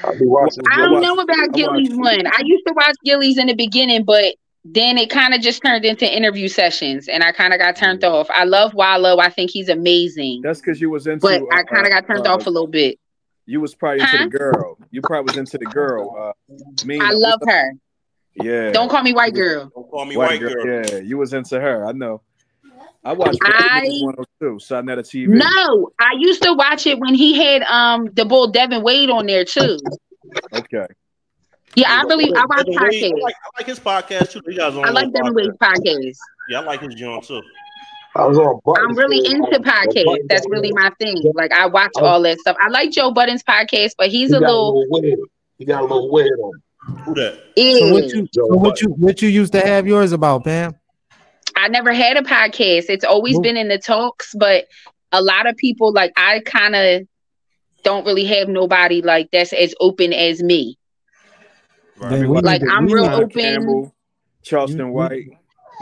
I 0.04 0.12
be 0.20 0.26
watching. 0.26 0.64
I 0.70 0.74
I 0.74 0.78
don't 0.80 0.94
watch- 0.95 1.04
know 1.04 1.14
about 1.14 1.40
I 1.40 1.48
Gillie's 1.54 1.95
one. 1.95 2.28
I 2.28 2.41
used 2.44 2.68
to 2.68 2.74
watch 2.76 2.95
Gillie's 3.06 3.38
in 3.38 3.48
the 3.48 3.56
beginning, 3.56 4.04
but 4.04 4.36
then 4.65 4.98
it 4.98 5.10
kind 5.10 5.34
of 5.34 5.41
just 5.41 5.61
turned 5.61 5.84
into 5.84 6.10
interview 6.10 6.48
sessions, 6.48 7.10
and 7.10 7.23
I 7.23 7.31
kind 7.31 7.53
of 7.53 7.60
got 7.60 7.76
turned 7.76 8.03
off. 8.03 8.30
I 8.30 8.45
love 8.45 8.73
Wallo. 8.73 9.19
I 9.19 9.30
think 9.30 9.52
he's 9.52 9.69
amazing, 9.69 10.41
That's 10.41 10.61
because 10.61 10.80
you 10.80 10.90
was 10.90 11.06
into. 11.07 11.19
but 11.19 11.41
I 11.52 11.64
kind 11.64 11.85
uh, 11.85 11.90
of 11.90 11.91
got 11.91 12.07
turned 12.07 12.27
uh, 12.27 12.34
off 12.34 12.48
a 12.48 12.49
little 12.49 12.68
bit. 12.68 12.98
You 13.45 13.60
was 13.60 13.76
probably 13.76 14.02
into 14.02 14.18
the 14.23 14.30
girl. 14.30 14.77
You 14.90 15.02
probably 15.02 15.31
was 15.31 15.38
into 15.38 15.57
the 15.57 15.65
girl. 15.65 16.15
Uh, 16.18 16.85
me. 16.85 16.99
I 17.02 17.11
love 17.11 17.41
her. 17.45 17.73
Yeah. 18.35 18.72
Don't 18.72 18.90
call 18.90 19.03
me 19.03 19.14
white 19.14 19.34
girl. 19.34 19.69
Don't 19.76 19.90
call 19.90 20.06
me 20.06 20.15
white, 20.15 20.40
girl. 20.40 20.65
Yeah, 20.65 20.99
you 20.99 21.18
was 21.18 21.34
into 21.34 21.60
her. 21.60 21.85
I 21.85 21.91
know. 21.91 22.22
I 23.03 23.11
watched 23.14 23.40
I- 23.44 23.99
102, 24.02 24.60
Sonetta 24.65 24.99
TV. 24.99 25.27
No, 25.27 25.91
I 25.99 26.14
used 26.18 26.41
to 26.44 26.53
watch 26.53 26.88
it 26.88 26.99
when 26.99 27.14
he 27.14 27.34
had 27.44 27.64
um 27.64 28.10
the 28.14 28.23
bull 28.23 28.48
Devin 28.48 28.81
Wade 28.81 29.10
on 29.10 29.26
there 29.26 29.44
too. 29.44 29.77
Okay. 30.53 30.88
Yeah, 31.76 31.90
I 31.90 32.04
really 32.04 32.34
I 32.36 32.45
watch 32.45 32.66
Devin 32.66 32.78
I 32.78 32.90
podcasts. 32.90 33.22
like, 33.22 33.36
I 33.36 33.60
like 33.60 33.68
his 33.68 33.80
podcast 33.80 34.32
too. 34.32 34.41
He 34.48 34.56
guys 34.56 34.76
on 34.76 34.86
I 34.86 34.91
like 34.91 35.12
Devin 35.14 35.34
Wade's 35.34 35.58
podcast. 35.62 36.18
Yeah, 36.50 36.60
I 36.60 36.64
like 36.64 36.82
his 36.82 36.95
John 36.95 37.22
too. 37.22 37.41
I 38.16 38.26
was 38.26 38.38
on. 38.38 38.60
Button 38.64 38.86
I'm 38.90 38.95
really 38.95 39.26
Show. 39.26 39.32
into 39.32 39.60
podcasts. 39.60 40.28
That's 40.30 40.48
really 40.50 40.72
my 40.74 40.91
thing. 41.00 41.18
Like 41.34 41.52
I 41.52 41.66
watch 41.66 41.91
oh. 41.98 42.06
all 42.06 42.22
that 42.22 42.40
stuff. 42.40 42.56
I 42.62 42.70
like 42.70 42.91
Joe 42.91 43.12
Budden's 43.12 43.44
podcast, 43.44 43.91
but 43.98 44.10
he's 44.10 44.30
He 44.30 44.36
a 44.36 44.40
got 44.40 44.48
little 44.48 44.86
weird. 44.90 45.20
He 45.58 45.66
got 45.66 45.82
a 45.82 45.86
little 45.86 46.12
weird 46.12 46.40
on. 46.40 46.52
Who 47.06 47.14
that? 47.16 47.40
So 47.58 47.91
what 47.94 48.04
you 48.06 48.28
so 48.32 48.45
what 48.48 48.82
you 48.82 48.90
what 48.90 49.22
you 49.22 49.30
used 49.30 49.54
to 49.54 49.62
have 49.62 49.88
yours 49.88 50.12
about, 50.12 50.44
Pam? 50.44 50.76
I 51.56 51.70
never 51.70 51.94
had 51.94 52.18
a 52.18 52.22
podcast. 52.22 52.86
It's 52.90 53.06
always 53.06 53.36
Well- 53.36 53.44
been 53.44 53.58
in 53.58 53.68
the 53.68 53.80
talks, 53.80 54.36
but 54.38 54.68
a 55.12 55.22
lot 55.22 55.48
of 55.48 55.56
people 55.58 55.91
like 55.91 56.12
I 56.18 56.41
kind 56.41 56.76
of 56.76 57.08
don't 57.84 58.06
really 58.06 58.26
have 58.26 58.48
nobody 58.48 59.02
like 59.02 59.30
that's 59.32 59.54
as 59.54 59.74
open 59.80 60.14
as 60.14 60.41
me. 60.44 60.78
Then 62.09 62.30
we 62.30 62.41
Like, 62.41 62.61
I'm 62.69 62.88
real 62.88 63.05
open. 63.05 63.30
Campbell, 63.30 63.95
Charleston 64.43 64.80
You- 64.80 64.85
you- 64.88 64.91
White. 64.91 65.27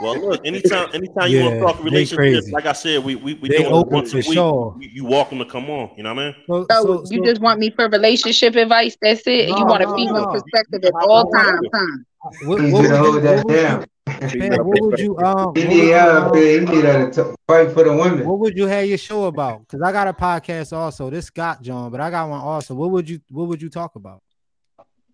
Well, 0.00 0.18
look, 0.18 0.40
anytime, 0.46 0.88
anytime 0.94 1.30
you 1.30 1.42
want 1.42 1.54
to 1.54 1.60
talk 1.60 1.78
they 1.78 1.84
relationships, 1.84 2.50
like 2.50 2.66
I 2.66 2.72
said, 2.72 3.04
we 3.04 3.14
we 3.14 3.34
we 3.34 3.48
They 3.50 3.58
doing 3.58 3.74
it 3.76 3.86
once 3.88 4.12
a 4.14 4.16
week. 4.16 4.32
sure. 4.32 4.74
You, 4.80 4.88
you 4.94 5.04
welcome 5.04 5.38
to 5.38 5.44
come 5.44 5.68
on. 5.70 5.90
You 5.96 6.02
know 6.02 6.14
what 6.14 6.22
I 6.22 6.26
mean? 6.26 6.34
So, 6.48 6.66
So, 6.70 7.04
so, 7.04 7.14
you 7.14 7.24
just 7.24 7.40
want 7.40 7.60
me 7.60 7.70
for 7.70 7.88
relationship 7.88 8.56
advice? 8.56 8.96
That's 9.00 9.22
it. 9.26 9.50
No, 9.50 9.58
you 9.58 9.66
want 9.66 9.82
a 9.84 9.94
female 9.94 10.26
no. 10.26 10.32
perspective 10.32 10.82
at 10.84 10.92
all 11.06 11.30
times, 11.30 11.68
huh? 11.72 11.86
what, 12.46 12.60
He 12.64 12.72
what 12.72 12.82
would 12.82 12.90
you, 12.90 12.96
hold 12.96 13.22
that 13.22 13.44
what 13.44 13.54
down. 13.54 13.84
Pam, 14.06 14.66
what 14.66 14.80
would 14.80 14.98
you 14.98 15.16
um 15.18 15.54
He 15.54 15.62
what 15.62 15.68
would 15.68 15.68
need 15.68 15.88
you, 15.88 15.94
uh, 15.94 16.30
um, 16.30 16.36
he 16.36 16.60
need 16.60 17.12
to 17.12 17.36
fight 17.46 17.70
for 17.72 17.84
the 17.84 17.92
women. 17.94 18.26
what 18.26 18.38
would 18.40 18.56
you 18.56 18.66
have 18.66 18.86
your 18.86 18.98
show 18.98 19.26
about? 19.26 19.60
Because 19.60 19.82
I 19.82 19.92
got 19.92 20.08
a 20.08 20.12
podcast 20.12 20.72
also. 20.76 21.10
This 21.10 21.26
Scott 21.26 21.62
John, 21.62 21.90
but 21.92 22.00
I 22.00 22.10
got 22.10 22.28
one 22.28 22.40
also. 22.40 22.74
What 22.74 22.90
would 22.90 23.08
you 23.08 23.20
what 23.30 23.46
would 23.46 23.60
you 23.62 23.68
talk 23.68 23.94
about? 23.94 24.20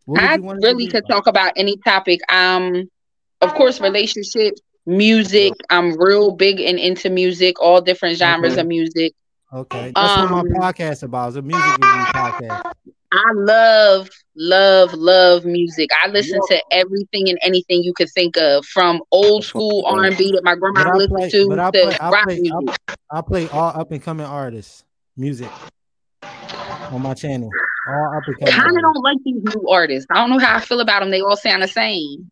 What 0.09 0.23
I 0.23 0.35
you 0.35 0.43
want 0.43 0.61
it 0.61 0.69
to 0.69 0.75
really 0.75 0.87
could 0.89 1.05
about? 1.05 1.11
talk 1.11 1.27
about 1.27 1.53
any 1.57 1.77
topic. 1.79 2.21
Um, 2.33 2.89
of 3.41 3.55
course, 3.55 3.81
relationships, 3.81 4.61
music. 4.87 5.53
I'm 5.71 5.99
real 5.99 6.33
big 6.33 6.61
and 6.61 6.79
into 6.79 7.11
music, 7.11 7.61
all 7.61 7.81
different 7.81 8.17
genres 8.19 8.57
Okay. 8.57 8.61
of 8.61 8.67
music. 8.67 9.13
Okay, 9.53 9.95
that's 9.99 10.17
what 10.17 10.31
Um, 10.31 10.31
my 10.31 10.43
podcast 10.43 11.03
about. 11.03 11.29
It's 11.29 11.37
a 11.37 11.43
music 11.43 11.77
review 11.77 12.07
podcast. 12.07 12.61
I 13.13 13.33
love, 13.35 14.09
love, 14.37 14.93
love 14.95 15.45
music. 15.45 15.89
I 16.05 16.09
listen 16.09 16.41
to 16.49 16.63
everything 16.71 17.29
and 17.29 17.39
anything 17.43 17.83
you 17.83 17.93
could 17.95 18.11
think 18.15 18.37
of, 18.37 18.65
from 18.67 19.03
old 19.13 19.45
school 19.45 19.85
R 19.87 20.05
and 20.05 20.17
B 20.17 20.33
that 20.33 20.45
my 20.45 20.55
But 20.75 20.87
grandma 20.87 20.89
I 20.89 20.97
listened 20.97 21.09
play, 21.09 21.31
to 21.31 21.59
I 21.61 21.71
to 21.73 21.79
play, 21.81 21.97
I 21.99 22.13
rock 22.13 22.25
play, 22.25 22.39
music. 22.39 22.75
I, 22.89 23.19
I 23.19 23.21
play 23.23 23.49
all 23.49 23.73
up 23.81 23.91
and 23.91 24.03
coming 24.03 24.27
artists 24.27 24.85
music 25.17 25.53
on 26.23 27.03
my 27.03 27.15
channel. 27.15 27.51
All 27.89 28.17
up. 28.17 28.51
Kind 28.51 28.77
of 28.77 28.83
don't 28.83 29.03
like 29.03 29.17
these 29.25 29.43
new 29.43 29.69
artists. 29.69 30.07
I 30.11 30.17
don't 30.17 30.31
know 30.31 30.39
how 30.39 30.57
I 30.57 30.61
feel 30.61 30.81
about 30.81 31.01
them. 31.01 31.11
They 31.11 31.21
all 31.21 31.37
sound 31.37 31.63
the 31.63 31.69
same. 31.69 32.31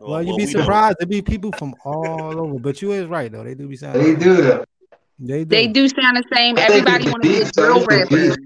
Well, 0.00 0.22
you'd 0.22 0.30
well, 0.30 0.36
be 0.36 0.46
we 0.46 0.52
surprised. 0.52 0.96
There 0.98 1.06
be 1.06 1.22
people 1.22 1.52
from 1.52 1.74
all 1.84 2.40
over, 2.40 2.58
but 2.58 2.82
you 2.82 2.92
is 2.92 3.06
right 3.06 3.30
though. 3.30 3.44
They 3.44 3.54
do 3.54 3.68
be 3.68 3.76
sounding. 3.76 4.02
They 4.02 4.24
do 4.24 4.42
though. 4.42 4.64
They 5.18 5.44
do. 5.44 5.50
They 5.50 5.66
do 5.68 5.88
sound 5.88 6.16
the 6.16 6.24
same. 6.34 6.58
I 6.58 6.62
Everybody 6.62 7.04
it's 7.04 7.12
want 7.12 7.22
to 7.22 7.28
be 7.28 7.40
a 7.40 7.44
beat, 7.44 7.54
so 7.54 7.62
girl 7.62 7.84
rapper. 7.86 8.36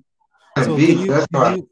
So 0.64 0.76
beat, 0.76 0.98
you, 0.98 1.06
that's 1.06 1.26
can 1.28 1.56
you 1.58 1.68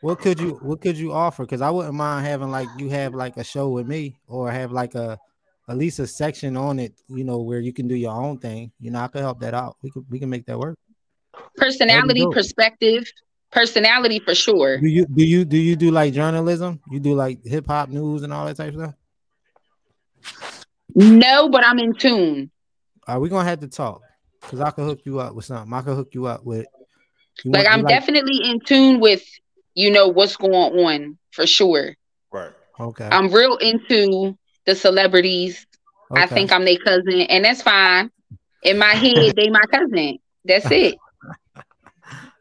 what 0.00 0.18
could 0.18 0.40
you 0.40 0.58
what 0.62 0.80
could 0.80 0.96
you 0.96 1.12
offer? 1.12 1.44
Because 1.44 1.60
I 1.60 1.70
wouldn't 1.70 1.94
mind 1.94 2.26
having 2.26 2.50
like 2.50 2.68
you 2.78 2.88
have 2.90 3.14
like 3.14 3.36
a 3.36 3.44
show 3.44 3.68
with 3.68 3.86
me 3.86 4.16
or 4.26 4.50
have 4.50 4.72
like 4.72 4.94
a 4.94 5.18
at 5.68 5.76
least 5.76 6.00
a 6.00 6.06
section 6.06 6.56
on 6.56 6.78
it, 6.80 6.94
you 7.08 7.22
know, 7.22 7.38
where 7.38 7.60
you 7.60 7.72
can 7.72 7.86
do 7.86 7.94
your 7.94 8.12
own 8.12 8.38
thing. 8.38 8.72
You 8.80 8.90
know, 8.90 9.00
I 9.00 9.08
could 9.08 9.20
help 9.20 9.40
that 9.40 9.54
out. 9.54 9.76
We 9.82 9.90
could 9.90 10.04
we 10.08 10.18
can 10.18 10.30
make 10.30 10.46
that 10.46 10.58
work. 10.58 10.78
Personality, 11.56 12.22
dope. 12.22 12.34
perspective, 12.34 13.04
personality 13.50 14.20
for 14.20 14.34
sure. 14.34 14.78
Do 14.78 14.88
you 14.88 15.06
do 15.06 15.24
you 15.24 15.44
do 15.44 15.56
you 15.56 15.76
do 15.76 15.90
like 15.90 16.12
journalism? 16.12 16.80
You 16.90 17.00
do 17.00 17.14
like 17.14 17.44
hip 17.44 17.66
hop 17.66 17.88
news 17.88 18.22
and 18.22 18.32
all 18.32 18.46
that 18.46 18.56
type 18.56 18.74
of 18.74 18.80
stuff? 18.80 18.94
No, 20.94 21.48
but 21.48 21.64
I'm 21.64 21.78
in 21.78 21.94
tune. 21.94 22.50
Are 23.06 23.20
we 23.20 23.28
gonna 23.28 23.48
have 23.48 23.60
to 23.60 23.68
talk? 23.68 24.02
Because 24.40 24.60
I 24.60 24.70
could 24.70 24.84
hook 24.84 25.00
you 25.04 25.20
up 25.20 25.34
with 25.34 25.44
something. 25.44 25.72
I 25.72 25.82
could 25.82 25.96
hook 25.96 26.10
you 26.12 26.26
up 26.26 26.44
with 26.44 26.66
you 27.44 27.52
Like 27.52 27.64
want- 27.64 27.74
I'm 27.74 27.80
you 27.80 27.88
definitely 27.88 28.38
in 28.42 28.60
tune 28.60 29.00
with, 29.00 29.22
you 29.74 29.90
know, 29.90 30.08
what's 30.08 30.36
going 30.36 30.54
on 30.54 31.18
for 31.32 31.46
sure. 31.46 31.94
Right. 32.32 32.52
okay. 32.78 33.08
I'm 33.10 33.28
real 33.32 33.56
into 33.56 34.36
the 34.66 34.74
celebrities. 34.74 35.66
I 36.12 36.26
think 36.26 36.52
I'm 36.52 36.64
their 36.64 36.78
cousin, 36.78 37.20
and 37.20 37.44
that's 37.44 37.62
fine. 37.62 38.10
In 38.62 38.78
my 38.78 38.94
head, 38.94 39.32
they 39.36 39.48
my 39.48 39.62
cousin. 39.70 40.18
That's 40.44 40.68
it. 40.70 40.96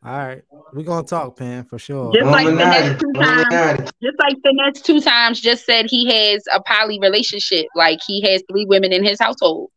All 0.03 0.17
right, 0.17 0.41
we're 0.73 0.83
gonna 0.83 1.05
talk, 1.05 1.35
Pam, 1.37 1.65
for 1.65 1.77
sure. 1.77 2.13
Just 2.13 2.25
like 2.25 2.47
finesse 2.47 3.01
Illuminati. 3.01 3.03
two 3.03 3.13
times. 3.49 3.91
Just 4.01 4.17
like 4.19 4.35
Finesse2Tymes 4.45 5.41
just 5.41 5.65
said 5.65 5.87
he 5.89 6.05
has 6.09 6.43
a 6.53 6.61
poly 6.61 6.99
relationship. 7.01 7.65
Like 7.75 7.99
he 8.07 8.21
has 8.21 8.41
three 8.49 8.63
women 8.65 8.93
in 8.93 9.03
his 9.03 9.19
household. 9.19 9.71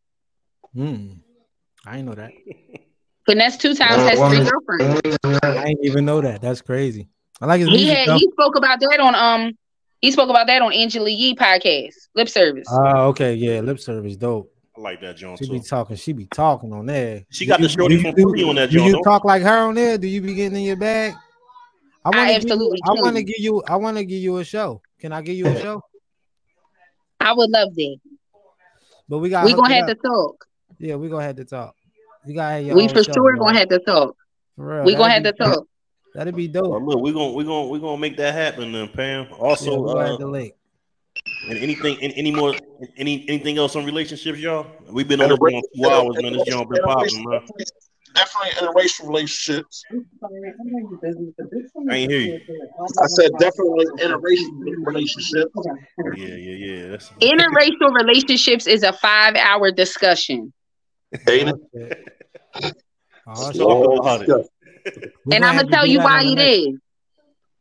Hmm. 0.73 1.13
I 1.85 1.97
didn't 1.97 2.05
know 2.05 2.15
that. 2.15 2.31
Finesse2Tymes 3.29 4.09
has 4.09 4.19
three 4.19 4.49
girlfriends. 4.49 5.17
I 5.43 5.65
didn't 5.65 5.83
even 5.85 6.05
know 6.05 6.21
that. 6.21 6.41
That's 6.41 6.61
crazy. 6.61 7.09
I 7.41 7.45
like 7.45 7.59
his 7.59 7.67
He 7.69 7.75
music 7.75 7.97
had 7.97 8.07
though. 8.07 8.17
he 8.17 8.29
spoke 8.31 8.55
about 8.57 8.79
that 8.79 8.99
on 9.01 9.15
um 9.15 9.51
he 9.99 10.11
spoke 10.11 10.29
about 10.29 10.47
that 10.47 10.61
on 10.61 10.71
Angela 10.71 11.09
Yee 11.09 11.35
podcast, 11.35 11.93
lip 12.15 12.29
service. 12.29 12.67
Oh, 12.69 13.07
okay, 13.07 13.33
yeah, 13.33 13.59
lip 13.61 13.79
service, 13.79 14.15
dope. 14.15 14.52
I 14.85 14.89
like 14.89 15.01
that 15.01 15.15
John 15.15 15.37
She 15.37 15.45
too. 15.47 15.53
be 15.53 15.59
talking. 15.61 15.95
She 15.95 16.11
be 16.13 16.25
talking 16.25 16.73
on 16.73 16.85
there. 16.85 17.23
She 17.29 17.45
Do 17.45 17.49
got 17.49 17.57
the 17.57 17.63
you- 17.63 17.69
shorty 17.69 17.95
do 17.97 18.01
from 18.01 18.19
you- 18.19 18.25
Philly 18.35 18.49
on 18.49 18.55
that 18.55 18.69
Do 18.69 18.77
joint, 18.77 18.87
you 18.87 18.93
don't- 18.93 19.03
talk 19.03 19.23
like 19.23 19.41
her 19.41 19.57
on 19.69 19.75
there? 19.75 19.97
Do 19.97 20.07
you 20.07 20.21
be 20.21 20.33
getting 20.33 20.57
in 20.57 20.63
your 20.63 20.75
bag? 20.75 21.13
I 22.05 22.09
want 22.09 22.29
to 22.29 22.35
absolutely 22.35 22.79
I 22.85 22.91
want 22.91 23.15
to 23.15 23.23
give 23.23 23.39
you. 23.39 23.63
I 23.65 23.77
want 23.77 23.95
to 23.97 24.03
give 24.03 24.19
you 24.21 24.37
a 24.37 24.43
show. 24.43 24.81
Can 24.99 25.13
I 25.13 25.21
give 25.21 25.35
you 25.37 25.47
a 25.47 25.57
show? 25.61 25.81
I 27.21 27.31
would 27.33 27.49
love 27.49 27.73
that. 27.73 27.97
But 29.07 29.19
we 29.19 29.29
got. 29.29 29.45
We 29.45 29.53
gonna 29.53 29.73
have 29.73 29.87
to 29.87 29.95
talk. 29.95 30.45
Yeah, 30.79 30.95
we 30.95 31.07
gonna 31.07 31.23
have 31.23 31.37
to 31.37 31.45
talk. 31.45 31.75
You 32.25 32.35
got 32.35 32.61
We 32.63 32.87
for 32.89 33.03
show, 33.03 33.13
sure 33.13 33.35
bro. 33.37 33.45
gonna 33.45 33.59
have 33.59 33.69
to 33.69 33.79
talk. 33.79 34.15
For 34.57 34.65
real, 34.75 34.83
We 34.83 34.95
gonna 34.95 35.13
have 35.13 35.23
to 35.23 35.31
be- 35.33 35.37
talk. 35.37 35.65
That'd 36.13 36.35
be 36.35 36.47
Well, 36.49 36.63
dope. 36.63 36.83
look, 36.83 36.99
we're 37.01 37.13
gonna 37.13 37.31
we're 37.31 37.43
gonna 37.45 37.67
we're 37.69 37.79
gonna 37.79 37.97
make 37.97 38.17
that 38.17 38.33
happen 38.33 38.71
then, 38.73 38.89
Pam. 38.89 39.27
Also, 39.39 39.71
we 39.79 39.87
gonna 39.93 39.99
uh, 39.99 40.07
have 40.09 40.19
to 40.19 40.27
link. 40.27 40.53
And 41.49 41.57
anything 41.57 41.97
any, 42.01 42.15
any 42.15 42.31
more 42.31 42.53
any 42.97 43.25
anything 43.27 43.57
else 43.57 43.75
on 43.75 43.85
relationships, 43.85 44.39
y'all? 44.39 44.65
We've 44.89 45.07
been 45.07 45.21
on 45.21 45.29
this 45.29 45.37
joint 45.39 45.65
two 45.75 45.89
hours, 45.89 46.15
man. 46.21 46.33
This 46.33 46.43
joint 46.47 46.69
been 46.69 46.83
popping, 46.83 47.29
man. 47.29 47.41
Definitely 48.15 48.51
interracial 48.51 49.07
relationships. 49.07 49.83
I 51.89 51.95
ain't 51.95 52.11
hear 52.11 52.19
you. 52.19 52.39
I 53.01 53.07
said 53.07 53.31
definitely 53.39 53.85
interracial 53.97 54.85
relationships. 54.85 55.51
Yeah, 56.15 56.27
yeah, 56.27 56.35
yeah. 56.35 56.87
That's 56.89 57.09
Interracial 57.21 57.91
relationships 57.93 58.67
is 58.67 58.83
a 58.83 58.93
five 58.93 59.35
hour 59.35 59.71
discussion. 59.71 60.53
Ain't 61.27 61.57
it? 61.73 62.77
Oh, 63.25 63.97
Talk 64.01 64.21
it. 64.27 65.11
And 65.31 65.43
I'm 65.45 65.55
gonna 65.55 65.69
tell 65.71 65.85
you 65.85 65.99
why 65.99 66.19
on 66.19 66.25
the 66.25 66.31
it 66.33 66.35
next- 66.35 66.57
is. 66.67 66.79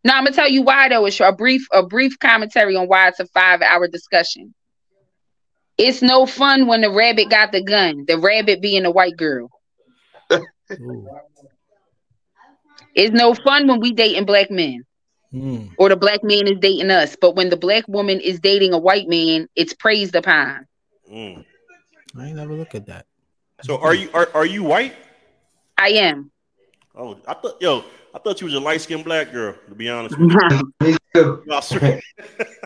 No, 0.05 0.15
I'm 0.15 0.25
gonna 0.25 0.35
tell 0.35 0.49
you 0.49 0.63
why 0.63 0.89
though. 0.89 1.07
It's 1.07 1.21
a 1.21 1.33
brief, 1.33 1.67
a 1.73 1.83
brief 1.85 2.19
commentary 2.19 2.77
on 2.77 2.89
why 2.89 3.09
it's 3.09 3.21
a 3.21 3.27
five 3.27 3.63
hour 3.63 3.87
discussion. 3.89 4.55
It's 5.79 6.03
no 6.03 6.27
fun 6.27 6.67
when 6.67 6.83
the 6.83 6.91
rabbit 6.91 7.31
got 7.31 7.53
the 7.53 7.63
gun. 7.63 8.05
The 8.07 8.19
rabbit 8.19 8.61
being 8.61 8.85
a 8.85 8.91
white 8.91 9.17
girl. 9.17 9.49
It's 12.95 13.13
no 13.15 13.35
fun 13.35 13.69
when 13.69 13.81
we 13.81 13.93
dating 13.93 14.27
black 14.27 14.51
men 14.51 14.85
Hmm. 15.31 15.69
or 15.79 15.89
the 15.89 15.97
black 15.97 16.23
man 16.23 16.47
is 16.47 16.59
dating 16.61 16.91
us. 16.91 17.17
But 17.19 17.37
when 17.37 17.49
the 17.49 17.57
black 17.57 17.89
woman 17.89 18.21
is 18.21 18.39
dating 18.39 18.75
a 18.75 18.79
white 18.79 19.09
man, 19.09 19.49
it's 19.57 19.73
praised 19.73 20.15
upon. 20.15 20.67
Mm. 21.11 21.45
I 22.19 22.27
ain't 22.27 22.37
never 22.37 22.53
look 22.53 22.75
at 22.75 22.87
that. 22.87 23.07
So 23.63 23.79
are 23.79 23.95
you 23.95 24.11
are, 24.13 24.29
are 24.35 24.45
you 24.45 24.63
white? 24.63 24.95
I 25.79 25.89
am. 25.91 26.31
Oh, 26.95 27.17
I 27.27 27.33
thought 27.35 27.63
yo, 27.63 27.83
I 28.15 28.19
thought 28.19 28.41
you 28.41 28.45
was 28.47 28.55
a 28.55 28.61
light 28.61 28.81
skinned 28.81 29.05
black 29.05 29.33
girl. 29.33 29.55
To 29.69 29.75
be 29.75 29.89
honest 29.89 30.19
with 30.19 30.31
you, 30.31 30.73
Me 30.81 30.97
too. 31.15 31.43
I 31.51 31.61
swear. 31.61 32.01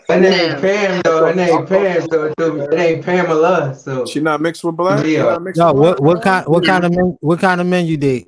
Her 0.08 0.20
name 0.20 0.60
Pam 0.60 1.02
though. 1.04 1.26
Her 1.26 1.34
name 1.34 1.66
Pam. 1.66 2.06
So 2.10 2.32
it 2.38 2.74
ain't 2.74 3.04
Pamela. 3.04 3.74
So 3.74 4.06
She 4.06 4.20
not 4.20 4.40
mixed 4.40 4.64
with 4.64 4.76
black. 4.76 5.04
She 5.04 5.14
Yeah. 5.14 5.22
not 5.24 5.42
mixed 5.42 5.58
Yo, 5.60 5.72
with 5.72 5.82
what 5.82 5.98
black? 5.98 6.14
what 6.16 6.22
kind 6.24 6.46
what 6.48 6.64
kind 6.64 6.84
of 6.84 6.90
men 6.94 7.16
what 7.20 7.38
kind 7.40 7.60
of 7.60 7.66
men 7.66 7.86
you 7.86 7.96
date? 7.96 8.26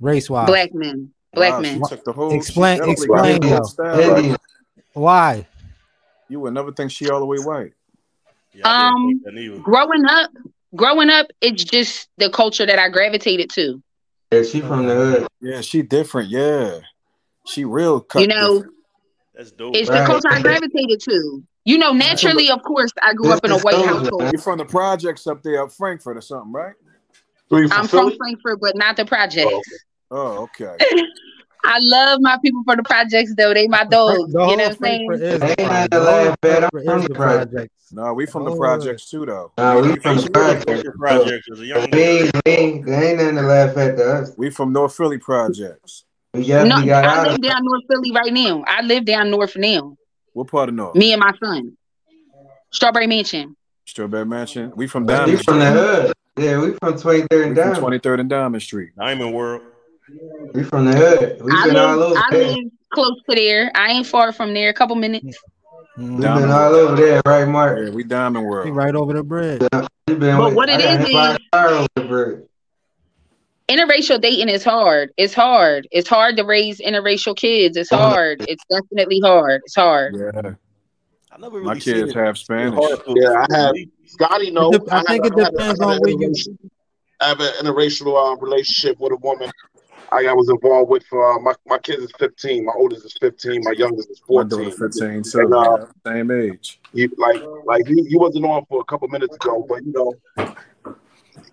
Race 0.00 0.30
wise. 0.30 0.46
black 0.46 0.72
men. 0.72 1.10
Black 1.32 1.52
Wow, 1.54 1.60
men. 1.60 1.82
She 1.88 1.96
the 2.04 2.12
whole. 2.12 2.32
Explain- 2.34 2.82
explain, 2.88 3.40
got 3.40 3.42
the 3.42 3.48
whole 3.48 3.58
though. 3.58 3.62
style. 3.64 4.16
Indian. 4.16 4.36
Why? 4.94 5.46
You 6.28 6.40
would 6.40 6.54
never 6.54 6.72
think 6.72 6.90
she 6.90 7.08
all 7.10 7.20
the 7.20 7.26
way 7.26 7.38
white. 7.38 7.72
Yeah, 8.54 8.66
Um, 8.88 9.08
think 9.08 9.24
that 9.24 9.34
neither. 9.34 9.58
Growing 9.58 10.04
up, 10.06 10.30
growing 10.74 11.08
up, 11.10 11.26
it's 11.40 11.62
just 11.62 12.08
the 12.18 12.30
culture 12.30 12.66
that 12.66 12.78
I 12.78 12.88
gravitated 12.88 13.50
to. 13.50 13.80
Yeah, 14.30 14.42
she 14.42 14.60
from 14.60 14.86
the 14.86 14.92
uh, 14.92 14.96
hood. 14.96 15.28
Yeah, 15.40 15.60
she 15.60 15.82
different. 15.82 16.30
Yeah, 16.30 16.80
she 17.46 17.64
real. 17.64 18.00
Cut 18.00 18.20
You 18.20 18.28
know, 18.28 18.54
different. 18.54 18.74
That's 19.34 19.50
dope. 19.50 19.74
it's 19.76 19.88
the 19.88 19.96
Right. 19.96 20.06
culture 20.06 20.28
I 20.30 20.40
gravitated 20.40 21.00
to. 21.00 21.42
You 21.64 21.78
know, 21.78 21.92
naturally, 21.92 22.50
of 22.50 22.62
course, 22.62 22.90
I 23.02 23.12
grew 23.14 23.32
up 23.32 23.44
in 23.44 23.50
a 23.50 23.58
white 23.58 23.84
household. 23.84 24.32
You're 24.32 24.40
from 24.40 24.58
the 24.58 24.64
projects 24.64 25.26
up 25.26 25.42
there, 25.42 25.62
up 25.62 25.72
Frankford 25.72 26.16
or 26.16 26.20
something, 26.20 26.52
right? 26.52 26.74
I'm 27.50 27.88
from 27.88 28.16
Frankford, 28.16 28.60
but 28.60 28.76
not 28.76 28.96
the 28.96 29.04
projects. 29.04 29.52
Oh, 30.10 30.44
okay. 30.44 30.76
Oh, 30.80 31.06
I 31.64 31.78
love 31.82 32.18
my 32.20 32.38
people 32.42 32.62
for 32.64 32.76
the 32.76 32.82
projects, 32.82 33.34
though. 33.36 33.52
They 33.54 33.68
my 33.68 33.84
dogs. 33.84 34.32
The 34.32 34.38
You 34.40 34.56
know 34.56 34.56
what 34.56 34.60
I'm 34.72 34.76
saying? 34.76 35.06
Frankford 35.08 35.22
is 35.22 35.42
Ain't 35.42 35.56
the 35.58 35.64
nothing 35.64 35.66
project. 35.66 35.92
to 35.92 36.00
laugh 36.00 36.38
at. 36.42 36.64
I'm 36.64 36.70
from 36.70 37.02
the 37.02 37.08
the 37.08 37.14
project. 37.14 37.50
project. 37.52 37.72
No, 37.92 38.14
we 38.14 38.26
from 38.26 38.44
the 38.44 38.50
Oh. 38.52 38.56
projects 38.56 39.10
too, 39.10 39.26
though. 39.26 39.52
Nah, 39.58 39.80
we 39.80 39.90
I 39.92 39.96
from 39.96 40.12
used 40.14 40.26
the 40.26 40.32
to 40.32 40.38
live 40.40 40.56
in 40.56 40.64
project. 40.64 40.98
projects 40.98 41.48
as 41.52 41.60
a 41.60 41.66
young 41.66 41.82
We 41.92 41.98
man. 41.98 42.30
ain't, 42.46 42.88
ain't, 42.88 43.18
nothing 43.18 43.36
to 43.36 43.42
laugh 43.42 43.76
at 43.76 43.96
to 43.96 44.12
us. 44.14 44.32
We 44.36 44.50
from 44.50 44.72
North 44.72 44.94
Philly 44.96 45.18
projects. 45.18 46.04
We 46.32 46.40
No, 46.42 46.46
definitely 46.46 46.86
got 46.86 47.04
I 47.04 47.18
out 47.18 47.26
live 47.28 47.42
down 47.42 47.64
North 47.64 47.82
Philly 47.90 48.12
right 48.12 48.32
now. 48.32 48.64
I 48.66 48.82
live 48.82 49.04
down 49.04 49.30
North 49.30 49.56
now. 49.56 49.96
What 50.32 50.46
part 50.46 50.68
of 50.68 50.76
North? 50.76 50.94
Me 50.94 51.12
and 51.12 51.20
my 51.20 51.32
son. 51.42 51.76
Strawberry 52.72 53.08
Mansion. 53.08 53.56
Strawberry 53.84 54.24
Mansion. 54.26 54.72
We 54.76 54.86
from 54.86 55.06
We 55.06 55.36
from 55.36 55.58
the 55.58 55.70
hood. 55.72 56.12
Yeah, 56.36 56.60
we 56.60 56.70
from 56.74 56.94
23rd 56.94 57.26
We 57.32 57.42
and 57.42 57.56
from 57.56 57.72
down. 57.72 57.74
23rd 57.82 58.20
and 58.20 58.30
Diamond 58.30 58.62
Street. 58.62 58.90
Diamond 58.96 59.34
World. 59.34 59.62
We 60.54 60.62
from 60.64 60.84
the 60.86 60.92
hood. 60.96 61.40
We 61.42 61.52
I 61.52 61.66
been 61.66 61.76
all 61.76 62.02
over 62.02 62.16
I 62.18 62.28
there. 62.30 62.48
live 62.48 62.58
close 62.92 63.16
to 63.28 63.36
there. 63.36 63.70
I 63.74 63.90
ain't 63.92 64.06
far 64.06 64.32
from 64.32 64.52
there. 64.54 64.68
A 64.70 64.74
couple 64.74 64.96
minutes. 64.96 65.38
We 65.96 66.04
been 66.16 66.24
all 66.26 66.74
over 66.74 66.96
there, 66.96 67.20
right, 67.26 67.46
Mark? 67.46 67.78
Yeah, 67.78 67.90
we 67.90 68.04
Diamond 68.04 68.44
He 68.44 68.48
World. 68.50 68.74
right 68.74 68.94
over 68.94 69.12
the 69.12 69.22
bridge. 69.22 69.60
We 70.08 70.14
been 70.14 70.36
But 70.38 70.46
with- 70.46 70.54
what 70.54 70.68
it 70.68 70.80
I 70.80 71.00
is 71.02 71.08
is- 71.08 71.14
a 71.52 71.78
over 71.78 71.86
the 71.94 72.02
bridge. 72.04 72.40
interracial 73.68 74.20
dating 74.20 74.48
is 74.48 74.64
hard. 74.64 75.12
It's 75.16 75.34
hard. 75.34 75.86
It's 75.92 76.08
hard 76.08 76.36
to 76.38 76.44
raise 76.44 76.80
interracial 76.80 77.36
kids. 77.36 77.76
It's 77.76 77.90
hard. 77.90 78.44
It's 78.48 78.64
definitely 78.70 79.20
hard. 79.22 79.60
It's 79.64 79.74
hard. 79.76 80.16
Yeah, 80.16 80.52
I 81.32 81.38
never 81.38 81.56
really 81.58 81.66
my 81.66 81.78
kids 81.78 82.12
have 82.14 82.30
It's 82.30 82.40
Spanish. 82.40 82.78
Yeah, 83.06 83.44
I 83.50 83.56
have- 83.56 83.74
Scotty 84.06 84.50
knows. 84.50 84.74
It 84.74 84.84
dep- 84.86 84.92
I 84.92 85.02
think 85.04 85.26
it 85.26 85.36
depends 85.36 85.80
on 85.80 85.98
where 86.00 86.10
you- 86.10 86.34
I 87.22 87.28
have 87.28 87.40
an 87.40 87.52
interracial 87.62 88.16
uh, 88.16 88.36
relationship 88.40 88.98
with 88.98 89.12
a 89.12 89.16
woman 89.16 89.50
I, 90.12 90.26
I 90.26 90.32
was 90.32 90.48
involved 90.48 90.90
with 90.90 91.04
for 91.06 91.32
uh, 91.32 91.38
my 91.40 91.54
my 91.66 91.78
kids 91.78 92.02
is 92.02 92.12
15. 92.18 92.64
My 92.64 92.72
oldest 92.76 93.04
is 93.04 93.16
15. 93.20 93.62
My 93.64 93.72
youngest 93.72 94.10
is 94.10 94.20
My 94.28 94.42
14. 94.42 94.64
daughter 94.64 94.90
15 94.90 95.22
And, 95.34 95.54
uh, 95.54 95.76
yeah, 95.78 96.12
Same 96.12 96.30
age. 96.30 96.80
he, 96.92 97.08
like 97.16 97.40
like 97.64 97.86
he, 97.86 98.02
he 98.08 98.16
wasn't 98.16 98.44
on 98.44 98.64
for 98.66 98.80
a 98.80 98.84
couple 98.84 99.08
minutes 99.08 99.36
ago, 99.36 99.64
but 99.68 99.84
you 99.84 99.92
know, 99.92 100.14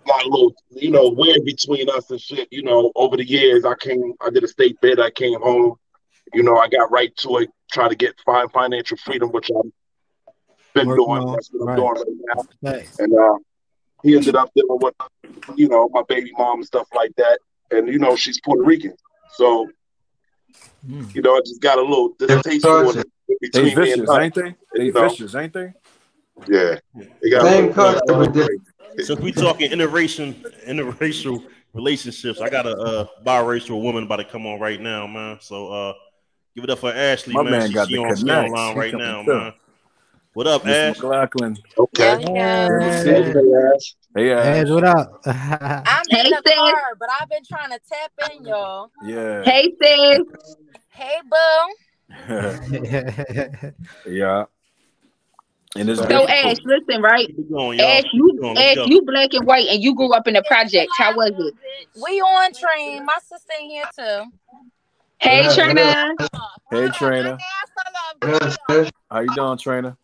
got 0.06 0.24
a 0.24 0.28
little 0.28 0.54
you 0.70 0.90
know 0.90 1.08
weird 1.10 1.44
between 1.44 1.88
us 1.90 2.10
and 2.10 2.20
shit. 2.20 2.48
You 2.50 2.62
know, 2.62 2.92
over 2.96 3.16
the 3.16 3.26
years, 3.28 3.64
I 3.64 3.74
came, 3.74 4.14
I 4.20 4.30
did 4.30 4.44
a 4.44 4.48
state 4.48 4.80
bid, 4.80 4.98
I 5.00 5.10
came 5.10 5.40
home. 5.40 5.76
You 6.34 6.42
know, 6.42 6.56
I 6.58 6.68
got 6.68 6.90
right 6.90 7.14
to 7.18 7.38
it, 7.38 7.50
try 7.72 7.88
to 7.88 7.94
get 7.94 8.14
fine 8.26 8.48
financial 8.50 8.98
freedom, 8.98 9.30
which 9.30 9.50
I've 9.56 9.70
been 10.74 10.88
Working 10.88 11.06
doing. 11.06 11.22
on, 11.22 11.32
That's 11.32 11.48
what 11.52 11.62
I'm 11.62 11.68
right. 11.68 11.76
doing 11.76 12.18
right 12.36 12.46
now. 12.62 12.70
Thanks. 12.72 12.98
And 12.98 13.14
uh, 13.18 13.34
he 14.02 14.14
ended 14.14 14.36
up 14.36 14.50
dealing 14.54 14.78
with, 14.82 14.94
you 15.56 15.68
know, 15.68 15.88
my 15.90 16.02
baby 16.06 16.32
mom 16.36 16.58
and 16.58 16.66
stuff 16.66 16.86
like 16.94 17.12
that. 17.16 17.38
And 17.70 17.88
you 17.88 17.98
know, 17.98 18.16
she's 18.16 18.40
Puerto 18.40 18.62
Rican, 18.62 18.94
so 19.36 19.68
Mm. 20.88 21.12
you 21.14 21.20
know, 21.22 21.34
I 21.36 21.40
just 21.40 21.60
got 21.60 21.76
a 21.78 21.82
little 21.82 22.14
distaste 22.18 22.62
between 22.64 23.04
They 23.52 23.62
me 23.62 23.92
and 23.92 24.02
vicious, 24.02 24.08
her. 24.10 24.20
ain't 24.20 24.34
they? 24.34 24.54
They 24.74 24.84
You 24.86 24.92
know. 24.92 25.08
vicious, 25.08 25.34
ain't 25.34 25.52
they? 25.52 25.72
Yeah, 26.46 26.76
they 27.20 27.30
got 27.30 27.44
a 27.44 27.48
Same 27.50 27.66
little- 27.66 27.74
culture, 27.74 28.00
but 28.06 28.32
different. 28.32 28.62
Since 28.98 29.20
we 29.20 29.32
talking 29.32 29.70
interracial 29.70 30.34
interracial 30.66 31.44
relationships, 31.74 32.40
I 32.40 32.48
got 32.48 32.66
a 32.66 32.70
uh, 32.76 33.06
biracial 33.26 33.82
woman 33.82 34.04
about 34.04 34.16
to 34.16 34.24
come 34.24 34.46
on 34.46 34.58
right 34.60 34.80
now, 34.80 35.06
man. 35.06 35.38
So 35.40 35.68
uh, 35.68 35.92
give 36.54 36.64
it 36.64 36.70
up 36.70 36.78
for 36.78 36.92
Ashley, 36.92 37.34
My 37.34 37.42
man. 37.42 37.52
man 37.52 37.68
She, 37.68 37.74
got 37.74 37.88
she 37.88 37.94
the 37.96 38.00
on, 38.02 38.16
she 38.16 38.22
connects. 38.22 38.52
online 38.52 38.76
right 38.76 38.94
now, 38.94 39.24
through. 39.24 39.38
man. 39.38 39.52
What 40.38 40.46
up, 40.46 40.62
Mr. 40.62 40.90
Ash? 40.90 40.96
McLaughlin. 40.98 41.56
Okay. 41.76 42.22
Yeah. 42.32 42.68
Hey, 43.02 43.32
Hey, 44.14 44.30
Ash. 44.30 44.60
Ash, 44.60 44.68
what 44.68 44.84
up? 44.84 45.20
I'm 45.26 46.06
Hey, 46.08 46.26
in 46.26 46.30
the 46.30 46.42
sis. 46.46 46.54
car, 46.54 46.94
but 46.96 47.08
I've 47.20 47.28
been 47.28 47.42
trying 47.42 47.70
to 47.70 47.80
tap 47.90 48.12
in, 48.36 48.44
y'all. 48.46 48.92
Yeah. 49.04 49.42
Hey, 49.42 49.74
sis. 49.82 50.20
Hey, 50.90 51.16
boo. 51.28 51.74
yeah. 54.12 54.44
And 55.74 55.90
it's 55.90 55.98
So 56.02 56.06
difficult. 56.06 56.30
Ash, 56.30 56.58
listen, 56.64 57.02
right? 57.02 57.26
Going. 57.50 57.80
Ash, 57.80 58.04
you 58.12 58.38
going. 58.40 58.58
Ash, 58.58 58.76
you 58.86 59.02
black 59.02 59.30
and 59.32 59.44
white, 59.44 59.66
and 59.66 59.82
you 59.82 59.92
grew 59.96 60.12
up 60.12 60.28
in 60.28 60.34
the 60.34 60.44
project. 60.46 60.92
How 60.96 61.16
was 61.16 61.32
it? 61.36 61.54
We 62.00 62.20
on 62.20 62.52
train. 62.52 63.04
My 63.04 63.18
sister 63.28 63.54
in 63.60 63.70
here 63.70 63.84
too. 63.98 64.30
Hey, 65.18 65.48
What 65.48 65.58
up, 65.58 65.58
what 65.58 65.74
Trina. 65.74 65.96
Hey, 66.70 66.88
Trina. 66.90 67.38
What 68.22 68.42
up, 68.44 68.56
sis? 68.70 68.90
How 69.10 69.18
you 69.18 69.34
doing, 69.34 69.58
Trina? 69.58 69.98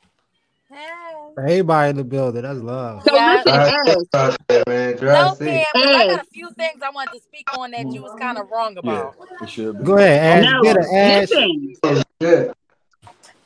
Hey. 0.74 1.14
Everybody 1.38 1.90
in 1.90 1.96
the 1.96 2.04
building. 2.04 2.42
That's 2.42 2.58
love. 2.58 3.02
So 3.04 3.14
Yeah. 3.14 3.32
listen, 3.32 3.52
Dry 3.52 3.68
Ash, 3.68 3.86
safe 3.86 4.06
out 4.14 4.36
there, 4.48 4.62
man. 4.66 4.96
No, 5.02 5.34
safe. 5.34 5.66
I 5.74 6.06
got 6.08 6.20
a 6.20 6.24
few 6.30 6.50
things 6.52 6.82
I 6.82 6.90
wanted 6.90 7.12
to 7.12 7.20
speak 7.20 7.48
on 7.56 7.70
that 7.72 7.92
you 7.92 8.02
was 8.02 8.14
kind 8.20 8.38
of 8.38 8.50
wrong 8.50 8.76
about. 8.78 9.16
it 9.40 9.48
should 9.48 9.78
be. 9.78 9.84
Go 9.84 9.96
ahead, 9.98 10.44
Ash. 10.44 10.50
no, 10.50 10.62
Get 10.62 10.76
it, 10.76 10.86
Ash. 10.92 11.30
listen. 11.30 11.74
Oh. 12.22 12.52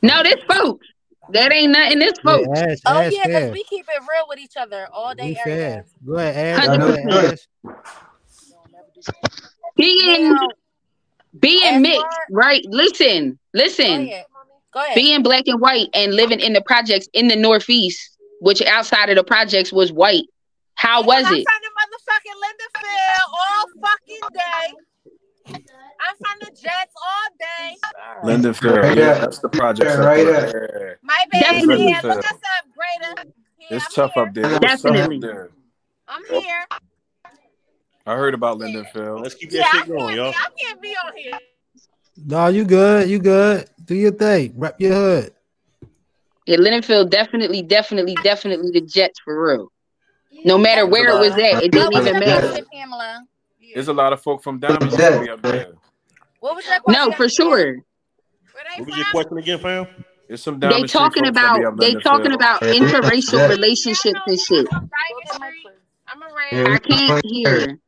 No, 0.03 0.23
this 0.23 0.41
folks. 0.49 0.87
That 1.31 1.53
ain't 1.53 1.73
nothing. 1.73 1.99
This 1.99 2.15
Yeah, 2.25 2.33
folks. 2.33 2.61
Ash. 2.61 2.79
Oh 2.87 3.01
Ash 3.01 3.13
yeah, 3.13 3.27
because 3.27 3.53
we 3.53 3.65
keep 3.65 3.87
it 3.87 4.01
real 4.01 4.25
with 4.29 4.39
each 4.39 4.57
other 4.57 4.89
all 4.93 5.15
day, 5.15 5.37
every 5.39 5.53
day. 5.53 5.59
fair. 5.59 5.85
Go 6.07 6.15
ahead, 6.15 6.61
Ash. 6.61 6.67
Y'all 6.67 6.79
Go 6.79 6.89
ahead. 6.89 7.33
Ash. 7.33 7.39
Being 9.77 10.37
being 11.39 11.83
mixed, 11.83 12.05
right? 12.31 12.65
Listen, 12.69 13.31
go 13.33 13.61
listen. 13.61 14.11
Ahead, 14.75 14.75
go 14.75 14.81
ahead. 14.81 14.95
Being 14.95 15.23
black 15.23 15.45
and 15.47 15.61
white 15.61 15.89
and 15.95 16.15
living 16.15 16.41
in 16.41 16.53
the 16.53 16.61
projects 16.63 17.09
in 17.13 17.29
the 17.29 17.37
Northeast, 17.37 18.17
which 18.41 18.63
outside 18.63 19.11
of 19.11 19.17
the 19.17 19.25
projects 19.25 19.73
was 19.73 19.93
white. 19.93 20.25
How 20.75 21.03
Because 21.03 21.23
was 21.23 21.27
I'm 21.27 21.35
it? 21.39 21.47
from 21.47 21.61
the 21.63 21.71
motherfucking 21.81 22.41
Liddonfield 22.45 23.29
all 23.33 23.65
fucking 23.83 24.35
day. 24.35 24.75
I'm 26.01 26.17
from 26.17 26.39
the 26.41 26.51
Jets 26.61 26.95
all 27.05 27.37
day. 27.39 27.77
Liddonfield, 28.25 28.77
Right 28.79 28.97
yeah, 28.97 29.15
that's 29.19 29.39
the 29.41 29.49
project. 29.49 29.91
Yeah, 29.91 29.97
right 29.97 30.25
there. 30.25 30.41
there. 30.53 30.99
My 31.03 31.25
bad, 31.33 31.41
Definitely. 31.41 31.89
yeah. 31.89 32.01
Look 32.05 32.19
us 32.19 32.33
up, 32.33 32.41
Greater. 32.77 33.31
Yeah, 33.59 33.77
It's 33.77 33.87
I'm 33.87 33.93
tough 33.93 34.13
here. 34.15 34.23
up 34.25 34.35
there. 34.35 34.45
It 34.45 34.51
was 34.51 34.61
tough 34.61 34.83
Definitely. 34.83 35.17
up 35.17 35.23
there. 35.23 35.51
I'm 36.07 36.25
here. 36.27 36.67
I 38.07 38.15
heard 38.15 38.35
about 38.35 38.59
Liddonfield. 38.59 39.21
Let's 39.23 39.35
keep 39.35 39.51
that 39.51 39.67
I 39.75 39.79
shit 39.79 39.89
going, 39.89 40.17
y'all. 40.17 40.29
I 40.37 40.47
can't 40.59 40.81
be 40.81 40.95
on 41.05 41.17
here. 41.17 41.39
No, 42.27 42.49
you 42.49 42.65
good. 42.65 43.09
You 43.09 43.19
good. 43.19 43.69
Do 43.85 43.95
your 43.95 44.13
thing. 44.13 44.53
Rep 44.57 44.81
your 44.81 44.93
hood. 44.93 45.33
Yeah, 46.47 46.57
Liddonfield 46.57 47.11
definitely, 47.11 47.63
definitely, 47.63 48.15
definitely 48.23 48.71
the 48.71 48.81
Jets 48.81 49.21
for 49.21 49.47
real. 49.47 49.73
No 50.45 50.57
matter 50.57 50.87
where 50.87 51.09
it 51.09 51.19
was 51.19 51.33
at, 51.33 51.63
it 51.63 51.73
didn't 51.73 51.93
even 51.93 52.07
your 52.07 52.21
matter. 52.21 52.49
question, 52.49 52.67
Pamela? 52.73 53.27
There's 53.75 53.89
a 53.89 53.93
lot 53.93 54.13
of 54.13 54.23
folk 54.23 54.43
from 54.43 54.59
Diamond 54.59 54.91
used 54.91 55.29
up 55.29 55.43
there. 55.43 55.73
What 56.41 56.55
was 56.55 56.65
that? 56.67 56.83
question? 56.83 57.11
No, 57.11 57.15
for 57.17 57.29
sure. 57.29 57.77
What 58.77 58.87
was 58.87 58.97
your 58.97 59.07
question 59.11 59.39
again, 59.39 59.59
fam? 59.59 59.87
There's 60.27 60.43
some 60.43 60.59
They 60.61 60.69
Diamond 60.69 60.89
talking 60.89 61.25
folks 61.25 61.37
that 61.37 61.57
be 61.57 61.63
about 61.65 61.77
they 61.79 61.95
Liddonfield. 61.95 62.03
talking 62.03 62.33
about 62.33 62.61
interracial 62.63 63.49
relationships 63.49 64.21
and 64.27 64.41
shit. 64.41 64.67
I'm 64.73 64.89
I'm 66.07 66.23
around. 66.23 66.73
I 66.75 66.79
can't 66.79 67.25
hear. 67.25 67.79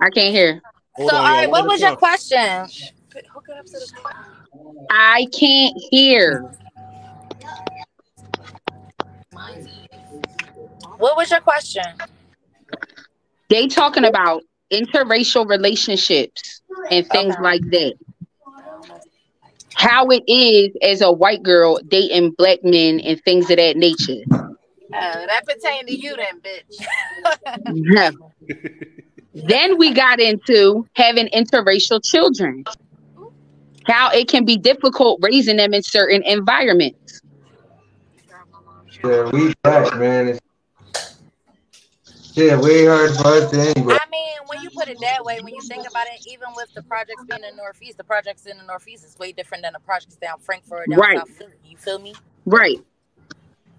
I 0.00 0.10
can't 0.10 0.34
hear. 0.34 0.60
Hold 0.94 1.10
So, 1.10 1.16
on, 1.16 1.24
all 1.24 1.30
right, 1.32 1.50
what 1.50 1.66
was 1.66 1.80
your 1.80 1.90
know. 1.90 1.96
Hook 3.28 3.46
it 3.48 3.58
up 3.58 3.66
to 3.66 3.72
the 3.72 3.92
I 4.90 5.26
can't 5.32 5.76
hear. 5.90 6.52
What 10.98 11.16
was 11.16 11.30
your 11.30 11.40
question? 11.40 11.84
They 13.48 13.66
talking 13.68 14.04
about 14.04 14.42
interracial 14.72 15.48
relationships 15.48 16.62
and 16.90 17.06
things 17.08 17.34
Okay. 17.34 17.42
like 17.42 17.62
that. 17.70 17.94
How 19.74 20.06
it 20.08 20.22
is 20.28 20.76
as 20.82 21.00
a 21.00 21.10
white 21.10 21.42
girl 21.42 21.80
dating 21.88 22.32
black 22.32 22.58
men 22.62 23.00
and 23.00 23.20
things 23.24 23.50
of 23.50 23.56
that 23.56 23.76
nature. 23.76 24.22
Uh, 24.92 25.26
that 25.26 25.46
pertain 25.46 25.86
to 25.86 25.94
you 25.94 26.16
then, 26.16 26.40
bitch. 26.40 26.84
Yeah. 27.94 28.10
then 29.34 29.78
we 29.78 29.92
got 29.94 30.20
into 30.20 30.86
having 30.94 31.28
interracial 31.28 32.04
children. 32.04 32.64
How 33.86 34.10
it 34.10 34.28
can 34.28 34.44
be 34.44 34.56
difficult 34.56 35.20
raising 35.22 35.56
them 35.56 35.74
in 35.74 35.82
certain 35.82 36.22
environments. 36.22 37.20
Yeah, 39.02 39.30
we 39.30 39.54
black, 39.62 39.98
man. 39.98 40.28
It's 40.28 40.40
shit 42.34 42.58
way 42.58 42.86
hard 42.86 43.10
for 43.12 43.26
us 43.28 43.50
than 43.50 43.60
anybody. 43.60 43.98
I 44.00 44.10
mean, 44.10 44.36
when 44.46 44.62
you 44.62 44.70
put 44.70 44.88
it 44.88 44.98
that 45.00 45.24
way, 45.24 45.40
when 45.40 45.54
you 45.54 45.62
think 45.62 45.88
about 45.88 46.06
it, 46.06 46.26
even 46.26 46.48
with 46.54 46.72
the 46.74 46.82
projects 46.82 47.24
being 47.24 47.42
in 47.42 47.56
the 47.56 47.62
Northeast, 47.62 47.96
the 47.96 48.04
projects 48.04 48.46
in 48.46 48.58
the 48.58 48.64
Northeast 48.64 49.04
is 49.04 49.18
way 49.18 49.32
different 49.32 49.64
than 49.64 49.72
the 49.72 49.80
projects 49.80 50.16
down 50.16 50.38
Frankford 50.38 50.80
or 50.80 50.86
down 50.86 50.98
Right. 50.98 51.18
South 51.18 51.30
Philly. 51.30 51.52
You 51.64 51.76
feel 51.76 51.98
me? 51.98 52.14
Right. 52.44 52.78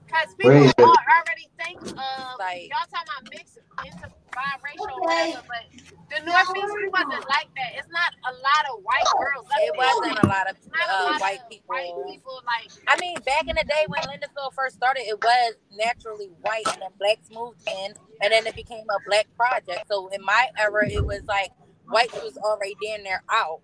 Because 0.08 0.36
people 0.36 0.52
Way 0.52 0.72
all 0.80 0.86
already 0.86 1.48
think 1.64 1.82
of 1.82 2.40
like 2.40 2.70
y'all 2.70 2.80
talking 2.90 3.08
about 3.18 3.34
mixed 3.34 3.60
into 3.86 4.14
biracial, 4.32 5.00
whatever, 5.00 5.44
but 5.48 5.64
the 6.10 6.26
Northeast 6.26 6.74
wasn't 6.92 7.26
like 7.30 7.50
that. 7.56 7.72
It's 7.76 7.92
not 7.92 8.14
a 8.26 8.34
lot 8.34 8.64
of 8.72 8.84
white 8.84 9.10
girls. 9.20 9.48
It 9.60 9.76
wasn't 9.78 10.24
a 10.24 10.28
lot 10.28 10.50
of 10.50 10.56
uh, 10.74 11.18
white 11.20 11.40
people. 11.50 11.76
White 11.76 11.94
people 12.08 12.42
like. 12.46 12.72
I 12.88 13.00
mean, 13.00 13.16
back 13.26 13.48
in 13.48 13.56
the 13.56 13.64
day 13.64 13.86
when 13.88 14.02
Liddonfield 14.08 14.54
first 14.56 14.76
started, 14.76 15.02
it 15.02 15.20
was 15.22 15.56
naturally 15.76 16.30
white, 16.42 16.68
and 16.68 16.82
then 16.82 16.92
blacks 17.00 17.30
moved 17.32 17.62
in, 17.68 17.94
and 18.22 18.32
then 18.32 18.48
it 18.48 18.56
became 18.56 18.86
a 18.90 19.00
black 19.08 19.28
project. 19.38 19.88
So 19.88 20.08
in 20.10 20.24
my 20.24 20.50
era, 20.58 20.90
it 20.90 21.06
was 21.06 21.22
like 21.26 21.52
whites 21.88 22.14
was 22.22 22.38
already 22.38 22.76
in 22.96 23.04
there 23.04 23.24
out. 23.30 23.62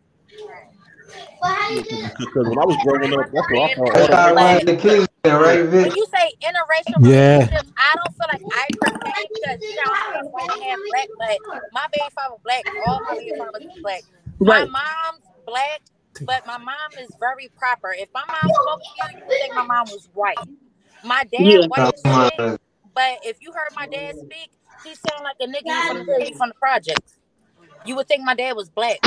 Because 2.17 2.45
when 2.47 2.57
I 2.59 2.65
was 2.65 2.77
growing 2.83 3.13
up, 3.13 3.27
that's 3.31 3.47
what 3.49 3.71
I 3.71 3.75
thought. 3.75 3.93
That's 3.95 4.13
how 4.13 4.35
I 4.37 4.59
the 4.65 4.75
kids, 4.77 5.07
right, 5.25 5.65
When 5.83 5.95
you 5.95 6.05
say 6.13 6.31
interracial 6.43 7.01
Yeah. 7.03 7.37
relationships, 7.39 7.71
I 7.77 7.95
don't 7.95 8.13
feel 8.17 8.27
like 8.29 8.43
I 8.51 8.65
pertain 8.77 9.27
because 9.33 9.59
you 9.67 9.75
know 9.75 9.91
I'm 9.93 10.25
white 10.31 10.55
and 10.71 10.81
black, 10.89 11.09
but 11.17 11.41
my 11.71 11.85
baby 11.91 12.09
father 12.15 12.35
black, 12.43 12.65
all 12.77 13.01
my 13.03 13.13
baby 13.17 13.33
fathers 13.37 13.63
is 13.65 13.77
black. 13.83 14.03
My 14.43 14.61
Right. 14.61 14.69
mom's 14.69 15.25
black, 15.45 15.81
but 16.25 16.45
my 16.45 16.57
mom 16.57 16.97
is 16.99 17.15
very 17.19 17.49
proper. 17.57 17.93
If 17.97 18.09
my 18.13 18.25
mom 18.29 18.53
spoke 18.53 18.83
to 18.83 18.91
you, 18.95 19.09
you 19.17 19.25
would 19.27 19.37
think 19.39 19.53
my 19.53 19.63
mom 19.63 19.89
was 19.89 20.09
white. 20.13 20.43
My 21.03 21.23
dad 21.25 21.59
Yeah. 21.59 21.67
white 21.67 21.91
as 21.93 22.01
shit, 22.01 22.43
but 22.95 23.19
if 23.23 23.37
you 23.41 23.51
heard 23.53 23.71
my 23.75 23.87
dad 23.87 24.15
speak, 24.17 24.51
he 24.83 24.95
sound 24.95 25.23
like 25.23 25.37
a 25.41 25.47
nigga 25.47 25.75
from 25.85 25.97
the 25.99 26.05
he 26.19 26.33
from 26.33 26.49
the 26.49 26.55
projects. 26.55 27.19
You 27.85 27.95
would 27.95 28.07
think 28.07 28.23
my 28.23 28.35
dad 28.35 28.55
was 28.55 28.69
black. 28.69 28.99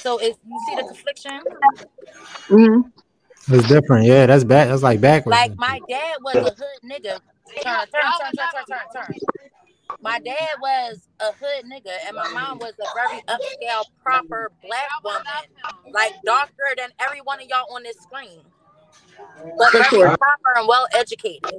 So 0.00 0.18
if 0.18 0.36
you 0.48 0.58
see 0.60 0.74
the 0.74 0.84
confliction, 0.84 1.40
Mhm. 2.48 2.92
It's 3.48 3.68
different. 3.68 4.06
Yeah, 4.06 4.26
that's 4.26 4.44
back. 4.44 4.68
That's 4.68 4.82
like 4.82 5.00
backwards. 5.00 5.36
Like 5.36 5.58
my 5.58 5.80
dad 5.88 6.16
was 6.22 6.36
a 6.36 6.54
hood 6.54 6.80
nigga. 6.84 7.20
Turn, 7.62 7.64
turn, 7.64 7.88
turn, 7.90 8.32
turn, 8.36 8.48
turn, 8.52 8.64
turn, 8.66 8.78
turn. 8.92 9.14
My 10.00 10.18
dad 10.20 10.50
was 10.60 11.08
a 11.20 11.32
hood 11.32 11.64
nigga, 11.64 11.92
and 12.06 12.16
my 12.16 12.28
mom 12.32 12.58
was 12.58 12.72
a 12.80 12.86
very 12.94 13.20
upscale, 13.28 13.84
proper 14.02 14.52
black 14.62 14.88
woman, 15.04 15.22
like 15.92 16.14
darker 16.24 16.74
than 16.76 16.90
every 17.00 17.20
one 17.20 17.40
of 17.40 17.46
y'all 17.48 17.74
on 17.74 17.82
this 17.82 17.98
screen, 18.00 18.40
but 19.58 19.72
very 19.72 19.84
sure. 19.84 20.16
proper 20.16 20.52
and 20.56 20.68
well 20.68 20.86
educated. 20.94 21.52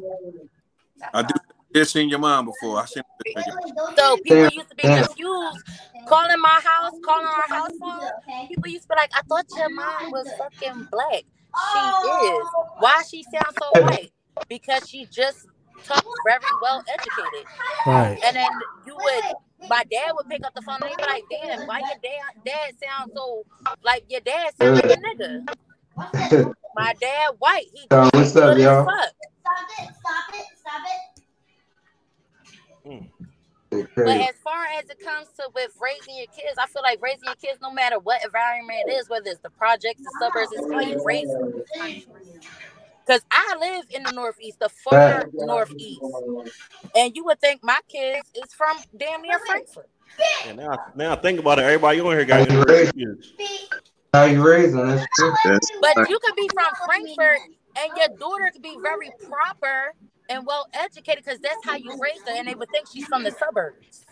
I 1.14 1.22
do 1.24 1.34
did 1.74 1.86
seen 1.86 2.10
your 2.10 2.20
mom 2.20 2.46
before. 2.46 2.80
I 2.80 2.86
seen 2.86 3.04
the. 3.20 3.44
So 3.98 4.18
people 4.18 4.50
used 4.50 4.70
to 4.70 4.76
be 4.76 4.84
confused, 4.84 5.64
calling 6.08 6.40
my 6.42 6.62
house, 6.64 6.94
calling 7.04 7.26
our 7.26 7.48
house 7.48 7.72
phone. 7.80 8.48
People 8.48 8.70
used 8.70 8.84
to 8.84 8.90
be 8.90 8.96
like, 8.96 9.12
"I 9.16 9.22
thought 9.24 9.46
your 9.56 9.70
mom 9.70 10.12
was 10.12 10.28
oh. 10.32 10.38
fucking 10.38 10.88
black." 10.92 11.24
She 11.24 11.80
is. 11.80 12.46
Oh. 12.56 12.68
Why 12.80 13.04
she 13.10 13.24
sound 13.24 13.56
so 13.60 13.82
white? 13.82 14.12
Because 14.48 14.88
she 14.88 15.06
just 15.06 15.48
talks 15.84 16.08
very 16.26 16.40
well 16.62 16.84
educated. 16.88 17.46
right. 17.86 18.20
And 18.24 18.36
then 18.36 18.50
you 18.86 18.96
would, 18.96 19.70
my 19.70 19.84
dad 19.92 20.12
would 20.14 20.30
pick 20.30 20.46
up 20.46 20.54
the 20.54 20.62
phone 20.62 20.78
and 20.82 20.90
he'd 20.90 20.98
be 20.98 21.04
like, 21.04 21.24
"Damn, 21.30 21.68
why 21.68 21.80
your 21.80 22.00
dad 22.02 22.44
dad 22.46 22.74
sound 22.82 23.12
so 23.16 23.44
like 23.84 24.06
your 24.10 24.22
dad 24.22 24.54
sound 24.60 24.76
like 24.76 24.86
a 24.86 24.98
nigga?" 24.98 25.46
My 26.76 26.94
dad 27.00 27.32
white. 27.40 27.66
He 27.74 27.86
So, 27.92 28.10
what's 28.14 28.36
up, 28.36 28.58
y'all? 28.58 28.86
fuck. 28.86 29.12
Stop 29.42 29.68
it, 29.80 29.96
stop 30.00 30.34
it, 30.34 30.46
stop 30.58 30.82
it. 30.86 31.22
Shit 32.84 33.21
But 33.72 34.18
as 34.18 34.36
far 34.44 34.66
as 34.78 34.90
it 34.90 35.00
comes 35.04 35.28
to 35.38 35.44
with 35.56 35.72
raising 35.82 36.18
your 36.18 36.28
kids, 36.28 36.58
I 36.58 36.68
feel 36.68 36.82
like 36.84 37.02
raising 37.02 37.26
your 37.26 37.36
kids, 37.36 37.60
no 37.62 37.72
matter 37.72 38.00
what 38.00 38.24
environment 38.24 38.80
it 38.88 38.92
is, 38.92 39.10
whether 39.10 39.30
it's 39.30 39.40
the 39.40 39.50
projects, 39.50 40.02
the 40.04 40.12
suburbs, 40.20 40.52
it's 40.52 40.72
how 40.74 40.82
you 40.82 41.02
raise 41.06 41.28
them. 41.28 41.64
Because 43.06 43.22
I 43.32 43.56
live 43.60 43.86
in 43.90 44.04
the 44.04 44.12
Northeast, 44.12 44.60
the 44.60 44.70
far 44.70 45.26
Northeast, 45.34 46.02
and 46.96 47.16
you 47.16 47.24
would 47.26 47.40
think 47.40 47.64
my 47.64 47.80
kids 47.88 48.30
is 48.36 48.54
from 48.54 48.78
damn 48.98 49.22
near 49.22 49.40
Frankford. 49.40 49.86
And 50.46 50.58
now, 50.58 50.78
now 50.96 51.16
think 51.16 51.40
about 51.40 51.60
it. 51.60 51.64
Everybody 51.64 52.00
on 52.02 52.12
here 52.12 52.26
got 52.26 52.48
How 52.48 52.54
you 52.56 52.64
interracial 52.64 52.68
raise- 52.68 52.92
kids. 52.92 53.34
How 54.14 54.26
you 54.26 54.46
raise? 54.46 54.74
That's 54.74 55.06
true. 55.18 55.34
But 55.80 56.10
you 56.10 56.20
could 56.20 56.36
be 56.36 56.50
from 56.54 56.68
Frankford 56.86 57.38
and 57.78 57.92
your 57.98 58.18
daughter 58.18 58.50
could 58.52 58.62
be 58.62 58.78
very 58.82 59.12
proper 59.28 59.94
and 60.30 60.46
well 60.46 60.68
educated 60.74 61.24
because 61.24 61.40
that's 61.40 61.64
how 61.66 61.76
you 61.76 61.92
raise 62.00 62.22
her, 62.28 62.34
and 62.36 62.48
they 62.48 62.56
would 62.56 62.70
think 62.72 62.88
she's 62.92 63.06
from 63.06 63.24
the 63.24 63.32
suburbs. 63.32 64.06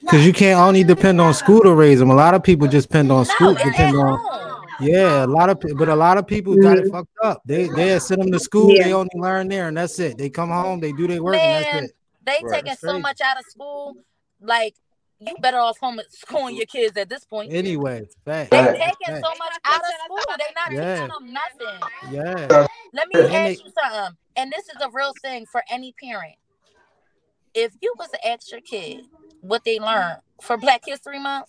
Because 0.00 0.26
you 0.26 0.32
can't 0.32 0.60
only 0.60 0.84
depend 0.84 1.20
on 1.20 1.32
school 1.32 1.60
to 1.62 1.72
raise 1.74 1.98
them. 1.98 2.10
A 2.10 2.14
lot 2.14 2.34
of 2.34 2.42
people 2.42 2.68
just 2.68 2.88
depend 2.88 3.10
on 3.10 3.24
school. 3.24 3.50
it's 3.50 3.60
at 3.60 3.66
Depend 3.72 3.96
on 3.96 4.18
home. 4.18 4.64
yeah, 4.80 5.24
a 5.24 5.26
lot 5.26 5.48
of 5.48 5.60
pe- 5.60 5.72
but 5.72 5.88
a 5.88 5.94
lot 5.96 6.18
of 6.18 6.26
people 6.26 6.54
got 6.56 6.76
it 6.76 6.84
mm-hmm. 6.84 6.92
fucked 6.92 7.16
up. 7.22 7.42
They 7.46 7.68
they 7.68 7.98
send 7.98 8.20
them 8.22 8.30
to 8.32 8.38
school. 8.40 8.70
Yeah. 8.74 8.84
They 8.84 8.92
only 8.92 9.10
learn 9.14 9.48
there, 9.48 9.68
and 9.68 9.76
that's 9.76 9.98
it. 9.98 10.18
They 10.18 10.28
come 10.28 10.50
home, 10.50 10.80
they 10.80 10.92
do 10.92 11.06
their 11.06 11.22
work, 11.22 11.36
and 11.36 11.64
that's 11.64 11.84
it. 11.86 11.96
they 12.26 12.40
Right. 12.42 12.64
taking 12.64 12.76
so 12.76 12.98
much 12.98 13.20
out 13.20 13.38
of 13.38 13.44
school. 13.46 13.94
Like 14.40 14.74
you 15.26 15.34
better 15.40 15.58
off 15.58 15.78
homeschooling 15.80 16.56
your 16.56 16.66
kids 16.66 16.96
at 16.96 17.08
this 17.08 17.24
point. 17.24 17.52
Anyway, 17.52 18.06
fact. 18.24 18.50
They 18.50 18.56
fact, 18.58 18.78
taking 18.78 19.14
fact. 19.14 19.26
so 19.26 19.32
much 19.38 19.52
out 19.64 19.80
of 19.80 19.86
school. 20.04 20.36
They 20.38 20.44
not 20.54 20.72
Yeah. 20.72 20.94
teaching 20.94 21.08
them 21.08 21.32
nothing. 21.32 22.50
Yeah. 22.50 22.66
Let 22.92 23.08
me 23.08 23.20
And 23.20 23.32
they- 23.32 23.52
ask 23.52 23.64
you 23.64 23.72
something, 23.82 24.16
and 24.36 24.52
this 24.52 24.68
is 24.68 24.76
a 24.80 24.90
real 24.90 25.12
thing 25.22 25.46
for 25.46 25.62
any 25.70 25.92
parent. 25.92 26.36
If 27.54 27.74
you 27.80 27.94
was 27.98 28.10
to 28.10 28.26
ask 28.26 28.50
your 28.50 28.60
kid 28.60 29.04
what 29.40 29.64
they 29.64 29.78
learned 29.78 30.18
for 30.42 30.56
Black 30.56 30.82
History 30.84 31.18
Month, 31.20 31.46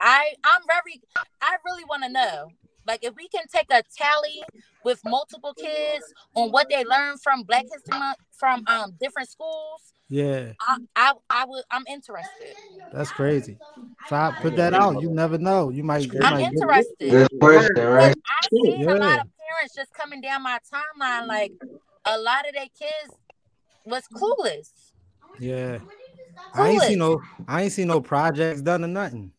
I 0.00 0.34
I'm 0.44 0.62
very 0.66 1.00
I 1.40 1.56
really 1.64 1.84
want 1.84 2.02
to 2.04 2.08
know. 2.10 2.50
Like 2.86 3.04
if 3.04 3.14
we 3.14 3.28
can 3.28 3.44
take 3.48 3.70
a 3.70 3.82
tally 3.96 4.42
with 4.84 5.00
multiple 5.04 5.54
kids 5.54 6.04
on 6.34 6.50
what 6.50 6.68
they 6.68 6.84
learned 6.84 7.22
from 7.22 7.42
Black 7.44 7.64
History 7.72 7.98
Month 7.98 8.18
from 8.32 8.64
um 8.66 8.92
different 9.00 9.28
schools, 9.30 9.94
Yeah, 10.12 10.52
I 10.60 10.76
I, 10.96 11.12
I 11.30 11.44
would 11.46 11.62
I'm 11.70 11.84
interested. 11.88 12.54
that's 12.92 13.12
crazy. 13.12 13.58
Try 14.08 14.34
put 14.42 14.56
that 14.56 14.74
out. 14.74 15.00
You 15.00 15.08
never 15.10 15.38
know. 15.38 15.70
You 15.70 15.84
might. 15.84 16.02
you 16.12 16.20
I'm 16.20 16.34
might 16.34 16.40
get- 16.42 16.52
interested. 16.54 17.10
Good 17.10 17.28
question, 17.40 17.86
right? 17.86 18.16
I 18.26 18.48
see 18.50 18.82
a 18.82 18.86
lot 18.86 19.20
of 19.20 19.28
parents 19.38 19.74
just 19.76 19.92
coming 19.94 20.20
down 20.20 20.42
my 20.42 20.58
timeline 20.72 21.28
like 21.28 21.52
a 22.06 22.18
lot 22.18 22.46
of 22.48 22.54
their 22.54 22.66
kids 22.76 23.14
was 23.84 24.02
clueless. 24.12 24.70
Yeah. 25.38 25.78
I 26.54 26.70
ain't 26.70 26.82
Clueless. 26.82 26.86
seen 26.88 26.98
no. 26.98 27.22
I 27.46 27.62
ain't 27.62 27.72
seen 27.72 27.86
no 27.86 28.00
projects 28.00 28.62
done 28.62 28.84
or 28.84 28.88
nothing. 28.88 29.30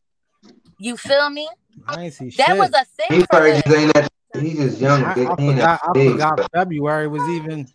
You 0.80 0.96
feel 0.96 1.30
me? 1.30 1.50
I 1.86 2.04
ain't 2.04 2.14
see 2.14 2.30
That 2.38 2.48
shit. 2.52 2.58
was 2.60 2.70
a 2.70 2.86
thing 2.86 3.20
He 3.20 3.26
for 3.30 3.46
just 3.46 3.68
ain't 3.68 3.94
that. 3.94 4.10
He 4.40 4.54
just 4.54 4.80
young. 4.80 5.04
I, 5.04 5.12
I 5.12 5.36
forgot. 5.36 5.82
I 5.84 5.94
forgot 5.94 6.50
February 6.54 7.08
was 7.10 7.28
even. 7.28 7.68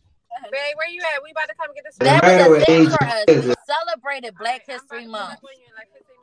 Babe, 0.44 0.52
where 0.76 0.88
you 0.88 1.00
at? 1.14 1.22
We 1.22 1.30
about 1.30 1.48
to 1.48 1.54
come 1.54 1.68
get 1.74 1.84
this. 1.84 1.96
That 1.98 2.48
was 2.48 2.62
a 2.62 2.64
thing 2.64 2.88
for 2.88 3.02
us. 3.02 3.24
We 3.26 3.54
celebrated 3.66 4.34
Black 4.38 4.62
History 4.66 5.06
Month. 5.06 5.40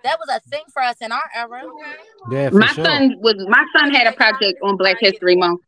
That 0.03 0.17
was 0.19 0.29
a 0.29 0.39
thing 0.49 0.63
for 0.73 0.81
us 0.81 0.97
in 1.01 1.11
our 1.11 1.29
era. 1.35 1.63
Yeah, 2.29 2.49
for 2.49 2.57
My 2.57 2.67
sure. 2.67 2.85
son 2.85 3.15
was 3.19 3.35
my 3.47 3.65
son 3.77 3.93
had 3.93 4.07
a 4.07 4.11
project 4.11 4.59
on 4.61 4.77
Black 4.77 4.97
History 4.99 5.35
Month. 5.35 5.61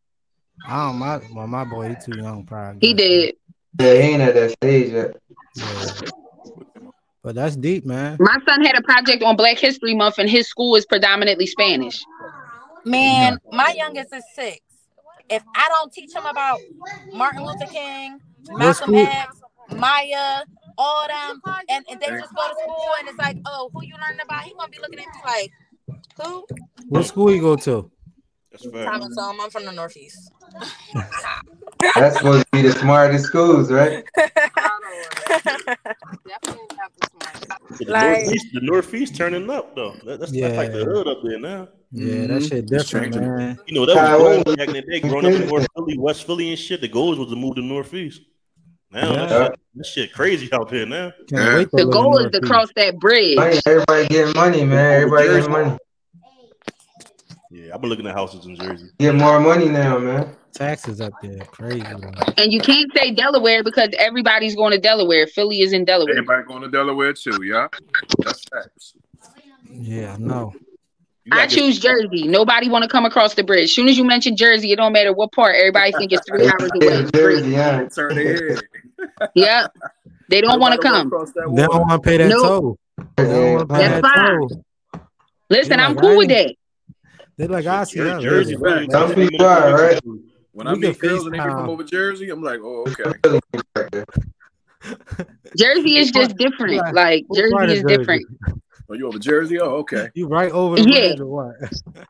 I 0.67 0.87
don't. 0.87 0.97
My 0.99 1.21
well, 1.33 1.47
my 1.47 1.63
boy, 1.63 1.89
he 1.89 1.95
too 1.95 2.17
young, 2.17 2.45
probably. 2.45 2.85
He 2.85 2.93
did. 2.93 3.35
Yeah, 3.79 3.93
he 3.93 3.99
ain't 3.99 4.21
at 4.21 4.33
that 4.33 4.51
stage 4.51 4.91
yet. 4.91 5.17
Yeah. 5.55 6.09
But 7.23 7.35
that's 7.35 7.55
deep, 7.55 7.85
man. 7.85 8.17
My 8.19 8.37
son 8.47 8.63
had 8.63 8.77
a 8.77 8.83
project 8.83 9.23
on 9.23 9.35
Black 9.35 9.57
History 9.57 9.95
Month, 9.95 10.19
and 10.19 10.29
his 10.29 10.47
school 10.47 10.75
is 10.75 10.85
predominantly 10.85 11.47
Spanish. 11.47 12.03
Man, 12.85 13.39
my 13.51 13.73
youngest 13.75 14.13
is 14.13 14.23
six. 14.35 14.59
If 15.27 15.43
I 15.55 15.67
don't 15.69 15.91
teach 15.91 16.13
him 16.13 16.25
about 16.27 16.59
Martin 17.11 17.43
Luther 17.43 17.65
King, 17.65 18.19
Malcolm 18.51 18.73
school? 18.73 18.97
X, 19.07 19.41
Maya, 19.75 20.43
all 20.77 21.07
them, 21.07 21.41
and, 21.69 21.85
and 21.89 21.99
they 21.99 22.07
just 22.07 22.33
go 22.35 22.47
to 22.47 22.55
school 22.61 22.89
and 22.99 23.07
it's 23.07 23.17
like, 23.17 23.37
oh, 23.45 23.69
who 23.73 23.83
you 23.83 23.93
learning 24.01 24.21
about? 24.23 24.43
He 24.43 24.53
gonna 24.53 24.69
be 24.69 24.79
looking 24.79 24.99
at 24.99 25.05
me 25.05 25.21
like, 25.25 25.51
who? 26.23 26.45
What 26.89 27.05
school 27.05 27.31
you 27.33 27.41
go 27.41 27.55
to? 27.55 27.89
That's 28.51 28.65
fair. 28.69 28.85
Thomas, 28.85 29.17
um, 29.17 29.39
I'm 29.41 29.49
from 29.49 29.65
the 29.65 29.71
Northeast. 29.71 30.31
That's 31.95 32.17
supposed 32.17 32.45
to 32.45 32.47
be 32.53 32.61
the 32.61 32.71
smartest 32.71 33.25
schools, 33.25 33.71
right? 33.71 34.05
The, 37.79 37.85
Like- 37.91 38.23
northeast, 38.23 38.47
the 38.53 38.61
northeast 38.61 39.15
turning 39.15 39.49
up 39.49 39.75
though. 39.75 39.95
That, 40.05 40.19
that's, 40.19 40.31
that's 40.31 40.55
like 40.55 40.71
the 40.71 40.85
hood 40.85 41.07
up 41.07 41.17
there 41.23 41.39
now. 41.39 41.67
Yeah, 41.91 42.27
that 42.27 42.43
shit 42.43 42.67
different, 42.67 43.13
changing. 43.13 43.35
man. 43.35 43.59
You 43.67 43.75
know 43.75 43.85
that 43.87 44.19
was 44.19 44.37
what- 44.45 44.57
back 44.57 44.67
in 44.69 44.73
the 44.75 44.81
day. 44.81 44.99
Growing 45.01 45.25
up 45.25 45.41
in 45.41 45.47
North 45.47 45.67
Philly, 45.75 45.97
West 45.97 46.25
Philly, 46.25 46.49
and 46.51 46.59
shit. 46.59 46.81
The 46.81 46.87
goals 46.87 47.17
was 47.17 47.29
to 47.29 47.35
move 47.35 47.55
to 47.55 47.61
northeast. 47.61 48.21
Now 48.95 49.11
that, 49.13 49.29
Yeah. 49.29 49.43
shit, 49.49 49.59
that 49.75 49.85
shit 49.85 50.13
crazy 50.13 50.49
out 50.53 50.69
there 50.69 50.85
now. 50.85 51.11
Can't 51.27 51.31
Yeah. 51.31 51.55
wait 51.57 51.69
to 51.71 51.85
The 51.85 51.91
goal 51.91 52.17
is 52.19 52.31
to 52.31 52.39
cross 52.41 52.69
that 52.75 52.97
bridge. 52.99 53.35
Money, 53.35 53.59
everybody 53.67 54.07
getting 54.07 54.33
money, 54.33 54.63
man. 54.63 55.01
Everybody 55.03 55.27
getting 55.27 55.51
money. 55.51 55.77
Yeah, 57.51 57.73
I've 57.75 57.81
been 57.81 57.89
looking 57.89 58.07
at 58.07 58.15
houses 58.15 58.45
in 58.45 58.55
Jersey. 58.55 58.87
Get 58.99 59.15
more 59.15 59.39
money 59.39 59.67
now, 59.69 59.97
man. 59.97 60.35
Taxes 60.53 61.01
up 61.01 61.11
there, 61.21 61.39
crazy. 61.51 61.81
man. 61.81 62.13
And 62.37 62.51
you 62.53 62.59
can't 62.61 62.89
say 62.95 63.11
Delaware 63.11 63.63
because 63.63 63.89
everybody's 63.97 64.55
going 64.55 64.71
to 64.71 64.77
Delaware. 64.79 65.27
Philly 65.27 65.59
is 65.61 65.73
in 65.73 65.83
Delaware. 65.85 66.13
Everybody 66.17 66.43
going 66.47 66.61
to 66.61 66.69
Delaware 66.69 67.13
too, 67.13 67.43
yeah. 67.43 67.67
That's 68.19 68.43
facts. 68.45 68.93
Yeah, 69.69 70.15
no. 70.19 70.53
I 71.31 71.37
gotta 71.37 71.47
get- 71.47 71.57
choose 71.57 71.79
Jersey. 71.79 72.27
Nobody 72.27 72.69
want 72.69 72.83
to 72.83 72.89
come 72.89 73.03
across 73.03 73.33
the 73.33 73.43
bridge. 73.43 73.73
Soon 73.73 73.87
as 73.89 73.97
you 73.97 74.03
mention 74.03 74.37
Jersey, 74.37 74.71
it 74.71 74.75
don't 74.75 74.93
matter 74.93 75.11
what 75.11 75.31
part. 75.31 75.55
Everybody 75.55 75.91
think 75.93 76.13
it's 76.13 76.21
three 76.29 76.45
hours 76.47 76.69
away. 76.81 77.05
Jersey, 77.13 77.49
yeah. 77.51 77.87
Turn 77.93 78.15
their 78.15 78.55
head. 78.55 78.61
Yeah, 79.35 79.67
they 80.29 80.41
don't 80.41 80.59
want 80.59 80.73
to 80.73 80.79
come. 80.87 81.09
They 81.55 81.61
don't 81.63 81.87
want 81.87 82.03
to 82.03 82.07
pay 82.09 82.17
that 82.17 82.29
Nope. 82.29 82.43
toll. 82.43 82.77
They 83.17 83.23
don't 83.23 83.53
want 83.55 83.69
to 83.69 83.75
pay 83.75 83.81
That's 83.87 84.01
that 84.01 84.15
fine. 84.15 84.37
toll. 84.39 84.65
Listen, 85.49 85.79
Yeah, 85.79 85.85
I'm 85.87 85.95
like, 85.95 86.03
cool 86.03 86.17
with 86.17 86.31
ain't- 86.31 86.47
that. 86.49 86.55
They're 87.37 87.47
like 87.49 87.65
I 87.65 87.83
see 87.83 87.99
that. 87.99 88.21
Jersey, 88.21 88.55
later. 88.55 88.85
really. 88.87 88.89
Some 88.91 89.11
right? 89.11 89.99
When 90.53 90.67
We 90.67 90.71
I 90.71 90.73
can 90.73 90.79
meet 90.81 90.99
girls 90.99 91.25
and 91.25 91.33
they 91.33 91.39
come 91.39 91.69
over 91.69 91.83
Jersey, 91.83 92.29
I'm 92.29 92.41
like, 92.41 92.59
oh, 92.63 92.85
okay. 92.87 94.03
Jersey 95.57 95.97
is 95.97 96.11
just 96.11 96.37
different. 96.37 96.75
what- 96.77 96.93
Like 96.95 97.25
Jersey 97.35 97.53
of 97.55 97.63
is 97.69 97.81
Jersey? 97.81 97.97
different. 97.97 98.25
Oh, 98.89 98.93
you 98.93 99.07
over 99.07 99.19
Jersey? 99.19 99.59
Oh, 99.59 99.77
okay. 99.77 100.09
You 100.13 100.27
right 100.27 100.51
over 100.51 100.75
the 100.75 100.89
Yeah. 100.89 101.15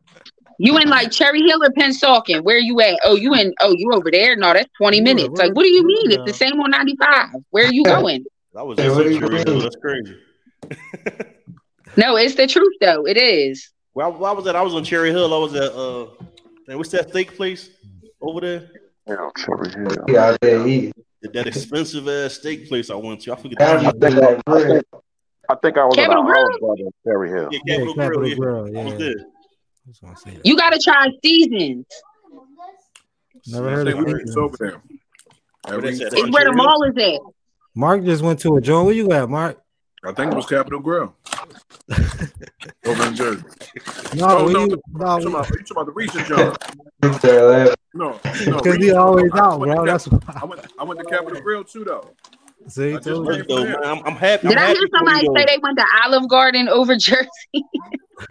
bridge 0.60 0.70
or 0.70 0.74
what? 0.74 0.78
You 0.78 0.84
in 0.84 0.90
like 0.90 1.12
Cherry 1.12 1.42
Hill 1.42 1.64
or 1.64 1.70
Pennsauken? 1.70 2.44
Where 2.44 2.58
you 2.58 2.80
at? 2.82 3.00
Oh, 3.04 3.16
you 3.16 3.34
in? 3.36 3.54
Oh, 3.62 3.74
you 3.78 3.92
over 3.94 4.12
there? 4.12 4.36
No, 4.36 4.54
that's 4.54 4.70
20 4.78 5.02
minutes. 5.02 5.30
where- 5.30 5.48
Like, 5.48 5.56
what 5.56 5.64
do 5.64 5.70
you 5.70 5.86
mean? 5.86 6.12
yeah. 6.12 6.18
It's 6.22 6.32
the 6.32 6.38
same 6.38 6.60
on 6.62 6.72
95. 6.72 7.30
Where 7.52 7.66
are 7.68 7.74
you 7.74 7.84
going? 7.84 8.26
I 8.58 8.62
was 8.64 8.78
Hey, 8.78 8.86
just 8.86 8.96
what 8.96 9.06
in 9.08 9.12
do 9.12 9.16
you 9.16 9.22
Cherry 9.22 9.36
mean? 9.36 9.48
Hill. 9.48 9.60
That's 9.62 9.76
crazy. 9.78 10.18
No, 11.98 12.18
it's 12.18 12.36
the 12.36 12.46
truth 12.46 12.74
though. 12.82 13.06
It 13.08 13.16
is. 13.16 13.70
Where, 13.94 14.10
where 14.10 14.30
I 14.30 14.34
was 14.34 14.46
at, 14.48 14.56
I 14.58 14.62
was 14.62 14.74
on 14.74 14.84
Cherry 14.84 15.12
Hill. 15.12 15.34
I 15.34 15.38
was 15.38 15.54
at 15.56 15.72
uh, 15.72 16.08
man, 16.68 16.78
what's 16.78 16.90
that 16.90 17.10
steak 17.10 17.36
place 17.38 17.70
over 18.20 18.42
there? 18.42 18.70
Yeah, 19.08 19.30
Cherry 19.38 19.70
Hill. 19.72 20.04
He 20.08 20.18
out 20.18 20.38
there 20.42 20.68
eating. 20.68 20.92
That, 21.22 21.32
that 21.34 21.48
expensive 21.48 22.08
ass 22.10 22.34
steak 22.34 22.68
place 22.68 22.90
I 22.90 22.96
went 22.96 23.22
to. 23.22 23.32
I 23.34 23.36
forget. 23.38 23.58
the 23.60 23.66
That's. 23.66 23.86
I 23.86 24.60
think 24.60 24.84
I, 24.94 25.54
I 25.54 25.56
think 25.56 25.78
I 25.78 25.86
was 25.86 25.96
Capital 25.96 26.24
at 26.24 26.26
Grill? 26.26 26.38
our 26.38 26.50
Olive 26.52 26.60
Garden 26.62 26.86
in 26.88 26.92
Cherry 27.06 27.30
Hill. 27.30 27.50
Yeah, 27.52 27.60
Yeah, 27.66 27.76
Capital 27.78 27.94
Capital 27.96 28.20
Grille. 28.20 28.28
Yeah. 28.30 28.36
Grill, 28.36 28.80
I 28.80 28.84
was 28.84 29.00
there. 29.00 29.16
I 29.86 29.90
just 29.90 30.02
want 30.04 30.18
to 30.18 30.22
say 30.22 30.32
that. 30.36 30.46
You 30.46 30.58
gotta 30.58 30.80
try 30.84 31.08
seasons. 31.24 31.86
Never 33.48 33.70
heard 33.70 33.88
of 33.88 34.00
it. 34.08 34.38
over 34.38 34.58
there. 34.58 34.82
Where 35.68 35.76
Every- 35.78 35.90
that's 35.98 36.14
at? 36.14 36.20
It's 36.20 36.32
where 36.32 36.46
the 36.46 36.54
mall 36.54 36.84
is 36.84 36.96
at. 36.98 37.22
Mark 37.76 38.04
just 38.04 38.24
went 38.24 38.40
to 38.40 38.56
a 38.56 38.62
joint. 38.62 38.86
Where 38.86 38.96
you 38.96 39.12
at, 39.12 39.30
Mark? 39.30 39.62
I 40.04 40.12
think 40.14 40.32
it 40.32 40.36
was 40.36 40.46
Capital 40.46 40.80
Grille. 40.80 41.16
over 42.86 43.06
in 43.08 43.16
Jersey. 43.16 43.44
No, 44.16 44.28
Oh, 44.28 44.48
no, 44.48 44.48
you, 44.48 44.54
no, 44.54 44.66
no, 44.66 45.18
You 45.18 45.24
talking 45.24 45.28
about, 45.28 45.50
you 45.50 45.58
talking 45.58 45.66
about 45.72 45.86
the 45.88 45.92
recent 45.94 46.28
job? 46.28 46.58
Big 47.02 47.20
Tail 47.20 47.48
Lab. 47.50 47.76
No, 47.94 48.10
no. 48.46 48.58
because 48.58 48.76
he 48.78 48.92
always 48.92 49.32
I 49.34 49.40
out, 49.40 49.60
went 49.60 49.74
bro. 49.74 49.86
Cap- 49.86 49.94
That's 49.94 50.08
why. 50.08 50.20
I 50.42 50.46
went, 50.46 50.68
I 50.80 50.84
went 50.84 51.00
to 51.00 51.06
Capital 51.06 51.42
Grille 51.42 51.64
too, 51.64 51.84
though. 51.84 52.08
See, 52.68 52.90
I 52.90 52.96
just 52.96 53.08
told 53.08 53.26
went 53.28 53.48
you. 53.50 53.56
Look, 53.56 53.68
though, 53.68 53.80
man, 53.82 53.84
I'm, 53.84 54.04
I'm 54.06 54.16
happy. 54.16 54.48
Did 54.48 54.58
I'm 54.58 54.64
I 54.64 54.68
happy 54.68 54.80
hear 54.80 54.88
somebody 54.96 55.26
you, 55.26 55.34
say 55.38 55.46
they 55.46 55.58
went 55.62 55.78
to 55.78 55.86
Olive 56.04 56.28
Garden 56.30 56.68
over 56.68 56.96
Jersey? 56.98 57.30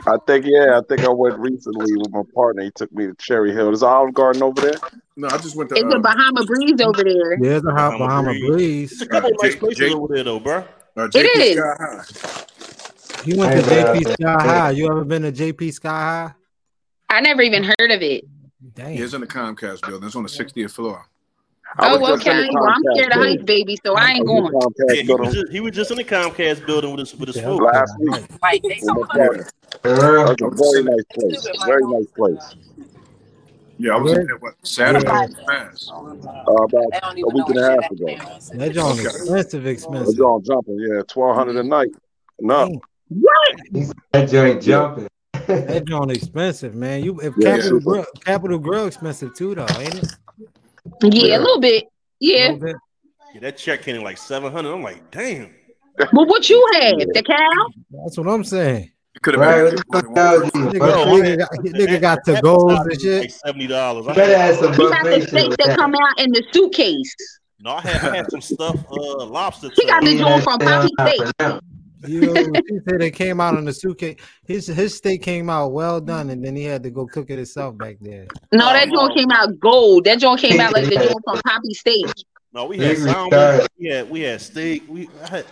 I 0.06 0.16
think 0.27 0.47
yeah, 0.48 0.78
I 0.78 0.81
think 0.89 1.05
I 1.05 1.11
went 1.11 1.39
recently 1.39 1.97
with 1.97 2.11
my 2.11 2.23
partner. 2.35 2.62
He 2.62 2.70
took 2.74 2.90
me 2.93 3.06
to 3.06 3.15
Cherry 3.19 3.52
Hill. 3.52 3.66
There's 3.66 3.82
an 3.82 3.89
Olive 3.90 4.15
Garden 4.15 4.43
over 4.43 4.61
there. 4.61 4.78
No, 5.16 5.28
I 5.28 5.36
just 5.39 5.55
went 5.56 5.70
to. 5.70 5.77
It's 5.77 5.85
a 5.85 5.97
Um, 5.97 6.02
Bahama 6.02 6.44
Breeze 6.44 6.81
over 6.81 7.05
there. 7.05 7.39
There's 7.40 7.65
a 7.65 7.70
hot 7.70 7.93
Bahama 7.93 7.98
Bahama 7.98 8.31
Breeze. 8.32 8.51
Breeze. 8.51 8.93
It's 8.93 9.02
a 9.02 9.06
couple 9.06 9.28
Uh, 9.31 9.32
nice 9.43 9.52
Jake- 9.52 9.61
places 9.61 9.78
Jake- 9.78 9.94
over 9.94 10.15
there, 10.15 10.24
though, 10.24 10.40
bro. 10.40 10.56
uh, 10.97 11.02
It 11.05 11.11
JP 11.12 11.40
is. 11.40 11.56
Sky 11.59 11.77
High. 11.78 13.24
You 13.27 13.36
went 13.39 13.52
to 13.52 13.56
I 13.56 13.61
ain't 13.61 13.69
been 13.69 13.78
out 13.86 13.97
JP 13.97 14.05
there. 14.05 14.15
Sky 14.15 14.43
High. 14.44 14.70
You 14.73 14.86
ever 14.90 15.05
been 15.05 15.23
to 15.23 15.32
JG 15.32 15.73
Sky 15.73 15.89
High? 15.90 16.35
I 17.11 17.20
never 17.20 17.43
even 17.43 17.62
heard 17.62 17.90
of 17.90 18.02
it. 18.02 18.24
Damn. 18.74 18.94
Yeah, 18.94 19.05
it's 19.05 19.15
in 19.15 19.20
the 19.20 19.27
Comcast 19.27 19.86
building. 19.86 20.06
It's 20.06 20.16
on 20.16 20.23
the 20.24 20.28
60th 20.28 20.70
floor. 20.73 21.06
I 21.79 21.89
Oh, 21.89 21.99
was 21.99 22.09
just 22.09 22.27
in 22.27 22.37
the 22.37 22.43
okay. 22.43 22.51
Well, 22.53 22.65
I'm 22.69 22.83
scared 22.95 23.09
of 23.09 23.15
building. 23.15 23.31
heights, 23.33 23.45
baby, 23.45 23.79
so 23.85 23.95
I 23.97 24.11
ain't 24.11 24.19
I 24.19 24.23
was 24.23 24.31
in 24.31 24.53
going. 24.53 24.75
the 24.79 24.95
Yeah, 24.95 25.03
he 25.03 25.15
was 25.15 25.35
just 25.35 25.53
he 25.53 25.61
was 25.61 25.73
just 25.75 25.91
in 25.91 25.97
the 25.97 26.05
Comcast 26.05 26.67
building 26.67 26.91
with 26.93 27.01
his 27.01 27.15
with 27.17 27.29
his 27.29 27.37
Yeah, 27.37 27.43
folks. 27.47 27.65
okay. 27.65 27.79
last 27.79 27.99
week 27.99 28.11
Right. 28.43 28.63
with 28.63 28.85
my 28.85 29.03
partner. 29.09 29.47
That's 29.83 30.43
a 30.43 30.51
very 30.51 30.83
nice 30.85 31.05
place. 31.13 31.49
Very 31.67 31.83
nice 31.85 32.07
place. 32.17 32.55
Yeah, 33.79 33.95
I 33.95 33.97
was 33.97 34.13
in 34.13 34.27
there 34.27 34.37
what, 34.37 34.55
Saturday. 34.63 35.05
Yeah. 35.05 35.27
Fast. 35.47 35.91
Uh, 35.91 36.05
about 36.05 36.85
a 36.95 37.29
week 37.35 37.49
and 37.49 37.59
a 37.59 37.63
half 37.63 37.91
ago. 37.91 38.07
happened. 38.17 38.61
That 38.61 38.73
joint 38.73 39.01
Okay. 39.01 39.09
expensive, 39.09 39.65
We're 39.65 39.71
expensive. 39.71 40.17
jumping. 40.17 40.79
Yeah, 40.79 41.03
twelve 41.09 41.35
hundred 41.37 41.57
a 41.57 41.65
night. 41.65 41.91
No, 42.41 42.81
What? 43.09 43.93
That 44.13 44.29
joint 44.29 44.63
jumping. 44.63 45.09
That 45.47 45.85
joint 45.87 46.11
expensive, 46.13 46.75
man. 46.75 47.03
You 47.03 47.21
if 47.21 47.35
Yeah, 47.37 47.57
Capital 47.57 47.79
super. 47.79 47.91
Grill, 47.91 48.07
Capital 48.25 48.59
Grille 48.59 48.87
expensive 48.87 49.35
too, 49.35 49.55
though, 49.55 49.67
ain't 49.79 49.97
it? 49.97 50.07
Yeah, 51.02 51.39
a 51.39 51.40
little 51.40 51.61
bit. 51.61 51.85
Yeah. 52.20 52.51
Little 52.52 52.59
bit. 52.66 52.77
Yeah, 53.35 53.40
that 53.40 53.56
check 53.56 53.82
came 53.82 53.97
in 53.97 54.02
like 54.02 54.19
seven 54.19 54.52
hundred. 54.52 54.73
I'm 54.73 54.82
like, 54.82 55.11
damn. 55.11 55.51
But 55.97 56.11
what 56.12 56.48
you 56.48 56.65
have? 56.74 56.94
The 56.98 57.23
cow? 57.27 58.02
That's 58.02 58.16
what 58.19 58.28
I'm 58.28 58.44
saying. 58.44 58.90
It 59.15 59.23
could 59.23 59.35
have 59.35 59.40
Right, 59.43 59.65
been. 59.70 59.81
what 59.86 60.02
the 60.02 60.02
fuck 60.02 60.15
that 60.16 60.40
was 60.40 60.51
you? 60.55 60.61
Nigga, 60.66 60.78
Bro, 60.78 61.05
nigga, 61.06 61.39
got, 61.39 61.51
nigga 61.65 62.01
got 62.01 62.24
to 62.24 62.40
goals 62.43 62.73
and 62.81 63.01
shit. 63.01 63.20
Like 63.23 63.31
seventy 63.31 63.66
dollars. 63.69 64.06
You 64.06 64.15
better 64.15 64.36
have 64.39 64.56
some 64.56 64.73
He 64.73 64.78
got 64.78 65.05
the 65.05 65.11
buffet 65.11 65.28
steak 65.28 65.51
that 65.51 65.66
that. 65.66 65.78
come 65.78 65.94
out 65.94 66.19
in 66.20 66.31
the 66.32 66.44
suitcase. 66.52 67.15
No, 67.61 67.70
I 67.73 67.81
had 67.81 67.97
I 68.12 68.16
had 68.16 68.31
some 68.31 68.40
stuff. 68.40 68.77
Uh, 68.90 69.24
lobster. 69.24 69.70
He 69.77 69.86
got 69.86 70.02
tail. 70.02 70.12
the 70.12 70.19
joint 70.19 70.43
from 70.44 70.61
shit 70.61 70.69
on 70.69 70.89
Poppy 70.98 71.16
Steak. 71.40 71.61
Of 72.05 72.10
them. 72.10 72.55
Yo, 72.55 72.60
he 72.68 72.78
said 72.89 73.02
it 73.02 73.10
came 73.12 73.40
out 73.40 73.56
on 73.56 73.64
the 73.64 73.72
suitcase. 73.72 74.16
His 74.47 74.66
his 74.66 74.94
steak 74.97 75.22
came 75.22 75.48
out 75.51 75.72
well 75.72 76.01
done, 76.01 76.31
and 76.31 76.44
then 76.44 76.55
he 76.56 76.64
had 76.64 76.82
to 76.85 76.90
go 76.90 77.06
cook 77.06 77.31
it 77.31 77.36
himself 77.36 77.76
back 77.78 77.97
there. 78.01 78.26
No, 78.52 78.66
that 78.72 78.89
joint 78.90 79.16
came 79.16 79.31
out 79.31 79.59
gold. 79.59 80.05
That 80.05 80.18
joint 80.20 80.40
came 80.40 80.60
out 80.60 80.72
like 80.72 80.85
the 80.85 80.97
joint 80.97 81.20
from 81.24 81.40
Poppy 81.43 81.74
Steak. 81.74 82.06
No, 82.52 82.66
we 82.66 82.78
had 82.78 82.97
Nigga 82.97 83.12
salmon. 83.31 83.66
We 83.78 83.86
had 83.89 84.10
we 84.10 84.20
had 84.20 84.40
steak. 84.40 84.85
We 84.89 85.09
had 85.28 85.44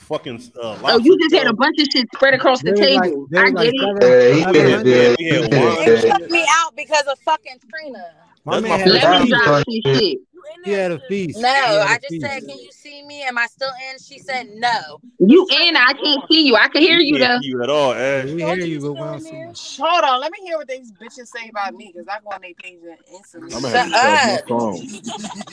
fucking 0.00 0.42
uh, 0.62 0.78
Oh, 0.84 0.98
you 0.98 1.18
just 1.20 1.34
had 1.34 1.46
a 1.48 1.52
bunch 1.52 1.76
of 1.80 1.86
shit 1.92 2.06
spread 2.14 2.34
across 2.34 2.62
the 2.62 2.72
There 2.72 2.86
was 2.88 2.96
like- 2.96 3.02
table. 3.10 3.26
there 3.30 3.44
I 3.44 3.48
like 3.50 3.72
get 3.72 3.74
it. 3.74 3.80
seven- 3.80 3.98
Yeah, 4.02 4.46
he 4.46 4.52
did 4.52 4.56
it, 4.56 4.70
seven 4.70 4.84
dude. 4.84 5.18
We 5.18 5.24
He 5.24 5.30
had 5.30 5.50
did 5.50 5.64
one. 5.64 5.72
it. 5.88 6.02
They 6.02 6.10
took 6.10 6.30
me 6.30 6.46
out 6.48 6.76
because 6.76 7.02
of 7.06 7.18
fucking 7.20 7.58
Trina. 7.72 8.04
My 8.44 8.60
That's 8.60 8.62
man 8.62 8.70
my 8.70 8.98
had 8.98 9.28
first 9.28 9.68
a 9.68 10.16
Let 10.64 10.66
me 10.66 10.72
That's 10.72 10.72
feast. 10.72 10.72
drop 10.72 10.72
funny 10.72 10.72
some 10.72 10.72
shit. 10.72 10.72
shit. 10.72 10.72
He 10.72 10.72
had 10.72 10.92
a 10.92 11.00
feast. 11.08 11.38
No, 11.38 11.48
He 11.48 11.54
had 11.54 11.76
a 11.76 11.90
I 11.90 11.98
just 11.98 12.08
feast. 12.08 12.26
said, 12.26 12.40
"Can 12.40 12.58
you 12.58 12.72
see 12.72 13.02
me? 13.06 13.22
Am 13.22 13.38
I 13.38 13.46
still 13.46 13.70
in?" 13.90 13.98
She 13.98 14.18
said, 14.18 14.48
"No." 14.54 15.00
You 15.20 15.46
in? 15.50 15.76
I 15.76 15.92
can't 15.94 16.22
see 16.30 16.46
you. 16.46 16.56
I 16.56 16.68
can 16.68 16.82
hear 16.82 16.98
you 16.98 17.18
Can't 17.18 17.34
though. 17.34 17.40
see 17.42 17.48
you 17.48 17.62
at 17.62 17.70
all, 17.70 17.92
Ash. 17.92 18.24
We 18.26 18.42
hear 18.42 18.54
you, 18.56 18.80
but 18.80 18.92
we 18.92 18.98
don't 19.00 19.20
see 19.20 19.30
you. 19.36 19.52
Hold 19.84 20.04
on, 20.04 20.20
let 20.20 20.30
me 20.32 20.38
hear 20.44 20.56
what 20.58 20.68
these 20.68 20.92
bitches 20.92 21.26
say 21.28 21.48
about 21.48 21.74
me 21.74 21.92
because 21.92 22.08
I 22.08 22.18
go 22.20 22.30
on 22.30 22.40
their 22.40 22.54
page 22.54 22.78
and 22.82 22.96
instantly. 23.12 23.54
I'm 23.54 23.62
gonna 23.62 23.74
Shut 23.76 23.92
have 23.92 23.92
to 23.92 24.24
charge 24.26 24.40
up. 24.40 24.48
phone. 24.48 24.86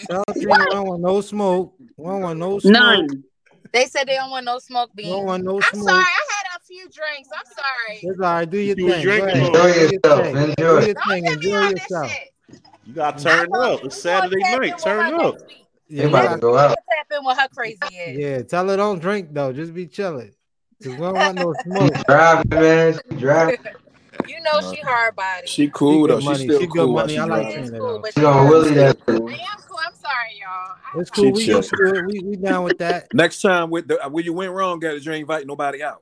Tell 0.09 0.23
Trina 0.39 0.59
we 0.59 0.65
don't 0.75 0.87
want 0.87 1.01
no 1.01 1.21
smoke. 1.21 1.73
We 1.97 2.05
don't 2.05 2.21
want 2.21 2.39
no 2.39 2.59
smoke. 2.59 2.71
None. 2.73 3.23
They 3.71 3.85
said 3.87 4.07
they 4.07 4.15
don't 4.15 4.29
want 4.29 4.45
no 4.45 4.59
smoke 4.59 4.91
We 4.95 5.03
don't 5.03 5.15
beans. 5.17 5.25
want 5.25 5.43
no 5.43 5.57
I'm 5.57 5.61
smoke. 5.73 5.89
sorry, 5.89 5.99
I 6.03 6.25
had 6.29 6.57
a 6.57 6.63
few 6.65 6.83
drinks. 6.89 7.29
I'm 7.35 7.45
sorry. 7.45 7.99
It's 8.03 8.19
all 8.19 8.25
right. 8.25 8.49
Do 8.49 8.57
your 8.57 8.77
You 8.77 8.89
thing. 8.89 9.05
Go 9.05 9.11
drinking 9.11 9.41
ahead. 9.41 9.43
on- 9.43 9.51
Do 9.51 9.59
Enjoy 9.59 9.81
yourself. 9.81 10.23
thing. 10.23 10.35
Enjoy. 10.37 10.53
Do 10.55 10.85
your 10.85 10.93
Don't 10.93 11.03
thing. 11.07 11.23
me 11.23 11.29
Enjoy 11.31 11.61
this 11.73 11.81
yourself. 11.81 12.11
shit. 12.11 12.29
You 12.85 12.93
got 12.93 13.17
turned 13.17 13.55
up. 13.55 13.83
It's 13.83 14.01
Saturday 14.01 14.35
night. 14.41 14.77
Turn 14.79 15.13
up. 15.13 15.35
Yeah, 15.87 15.97
They 15.97 16.01
you 16.03 16.07
about 16.09 16.33
to 16.35 16.37
go 16.39 16.57
out. 16.57 16.69
Tap 16.69 17.17
in 17.19 17.25
with 17.25 17.37
her 17.37 17.47
crazy 17.55 17.79
ass. 17.83 18.15
yeah, 18.15 18.41
tell 18.43 18.67
her 18.69 18.77
don't 18.77 18.99
drink 18.99 19.29
though. 19.31 19.53
Just 19.53 19.73
be 19.73 19.87
chilling. 19.87 20.33
Cause 20.83 20.93
we 20.93 21.01
don't 21.01 21.15
want 21.15 21.37
no 21.37 21.53
smoke. 21.63 21.93
Driving, 22.07 22.49
man. 22.49 22.99
Driving. 23.17 23.57
You 24.27 24.41
know 24.41 24.59
she 24.73 24.81
hard 24.81 25.15
body. 25.15 25.45
She 25.45 25.69
cool 25.69 26.07
She 26.07 26.09
though. 26.09 26.15
good 26.15 26.21
She 26.23 26.25
money. 26.29 26.43
still 26.45 26.59
She 26.61 26.65
good 26.65 26.73
cool. 26.79 26.93
while 26.93 27.03
money. 27.03 27.13
she 27.13 27.19
I 27.19 27.25
like 27.25 27.41
driving. 27.43 27.53
Trina 27.69 27.77
cool, 27.79 27.87
though. 27.93 27.99
but 28.01 28.07
She 28.07 28.13
she 28.13 28.21
gonna 28.21 28.33
hard 28.33 28.49
willie 28.49 28.73
that 28.73 28.97
shit. 28.97 29.07
I'm 29.07 29.15
cool. 29.19 29.27
I'm 29.85 29.93
sorry, 29.93 30.39
y'all. 30.39 30.75
I- 30.95 30.99
It's 30.99 31.09
cool. 31.11 31.31
We 31.31 31.43
She 31.43 31.51
used 31.51 31.69
chill. 31.69 31.77
to 31.77 31.95
it. 31.95 32.05
We 32.05 32.19
we 32.21 32.35
down 32.37 32.63
with 32.63 32.79
that. 32.79 33.07
Next 33.13 33.41
time 33.43 33.69
with 33.69 33.87
the 33.87 34.03
uh, 34.03 34.09
where 34.09 34.23
you 34.23 34.33
went 34.33 34.51
wrong, 34.51 34.79
got 34.79 34.99
you 35.05 35.11
ain't 35.11 35.21
invite 35.21 35.45
nobody 35.45 35.83
out. 35.83 36.01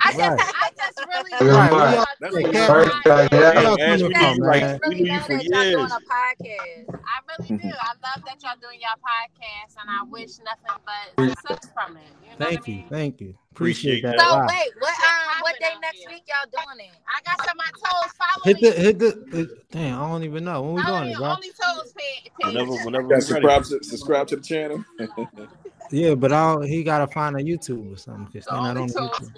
I 0.00 0.12
just, 0.12 0.18
Right. 0.18 0.52
I 0.62 0.70
just 0.76 1.06
really. 1.08 1.30
Good 1.38 1.54
Right, 1.54 1.70
we 1.72 1.76
mark. 1.78 1.96
all- 1.98 2.04
That's 2.20 2.34
yeah, 2.54 2.66
First 2.66 2.90
time, 3.04 3.28
yeah. 3.32 3.60
y'all 3.60 3.76
Hey, 3.76 3.84
Ash, 3.84 4.00
coming 4.00 4.08
we 4.08 4.14
from, 4.14 4.22
knew 4.22 4.34
you 4.34 4.44
like 4.44 4.60
man? 4.62 4.80
we 4.82 4.88
Really 4.88 5.00
you 5.04 5.12
love 5.12 5.22
for 5.26 5.32
that 5.34 5.44
y'all 5.44 5.62
doing 5.64 5.84
a 5.84 6.00
podcast. 6.04 7.00
I 7.04 7.16
really 7.38 7.58
do. 7.62 7.68
I 7.68 7.92
love 8.04 8.24
that 8.26 8.42
y'all 8.42 8.56
doing 8.60 8.80
your 8.80 8.96
podcast, 9.00 9.76
and 9.80 9.88
I 9.90 10.02
wish 10.10 10.30
nothing 10.44 10.82
but 10.84 11.28
success 11.38 11.72
from 11.72 11.96
it. 11.96 12.02
You 12.22 12.30
know 12.38 12.46
Thank 12.46 12.60
what 12.60 12.68
I 12.68 12.70
you. 12.72 12.76
mean? 12.78 12.88
Thank 12.88 13.20
you. 13.20 13.34
Appreciate 13.54 13.98
Appreciate 13.98 14.18
that. 14.18 14.20
So 14.20 14.34
Wow. 14.34 14.46
wait, 14.48 14.72
what 14.80 14.90
um 14.90 15.42
what 15.42 15.60
day 15.60 15.74
next 15.80 15.98
here. 15.98 16.08
week 16.10 16.24
y'all 16.26 16.50
doing 16.50 16.86
it? 16.86 16.96
I 17.06 17.22
got 17.22 17.40
some 17.46 17.56
of 17.56 17.64
my 17.64 17.70
toes. 17.70 18.12
Follow 18.18 18.44
Hit 18.44 18.60
me. 18.60 18.68
the 18.68 18.72
hit 18.74 18.98
the. 18.98 19.36
Hit, 19.36 19.70
damn, 19.70 20.02
I 20.02 20.08
don't 20.08 20.24
even 20.24 20.44
know 20.44 20.62
when 20.62 20.74
we 20.74 20.82
Follow 20.82 21.00
doing 21.00 21.12
it, 21.12 21.14
on 21.14 21.20
bro. 21.20 21.30
Only 21.30 21.48
Toes 21.50 21.94
page. 21.96 22.32
Whenever, 22.42 22.72
whenever 22.84 23.08
Got 23.08 23.22
subscribe 23.22 23.64
to 23.64 23.84
subscribe 23.84 24.26
to 24.28 24.36
the 24.36 24.42
channel. 24.42 24.84
Yeah, 25.90 26.14
but 26.16 26.32
I 26.32 26.54
don't, 26.54 26.66
he 26.66 26.82
gotta 26.82 27.06
find 27.06 27.36
a 27.36 27.42
YouTube 27.44 27.92
or 27.92 27.96
something 27.96 28.24
because 28.24 28.46
The 28.46 28.52
they're 28.54 28.62
not 28.62 28.76
Only 28.76 28.94
on 28.96 29.08
YouTube. 29.10 29.30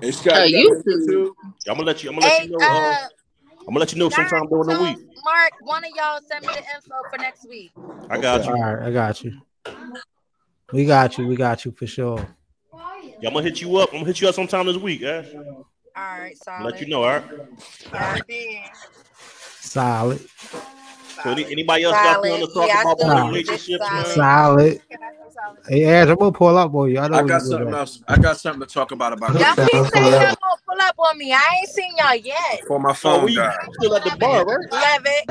Hey 0.00 0.10
Scott, 0.10 0.36
Uh, 0.36 0.42
you 0.42 0.68
got 0.68 0.84
YouTube. 0.84 1.06
YouTube? 1.08 1.30
I'm 1.68 1.74
gonna 1.74 1.84
let 1.84 2.02
you. 2.02 2.10
I'm 2.10 2.16
gonna 2.16 2.26
let 2.26 2.38
Hey, 2.38 2.44
you 2.46 2.50
know. 2.50 2.58
Uh, 2.60 2.90
uh, 2.90 2.96
I'm 3.60 3.66
gonna 3.66 3.78
let 3.78 3.92
you 3.92 3.98
know 3.98 4.08
sometime 4.10 4.46
during 4.48 4.66
the 4.66 4.82
week. 4.82 4.98
Mark, 5.24 5.52
one 5.60 5.84
of 5.84 5.90
y'all 5.96 6.20
send 6.28 6.44
me 6.44 6.52
the 6.52 6.74
info 6.74 6.94
for 7.10 7.18
next 7.18 7.48
week. 7.48 7.72
I 8.10 8.18
got 8.18 8.44
you. 8.44 8.50
All 8.52 8.74
right, 8.74 8.88
I 8.88 8.90
got 8.90 9.24
you. 9.24 9.32
We 10.72 10.84
got 10.84 11.16
you. 11.16 11.26
We 11.26 11.36
got 11.36 11.64
you 11.64 11.72
for 11.72 11.86
sure. 11.86 12.28
Yeah, 13.20 13.28
I'm 13.28 13.34
gonna 13.34 13.44
hit 13.44 13.60
you 13.60 13.76
up. 13.76 13.90
I'm 13.92 13.98
gonna 13.98 14.06
hit 14.06 14.20
you 14.20 14.28
up 14.28 14.34
sometime 14.34 14.66
this 14.66 14.76
week, 14.76 15.02
eh? 15.02 15.18
Ash. 15.18 15.26
All 15.34 16.18
right, 16.18 16.36
I'll 16.48 16.64
solid. 16.64 16.72
let 16.72 16.80
you 16.80 16.88
know. 16.88 17.04
All 17.04 17.10
right. 17.10 17.24
Alright, 17.94 18.22
then. 18.28 18.62
Solid, 19.60 20.26
So 21.22 21.30
any, 21.30 21.44
anybody 21.52 21.84
else 21.84 21.94
got 22.02 22.24
something 22.24 22.40
to 22.40 22.46
Solid. 22.46 22.54
talk 22.54 22.68
Yeah, 22.68 22.76
I 22.78 22.80
about 22.82 22.96
still 22.96 23.06
about 23.12 23.16
Nah. 23.18 23.30
need 23.30 23.46
to 23.46 23.52
relationships, 23.52 23.84
solid. 23.90 24.06
man? 24.06 24.16
solid. 24.16 24.82
Can 24.90 24.98
I 25.02 25.10
say 25.10 25.34
something? 25.34 25.64
Hey, 25.68 25.84
Ash, 25.84 26.08
I'm 26.08 26.16
gonna 26.16 26.32
pull 26.32 26.56
up 26.56 26.74
on 26.74 26.90
you. 26.90 26.98
I 26.98 27.08
know 27.08 27.16
I 27.16 27.22
where 27.22 27.28
got 27.28 27.42
you 27.42 27.48
something 27.50 27.66
live 27.66 27.74
at. 27.74 27.80
else. 27.80 28.02
I 28.08 28.16
got 28.18 28.40
something 28.40 28.60
to 28.66 28.74
talk 28.74 28.92
about 28.92 29.12
about 29.12 29.34
Y'all 29.34 29.54
Sounds 29.54 29.70
keep 29.70 29.70
saying 29.70 30.04
cool. 30.04 30.12
y'all 30.12 30.20
gonna 30.20 30.36
pull 30.66 30.80
up 30.80 30.94
on 30.98 31.18
me. 31.18 31.32
I 31.32 31.58
ain't 31.60 31.68
seen 31.68 31.92
y'all 31.98 32.14
yet. 32.16 32.60
before 32.62 32.80
my 32.80 32.90
Oh, 32.90 32.94
phone 32.94 33.24
we 33.24 33.36
died. 33.36 33.54
still 33.78 33.96
at 33.96 34.04
the 34.04 34.16
bar, 34.18 34.44
right? 34.46 34.72
Love 34.72 35.02
it. 35.04 35.24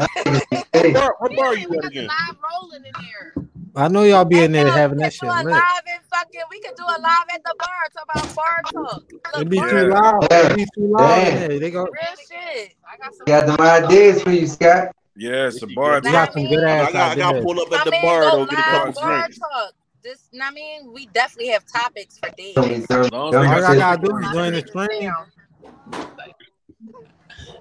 What 0.71 0.83
Hey, 0.83 0.93
bar, 0.93 1.15
what 1.19 1.35
bar 1.35 1.55
Yeah, 1.55 1.61
you 1.61 1.69
we 1.69 1.75
at 1.77 1.81
got 1.81 1.91
the 1.91 1.99
again? 1.99 2.07
live 2.07 2.35
rolling 2.61 2.85
in 2.85 2.91
there. 2.93 3.33
I 3.75 3.87
know 3.87 4.03
y'all 4.03 4.25
be 4.25 4.37
Hey, 4.37 4.45
in 4.45 4.51
there 4.51 4.67
yo, 4.67 4.73
having 4.73 4.97
we 4.97 5.03
that 5.03 5.11
could 5.13 5.19
do 5.21 5.27
shit 5.27 5.35
a 5.41 5.43
lit. 5.43 5.53
live 5.53 5.61
and 5.93 6.03
fucking. 6.11 6.41
We 6.49 6.59
could 6.61 6.75
do 6.75 6.83
a 6.83 6.97
live 6.99 7.27
at 7.33 7.43
the 7.43 7.55
bar. 7.57 7.69
Talk 7.93 8.03
about 8.09 8.35
bar 8.35 8.61
talk. 8.73 9.03
It 9.11 9.37
Look, 9.37 9.49
be 9.49 9.59
too 9.59 9.89
loud. 9.89 10.31
It'd 10.33 10.55
be 10.57 10.65
too 10.75 10.87
loud 10.87 11.27
in 11.51 11.59
They 11.59 11.71
go. 11.71 11.83
real 11.83 11.91
shit. 12.29 12.73
I 12.91 12.97
got 12.97 13.13
some. 13.15 13.25
got 13.25 13.45
them 13.47 13.59
ideas 13.85 14.21
for 14.23 14.31
you, 14.31 14.47
Scott. 14.47 14.89
Yeah, 15.15 15.47
it's 15.47 15.61
a 15.61 15.67
bar 15.67 15.95
You 15.97 16.01
got- 16.01 16.11
got 16.11 16.33
some 16.33 16.45
good 16.47 16.63
I 16.63 16.69
ass 16.77 16.91
got, 16.93 17.11
I 17.11 17.15
got 17.15 17.31
to 17.33 17.41
pull 17.41 17.59
up 17.61 17.71
at 17.73 17.81
I 17.81 17.83
the 17.85 17.91
mean, 17.91 18.01
bar 18.01 18.21
go 18.21 18.31
though, 18.31 18.45
get 18.45 18.59
a 18.59 18.61
couple 18.63 18.93
bar 19.01 19.19
drinks. 19.21 19.39
talk. 19.39 19.73
This, 20.01 20.29
I 20.41 20.51
mean, 20.51 20.93
we 20.93 21.07
definitely 21.07 21.51
have 21.51 21.65
topics 21.65 22.17
for 22.17 22.29
days. 22.37 22.53
Show 22.53 22.61
me 22.65 22.81
some 22.89 23.01
As 23.01 23.11
long 23.11 23.27
as 23.27 23.33
dumb 23.33 23.43
they 23.43 23.49
All 23.49 23.65
I 23.65 23.75
gotta 23.75 24.01
do 24.01 24.07
some 24.07 24.23
is 24.23 24.31
join 24.31 24.53
the 24.53 24.61
stream. 24.65 25.11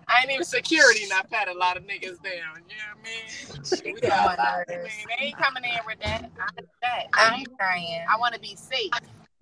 Down. 0.09 0.17
I 0.17 0.21
ain't 0.23 0.31
even 0.31 0.45
security 0.45 1.05
and 1.05 1.13
I 1.13 1.23
pat 1.23 1.49
a 1.49 1.55
lot 1.55 1.77
of 1.77 1.85
niggas 1.85 2.23
down. 2.23 2.63
You 2.69 2.77
know 2.77 2.89
what 2.95 3.09
I 3.85 3.85
mean? 3.85 3.95
We 3.95 4.01
got 4.01 4.39
a. 4.39 4.43
I 4.43 4.65
mean, 4.69 4.89
they 5.19 5.27
ain't 5.27 5.39
coming 5.39 5.65
in 5.65 5.79
with 5.87 6.01
that. 6.01 6.31
I 6.41 6.63
that. 6.83 7.05
I, 7.13 7.37
ain't, 7.37 7.49
trying. 7.59 8.05
I 8.11 8.19
want 8.19 8.35
to 8.35 8.41
be 8.41 8.57
safe. 8.57 8.91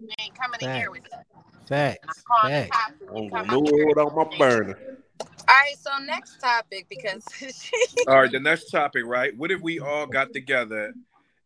They 0.00 0.14
ain't 0.20 0.34
coming 0.38 0.60
in 0.60 0.74
here 0.74 0.90
with 0.90 1.04
that. 1.10 1.26
I'm 1.36 1.66
Facts. 1.66 2.24
Facts. 2.42 2.78
I'm 3.08 3.24
you 3.24 3.30
gonna 3.30 3.48
come 3.48 3.64
move 3.64 3.86
without 3.86 4.14
my 4.14 4.38
burner. 4.38 4.78
All 5.20 5.54
right, 5.54 5.76
so 5.78 5.90
next 6.04 6.40
topic 6.40 6.86
because 6.88 7.24
All 8.08 8.20
right, 8.20 8.30
the 8.30 8.40
next 8.40 8.70
topic, 8.70 9.04
right? 9.06 9.36
What 9.36 9.50
if 9.50 9.60
we 9.60 9.78
all 9.78 10.06
got 10.06 10.32
together 10.32 10.92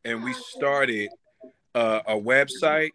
and 0.04 0.24
we 0.24 0.32
started 0.32 1.10
uh, 1.74 2.00
a 2.06 2.14
website 2.14 2.90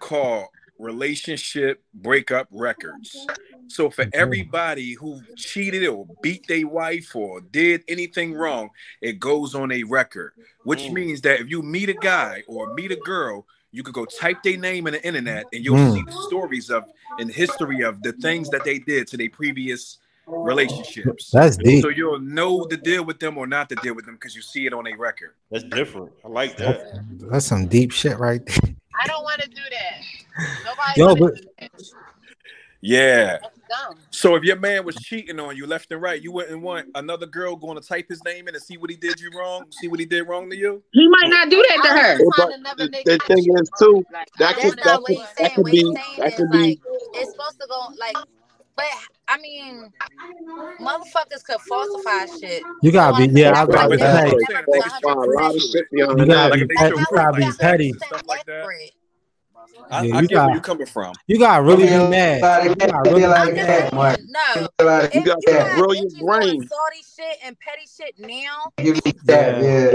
called 0.00 0.46
Relationship 0.78 1.82
Breakup 1.94 2.48
Records? 2.50 3.26
So 3.68 3.90
for 3.90 4.06
everybody 4.12 4.92
who 4.92 5.20
cheated 5.36 5.86
or 5.88 6.06
beat 6.22 6.46
their 6.46 6.66
wife 6.66 7.14
or 7.16 7.40
did 7.40 7.82
anything 7.88 8.34
wrong, 8.34 8.70
it 9.00 9.18
goes 9.18 9.54
on 9.54 9.72
a 9.72 9.82
record, 9.84 10.32
which 10.64 10.82
Mm. 10.82 10.92
means 10.92 11.20
that 11.22 11.40
if 11.40 11.48
you 11.50 11.62
meet 11.62 11.88
a 11.88 11.94
guy 11.94 12.42
or 12.46 12.74
meet 12.74 12.92
a 12.92 12.96
girl, 12.96 13.46
you 13.72 13.82
could 13.82 13.94
go 13.94 14.04
type 14.04 14.42
their 14.42 14.56
name 14.56 14.86
in 14.86 14.92
the 14.92 15.04
internet 15.04 15.46
and 15.52 15.64
you'll 15.64 15.76
Mm. 15.76 15.94
see 15.94 16.02
the 16.04 16.12
stories 16.28 16.70
of 16.70 16.84
and 17.18 17.30
history 17.30 17.80
of 17.82 18.02
the 18.02 18.12
things 18.12 18.50
that 18.50 18.64
they 18.64 18.78
did 18.78 19.06
to 19.08 19.16
their 19.16 19.30
previous 19.30 19.98
relationships. 20.26 21.30
That's 21.30 21.56
deep. 21.56 21.82
So 21.82 21.88
you'll 21.88 22.18
know 22.20 22.66
the 22.66 22.76
deal 22.76 23.04
with 23.04 23.18
them 23.20 23.36
or 23.38 23.46
not 23.46 23.68
to 23.70 23.76
deal 23.76 23.94
with 23.94 24.04
them 24.06 24.14
because 24.14 24.34
you 24.34 24.42
see 24.42 24.66
it 24.66 24.72
on 24.72 24.86
a 24.86 24.94
record. 24.96 25.34
That's 25.50 25.64
different. 25.64 26.12
I 26.24 26.28
like 26.28 26.56
that. 26.58 27.02
That's 27.30 27.46
some 27.46 27.66
deep 27.66 27.90
shit 27.92 28.18
right 28.18 28.44
there. 28.44 28.74
I 29.00 29.06
don't 29.06 29.22
want 29.22 29.42
to 29.42 29.48
do 29.48 29.62
that. 29.70 30.23
Nobody 30.64 31.00
Yo, 31.00 31.16
but. 31.16 31.34
Yeah. 32.80 33.38
So 34.10 34.34
if 34.34 34.44
your 34.44 34.56
man 34.56 34.84
was 34.84 34.94
cheating 34.96 35.40
on 35.40 35.56
you 35.56 35.66
left 35.66 35.90
and 35.90 36.02
right, 36.02 36.20
you 36.20 36.30
wouldn't 36.32 36.60
want 36.60 36.88
another 36.94 37.24
girl 37.24 37.56
going 37.56 37.80
to 37.80 37.86
type 37.86 38.06
his 38.10 38.22
name 38.24 38.46
in 38.46 38.54
and 38.54 38.62
see 38.62 38.76
what 38.76 38.90
he 38.90 38.96
did 38.96 39.18
you 39.18 39.30
wrong, 39.36 39.64
see 39.70 39.88
what 39.88 39.98
he 40.00 40.06
did 40.06 40.22
wrong 40.28 40.50
to 40.50 40.56
you. 40.56 40.82
He 40.92 41.08
might 41.08 41.28
not 41.28 41.48
do 41.48 41.64
that 41.70 41.82
to 41.82 41.88
her. 41.88 42.18
don't 42.18 42.34
But 42.36 42.76
the, 42.76 43.02
the 43.04 43.18
thing 43.26 43.56
is 43.58 43.70
too. 43.78 44.04
Like, 44.12 44.28
that 44.38 44.56
could 44.56 44.62
that's 44.64 44.76
that 44.76 44.84
not 44.84 45.02
want 45.02 45.02
what 45.02 45.36
could 45.36 45.44
that 45.44 45.54
could 45.54 45.64
be 45.64 45.70
he's 45.78 45.86
saying 45.86 46.18
that 46.18 46.26
is 46.28 46.34
could 46.36 46.50
be 46.50 46.58
like 46.58 46.80
it's 47.14 47.30
supposed 47.30 47.60
to 47.60 47.66
go 47.68 47.88
like, 47.98 48.16
but 48.76 48.84
I 49.28 49.38
mean, 49.38 49.90
motherfuckers 50.80 51.42
could 51.44 51.60
falsify 51.66 52.26
shit. 52.38 52.62
You 52.82 52.92
gotta 52.92 53.16
be. 53.26 53.40
Yeah, 53.40 53.48
I 53.48 53.52
that's 53.52 53.66
was 53.66 53.76
why 53.76 53.84
about 53.86 53.90
we 53.90 53.96
to 53.96 54.04
But 54.04 54.12
never 54.12 54.18
that's 54.18 54.30
say. 54.30 54.34
what 54.34 54.34
I'm 54.34 54.40
never 54.40 54.52
saying. 54.52 54.64
be 54.66 54.72
They 54.72 54.80
folks 54.80 54.92
find 55.00 55.24
a 55.24 55.30
lot 55.30 55.54
of 55.54 55.56
100% 55.56 55.60
shit 55.72 55.86
sure. 55.98 56.16
behind 56.16 56.18
You 56.18 56.26
gotta 56.26 56.54
be. 56.54 56.60
if 56.62 56.68
petty. 56.76 56.94
show 56.94 56.98
You 56.98 57.06
gotta 57.14 57.30
like 57.30 57.38
be 57.38 57.44
that, 57.44 57.58
petty. 57.58 57.92
stuff 57.94 58.22
like 58.26 58.44
that. 58.46 58.56
accurate. 58.58 58.90
I, 59.90 60.02
Yeah, 60.04 60.16
I 60.16 60.20
you 60.22 60.28
get 60.28 60.36
where 60.36 60.46
got. 60.46 60.52
you're 60.52 60.60
coming 60.62 60.86
from. 60.86 61.12
You 61.26 61.38
got 61.38 61.62
really 61.62 61.84
of 61.84 61.88
be 61.90 61.94
y'all 61.94 62.10
mad. 62.10 62.40
got 62.40 62.64
You 62.64 62.74
got 62.76 63.06
really 63.06 63.26
like 63.26 63.40
I'm 63.40 63.48
be 63.50 63.54
just 63.56 63.66
that, 63.68 63.82
mad. 63.84 63.92
Mark. 63.94 64.20
no. 64.28 64.68
A 64.78 64.84
lot 64.84 65.14
You 65.14 65.20
If 65.20 65.26
got 65.26 65.36
you 65.46 65.52
to 65.52 65.58
got 65.58 65.76
grow 65.76 65.92
your 65.92 66.04
bitches 66.04 66.10
doing 66.18 66.26
brain. 66.26 66.68
salty 66.68 67.02
shit 67.16 67.38
and 67.44 67.56
petty 67.60 67.86
shit 67.86 68.14
now 68.18 68.72
give 68.78 69.04
me 69.04 69.12
that, 69.24 69.62
Yeah. 69.62 69.90
yeah. 69.90 69.94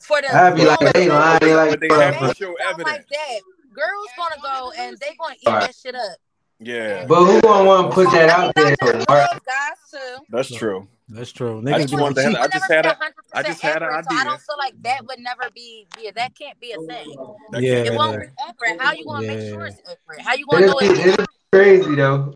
for 0.00 0.20
the 0.22 0.34
I'd 0.34 0.54
be 0.54 0.64
like, 0.64 0.78
they 0.80 1.06
term, 1.06 1.08
lying 1.16 1.38
they, 1.40 1.54
like 1.54 1.80
they 1.80 1.88
have 1.88 2.18
to 2.20 2.34
show 2.34 2.54
something 2.64 2.84
like 2.84 2.90
evidence. 2.90 3.06
that, 3.10 3.40
girls 3.74 4.08
gonna 4.16 4.40
go 4.42 4.72
and 4.78 4.96
they 4.98 5.14
gonna 5.18 5.34
eat 5.40 5.46
Alright. 5.48 5.62
that 5.68 5.74
shit 5.74 5.94
up. 5.94 6.16
Yeah, 6.60 7.04
But 7.06 7.24
who 7.24 7.40
gonna 7.42 7.64
want 7.64 7.90
to 7.90 7.94
put 7.94 8.10
that 8.12 8.30
out 8.30 8.54
there 8.54 8.70
not 8.70 8.78
though, 8.80 8.92
just 8.92 9.08
Mark? 9.08 9.30
guys 9.44 9.90
too. 9.90 10.24
That's 10.30 10.54
true. 10.54 10.88
That's 11.08 11.32
true. 11.32 11.62
I 11.66 11.80
just 11.80 11.94
be 11.94 12.00
wanted 12.00 12.16
to. 12.16 12.22
Have, 12.22 12.34
I 12.36 12.48
just 12.48 12.70
had 12.70 12.82
be 12.82 12.88
a. 12.88 12.94
hundred 12.94 13.14
I 13.34 13.42
just 13.42 13.60
had 13.60 13.82
an 13.82 13.88
accurate, 13.92 14.06
so 14.10 14.16
I 14.16 14.24
don't 14.24 14.40
feel 14.40 14.56
like 14.58 14.82
that 14.82 15.06
would 15.06 15.18
never 15.18 15.50
be. 15.54 15.86
Yeah, 16.00 16.12
that 16.16 16.36
can't 16.38 16.58
be 16.60 16.72
a 16.72 16.76
oh, 16.78 16.86
thing. 16.86 17.16
That 17.50 17.62
Yeah. 17.62 17.74
It 17.74 17.94
won't 17.94 18.16
a 18.16 18.20
be 18.20 18.26
accurate. 18.48 18.80
How 18.80 18.92
you 18.92 19.04
gonna 19.04 19.26
make 19.26 19.40
sure 19.40 19.66
it's 19.66 19.80
accurate? 19.80 20.20
How 20.20 20.34
you 20.34 20.46
gonna 20.50 20.64
It'll 20.64 20.80
know 20.80 20.94
be 20.94 21.00
it's 21.00 21.06
it'll 21.06 21.26
crazy 21.52 21.94
though. 21.94 22.34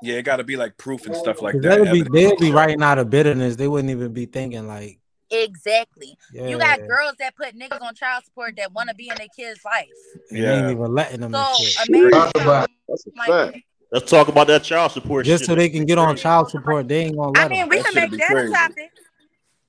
Yeah, 0.00 0.14
it 0.14 0.22
got 0.22 0.36
to 0.36 0.44
be 0.44 0.56
like 0.56 0.76
proof 0.76 1.06
and 1.06 1.16
stuff 1.16 1.42
like 1.42 1.54
that. 1.54 1.62
that'll 1.62 1.92
be 1.92 2.02
they'll 2.02 2.36
be 2.36 2.52
writing 2.52 2.82
out 2.82 2.98
of 2.98 3.10
bitterness. 3.10 3.56
They 3.56 3.66
wouldn't 3.66 3.90
even 3.90 4.12
be 4.12 4.26
thinking 4.26 4.68
like 4.68 5.00
Exactly. 5.30 6.16
Yeah. 6.32 6.48
You 6.48 6.58
got 6.58 6.78
girls 6.86 7.14
that 7.18 7.36
put 7.36 7.54
niggas 7.58 7.82
on 7.82 7.94
child 7.94 8.24
support 8.24 8.54
that 8.56 8.72
want 8.72 8.88
to 8.88 8.94
be 8.94 9.08
in 9.08 9.16
their 9.16 9.26
kids' 9.36 9.60
life. 9.64 9.88
Yeah. 10.30 10.42
they 10.42 10.58
ain't 10.58 10.70
even 10.70 10.94
letting 10.94 11.20
them. 11.20 11.32
So 11.32 11.38
and 11.38 11.56
shit. 11.58 11.88
a 11.88 11.92
man 11.92 12.10
Talk 12.10 12.30
about 12.36 12.70
That's 12.88 13.06
a 13.06 13.10
like 13.16 13.28
fact. 13.28 13.64
Let's 13.90 14.10
talk 14.10 14.28
about 14.28 14.46
that 14.48 14.64
child 14.64 14.92
support 14.92 15.24
Just 15.24 15.42
shit. 15.42 15.46
so 15.46 15.54
they 15.54 15.68
can 15.70 15.86
get 15.86 15.96
on 15.98 16.16
child 16.16 16.50
support, 16.50 16.88
they 16.88 17.04
ain't 17.06 17.16
gonna 17.16 17.30
let 17.30 17.46
I 17.46 17.48
mean, 17.48 17.60
them. 17.60 17.68
we 17.70 17.76
That 17.76 17.84
can 17.86 17.94
shit'd 17.94 18.10
make 18.10 18.10
be 18.10 18.16
that 18.18 18.30
a 18.30 18.34
crazy. 18.34 18.52
topic. 18.52 18.90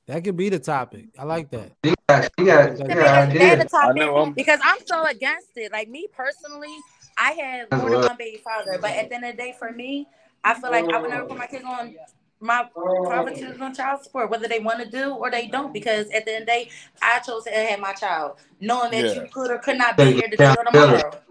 That 0.07 0.23
could 0.23 0.37
be 0.37 0.49
the 0.49 0.59
topic. 0.59 1.05
I 1.17 1.23
like 1.23 1.49
that. 1.51 1.71
she 1.85 1.93
got, 2.09 2.29
she 2.37 2.45
got, 2.45 2.77
she 2.77 2.83
We 2.83 2.93
got 2.95 3.29
can 3.29 3.29
make 3.29 3.39
that 3.39 3.59
a 3.59 3.61
ideas. 3.61 3.73
I 3.73 3.85
topic 3.87 3.95
know 3.97 4.17
I'm 4.17 4.33
because 4.33 4.59
I'm 4.63 4.79
so 4.85 5.05
against 5.05 5.49
it. 5.55 5.71
Like 5.71 5.87
me 5.87 6.07
personally, 6.11 6.75
I 7.17 7.31
had 7.31 7.71
more 7.71 7.89
than 7.91 8.01
one 8.01 8.17
baby 8.17 8.41
father, 8.43 8.77
but 8.81 8.91
at 8.91 9.09
the 9.09 9.15
end 9.15 9.25
of 9.25 9.31
the 9.31 9.37
day, 9.37 9.55
for 9.57 9.71
me, 9.71 10.07
I 10.43 10.53
feel 10.55 10.71
like 10.71 10.89
I 10.89 10.99
would 10.99 11.11
never 11.11 11.25
put 11.25 11.37
my 11.37 11.45
kids 11.47 11.63
on 11.65 11.95
my 12.41 12.67
father 13.05 13.31
children 13.31 13.61
on 13.61 13.73
child 13.75 14.03
support, 14.03 14.29
whether 14.31 14.47
they 14.47 14.59
want 14.59 14.79
to 14.79 14.89
do 14.89 15.11
or 15.13 15.29
they 15.29 15.47
don't, 15.47 15.73
because 15.73 16.09
at 16.09 16.25
the 16.25 16.33
end 16.33 16.41
of 16.43 16.47
the 16.47 16.51
day, 16.51 16.69
I 17.01 17.19
chose 17.19 17.43
to 17.43 17.51
have 17.51 17.79
my 17.79 17.93
child, 17.93 18.37
knowing 18.59 18.91
that 18.91 19.03
Yeah. 19.05 19.21
you 19.23 19.27
could 19.31 19.51
or 19.51 19.59
could 19.59 19.77
not 19.77 19.95
be 19.97 20.13
here 20.13 20.27
today 20.29 20.45
or 20.45 20.51
accountability. 20.51 21.03
tomorrow. 21.03 21.21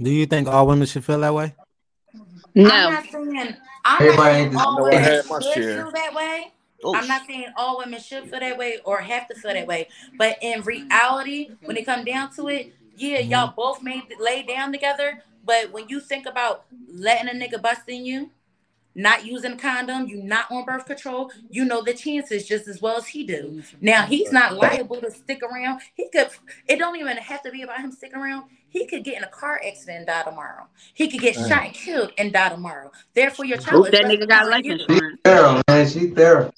Do 0.00 0.10
you 0.10 0.26
think 0.26 0.48
all 0.48 0.66
women 0.66 0.86
should 0.86 1.04
feel 1.04 1.20
that 1.20 1.34
way? 1.34 1.54
I'm 2.14 2.24
No. 2.54 2.90
not 2.90 3.04
saying 3.10 3.56
I'm 3.84 4.02
Everybody 4.02 4.16
not 4.16 4.52
saying 4.52 4.56
all 4.56 4.72
I 4.72 4.76
know 4.76 4.84
I 4.86 5.00
women 5.00 5.22
should 5.42 5.42
share. 5.54 5.82
feel 5.84 5.90
that 5.92 6.14
way. 6.14 6.52
Oh, 6.84 6.94
I'm 6.94 7.08
not 7.08 7.26
saying 7.26 7.46
all 7.56 7.78
women 7.78 8.00
should 8.00 8.28
feel 8.28 8.40
that 8.40 8.58
way 8.58 8.78
or 8.84 8.98
have 8.98 9.26
to 9.28 9.34
feel 9.34 9.54
that 9.54 9.66
way, 9.66 9.88
but 10.18 10.36
in 10.42 10.60
reality, 10.62 11.50
when 11.64 11.76
it 11.76 11.86
come 11.86 12.04
down 12.04 12.30
to 12.34 12.48
it, 12.48 12.72
yeah, 12.96 13.18
Mm-hmm. 13.20 13.30
y'all 13.30 13.54
both 13.56 13.82
made 13.82 14.02
lay 14.20 14.42
down 14.42 14.72
together. 14.72 15.22
But 15.44 15.72
when 15.72 15.88
you 15.88 16.00
think 16.00 16.26
about 16.26 16.64
letting 16.92 17.28
a 17.28 17.32
nigga 17.32 17.60
bust 17.62 17.82
in 17.88 18.04
you, 18.04 18.30
not 18.94 19.24
using 19.24 19.52
a 19.52 19.56
condom, 19.56 20.08
you 20.08 20.22
not 20.22 20.50
on 20.50 20.64
birth 20.64 20.86
control, 20.86 21.30
you 21.50 21.64
know 21.64 21.82
the 21.82 21.94
chances 21.94 22.46
just 22.46 22.66
as 22.66 22.80
well 22.82 22.96
as 22.96 23.06
he 23.08 23.24
do. 23.24 23.62
Now 23.80 24.06
he's 24.06 24.32
not 24.32 24.54
liable 24.54 25.00
to 25.02 25.10
stick 25.10 25.42
around. 25.42 25.80
He 25.94 26.08
could. 26.08 26.28
It 26.66 26.78
don't 26.78 26.96
even 26.96 27.16
have 27.18 27.42
to 27.42 27.50
be 27.50 27.62
about 27.62 27.80
him 27.80 27.92
sticking 27.92 28.18
around. 28.18 28.44
He 28.76 28.84
could 28.86 29.04
get 29.04 29.16
in 29.16 29.24
a 29.24 29.28
car 29.28 29.58
accident 29.66 29.98
and 29.98 30.06
die 30.06 30.22
tomorrow. 30.22 30.66
He 30.92 31.08
could 31.08 31.20
get 31.20 31.34
shot 31.34 31.64
and 31.64 31.72
killed 31.72 32.12
and 32.18 32.30
die 32.30 32.50
tomorrow. 32.50 32.92
Therefore, 33.14 33.46
your 33.46 33.56
child 33.56 33.76
Hope 33.76 33.86
is 33.86 33.92
that 33.92 34.02
left 34.04 34.14
nigga 34.20 34.28
got 34.28 34.40
upon 34.42 34.50
life 34.50 34.64
you. 34.66 34.72
insurance. 34.72 35.20
Thorough, 35.24 35.62
man. 35.66 35.88
She 35.88 36.06
thorough. 36.08 36.52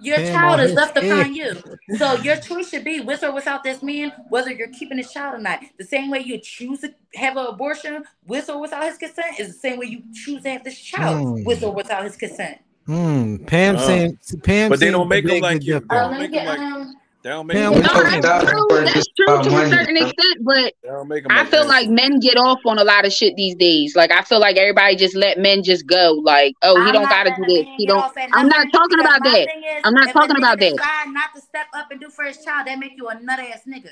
Your 0.00 0.16
Damn, 0.16 0.34
child 0.34 0.60
is 0.60 0.70
his 0.70 0.76
left 0.76 0.96
upon 0.96 1.34
you. 1.34 1.62
So 1.96 2.14
your 2.14 2.36
choice 2.36 2.70
should 2.70 2.82
be 2.82 2.98
with 3.00 3.22
or 3.22 3.32
without 3.32 3.62
this 3.62 3.80
man, 3.80 4.12
whether 4.28 4.50
you're 4.50 4.68
keeping 4.70 4.98
his 4.98 5.12
child 5.12 5.36
or 5.36 5.38
not. 5.38 5.60
The 5.78 5.84
same 5.84 6.10
way 6.10 6.18
you 6.20 6.40
choose 6.40 6.80
to 6.80 6.92
have 7.14 7.36
an 7.36 7.46
abortion 7.46 8.02
with 8.26 8.50
or 8.50 8.60
without 8.60 8.82
his 8.82 8.98
consent 8.98 9.38
is 9.38 9.48
the 9.48 9.58
same 9.60 9.78
way 9.78 9.86
you 9.86 10.02
choose 10.12 10.42
to 10.42 10.50
have 10.50 10.64
this 10.64 10.78
child 10.80 11.38
Hmm. 11.38 11.44
with 11.44 11.62
or 11.62 11.72
without 11.72 12.02
his 12.02 12.16
consent. 12.16 12.58
Hmm. 12.86 13.36
Pam 13.44 13.76
Uh, 13.76 13.86
saying 13.86 14.18
Pam 14.42 14.70
But 14.70 14.80
they 14.80 14.90
don't 14.90 15.08
make 15.08 15.24
them 15.24 15.40
like 15.40 15.62
you. 15.62 15.76
Uh, 15.88 16.08
let 16.10 16.20
me 16.20 16.26
get 16.28 16.46
like 16.46 16.58
um. 16.58 16.96
They 17.22 17.30
don't 17.30 17.46
make 17.46 17.56
Pam, 17.56 17.72
No, 17.72 17.76
you 17.76 18.20
that's 18.20 18.44
true. 18.44 18.84
That's 18.84 19.06
true 19.14 19.34
about 19.34 19.44
to 19.44 19.56
a 19.56 19.68
certain 19.70 19.96
extent, 19.96 20.38
but 20.42 20.74
they 20.82 20.88
don't 20.88 21.08
make 21.08 21.22
them 21.22 21.30
I 21.30 21.44
feel 21.44 21.60
that. 21.60 21.68
like 21.68 21.88
men 21.88 22.18
get 22.18 22.36
off 22.36 22.58
on 22.66 22.78
a 22.78 22.84
lot 22.84 23.04
of 23.04 23.12
shit 23.12 23.36
these 23.36 23.54
days. 23.54 23.94
Like 23.94 24.10
I 24.10 24.22
feel 24.22 24.40
like 24.40 24.56
everybody 24.56 24.96
just 24.96 25.14
let 25.14 25.38
men 25.38 25.62
just 25.62 25.86
go. 25.86 26.20
Like, 26.22 26.54
oh, 26.62 26.74
he 26.74 26.88
I'm 26.88 26.92
don't 26.94 27.08
gotta 27.08 27.32
do 27.36 27.44
this. 27.46 27.66
He 27.76 27.86
don't. 27.86 28.04
I'm 28.32 28.48
not 28.48 28.66
talking 28.72 28.98
about 28.98 29.20
my 29.20 29.30
that. 29.30 29.48
I'm 29.84 29.94
not 29.94 30.12
talking 30.12 30.36
about 30.36 30.58
that. 30.58 30.70
decide 30.76 31.12
not 31.12 31.34
to 31.34 31.40
step 31.40 31.66
up 31.74 31.90
and 31.92 32.00
do 32.00 32.10
for 32.10 32.24
his 32.24 32.44
child, 32.44 32.66
that 32.66 32.78
make 32.78 32.92
you 32.96 33.08
a 33.08 33.20
nut 33.20 33.38
ass 33.38 33.62
nigga. 33.68 33.90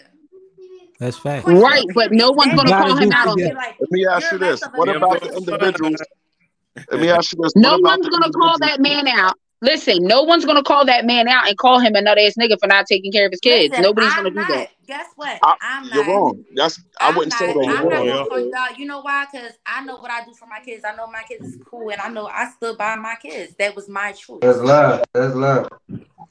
That's 0.99 1.17
fact. 1.17 1.47
Right, 1.47 1.85
but 1.95 2.13
no 2.13 2.33
one's 2.33 2.55
gonna 2.55 2.77
call 2.77 2.97
him 2.97 3.13
out 3.13 3.29
on 3.29 3.37
be 3.37 3.45
that. 3.45 3.55
like 3.55 3.77
Let 3.81 3.91
me 3.91 4.07
ask 4.07 4.33
you're 4.33 4.41
you 4.41 4.47
less 4.47 4.61
this: 4.61 4.69
What 4.75 4.89
Yeah, 4.89 4.95
nigga 4.95 4.97
I'm 4.97 5.03
about 5.05 5.23
the 5.23 5.37
individuals? 5.37 6.03
Let 6.91 7.01
me 7.01 7.09
ask 7.11 7.33
you 7.33 7.39
this: 7.43 7.53
No 7.55 7.79
one's 7.79 8.09
gonna 8.09 8.33
call 8.33 8.59
that 8.59 8.81
man 8.81 9.07
out. 9.07 9.39
Listen, 9.63 10.05
no 10.05 10.23
one's 10.23 10.47
gonna 10.47 10.63
call 10.63 10.87
that 10.87 11.05
man 11.05 11.29
out 11.29 11.47
and 11.47 11.59
call 11.59 11.81
him 11.81 11.95
another 11.95 12.21
ass 12.23 12.35
nigga 12.41 12.59
for 12.59 12.67
not 12.67 12.87
taking 12.87 13.13
care 13.13 13.27
of 13.27 13.33
his 13.33 13.41
kids. 13.41 13.71
Listen, 13.71 13.83
Nobody's 13.83 14.15
gonna 14.15 14.29
I'm 14.29 14.35
do 14.35 14.45
that. 14.47 14.71
Guess 14.87 15.07
what? 15.17 15.39
I, 15.43 15.57
I'm 15.61 15.91
you're 15.93 16.07
wrong. 16.07 16.45
That's 16.55 16.83
I 16.99 17.09
I'm 17.09 17.17
wouldn't 17.17 17.35
say 17.35 17.49
not. 17.49 17.57
that. 17.57 17.65
You're 17.65 17.77
I'm 17.77 17.89
not 17.89 17.93
wrong. 17.93 18.07
gonna 18.07 18.41
yeah. 18.41 18.47
you 18.47 18.55
out. 18.57 18.79
You 18.79 18.87
know 18.87 19.01
why? 19.03 19.27
Because 19.31 19.53
I 19.67 19.85
know 19.85 19.99
what 19.99 20.11
I 20.11 20.25
do 20.25 20.33
for 20.33 20.47
my 20.47 20.61
kids. 20.61 20.85
I 20.85 20.97
know 20.97 21.07
my 21.07 21.23
kids 21.29 21.47
is 21.47 21.59
cool, 21.65 21.91
and 21.91 22.01
I 22.01 22.09
know 22.09 22.27
I 22.27 22.51
stood 22.51 22.79
by 22.79 22.97
my 22.97 23.17
kids. 23.21 23.55
That 23.59 23.77
was 23.77 23.89
my 23.89 24.13
choice. 24.13 24.39
That's 24.41 24.59
love. 24.59 25.05
That's 25.13 25.35
love. 25.35 25.69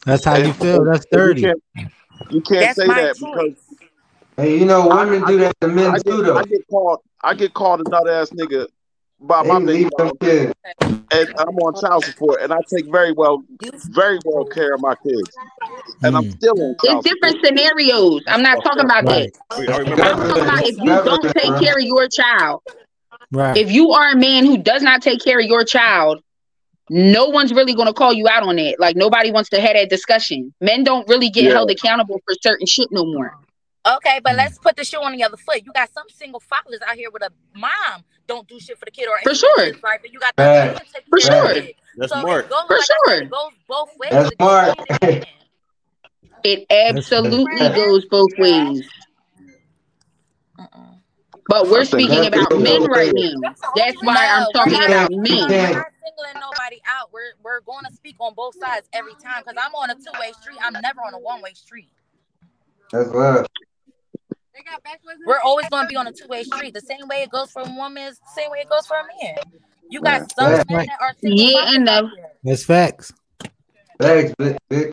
That's 0.05 0.25
how 0.25 0.37
you 0.37 0.51
feel. 0.53 0.83
That's 0.83 1.05
and 1.11 1.37
you 1.39 1.45
can't 1.45 1.63
you 2.31 2.41
can't 2.41 2.61
That's 2.61 2.79
say 2.79 2.85
my 2.87 3.01
that 3.01 3.15
because. 3.19 3.53
Hey, 4.37 4.57
you 4.57 4.65
know, 4.65 4.87
women 4.87 5.21
I 5.21 5.27
do 5.27 5.37
get 5.37 5.55
that 5.59 5.67
to 5.67 5.73
men 5.73 5.91
I 5.91 5.97
too, 5.97 6.23
though. 6.23 6.37
I 6.37 6.43
get 6.45 6.65
called 6.69 6.99
I 7.21 7.33
get 7.33 7.53
called 7.53 7.81
a 7.85 7.89
nut 7.89 8.09
ass 8.09 8.29
nigga 8.29 8.67
by 9.21 9.43
They 9.43 9.49
my 9.49 9.59
baby 9.59 9.71
leave 9.83 9.89
them 9.97 10.07
mom, 10.07 10.17
kids. 10.21 10.53
and 11.11 11.29
I'm 11.37 11.57
on 11.57 11.75
child 11.81 12.05
support, 12.05 12.41
and 12.41 12.53
I 12.53 12.57
take 12.73 12.89
very 12.91 13.11
well 13.11 13.43
very 13.91 14.19
well 14.25 14.45
care 14.45 14.73
of 14.73 14.81
my 14.81 14.95
kids, 14.95 15.37
and 16.03 16.15
I'm 16.15 16.25
Hmm. 16.25 16.29
still 16.31 16.61
on 16.61 16.71
It's 16.71 16.83
child 16.85 17.03
support. 17.03 17.03
different 17.03 17.45
scenarios. 17.45 18.21
I'm 18.27 18.41
not 18.41 18.63
talking 18.63 18.85
about 18.85 19.05
that. 19.05 19.09
Right. 19.09 19.31
this. 19.57 19.77
I'm 19.77 19.97
talking 19.97 20.41
about 20.41 20.67
if 20.67 20.77
you 20.77 21.03
don't 21.03 21.33
take 21.33 21.59
care 21.59 21.75
of 21.75 21.81
your 21.81 22.07
child. 22.07 22.61
Right. 23.31 23.57
If 23.57 23.71
you 23.71 23.91
are 23.91 24.11
a 24.11 24.15
man 24.15 24.45
who 24.45 24.57
does 24.57 24.81
not 24.81 25.01
take 25.01 25.23
care 25.23 25.39
of 25.39 25.45
your 25.45 25.63
child, 25.63 26.21
no 26.89 27.27
one's 27.27 27.53
really 27.53 27.73
going 27.75 27.87
to 27.87 27.93
call 27.93 28.13
you 28.13 28.27
out 28.27 28.43
on 28.43 28.57
it. 28.57 28.79
Like 28.79 28.95
nobody 28.95 29.31
wants 29.31 29.49
to 29.51 29.61
have 29.61 29.73
that 29.73 29.89
discussion. 29.89 30.53
Men 30.61 30.83
don't 30.83 31.07
really 31.07 31.29
get 31.29 31.43
Yeah, 31.43 31.51
held 31.51 31.69
accountable 31.69 32.19
for 32.25 32.33
certain 32.41 32.65
shit 32.65 32.87
no 32.91 33.05
more. 33.05 33.35
Okay, 33.87 34.19
but 34.23 34.31
Hmm. 34.31 34.37
let's 34.37 34.57
put 34.57 34.75
the 34.75 34.83
shoe 34.83 34.97
on 34.99 35.11
the 35.11 35.23
other 35.23 35.37
foot. 35.37 35.63
You 35.65 35.71
got 35.73 35.91
some 35.93 36.05
single 36.09 36.39
fathers 36.39 36.79
out 36.87 36.95
here 36.95 37.11
with 37.11 37.23
a 37.23 37.31
mom 37.55 38.03
don't 38.29 38.47
do 38.47 38.59
shit 38.59 38.77
for 38.77 38.85
the 38.85 38.91
kid 38.91 39.07
or 39.07 39.15
anything. 39.17 39.31
For 39.33 39.35
sure. 39.35 39.63
in 39.67 39.73
his 39.73 39.83
life, 39.83 39.99
and 40.05 40.13
you 40.13 40.19
got 40.19 40.35
the 40.37 40.43
man 40.43 40.75
For 41.09 41.17
care 41.19 41.41
of 41.41 41.47
the 41.49 41.53
sure. 41.55 41.61
kid. 41.63 41.75
That's 41.97 42.11
So 42.13 42.21
Mark. 42.21 42.45
it 42.45 42.49
goes, 42.49 42.61
For 42.67 42.73
like 42.75 42.79
I 42.79 42.83
said, 42.83 42.95
sure. 43.05 43.21
it 43.23 43.29
goes 43.29 43.51
both 43.67 43.89
ways. 43.97 44.09
That's 44.11 44.29
It 44.29 44.35
smart. 44.37 44.77
hand 45.01 45.01
in. 45.01 45.23
It 46.43 46.65
That's 46.69 46.97
absolutely 46.97 47.69
goes 47.75 48.05
both 48.05 48.29
ways. 48.37 48.87
But 51.47 51.67
we're 51.67 51.81
I 51.81 51.85
think 51.85 51.87
speaking 51.87 52.27
about 52.27 52.49
the 52.51 52.59
men 52.59 52.83
right 52.83 53.11
now. 53.13 53.53
That's 53.75 54.03
why 54.03 54.27
I'm 54.29 54.51
talking 54.53 54.73
You 54.73 54.85
about 54.85 55.09
can't. 55.09 55.11
Men. 55.11 55.23
we're 55.25 55.47
can't. 55.47 55.73
singling 56.05 56.39
nobody 56.39 56.79
out. 56.87 57.11
We're 57.11 57.33
we're 57.43 57.61
going 57.61 57.85
to 57.89 57.93
speak 57.93 58.15
on 58.19 58.35
both 58.35 58.55
sides 58.59 58.87
every 58.93 59.13
time 59.13 59.41
because 59.43 59.59
I'm 59.59 59.73
on 59.73 59.89
a 59.89 59.95
two 59.95 60.11
way 60.19 60.31
street. 60.39 60.59
I'm 60.61 60.73
never 60.73 61.01
on 61.01 61.15
a 61.15 61.19
one 61.19 61.41
way 61.41 61.53
street. 61.55 61.89
That's 62.91 63.09
love. 63.09 63.47
We're 65.25 65.39
always 65.39 65.67
going 65.69 65.83
to 65.83 65.87
be 65.87 65.95
on 65.95 66.07
a 66.07 66.11
two 66.11 66.27
way 66.27 66.43
street. 66.43 66.73
The 66.73 66.81
same 66.81 67.07
way 67.07 67.23
it 67.23 67.29
goes 67.29 67.51
for 67.51 67.61
a 67.61 67.65
woman 67.65 68.03
is 68.03 68.19
the 68.19 68.41
same 68.41 68.51
way 68.51 68.59
it 68.59 68.69
goes 68.69 68.85
for 68.87 68.97
a 68.97 69.03
man. 69.03 69.35
You 69.89 70.01
Yeah. 70.03 70.19
got 70.19 70.31
some 70.31 70.51
men 70.51 70.65
Right. 70.69 70.87
that 70.87 71.01
are 71.01 71.13
single 71.21 71.37
Yeah, 71.45 71.53
mothers 71.53 71.75
and 71.75 71.89
out 71.89 72.03
uh, 72.05 72.07
That's 72.43 72.63
facts. 72.65 73.11
Thanks, 73.99 74.33
big, 74.37 74.57
big. 74.69 74.91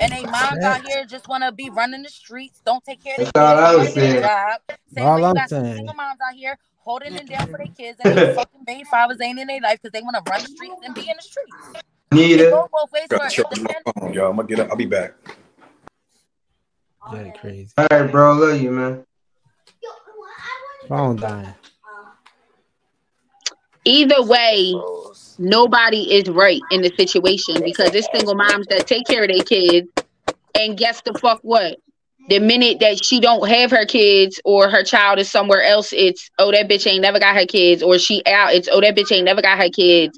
and 0.00 0.12
they 0.12 0.24
moms 0.24 0.64
out 0.64 0.80
Facts. 0.80 0.86
here 0.94 1.04
just 1.04 1.28
want 1.28 1.44
to 1.44 1.52
be 1.52 1.68
running 1.70 2.02
the 2.02 2.08
streets, 2.08 2.60
don't 2.64 2.82
take 2.84 3.02
care 3.04 3.14
of 3.14 3.18
That's 3.18 3.30
their 3.34 3.42
all 3.42 3.56
kids, 3.56 3.60
I 3.60 3.76
want 3.76 3.78
was 3.78 3.88
to 3.88 4.00
get 4.00 4.02
a 4.02 4.12
saying. 4.12 4.22
job. 4.22 4.60
Same 4.94 5.06
All 5.06 5.18
you 5.18 5.24
I'm 5.26 5.34
got 5.34 5.48
some 5.50 5.64
saying. 5.64 5.76
single 5.76 5.94
moms 5.94 6.18
out 6.26 6.34
here 6.34 6.58
holding 6.78 7.12
it 7.14 7.28
down 7.28 7.46
for 7.48 7.58
their 7.58 7.66
kids, 7.76 7.98
and 8.04 8.16
they 8.16 8.34
fucking 8.34 8.64
baby 8.66 8.84
fathers 8.84 9.20
ain't 9.20 9.38
in 9.38 9.46
their 9.46 9.60
life 9.60 9.78
because 9.82 9.92
they 9.92 10.02
want 10.02 10.16
to 10.16 10.22
run 10.30 10.40
the 10.42 10.48
streets 10.48 10.74
and 10.84 10.94
be 10.94 11.02
in 11.02 11.16
the 11.16 11.22
streets. 11.22 11.72
It 12.12 12.16
Nita. 12.16 12.50
goes 12.50 12.68
both 12.72 12.92
ways 12.92 13.04
for 13.08 13.16
it 13.16 13.30
charge 13.30 13.36
depends. 13.36 13.92
phone, 13.98 14.12
y'all. 14.14 14.30
I'm 14.30 14.36
gonna 14.36 14.48
get 14.48 14.60
up. 14.60 14.70
I'll 14.70 14.76
be 14.76 14.86
back. 14.86 15.14
That 17.10 17.38
crazy. 17.38 17.72
All 17.76 17.86
right, 17.90 18.10
bro. 18.10 18.34
Love 18.34 18.60
you, 18.60 18.70
man. 18.70 19.04
Phone 20.88 21.16
dying. 21.16 21.54
either 23.84 24.22
way, 24.22 24.74
nobody 25.38 26.12
is 26.12 26.28
right 26.28 26.60
in 26.70 26.82
the 26.82 26.92
situation 26.96 27.62
because 27.64 27.94
it's 27.94 28.08
single 28.12 28.34
moms 28.34 28.66
that 28.68 28.86
take 28.86 29.06
care 29.06 29.24
of 29.24 29.30
their 29.30 29.42
kids. 29.42 29.88
And 30.58 30.76
guess 30.76 31.00
the 31.02 31.14
fuck 31.14 31.40
what? 31.42 31.78
The 32.28 32.38
minute 32.38 32.78
that 32.80 33.04
she 33.04 33.18
don't 33.18 33.48
have 33.48 33.70
her 33.72 33.84
kids 33.84 34.40
or 34.44 34.68
her 34.68 34.84
child 34.84 35.18
is 35.18 35.30
somewhere 35.30 35.62
else, 35.62 35.92
it's 35.92 36.30
oh 36.38 36.52
that 36.52 36.68
bitch 36.68 36.86
ain't 36.86 37.02
never 37.02 37.18
got 37.18 37.34
her 37.34 37.46
kids, 37.46 37.82
or 37.82 37.98
she 37.98 38.22
out, 38.26 38.54
it's 38.54 38.68
oh 38.70 38.80
that 38.80 38.96
bitch 38.96 39.10
ain't 39.10 39.24
never 39.24 39.42
got 39.42 39.58
her 39.58 39.70
kids. 39.70 40.16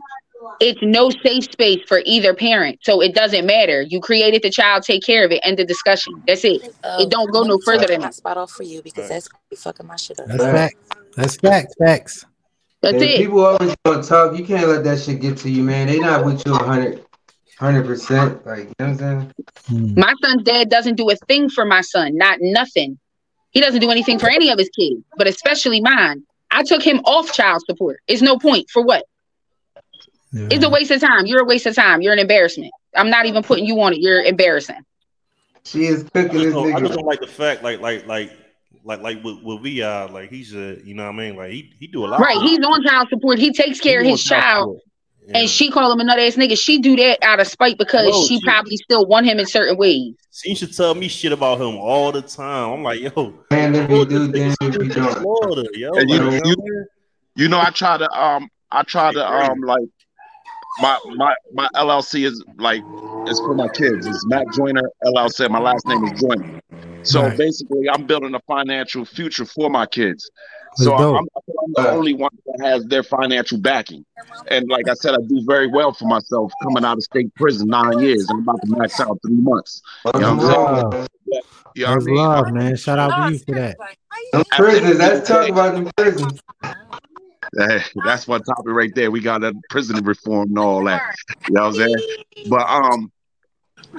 It's 0.61 0.79
no 0.83 1.11
safe 1.11 1.45
space 1.45 1.81
for 1.87 2.03
either 2.05 2.35
parent. 2.35 2.79
So 2.83 3.01
it 3.01 3.15
doesn't 3.15 3.47
matter. 3.47 3.83
You 3.83 4.01
created 4.01 4.43
the 4.43 4.51
child, 4.51 4.83
take 4.83 5.03
care 5.05 5.25
of 5.25 5.31
it, 5.33 5.41
end 5.45 5.59
the 5.59 5.65
discussion. 5.65 6.23
That's 6.27 6.45
it. 6.45 6.63
It 6.85 7.11
don't 7.11 7.31
go 7.33 7.43
no 7.43 7.59
further 7.65 7.87
than 7.87 8.01
that. 8.03 8.15
spot 8.15 8.37
off 8.37 8.51
for 8.51 8.63
you 8.63 8.83
because 8.83 9.09
that's 9.09 9.29
fucking 9.57 9.87
my 9.87 9.97
shit 9.97 10.21
up. 10.21 10.27
That's 10.27 10.43
Facts. 10.45 10.75
facts. 10.75 11.15
That's 11.17 11.37
facts. 11.37 11.75
Facts. 11.79 12.27
That's 12.83 13.03
Hey, 13.03 13.15
it. 13.15 13.19
people 13.23 13.45
always 13.45 13.75
gonna 13.85 14.03
talk. 14.03 14.37
You 14.39 14.45
can't 14.45 14.69
let 14.69 14.85
that 14.85 15.01
shit 15.01 15.21
get 15.21 15.39
to 15.39 15.51
you, 15.51 15.63
man. 15.63 15.87
They 15.87 15.99
not 15.99 16.25
with 16.25 16.45
you 16.47 16.53
100 16.53 17.87
percent. 17.87 18.45
Like 18.47 18.59
you 18.59 18.65
know 18.65 18.73
what 18.79 18.89
I'm 18.89 18.99
saying? 18.99 19.33
Hmm. 19.69 20.01
My 20.01 20.13
son's 20.23 20.43
dad 20.43 20.69
doesn't 20.69 20.97
do 20.97 21.09
a 21.11 21.17
thing 21.29 21.49
for 21.49 21.65
my 21.65 21.81
son, 21.81 22.17
not 22.17 22.39
nothing. 22.41 22.99
He 23.53 23.61
doesn't 23.61 23.81
do 23.81 23.91
anything 23.91 24.19
for 24.19 24.29
any 24.29 24.51
of 24.51 24.59
his 24.59 24.69
kids, 24.71 25.01
but 25.17 25.27
especially 25.27 25.81
mine. 25.81 26.25
I 26.51 26.63
took 26.63 26.83
him 26.83 26.99
off 27.05 27.33
child 27.33 27.63
support. 27.69 28.01
It's 28.07 28.23
no 28.23 28.39
point 28.39 28.69
for 28.71 28.83
what? 28.83 29.05
It's 30.51 30.65
a 30.65 30.69
waste 30.71 30.91
of 30.91 31.01
time. 31.01 31.27
You're 31.27 31.43
a 31.43 31.45
waste 31.45 31.67
of 31.67 31.75
time. 31.75 32.03
You're 32.03 32.13
an 32.13 32.19
embarrassment. 32.19 32.73
I'm 32.97 33.11
not 33.11 33.27
even 33.27 33.43
putting 33.43 33.67
you 33.67 33.81
on 33.81 33.93
it. 33.93 34.01
You're 34.01 34.23
embarrassing. 34.23 34.81
She 35.65 35.87
is 35.87 36.05
I 36.15 36.23
cooking 36.25 36.33
just, 36.33 36.45
this 36.45 36.53
don't, 36.55 36.75
I 36.75 36.81
just 36.81 36.93
don't 36.95 37.07
like 37.07 37.21
the 37.21 37.27
fact, 37.27 37.63
like, 37.63 37.81
like, 37.81 38.07
like, 38.07 38.33
like, 38.85 39.01
like 39.01 39.25
with, 39.25 39.43
with 39.43 39.63
Vi, 39.63 40.05
like 40.13 40.29
he's 40.31 40.55
a, 40.55 40.79
you 40.85 40.95
know 40.95 41.05
what 41.05 41.15
I 41.15 41.19
mean? 41.19 41.37
Like 41.37 41.53
he, 41.53 41.73
he 41.81 41.87
do 41.87 42.05
a 42.05 42.09
lot. 42.09 42.21
Right. 42.21 42.37
He's 42.39 42.59
on 42.59 42.83
child 42.85 43.09
support. 43.09 43.39
He 43.39 43.51
takes 43.53 43.79
He 43.79 43.89
care 43.89 44.01
of 44.01 44.07
his 44.07 44.23
child 44.23 44.43
child. 44.43 44.81
support. 45.23 45.37
and 45.41 45.49
she 45.49 45.71
call 45.71 45.91
him 45.91 46.01
another 46.01 46.21
ass 46.21 46.35
nigga. 46.37 46.59
She 46.59 46.79
do 46.81 46.95
that 46.97 47.19
out 47.23 47.41
of 47.41 47.47
spite 47.47 47.79
because 47.79 48.11
Bro, 48.11 48.23
she 48.25 48.39
she- 48.39 48.45
probably 48.45 48.77
still 48.77 49.07
want 49.07 49.25
him 49.27 49.39
in 49.39 49.47
certain 49.47 49.79
ways. 49.79 50.15
She 50.33 50.55
should 50.55 50.77
tell 50.77 50.95
me 50.95 51.09
shit 51.09 51.33
about 51.33 51.61
him 51.61 51.77
all 51.77 52.13
the 52.13 52.21
time. 52.21 52.73
I'm 52.73 52.83
like, 52.83 53.01
yo, 53.01 53.33
Man, 53.53 53.75
if 53.75 53.89
you 53.89 54.05
do, 54.05 54.27
then 54.27 54.55
if 54.61 54.75
you 54.75 54.89
don't. 54.91 55.19
Florida, 55.23 55.67
yo. 55.75 55.93
And 55.95 56.11
you, 56.11 56.19
like, 56.19 56.45
you, 56.45 56.87
you 57.37 57.49
know, 57.49 57.61
I 57.61 57.71
try 57.71 57.97
to 57.97 58.11
um, 58.11 58.49
I 58.71 58.83
try 58.83 59.13
to 59.13 59.27
um, 59.27 59.61
like 59.61 59.89
my 60.81 60.99
my 61.17 61.35
my 61.53 61.69
LLC 61.75 62.25
is 62.25 62.45
like 62.59 62.85
it's 63.27 63.41
for 63.41 63.55
my 63.55 63.69
kids. 63.69 64.07
It's 64.07 64.27
Matt 64.27 64.47
Joyner 64.53 64.91
LLC. 65.05 65.51
My 65.51 65.59
last 65.59 65.87
name 65.87 66.05
is 66.05 66.13
Joyner. 66.21 66.45
So 67.03 67.23
Right. 67.23 67.37
basically, 67.39 67.89
I'm 67.89 68.07
building 68.07 68.35
a 68.35 68.41
financial 68.47 69.05
future 69.05 69.45
for 69.45 69.71
my 69.71 69.87
kids. 69.87 70.31
That's 70.77 70.85
So 70.85 70.95
I'm. 70.97 71.17
I'm 71.17 71.27
I'm 71.67 71.73
the 71.85 71.91
only 71.91 72.15
one 72.15 72.31
that 72.47 72.67
has 72.67 72.85
their 72.87 73.03
financial 73.03 73.59
backing. 73.59 74.05
And 74.51 74.69
like 74.69 74.89
I 74.89 74.95
said, 74.95 75.15
I 75.15 75.19
do 75.29 75.43
very 75.47 75.69
well 75.69 75.93
for 75.93 76.07
myself 76.07 76.53
coming 76.63 76.85
out 76.85 76.99
of 76.99 77.03
state 77.05 77.35
prison 77.37 77.69
nine 77.69 77.99
years. 78.01 78.27
I'm 78.31 78.41
about 78.41 78.61
to 78.63 78.67
max 78.69 79.01
out 79.01 79.19
three 79.25 79.37
months. 79.37 79.81
You 80.15 80.21
know 80.21 80.35
what 80.37 80.57
I'm 80.59 80.91
saying? 80.91 81.09
Yeah, 81.27 81.41
you 81.75 81.87
know 81.87 81.93
I 81.93 81.99
mean? 81.99 82.17
love, 82.17 82.53
man. 82.53 82.77
Shout 82.77 82.99
out 82.99 83.11
to 83.17 83.33
you 83.33 83.39
for 83.39 83.55
that. 83.55 83.77
Them 84.33 84.45
prisons, 84.53 84.99
let's 84.99 85.29
talk 85.29 85.49
about 85.49 85.75
the 85.77 85.91
prisons. 85.97 86.41
Hey, 87.57 87.83
that's 88.05 88.27
one 88.27 88.43
topic 88.43 88.67
right 88.67 88.95
there. 88.95 89.11
We 89.11 89.21
got 89.21 89.41
that 89.43 89.55
prison 89.71 90.03
reform 90.05 90.49
and 90.49 90.59
all 90.59 90.85
that. 90.85 91.03
You 91.47 91.55
know 91.55 91.63
what 91.63 91.67
I'm 91.69 91.75
saying? 91.75 92.25
But 92.49 92.69
um, 92.69 93.13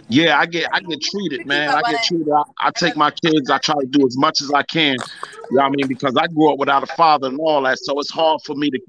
yeah, 0.09 0.37
I 0.37 0.45
get 0.45 0.69
I 0.73 0.79
get 0.81 1.01
treated, 1.01 1.45
man. 1.45 1.73
I 1.73 1.81
get 1.89 2.03
treated. 2.03 2.27
I, 2.31 2.67
I 2.67 2.71
take 2.71 2.95
my 2.95 3.11
kids. 3.11 3.49
I 3.49 3.57
try 3.57 3.75
to 3.75 3.87
do 3.87 4.05
as 4.05 4.17
much 4.17 4.41
as 4.41 4.51
I 4.51 4.63
can. 4.63 4.95
You 4.95 5.57
know 5.57 5.63
what 5.63 5.65
I 5.65 5.69
mean? 5.69 5.87
Because 5.87 6.15
I 6.17 6.27
grew 6.27 6.51
up 6.51 6.59
without 6.59 6.83
a 6.83 6.87
father 6.87 7.27
and 7.27 7.39
all 7.39 7.61
that, 7.63 7.77
so 7.79 7.99
it's 7.99 8.11
hard 8.11 8.41
for 8.45 8.55
me 8.55 8.69
to, 8.71 8.79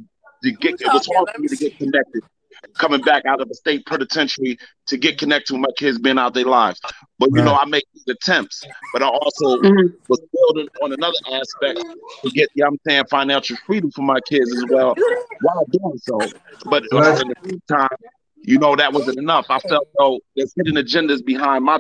to 0.45 0.51
get. 0.53 0.81
It 0.81 0.93
was 0.93 1.07
hard 1.15 1.29
for 1.35 1.41
me 1.41 1.49
to 1.49 1.57
get 1.57 1.77
connected. 1.79 2.23
Coming 2.75 3.01
back 3.03 3.25
out 3.27 3.41
of 3.41 3.49
the 3.49 3.55
state 3.55 3.87
penitentiary 3.87 4.59
to 4.87 4.97
get 4.97 5.19
connected 5.19 5.53
with 5.55 5.63
my 5.63 5.73
kids 5.77 5.99
being 5.99 6.19
out 6.19 6.35
their 6.35 6.45
lives. 6.45 6.81
But 7.19 7.31
you 7.33 7.43
know, 7.43 7.55
I 7.55 7.65
make 7.67 7.85
these 7.95 8.05
attempts, 8.09 8.63
but 8.93 9.03
I 9.03 9.07
also 9.07 9.61
was 10.09 10.21
building 10.33 10.69
on 10.83 10.93
another 10.93 11.17
aspect 11.33 11.85
to 12.25 12.31
get, 12.31 12.49
you 12.55 12.63
know 12.63 12.69
I'm 12.69 12.79
saying, 12.87 13.05
financial 13.11 13.57
freedom 13.67 13.91
for 13.91 14.03
my 14.03 14.21
kids 14.29 14.53
as 14.53 14.65
well 14.69 14.95
while 15.41 15.65
doing 15.71 15.99
so. 15.99 16.19
But 16.67 16.85
uh, 16.93 17.19
in 17.21 17.29
the 17.29 17.35
meantime, 17.43 17.89
you 18.43 18.59
know, 18.59 18.77
that 18.77 18.93
wasn't 18.93 19.19
enough. 19.19 19.47
I 19.49 19.59
felt 19.61 19.89
though 19.99 20.21
there's 20.37 20.55
hidden 20.57 20.77
agendas 20.77 21.25
behind 21.25 21.65
my 21.65 21.79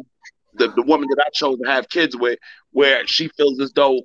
the, 0.54 0.68
the 0.68 0.82
woman 0.82 1.06
that 1.10 1.22
I 1.24 1.28
chose 1.34 1.58
to 1.58 1.68
have 1.68 1.88
kids 1.88 2.16
with, 2.16 2.38
where 2.72 3.06
she 3.06 3.28
feels 3.28 3.60
as 3.60 3.72
though 3.72 4.00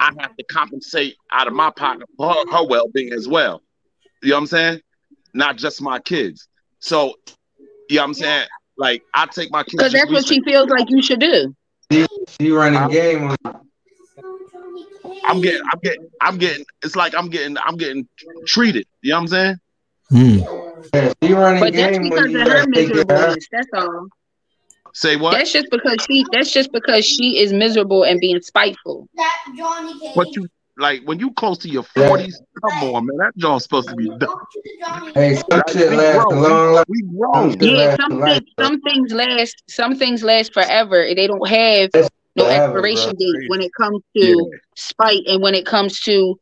I 0.00 0.12
have 0.18 0.36
to 0.36 0.44
compensate 0.44 1.16
out 1.32 1.46
of 1.46 1.52
my 1.52 1.70
pocket 1.70 2.08
for 2.16 2.32
her, 2.32 2.52
her 2.52 2.66
well 2.66 2.88
being 2.88 3.12
as 3.12 3.26
well. 3.26 3.62
You 4.22 4.30
know 4.30 4.36
what 4.36 4.40
I'm 4.42 4.46
saying? 4.46 4.80
Not 5.34 5.56
just 5.56 5.82
my 5.82 5.98
kids. 5.98 6.48
So, 6.78 7.14
you 7.88 7.96
know 7.96 8.02
what 8.02 8.08
I'm 8.08 8.14
saying? 8.14 8.46
Like 8.76 9.02
I 9.14 9.26
take 9.26 9.50
my 9.50 9.62
kids 9.62 9.74
Because 9.76 9.92
that's 9.92 10.10
what 10.10 10.26
she 10.26 10.40
feels 10.42 10.68
like 10.68 10.86
you 10.88 11.02
should 11.02 11.20
do. 11.20 11.54
She, 11.92 12.06
she 12.40 12.50
running 12.50 12.88
game 12.88 13.24
on 13.24 13.36
I'm 15.26 15.40
getting, 15.40 15.62
I'm 15.72 15.80
getting, 15.82 16.08
I'm 16.20 16.38
getting. 16.38 16.64
It's 16.82 16.96
like 16.96 17.14
I'm 17.14 17.28
getting, 17.28 17.56
I'm 17.64 17.76
getting 17.76 18.08
treated. 18.46 18.86
You 19.02 19.10
know 19.10 19.16
what 19.16 19.20
I'm 19.20 19.28
saying? 19.28 19.56
Hmm. 20.10 20.38
Yeah, 20.94 21.12
she 21.22 21.32
running 21.32 21.60
But 21.60 21.72
that's 21.72 21.98
game 21.98 22.10
because 22.10 22.34
of 22.34 22.40
her 22.40 22.44
gotta 22.46 22.72
take 22.72 22.92
care 22.92 23.00
of 23.02 23.08
her. 23.08 23.14
miserableness. 23.16 23.48
That's 23.50 23.68
all. 23.74 24.08
Say 24.92 25.16
what? 25.16 25.32
That's 25.32 25.52
just 25.52 25.68
because 25.70 26.04
she. 26.08 26.24
That's 26.30 26.52
just 26.52 26.72
because 26.72 27.04
she 27.04 27.38
is 27.38 27.52
miserable 27.52 28.04
and 28.04 28.20
being 28.20 28.40
spiteful. 28.42 29.08
But 30.14 30.36
you 30.36 30.48
like 30.76 31.02
when 31.04 31.18
you 31.18 31.32
close 31.32 31.58
to 31.58 31.68
your 31.68 31.82
forties. 31.82 32.40
Come 32.62 32.94
on, 32.94 33.06
man. 33.06 33.16
That 33.18 33.36
joint's 33.36 33.64
supposed 33.64 33.88
to 33.88 33.94
be 33.96 34.08
done. 34.18 34.28
Hey, 35.14 35.34
some 35.34 35.44
Like, 35.50 35.68
shit 35.70 35.90
we 35.90 35.96
lasts 35.96 36.24
a 36.30 36.34
long 36.34 36.74
life. 36.74 36.84
We 36.88 37.00
Some 37.02 37.16
grown. 37.16 37.50
shit 37.50 37.62
Yeah, 37.62 37.96
some 37.96 38.22
things, 38.22 38.44
some 38.58 38.80
things 38.80 39.12
last. 39.12 39.62
Some 39.68 39.96
things 39.96 40.22
last 40.22 40.52
forever. 40.52 41.06
They 41.14 41.26
don't 41.26 41.48
have 41.48 41.90
no 42.36 42.44
forever, 42.44 42.64
expiration 42.78 43.14
bro. 43.16 43.18
date 43.18 43.48
when 43.48 43.60
it 43.60 43.70
comes 43.74 44.00
to 44.16 44.50
spite 44.76 45.22
and 45.26 45.42
when 45.42 45.54
it 45.54 45.66
comes 45.66 46.00
to 46.00 46.38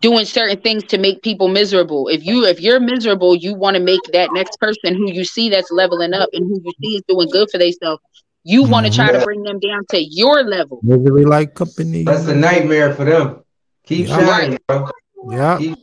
doing 0.00 0.24
certain 0.24 0.60
things 0.60 0.84
to 0.84 0.98
make 0.98 1.22
people 1.22 1.48
miserable. 1.48 2.08
If 2.08 2.24
you 2.24 2.44
if 2.44 2.60
you're 2.60 2.80
miserable, 2.80 3.34
you 3.34 3.54
want 3.54 3.76
to 3.76 3.82
make 3.82 4.00
that 4.12 4.32
next 4.32 4.58
person 4.60 4.94
who 4.94 5.10
you 5.12 5.24
see 5.24 5.48
that's 5.48 5.70
leveling 5.70 6.14
up 6.14 6.28
and 6.32 6.46
who 6.46 6.60
you 6.64 6.72
see 6.82 6.96
is 6.96 7.02
doing 7.08 7.28
good 7.30 7.50
for 7.50 7.58
themselves. 7.58 8.00
You 8.44 8.62
want 8.62 8.86
to 8.86 8.92
try 8.92 9.10
to 9.12 9.18
Mhm. 9.18 9.24
bring 9.24 9.42
them 9.42 9.58
down 9.58 9.84
to 9.90 10.00
your 10.02 10.42
level. 10.44 10.80
Misery 10.82 11.24
like 11.24 11.54
company. 11.54 12.04
That's 12.04 12.26
a 12.28 12.34
nightmare 12.34 12.94
for 12.94 13.04
them. 13.04 13.42
Keep 13.88 14.08
Yeah. 14.08 14.26
shining, 14.26 14.58
bro. 14.68 14.88
Yeah. 15.30 15.58
Keep, 15.58 15.78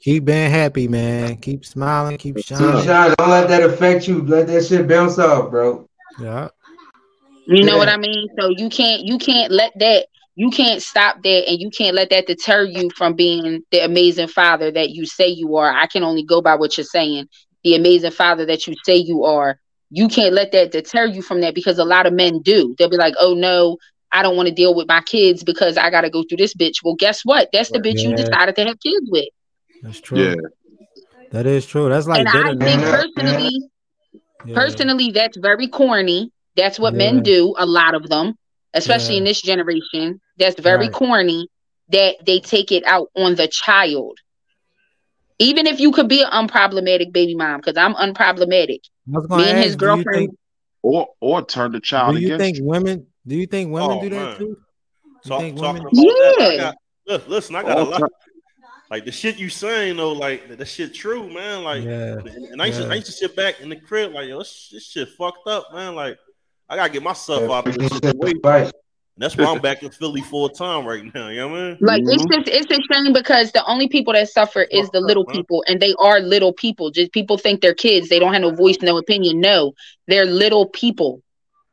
Keep 0.00 0.24
being 0.26 0.50
happy, 0.50 0.86
man. 0.88 1.36
Keep 1.38 1.64
smiling. 1.64 2.16
Keep 2.18 2.36
keep 2.36 2.44
shining. 2.46 2.84
shining. 2.84 3.14
Don't 3.18 3.30
let 3.30 3.48
that 3.48 3.62
affect 3.64 4.06
you. 4.06 4.22
Let 4.22 4.46
that 4.46 4.64
shit 4.64 4.86
bounce 4.88 5.18
off, 5.18 5.50
bro. 5.50 5.86
Yeah. 6.20 6.48
You 7.46 7.64
know 7.64 7.72
Yeah. 7.72 7.78
what 7.78 7.88
I 7.88 7.96
mean? 7.96 8.28
So 8.38 8.48
you 8.50 8.68
can't 8.68 9.02
you 9.02 9.18
can't 9.18 9.50
let 9.52 9.72
that 9.80 10.06
you 10.36 10.50
can't 10.50 10.80
stop 10.82 11.22
that 11.24 11.48
and 11.48 11.58
you 11.60 11.70
can't 11.70 11.96
let 11.96 12.10
that 12.10 12.26
deter 12.28 12.62
you 12.64 12.90
from 12.96 13.14
being 13.14 13.62
the 13.72 13.80
amazing 13.84 14.28
father 14.28 14.70
that 14.70 14.90
you 14.90 15.04
say 15.04 15.26
you 15.28 15.56
are. 15.56 15.70
I 15.72 15.86
can 15.86 16.04
only 16.04 16.22
go 16.22 16.40
by 16.40 16.54
what 16.54 16.76
you're 16.76 16.84
saying. 16.84 17.26
The 17.64 17.74
amazing 17.74 18.12
father 18.12 18.46
that 18.46 18.66
you 18.68 18.74
say 18.84 18.96
you 18.96 19.24
are. 19.24 19.58
You 19.90 20.06
can't 20.08 20.32
let 20.34 20.52
that 20.52 20.70
deter 20.70 21.06
you 21.06 21.22
from 21.22 21.40
that 21.40 21.54
because 21.56 21.78
a 21.78 21.84
lot 21.84 22.06
of 22.06 22.12
men 22.12 22.40
do. 22.42 22.74
They'll 22.78 22.88
be 22.90 22.96
like, 22.96 23.14
"Oh 23.18 23.34
no, 23.34 23.78
I 24.12 24.22
don't 24.22 24.36
want 24.36 24.48
to 24.48 24.54
deal 24.54 24.74
with 24.74 24.88
my 24.88 25.00
kids 25.02 25.42
because 25.44 25.76
I 25.76 25.90
got 25.90 26.02
to 26.02 26.10
go 26.10 26.22
through 26.28 26.38
this 26.38 26.54
bitch." 26.54 26.76
Well, 26.84 26.94
guess 26.94 27.22
what? 27.24 27.48
That's 27.52 27.70
the 27.70 27.78
bitch 27.78 28.02
you 28.02 28.14
decided 28.14 28.56
to 28.56 28.64
have 28.64 28.80
kids 28.80 29.06
with. 29.10 29.28
That's 29.82 30.00
true. 30.00 30.18
Yeah. 30.18 30.34
That 31.30 31.46
is 31.46 31.66
true. 31.66 31.88
That's 31.88 32.06
like 32.06 32.20
and 32.20 32.28
I 32.28 32.54
bitterness. 32.54 32.64
think 32.64 32.82
personally, 32.82 33.60
Yeah. 34.46 34.54
personally, 34.54 35.10
that's 35.10 35.36
very 35.36 35.68
corny. 35.68 36.30
That's 36.56 36.78
what 36.78 36.94
Yeah. 36.94 36.98
men 36.98 37.22
do, 37.22 37.54
a 37.58 37.66
lot 37.66 37.94
of 37.94 38.08
them, 38.08 38.34
especially 38.74 39.18
in 39.18 39.24
this 39.24 39.42
generation. 39.42 40.20
That's 40.38 40.58
very 40.58 40.86
Right. 40.86 40.92
corny 40.92 41.48
that 41.90 42.16
they 42.24 42.40
take 42.40 42.72
it 42.72 42.84
out 42.86 43.08
on 43.14 43.34
the 43.34 43.46
child. 43.48 44.18
Even 45.38 45.66
if 45.66 45.78
you 45.78 45.92
could 45.92 46.08
be 46.08 46.22
an 46.22 46.30
unproblematic 46.30 47.12
baby 47.12 47.34
mom, 47.34 47.60
because 47.60 47.76
I'm 47.76 47.94
unproblematic. 47.94 48.80
I 49.14 49.18
was 49.18 49.28
Me 49.30 49.48
and 49.48 49.58
his 49.58 49.72
ask, 49.72 49.78
do 49.78 49.86
girlfriend. 49.86 50.16
think 50.30 50.38
Or 50.82 51.08
or 51.20 51.44
turn 51.44 51.72
the 51.72 51.80
child 51.80 52.14
do 52.16 52.20
you 52.20 52.28
against 52.28 52.42
think 52.42 52.56
you. 52.58 52.64
women 52.64 53.06
do 53.28 53.36
you 53.36 53.46
think 53.46 53.70
women 53.70 53.98
Oh, 53.98 54.00
do 54.00 54.08
that 54.10 54.16
man. 54.16 54.38
too? 54.38 54.44
You 55.04 55.28
Talk, 55.28 55.40
think 55.40 55.60
women 55.60 55.82
about 55.82 55.92
that. 55.92 56.36
I 56.40 56.50
Yeah. 56.52 56.56
got, 56.56 56.76
look, 57.06 57.28
listen, 57.28 57.54
I 57.56 57.62
got 57.62 57.78
a 57.78 57.82
lot. 57.82 58.02
Like 58.90 59.04
the 59.04 59.12
shit 59.12 59.36
you 59.36 59.50
saying 59.50 59.98
though, 59.98 60.12
like 60.12 60.48
that, 60.48 60.58
that 60.58 60.66
shit 60.66 60.94
true, 60.94 61.28
man. 61.32 61.62
Like, 61.62 61.84
Yeah. 61.84 62.14
and, 62.14 62.28
and 62.28 62.62
I 62.62 62.66
used 62.66 62.80
to, 62.80 62.88
I 62.88 62.94
used 62.94 63.06
to 63.06 63.12
sit 63.12 63.36
back 63.36 63.60
in 63.60 63.68
the 63.68 63.76
crib 63.76 64.12
like, 64.14 64.28
yo, 64.28 64.38
this, 64.38 64.70
this 64.72 64.86
shit 64.86 65.08
fucked 65.10 65.46
up, 65.46 65.66
man. 65.74 65.94
Like, 65.94 66.18
I 66.70 66.76
gotta 66.76 66.90
get 66.92 67.02
myself 67.02 67.42
Yeah, 67.42 67.52
out 67.52 67.68
of 67.68 67.74
this 67.76 67.76
freaking 67.76 67.92
shit 67.94 68.02
to 68.02 68.08
situation. 68.10 68.40
fight. 68.42 68.64
And 68.64 69.24
that's 69.24 69.36
why 69.36 69.46
I'm 69.46 69.60
back 69.60 69.82
in 69.82 69.90
Philly 69.90 70.20
full 70.22 70.48
time 70.48 70.86
right 70.86 71.02
now. 71.12 71.28
You 71.28 71.38
know 71.40 71.48
what 71.48 71.58
I 71.58 71.62
mean? 71.70 71.78
Like 71.80 72.02
it's 72.06 72.24
Mhm. 72.24 72.32
just 72.32 72.48
it's 72.48 72.70
a 72.70 72.94
shame 72.94 73.12
because 73.12 73.50
the 73.52 73.64
only 73.66 73.88
people 73.88 74.12
that 74.14 74.28
suffer 74.28 74.62
is 74.62 74.88
the 74.90 75.00
little 75.00 75.24
people, 75.26 75.64
and 75.66 75.80
they 75.80 75.92
are 75.98 76.20
little 76.20 76.52
people. 76.52 76.90
Just 76.90 77.12
people 77.12 77.36
think 77.36 77.60
they're 77.60 77.74
kids. 77.74 78.08
They 78.08 78.18
don't 78.20 78.32
have 78.32 78.42
no 78.42 78.52
voice, 78.52 78.78
no 78.80 78.96
opinion. 78.96 79.40
No, 79.40 79.74
they're 80.06 80.24
little 80.24 80.66
people. 80.66 81.20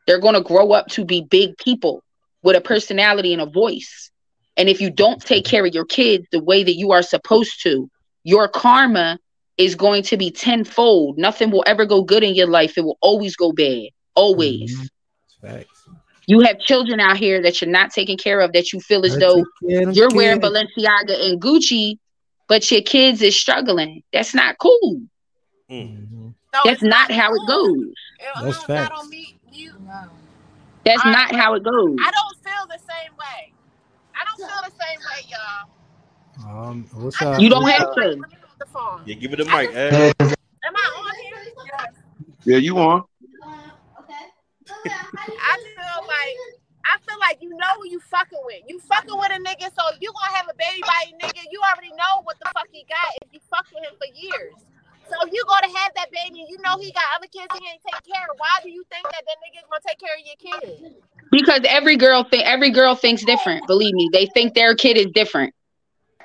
They're 0.07 0.19
gonna 0.19 0.41
grow 0.43 0.71
up 0.71 0.87
to 0.89 1.05
be 1.05 1.21
big 1.21 1.57
people 1.57 2.03
with 2.43 2.55
a 2.55 2.61
personality 2.61 3.33
and 3.33 3.41
a 3.41 3.45
voice. 3.45 4.11
And 4.57 4.69
if 4.69 4.79
you 4.79 4.89
don't 4.89 5.21
take 5.21 5.45
care 5.45 5.65
of 5.65 5.73
your 5.73 5.85
kids 5.85 6.25
the 6.31 6.43
way 6.43 6.63
that 6.63 6.75
you 6.75 6.91
are 6.91 7.01
supposed 7.01 7.61
to, 7.63 7.89
your 8.23 8.47
karma 8.47 9.19
is 9.57 9.75
going 9.75 10.03
to 10.03 10.17
be 10.17 10.31
tenfold. 10.31 11.17
Nothing 11.17 11.49
will 11.51 11.63
ever 11.65 11.85
go 11.85 12.03
good 12.03 12.23
in 12.23 12.35
your 12.35 12.47
life. 12.47 12.77
It 12.77 12.81
will 12.83 12.97
always 13.01 13.35
go 13.35 13.51
bad. 13.51 13.89
Always. 14.15 14.73
Mhm. 14.73 14.89
Facts. 15.41 15.87
You 16.27 16.39
have 16.41 16.59
children 16.59 16.99
out 16.99 17.17
here 17.17 17.41
that 17.41 17.61
you're 17.61 17.69
not 17.69 17.91
taking 17.91 18.17
care 18.17 18.39
of 18.41 18.53
that 18.53 18.73
you 18.73 18.79
feel 18.79 19.05
as 19.05 19.15
Gotta 19.17 19.25
though 19.25 19.69
care 19.69 19.91
you're 19.91 20.09
wearing 20.13 20.41
kids. 20.41 20.53
Balenciaga 20.53 21.29
and 21.29 21.39
Gucci, 21.41 21.97
but 22.47 22.69
your 22.71 22.81
kids 22.81 23.21
is 23.21 23.39
struggling. 23.39 24.01
That's 24.11 24.33
not 24.33 24.57
cool. 24.57 25.01
Mm. 25.69 26.07
Mhm. 26.07 26.33
So 26.53 26.61
That's 26.63 26.81
it's 26.81 26.83
not 26.83 27.11
how 27.11 27.33
it 27.33 27.41
goes. 27.47 27.93
That's 28.19 28.41
no, 28.41 28.49
it's 28.49 28.57
not 28.59 28.67
facts. 28.67 28.99
on 28.99 29.09
me. 29.09 29.34
You, 30.85 30.91
That's 30.93 31.05
I- 31.05 31.11
not 31.11 31.35
how 31.35 31.53
it 31.55 31.63
goes. 31.63 31.97
I 31.99 32.11
don't 32.11 32.37
feel 32.43 32.67
the 32.67 32.77
same 32.79 33.11
way. 33.17 33.53
I 34.13 34.23
don't 34.25 34.37
feel 34.37 34.61
the 34.63 34.71
same 34.83 34.99
way, 34.99 35.29
y'all. 35.31 36.69
Um, 36.69 36.85
what's 36.93 37.19
up? 37.21 37.39
You 37.39 37.49
don't 37.49 37.63
feel 37.65 37.71
have 37.73 37.87
like- 37.89 37.95
to. 37.95 38.01
Let 38.01 38.17
me 38.17 38.21
move 38.21 38.59
the 38.59 38.65
phone. 38.67 39.01
Yeah, 39.05 39.15
give 39.15 39.33
it 39.33 39.39
a 39.39 39.45
mic, 39.45 39.71
eh? 39.73 39.89
Yeah, 39.91 40.13
'cause 40.19 40.35
Am 40.63 40.73
I 40.75 40.93
on 40.97 41.15
here? 41.15 41.53
Yes. 41.73 41.93
Yeah, 42.43 42.57
you 42.57 42.77
on? 42.79 43.03
Okay. 43.99 44.25
I 44.85 45.57
feel 45.57 46.05
like 46.07 46.37
I 46.85 46.97
feel 47.07 47.19
like 47.19 47.37
you 47.41 47.49
know 47.49 47.73
who 47.77 47.87
you 47.89 47.99
fucking 47.99 48.39
with. 48.45 48.61
You 48.67 48.79
fucking 48.79 49.17
with 49.17 49.31
a 49.31 49.39
nigga, 49.41 49.69
so 49.73 49.81
you 49.99 50.11
gonna 50.13 50.35
have 50.37 50.47
a 50.49 50.53
baby 50.57 50.81
by 50.81 51.05
a 51.09 51.13
nigga. 51.25 51.41
You 51.51 51.61
already 51.71 51.89
know 51.89 52.21
what 52.23 52.37
the 52.39 52.49
fuck 52.53 52.67
he 52.71 52.85
got 52.89 53.09
if 53.23 53.33
you 53.33 53.39
fuck 53.49 53.65
with 53.73 53.83
him 53.83 53.93
for 53.97 54.07
years. 54.13 54.53
So 55.09 55.15
if 55.27 55.33
you 55.33 55.43
gonna 55.47 55.77
have 55.77 55.91
that 55.95 56.09
baby, 56.11 56.45
you 56.49 56.57
know 56.61 56.77
he 56.79 56.91
got 56.91 57.03
other 57.15 57.27
kids 57.27 57.47
he 57.53 57.65
ain't 57.69 57.81
take 57.85 58.13
care 58.13 58.25
of. 58.29 58.37
Why 58.37 58.59
do 58.63 58.69
you 58.69 58.83
think 58.91 59.03
that 59.03 59.23
that 59.25 59.37
nigga's 59.43 59.67
gonna 59.69 59.81
take 59.85 59.99
care 59.99 60.15
of 60.15 60.25
your 60.25 60.39
kids? 60.39 61.01
Because 61.31 61.61
every 61.67 61.97
girl 61.97 62.23
think 62.23 62.45
every 62.45 62.71
girl 62.71 62.95
thinks 62.95 63.23
different. 63.23 63.67
Believe 63.67 63.93
me, 63.93 64.09
they 64.11 64.25
think 64.25 64.53
their 64.53 64.75
kid 64.75 64.97
is 64.97 65.07
different. 65.13 65.53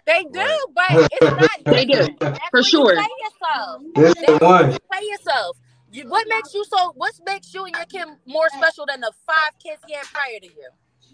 They 0.07 0.25
do, 0.25 0.67
but 0.75 1.11
it's 1.13 1.37
not. 1.37 1.51
They 1.67 1.85
do, 1.85 2.09
That's 2.21 2.39
for 2.51 2.63
sure. 2.63 2.95
You 2.95 3.01
play 3.01 3.09
yourself. 3.23 3.83
This 3.95 4.15
That's 4.27 4.41
one. 4.43 4.73
you 4.73 4.79
play 4.91 5.07
yourself. 5.09 5.57
You, 5.93 6.09
what 6.09 6.27
makes 6.29 6.55
you 6.55 6.65
so? 6.65 6.93
What 6.97 7.13
makes 7.27 7.53
you 7.53 7.65
and 7.65 7.75
your 7.75 7.85
kid 7.85 8.07
more 8.27 8.49
special 8.49 8.87
than 8.87 9.01
the 9.01 9.13
five 9.27 9.53
kids 9.63 9.83
he 9.87 9.95
had 9.95 10.07
prior 10.07 10.41
to 10.41 10.47
you? 10.47 10.69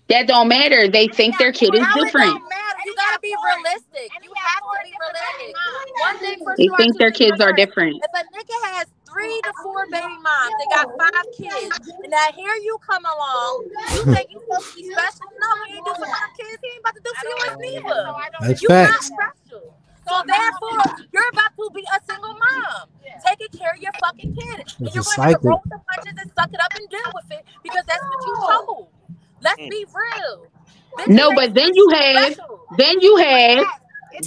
That 0.09 0.29
don't 0.29 0.47
matter. 0.49 0.87
They 0.89 1.09
think 1.09 1.37
their 1.39 1.51
kid 1.51 1.75
is 1.75 1.81
How 1.83 1.99
it 1.99 2.05
different. 2.05 2.31
don't 2.31 2.49
matter. 2.49 2.79
You 2.87 2.95
gotta 2.95 3.19
be 3.21 3.35
realistic. 3.45 4.11
You 4.23 4.31
have 4.37 4.63
to 4.63 4.79
be 4.85 4.93
realistic. 5.03 5.57
One 6.01 6.19
thing 6.19 6.39
for 6.45 6.55
They 6.57 6.67
sure. 6.67 6.77
think 6.77 6.99
their 6.99 7.11
kids 7.11 7.41
are 7.41 7.53
different. 7.53 7.97
If 8.05 8.13
a 8.15 8.23
nigga 8.31 8.59
has 8.79 8.87
three 9.11 9.41
to 9.43 9.53
four 9.63 9.87
baby 9.91 10.07
moms, 10.23 10.55
they 10.59 10.67
got 10.71 10.87
five 10.97 11.27
kids, 11.35 11.91
and 12.05 12.11
now 12.11 12.27
here 12.37 12.55
you 12.63 12.79
come 12.87 13.05
along, 13.05 13.65
you 13.67 14.05
think 14.15 14.31
you 14.31 14.39
supposed 14.47 14.69
to 14.71 14.75
be 14.77 14.85
special? 14.95 15.27
No, 15.41 15.49
he 15.67 15.75
ain't 15.75 15.85
do 15.85 15.93
for 15.99 16.07
five 16.07 16.33
kids. 16.39 16.59
He 16.63 16.69
ain't 16.71 16.81
about 16.81 16.95
to 16.95 17.03
do 17.03 17.13
for 17.19 17.27
yours 17.27 17.59
neither. 17.59 18.15
That's 18.47 18.63
you 18.63 18.69
facts. 18.69 19.11
not 19.11 19.35
special. 19.43 19.75
So 20.07 20.23
therefore, 20.25 20.87
you're 21.11 21.29
about 21.35 21.51
to 21.59 21.71
be 21.75 21.83
a 21.83 21.99
single 22.07 22.31
mom, 22.39 22.87
taking 23.27 23.49
care 23.59 23.73
of 23.75 23.83
your 23.83 23.93
fucking 23.99 24.37
kid, 24.39 24.59
and 24.79 24.95
you're 24.95 25.03
a 25.03 25.03
going 25.03 25.03
to 25.03 25.11
cycle. 25.35 25.51
roll 25.51 25.63
the 25.67 25.81
punches 25.91 26.15
and 26.23 26.31
suck 26.39 26.53
it 26.55 26.61
up 26.63 26.71
and 26.79 26.89
deal 26.89 27.11
with 27.13 27.27
it 27.33 27.45
because 27.65 27.83
that's 27.87 28.07
what 28.07 28.23
you 28.25 28.35
chose. 28.39 28.87
Let's 29.47 29.63
mm. 29.63 29.71
be 29.71 29.87
real. 29.87 30.47
Bitches 30.99 31.15
No, 31.15 31.33
but 31.35 31.55
then 31.55 31.71
you 31.73 31.89
have, 31.91 32.33
special. 32.35 32.61
then 32.77 33.01
you 33.01 33.17
have, 33.17 33.65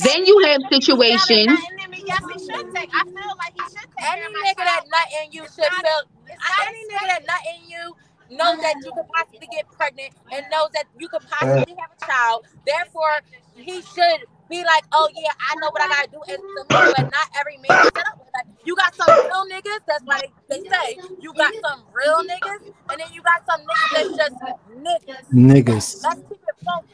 then 0.03 0.25
you 0.25 0.39
have 0.47 0.61
situations. 0.71 1.59
Yes, 2.07 2.23
he 2.33 2.39
should 2.39 2.73
take. 2.73 2.89
I 2.93 3.03
feel 3.03 3.33
like 3.43 3.53
he 3.53 3.65
should 3.67 3.89
take. 3.97 4.07
Any 4.11 4.27
nigga 4.31 4.63
that 4.63 4.83
nut 4.87 5.07
in 5.21 5.31
you 5.33 5.43
should 5.43 5.73
feel. 5.83 6.01
Any 6.65 6.83
nigga 6.87 7.07
that 7.07 7.23
nut 7.27 7.43
in 7.53 7.69
you 7.69 7.95
knows 8.37 8.61
that 8.61 8.75
you 8.85 8.91
could 8.93 9.07
possibly 9.13 9.47
get 9.51 9.67
pregnant 9.71 10.13
and 10.31 10.45
knows 10.51 10.69
that 10.73 10.85
you 10.97 11.09
could 11.09 11.21
possibly 11.29 11.75
have 11.77 11.91
a 12.01 12.05
child. 12.05 12.45
Therefore, 12.65 13.19
he 13.55 13.81
should 13.81 14.23
be 14.49 14.63
like, 14.63 14.83
oh 14.91 15.07
yeah, 15.15 15.31
I 15.39 15.55
know 15.61 15.69
what 15.71 15.81
I 15.81 15.87
gotta 15.87 16.09
do. 16.11 16.21
And 16.27 16.37
to 16.37 16.61
me, 16.73 16.91
but 16.97 17.05
not 17.11 17.27
every 17.37 17.57
man 17.57 17.79
is 17.79 17.91
set 17.93 18.07
up 18.07 18.19
with 18.19 18.29
that. 18.33 18.45
You 18.65 18.75
got 18.75 18.95
some 18.95 19.07
real 19.07 19.45
niggas. 19.45 19.79
That's 19.87 20.03
why 20.03 20.21
they, 20.49 20.61
they 20.61 20.69
say 20.69 20.97
you 21.21 21.33
got 21.33 21.53
some 21.63 21.83
real 21.93 22.23
niggas, 22.25 22.73
and 22.89 22.99
then 22.99 23.07
you 23.13 23.21
got 23.21 23.45
some 23.45 23.61
niggas 23.61 23.89
that's 23.93 24.17
just 24.17 24.35
niggas. 24.73 25.25
Niggas. 25.33 26.03
Let's 26.03 26.21
keep 26.27 26.41
it 26.41 26.65
funky. 26.65 26.93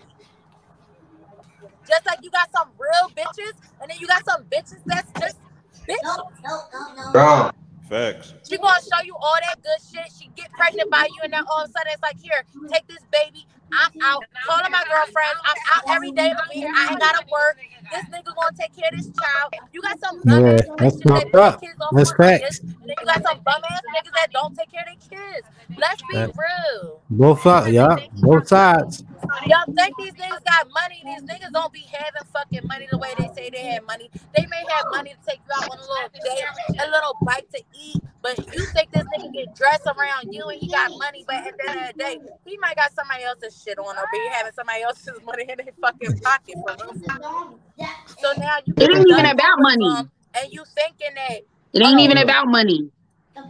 Just 1.88 2.06
like 2.06 2.20
you 2.22 2.32
got 2.32 2.50
some 2.52 2.70
real 2.78 3.10
bitches, 3.16 3.54
and 3.82 3.90
then 3.90 3.98
you 4.00 4.08
got 4.08 4.26
some 4.26 4.44
bitches 4.46 4.82
that's 4.86 5.12
just 5.20 5.40
bitches. 5.88 7.14
Wrong. 7.14 7.52
Facts. 7.90 8.34
She 8.50 8.58
gonna 8.58 8.82
show 8.82 9.04
you 9.04 9.16
all 9.16 9.38
that 9.42 9.62
good 9.62 9.78
shit. 9.80 10.12
She 10.20 10.30
get 10.36 10.52
pregnant 10.54 10.90
by 10.90 11.06
you, 11.06 11.20
and 11.24 11.34
then 11.34 11.44
all 11.50 11.64
of 11.64 11.70
a 11.70 11.72
sudden 11.72 11.92
it's 11.94 12.02
like, 12.02 12.20
here, 12.20 12.44
take 12.72 12.88
this 12.88 13.04
baby. 13.12 13.46
I'm 13.72 13.92
out 14.02 14.24
calling 14.46 14.72
my 14.72 14.84
girlfriends. 14.90 15.40
I'm 15.44 15.58
out 15.76 15.96
every 15.96 16.12
day 16.12 16.32
of 16.32 16.38
the 16.38 16.44
week. 16.60 16.66
I 16.74 16.92
ain't 16.92 17.00
gotta 17.00 17.26
work. 17.32 17.58
This 17.92 18.04
nigga 18.06 18.26
gonna 18.36 18.56
take 18.60 18.76
care 18.76 18.90
of 18.92 18.98
this 18.98 19.08
child. 19.08 19.54
You 19.74 19.82
got 19.82 20.00
some 20.00 20.22
bum 20.24 20.46
Yeah, 20.46 20.52
ass 20.54 20.62
that's 20.78 20.96
that 20.98 21.04
fucked 21.10 21.26
take 21.26 21.36
up. 21.36 21.62
kids 21.62 21.74
off 21.82 21.92
That's 21.96 22.12
on 22.12 22.18
facts. 22.18 22.60
niggas, 22.60 22.60
and 22.62 22.80
then 22.82 22.96
you 23.00 23.06
got 23.06 23.24
some 23.24 23.40
bum 23.44 23.62
ass 23.70 23.82
niggas 23.96 24.12
that 24.16 24.28
don't 24.32 24.56
take 24.56 24.72
care 24.72 24.84
of 24.88 25.10
their 25.10 25.20
kids. 25.20 25.48
Let's 25.78 26.02
be 26.10 26.16
That- 26.16 26.32
real. 26.36 27.02
Both 27.10 27.42
sides, 27.44 27.70
yeah, 27.70 27.98
both 28.14 28.48
sides. 28.48 29.04
Y'all 29.48 29.66
think 29.76 29.98
these 29.98 30.14
niggas 30.14 30.44
got 30.46 30.68
money? 30.74 31.02
These 31.04 31.24
niggas 31.24 31.52
don't 31.52 31.72
be 31.74 31.86
having 31.92 32.24
fucking 32.34 32.68
money 32.68 32.88
the 32.92 32.98
way 32.98 33.14
they 33.18 33.30
say 33.36 33.50
they 33.50 33.64
have 33.74 33.86
money. 33.86 34.10
They 34.36 34.46
may 34.48 34.64
have 34.70 34.86
money 34.92 35.12
to 35.12 35.30
take 35.30 35.40
you 35.48 35.54
out 35.56 35.70
on 35.72 35.78
a 35.78 35.82
little 35.82 36.10
date, 36.24 36.80
a 36.82 36.90
little 36.90 37.18
bite 37.26 37.50
to 37.52 37.62
eat, 37.80 38.02
but 38.22 38.38
you 38.54 38.66
think 38.68 38.92
this 38.92 39.04
nigga 39.18 39.34
get 39.34 39.56
dressed 39.56 39.86
around 39.88 40.34
you 40.34 40.44
and 40.50 40.60
he 40.60 40.68
got 40.68 40.92
money, 40.98 41.24
but 41.28 41.36
at 41.38 41.58
the 41.58 41.70
end 41.70 41.80
of 41.82 41.88
the 41.88 42.04
day, 42.04 42.18
he 42.46 42.58
might 42.60 42.76
got 42.76 42.92
somebody 42.94 43.24
else's 43.24 43.62
shit 43.64 43.78
on 43.80 43.98
or 43.98 44.06
be 44.12 44.20
having 44.32 44.54
somebody 44.54 44.82
else's 44.84 45.20
money 45.26 45.46
in 45.50 45.58
their 45.58 45.74
fucking 45.82 46.20
pocket. 46.20 46.56
So 48.20 48.34
now 48.38 48.58
you 48.66 48.74
It 48.78 48.96
ain't 48.96 49.10
even 49.10 49.26
about 49.26 49.60
money. 49.60 50.10
and 50.36 50.52
you 50.54 50.64
thinking 50.76 51.14
that 51.16 51.42
It 51.74 51.82
ain't 51.82 52.00
oh, 52.00 52.04
even 52.04 52.18
about 52.18 52.48
money. 52.48 52.90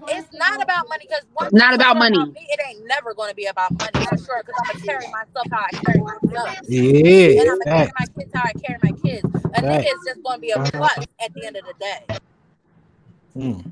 It's 0.08 0.34
not 0.34 0.62
about 0.62 0.88
money 0.90 1.06
because 1.08 1.26
one 1.34 1.50
Not 1.52 1.72
thing 1.72 1.76
about 1.76 1.98
money. 1.98 2.18
about 2.18 2.34
me, 2.34 2.48
it 2.50 2.60
ain't 2.68 2.88
never 2.88 3.14
going 3.14 3.30
to 3.30 3.36
be 3.36 3.46
about 3.46 3.72
money 3.80 4.06
for 4.06 4.18
sure 4.18 4.44
because 4.44 4.56
I'm 4.60 4.68
gonna 4.68 4.86
carry 4.86 5.08
myself 5.08 5.48
how 5.52 5.60
I 5.60 5.72
carry 5.86 6.02
myself. 6.02 6.58
Yeah, 6.68 7.42
and 7.42 7.50
I'm 7.50 7.60
gonna 7.60 7.66
carry 7.66 7.92
my 8.00 8.06
kids 8.18 8.32
how 8.34 8.44
I 8.44 8.54
carry 8.54 8.80
my 8.84 8.92
kids. 8.92 9.26
A 9.26 9.62
nigga 9.62 9.94
is 9.94 10.02
just 10.06 10.24
going 10.24 10.38
to 10.38 10.42
be 10.42 10.52
a 10.52 10.60
plus 10.60 11.00
at 11.24 11.34
the 11.34 11.46
end 11.46 11.56
of 11.56 11.66
the 11.66 11.74
day. 11.80 12.06
Mm. 13.38 13.72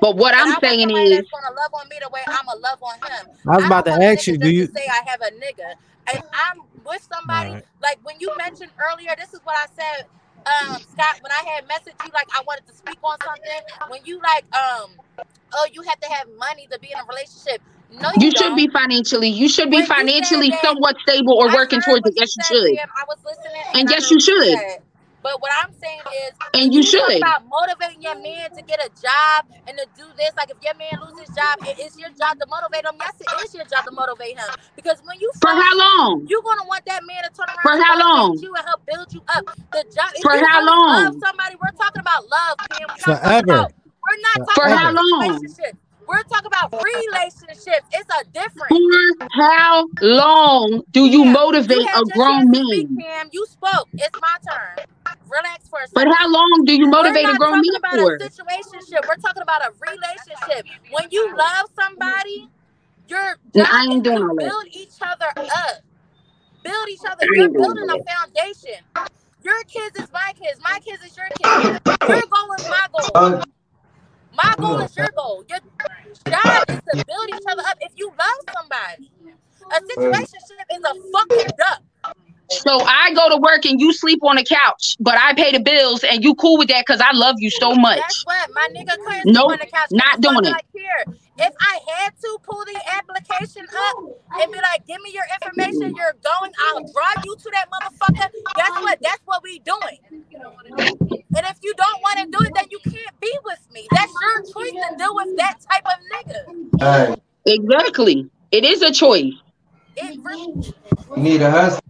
But 0.00 0.16
what 0.16 0.34
And 0.34 0.40
I 0.40 0.46
I'm 0.46 0.48
want 0.48 0.64
saying 0.64 0.80
somebody 0.80 1.10
is, 1.10 1.10
that's 1.10 1.28
going 1.30 1.44
to 1.44 1.60
love 1.60 1.70
on 1.74 1.88
me 1.88 1.96
the 2.02 2.08
way 2.10 2.20
I'm 2.26 2.46
going 2.46 2.58
to 2.58 2.62
love 2.62 2.82
on 2.82 2.94
him. 3.02 3.26
I 3.48 3.56
was 3.56 3.64
about 3.66 3.84
don't 3.84 4.00
to 4.00 4.00
want 4.00 4.02
ask 4.02 4.26
you, 4.26 4.38
do 4.38 4.50
you? 4.50 4.66
say 4.66 4.86
I 4.90 5.02
have 5.10 5.20
a 5.22 5.30
nigga. 5.32 5.74
And 6.12 6.22
I'm 6.32 6.62
with 6.84 7.06
somebody, 7.12 7.50
Alright. 7.50 7.64
like 7.82 7.98
when 8.02 8.16
you 8.20 8.32
mentioned 8.36 8.72
earlier, 8.92 9.14
this 9.16 9.32
is 9.34 9.40
what 9.44 9.56
I 9.56 9.66
said, 9.74 10.06
um, 10.46 10.80
Scott, 10.92 11.20
when 11.20 11.32
I 11.32 11.44
had 11.50 11.68
messaged 11.68 12.04
you, 12.04 12.10
like 12.14 12.28
I 12.34 12.42
wanted 12.46 12.66
to 12.68 12.74
speak 12.74 12.98
on 13.02 13.18
something. 13.20 13.62
When 13.88 14.00
you 14.04 14.20
like, 14.20 14.44
um, 14.54 14.90
oh, 15.54 15.66
you 15.72 15.82
have 15.82 16.00
to 16.00 16.08
have 16.08 16.28
money 16.38 16.66
to 16.70 16.78
be 16.78 16.88
in 16.92 16.98
a 16.98 17.04
relationship. 17.04 17.60
No, 17.92 18.10
you, 18.18 18.26
you 18.26 18.30
should 18.36 18.56
be 18.56 18.68
financially, 18.68 19.28
you 19.28 19.48
should 19.48 19.70
be 19.70 19.78
When 19.78 19.86
financially 19.86 20.50
somewhat 20.62 20.96
stable 21.06 21.34
or 21.34 21.48
I 21.50 21.54
working 21.54 21.80
towards 21.82 22.06
it. 22.06 22.14
Yes, 22.16 22.36
you 22.36 22.42
should. 22.44 22.78
Sam. 22.78 22.88
I 22.96 23.04
was 23.08 23.18
listening, 23.24 23.62
And 23.74 23.88
I 23.88 23.92
yes, 23.92 24.10
you 24.10 24.20
should. 24.20 24.58
said. 24.58 24.82
But 25.22 25.40
what 25.40 25.52
I'm 25.62 25.72
saying 25.80 26.00
is, 26.26 26.32
And 26.54 26.74
you 26.74 26.82
you 26.82 26.90
talk 26.90 27.10
should. 27.10 27.16
about 27.18 27.46
motivating 27.48 28.02
your 28.02 28.16
man 28.20 28.50
to 28.56 28.62
get 28.62 28.80
a 28.84 28.90
job 29.00 29.46
and 29.68 29.78
to 29.78 29.86
do 29.96 30.04
this, 30.18 30.32
like 30.36 30.50
if 30.50 30.58
your 30.62 30.74
man 30.74 31.00
loses 31.00 31.28
his 31.28 31.36
job, 31.36 31.58
it 31.62 31.78
is 31.78 31.96
your 31.98 32.10
job 32.10 32.38
to 32.40 32.46
motivate 32.50 32.84
him. 32.84 32.94
Yes, 32.98 33.14
it 33.20 33.44
is 33.44 33.54
your 33.54 33.64
job 33.66 33.84
to 33.86 33.92
motivate 33.92 34.38
him. 34.38 34.50
Because 34.76 35.00
when 35.04 35.18
you 35.20 35.30
For 35.40 35.50
how 35.50 35.78
long? 35.78 36.26
you're 36.28 36.42
gonna 36.42 36.66
want 36.66 36.84
that 36.86 37.02
man 37.06 37.22
to 37.24 37.30
turn 37.30 37.46
around 37.48 37.62
For 37.62 37.84
how 37.84 37.98
long? 37.98 38.38
you 38.42 38.54
and 38.54 38.64
help 38.66 38.84
build 38.86 39.12
you 39.14 39.22
up. 39.28 39.44
The 39.72 39.84
job 39.94 40.10
For 40.22 40.32
how 40.32 40.60
really 40.60 40.66
love 40.86 41.14
long? 41.14 41.20
somebody, 41.20 41.56
we're 41.62 41.76
talking 41.78 42.00
about 42.00 42.28
love, 42.28 42.56
Pam. 42.70 42.88
We're 42.88 42.98
not 43.06 43.22
talking 43.22 43.42
Forever. 43.44 43.54
about 43.54 43.72
we're 44.02 44.22
not 44.22 44.46
talking 44.46 44.54
For 44.54 44.68
how 44.68 44.90
about 44.90 44.94
long? 44.94 45.48
Relationships. 46.12 46.20
We're 46.20 46.22
talking 46.24 46.46
about 46.46 46.72
relationships. 46.84 47.86
It's 47.92 48.10
a 48.20 48.24
difference. 48.32 48.70
For 48.70 49.28
how 49.34 49.86
long 50.00 50.82
do 50.92 51.02
you 51.06 51.24
Pam, 51.24 51.32
you 51.32 51.32
motivate 51.32 51.86
had 51.88 52.02
a 52.02 52.04
grown 52.14 52.46
chance 52.46 52.50
to 52.50 52.64
speak, 52.66 52.88
man? 52.90 53.30
You 53.32 53.46
spoke. 53.46 53.88
It's 53.98 54.18
my 54.20 54.36
turn. 54.48 54.86
Relax 55.30 55.68
for 55.68 55.80
a 55.80 55.88
second. 55.88 56.10
But 56.10 56.14
how 56.16 56.30
long 56.30 56.64
do 56.66 56.74
you 56.74 56.86
We're 56.86 56.90
motivate 56.90 57.24
a 57.24 57.32
not 57.32 57.38
grown 57.38 57.52
talking 57.56 57.72
man 57.72 57.80
about 57.80 58.00
for? 58.00 58.14
a 58.16 58.18
situationship. 58.18 59.08
We're 59.08 59.16
talking 59.16 59.42
about 59.42 59.62
a 59.66 59.72
relationship. 59.80 60.66
When 60.90 61.08
you 61.10 61.34
love 61.36 61.66
somebody, 61.80 62.48
your 63.08 63.36
And 63.54 63.66
job 63.66 63.66
I 63.72 63.84
ain't 63.90 64.04
doing 64.04 64.18
to 64.18 64.22
all 64.22 64.36
that. 64.36 64.44
build 64.48 64.66
each 64.72 64.96
other 65.02 65.26
up. 65.36 65.76
Build 66.62 66.88
each 66.90 67.00
other. 67.08 67.26
You're 67.32 67.50
building 67.50 67.88
a 67.90 67.98
foundation. 68.04 68.80
Your 69.42 69.62
kids 69.64 69.96
is 69.98 70.12
my 70.12 70.32
kids. 70.40 70.60
My 70.62 70.78
kids 70.84 71.02
is 71.04 71.16
your 71.16 71.26
kids. 71.42 71.80
Your 72.08 72.22
goal 72.22 72.54
is 72.58 72.68
my 72.68 72.86
goal. 72.92 73.10
Uh, 73.14 73.42
My 74.34 74.54
goal 74.58 74.80
is 74.80 74.96
your 74.96 75.08
goal. 75.16 75.44
Your 75.48 75.58
job 76.28 76.64
is 76.68 76.76
to 76.76 77.04
build 77.06 77.28
each 77.28 77.42
other 77.50 77.62
up. 77.66 77.76
If 77.80 77.92
you 77.96 78.08
love 78.08 78.54
somebody, 78.56 79.10
a 79.70 79.80
situationship 79.80 80.76
is 80.76 80.82
a 80.84 80.94
fucking 81.12 81.50
duck. 81.58 81.82
So 82.50 82.80
I 82.80 83.14
go 83.14 83.30
to 83.30 83.38
work 83.38 83.64
and 83.64 83.80
you 83.80 83.92
sleep 83.94 84.22
on 84.22 84.36
the 84.36 84.44
couch, 84.44 84.96
but 85.00 85.16
I 85.18 85.32
pay 85.34 85.52
the 85.52 85.60
bills 85.60 86.04
and 86.04 86.22
you 86.22 86.34
cool 86.34 86.58
with 86.58 86.68
that 86.68 86.84
because 86.86 87.00
I 87.00 87.12
love 87.12 87.36
you 87.38 87.48
so 87.50 87.70
Guess 87.70 87.78
much. 87.80 88.22
what? 88.24 88.50
My 88.54 88.68
nigga 88.74 88.96
couldn't 89.06 89.22
sleep 89.22 89.34
Nope, 89.34 89.52
on 89.52 89.58
the 89.58 89.66
couch. 89.66 89.88
not 89.90 90.20
doing 90.20 90.44
it. 90.44 90.50
like, 90.50 90.66
here, 90.74 91.14
if 91.38 91.54
I 91.60 91.78
had 91.96 92.12
to 92.20 92.38
pull 92.42 92.64
the 92.64 92.80
application 92.98 93.64
up 93.64 93.96
and 94.40 94.52
be 94.52 94.58
like, 94.58 94.86
give 94.86 95.00
me 95.02 95.12
your 95.12 95.24
information, 95.40 95.94
you're 95.96 96.14
going, 96.22 96.52
I'll 96.68 96.80
drive 96.80 97.24
you 97.24 97.36
to 97.36 97.50
that 97.52 97.68
motherfucker. 97.70 98.30
Guess 98.54 98.70
what? 98.82 98.98
That's 99.02 99.22
what 99.24 99.42
we 99.42 99.58
doing. 99.60 99.98
And 101.34 101.46
if 101.46 101.58
you 101.62 101.72
don't 101.74 102.02
want 102.02 102.18
to 102.18 102.26
do 102.26 102.44
it, 102.44 102.52
then 102.54 102.64
you 102.70 102.78
can't 102.84 103.20
be 103.20 103.32
with 103.44 103.66
me. 103.72 103.86
That's 103.92 104.12
your 104.20 104.42
choice 104.42 104.72
to 104.72 104.96
deal 104.98 105.14
with 105.14 105.36
that 105.38 105.58
type 105.70 105.84
of 105.86 105.98
nigga. 106.12 106.82
all 106.82 107.08
right. 107.08 107.22
Exactly. 107.46 108.30
It 108.50 108.64
is 108.64 108.82
a 108.82 108.92
choice. 108.92 109.32
It 109.96 110.20
really, 110.22 110.72
You 111.16 111.22
need 111.22 111.42
a 111.42 111.50
husband. 111.50 111.82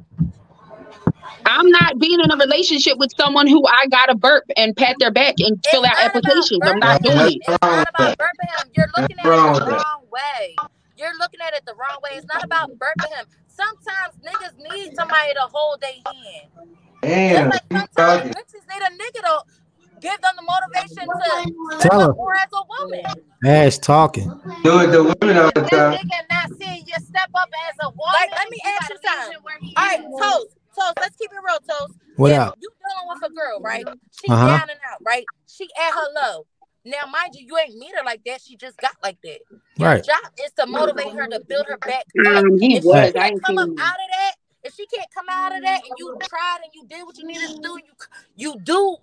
I'm 1.46 1.68
not 1.70 1.98
being 1.98 2.20
in 2.20 2.30
a 2.30 2.36
relationship 2.36 2.98
with 2.98 3.10
someone 3.16 3.46
who 3.46 3.66
I 3.66 3.86
gotta 3.90 4.14
burp 4.14 4.44
and 4.56 4.76
pat 4.76 4.96
their 4.98 5.10
back 5.10 5.34
and 5.38 5.58
it's 5.58 5.68
fill 5.70 5.84
out 5.84 5.98
applications. 5.98 6.60
I'm 6.62 6.78
not 6.78 7.02
doing 7.02 7.18
it. 7.18 7.42
It's 7.48 7.48
not 7.62 7.88
about 7.88 7.98
that. 7.98 8.18
Birmingham. 8.18 8.70
You're 8.74 8.86
looking 8.96 9.18
at 9.18 9.26
it 9.26 9.64
the 9.64 9.70
wrong 9.72 10.04
way. 10.10 10.56
You're 10.96 11.16
looking 11.18 11.40
at 11.40 11.54
it 11.54 11.64
the 11.66 11.74
wrong 11.74 11.98
way. 12.02 12.10
It's 12.16 12.26
not 12.26 12.44
about 12.44 12.70
Birmingham. 12.78 13.26
Sometimes 13.48 14.14
niggas 14.24 14.56
need 14.58 14.94
somebody 14.94 15.34
to 15.34 15.40
hold 15.52 15.80
their 15.80 15.92
hand. 15.92 16.50
Just 16.54 17.02
Damn, 17.02 17.50
like 17.50 17.62
sometimes 17.72 17.90
talking. 17.96 18.32
bitches 18.32 18.64
need 18.70 18.82
a 18.82 18.90
nigga 18.90 19.22
to 19.26 19.42
give 20.00 20.20
them 20.20 20.34
the 20.36 20.42
motivation 20.42 21.08
to 21.08 21.88
Tell 21.88 22.00
her. 22.00 22.14
more 22.14 22.34
as 22.34 22.48
a 22.52 22.62
woman. 22.80 23.24
Ash 23.44 23.78
talking. 23.78 24.28
Do 24.62 24.80
it 24.80 24.92
to 24.92 25.02
women 25.20 25.36
all 25.38 25.50
the 25.54 25.60
This 25.62 25.70
time. 25.70 25.94
nigga 25.94 26.18
not 26.30 26.50
seeing 26.60 26.84
you 26.86 26.94
step 27.00 27.30
up 27.34 27.48
as 27.68 27.76
a 27.82 27.88
woman. 27.90 28.12
Like, 28.12 28.30
let 28.30 28.48
me 28.50 28.58
ask 28.78 28.90
you 28.90 28.96
something. 29.02 29.38
All 29.76 29.84
right, 29.84 30.00
Toast, 30.20 30.56
Toast, 30.78 30.94
let's 31.00 31.16
keep 31.16 31.30
it 31.30 31.38
real, 31.44 31.58
Toast. 31.60 31.98
What 32.16 32.32
if 32.32 32.38
up? 32.38 32.58
you 32.60 32.68
dealing 32.70 33.08
with 33.08 33.30
a 33.30 33.34
girl, 33.34 33.60
right? 33.60 33.84
She 34.20 34.30
Uh-huh. 34.30 34.46
down 34.46 34.70
and 34.70 34.80
out, 34.90 34.98
right? 35.04 35.26
She 35.46 35.68
at 35.78 35.94
her 35.94 36.08
low. 36.14 36.46
Now, 36.84 37.06
mind 37.06 37.34
you, 37.34 37.46
you 37.46 37.56
ain't 37.58 37.76
meet 37.76 37.94
her 37.96 38.04
like 38.04 38.22
that. 38.26 38.40
She 38.42 38.56
just 38.56 38.76
got 38.78 38.92
like 39.02 39.18
that. 39.22 39.40
Your 39.76 39.88
Right. 39.90 40.04
job 40.04 40.32
is 40.44 40.52
to 40.58 40.66
motivate 40.66 41.12
her 41.14 41.28
to 41.28 41.40
build 41.40 41.66
her 41.66 41.76
back 41.78 42.04
up. 42.26 42.44
Um, 42.44 42.58
If 42.60 42.82
she 42.82 42.88
was. 42.88 43.12
I 43.16 43.28
can't 43.30 43.42
come 43.44 43.58
up 43.58 43.68
out 43.68 43.94
of 44.00 44.10
that, 44.10 44.34
If 44.64 44.74
she 44.76 44.86
can't 44.86 45.10
come 45.12 45.26
out 45.28 45.54
of 45.56 45.60
that 45.62 45.80
and 45.84 45.92
you 45.98 46.16
tried 46.28 46.58
and 46.62 46.70
you 46.72 46.86
did 46.86 47.04
what 47.04 47.18
you 47.18 47.26
needed 47.26 47.50
to 47.50 47.60
do, 47.60 47.78
you 47.78 47.92
you 48.36 48.60
do. 48.62 48.96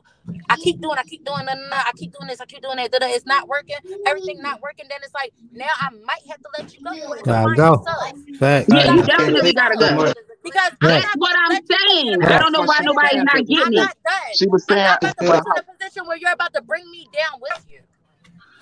I 0.50 0.56
keep 0.58 0.82
doing, 0.82 0.98
I 0.98 1.04
keep 1.04 1.26
doing, 1.26 1.46
no, 1.46 1.54
no, 1.54 1.70
no, 1.70 1.76
I 1.76 1.92
keep 1.96 2.12
doing 2.14 2.28
this, 2.28 2.42
I 2.42 2.46
keep 2.46 2.62
doing 2.62 2.78
that. 2.78 2.92
da, 2.92 3.00
da, 3.00 3.08
It's 3.08 3.26
not 3.26 3.48
working. 3.48 3.76
Everything 4.06 4.42
not 4.42 4.62
working. 4.62 4.86
Then 4.90 5.00
it's 5.04 5.14
like 5.14 5.34
now 5.54 5.68
I 5.80 5.90
might 5.92 6.26
have 6.30 6.40
to 6.42 6.50
let 6.58 6.74
you 6.74 6.84
go. 6.84 6.92
You 6.94 7.22
Gotta 7.24 7.56
go. 7.56 7.72
yourself. 7.84 8.14
Fact. 8.40 8.70
Yeah, 8.70 8.96
you 8.96 9.04
definitely 9.04 9.54
gotta 9.54 9.76
go. 9.76 10.14
Because 10.44 10.72
Right. 10.82 11.04
That's 11.04 11.16
what 11.18 11.36
I'm 11.46 11.62
saying. 11.66 12.24
I 12.24 12.40
don't 12.40 12.52
know 12.54 12.64
why 12.64 12.80
nobody's 12.84 13.24
not 13.24 13.46
getting 13.46 13.74
it. 13.78 13.96
She 14.36 14.48
was 14.48 14.66
saying, 14.66 14.80
I'm 14.80 14.88
not 14.92 15.00
about 15.02 15.18
to 15.18 15.24
put 15.26 15.46
you 15.46 15.52
in 15.52 15.60
a 15.60 15.78
position 15.78 16.08
where 16.08 16.18
you're 16.18 16.32
about 16.32 16.54
to 16.54 16.62
bring 16.62 16.90
me 16.92 17.08
down 17.14 17.42
with 17.42 17.66
you. 17.70 17.80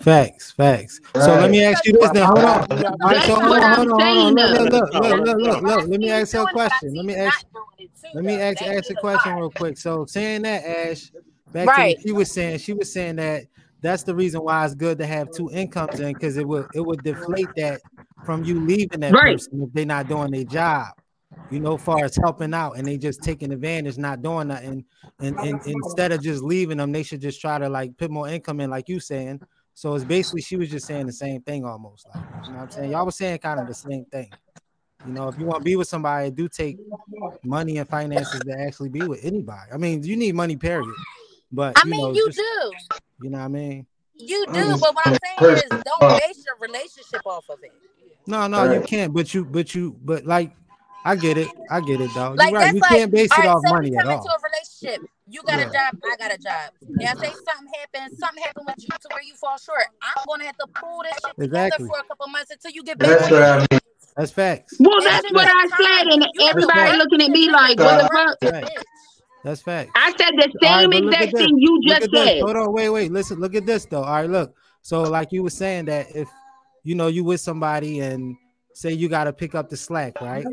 Facts, 0.01 0.51
facts. 0.51 1.01
So 1.15 1.35
let 1.35 1.51
me 1.51 1.63
ask 1.63 1.85
you 1.85 1.93
this 1.93 2.13
now. 2.13 2.27
Hold 2.27 2.45
on. 2.45 2.71
All 2.71 2.97
right, 3.03 3.21
so 3.23 3.35
hold 3.35 3.57
on, 3.57 3.75
hold 3.75 3.87
on, 3.91 4.01
hold 4.01 4.17
on. 4.17 4.35
though. 4.35 4.47
Look, 4.47 4.71
look, 4.71 4.93
look, 4.93 4.93
look, 4.93 5.25
look, 5.25 5.37
look, 5.37 5.61
look. 5.63 5.87
Let 5.89 5.99
me 5.99 6.09
ask 6.09 6.33
you 6.33 6.41
a 6.41 6.43
doing 6.43 6.49
it, 6.49 6.59
I 6.59 6.67
question. 6.69 6.95
Let 6.95 7.05
me 7.05 7.15
ask. 7.15 7.45
not 7.53 7.53
doing 7.53 7.65
it 7.79 7.91
too, 8.01 8.07
Let 8.13 8.23
me 8.23 8.39
ask 8.39 8.61
ask 8.61 8.89
a 8.89 8.93
a 8.93 8.95
question 8.95 9.35
real 9.35 9.49
quick. 9.51 9.77
So 9.77 10.05
saying 10.05 10.43
that, 10.43 10.63
Ash, 10.65 11.11
back 11.51 11.67
Right. 11.67 11.91
to 11.91 11.95
what 11.95 12.07
she 12.07 12.11
was 12.13 12.31
saying, 12.31 12.59
she 12.59 12.73
was 12.73 12.91
saying 12.91 13.17
that 13.17 13.45
that's 13.81 14.03
the 14.03 14.15
reason 14.15 14.41
why 14.41 14.65
it's 14.65 14.75
good 14.75 14.97
to 14.99 15.05
have 15.05 15.31
two 15.31 15.49
incomes 15.51 15.99
in 15.99 16.13
because 16.13 16.37
it 16.37 16.47
would 16.47 16.67
it 16.73 16.81
would 16.81 17.03
deflate 17.03 17.49
that 17.55 17.81
from 18.23 18.43
you 18.43 18.59
leaving 18.65 18.99
that 19.01 19.13
Right. 19.13 19.37
person 19.37 19.61
if 19.63 19.71
they're 19.73 19.85
not 19.85 20.07
doing 20.07 20.31
their 20.31 20.43
job. 20.43 20.87
You 21.49 21.61
know, 21.61 21.77
far 21.77 22.03
as 22.03 22.15
helping 22.17 22.53
out 22.53 22.73
and 22.73 22.85
they 22.85 22.97
just 22.97 23.23
taking 23.23 23.53
advantage, 23.53 23.97
not 23.97 24.21
doing 24.21 24.49
nothing. 24.49 24.83
And, 25.21 25.39
and 25.39 25.61
instead 25.65 26.11
of 26.11 26.21
just 26.21 26.43
leaving 26.43 26.77
them, 26.77 26.91
they 26.91 27.03
should 27.03 27.21
just 27.21 27.39
try 27.39 27.57
to 27.57 27.69
like 27.69 27.97
put 27.97 28.11
more 28.11 28.27
income 28.27 28.59
in, 28.59 28.69
like 28.69 28.89
you 28.89 28.99
saying. 28.99 29.39
So 29.73 29.95
it's 29.95 30.03
basically 30.03 30.41
she 30.41 30.57
was 30.57 30.69
just 30.69 30.85
saying 30.87 31.05
the 31.05 31.13
same 31.13 31.41
thing 31.41 31.63
almost. 31.63 32.05
Like, 32.09 32.17
you 32.45 32.51
know 32.53 32.57
what 32.59 32.63
I'm 32.65 32.69
saying? 32.71 32.91
Y'all 32.91 33.05
was 33.05 33.15
saying 33.15 33.39
kind 33.39 33.59
of 33.61 33.67
the 33.67 33.73
same 33.73 34.03
thing. 34.11 34.33
You 35.05 35.13
know, 35.13 35.29
if 35.29 35.37
you 35.39 35.45
want 35.45 35.59
to 35.59 35.63
be 35.63 35.77
with 35.77 35.87
somebody, 35.87 36.31
do 36.31 36.49
take 36.49 36.77
money 37.45 37.77
and 37.77 37.87
finances 37.87 38.43
to 38.43 38.59
actually 38.59 38.89
be 38.89 39.07
with 39.07 39.23
anybody. 39.23 39.71
I 39.73 39.77
mean, 39.77 40.03
you 40.03 40.17
need 40.17 40.35
money, 40.35 40.57
period. 40.57 40.95
But 41.51 41.77
I 41.77 41.81
you 41.85 41.91
mean, 41.91 42.01
know, 42.01 42.13
you 42.13 42.25
just- 42.27 42.37
do. 42.37 42.71
you 43.23 43.29
know 43.29 43.37
what 43.39 43.45
I 43.45 43.47
mean? 43.47 43.85
You 44.19 44.45
do, 44.47 44.77
but 44.79 44.95
what 44.95 45.05
I'm 45.07 45.17
saying 45.23 45.53
is 45.55 45.61
person. 45.63 45.83
don't 45.85 46.19
base 46.19 46.43
your 46.45 46.55
relationship 46.59 47.21
off 47.25 47.45
of 47.49 47.59
it. 47.63 47.71
No, 48.25 48.47
no, 48.47 48.71
you 48.71 48.81
can't. 48.81 49.13
But 49.13 49.31
you, 49.33 49.45
but 49.45 49.75
you, 49.75 49.95
but 50.03 50.25
like, 50.25 50.55
I 51.05 51.15
get 51.15 51.37
it. 51.37 51.47
I 51.69 51.79
get 51.81 52.01
it, 52.01 52.09
though. 52.15 52.31
Like 52.35 52.51
You're 52.51 52.59
right. 52.59 52.73
You 52.73 52.79
like, 52.81 52.89
can't 52.89 53.11
base 53.11 53.29
all 53.31 53.37
it 53.43 53.45
right, 53.47 53.55
off 53.55 53.61
say 53.63 53.71
money 53.71 53.91
we 53.91 53.97
at 53.97 54.03
come 54.03 54.13
into 54.13 54.27
a 54.27 54.37
relationship. 54.43 55.09
You 55.29 55.41
got 55.43 55.59
Yeah. 55.59 55.69
a 55.69 55.71
job, 55.71 56.01
I 56.03 56.15
got 56.17 56.33
a 56.33 56.37
job. 56.37 56.71
Now 56.89 57.13
say 57.13 57.31
something 57.31 57.69
happens, 57.79 58.17
something 58.19 58.43
happened 58.43 58.65
with 58.67 58.75
you 58.79 58.87
to 58.89 59.07
where 59.13 59.23
you 59.23 59.35
fall 59.35 59.57
short. 59.57 59.85
I'm 60.01 60.23
gonna 60.27 60.45
have 60.45 60.57
to 60.57 60.67
pull 60.73 61.03
this 61.03 61.13
shit 61.23 61.35
Exactly. 61.45 61.71
together 61.85 61.87
for 61.87 61.99
a 61.99 62.07
couple 62.07 62.27
months 62.27 62.51
until 62.51 62.71
you 62.71 62.83
get 62.83 62.97
back. 62.97 63.09
That's 63.19 63.31
what 63.31 63.43
I 63.43 63.57
mean. 63.59 63.79
That's 64.17 64.31
facts. 64.31 64.73
Well, 64.79 64.97
And 64.97 65.05
that's 65.05 65.31
what 65.31 65.45
takes 65.45 65.73
I 65.73 65.83
said, 66.01 66.07
and 66.11 66.25
You 66.33 66.45
have 66.47 66.55
to 66.55 66.61
everybody 66.63 66.97
looking 66.97 67.21
at 67.21 67.29
me 67.29 67.51
like, 67.51 67.77
what 67.79 68.01
the 68.01 68.09
fuck? 68.41 68.83
With 69.43 69.63
your 69.65 69.73
Right. 69.73 69.87
bitch. 69.87 69.91
That's 69.91 69.91
fact. 69.91 69.91
I 69.95 70.11
said 70.17 70.31
the 70.35 70.51
same 70.61 70.93
at 70.93 71.03
exact 71.03 71.37
thing 71.37 71.57
you 71.57 71.79
Look 71.83 71.99
just 71.99 72.11
said. 72.13 72.41
Hold 72.41 72.57
on, 72.57 72.73
wait, 72.73 72.89
wait. 72.89 73.11
Listen, 73.11 73.39
look 73.39 73.55
at 73.55 73.65
this 73.65 73.85
though. 73.85 74.03
All 74.03 74.13
right, 74.15 74.29
look. 74.29 74.55
So, 74.81 75.03
like 75.03 75.31
you 75.31 75.43
were 75.43 75.49
saying 75.49 75.85
that 75.85 76.07
if 76.15 76.27
you 76.83 76.95
know 76.95 77.07
you 77.07 77.23
with 77.23 77.41
somebody 77.41 77.99
and 77.99 78.35
say 78.73 78.93
you 78.93 79.09
got 79.09 79.23
to 79.25 79.33
pick 79.33 79.55
up 79.55 79.69
the 79.69 79.75
slack, 79.77 80.21
right? 80.21 80.45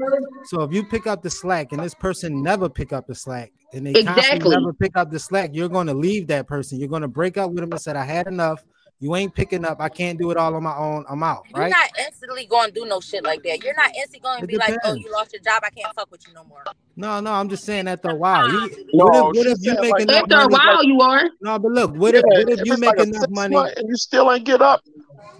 So 0.46 0.62
if 0.62 0.72
you 0.72 0.82
pick 0.84 1.06
up 1.06 1.22
the 1.22 1.28
slack 1.30 1.72
and 1.72 1.82
this 1.82 1.94
person 1.94 2.42
never 2.42 2.68
pick 2.70 2.92
up 2.92 3.06
the 3.06 3.14
slack 3.14 3.52
and 3.74 3.86
they 3.86 3.92
constantly 3.92 4.22
Exactly. 4.36 4.56
never 4.56 4.72
pick 4.72 4.96
up 4.96 5.10
the 5.10 5.18
slack, 5.18 5.50
you're 5.52 5.68
going 5.68 5.86
to 5.88 5.94
leave 5.94 6.26
that 6.28 6.46
person. 6.46 6.78
You're 6.80 6.88
going 6.88 7.02
to 7.02 7.08
break 7.08 7.36
up 7.36 7.50
with 7.50 7.60
them 7.60 7.70
and 7.72 7.80
said, 7.80 7.96
"I 7.96 8.04
had 8.04 8.26
enough. 8.26 8.64
You 9.00 9.14
ain't 9.16 9.34
picking 9.34 9.64
up. 9.64 9.80
I 9.80 9.88
can't 9.88 10.18
do 10.18 10.30
it 10.30 10.36
all 10.36 10.54
on 10.54 10.62
my 10.62 10.76
own. 10.76 11.04
I'm 11.08 11.22
out." 11.22 11.44
You're 11.50 11.58
Right? 11.60 11.70
not 11.70 11.90
instantly 11.98 12.46
gonna 12.46 12.72
do 12.72 12.86
no 12.86 13.00
shit 13.00 13.24
like 13.24 13.42
that. 13.42 13.62
You're 13.62 13.74
not 13.74 13.90
instantly 13.94 14.20
gonna 14.20 14.42
It 14.42 14.46
be 14.46 14.56
like, 14.56 14.76
oh, 14.84 14.94
you 14.94 15.10
lost 15.12 15.32
your 15.32 15.42
job, 15.42 15.62
I 15.64 15.70
can't 15.70 15.94
fuck 15.94 16.10
with 16.10 16.26
you 16.26 16.34
no 16.34 16.44
more. 16.44 16.62
No, 16.96 17.20
no, 17.20 17.32
I'm 17.32 17.48
just 17.48 17.64
saying 17.64 17.88
after 17.88 18.10
a 18.10 18.14
while. 18.14 18.48
You, 18.48 18.70
No, 18.94 19.04
what 19.04 19.14
if, 19.14 19.36
what 19.36 19.46
if 19.46 19.58
you 19.60 19.72
said 19.72 19.80
make 19.80 19.90
like 19.90 20.02
enough 20.02 20.22
After 20.22 20.34
a 20.36 20.38
money? 20.38 20.54
while, 20.54 20.84
you 20.84 21.00
are. 21.00 21.30
No, 21.40 21.58
but 21.58 21.72
look, 21.72 21.94
what 21.96 22.14
yeah, 22.14 22.20
if 22.20 22.24
what 22.24 22.48
if 22.52 22.60
if 22.60 22.66
you 22.66 22.72
it's 22.72 22.80
make 22.80 22.96
like 22.96 23.08
enough 23.08 23.28
money? 23.30 23.54
month 23.56 23.72
and 23.76 23.88
you 23.88 23.96
still 23.96 24.32
ain't 24.32 24.44
get 24.44 24.62
up, 24.62 24.80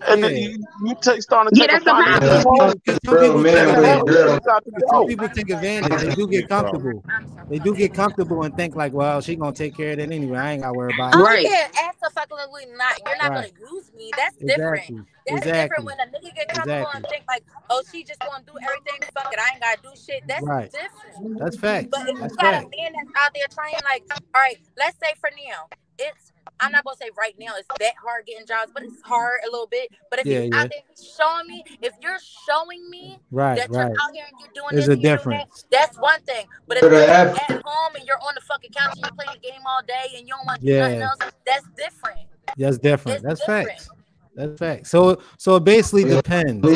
and 0.09 0.23
then 0.25 0.37
you, 0.37 0.67
you 0.85 0.95
take 1.03 1.23
starting 1.23 1.53
to 1.53 1.57
Yeah, 1.57 1.67
take 1.67 1.73
that's 1.73 1.87
a 1.87 1.95
problem. 1.95 2.17
Because 2.21 2.33
toll, 2.43 2.75
some 3.05 3.19
people 3.19 3.45
then 3.45 3.55
take 3.55 3.67
the 3.67 3.75
hell 3.83 4.05
advantage. 4.07 4.11
you 4.11 4.41
got 4.45 4.65
to 4.65 4.71
Because 4.75 4.91
some 4.91 5.05
people 5.05 5.29
take 5.29 5.51
advantage. 5.51 6.01
They 6.01 6.13
do 6.13 6.29
get 6.29 6.49
comfortable. 6.49 7.05
They 7.49 7.59
do 7.59 7.75
get 7.75 7.95
comfortable 7.95 8.43
and 8.45 8.55
think 8.57 8.77
like, 8.77 8.93
well, 8.93 9.21
she 9.21 9.37
gonna 9.37 9.53
take 9.53 9.77
care 9.77 9.93
of 9.93 9.99
it 10.01 10.13
anyway. 10.13 10.39
I 10.39 10.53
ain't 10.53 10.63
gotta 10.63 10.75
worry 10.75 10.91
about 10.91 11.17
it. 11.17 11.23
Oh 11.23 11.37
yeah, 11.43 11.69
absolutely 11.89 12.67
not. 12.77 13.01
You're 13.07 13.19
not 13.19 13.33
Right. 13.33 13.35
gonna 13.35 13.53
use 13.61 13.93
me. 13.97 14.13
That's 14.17 14.37
different. 14.37 14.91
Exactly. 14.91 14.99
That's 15.27 15.41
Exactly. 15.41 15.57
different 15.57 15.87
when 15.87 16.01
a 16.01 16.07
nigga 16.11 16.35
get 16.35 16.49
comfortable 16.49 16.87
Exactly. 16.87 17.01
and 17.01 17.07
think 17.09 17.25
like, 17.29 17.45
oh, 17.71 17.83
she 17.91 18.05
just 18.05 18.21
gonna 18.21 18.45
do 18.47 18.55
everything. 18.63 19.01
Fuck 19.15 19.33
it, 19.33 19.41
I 19.41 19.55
ain't 19.55 19.63
gotta 19.63 19.81
do 19.83 19.91
shit. 19.97 20.23
That's 20.29 20.45
Right. 20.45 20.71
different. 20.73 21.17
That's 21.39 21.57
fact. 21.59 21.91
But 21.91 22.03
if 22.09 22.21
That's 22.21 22.33
you 22.33 22.37
got 22.37 22.55
a 22.55 22.63
facts. 22.63 22.71
man 22.77 22.93
that's 22.95 23.11
out 23.17 23.33
there 23.35 23.49
trying, 23.53 23.81
like, 23.85 24.05
all 24.35 24.43
right, 24.43 24.59
let's 24.77 24.99
say 25.01 25.15
for 25.21 25.31
now, 25.33 25.69
it's 25.99 26.33
I'm 26.61 26.73
not 26.73 26.85
gonna 26.85 26.97
say 26.97 27.11
right 27.19 27.35
now 27.39 27.53
it's 27.59 27.67
that 27.79 27.95
hard 28.03 28.27
getting 28.27 28.47
jobs, 28.47 28.71
but 28.73 28.83
it's 28.85 29.01
hard 29.03 29.41
a 29.47 29.51
little 29.51 29.67
bit. 29.67 29.91
But 30.11 30.21
if 30.21 30.27
Yeah, 30.27 30.41
you're 30.41 30.45
yeah. 30.55 30.61
out 30.63 30.71
there 30.71 30.81
showing 31.17 31.47
me, 31.49 31.65
if 31.83 31.93
you're 32.01 32.19
showing 32.49 32.89
me 32.91 33.19
Right, 33.31 33.57
that 33.59 33.69
you're 33.71 33.79
right. 33.89 33.97
out 34.01 34.15
here 34.15 34.25
and 34.31 34.39
you're 34.41 34.51
doing 34.55 34.69
There's 34.73 34.87
this 34.87 34.89
a 34.89 34.93
and 34.93 35.03
you're 35.03 35.17
doing 35.17 35.39
that, 35.39 35.65
that's 35.71 35.99
one 35.99 36.21
thing. 36.23 36.47
But 36.69 36.77
if 36.79 36.83
you're 36.85 36.95
I 36.95 37.07
just 37.07 37.39
have- 37.39 37.51
at 37.59 37.63
home 37.65 37.97
and 37.97 38.05
you're 38.07 38.19
on 38.21 38.35
the 38.35 38.41
fucking 38.43 38.71
couch 38.71 38.93
and 38.97 39.01
you're 39.05 39.13
playing 39.13 39.39
the 39.43 39.49
game 39.49 39.61
all 39.67 39.83
day 39.83 40.17
and 40.17 40.27
you 40.29 40.35
don't 40.35 40.47
want 40.47 40.61
to 40.61 40.67
do 40.67 40.79
nothing 40.79 41.03
else, 41.03 41.19
that's 41.47 41.67
different. 41.77 42.21
That's 42.57 42.79
different. 42.79 43.17
It's 43.17 43.25
That's 43.27 43.41
different. 43.41 43.69
facts. 43.71 43.89
That's 44.37 44.59
facts. 44.59 44.91
So 44.91 45.21
so 45.39 45.57
it 45.57 45.65
basically 45.65 46.05
depends. 46.05 46.67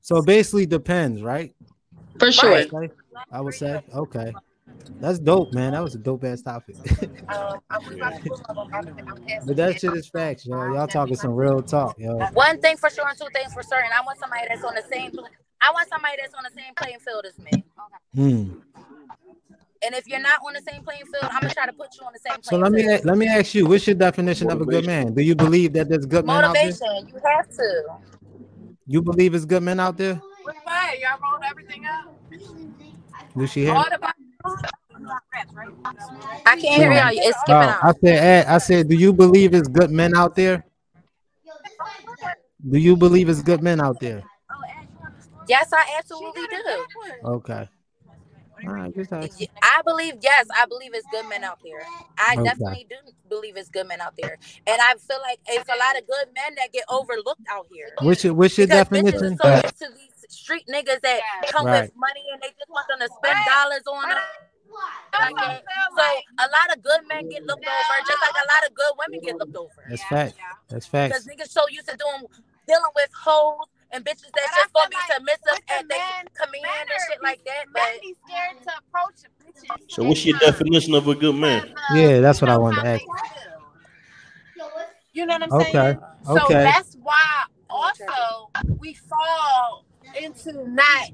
So 0.00 0.18
it 0.18 0.26
basically 0.26 0.66
depends, 0.66 1.22
right? 1.22 1.54
For 2.18 2.30
sure. 2.30 2.54
I. 2.54 2.90
I 3.30 3.40
would 3.40 3.54
say. 3.54 3.82
Okay. 3.94 4.32
That's 5.00 5.18
dope, 5.18 5.52
man. 5.52 5.72
That 5.72 5.82
was 5.82 5.94
a 5.94 5.98
dope 5.98 6.24
ass 6.24 6.42
topic. 6.42 6.76
Um, 7.28 7.58
I'm 7.70 7.82
to 7.82 8.20
pull 8.26 8.40
up. 8.48 8.56
I'm 8.58 8.58
about 8.58 8.86
to- 8.86 8.92
I'm 9.06 9.16
passing 9.26 9.46
but 9.46 9.56
that 9.56 9.80
shit 9.80 9.92
is 9.94 10.08
facts, 10.08 10.46
yo. 10.46 10.72
Y'all 10.72 10.86
talking 10.86 11.16
some 11.16 11.34
real 11.34 11.62
talk, 11.62 11.96
yo. 11.98 12.16
One 12.32 12.58
thing 12.58 12.76
for 12.76 12.90
sure 12.90 13.08
and 13.08 13.18
two 13.18 13.26
things 13.32 13.52
for 13.52 13.62
certain. 13.62 13.90
I 13.94 14.02
want 14.04 14.18
somebody 14.18 14.46
that's 14.48 14.64
on 14.64 14.74
the 14.74 14.82
same. 14.90 15.10
I 15.60 15.70
want 15.72 15.88
somebody 15.88 16.16
that's 16.20 16.34
on 16.34 16.44
the 16.44 16.50
same 16.50 16.74
playing 16.76 16.98
field 17.00 17.24
as 17.26 17.38
me. 17.38 17.64
Hmm. 18.14 18.54
And 19.84 19.94
if 19.94 20.06
you're 20.06 20.20
not 20.20 20.40
on 20.46 20.54
the 20.54 20.62
same 20.62 20.82
playing 20.82 21.04
field, 21.04 21.24
I'm 21.30 21.42
gonna 21.42 21.52
try 21.52 21.66
to 21.66 21.72
put 21.72 21.88
you 21.98 22.06
on 22.06 22.12
the 22.12 22.18
same 22.18 22.42
So 22.42 22.56
let 22.56 22.72
me 22.72 22.82
field. 22.82 23.04
let 23.04 23.18
me 23.18 23.26
ask 23.26 23.54
you, 23.54 23.66
what's 23.66 23.86
your 23.86 23.96
definition 23.96 24.50
of 24.50 24.60
a 24.60 24.64
good 24.64 24.86
man? 24.86 25.12
Do 25.12 25.22
you 25.22 25.34
believe 25.34 25.72
that 25.74 25.88
there's 25.88 26.06
good 26.06 26.24
men 26.24 26.44
out 26.44 26.54
there? 26.54 26.64
Motivation. 26.64 27.08
You 27.08 27.20
have 27.24 27.48
to. 27.50 27.82
You 28.86 29.02
believe 29.02 29.32
there's 29.32 29.44
good 29.46 29.62
men 29.62 29.80
out 29.80 29.96
there? 29.96 30.20
Hey, 30.68 31.00
y'all 31.02 31.18
rolled 31.22 31.42
everything 31.48 31.84
up. 31.86 32.14
Do 33.36 33.46
she 33.46 33.64
hear? 33.64 33.74
All 34.44 34.56
me? 34.56 34.62
the 34.62 34.72
I 36.46 36.56
can't 36.56 36.82
hear 36.82 36.92
y'all. 36.92 37.10
It's 37.12 37.40
skipping 37.40 37.62
out. 37.62 37.84
I 37.84 37.92
said, 38.04 38.46
I 38.46 38.58
said, 38.58 38.88
do 38.88 38.96
you 38.96 39.12
believe 39.12 39.52
there's 39.52 39.68
good 39.68 39.90
men 39.90 40.14
out 40.16 40.34
there? 40.34 40.64
Do 42.70 42.78
you 42.78 42.96
believe 42.96 43.28
it's 43.28 43.42
good 43.42 43.62
men 43.62 43.80
out 43.80 44.00
there? 44.00 44.22
Yes, 45.48 45.70
I 45.72 45.84
absolutely 45.98 46.46
do. 46.50 46.86
Okay. 47.24 47.68
All 48.66 48.72
right, 48.72 48.94
just. 48.94 49.12
I 49.12 49.82
believe, 49.84 50.14
yes, 50.22 50.46
I 50.56 50.64
believe 50.66 50.94
it's 50.94 51.06
good 51.10 51.28
men 51.28 51.44
out 51.44 51.58
there. 51.62 51.84
I 52.18 52.34
Okay. 52.36 52.44
definitely 52.44 52.86
do 52.88 52.96
believe 53.28 53.56
it's 53.56 53.68
good 53.68 53.86
men 53.86 54.00
out 54.00 54.14
there. 54.16 54.38
And 54.66 54.80
I 54.80 54.94
feel 54.94 55.20
like 55.20 55.38
it's 55.46 55.68
a 55.68 55.76
lot 55.76 55.98
of 56.00 56.06
good 56.06 56.28
men 56.34 56.54
that 56.56 56.72
get 56.72 56.84
overlooked 56.88 57.42
out 57.50 57.66
here. 57.70 57.88
What's 58.00 58.24
your 58.24 58.32
what's 58.34 58.56
your 58.56 58.66
Because 58.66 58.88
bitches 58.88 59.12
definition? 59.12 59.38
are 59.44 59.68
so 59.78 59.86
these 59.94 60.13
street 60.28 60.66
niggas 60.68 61.00
that 61.00 61.20
come 61.50 61.66
Right. 61.66 61.82
with 61.82 61.96
money 61.96 62.24
and 62.32 62.40
they 62.42 62.48
just 62.48 62.68
want 62.68 62.86
them 62.88 63.00
to 63.00 63.08
spend 63.08 63.38
dollars 63.46 63.82
on 63.86 64.08
them. 64.08 64.18
Like 65.20 65.34
that. 65.36 65.62
So 65.96 66.02
a 66.38 66.48
lot 66.50 66.76
of 66.76 66.82
good 66.82 67.00
men 67.08 67.28
get 67.28 67.44
looked 67.44 67.64
over, 67.64 67.98
just 68.06 68.20
like 68.20 68.34
a 68.34 68.46
lot 68.46 68.68
of 68.68 68.74
good 68.74 68.92
women 68.98 69.20
get 69.20 69.36
looked 69.36 69.56
over. 69.56 69.84
That's 69.88 70.02
fact. 70.04 70.34
That's 70.68 70.86
fact. 70.86 71.12
Because 71.12 71.26
niggas 71.26 71.50
so 71.50 71.62
used 71.70 71.88
to 71.88 71.96
doing 71.96 72.26
dealing 72.66 72.82
with 72.96 73.10
hoes 73.14 73.66
and 73.92 74.04
bitches 74.04 74.32
that's 74.34 74.56
just 74.56 74.72
gonna 74.72 74.88
be 74.88 74.96
submissive 75.12 75.60
at 75.68 75.88
they 75.88 76.00
command 76.34 76.88
and 76.90 77.00
shit 77.08 77.22
like 77.22 77.44
that. 77.44 77.66
But 77.72 78.00
be 78.02 78.16
scared 78.26 78.62
to 78.64 78.72
approach 78.78 79.22
bitches. 79.40 79.90
So 79.90 80.02
what's 80.04 80.24
your 80.24 80.38
definition 80.38 80.94
of 80.94 81.06
a 81.06 81.14
good 81.14 81.36
man? 81.36 81.74
Yeah, 81.92 82.20
that's 82.20 82.40
what 82.42 82.50
I 82.50 82.56
wanted 82.56 82.80
to 82.80 82.86
ask. 82.88 83.02
You 85.12 85.26
know 85.26 85.34
what 85.34 85.42
I'm 85.44 85.52
Okay. 85.52 85.72
saying? 85.72 85.98
So 86.24 86.44
Okay. 86.44 86.64
that's 86.64 86.96
why 86.96 87.44
also 87.70 88.50
we 88.78 88.94
fall 88.94 89.86
into 90.22 90.52
not 90.70 91.10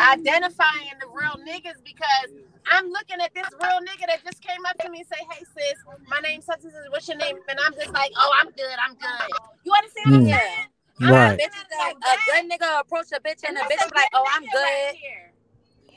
identifying 0.00 0.96
the 1.00 1.08
real 1.08 1.36
niggas 1.46 1.82
because 1.84 2.30
I'm 2.72 2.88
looking 2.90 3.20
at 3.20 3.34
this 3.34 3.48
real 3.62 3.80
nigga 3.82 4.06
that 4.08 4.24
just 4.24 4.42
came 4.42 4.64
up 4.68 4.78
to 4.78 4.90
me 4.90 5.00
and 5.00 5.08
say, 5.08 5.20
"Hey 5.32 5.44
sis, 5.44 5.78
my 6.08 6.20
name's 6.20 6.46
such 6.46 6.64
and 6.64 6.72
such. 6.72 6.90
What's 6.90 7.08
your 7.08 7.18
name?" 7.18 7.36
And 7.48 7.58
I'm 7.64 7.74
just 7.74 7.92
like, 7.94 8.10
"Oh, 8.16 8.32
I'm 8.40 8.50
good. 8.50 8.76
I'm 8.80 8.94
good." 8.94 9.36
You 9.64 9.72
understand 9.74 10.06
what 10.06 10.14
I'm 10.14 10.20
Hmm. 10.22 10.28
saying? 10.28 10.66
Right. 11.00 11.38
bitches 11.40 11.68
that 11.70 11.94
a 11.96 12.16
good 12.26 12.50
nigga 12.50 12.80
approach 12.80 13.06
a 13.12 13.20
bitch 13.20 13.42
and 13.46 13.56
the 13.56 13.60
bitch 13.62 13.90
be 13.90 13.96
like, 13.96 14.08
oh, 14.14 14.24
I'm 14.32 14.42
good. 14.46 14.96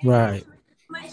Right. 0.03 0.45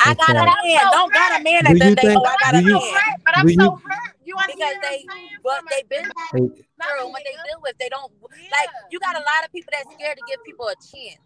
I 0.01 0.15
got 0.15 0.31
a 0.37 0.43
Okay. 0.43 0.75
man. 0.75 0.85
Don't 0.93 1.13
got 1.13 1.41
a 1.41 1.43
man 1.45 1.65
Do 1.65 1.71
and 1.71 1.79
you 1.79 1.79
then 1.85 1.95
they 1.95 2.03
think- 2.03 2.21
oh 2.21 2.25
I 2.25 2.37
got 2.41 2.55
a 2.55 2.63
you- 2.63 2.79
man. 2.79 3.17
But 3.25 3.39
I'm 3.39 3.47
do 3.47 3.55
so 3.55 3.71
hurt. 3.77 4.15
You 4.25 4.35
because 4.47 4.53
understand 4.55 4.83
they 4.83 5.07
what 5.43 5.65
they 5.71 5.83
been 5.89 6.05
Hey, 6.05 6.39
through, 6.39 7.09
what 7.11 7.23
they 7.25 7.33
deal 7.33 7.61
with. 7.63 7.77
They 7.79 7.89
don't 7.89 8.13
like 8.23 8.69
you 8.91 8.99
got 9.01 9.17
a 9.17 9.21
lot 9.21 9.45
of 9.45 9.53
people 9.53 9.71
that's 9.73 9.93
scared 9.95 10.17
to 10.17 10.23
give 10.29 10.43
people 10.45 10.67
a 10.69 10.75
chance 10.77 11.21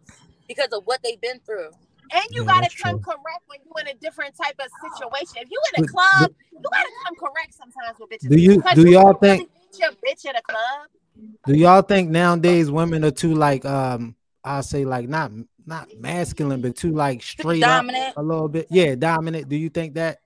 because 0.49 0.69
of 0.73 0.83
what 0.85 1.01
they've 1.05 1.21
been 1.21 1.39
through. 1.47 1.71
And 2.11 2.25
you 2.31 2.43
Yeah, 2.43 2.61
gotta 2.61 2.71
come 2.83 3.01
true. 3.01 3.13
correct 3.13 3.45
when 3.49 3.61
you 3.65 3.73
in 3.81 3.89
a 3.89 3.95
different 4.01 4.35
type 4.35 4.57
of 4.59 4.67
situation. 4.81 5.43
If 5.45 5.51
you 5.51 5.61
in 5.77 5.85
a 5.85 5.87
But- 5.87 5.91
club, 5.93 6.35
you 6.53 6.61
gotta 6.73 6.91
come 7.05 7.15
correct 7.17 7.55
sometimes 7.55 7.99
with 8.01 8.11
bitches. 8.11 8.31
Do 8.31 8.41
you? 8.41 8.63
Do 8.75 8.81
you 8.83 8.93
y'all 8.93 9.15
can't 9.15 9.21
think- 9.21 9.51
your 9.79 9.91
bitch 9.93 10.27
at 10.27 10.37
a 10.39 10.43
club? 10.43 10.89
Do 11.47 11.55
y'all 11.55 11.83
think 11.83 12.11
nowadays 12.11 12.71
women 12.71 13.05
are 13.05 13.11
too 13.11 13.35
like 13.35 13.65
um 13.67 14.17
I 14.43 14.63
say 14.63 14.85
like 14.85 15.09
not 15.09 15.31
not 15.69 15.89
masculine 15.99 16.61
but 16.61 16.75
too 16.75 16.93
like 16.93 17.23
straight 17.23 17.61
dominant. 17.61 18.09
up 18.09 18.17
a 18.17 18.23
little 18.23 18.49
bit? 18.49 18.67
Yeah, 18.71 18.95
dominant. 18.95 19.49
Do 19.49 19.57
you 19.57 19.69
think 19.69 19.95
that? 19.95 20.19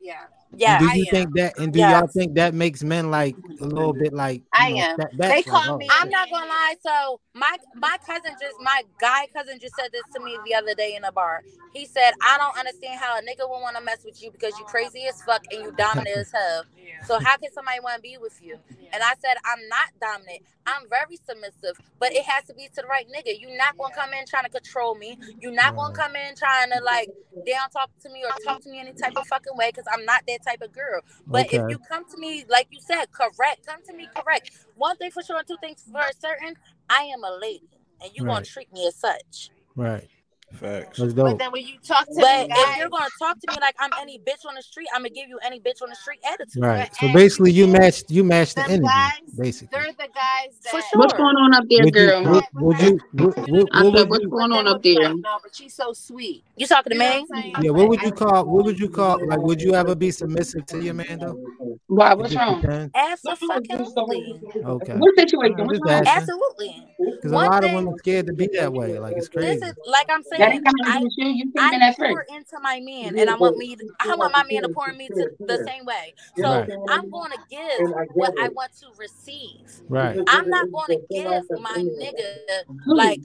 Yeah. 0.00 0.20
Yeah, 0.56 0.78
do 0.78 0.88
I 0.90 0.94
you 0.94 1.04
am. 1.06 1.10
think 1.10 1.36
that 1.36 1.58
and 1.58 1.72
do 1.72 1.80
y'all 1.80 2.06
think 2.06 2.34
that 2.34 2.52
makes 2.52 2.82
men 2.82 3.10
like 3.10 3.34
a 3.60 3.64
little 3.64 3.92
mm-hmm. 3.92 4.02
bit 4.02 4.12
like 4.12 4.42
I 4.52 4.70
know, 4.70 4.76
am. 4.78 4.94
step 4.96 5.10
They 5.12 5.16
back, 5.16 5.30
like, 5.30 5.46
call 5.46 5.74
oh, 5.74 5.78
me- 5.78 5.88
I'm 5.90 6.10
not 6.10 6.30
gonna 6.30 6.46
lie. 6.46 6.74
So 6.82 7.20
my 7.34 7.56
my 7.76 7.96
cousin 8.06 8.36
just 8.40 8.56
my 8.60 8.82
guy 9.00 9.26
cousin 9.34 9.58
just 9.60 9.74
said 9.76 9.90
this 9.92 10.02
to 10.14 10.20
me 10.20 10.36
the 10.44 10.54
other 10.54 10.74
day 10.74 10.94
in 10.94 11.04
a 11.04 11.12
bar. 11.12 11.42
He 11.72 11.86
said, 11.86 12.12
"I 12.22 12.36
don't 12.36 12.56
understand 12.58 13.00
how 13.00 13.18
a 13.18 13.22
nigga 13.22 13.48
would 13.48 13.60
want 13.60 13.76
to 13.76 13.82
mess 13.82 14.04
with 14.04 14.22
you 14.22 14.30
because 14.30 14.58
you 14.58 14.64
crazy 14.66 15.04
as 15.06 15.22
fuck 15.22 15.42
and 15.50 15.62
you 15.62 15.72
dominant 15.72 16.16
as 16.16 16.32
hell. 16.32 16.64
Yeah. 16.76 17.02
So 17.06 17.18
how 17.18 17.36
can 17.38 17.50
somebody 17.52 17.80
want 17.80 17.96
to 17.96 18.02
be 18.02 18.18
with 18.20 18.38
you?" 18.42 18.58
And 18.92 19.02
I 19.02 19.14
said, 19.20 19.36
"I'm 19.44 19.68
not 19.68 19.88
dominant. 20.00 20.42
I'm 20.66 20.88
very 20.88 21.16
submissive, 21.16 21.80
but 21.98 22.12
it 22.12 22.24
has 22.24 22.44
to 22.44 22.54
be 22.54 22.68
to 22.68 22.82
the 22.82 22.86
right 22.86 23.06
nigga. 23.08 23.40
You're 23.40 23.56
not 23.56 23.76
gonna 23.78 23.94
come 23.94 24.12
in 24.12 24.24
trying 24.26 24.44
to 24.44 24.50
control 24.50 24.94
me. 24.94 25.18
You're 25.40 25.52
not 25.52 25.74
gonna 25.74 25.94
come 25.94 26.14
in 26.14 26.34
trying 26.36 26.70
to 26.70 26.80
like 26.84 27.08
down 27.46 27.70
talk 27.70 27.90
to 28.02 28.08
me 28.10 28.22
or 28.22 28.30
talk 28.44 28.62
to 28.62 28.70
me 28.70 28.78
any 28.78 28.92
type 28.92 29.16
of 29.16 29.26
fucking 29.26 29.56
way 29.56 29.70
because 29.70 29.86
I'm 29.92 30.04
not 30.04 30.22
that 30.28 30.41
type 30.42 30.62
of 30.62 30.72
girl. 30.72 31.00
But 31.26 31.46
if 31.52 31.62
you 31.68 31.78
come 31.78 32.04
to 32.10 32.18
me 32.18 32.44
like 32.48 32.68
you 32.70 32.80
said, 32.80 33.06
correct, 33.12 33.66
come 33.66 33.82
to 33.88 33.94
me 33.94 34.08
correct. 34.14 34.50
One 34.76 34.96
thing 34.96 35.10
for 35.10 35.22
sure, 35.22 35.38
and 35.38 35.46
two 35.46 35.56
things 35.60 35.84
for 35.90 36.02
certain, 36.18 36.56
I 36.90 37.02
am 37.04 37.24
a 37.24 37.38
lady, 37.40 37.68
and 38.02 38.10
you 38.14 38.24
gonna 38.24 38.44
treat 38.44 38.72
me 38.72 38.86
as 38.86 38.96
such. 38.96 39.50
right. 39.76 40.08
Facts. 40.54 40.98
That's 40.98 41.14
But 41.14 41.38
then 41.38 41.50
when 41.52 41.66
you 41.66 41.78
talk 41.86 42.06
to 42.06 42.14
But 42.14 42.48
the 42.48 42.54
if 42.54 42.78
you're 42.78 42.88
gonna 42.90 43.08
talk 43.18 43.38
to 43.40 43.46
me 43.50 43.56
like 43.60 43.74
I'm 43.78 43.90
any 44.00 44.18
bitch 44.18 44.46
on 44.48 44.54
the 44.54 44.62
street, 44.62 44.88
I'm 44.94 45.00
gonna 45.00 45.10
give 45.10 45.28
you 45.28 45.38
any 45.44 45.60
bitch 45.60 45.82
on 45.82 45.88
the 45.88 45.94
street 45.94 46.20
attitude. 46.30 46.62
Right. 46.62 46.94
So 46.96 47.12
basically 47.12 47.52
you 47.52 47.66
matched 47.66 48.10
you 48.10 48.22
matched 48.22 48.56
the 48.56 48.62
them 48.62 48.70
energy, 48.70 48.86
guys, 48.86 49.34
basically. 49.36 49.78
they're 49.78 49.92
the 49.92 50.08
guys 50.14 50.58
that 50.64 50.70
For 50.70 50.98
What's 50.98 51.14
going 51.14 51.36
on 51.36 51.54
up 51.54 51.64
there, 51.68 51.84
Would 51.84 51.94
you 51.94 52.06
girl? 52.06 52.24
would, 52.24 52.44
would 52.54 52.80
you 52.80 53.00
would, 53.14 53.36
would, 53.50 53.68
I 53.72 53.90
said, 53.92 54.10
what's 54.10 54.22
you 54.22 54.28
going 54.30 54.52
on 54.52 54.66
up 54.66 54.82
there? 54.82 54.94
what's- 55.00 55.20
No, 55.22 55.38
but 55.42 55.54
she's 55.54 55.74
so 55.74 55.92
sweet. 55.92 56.44
You 56.56 56.66
talking 56.66 56.92
to 56.92 56.98
me? 56.98 57.26
what 57.28 57.64
yeah, 57.64 57.70
what 57.70 57.88
would 57.88 58.02
you 58.02 58.12
call 58.12 58.44
what 58.46 58.64
would 58.64 58.78
you 58.78 58.88
call 58.88 59.26
like 59.26 59.40
would 59.40 59.60
you 59.62 59.74
ever 59.74 59.94
be 59.94 60.10
submissive 60.10 60.66
to 60.66 60.82
your 60.82 60.94
man 60.94 61.18
though? 61.20 61.38
Why? 61.86 62.14
What's 62.14 62.32
just 62.32 62.42
wrong? 62.46 62.60
depends. 62.60 62.94
Absolutely. 62.94 64.40
Okay. 64.64 64.94
What 64.96 65.14
situation? 65.16 65.60
I'm 65.60 65.66
What's 65.66 65.78
just 65.78 65.90
wrong? 65.90 66.06
Absolutely. 66.06 66.88
Because 66.98 67.32
a 67.32 67.34
One 67.34 67.46
lot 67.46 67.64
of 67.64 67.70
thing 67.70 67.74
women 67.76 67.98
scared 67.98 68.26
to 68.26 68.32
be 68.32 68.48
that 68.54 68.72
way. 68.72 68.98
Like 68.98 69.16
it's 69.16 69.28
this 69.28 69.60
crazy. 69.60 69.66
is 69.66 69.74
like 69.86 70.06
I'm 70.10 70.22
saying, 70.22 70.41
ain't 70.50 70.64
got 70.64 70.74
nothing 70.78 70.92
I 70.94 70.98
do 70.98 71.04
with 71.04 71.12
you. 71.16 71.26
You 71.28 71.52
came 71.52 71.62
I 71.62 71.74
in 71.74 71.82
at 71.82 71.96
pour 71.96 72.08
first. 72.08 72.30
into 72.30 72.60
my 72.60 72.80
man, 72.80 73.18
and 73.18 73.30
I 73.30 73.34
want 73.36 73.56
me. 73.56 73.76
To, 73.76 73.84
I 74.00 74.14
want 74.16 74.32
my 74.32 74.44
man 74.44 74.62
to 74.62 74.68
pour 74.68 74.92
me 74.92 75.08
to 75.08 75.30
the 75.40 75.64
same 75.66 75.84
way. 75.84 76.14
So 76.36 76.50
Right. 76.50 76.70
I'm 76.88 77.10
going 77.10 77.30
to 77.32 77.38
give 77.50 77.90
what 78.14 78.34
I 78.38 78.48
want 78.48 78.72
to 78.80 78.86
receive. 78.98 79.60
Right. 79.88 80.18
I'm 80.26 80.48
not 80.48 80.70
going 80.72 80.88
to 80.88 81.06
give 81.10 81.60
my 81.60 81.76
nigga 81.76 82.64
like 82.86 83.20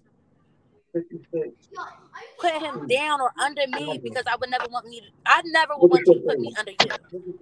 put 2.40 2.54
him 2.54 2.88
down 2.88 3.22
or 3.22 3.32
under 3.40 3.68
me 3.68 4.00
because 4.04 4.24
I 4.32 4.36
would 4.36 4.50
never 4.50 4.68
want 4.70 4.88
me. 4.88 5.02
To, 5.02 5.08
I 5.26 5.42
never 5.46 5.74
would 5.78 5.90
want 5.90 6.08
you 6.08 6.16
to 6.16 6.20
put 6.22 6.40
me 6.40 6.54
under 6.58 6.72
you. 6.72 6.90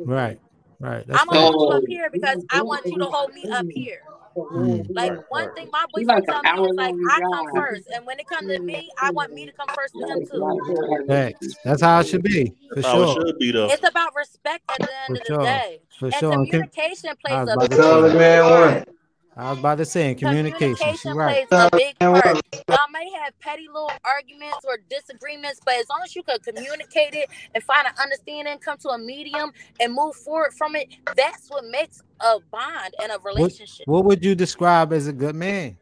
Right. 0.06 0.40
Right. 0.80 1.08
That's 1.08 1.22
I'm 1.22 1.28
gonna 1.28 1.40
hold 1.40 1.62
you 1.62 1.78
up 1.78 1.84
here 1.88 2.10
because 2.12 2.44
I 2.50 2.62
want 2.62 2.86
you 2.86 2.98
to 2.98 3.06
hold 3.06 3.34
me 3.34 3.46
up 3.50 3.66
here. 3.70 4.02
Mm. 4.36 4.88
Like 4.94 5.32
one 5.32 5.54
thing 5.56 5.70
my 5.72 5.86
boyfriend 5.94 6.08
like 6.08 6.18
an 6.28 6.44
tell 6.44 6.44
me 6.44 6.50
hour 6.50 6.68
is 6.70 6.76
like 6.76 6.96
I 7.10 7.20
come 7.22 7.52
drive. 7.52 7.56
first, 7.56 7.88
and 7.94 8.06
when 8.06 8.20
it 8.20 8.28
comes 8.28 8.52
to 8.52 8.60
me, 8.60 8.90
I 9.02 9.12
want 9.12 9.32
me 9.32 9.46
to 9.46 9.52
come 9.54 9.68
first 9.74 9.94
to 9.94 10.06
him 10.08 10.26
too. 10.28 11.06
Facts. 11.08 11.56
That's 11.64 11.82
how 11.82 12.00
it 12.02 12.08
should 12.08 12.24
be. 12.24 12.54
For 12.70 12.76
That's 12.76 12.88
how 12.88 13.02
it 13.04 13.14
should 13.14 13.40
be 13.40 13.52
though. 13.52 13.68
It's 13.68 13.88
about 13.88 14.14
respect 14.14 14.70
at 14.70 14.80
the 14.80 14.90
end 15.08 15.08
For 15.08 15.14
of 15.14 15.20
the 15.20 15.26
sure. 15.26 15.44
day, 15.44 15.80
For 16.00 16.06
and 16.08 16.14
sure. 16.16 16.32
Communication 16.48 17.12
I 17.12 17.14
plays 17.14 17.34
was 17.40 17.50
a 17.50 17.54
about 17.54 17.62
to 17.72 17.76
That's 17.78 17.88
all 17.88 18.02
big 18.02 18.12
the 18.12 18.18
man 18.20 18.44
part. 18.44 18.95
Want. 19.36 19.48
I 19.48 19.50
was 19.52 19.60
about 19.60 19.78
to 19.80 19.86
say 19.86 20.10
in 20.12 20.16
communication. 20.18 20.76
She 20.96 21.10
Communication 21.10 21.14
right. 21.14 21.48
plays 21.50 21.62
a 21.62 21.70
big 21.76 22.00
part. 22.00 22.42
Y'all 22.70 22.78
may 22.92 23.10
have 23.24 23.38
petty 23.40 23.68
little 23.68 23.92
arguments 24.04 24.66
or 24.66 24.78
disagreements, 24.90 25.60
but 25.66 25.76
as 25.76 25.90
long 25.90 26.02
as 26.04 26.16
you 26.16 26.24
can 26.24 26.40
communicate 26.40 27.14
it 27.14 27.30
and 27.54 27.64
find 27.64 27.88
an 27.88 27.94
understanding, 28.02 28.58
come 28.60 28.78
to 28.80 28.90
a 28.90 28.98
medium 28.98 29.52
and 29.80 29.94
move 29.94 30.16
forward 30.16 30.54
from 30.54 30.76
it, 30.76 30.88
that's 31.16 31.50
what 31.50 31.66
makes 31.66 32.02
a 32.22 32.40
bond 32.52 32.94
and 33.02 33.12
a 33.12 33.20
relationship. 33.24 33.88
what 33.88 34.06
would 34.06 34.24
you 34.24 34.36
describe 34.36 34.94
as 34.94 35.08
a 35.08 35.14
good 35.14 35.36
man? 35.36 35.78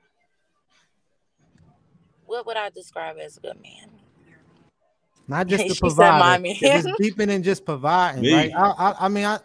What 2.26 2.46
would 2.48 2.58
I 2.58 2.70
describe 2.70 3.18
as 3.18 3.38
a 3.38 3.42
good 3.42 3.62
man? 3.62 3.92
Not 5.28 5.48
just 5.48 5.68
the 5.68 5.76
She 5.76 5.90
said, 5.90 6.12
"My 6.12 6.38
provider. 6.38 6.44
man." 6.44 6.56
It's 6.62 6.88
deeper 7.00 7.26
than 7.26 7.44
just 7.44 7.66
providing, 7.66 8.22
Me. 8.24 8.34
right? 8.34 8.52
I, 8.56 8.70
I 8.70 8.96
I 9.06 9.08
mean 9.10 9.26
I 9.26 9.40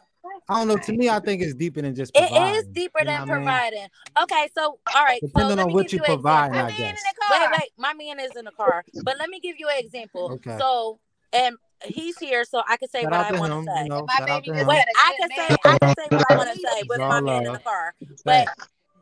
I 0.49 0.55
don't 0.55 0.69
know. 0.69 0.77
To 0.79 0.93
me, 0.93 1.11
I 1.11 1.21
think 1.21 1.43
it's 1.43 1.55
deeper 1.55 1.83
than 1.83 1.95
just 1.95 2.13
It 2.15 2.29
providing. 2.31 2.55
is 2.61 2.67
deeper 2.73 3.01
You 3.01 3.05
know 3.07 3.13
than 3.13 3.21
what 3.21 3.31
I 3.31 3.35
mean? 3.35 3.45
providing. 3.45 3.89
Okay, 4.23 4.49
so 4.55 4.79
all 4.95 5.05
right. 5.05 5.21
So 5.21 5.27
Depending 5.27 5.57
let 5.59 5.63
on 5.63 5.69
me 5.69 5.75
what 5.75 5.83
give 5.91 5.93
you 6.01 6.05
you 6.07 6.15
an. 6.15 6.25
I 6.27 6.71
guess. 6.71 6.97
Wait, 7.31 7.51
wait. 7.53 7.71
My 7.77 7.93
man 7.93 8.19
is 8.21 8.35
in 8.35 8.45
the 8.47 8.51
car, 8.53 8.85
but 9.05 9.19
let 9.19 9.29
me 9.29 9.41
give 9.41 9.57
you 9.59 9.69
an 9.69 9.79
example. 9.79 10.33
Okay. 10.33 10.57
So, 10.59 11.01
and 11.35 11.57
he's 11.85 12.19
here, 12.19 12.45
so 12.45 12.63
I 12.67 12.77
can 12.79 12.89
say 12.89 13.03
Shout 13.03 13.11
what 13.13 13.21
out 13.21 13.27
I 13.27 13.31
to 13.33 13.39
want 13.39 13.53
him, 13.53 13.67
to 13.67 13.73
say. 13.73 13.83
you 13.83 13.89
know, 13.91 14.07
My 14.07 14.27
baby 14.27 14.49
to. 14.49 14.65
Wait, 14.65 14.79
had 14.79 14.89
a 14.89 14.99
I 14.99 15.13
can 15.19 15.31
say 15.31 15.57
I 15.65 15.79
can 15.79 15.95
say 15.97 16.07
what 16.09 16.31
I 16.31 16.37
want 16.37 16.51
to 16.51 16.59
say 16.59 16.83
with 16.89 16.99
my 16.99 17.21
man 17.21 17.47
in 17.47 17.53
the 17.53 17.59
car. 17.59 17.95
But 18.25 18.49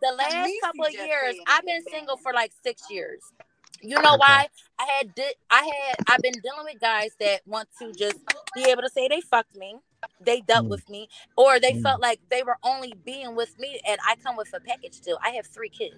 the 0.03 0.13
last 0.19 0.51
couple 0.63 0.85
of 0.85 0.93
years, 0.93 1.37
I've 1.47 1.65
been 1.65 1.83
single 1.91 2.17
for 2.17 2.33
like 2.33 2.53
six 2.65 2.91
years. 2.91 3.23
You 3.83 4.01
know 4.01 4.15
Okay. 4.15 4.19
why? 4.19 4.49
I 4.81 4.85
had 4.99 5.15
di- 5.15 5.35
I 5.51 5.63
had 5.63 5.97
I've 6.09 6.23
been 6.23 6.33
dealing 6.43 6.65
with 6.65 6.81
guys 6.81 7.11
that 7.21 7.43
want 7.47 7.69
to 7.79 7.93
just 7.93 8.19
be 8.55 8.65
able 8.65 8.83
to 8.83 8.91
say 8.91 9.07
they 9.07 9.21
fucked 9.21 9.55
me, 9.55 9.77
they 10.21 10.41
dealt 10.43 10.67
Mm. 10.67 10.71
with 10.71 10.89
me, 10.91 11.09
or 11.37 11.61
they 11.61 11.75
Mm. 11.75 11.83
felt 11.83 12.01
like 12.03 12.21
they 12.31 12.43
were 12.43 12.59
only 12.63 12.95
being 13.05 13.37
with 13.37 13.59
me, 13.59 13.81
and 13.89 13.99
I 14.07 14.17
come 14.17 14.37
with 14.37 14.53
a 14.55 14.61
package 14.61 15.01
deal. 15.01 15.19
I 15.25 15.31
have 15.31 15.47
three 15.47 15.71
kids. 15.71 15.97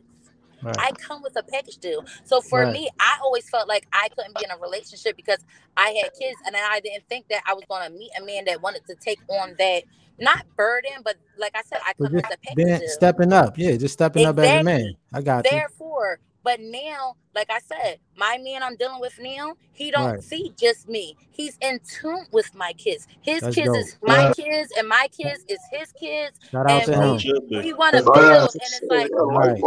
I 0.78 0.93
come 0.93 1.23
with 1.23 1.36
a 1.36 1.43
package 1.43 1.78
deal. 1.78 2.05
So 2.25 2.41
for 2.41 2.65
Right. 2.65 2.73
me, 2.73 2.89
I 3.01 3.18
always 3.23 3.49
felt 3.49 3.68
like 3.68 3.86
I 3.93 4.09
couldn't 4.10 4.35
be 4.36 4.44
in 4.44 4.51
a 4.51 4.59
relationship 4.59 5.17
because 5.17 5.39
I 5.77 5.91
had 5.91 6.15
kids 6.18 6.39
and 6.47 6.57
I 6.57 6.81
didn't 6.81 7.09
think 7.09 7.28
that 7.31 7.43
I 7.47 7.55
was 7.55 7.65
going 7.68 7.91
to 7.91 7.97
meet 7.97 8.10
a 8.20 8.25
man 8.25 8.44
that 8.47 8.62
wanted 8.62 8.86
to 8.86 8.97
take 8.97 9.20
on 9.28 9.55
that 9.59 9.85
not 10.20 10.44
burden, 10.57 10.93
but 11.05 11.17
like 11.39 11.52
I 11.57 11.62
said, 11.62 11.81
I 11.86 11.94
come 12.02 12.15
with 12.15 12.27
a 12.31 12.39
package 12.39 12.77
deal. 12.78 12.89
stepping 12.93 13.33
up. 13.33 13.59
Yeah, 13.59 13.77
just 13.77 13.94
stepping 13.94 14.25
up 14.25 14.39
as 14.39 14.55
a 14.55 14.60
man. 14.60 14.97
I 15.12 15.23
got 15.23 15.51
you. 15.51 15.51
Therefore, 15.51 16.20
but 16.42 16.60
now, 16.60 17.17
like 17.34 17.50
I 17.50 17.58
said, 17.60 17.99
my 18.17 18.39
man 18.39 18.62
I'm 18.62 18.76
dealing 18.76 19.00
with 19.00 19.18
now, 19.20 19.55
he 19.73 19.91
don't 19.91 20.12
Right. 20.12 20.23
see 20.23 20.52
just 20.57 20.89
me. 20.89 21.17
He's 21.31 21.57
in 21.60 21.81
tune 21.81 22.26
with 22.33 22.55
my 22.55 22.73
kids. 22.75 23.07
His 23.23 23.42
That's 23.42 23.55
kids 23.55 23.67
dope. 23.68 23.76
is 23.76 23.97
my 24.02 24.33
kids, 24.34 24.73
and 24.76 24.89
my 24.89 25.08
kids 25.17 25.44
is 25.49 25.60
his 25.70 25.92
kids. 25.92 26.39
Shout 26.50 26.67
out 26.67 26.70
And 26.70 26.84
to 26.86 26.91
That's 26.91 27.02
how 27.02 27.15
it 27.17 27.23
him. 27.25 27.62
we 27.65 27.73
want 27.73 27.97
to 27.97 28.02
build, 28.02 28.55
and 28.55 28.62
it's 28.62 28.83
like 28.89 29.10
Right. 29.12 29.62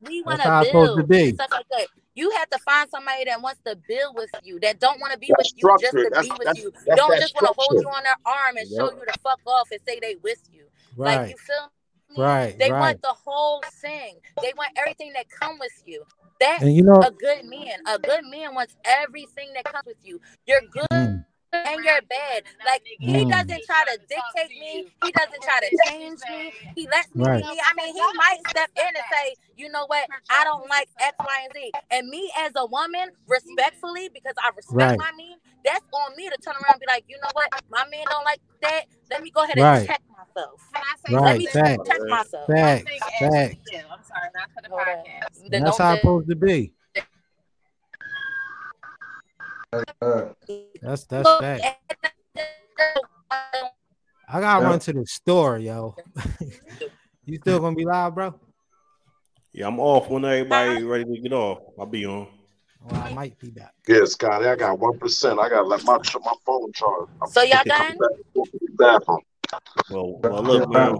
we 0.00 0.22
want 0.22 0.42
to 0.42 0.48
it's 0.48 0.68
supposed 0.68 0.96
to 0.96 0.96
build 0.96 1.08
be. 1.08 1.28
and 1.28 1.34
stuff 1.34 1.50
like 1.50 1.68
that. 1.70 1.86
You 2.14 2.30
have 2.32 2.50
to 2.50 2.58
find 2.58 2.90
somebody 2.90 3.24
that 3.24 3.40
wants 3.40 3.60
to 3.64 3.76
build 3.88 4.16
with 4.16 4.30
you, 4.42 4.60
that 4.60 4.78
don't 4.78 5.00
want 5.00 5.14
to 5.14 5.18
be 5.18 5.28
That's 5.36 5.52
with 5.54 5.62
you 5.62 5.76
just 5.80 5.92
to 5.92 6.10
That's 6.10 6.28
be 6.28 6.34
with 6.36 6.46
that's 6.46 6.58
you. 6.60 6.72
that's 6.86 7.00
Don't 7.00 7.10
that 7.10 7.20
just 7.20 7.34
want 7.34 7.46
to 7.46 7.54
hold 7.56 7.80
you 7.80 7.88
on 7.88 8.02
their 8.02 8.16
arm 8.26 8.56
and 8.56 8.68
show 8.68 8.90
you 8.92 9.02
the 9.06 9.18
fuck 9.22 9.40
off 9.46 9.70
and 9.70 9.80
say 9.86 9.98
they 10.00 10.16
with 10.16 10.42
you. 10.52 10.66
Like 10.96 11.30
you 11.30 11.36
feel 11.38 11.62
me? 11.64 11.70
Right. 12.16 12.58
They 12.58 12.70
Right. 12.70 12.80
want 12.80 13.02
the 13.02 13.14
whole 13.24 13.62
thing. 13.80 14.16
They 14.42 14.52
want 14.56 14.70
everything 14.76 15.12
that 15.14 15.26
come 15.30 15.58
with 15.58 15.72
you. 15.86 16.04
That 16.40 16.62
And 16.62 16.74
you 16.74 16.82
know, 16.82 17.00
a 17.00 17.10
good 17.10 17.44
man. 17.44 17.78
A 17.86 17.98
good 17.98 18.24
man 18.24 18.54
wants 18.54 18.74
everything 18.84 19.52
that 19.54 19.64
comes 19.64 19.86
with 19.86 19.96
you. 20.02 20.20
You're 20.46 20.60
good 20.70 20.86
mm, 20.92 21.11
and 21.52 21.84
you're 21.84 22.02
bad. 22.08 22.42
Like 22.64 22.82
he 22.98 23.24
Mm. 23.24 23.28
doesn't 23.28 23.62
try 23.64 23.84
to 23.84 23.98
dictate 24.08 24.58
me. 24.58 24.88
He 25.02 25.12
doesn't 25.12 25.42
try 25.42 25.60
to 25.60 25.78
change 25.88 26.20
me. 26.28 26.52
He 26.74 26.88
lets 26.88 27.14
me 27.14 27.24
Right. 27.24 27.42
be. 27.42 27.60
I 27.60 27.74
mean, 27.76 27.94
he 27.94 28.00
might 28.16 28.38
step 28.48 28.70
in 28.76 28.86
and 28.88 29.04
say, 29.10 29.34
you 29.56 29.68
know 29.70 29.84
what, 29.86 30.08
I 30.30 30.44
don't 30.44 30.68
like 30.68 30.88
X, 30.98 31.14
Y, 31.18 31.40
and 31.44 31.52
Z. 31.54 31.72
And 31.90 32.08
me 32.08 32.32
as 32.38 32.52
a 32.56 32.66
woman, 32.66 33.10
respectfully, 33.26 34.08
because 34.12 34.34
I 34.42 34.48
respect 34.56 34.72
Right. 34.72 34.98
my 34.98 35.12
man, 35.16 35.36
that's 35.64 35.84
on 35.92 36.16
me 36.16 36.28
to 36.28 36.36
turn 36.38 36.54
around 36.54 36.74
and 36.74 36.80
be 36.80 36.86
like, 36.86 37.04
you 37.08 37.18
know 37.22 37.30
what, 37.34 37.48
my 37.70 37.84
man 37.90 38.04
don't 38.08 38.24
like 38.24 38.40
that. 38.62 38.84
Let 39.10 39.22
me 39.22 39.30
go 39.30 39.44
ahead 39.44 39.58
and 39.58 39.64
Right. 39.64 39.86
check 39.86 40.02
myself. 40.08 40.60
Can 40.72 40.82
I 40.82 40.96
say 40.96 41.12
Let 41.14 41.22
right. 41.22 41.38
me 41.38 41.46
something? 41.46 41.76
Facts. 41.76 41.88
check 41.88 42.00
myself. 42.08 42.48
One 42.48 42.58
Facts. 42.58 42.84
thing, 42.84 43.00
Ashley, 43.02 43.28
Facts. 43.28 43.70
yeah, 43.72 43.82
I'm 43.92 44.02
sorry, 44.04 44.28
not 44.34 44.48
for 44.54 44.62
the 44.62 44.68
podcast. 44.70 45.50
That's 45.50 45.78
how 45.78 45.92
it's 45.92 46.00
supposed 46.00 46.28
to 46.30 46.36
be. 46.36 46.72
Uh, 49.72 50.32
That's 50.82 51.04
that's 51.06 51.30
fact. 51.38 51.64
I 54.28 54.40
gotta 54.40 54.62
Yeah. 54.62 54.68
run 54.68 54.78
to 54.80 54.92
the 54.92 55.06
store, 55.06 55.58
yo. 55.58 55.96
you 57.24 57.38
still 57.38 57.60
gonna 57.60 57.76
be 57.76 57.84
live, 57.86 58.14
bro? 58.14 58.38
Yeah, 59.52 59.68
I'm 59.68 59.80
off 59.80 60.08
when 60.08 60.24
everybody 60.24 60.82
ready 60.82 61.04
to 61.04 61.20
get 61.20 61.32
off. 61.32 61.58
I'll 61.78 61.86
be 61.86 62.04
on. 62.06 62.28
Well, 62.80 63.00
I 63.00 63.10
might 63.10 63.38
be 63.38 63.50
back. 63.50 63.72
Yeah, 63.86 64.04
Scotty, 64.04 64.46
I 64.46 64.56
got 64.56 64.78
one 64.78 64.98
percent. 64.98 65.38
I 65.38 65.48
gotta 65.48 65.66
let 65.66 65.84
my 65.84 65.98
my 66.24 66.34
phone 66.44 66.72
charge. 66.72 67.08
I'm 67.22 67.28
So 67.28 67.42
y'all 67.42 67.62
coming 67.64 67.96
done? 67.98 67.98
back 67.98 68.10
to 68.34 68.58
the. 68.76 69.22
Well, 69.90 70.20
well, 70.22 70.42
look, 70.42 70.68
man. 70.68 70.98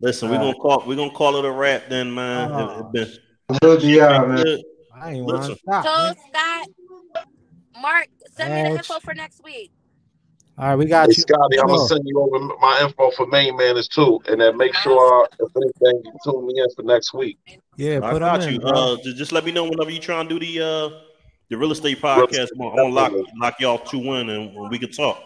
Listen, 0.00 0.28
we're 0.28 0.38
gonna 0.38 0.54
call 0.54 0.84
we're 0.86 0.96
gonna 0.96 1.10
call 1.10 1.36
it 1.36 1.44
a 1.44 1.50
wrap 1.50 1.88
then, 1.88 2.12
man. 2.12 2.50
It, 2.50 2.78
it 2.80 2.92
been 2.92 3.58
Good 3.60 3.80
job, 3.80 4.28
man. 4.28 4.44
good. 4.44 4.60
I 4.94 5.12
ain't 5.12 5.24
want 5.24 5.38
Listen, 5.38 5.54
to 5.54 5.60
stop. 5.60 5.84
So. 5.84 6.14
Scott, 6.30 6.66
Mark, 7.80 8.08
send 8.32 8.54
me 8.54 8.62
the 8.62 8.78
info 8.78 9.00
for 9.00 9.14
next 9.14 9.42
week. 9.42 9.72
All 10.56 10.68
right, 10.68 10.76
we 10.76 10.86
got 10.86 11.08
Hey, 11.08 11.14
you. 11.16 11.22
Scotty, 11.22 11.58
I'm 11.58 11.66
gonna 11.66 11.86
send 11.88 12.02
you 12.06 12.20
over 12.20 12.54
my 12.60 12.80
info 12.82 13.10
for 13.10 13.26
main 13.26 13.56
man 13.56 13.66
manners 13.68 13.88
too, 13.88 14.20
and 14.28 14.40
then 14.40 14.56
make 14.56 14.72
sure 14.74 15.28
if 15.40 15.50
anything 15.56 16.02
you 16.04 16.12
tune 16.24 16.46
me 16.46 16.60
in 16.60 16.66
for 16.76 16.82
next 16.82 17.12
week. 17.12 17.38
Yeah, 17.76 18.00
I 18.02 18.12
put 18.12 18.20
got 18.20 18.40
them 18.40 18.48
in, 18.48 18.54
you. 18.54 18.60
bro. 18.60 18.70
Uh, 18.70 18.96
just, 19.02 19.16
just 19.16 19.32
let 19.32 19.44
me 19.44 19.50
know 19.50 19.64
whenever 19.64 19.90
you 19.90 19.98
try 19.98 20.20
and 20.20 20.28
do 20.28 20.38
the 20.38 20.60
uh 20.60 21.00
the 21.50 21.56
real 21.56 21.72
estate 21.72 22.00
podcast. 22.00 22.48
I'm 22.52 22.58
gonna, 22.58 22.70
I'm 22.70 22.76
gonna 22.76 22.88
lock 22.94 23.12
lock 23.40 23.60
y'all 23.60 23.78
two 23.78 24.14
in 24.14 24.28
and 24.28 24.70
we 24.70 24.78
can 24.78 24.92
talk. 24.92 25.20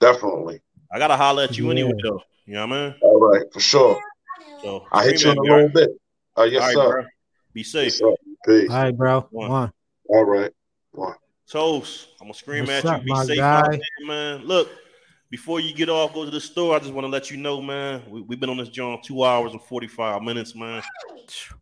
Definitely. 0.00 0.60
I 0.92 0.98
gotta 0.98 1.16
holler 1.16 1.44
at 1.44 1.56
you 1.56 1.70
anyway 1.70 1.92
Yeah. 1.96 2.10
though. 2.10 2.22
You 2.44 2.54
know 2.54 2.66
what 2.66 2.76
I 2.76 2.82
mean? 2.88 2.94
All 3.00 3.20
right, 3.20 3.42
for 3.52 3.60
sure. 3.60 3.98
So 4.60 4.86
I 4.92 5.04
hit 5.04 5.12
you 5.12 5.18
scream 5.18 5.32
in 5.32 5.38
at 5.38 5.40
a 5.40 5.42
little 5.42 5.64
right? 5.64 5.74
bit. 5.74 5.90
Uh, 6.36 6.42
yes, 6.42 6.60
All 6.60 6.66
right, 6.68 6.74
sir. 6.74 6.90
bro. 6.92 7.04
Be 7.54 7.62
safe. 7.62 7.84
Yes, 7.84 7.98
sir. 7.98 8.14
Peace. 8.46 8.70
All 8.70 8.76
right, 8.82 8.96
bro. 8.96 9.26
One. 9.30 9.50
One. 9.50 9.72
All 10.08 10.24
right. 10.24 10.50
Toast. 11.52 12.08
I'm 12.18 12.28
gonna 12.28 12.34
scream 12.34 12.64
What's 12.64 12.84
at 12.84 12.86
up, 12.86 13.06
you. 13.06 13.12
Be 13.12 13.24
safe 13.24 13.36
guy? 13.36 13.60
out 13.60 13.70
there, 13.70 14.06
man. 14.06 14.44
Look, 14.46 14.70
before 15.28 15.60
you 15.60 15.74
get 15.74 15.90
off, 15.90 16.14
go 16.14 16.24
to 16.24 16.30
the 16.30 16.40
store. 16.40 16.74
I 16.74 16.78
just 16.78 16.94
want 16.94 17.04
to 17.04 17.10
let 17.10 17.30
you 17.30 17.36
know, 17.36 17.60
man. 17.60 18.02
We, 18.08 18.22
we've 18.22 18.40
been 18.40 18.48
on 18.48 18.56
this 18.56 18.70
joint 18.70 19.02
two 19.04 19.22
hours 19.22 19.52
and 19.52 19.62
45 19.62 20.22
minutes, 20.22 20.54
man. 20.54 20.82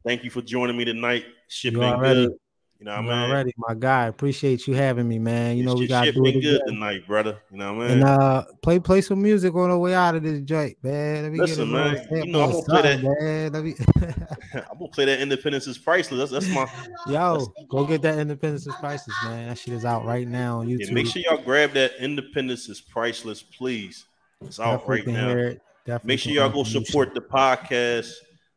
Thank 0.04 0.22
you 0.22 0.30
for 0.30 0.42
joining 0.42 0.76
me 0.76 0.84
tonight. 0.84 1.24
Been 1.62 2.28
good. 2.28 2.38
You 2.80 2.86
know 2.86 2.96
what 2.96 3.04
You 3.04 3.10
I 3.10 3.20
mean? 3.20 3.30
already, 3.30 3.54
my 3.58 3.74
guy. 3.74 4.06
Appreciate 4.06 4.66
you 4.66 4.72
having 4.72 5.06
me, 5.06 5.18
man. 5.18 5.58
You 5.58 5.64
know 5.64 5.74
we 5.74 5.86
gotta 5.86 6.12
do 6.12 6.24
it 6.24 6.32
been 6.32 6.40
good 6.40 6.54
again. 6.62 6.66
tonight, 6.66 7.06
brother. 7.06 7.38
You 7.50 7.58
know 7.58 7.74
what 7.74 7.84
I 7.84 7.88
mean? 7.88 7.98
And 7.98 8.04
uh, 8.04 8.44
play 8.62 8.78
play 8.80 9.02
some 9.02 9.20
music 9.20 9.54
on 9.54 9.68
the 9.68 9.76
way 9.76 9.94
out 9.94 10.14
of 10.14 10.22
this 10.22 10.40
joint, 10.40 10.78
man. 10.82 11.24
Let 11.24 11.32
me 11.32 11.40
Listen, 11.40 11.70
man, 11.70 12.02
you 12.10 12.26
know 12.32 12.42
I'm 12.44 12.50
gonna 12.52 12.62
play 12.64 12.82
something, 12.82 13.12
man. 13.20 13.52
Let 13.52 13.64
me, 13.64 13.74
I'm 14.54 14.78
gonna 14.78 14.88
play 14.92 15.04
that 15.04 15.20
Independence 15.20 15.66
is 15.66 15.76
Priceless. 15.76 16.30
That's, 16.30 16.46
that's 16.46 16.54
my 16.54 16.66
yo, 17.06 17.52
go 17.68 17.84
get 17.84 18.00
that 18.00 18.18
Independence 18.18 18.66
is 18.66 18.74
priceless, 18.80 19.14
man. 19.24 19.48
That 19.48 19.58
shit 19.58 19.74
is 19.74 19.84
out 19.84 20.06
right 20.06 20.26
now 20.26 20.60
on 20.60 20.66
YouTube. 20.68 20.86
yeah, 20.86 20.94
make 20.94 21.06
sure 21.06 21.20
y'all 21.20 21.36
grab 21.44 21.72
that 21.72 21.92
Independence 22.00 22.70
is 22.70 22.80
Priceless, 22.80 23.42
please. 23.42 24.06
It's 24.40 24.58
out 24.58 24.80
Definitely 24.86 25.12
right 25.12 25.20
now. 25.20 25.28
hear 25.28 25.38
it. 25.48 25.60
Definitely 25.84 26.08
Make 26.08 26.18
sure 26.20 26.32
y'all 26.32 26.48
go 26.48 26.64
support 26.64 27.12
the 27.12 27.20
podcast. 27.20 28.10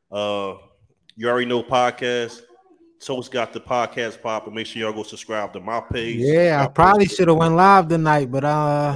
Uh 0.10 0.56
you 1.18 1.28
already 1.28 1.46
know 1.46 1.62
podcast. 1.62 2.40
Toast 3.06 3.32
got 3.32 3.54
the 3.54 3.60
podcast 3.60 4.22
pop, 4.22 4.46
and 4.48 4.56
make 4.56 4.66
sure 4.68 4.82
y'all 4.82 4.94
go 4.94 5.04
subscribe 5.04 5.54
to 5.54 5.60
my 5.60 5.82
page. 5.82 6.18
Yeah, 6.18 6.64
I 6.64 6.68
probably 6.68 7.06
should 7.06 7.28
have 7.28 7.38
went 7.38 7.56
live 7.56 7.88
tonight, 7.90 8.32
but 8.32 8.44
uh, 8.44 8.48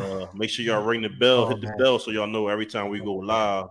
Uh, 0.02 0.28
make 0.34 0.50
sure 0.50 0.64
y'all 0.66 0.84
ring 0.84 1.02
the 1.02 1.10
bell, 1.10 1.44
Oh, 1.44 1.50
hit 1.50 1.62
the 1.62 1.68
man. 1.68 1.78
bell, 1.78 2.00
so 2.00 2.12
y'all 2.12 2.28
know 2.28 2.48
every 2.48 2.66
time 2.66 2.90
we 2.90 3.00
go 3.00 3.14
live. 3.16 3.68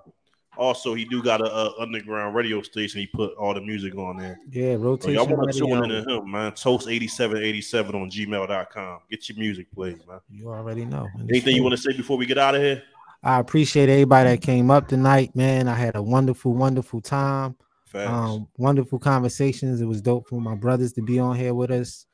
Also, 0.59 0.95
he 0.95 1.05
do 1.05 1.23
got 1.23 1.43
a, 1.43 1.45
a 1.55 1.81
underground 1.83 2.35
radio 2.35 2.63
station. 2.63 3.01
He 3.01 3.07
put 3.07 3.35
all 3.35 3.53
the 3.53 3.61
music 3.61 3.95
on 3.97 4.17
there. 4.17 4.39
yeah, 4.51 4.73
So 4.73 4.79
rotation. 4.79 5.15
y'all 5.15 5.27
want 5.27 5.53
to 5.53 5.59
tune 5.59 5.85
into 5.91 6.11
him, 6.17 6.31
man. 6.31 6.53
Toast8787 6.53 7.95
on 7.95 8.11
gmail.com. 8.11 9.01
Get 9.11 9.29
your 9.29 9.39
music 9.39 9.67
played, 9.75 9.99
man. 10.09 10.21
You 10.31 10.49
already 10.49 10.87
know. 10.87 11.09
Anything 11.29 11.57
you 11.57 11.63
want 11.63 11.75
to 11.77 11.81
say 11.83 11.95
before 11.95 12.17
we 12.17 12.25
get 12.25 12.39
out 12.39 12.55
of 12.55 12.63
here? 12.63 12.83
I 13.23 13.39
appreciate 13.39 13.89
everybody 13.91 14.31
that 14.31 14.41
came 14.41 14.71
up 14.71 14.89
tonight, 14.89 15.35
man. 15.37 15.69
I 15.69 15.75
had 15.75 15.95
a 15.97 16.03
wonderful, 16.03 16.55
wonderful 16.55 17.01
time. 17.03 17.57
Um, 18.05 18.49
wonderful 18.57 18.99
conversations. 18.99 19.81
It 19.81 19.87
was 19.87 20.03
dope 20.03 20.29
for 20.29 20.41
my 20.41 20.55
brothers 20.55 20.93
to 20.95 21.03
be 21.03 21.19
on 21.19 21.37
here 21.37 21.55
with 21.55 21.71
us. 21.71 22.07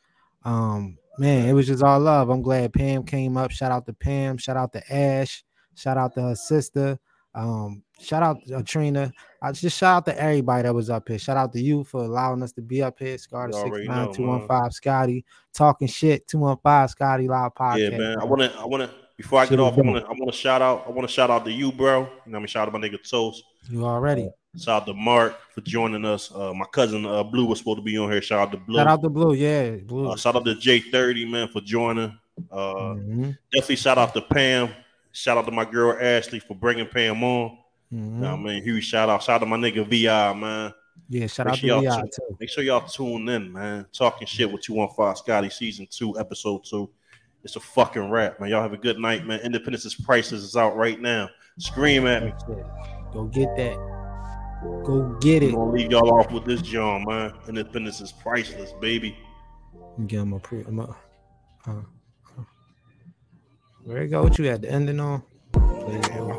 Um, 0.45 0.99
man, 1.19 1.49
it 1.49 1.53
was 1.53 1.67
just 1.67 1.83
all 1.83 2.01
love. 2.01 2.29
I'm 2.29 2.43
glad 2.43 2.73
Pam 2.73 3.05
came 3.05 3.37
up. 3.37 3.51
Shout 3.51 3.73
out 3.73 3.87
to 3.87 3.93
Pam. 3.93 4.39
Shout 4.39 4.57
out 4.57 4.73
to 4.73 4.93
Ash. 4.93 5.45
Shout 5.75 5.97
out 5.97 6.15
to 6.15 6.23
her 6.23 6.35
sister. 6.35 6.99
Um, 7.35 7.83
shout 8.01 8.23
out 8.23 8.45
to 8.47 8.63
Trina. 8.63 9.11
I 9.41 9.53
just 9.53 9.79
shout 9.79 9.97
out 9.97 10.05
to 10.07 10.23
everybody 10.23 10.65
that 10.65 10.75
was 10.75 10.91
up 10.91 11.09
here. 11.09 11.19
Shout 11.19 11.37
out 11.37 11.53
to 11.55 11.61
you 11.61 11.85
for 11.85 12.05
allowing 12.05 12.43
us 12.43 12.53
to 12.53 12.63
be 12.63 12.83
up 12.83 12.99
here. 12.99 13.17
Scar 13.17 13.51
69215 13.53 14.71
Scotty 14.71 15.25
talking 15.53 15.89
shit 15.89 16.29
215 16.29 16.89
Scotty 16.89 17.29
Live 17.29 17.55
Podcast. 17.55 17.91
Yeah, 17.91 17.99
man. 17.99 18.19
I 18.21 18.25
wanna, 18.25 18.53
I 18.59 18.65
wanna. 18.67 18.91
Before 19.17 19.41
I 19.41 19.47
get 19.47 19.61
off, 19.61 19.79
I 19.79 19.83
wanna, 19.83 20.01
I 20.01 20.13
wanna 20.13 20.33
shout 20.33 20.63
out. 20.63 20.85
I 20.87 20.91
wanna 20.91 21.09
shout 21.09 21.31
out 21.31 21.45
to 21.45 21.53
you, 21.53 21.71
bro. 21.73 22.01
You 22.27 22.33
know, 22.33 22.39
I 22.39 22.41
mean, 22.41 22.49
shout 22.49 22.69
out 22.69 22.73
to 22.73 22.79
my 22.79 22.87
nigga 22.87 23.09
Toast. 23.09 23.45
You 23.71 23.85
already. 23.85 24.29
Shout 24.59 24.83
out 24.83 24.87
to 24.87 24.93
Mark 24.95 25.39
for 25.55 25.63
joining 25.63 26.05
us. 26.05 26.31
Uh, 26.35 26.53
my 26.53 26.67
cousin 26.67 27.07
uh, 27.07 27.23
Blu 27.23 27.47
was 27.47 27.59
supposed 27.61 27.79
to 27.79 27.83
be 27.83 27.97
on 27.97 28.11
here. 28.11 28.21
Shout 28.21 28.39
out 28.39 28.53
to 28.53 28.59
Blu. 28.59 28.77
Shout 28.77 28.87
out 28.87 29.03
to 29.03 29.09
Blu. 29.09 29.33
Yeah, 29.33 29.71
Blu. 29.77 30.11
Uh, 30.11 30.17
shout 30.17 30.37
out 30.37 30.45
to 30.45 30.55
J-30 30.55 31.31
man 31.31 31.49
for 31.49 31.63
joining. 31.63 32.19
Uh, 32.51 32.75
Mhm. 32.75 33.39
Definitely 33.51 33.77
shout 33.77 33.97
out 33.97 34.13
to 34.15 34.21
Pam. 34.21 34.71
Shout 35.13 35.39
out 35.39 35.47
to 35.47 35.53
my 35.53 35.65
girl 35.65 35.97
Ashley 35.99 36.39
for 36.39 36.55
bringing 36.55 36.87
Pam 36.87 37.23
on. 37.25 37.59
You 37.91 37.99
know 37.99 38.31
what 38.31 38.41
I 38.41 38.43
mean, 38.43 38.63
huge 38.63 38.85
shout 38.87 39.09
out. 39.11 39.23
Shout 39.23 39.37
out 39.37 39.39
to 39.41 39.47
my 39.47 39.57
nigga 39.57 39.87
Vi, 39.87 40.35
man. 40.35 40.73
Yeah, 41.09 41.27
shout 41.27 41.47
Make 41.47 41.53
out 41.53 41.59
sure 41.59 41.69
to 41.69 41.85
y'all 41.85 41.95
VI 41.97 42.01
tune- 42.01 42.11
too. 42.11 42.37
Make 42.41 42.49
sure 42.51 42.65
y'all 42.65 42.81
tune 42.89 43.29
in, 43.29 43.53
man. 43.53 43.87
Talking 43.93 44.27
shit 44.27 44.51
with 44.51 44.63
215 44.63 45.17
Scotty, 45.17 45.51
season 45.51 45.87
two, 45.91 46.19
episode 46.19 46.65
two. 46.65 46.91
It's 47.45 47.57
a 47.57 47.61
fucking 47.61 48.11
rap, 48.11 48.39
man. 48.41 48.49
Y'all 48.51 48.63
have 48.63 48.73
a 48.73 48.79
good 48.79 48.99
night, 48.99 49.27
man. 49.27 49.41
Independence 49.41 49.85
is 49.85 49.95
Priceless 49.95 50.43
is 50.43 50.57
out 50.57 50.75
right 50.77 51.01
now. 51.01 51.29
Scream 51.59 52.07
at 52.07 52.25
me. 52.25 52.33
Go 53.13 53.25
get 53.25 53.55
that. 53.57 53.77
Go 54.85 55.17
get 55.21 55.43
it. 55.43 55.49
I'm 55.51 55.55
gonna 55.57 55.73
leave 55.73 55.91
y'all 55.91 56.13
off 56.19 56.31
with 56.31 56.45
this 56.45 56.63
John, 56.63 57.05
man. 57.07 57.33
Independence 57.49 58.01
is 58.01 58.13
priceless, 58.13 58.73
baby. 58.81 59.17
Give 60.07 60.23
him 60.23 60.33
a 60.33 60.39
pre. 60.39 60.63
I'm 60.63 60.79
a, 60.79 60.97
uh, 61.67 61.73
uh. 61.73 62.43
Where 63.85 64.03
you 64.03 64.09
go? 64.09 64.23
What 64.23 64.39
you 64.39 64.49
at 64.49 64.63
the 64.63 64.71
ending 64.71 65.01
on? 65.01 65.23
Played 65.53 66.05
it 66.05 66.11
early. 66.17 66.39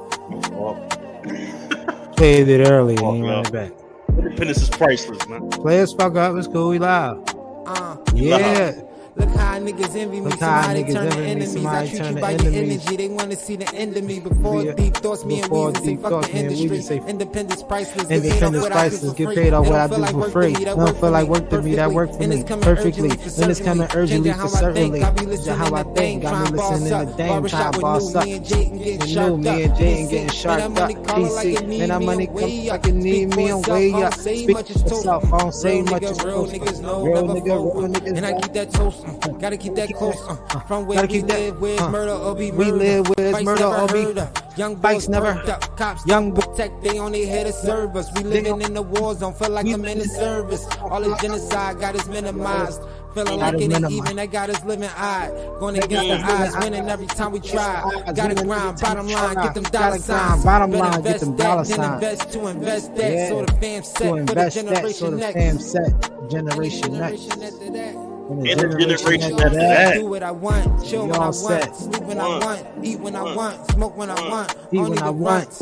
Played 2.16 2.48
it 2.48 2.68
early. 2.70 2.94
Ain't 2.94 3.26
run 3.26 3.46
it 3.46 3.52
back. 3.52 3.72
Independence 4.10 4.62
is 4.62 4.70
priceless, 4.70 5.28
man. 5.28 5.50
Play 5.50 5.82
us 5.82 5.94
fuck 5.94 6.16
up. 6.16 6.36
It's 6.38 6.48
cool. 6.48 6.70
We 6.70 6.80
live. 6.80 7.22
Uh, 7.66 7.98
Yeah. 8.14 8.82
Look 9.16 9.30
how 9.36 9.60
niggas 9.60 9.96
envy 9.96 10.20
me. 10.20 10.22
Look 10.22 10.40
how 10.40 10.64
Somebody 10.64 10.92
turn 10.92 11.12
to 11.12 11.18
enemies. 11.20 11.66
I 11.66 11.88
treat 11.88 12.06
you 12.10 12.16
by 12.16 12.32
your 12.32 12.52
energy. 12.52 12.98
They 12.98 13.08
want 13.10 13.30
to 13.30 13.38
see 13.38 13.56
the 13.56 13.72
end 13.76 13.96
of 13.96 14.04
me 14.04 14.20
before 14.20 14.64
Yeah. 14.64 14.74
deep 14.74 14.98
thoughts. 14.98 15.24
Me 15.24 15.36
and 15.36 15.44
Before 15.44 15.72
Weezy 15.72 15.86
say 15.86 15.96
fuck 15.98 16.12
thoughts, 16.12 16.28
the 16.30 16.34
and 16.38 16.52
industry. 16.52 16.82
say- 16.82 17.02
Independence 17.08 17.62
priceless. 17.64 18.08
Get 18.08 18.10
paid 18.10 18.18
off 18.18 18.24
Independence 18.34 18.64
what 18.64 18.72
I 18.72 18.76
do 18.76 18.90
priceless. 18.90 19.14
Get 19.14 19.36
paid 19.36 19.54
off 19.54 19.68
what 19.68 19.76
I 19.76 19.88
do 19.88 20.20
for 20.22 20.30
free. 20.32 20.54
Don't 20.54 20.98
feel 21.00 21.12
like 21.12 21.28
work 21.28 21.50
to 21.52 21.62
me. 21.62 21.76
That 21.76 21.92
work 21.94 22.12
for 22.14 22.28
me 22.28 22.36
it's 22.38 22.50
coming 22.50 22.64
perfectly. 22.64 23.10
And 23.12 23.52
it's 23.52 23.60
coming 23.62 23.88
urgently 23.94 24.34
for 24.34 24.48
certainly. 24.48 25.00
think. 25.00 25.06
I 25.06 25.12
be 25.12 25.18
Changing 25.20 25.30
listening 25.30 25.58
how 25.58 25.76
I 25.76 25.84
think. 25.84 26.22
Got 26.24 26.30
trying 26.32 26.44
me 26.44 26.50
to 26.50 26.56
boss 26.56 26.72
listening 26.82 27.08
to. 27.08 27.18
Dame, 27.18 27.28
Barbershop 27.30 27.60
trying 27.60 27.72
to 27.72 27.78
with 27.78 27.82
boss 27.84 28.16
up. 28.16 28.26
me 28.26 28.32
and 28.34 28.46
Jayden 28.46 28.78
getting 28.80 29.02
And 29.02 29.12
me 29.44 29.50
up. 29.50 29.56
and 29.70 29.74
Jayden 29.74 29.78
getting 29.78 30.16
man, 30.16 30.26
that 30.28 30.34
sharped 30.34 30.70
money 30.70 30.96
up. 30.96 31.08
like 31.08 31.08
PC, 31.08 31.54
it 31.54 31.68
need 31.68 31.80
me 31.80 31.88
money 32.06 32.28
on 32.28 32.34
way 32.34 32.70
up. 32.70 32.72
like 32.74 32.88
it 32.88 32.94
need 32.96 33.32
Speak 33.32 33.38
me 33.38 33.50
for 33.64 33.72
way 33.72 33.88
I 33.88 33.92
don't 33.92 34.04
up. 34.06 34.14
say 34.16 34.44
Speak 34.44 34.56
much, 34.56 34.66
for 34.68 34.72
it's 34.72 34.92
yourself. 34.92 35.34
I 35.34 35.38
don't 35.38 35.54
say 35.54 35.76
Real 35.82 35.84
much. 35.86 36.02
nigga, 36.02 36.26
real 36.26 36.34
toast. 36.46 36.54
niggas 36.54 36.82
know, 36.82 37.04
Real 37.06 37.24
nigga, 37.24 37.46
real 37.46 37.88
niggas 37.90 38.18
And 38.18 38.26
I 38.26 38.34
keep 38.34 38.54
that 38.54 38.72
toast. 38.72 39.03
Uh, 39.06 39.28
Gotta 39.40 39.58
keep 39.58 39.76
that 39.76 39.94
close. 39.96 40.20
uh, 40.28 40.36
From 40.62 40.86
where 40.88 40.96
Gotta 40.98 41.08
we 41.08 41.14
keep 41.20 41.28
that- 41.28 41.40
live, 41.40 41.62
where's 41.62 41.82
uh, 41.82 41.90
murder 41.90 42.12
or 42.14 42.36
be 42.36 42.52
we 42.52 42.72
live 42.72 43.10
with 43.10 43.44
murder 43.44 43.66
or 43.66 43.88
be-. 43.88 44.22
Young 44.56 44.76
boys 44.76 45.10
never- 45.10 45.28
up. 45.50 45.78
Cops 45.78 46.06
young 46.06 46.32
protect, 46.34 46.84
they 46.84 47.00
only 47.00 47.26
here 47.26 47.44
to 47.44 47.52
serve 47.54 47.96
us. 47.96 48.08
We 48.16 48.24
living 48.24 48.62
in 48.62 48.74
the 48.74 48.82
war 48.84 49.16
zone, 49.16 49.34
feel 49.34 49.50
like 49.50 49.66
I'm 49.66 49.84
in 49.86 50.00
the 50.00 50.06
service. 50.06 50.66
All 50.82 51.02
the 51.02 51.16
genocide 51.22 51.80
got 51.80 51.96
us 51.96 52.08
minimized. 52.08 52.82
Feeling 53.14 53.40
like 53.40 53.54
it 53.62 53.72
ain't 53.72 53.92
even, 53.92 54.16
they 54.16 54.26
got 54.26 54.50
us 54.50 54.64
living 54.66 54.90
odd. 54.98 55.30
Going 55.60 55.78
against 55.78 56.08
the 56.26 56.34
odds, 56.34 56.58
winning 56.58 56.90
every 56.90 57.06
time 57.06 57.32
we 57.32 57.40
try. 57.40 57.84
Gotta 58.16 58.34
grind, 58.44 58.80
bottom 58.80 59.08
line, 59.08 59.36
get 59.36 59.54
them 59.54 59.64
dollar 59.66 60.00
signs. 60.00 60.44
bottom 60.44 60.72
line, 60.72 61.02
get 61.04 61.20
them 61.20 61.36
that, 61.38 61.44
dollar 61.44 61.64
signs. 61.64 62.04
invest 62.04 62.32
to 62.34 62.48
invest 62.48 62.96
that. 62.96 63.30
So 63.30 63.46
the 63.46 63.52
fam 63.54 63.84
set 63.84 64.08
for 64.08 64.26
the 64.26 64.34
that 64.34 64.52
generation 64.54 65.12
the 65.12 65.32
next. 65.32 66.32
generation 66.32 66.94
next. 66.98 68.13
Generation 68.30 68.44
after. 68.60 68.64
And 68.64 68.72
And 68.72 68.72
the 68.72 68.98
generation 68.98 69.40
after 69.40 69.58
that. 69.58 69.94
Do 69.96 70.06
what 70.08 70.24
I 70.24 70.32
want, 70.32 70.86
chill 70.86 71.08
when 71.08 71.16
I 71.16 71.30
want, 71.30 71.76
sleep 71.76 72.04
when 72.04 72.20
I 72.20 72.28
Want. 72.28 72.44
want, 72.44 72.86
eat 72.86 73.00
when 73.00 73.16
I 73.16 73.36
want, 73.36 73.72
smoke 73.72 73.98
when 73.98 74.10
I 74.10 74.30
want, 74.30 74.56
Eat 74.72 74.80
only 74.80 74.90
when 74.92 75.00
I 75.00 75.06
the 75.08 75.12
want. 75.12 75.62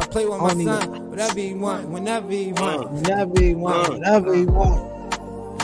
I 0.00 0.06
play 0.06 0.26
with 0.26 0.40
my 0.40 0.64
son, 0.64 1.10
whatever 1.10 1.38
he 1.38 1.54
want, 1.54 1.88
whenever 1.88 2.30
he 2.30 2.52
want. 2.52 2.90
Whenever 2.90 3.42
you 3.42 3.58
want, 3.58 3.92
whenever 3.92 4.34
you 4.34 4.46
want. 4.46 4.90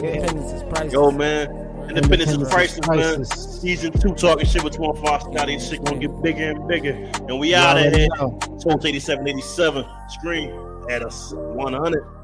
Yeah. 0.02 0.10
Independence 0.10 0.52
is 0.52 0.62
priceless. 0.64 0.92
Yo, 0.92 1.10
man. 1.10 1.48
Independence 1.88 2.30
is 2.30 2.34
Independence 2.34 2.72
is 2.74 2.80
priceless, 2.80 2.88
man. 2.88 3.24
Season 3.24 3.92
two, 3.92 4.14
talking 4.14 4.44
shit 4.46 4.62
with 4.62 4.74
215 4.74 5.32
Scotty. 5.32 5.58
Shit 5.58 5.84
gonna 5.84 5.98
get 5.98 6.22
bigger 6.22 6.50
and 6.50 6.68
bigger. 6.68 6.92
And 7.28 7.38
we 7.38 7.54
out 7.54 7.78
of 7.78 7.84
already 7.84 8.00
here. 8.00 8.08
know. 8.18 8.38
Toast 8.40 8.84
8787. 8.84 9.86
Scream 10.10 10.86
at 10.90 11.02
us 11.02 11.32
100. 11.32 12.15